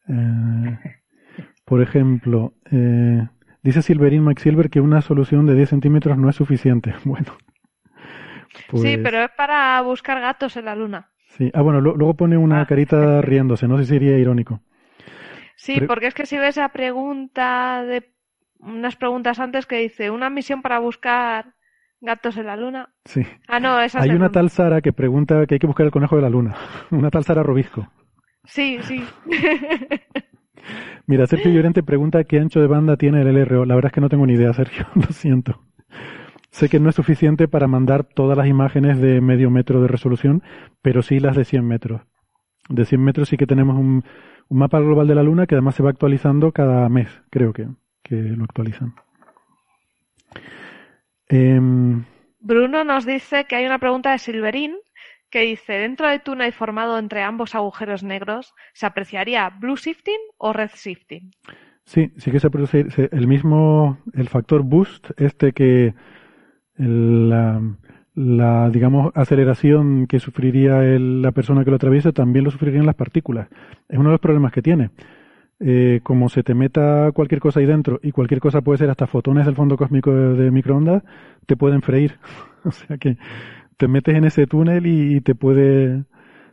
Eh, 0.08 0.78
por 1.64 1.82
ejemplo, 1.82 2.54
eh, 2.70 3.26
dice 3.62 3.82
Silverín 3.82 4.24
Mike 4.24 4.42
Silver 4.42 4.70
que 4.70 4.80
una 4.80 5.02
solución 5.02 5.46
de 5.46 5.54
10 5.54 5.70
centímetros 5.70 6.18
no 6.18 6.28
es 6.28 6.36
suficiente. 6.36 6.94
Bueno. 7.04 7.36
Pues... 8.70 8.82
Sí, 8.82 8.96
pero 9.02 9.22
es 9.22 9.30
para 9.36 9.80
buscar 9.82 10.20
gatos 10.20 10.56
en 10.56 10.64
la 10.64 10.74
luna. 10.74 11.10
Sí. 11.28 11.50
Ah, 11.54 11.62
bueno, 11.62 11.80
lo, 11.80 11.94
luego 11.94 12.14
pone 12.14 12.36
una 12.36 12.62
ah. 12.62 12.66
carita 12.66 13.20
riéndose, 13.20 13.68
no 13.68 13.76
sé 13.76 13.84
si 13.84 13.90
sería 13.90 14.18
irónico. 14.18 14.60
Sí, 15.54 15.74
pero... 15.74 15.86
porque 15.86 16.06
es 16.06 16.14
que 16.14 16.26
si 16.26 16.38
ves 16.38 16.56
esa 16.56 16.70
pregunta 16.70 17.84
de 17.84 18.10
unas 18.60 18.96
preguntas 18.96 19.38
antes 19.38 19.66
que 19.66 19.76
dice 19.76 20.10
una 20.10 20.30
misión 20.30 20.62
para 20.62 20.78
buscar 20.78 21.54
gatos 22.00 22.36
en 22.36 22.46
la 22.46 22.56
luna. 22.56 22.90
Sí. 23.04 23.22
Ah, 23.46 23.60
no, 23.60 23.80
esa 23.80 24.00
Hay 24.00 24.10
una 24.10 24.30
tal 24.30 24.50
Sara 24.50 24.80
que 24.80 24.92
pregunta 24.92 25.46
que 25.46 25.54
hay 25.54 25.58
que 25.58 25.66
buscar 25.66 25.86
el 25.86 25.92
conejo 25.92 26.16
de 26.16 26.22
la 26.22 26.30
luna. 26.30 26.54
Una 26.90 27.10
tal 27.10 27.24
Sara 27.24 27.42
Robisco. 27.42 27.88
Sí, 28.48 28.78
sí. 28.82 29.04
Mira, 31.06 31.26
Sergio 31.26 31.50
Llorente 31.50 31.82
pregunta 31.82 32.24
qué 32.24 32.38
ancho 32.38 32.60
de 32.60 32.66
banda 32.66 32.96
tiene 32.96 33.20
el 33.22 33.28
LRO. 33.28 33.64
La 33.64 33.74
verdad 33.74 33.90
es 33.90 33.94
que 33.94 34.00
no 34.00 34.08
tengo 34.08 34.26
ni 34.26 34.34
idea, 34.34 34.52
Sergio, 34.52 34.86
lo 34.94 35.06
siento. 35.12 35.62
Sé 36.50 36.68
que 36.68 36.80
no 36.80 36.88
es 36.88 36.96
suficiente 36.96 37.46
para 37.46 37.66
mandar 37.66 38.04
todas 38.04 38.36
las 38.36 38.46
imágenes 38.46 39.00
de 39.00 39.20
medio 39.20 39.50
metro 39.50 39.80
de 39.82 39.88
resolución, 39.88 40.42
pero 40.82 41.02
sí 41.02 41.20
las 41.20 41.36
de 41.36 41.44
100 41.44 41.66
metros. 41.66 42.02
De 42.68 42.84
100 42.84 43.02
metros 43.02 43.28
sí 43.28 43.36
que 43.36 43.46
tenemos 43.46 43.76
un, 43.76 44.02
un 44.48 44.58
mapa 44.58 44.80
global 44.80 45.06
de 45.06 45.14
la 45.14 45.22
Luna 45.22 45.46
que 45.46 45.54
además 45.54 45.74
se 45.74 45.82
va 45.82 45.90
actualizando 45.90 46.52
cada 46.52 46.88
mes, 46.88 47.08
creo 47.30 47.52
que, 47.52 47.68
que 48.02 48.16
lo 48.16 48.44
actualizan. 48.44 48.94
Eh, 51.28 51.60
Bruno 52.40 52.84
nos 52.84 53.04
dice 53.04 53.44
que 53.44 53.56
hay 53.56 53.66
una 53.66 53.78
pregunta 53.78 54.12
de 54.12 54.18
Silverín 54.18 54.74
que 55.30 55.40
dice, 55.40 55.74
dentro 55.74 56.08
de 56.08 56.18
túnel 56.18 56.52
formado 56.52 56.98
entre 56.98 57.22
ambos 57.22 57.54
agujeros 57.54 58.02
negros, 58.02 58.54
¿se 58.72 58.86
apreciaría 58.86 59.50
blue 59.50 59.76
shifting 59.76 60.20
o 60.38 60.52
red 60.52 60.70
shifting? 60.74 61.30
Sí, 61.84 62.12
sí 62.16 62.30
que 62.30 62.40
se 62.40 62.50
produce 62.50 62.86
el 63.12 63.26
mismo, 63.26 63.98
el 64.12 64.28
factor 64.28 64.62
boost, 64.62 65.10
este 65.16 65.52
que 65.52 65.94
la, 66.76 68.70
digamos, 68.70 69.10
aceleración 69.14 70.06
que 70.06 70.20
sufriría 70.20 70.84
el, 70.84 71.22
la 71.22 71.32
persona 71.32 71.64
que 71.64 71.70
lo 71.70 71.76
atraviesa 71.76 72.12
también 72.12 72.44
lo 72.44 72.50
sufrirían 72.50 72.86
las 72.86 72.94
partículas. 72.94 73.48
Es 73.88 73.98
uno 73.98 74.10
de 74.10 74.14
los 74.14 74.20
problemas 74.20 74.52
que 74.52 74.62
tiene. 74.62 74.90
Eh, 75.60 76.00
como 76.04 76.28
se 76.28 76.44
te 76.44 76.54
meta 76.54 77.10
cualquier 77.12 77.40
cosa 77.40 77.58
ahí 77.60 77.66
dentro, 77.66 77.98
y 78.02 78.12
cualquier 78.12 78.40
cosa 78.40 78.60
puede 78.60 78.78
ser 78.78 78.90
hasta 78.90 79.06
fotones 79.06 79.44
del 79.44 79.56
fondo 79.56 79.76
cósmico 79.76 80.12
de, 80.12 80.34
de 80.34 80.50
microondas, 80.50 81.02
te 81.46 81.56
pueden 81.56 81.82
freír. 81.82 82.18
o 82.64 82.70
sea 82.70 82.98
que 82.98 83.16
te 83.78 83.88
metes 83.88 84.14
en 84.14 84.24
ese 84.24 84.46
túnel 84.46 84.86
y, 84.86 85.20
te 85.22 85.34
puede, 85.34 86.04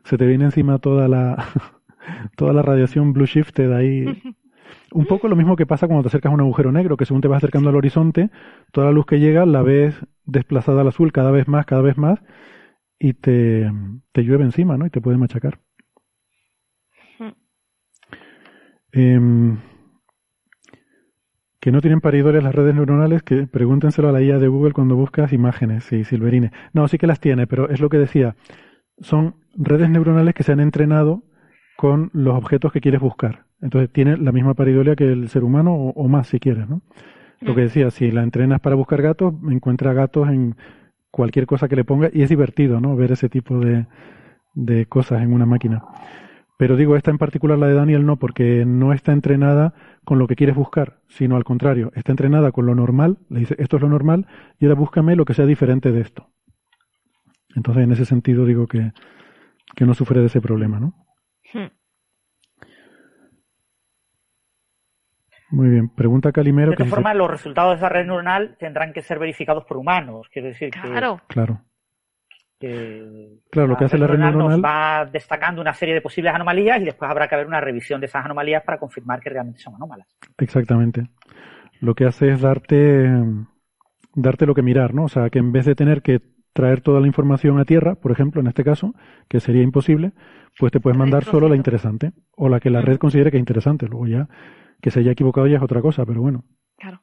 se 0.04 0.18
te 0.18 0.26
viene 0.26 0.46
encima 0.46 0.78
toda 0.78 1.08
la, 1.08 1.44
toda 2.38 2.54
la 2.54 2.62
radiación 2.62 3.12
blue 3.14 3.26
shifted 3.26 3.74
ahí. 3.74 4.06
Un 4.92 5.06
poco 5.06 5.28
lo 5.28 5.36
mismo 5.36 5.56
que 5.56 5.66
pasa 5.66 5.88
cuando 5.88 6.04
te 6.04 6.08
acercas 6.08 6.32
a 6.32 6.36
un 6.36 6.42
agujero 6.42 6.72
negro, 6.72 6.96
que 6.96 7.06
según 7.06 7.22
te 7.22 7.28
vas 7.28 7.38
acercando 7.38 7.70
al 7.70 7.76
horizonte, 7.76 8.30
toda 8.72 8.88
la 8.88 8.94
luz 8.94 9.06
que 9.06 9.20
llega 9.20 9.46
la 9.46 9.62
ves 9.62 9.96
desplazada 10.26 10.82
al 10.82 10.88
azul 10.88 11.12
cada 11.12 11.32
vez 11.32 11.48
más, 11.48 11.66
cada 11.66 11.82
vez 11.82 11.98
más, 11.98 12.20
y 13.00 13.14
te, 13.14 13.70
te 14.14 14.24
llueve 14.24 14.46
encima, 14.46 14.78
¿no? 14.78 14.86
Y 14.86 14.90
te 14.90 15.02
puede 15.02 15.18
machacar. 15.18 15.60
Eh, 18.94 19.20
que 21.66 21.72
no 21.72 21.82
tienen 21.82 22.00
paridores 22.00 22.44
las 22.44 22.54
redes 22.54 22.76
neuronales, 22.76 23.24
que 23.24 23.48
pregúntenselo 23.48 24.08
a 24.10 24.12
la 24.12 24.22
IA 24.22 24.38
de 24.38 24.48
Google 24.48 24.74
cuando 24.74 24.96
buscas 24.96 25.34
imágenes, 25.34 25.84
sí, 25.84 26.04
Silverine. 26.04 26.52
No, 26.74 26.88
sí 26.88 27.00
que 27.00 27.08
las 27.08 27.20
tiene, 27.20 27.48
pero 27.48 27.72
es 27.72 27.80
lo 27.80 27.90
que 27.90 27.98
decía. 27.98 28.36
Son 29.00 29.34
redes 29.56 29.90
neuronales 29.90 30.36
que 30.36 30.44
se 30.44 30.52
han 30.52 30.60
entrenado 30.60 31.24
con 31.76 32.12
los 32.14 32.36
objetos 32.36 32.72
que 32.72 32.82
quieres 32.82 33.02
buscar. 33.02 33.46
Entonces 33.64 33.90
tiene 33.92 34.16
la 34.16 34.32
misma 34.32 34.54
paridolia 34.54 34.96
que 34.96 35.12
el 35.12 35.28
ser 35.28 35.44
humano 35.44 35.74
o, 35.74 35.90
o 35.90 36.08
más 36.08 36.28
si 36.28 36.40
quieres, 36.40 36.70
¿no? 36.70 36.84
Lo 37.42 37.56
que 37.56 37.62
decía, 37.62 37.90
si 37.90 38.12
la 38.12 38.22
entrenas 38.22 38.62
para 38.62 38.76
buscar 38.76 39.02
gatos, 39.02 39.34
encuentra 39.50 39.92
gatos 39.92 40.30
en 40.30 40.56
cualquier 41.10 41.48
cosa 41.48 41.68
que 41.68 41.78
le 41.78 41.84
ponga 41.84 42.12
y 42.14 42.22
es 42.22 42.30
divertido, 42.30 42.80
¿no? 42.80 42.96
Ver 42.96 43.14
ese 43.14 43.28
tipo 43.28 43.58
de, 43.58 43.88
de 44.54 44.86
cosas 44.86 45.24
en 45.24 45.34
una 45.34 45.48
máquina. 45.48 45.82
Pero 46.58 46.78
digo, 46.78 46.96
esta 46.96 47.12
en 47.12 47.18
particular, 47.18 47.58
la 47.58 47.68
de 47.68 47.74
Daniel, 47.74 48.06
no, 48.06 48.18
porque 48.18 48.66
no 48.66 48.94
está 48.94 49.12
entrenada 49.12 49.74
con 50.06 50.20
lo 50.20 50.28
que 50.28 50.36
quieres 50.36 50.56
buscar, 50.56 51.00
sino 51.08 51.36
al 51.36 51.44
contrario, 51.44 51.92
está 51.96 52.12
entrenada 52.12 52.52
con 52.52 52.66
lo 52.66 52.76
normal, 52.76 53.18
le 53.30 53.42
dice, 53.42 53.56
esto 53.58 53.76
es 53.76 53.82
lo 53.82 53.90
normal, 53.90 54.28
y 54.60 54.66
ahora 54.66 54.80
búscame 54.80 55.16
lo 55.16 55.26
que 55.26 55.34
sea 55.34 55.46
diferente 55.46 55.92
de 55.92 56.02
esto. 56.02 56.30
Entonces, 57.56 57.84
en 57.84 57.92
ese 57.92 58.06
sentido, 58.06 58.46
digo 58.46 58.68
que, 58.68 58.92
que 59.76 59.86
no 59.86 59.94
sufre 59.94 60.22
de 60.22 60.28
ese 60.28 60.42
problema, 60.42 60.80
¿no? 60.80 60.94
Hmm. 61.54 61.72
Muy 65.52 65.70
bien. 65.70 65.90
Pregunta 65.90 66.32
Calimero. 66.32 66.72
De 66.72 66.78
todas 66.78 66.90
formas, 66.90 67.16
los 67.16 67.30
resultados 67.30 67.72
de 67.74 67.78
esa 67.78 67.90
red 67.90 68.06
neuronal 68.06 68.58
tendrán 68.60 68.94
que 68.94 69.02
ser 69.02 69.20
verificados 69.20 69.64
por 69.66 69.78
humanos. 69.78 70.28
Quiero 70.32 70.50
decir 70.50 70.72
claro. 70.72 71.18
que. 71.18 71.34
Claro. 71.34 71.62
Claro, 72.60 73.68
lo 73.68 73.78
que 73.78 73.86
hace 73.86 73.98
la 73.98 74.08
red 74.08 74.20
neuronal. 74.20 74.62
Nos 74.62 74.64
va 74.64 75.06
destacando 75.06 75.62
una 75.62 75.74
serie 75.74 75.94
de 75.94 76.02
posibles 76.02 76.34
anomalías 76.34 76.82
y 76.82 76.86
después 76.86 77.10
habrá 77.10 77.28
que 77.28 77.36
haber 77.36 77.48
una 77.48 77.62
revisión 77.62 78.00
de 78.00 78.08
esas 78.08 78.26
anomalías 78.26 78.64
para 78.64 78.78
confirmar 78.78 79.20
que 79.20 79.30
realmente 79.30 79.60
son 79.60 79.76
anómalas. 79.76 80.08
Exactamente. 80.38 81.04
Lo 81.82 81.94
que 81.94 82.06
hace 82.06 82.32
es 82.32 82.42
darte, 82.42 83.10
darte 84.14 84.46
lo 84.46 84.56
que 84.56 84.62
mirar, 84.62 84.94
¿no? 84.94 85.04
O 85.04 85.10
sea, 85.10 85.30
que 85.30 85.40
en 85.40 85.52
vez 85.52 85.66
de 85.66 85.76
tener 85.76 86.02
que 86.02 86.22
traer 86.54 86.82
toda 86.82 87.02
la 87.02 87.08
información 87.08 87.60
a 87.60 87.66
tierra, 87.66 87.96
por 87.96 88.12
ejemplo, 88.12 88.40
en 88.40 88.48
este 88.48 88.64
caso, 88.64 88.94
que 89.28 89.42
sería 89.42 89.62
imposible, 89.62 90.14
pues 90.58 90.72
te 90.72 90.80
puedes 90.80 90.98
mandar 90.98 91.26
solo 91.26 91.50
la 91.50 91.58
interesante 91.58 92.14
o 92.32 92.48
la 92.48 92.62
que 92.62 92.70
la 92.70 92.82
red 92.82 92.98
considere 92.98 93.30
que 93.30 93.38
es 93.38 93.42
interesante. 93.42 93.88
Luego 93.88 94.08
ya 94.08 94.28
que 94.82 94.90
se 94.90 95.02
haya 95.02 95.12
equivocado 95.12 95.48
ya 95.48 95.58
es 95.58 95.64
otra 95.64 95.82
cosa, 95.82 96.06
pero 96.06 96.22
bueno. 96.22 96.46
Claro. 96.78 97.02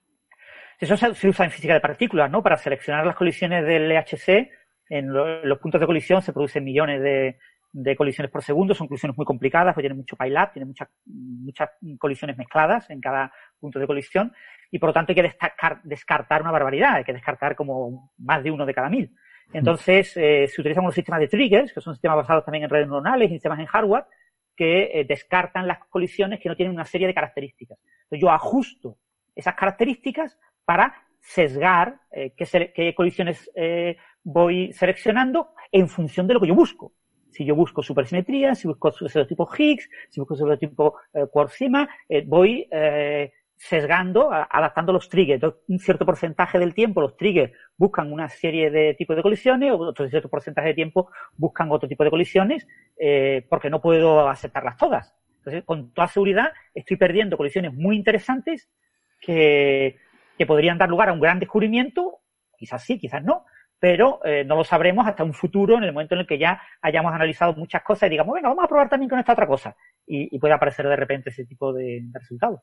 Eso 0.78 0.96
se 0.96 1.28
usa 1.28 1.44
en 1.44 1.50
física 1.50 1.74
de 1.74 1.80
partículas, 1.80 2.30
¿no? 2.30 2.42
Para 2.42 2.56
seleccionar 2.56 3.04
las 3.04 3.14
colisiones 3.14 3.64
del 3.64 3.88
LHC, 3.88 4.50
en 4.92 5.10
los 5.10 5.58
puntos 5.58 5.80
de 5.80 5.86
colisión 5.86 6.20
se 6.20 6.34
producen 6.34 6.64
millones 6.64 7.00
de, 7.00 7.96
colisiones 7.96 8.30
por 8.30 8.42
segundo, 8.42 8.74
son 8.74 8.88
colisiones 8.88 9.16
muy 9.16 9.24
complicadas, 9.24 9.72
porque 9.72 9.84
tienen 9.84 9.96
mucho 9.96 10.16
pileup, 10.16 10.52
tienen 10.52 10.68
muchas, 10.68 10.88
muchas 11.06 11.70
colisiones 11.98 12.36
mezcladas 12.36 12.90
en 12.90 13.00
cada 13.00 13.32
punto 13.58 13.78
de 13.78 13.86
colisión, 13.86 14.34
y 14.70 14.78
por 14.78 14.90
lo 14.90 14.92
tanto 14.92 15.12
hay 15.12 15.16
que 15.16 15.34
descartar 15.84 16.42
una 16.42 16.50
barbaridad, 16.50 16.96
hay 16.96 17.04
que 17.04 17.14
descartar 17.14 17.56
como 17.56 18.12
más 18.18 18.42
de 18.42 18.50
uno 18.50 18.66
de 18.66 18.74
cada 18.74 18.90
mil. 18.90 19.10
Entonces, 19.50 20.14
eh, 20.18 20.46
se 20.46 20.60
utilizan 20.60 20.84
unos 20.84 20.94
sistemas 20.94 21.20
de 21.20 21.28
triggers, 21.28 21.72
que 21.72 21.80
son 21.80 21.94
sistemas 21.94 22.18
basados 22.18 22.44
también 22.44 22.64
en 22.64 22.70
redes 22.70 22.86
neuronales 22.86 23.30
y 23.30 23.34
sistemas 23.34 23.60
en 23.60 23.66
hardware, 23.66 24.04
que 24.54 24.90
eh, 24.92 25.06
descartan 25.08 25.66
las 25.66 25.78
colisiones 25.86 26.38
que 26.38 26.50
no 26.50 26.56
tienen 26.56 26.74
una 26.74 26.84
serie 26.84 27.06
de 27.06 27.14
características. 27.14 27.78
Entonces 28.02 28.20
yo 28.20 28.30
ajusto 28.30 28.98
esas 29.34 29.54
características 29.54 30.38
para 30.66 30.94
sesgar 31.22 32.00
eh, 32.10 32.34
qué, 32.36 32.94
colisiones 32.94 33.50
eh, 33.54 33.96
voy 34.22 34.72
seleccionando 34.72 35.54
en 35.70 35.88
función 35.88 36.26
de 36.26 36.34
lo 36.34 36.40
que 36.40 36.48
yo 36.48 36.54
busco. 36.54 36.92
Si 37.30 37.46
yo 37.46 37.54
busco 37.54 37.82
supersimetría, 37.82 38.54
si 38.54 38.68
busco 38.68 38.92
tipo 39.26 39.48
Higgs, 39.56 39.88
si 40.10 40.20
busco 40.20 40.36
serotipo 40.36 40.96
eh, 41.14 41.26
Quartzima, 41.30 41.88
voy 42.26 42.68
sesgando, 43.62 44.32
adaptando 44.32 44.92
los 44.92 45.08
triggers. 45.08 45.40
un 45.68 45.78
cierto 45.78 46.04
porcentaje 46.04 46.58
del 46.58 46.74
tiempo 46.74 47.00
los 47.00 47.16
triggers 47.16 47.52
buscan 47.76 48.12
una 48.12 48.28
serie 48.28 48.72
de 48.72 48.94
tipos 48.94 49.14
de 49.14 49.22
colisiones, 49.22 49.72
otro 49.72 50.08
cierto 50.08 50.28
porcentaje 50.28 50.68
de 50.68 50.74
tiempo 50.74 51.10
buscan 51.36 51.70
otro 51.70 51.88
tipo 51.88 52.02
de 52.02 52.10
colisiones, 52.10 52.66
eh, 52.98 53.46
porque 53.48 53.70
no 53.70 53.80
puedo 53.80 54.28
aceptarlas 54.28 54.76
todas. 54.76 55.14
Entonces, 55.38 55.62
con 55.64 55.92
toda 55.92 56.08
seguridad, 56.08 56.52
estoy 56.74 56.96
perdiendo 56.96 57.36
colisiones 57.36 57.72
muy 57.72 57.94
interesantes 57.94 58.68
que, 59.20 59.96
que 60.38 60.46
podrían 60.46 60.78
dar 60.78 60.88
lugar 60.88 61.08
a 61.08 61.12
un 61.12 61.20
gran 61.20 61.38
descubrimiento, 61.38 62.20
quizás 62.56 62.82
sí, 62.82 62.98
quizás 62.98 63.22
no, 63.22 63.44
pero 63.82 64.20
eh, 64.24 64.44
no 64.44 64.54
lo 64.54 64.62
sabremos 64.62 65.08
hasta 65.08 65.24
un 65.24 65.32
futuro, 65.32 65.76
en 65.76 65.82
el 65.82 65.92
momento 65.92 66.14
en 66.14 66.20
el 66.20 66.26
que 66.28 66.38
ya 66.38 66.62
hayamos 66.80 67.12
analizado 67.12 67.52
muchas 67.56 67.82
cosas 67.82 68.06
y 68.06 68.10
digamos, 68.10 68.32
venga, 68.32 68.48
vamos 68.48 68.64
a 68.64 68.68
probar 68.68 68.88
también 68.88 69.10
con 69.10 69.18
esta 69.18 69.32
otra 69.32 69.48
cosa. 69.48 69.74
Y, 70.06 70.38
puede 70.38 70.54
aparecer 70.54 70.86
de 70.86 70.94
repente 70.94 71.30
ese 71.30 71.44
tipo 71.44 71.72
de, 71.72 72.00
resultados. 72.12 72.60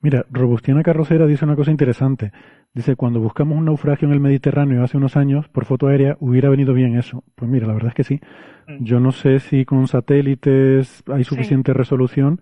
Mira, 0.00 0.24
Robustiana 0.28 0.82
Carrocera 0.82 1.24
dice 1.24 1.44
una 1.44 1.54
cosa 1.54 1.70
interesante. 1.70 2.32
Dice, 2.74 2.96
cuando 2.96 3.20
buscamos 3.20 3.58
un 3.58 3.66
naufragio 3.66 4.08
en 4.08 4.14
el 4.14 4.18
Mediterráneo 4.18 4.82
hace 4.82 4.96
unos 4.96 5.16
años, 5.16 5.48
por 5.48 5.66
foto 5.66 5.86
aérea, 5.86 6.16
hubiera 6.18 6.48
venido 6.48 6.74
bien 6.74 6.98
eso. 6.98 7.22
Pues 7.36 7.48
mira, 7.48 7.68
la 7.68 7.74
verdad 7.74 7.90
es 7.90 7.94
que 7.94 8.04
sí. 8.04 8.20
Mm. 8.66 8.84
Yo 8.84 8.98
no 8.98 9.12
sé 9.12 9.38
si 9.38 9.64
con 9.64 9.86
satélites 9.86 11.04
hay 11.06 11.22
suficiente 11.22 11.72
resolución, 11.72 12.40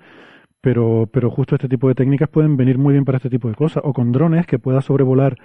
pero, 0.60 1.08
pero 1.12 1.30
justo 1.30 1.54
este 1.54 1.68
tipo 1.68 1.88
de 1.88 1.94
técnicas 1.94 2.28
pueden 2.28 2.56
venir 2.56 2.78
muy 2.78 2.92
bien 2.92 3.04
para 3.04 3.16
este 3.16 3.30
tipo 3.30 3.48
de 3.48 3.54
cosas. 3.54 3.82
O 3.84 3.92
con 3.92 4.12
drones 4.12 4.46
que 4.46 4.58
pueda 4.58 4.80
sobrevolar 4.80 5.36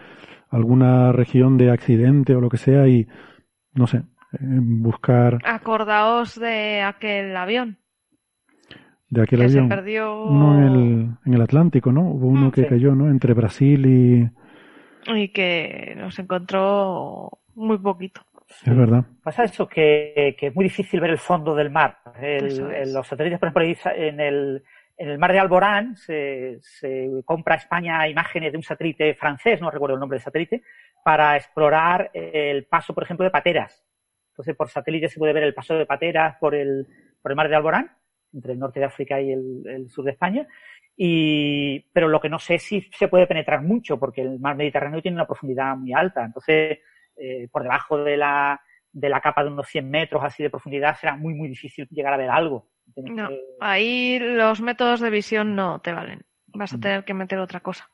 alguna 0.49 1.11
región 1.11 1.57
de 1.57 1.71
accidente 1.71 2.35
o 2.35 2.41
lo 2.41 2.49
que 2.49 2.57
sea 2.57 2.87
y, 2.87 3.07
no 3.73 3.87
sé, 3.87 4.03
buscar... 4.39 5.39
Acordaos 5.43 6.39
de 6.39 6.81
aquel 6.81 7.35
avión. 7.35 7.77
De 9.09 9.23
aquel 9.23 9.41
avión. 9.41 9.69
Se 9.69 9.75
perdió... 9.75 10.23
Uno 10.23 10.57
en 10.57 10.63
el, 10.63 11.09
en 11.25 11.33
el 11.33 11.41
Atlántico, 11.41 11.91
¿no? 11.91 12.01
Hubo 12.01 12.27
uno 12.27 12.47
mm, 12.47 12.51
que 12.51 12.67
cayó, 12.67 12.95
¿no? 12.95 13.09
Entre 13.09 13.33
Brasil 13.33 13.85
y... 13.85 14.29
Y 15.13 15.29
que 15.29 15.95
nos 15.97 16.17
encontró 16.19 17.39
muy 17.55 17.77
poquito. 17.79 18.21
Es 18.65 18.75
verdad. 18.75 19.05
Pasa 19.23 19.43
eso, 19.43 19.67
que, 19.67 20.35
que 20.37 20.47
es 20.47 20.55
muy 20.55 20.63
difícil 20.63 20.99
ver 20.99 21.11
el 21.11 21.17
fondo 21.17 21.55
del 21.55 21.71
mar. 21.71 21.99
los 22.87 23.07
satélites, 23.07 23.39
por 23.39 23.63
ejemplo, 23.63 23.91
en 23.95 24.19
el, 24.19 24.63
en 25.01 25.09
el 25.09 25.17
mar 25.17 25.31
de 25.31 25.39
Alborán 25.39 25.95
se, 25.97 26.59
compra 27.25 27.55
a 27.55 27.57
España 27.57 28.07
imágenes 28.07 28.51
de 28.51 28.57
un 28.59 28.63
satélite 28.63 29.15
francés, 29.15 29.59
no 29.59 29.71
recuerdo 29.71 29.95
el 29.95 29.99
nombre 29.99 30.17
del 30.17 30.23
satélite, 30.23 30.61
para 31.03 31.35
explorar 31.35 32.11
el 32.13 32.65
paso, 32.65 32.93
por 32.93 33.03
ejemplo, 33.03 33.23
de 33.23 33.31
pateras. 33.31 33.83
Entonces, 34.29 34.55
por 34.55 34.69
satélite 34.69 35.09
se 35.09 35.17
puede 35.17 35.33
ver 35.33 35.41
el 35.41 35.55
paso 35.55 35.73
de 35.73 35.87
pateras 35.87 36.35
por 36.39 36.53
el, 36.53 36.85
por 37.19 37.31
el 37.31 37.35
mar 37.35 37.49
de 37.49 37.55
Alborán, 37.55 37.97
entre 38.31 38.53
el 38.53 38.59
norte 38.59 38.79
de 38.79 38.85
África 38.85 39.19
y 39.19 39.31
el, 39.31 39.89
sur 39.89 40.05
de 40.05 40.11
España. 40.11 40.47
Y, 40.95 41.79
pero 41.91 42.07
lo 42.07 42.21
que 42.21 42.29
no 42.29 42.37
sé 42.37 42.55
es 42.55 42.63
si 42.63 42.81
se 42.81 43.07
puede 43.07 43.25
penetrar 43.25 43.63
mucho, 43.63 43.97
porque 43.97 44.21
el 44.21 44.39
mar 44.39 44.55
Mediterráneo 44.55 45.01
tiene 45.01 45.15
una 45.15 45.25
profundidad 45.25 45.75
muy 45.77 45.93
alta. 45.93 46.23
Entonces, 46.23 46.77
eh, 47.17 47.47
por 47.51 47.63
debajo 47.63 47.97
de 48.03 48.17
la, 48.17 48.61
de 48.91 49.09
la 49.09 49.19
capa 49.19 49.43
de 49.43 49.49
unos 49.49 49.67
100 49.67 49.89
metros 49.89 50.23
así 50.23 50.43
de 50.43 50.51
profundidad 50.51 50.95
será 50.95 51.15
muy, 51.15 51.33
muy 51.33 51.49
difícil 51.49 51.87
llegar 51.89 52.13
a 52.13 52.17
ver 52.17 52.29
algo. 52.29 52.67
No, 52.95 53.29
ahí 53.59 54.19
los 54.19 54.61
métodos 54.61 54.99
de 54.99 55.09
visión 55.09 55.55
no 55.55 55.79
te 55.79 55.91
valen. 55.91 56.21
Vas 56.47 56.73
a 56.73 56.77
mm. 56.77 56.81
tener 56.81 57.03
que 57.05 57.13
meter 57.13 57.39
otra 57.39 57.59
cosa. 57.61 57.89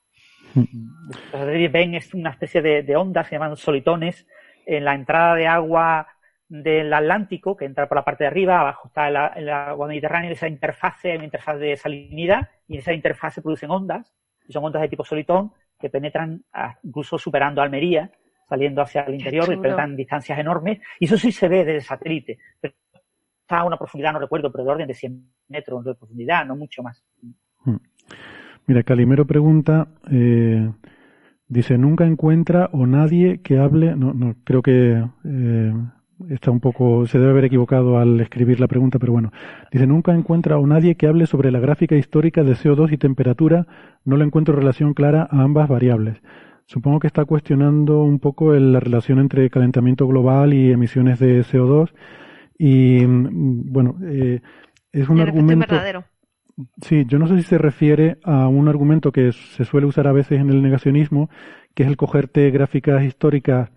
Ven 1.34 1.96
es 1.96 2.14
una 2.14 2.32
especie 2.32 2.62
de, 2.62 2.96
ondas, 2.96 3.28
se 3.28 3.36
llaman 3.36 3.56
solitones, 3.56 4.26
en 4.66 4.86
la 4.86 4.96
entrada 4.96 5.36
de 5.36 5.48
agua 5.48 6.08
del 6.50 6.94
Atlántico, 6.94 7.56
que 7.56 7.66
entra 7.66 7.88
por 7.88 7.98
la 7.98 8.06
parte 8.06 8.24
de 8.24 8.30
arriba, 8.30 8.60
abajo 8.60 8.88
está 8.88 9.08
el, 9.08 9.50
agua 9.50 9.88
mediterránea, 9.88 10.32
esa 10.32 10.48
interfase, 10.48 11.16
una 11.16 11.26
interfaz 11.26 11.60
de 11.60 11.76
salinidad, 11.76 12.50
y 12.68 12.76
en 12.76 12.80
esa 12.80 12.94
interfaz 12.94 13.36
se 13.36 13.42
producen 13.42 13.72
ondas, 13.72 14.14
y 14.48 14.54
son 14.54 14.64
ondas 14.64 14.82
de 14.82 14.90
tipo 14.90 15.04
solitón, 15.04 15.52
que 15.80 15.90
penetran 15.90 16.44
incluso 16.84 17.18
superando 17.18 17.62
Almería, 17.62 18.12
saliendo 18.48 18.82
hacia 18.82 19.02
el 19.02 19.16
interior, 19.16 19.52
y 19.52 19.58
penetran 19.58 19.96
distancias 19.96 20.40
enormes, 20.40 20.80
y 21.00 21.06
eso 21.06 21.18
sí 21.18 21.32
se 21.32 21.48
ve 21.48 21.66
desde 21.66 21.82
satélite, 21.82 22.40
pero 22.60 22.74
está 23.48 23.60
a 23.60 23.64
una 23.64 23.78
profundidad, 23.78 24.12
no 24.12 24.20
recuerdo, 24.20 24.52
pero 24.52 24.66
de 24.66 24.70
orden 24.72 24.88
de 24.90 24.94
100 24.94 25.24
metros 25.48 25.86
de 25.86 25.96
profundidad, 25.96 26.46
no 26.46 26.58
mucho 26.58 26.84
más. 26.84 27.02
Hmm. 27.64 27.78
Mira, 28.66 28.84
Calimero 28.84 29.26
pregunta, 29.26 29.88
eh, 30.12 30.70
dice, 31.48 31.78
nunca 31.78 32.06
encuentra 32.06 32.70
o 32.74 32.86
nadie 32.86 33.40
que 33.42 33.58
hable, 33.58 33.96
no, 33.96 34.14
no, 34.14 34.36
creo 34.44 34.62
que 34.62 35.02
eh, 35.24 35.74
está 36.30 36.52
un 36.52 36.60
poco, 36.60 37.08
se 37.08 37.20
debe 37.20 37.32
haber 37.32 37.46
equivocado 37.46 37.98
al 37.98 38.20
escribir 38.20 38.60
la 38.60 38.68
pregunta, 38.68 39.00
pero 39.00 39.14
bueno, 39.14 39.32
dice, 39.72 39.88
nunca 39.88 40.14
encuentra 40.14 40.58
o 40.58 40.68
nadie 40.68 40.96
que 40.96 41.08
hable 41.08 41.26
sobre 41.26 41.50
la 41.50 41.62
gráfica 41.62 41.96
histórica 41.96 42.44
de 42.44 42.52
CO2 42.52 42.92
y 42.92 42.98
temperatura, 42.98 43.66
no 44.04 44.18
le 44.18 44.26
encuentro 44.26 44.58
relación 44.58 44.94
clara 44.94 45.26
a 45.32 45.42
ambas 45.42 45.70
variables. 45.70 46.22
Supongo 46.66 47.00
que 47.00 47.08
está 47.08 47.24
cuestionando 47.24 48.04
un 48.04 48.20
poco 48.20 48.54
la 48.54 48.82
relación 48.82 49.20
entre 49.20 49.50
calentamiento 49.50 50.06
global 50.06 50.54
y 50.54 50.70
emisiones 50.70 51.18
de 51.18 51.40
CO2 51.46 51.94
y 52.58 53.06
mm, 53.06 53.72
bueno, 53.72 53.98
eh, 54.04 54.42
es 54.92 55.10
un 55.10 55.20
argumento. 55.20 55.68
Verdadero. 55.68 56.06
Sí, 56.82 57.06
yo 57.08 57.20
no 57.20 57.28
sé 57.28 57.38
si 57.38 57.44
se 57.44 57.58
refiere 57.60 58.18
a 58.24 58.48
un 58.48 58.68
argumento 58.68 59.12
que 59.12 59.32
se 59.32 59.64
suele 59.64 59.86
usar 59.86 60.08
a 60.08 60.12
veces 60.12 60.40
en 60.40 60.50
el 60.50 60.64
negacionismo, 60.64 61.30
que 61.76 61.84
es 61.84 61.90
el 61.90 61.98
cogerte 61.98 62.50
gráficas 62.50 63.04
históricas, 63.04 63.70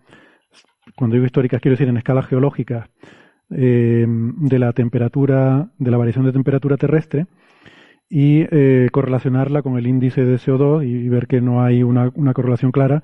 cuando 0.96 1.14
digo 1.14 1.26
históricas 1.26 1.60
quiero 1.60 1.74
decir 1.74 1.88
en 1.88 1.98
escala 1.98 2.22
geológica, 2.22 2.88
eh, 3.50 4.06
de 4.08 4.58
la 4.58 4.72
temperatura, 4.72 5.68
de 5.76 5.90
la 5.90 5.98
variación 5.98 6.24
de 6.24 6.32
temperatura 6.32 6.78
terrestre, 6.78 7.26
y 8.08 8.46
eh, 8.50 8.88
correlacionarla 8.90 9.62
con 9.62 9.78
el 9.78 9.86
índice 9.86 10.24
de 10.24 10.36
CO2 10.36 10.86
y, 10.86 11.08
ver 11.08 11.26
que 11.26 11.40
no 11.40 11.62
hay 11.62 11.82
una, 11.82 12.10
una 12.14 12.32
correlación 12.32 12.72
clara. 12.72 13.02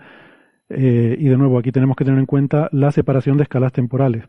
Eh, 0.68 1.16
y 1.18 1.28
de 1.28 1.36
nuevo, 1.36 1.58
aquí 1.58 1.70
tenemos 1.70 1.96
que 1.96 2.04
tener 2.04 2.18
en 2.18 2.26
cuenta 2.26 2.68
la 2.72 2.90
separación 2.90 3.36
de 3.36 3.44
escalas 3.44 3.72
temporales. 3.72 4.24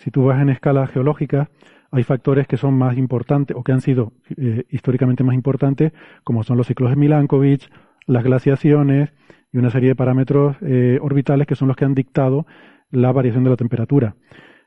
Si 0.00 0.10
tú 0.10 0.24
vas 0.24 0.40
en 0.40 0.48
escala 0.48 0.86
geológica, 0.86 1.50
hay 1.90 2.04
factores 2.04 2.46
que 2.46 2.56
son 2.56 2.72
más 2.72 2.96
importantes 2.96 3.54
o 3.54 3.62
que 3.62 3.72
han 3.72 3.82
sido 3.82 4.14
eh, 4.34 4.64
históricamente 4.70 5.24
más 5.24 5.34
importantes, 5.34 5.92
como 6.24 6.42
son 6.42 6.56
los 6.56 6.66
ciclos 6.66 6.88
de 6.88 6.96
Milankovitch, 6.96 7.68
las 8.06 8.24
glaciaciones 8.24 9.12
y 9.52 9.58
una 9.58 9.68
serie 9.68 9.90
de 9.90 9.94
parámetros 9.94 10.56
eh, 10.62 10.98
orbitales 11.02 11.46
que 11.46 11.54
son 11.54 11.68
los 11.68 11.76
que 11.76 11.84
han 11.84 11.94
dictado 11.94 12.46
la 12.90 13.12
variación 13.12 13.44
de 13.44 13.50
la 13.50 13.56
temperatura. 13.56 14.16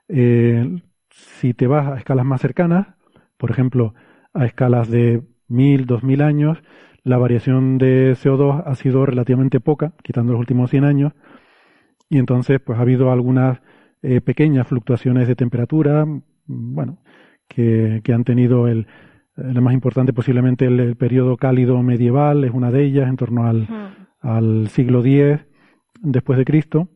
Eh, 0.08 0.82
si 1.10 1.56
te 1.56 1.66
vas 1.66 1.88
a 1.88 1.98
escalas 1.98 2.26
más 2.26 2.40
cercanas, 2.40 2.90
por 3.38 3.50
ejemplo, 3.50 3.96
a 4.36 4.46
escalas 4.46 4.88
de 4.88 5.24
1000, 5.48 5.88
2000 5.88 6.22
años, 6.22 6.64
la 7.04 7.18
variación 7.18 7.80
de 7.80 8.12
CO2 8.14 8.62
ha 8.68 8.76
sido 8.76 9.04
relativamente 9.04 9.60
poca, 9.60 9.94
quitando 10.04 10.34
los 10.34 10.40
últimos 10.42 10.70
100 10.70 10.86
años, 10.86 11.14
y 12.08 12.20
entonces 12.20 12.60
pues 12.64 12.78
ha 12.78 12.84
habido 12.84 13.12
algunas 13.12 13.62
eh, 14.04 14.22
pequeñas 14.22 14.68
fluctuaciones 14.68 15.28
de 15.28 15.36
temperatura, 15.36 16.06
bueno, 16.46 17.00
que, 17.48 18.02
que 18.04 18.14
han 18.14 18.24
tenido 18.24 18.68
el, 18.68 18.86
la 19.36 19.62
más 19.62 19.74
importante 19.74 20.14
posiblemente 20.14 20.66
el, 20.66 20.96
periodo 20.96 21.38
cálido 21.38 21.82
medieval, 21.82 22.44
es 22.44 22.52
una 22.52 22.72
de 22.72 22.84
ellas, 22.84 23.10
en 23.10 23.18
torno 23.18 23.48
al, 23.48 23.68
al 24.20 24.70
siglo 24.70 25.04
X 25.04 25.46
después 26.02 26.38
de 26.38 26.46
Cristo. 26.46 26.90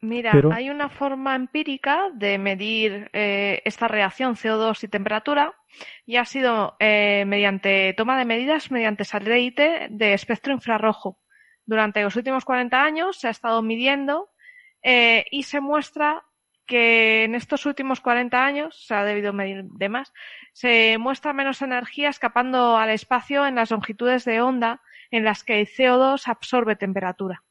Mira, 0.00 0.32
hay 0.52 0.68
una 0.68 0.88
forma 0.88 1.34
empírica 1.34 2.10
de 2.14 2.38
medir 2.38 3.10
eh, 3.12 3.62
esta 3.64 3.88
reacción 3.88 4.34
CO2 4.34 4.84
y 4.84 4.88
temperatura 4.88 5.54
y 6.04 6.16
ha 6.16 6.24
sido 6.24 6.76
eh, 6.78 7.24
mediante 7.26 7.94
toma 7.96 8.18
de 8.18 8.26
medidas 8.26 8.70
mediante 8.70 9.04
satélite 9.04 9.88
de 9.90 10.12
espectro 10.12 10.52
infrarrojo. 10.52 11.18
Durante 11.64 12.02
los 12.02 12.14
últimos 12.14 12.44
40 12.44 12.82
años 12.82 13.18
se 13.18 13.28
ha 13.28 13.30
estado 13.30 13.62
midiendo 13.62 14.28
eh, 14.82 15.24
y 15.30 15.44
se 15.44 15.60
muestra 15.60 16.22
que 16.66 17.24
en 17.24 17.34
estos 17.34 17.64
últimos 17.66 18.00
40 18.00 18.44
años, 18.44 18.86
se 18.86 18.94
ha 18.94 19.04
debido 19.04 19.32
medir 19.32 19.64
de 19.64 19.88
más, 19.88 20.12
se 20.52 20.98
muestra 20.98 21.32
menos 21.32 21.62
energía 21.62 22.08
escapando 22.08 22.76
al 22.76 22.90
espacio 22.90 23.46
en 23.46 23.54
las 23.54 23.70
longitudes 23.70 24.24
de 24.24 24.40
onda 24.40 24.82
en 25.10 25.24
las 25.24 25.44
que 25.44 25.60
el 25.60 25.66
CO2 25.66 26.26
absorbe 26.26 26.76
temperatura. 26.76 27.42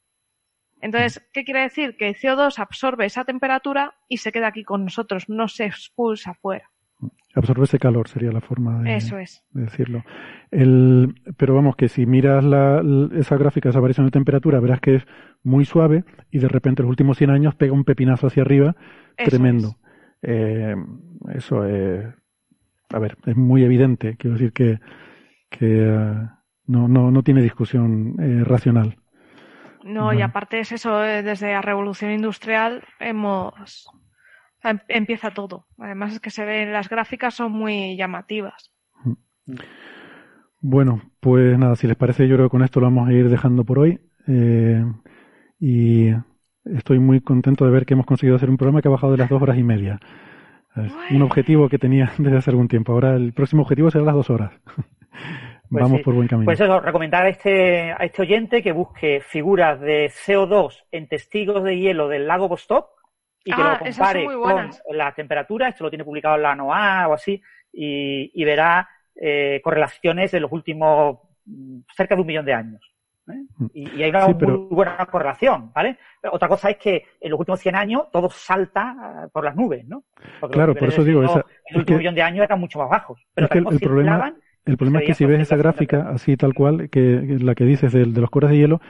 Entonces, 0.82 1.28
¿qué 1.34 1.46
quiere 1.46 1.62
decir? 1.62 1.98
Que 1.98 2.10
el 2.10 2.16
CO2 2.16 2.60
absorbe 2.60 3.06
esa 3.06 3.24
temperatura 3.24 3.96
y 4.08 4.18
se 4.18 4.32
queda 4.32 4.48
aquí 4.48 4.64
con 4.64 4.84
nosotros, 4.84 5.30
no 5.30 5.48
se 5.48 5.66
expulsa 5.66 6.32
afuera. 6.32 6.70
Absorbe 7.36 7.66
ese 7.66 7.80
calor, 7.80 8.08
sería 8.08 8.32
la 8.32 8.40
forma 8.40 8.82
de, 8.82 8.96
Eso 8.96 9.18
es. 9.20 9.44
decirlo. 9.52 10.04
El, 10.52 11.16
pero 11.38 11.54
vamos, 11.54 11.76
que 11.76 11.90
si 11.90 12.06
miras 12.06 12.44
la, 12.44 12.82
esa 13.14 13.36
gráfica, 13.38 13.70
esa 13.70 13.82
variación 13.82 14.08
de 14.08 14.12
temperatura, 14.12 14.62
verás 14.62 14.80
que 14.80 14.96
es 14.96 15.04
muy 15.44 15.66
suave 15.66 16.06
y 16.32 16.40
de 16.40 16.48
repente 16.48 16.82
en 16.82 16.86
los 16.86 16.92
últimos 16.92 17.18
100 17.18 17.30
años 17.30 17.56
pega 17.56 17.74
un 17.74 17.84
pepinazo 17.84 18.28
hacia 18.28 18.44
arriba 18.44 18.76
tremendo. 19.18 19.76
Eh, 20.22 20.76
eso 21.34 21.66
es, 21.66 22.06
a 22.90 23.00
ver, 23.00 23.18
es 23.26 23.36
muy 23.36 23.64
evidente. 23.64 24.16
Quiero 24.18 24.38
decir 24.38 24.54
que, 24.54 24.80
que 25.50 25.84
eh, 25.84 26.30
no, 26.68 26.88
no, 26.88 27.12
no 27.12 27.24
tiene 27.24 27.42
discusión 27.42 28.16
eh, 28.20 28.44
racional. 28.44 28.98
No, 29.84 30.14
y 30.14 30.22
aparte 30.22 30.60
es 30.60 30.72
eso, 30.72 30.98
desde 30.98 31.52
la 31.52 31.62
revolución 31.62 32.12
industrial 32.12 32.84
hemos 33.00 33.54
em, 33.94 34.05
empieza 34.88 35.32
todo. 35.32 35.66
Además 35.78 36.14
es 36.14 36.20
que 36.20 36.30
se 36.30 36.46
ven 36.46 36.72
las 36.72 36.90
gráficas 36.90 37.34
son 37.34 37.52
muy 37.52 37.96
llamativas. 37.96 38.72
Bueno, 40.62 41.02
pues 41.20 41.58
nada, 41.58 41.76
si 41.76 41.88
les 41.88 41.96
parece, 41.96 42.28
yo 42.28 42.36
creo 42.36 42.48
que 42.48 42.52
con 42.52 42.64
esto 42.64 42.80
lo 42.80 42.88
vamos 42.88 43.08
a 43.08 43.14
ir 43.14 43.30
dejando 43.30 43.64
por 43.64 43.80
hoy. 43.80 44.00
y 45.60 46.12
estoy 46.66 47.00
muy 47.00 47.22
contento 47.22 47.66
de 47.66 47.72
ver 47.72 47.86
que 47.86 47.94
hemos 47.94 48.06
conseguido 48.06 48.36
hacer 48.36 48.50
un 48.50 48.58
programa 48.58 48.82
que 48.82 48.88
ha 48.88 48.92
bajado 48.92 49.12
de 49.12 49.20
las 49.20 49.30
dos 49.30 49.42
horas 49.42 49.58
y 49.58 49.64
media. 49.64 50.00
un 51.12 51.22
objetivo 51.22 51.70
que 51.70 51.78
tenía 51.78 52.12
desde 52.18 52.38
hace 52.38 52.50
algún 52.50 52.68
tiempo. 52.68 52.94
Ahora 52.94 53.16
el 53.16 53.34
próximo 53.34 53.62
objetivo 53.62 53.92
será 53.92 54.06
las 54.06 54.16
dos 54.16 54.30
horas. 54.30 54.52
Pues 55.68 55.82
Vamos 55.82 56.02
por 56.02 56.14
buen 56.14 56.28
camino. 56.28 56.46
Pues 56.46 56.62
eso, 56.62 56.80
recomendar 56.80 57.26
a 57.26 57.30
este, 57.30 57.92
a 57.92 58.06
este 58.06 58.22
oyente 58.22 58.62
que 58.62 58.72
busque 58.72 59.20
figuras 59.20 59.80
de 59.82 60.12
CO2 60.12 60.84
en 60.92 61.08
testigos 61.08 61.64
de 61.64 61.80
hielo 61.80 62.08
del 62.08 62.28
lago 62.28 62.48
Vostok 62.48 62.95
y 63.46 63.52
que 63.52 63.62
lo 63.62 63.70
ah, 63.70 63.80
compare 63.80 64.26
con 64.26 64.98
la 64.98 65.14
temperatura. 65.14 65.70
Esto 65.70 65.86
lo 65.86 65.90
tiene 65.90 66.04
publicado 66.04 66.36
en 66.36 66.42
la 66.42 66.56
NOAA 66.56 67.08
o 67.08 67.14
así 67.14 67.42
y, 67.72 68.44
verá 68.44 68.90
eh, 69.16 69.62
correlaciones 69.64 70.32
de 70.32 70.40
los 70.40 70.52
últimos 70.52 71.20
mm, 71.46 71.80
cerca 71.96 72.16
de 72.16 72.22
un 72.22 72.28
millón 72.28 72.46
de 72.46 72.54
años. 72.54 72.96
¿eh? 73.30 73.44
Mm. 73.58 73.66
Y, 73.74 74.04
hay 74.04 74.10
una 74.10 74.28
muy 74.28 74.68
buena 74.72 75.06
correlación, 75.06 75.72
¿vale? 75.74 75.98
Otra 76.32 76.48
cosa 76.48 76.72
es 76.72 76.78
que 76.78 77.06
en 77.22 77.30
los 77.30 77.40
últimos 77.40 77.60
100 77.60 77.76
años 77.76 78.04
todo 78.12 78.30
salta 78.32 78.96
eh, 79.26 79.28
por 79.32 79.44
las 79.44 79.56
nubes, 79.56 79.86
¿no? 79.88 80.04
claro, 80.52 80.74
por 80.74 80.88
eso 80.88 81.04
digo, 81.04 81.24
esa, 81.24 81.46
el 81.68 81.78
último 81.78 82.00
millón 82.00 82.16
de 82.16 82.24
años 82.24 82.44
eran 82.44 82.60
mucho 82.60 82.80
más 82.80 82.90
bajos. 82.90 83.22
Pero 83.36 83.48
el, 83.70 83.80
problema, 83.80 84.34
el 84.66 84.78
problema 84.78 85.00
es 85.02 85.06
que 85.06 85.14
si 85.14 85.26
ves 85.26 85.42
esa 85.42 85.56
gráfica 85.56 86.10
así 86.10 86.36
tal 86.36 86.56
cual, 86.56 86.90
que 86.90 87.38
la 87.40 87.54
que 87.54 87.66
dices 87.66 87.94
de, 87.94 88.08
los 88.08 88.30
cores 88.32 88.50
de 88.50 88.58
hielo, 88.58 88.82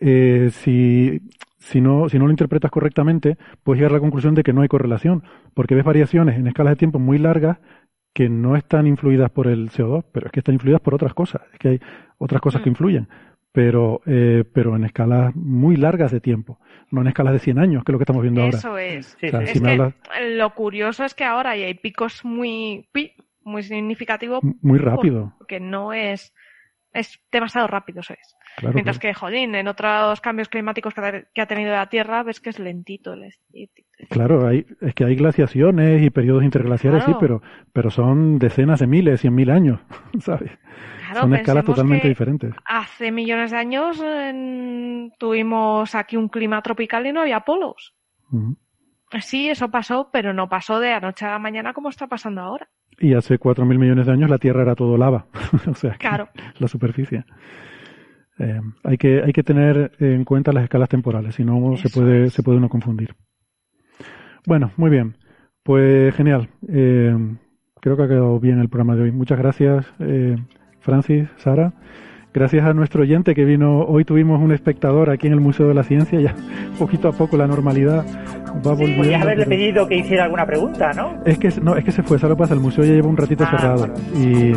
eh, 0.00 0.50
si, 0.52 1.20
si, 1.66 1.80
no, 1.80 2.08
si 2.08 2.18
no 2.18 2.26
lo 2.26 2.30
interpretas 2.30 2.70
correctamente, 2.70 3.36
puedes 3.62 3.80
llegar 3.80 3.92
a 3.92 3.94
la 3.94 4.00
conclusión 4.00 4.34
de 4.34 4.42
que 4.42 4.52
no 4.52 4.62
hay 4.62 4.68
correlación, 4.68 5.24
porque 5.54 5.74
ves 5.74 5.84
variaciones 5.84 6.38
en 6.38 6.46
escalas 6.46 6.72
de 6.72 6.76
tiempo 6.76 6.98
muy 6.98 7.18
largas 7.18 7.58
que 8.14 8.28
no 8.28 8.56
están 8.56 8.86
influidas 8.86 9.30
por 9.30 9.46
el 9.46 9.70
CO2, 9.70 10.04
pero 10.12 10.26
es 10.26 10.32
que 10.32 10.40
están 10.40 10.54
influidas 10.54 10.80
por 10.80 10.94
otras 10.94 11.12
cosas, 11.12 11.42
es 11.52 11.58
que 11.58 11.68
hay 11.68 11.80
otras 12.18 12.40
cosas 12.40 12.62
que 12.62 12.70
mm. 12.70 12.72
influyen 12.72 13.08
pero, 13.56 14.02
eh, 14.04 14.44
pero 14.52 14.76
en 14.76 14.84
escalas 14.84 15.34
muy 15.34 15.76
largas 15.76 16.12
de 16.12 16.20
tiempo, 16.20 16.58
no 16.90 17.00
en 17.00 17.06
escalas 17.06 17.32
de 17.32 17.38
100 17.38 17.58
años, 17.58 17.84
que 17.84 17.90
es 17.90 17.94
lo 17.94 17.98
que 17.98 18.02
estamos 18.02 18.20
viendo 18.20 18.42
ahora. 18.42 18.58
Eso 18.58 18.76
es. 18.76 19.16
Lo 20.34 20.50
curioso 20.50 21.06
es 21.06 21.14
que 21.14 21.24
ahora 21.24 21.52
hay 21.52 21.72
picos 21.72 22.22
muy, 22.22 22.86
muy 23.44 23.62
significativos. 23.62 24.40
Muy 24.60 24.78
rápido. 24.78 25.32
Porque 25.38 25.58
no 25.58 25.94
es, 25.94 26.34
es 26.96 27.20
demasiado 27.30 27.66
rápido, 27.66 28.02
¿sabes? 28.02 28.36
Mientras 28.72 28.98
que, 28.98 29.12
jodín, 29.12 29.54
en 29.54 29.68
otros 29.68 30.20
cambios 30.20 30.48
climáticos 30.48 30.94
que 30.94 31.40
ha 31.40 31.46
tenido 31.46 31.72
la 31.72 31.88
Tierra, 31.88 32.22
ves 32.22 32.40
que 32.40 32.50
es 32.50 32.58
lentito. 32.58 33.12
El 33.12 33.28
claro, 34.08 34.46
hay, 34.46 34.66
es 34.80 34.94
que 34.94 35.04
hay 35.04 35.14
glaciaciones 35.14 36.02
y 36.02 36.10
periodos 36.10 36.42
interglaciares, 36.42 37.04
sí, 37.04 37.12
pero, 37.20 37.42
pero 37.72 37.90
son 37.90 38.38
decenas 38.38 38.80
de 38.80 38.86
miles, 38.86 39.20
cien 39.20 39.34
mil 39.34 39.50
años, 39.50 39.80
¿sabes? 40.20 40.50
Son 41.14 41.34
escalas 41.34 41.64
totalmente 41.64 42.08
diferentes. 42.08 42.54
Hace 42.64 43.12
millones 43.12 43.50
de 43.50 43.56
años 43.56 44.02
tuvimos 45.18 45.94
aquí 45.94 46.16
un 46.16 46.28
clima 46.28 46.62
tropical 46.62 47.06
y 47.06 47.12
no 47.12 47.20
había 47.20 47.40
polos. 47.40 47.94
Sí, 49.20 49.48
eso 49.48 49.70
pasó, 49.70 50.10
pero 50.12 50.32
no 50.32 50.48
pasó 50.48 50.80
de 50.80 50.92
anoche 50.92 51.26
a 51.26 51.30
la 51.32 51.38
mañana 51.38 51.72
como 51.72 51.90
está 51.90 52.06
pasando 52.06 52.40
ahora. 52.40 52.68
Y 52.98 53.14
hace 53.14 53.38
cuatro 53.38 53.66
mil 53.66 53.78
millones 53.78 54.06
de 54.06 54.12
años 54.12 54.30
la 54.30 54.38
Tierra 54.38 54.62
era 54.62 54.74
todo 54.74 54.96
lava, 54.96 55.26
o 55.70 55.74
sea, 55.74 55.94
claro. 55.94 56.28
la 56.58 56.68
superficie. 56.68 57.24
Eh, 58.38 58.60
hay 58.84 58.98
que 58.98 59.22
hay 59.22 59.32
que 59.32 59.42
tener 59.42 59.92
en 59.98 60.24
cuenta 60.24 60.52
las 60.52 60.64
escalas 60.64 60.88
temporales, 60.88 61.34
si 61.34 61.44
no 61.44 61.76
se 61.76 61.88
puede 61.90 62.30
se 62.30 62.42
puede 62.42 62.58
uno 62.58 62.68
confundir. 62.68 63.14
Bueno, 64.46 64.70
muy 64.76 64.90
bien, 64.90 65.16
pues 65.62 66.14
genial. 66.14 66.48
Eh, 66.68 67.14
creo 67.80 67.96
que 67.96 68.02
ha 68.02 68.08
quedado 68.08 68.38
bien 68.38 68.60
el 68.60 68.68
programa 68.68 68.94
de 68.94 69.02
hoy. 69.02 69.12
Muchas 69.12 69.38
gracias. 69.38 69.86
Eh, 69.98 70.36
Francis, 70.80 71.28
Sara. 71.36 71.72
Gracias 72.36 72.66
a 72.66 72.74
nuestro 72.74 73.00
oyente 73.00 73.34
que 73.34 73.46
vino, 73.46 73.80
hoy 73.84 74.04
tuvimos 74.04 74.42
un 74.42 74.52
espectador 74.52 75.08
aquí 75.08 75.26
en 75.26 75.32
el 75.32 75.40
Museo 75.40 75.68
de 75.68 75.72
la 75.72 75.82
Ciencia, 75.84 76.20
ya 76.20 76.34
poquito 76.78 77.08
a 77.08 77.12
poco 77.12 77.38
la 77.38 77.46
normalidad 77.46 78.04
va 78.56 78.74
volviendo. 78.74 78.98
Podrías 78.98 79.22
haberle 79.22 79.46
pedido 79.46 79.88
que 79.88 79.96
hiciera 79.96 80.24
alguna 80.24 80.44
pregunta, 80.44 80.92
¿no? 80.92 81.14
Es 81.24 81.38
que, 81.38 81.48
no, 81.62 81.78
es 81.78 81.84
que 81.86 81.92
se 81.92 82.02
fue, 82.02 82.18
¿sabes 82.18 82.32
lo 82.32 82.36
pasa? 82.36 82.52
El 82.52 82.60
museo 82.60 82.84
ya 82.84 82.92
lleva 82.92 83.08
un 83.08 83.16
ratito 83.16 83.42
ah, 83.46 83.50
cerrado 83.50 83.94
y 84.14 84.52
eh, 84.52 84.56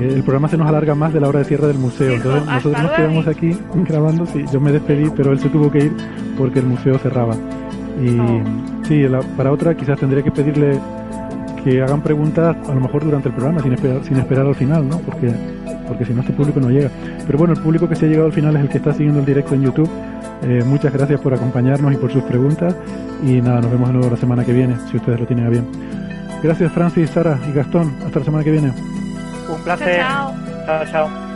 el 0.00 0.24
programa 0.24 0.48
se 0.48 0.56
nos 0.56 0.66
alarga 0.66 0.96
más 0.96 1.12
de 1.12 1.20
la 1.20 1.28
hora 1.28 1.38
de 1.38 1.44
cierre 1.44 1.68
del 1.68 1.78
museo. 1.78 2.14
Entonces 2.14 2.44
nosotros 2.46 2.82
nos 2.82 2.90
quedamos 2.90 3.28
aquí 3.28 3.56
grabando, 3.88 4.26
sí, 4.26 4.44
yo 4.52 4.60
me 4.60 4.72
despedí, 4.72 5.08
pero 5.16 5.30
él 5.30 5.38
se 5.38 5.50
tuvo 5.50 5.70
que 5.70 5.78
ir 5.84 5.92
porque 6.36 6.58
el 6.58 6.66
museo 6.66 6.98
cerraba. 6.98 7.36
Y 8.02 8.18
oh. 8.18 8.42
sí, 8.82 9.06
para 9.36 9.52
otra 9.52 9.76
quizás 9.76 10.00
tendría 10.00 10.24
que 10.24 10.32
pedirle 10.32 10.80
que 11.62 11.80
hagan 11.80 12.02
preguntas 12.02 12.56
a 12.68 12.74
lo 12.74 12.80
mejor 12.80 13.04
durante 13.04 13.28
el 13.28 13.34
programa, 13.36 13.60
sin 13.60 13.72
esperar, 13.72 14.02
sin 14.02 14.16
esperar 14.16 14.46
al 14.46 14.54
final, 14.56 14.88
¿no? 14.88 14.98
Porque, 14.98 15.32
porque 15.88 16.04
si 16.04 16.12
no 16.12 16.20
este 16.20 16.32
público 16.32 16.60
no 16.60 16.70
llega. 16.70 16.90
Pero 17.26 17.38
bueno, 17.38 17.54
el 17.54 17.60
público 17.60 17.88
que 17.88 17.96
se 17.96 18.06
ha 18.06 18.08
llegado 18.08 18.26
al 18.26 18.32
final 18.32 18.54
es 18.56 18.62
el 18.62 18.68
que 18.68 18.78
está 18.78 18.92
siguiendo 18.92 19.20
el 19.20 19.26
directo 19.26 19.54
en 19.54 19.62
YouTube. 19.62 19.90
Eh, 20.42 20.62
muchas 20.64 20.92
gracias 20.92 21.20
por 21.20 21.34
acompañarnos 21.34 21.92
y 21.92 21.96
por 21.96 22.12
sus 22.12 22.22
preguntas. 22.24 22.74
Y 23.24 23.40
nada, 23.40 23.60
nos 23.60 23.70
vemos 23.70 23.88
de 23.88 23.94
nuevo 23.94 24.10
la 24.10 24.16
semana 24.16 24.44
que 24.44 24.52
viene, 24.52 24.76
si 24.90 24.96
ustedes 24.96 25.18
lo 25.18 25.26
tienen 25.26 25.46
a 25.46 25.50
bien. 25.50 25.66
Gracias 26.42 26.70
Francis, 26.72 27.10
Sara 27.10 27.38
y 27.48 27.52
Gastón. 27.52 27.92
Hasta 28.06 28.20
la 28.20 28.24
semana 28.24 28.44
que 28.44 28.52
viene. 28.52 28.72
Un 29.48 29.62
placer. 29.64 29.96
chao. 29.96 30.34
chao. 30.66 30.84
chao. 30.90 31.27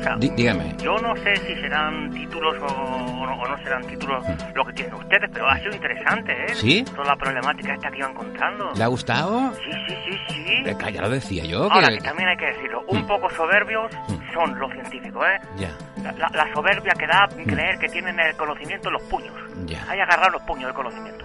Cosa. 0.00 0.16
Dígame. 0.18 0.74
Yo 0.82 0.98
no 0.98 1.14
sé 1.16 1.36
si 1.36 1.54
serán 1.60 2.10
títulos 2.12 2.56
o, 2.60 2.66
o 2.66 3.26
no, 3.26 3.34
o 3.40 3.48
no 3.48 3.58
serán 3.62 3.86
títulos 3.86 4.24
lo 4.54 4.64
que 4.64 4.72
tienen 4.72 4.94
ustedes, 4.94 5.30
pero 5.32 5.48
ha 5.48 5.58
sido 5.58 5.74
interesante, 5.74 6.32
¿eh? 6.32 6.54
¿Sí? 6.54 6.84
Toda 6.84 7.04
la 7.08 7.16
problemática 7.16 7.74
esta 7.74 7.90
que 7.90 7.98
iba 7.98 8.08
encontrando. 8.10 8.72
¿Le 8.76 8.84
ha 8.84 8.86
gustado? 8.88 9.52
Sí, 9.54 9.70
sí, 9.88 9.94
sí, 10.06 10.18
sí. 10.28 10.62
Eh, 10.66 10.76
ya 10.92 11.02
lo 11.02 11.08
decía 11.10 11.44
yo. 11.44 11.70
Ahora, 11.70 11.88
que- 11.88 11.98
que 11.98 12.00
también 12.04 12.28
hay 12.28 12.36
que 12.36 12.46
decirlo, 12.46 12.82
un 12.88 13.02
Mm. 13.02 13.06
poco 13.06 13.30
soberbios 13.30 13.90
son 14.34 14.58
los 14.58 14.72
científicos, 14.72 15.24
¿eh? 15.26 15.40
Ya, 15.56 15.70
La, 16.02 16.12
la- 16.12 16.30
la 16.32 16.52
soberbia 16.54 16.92
que 16.98 17.06
da 17.06 17.28
creer 17.46 17.78
que 17.78 17.88
tienen 17.88 18.18
el 18.20 18.34
conocimiento 18.36 18.88
en 18.88 18.94
los 18.94 19.02
puños. 19.02 19.34
ya. 19.66 19.82
Hay 19.88 19.96
que 19.98 20.02
agarrar 20.02 20.30
los 20.32 20.42
puños 20.42 20.64
del 20.66 20.74
conocimiento. 20.74 21.24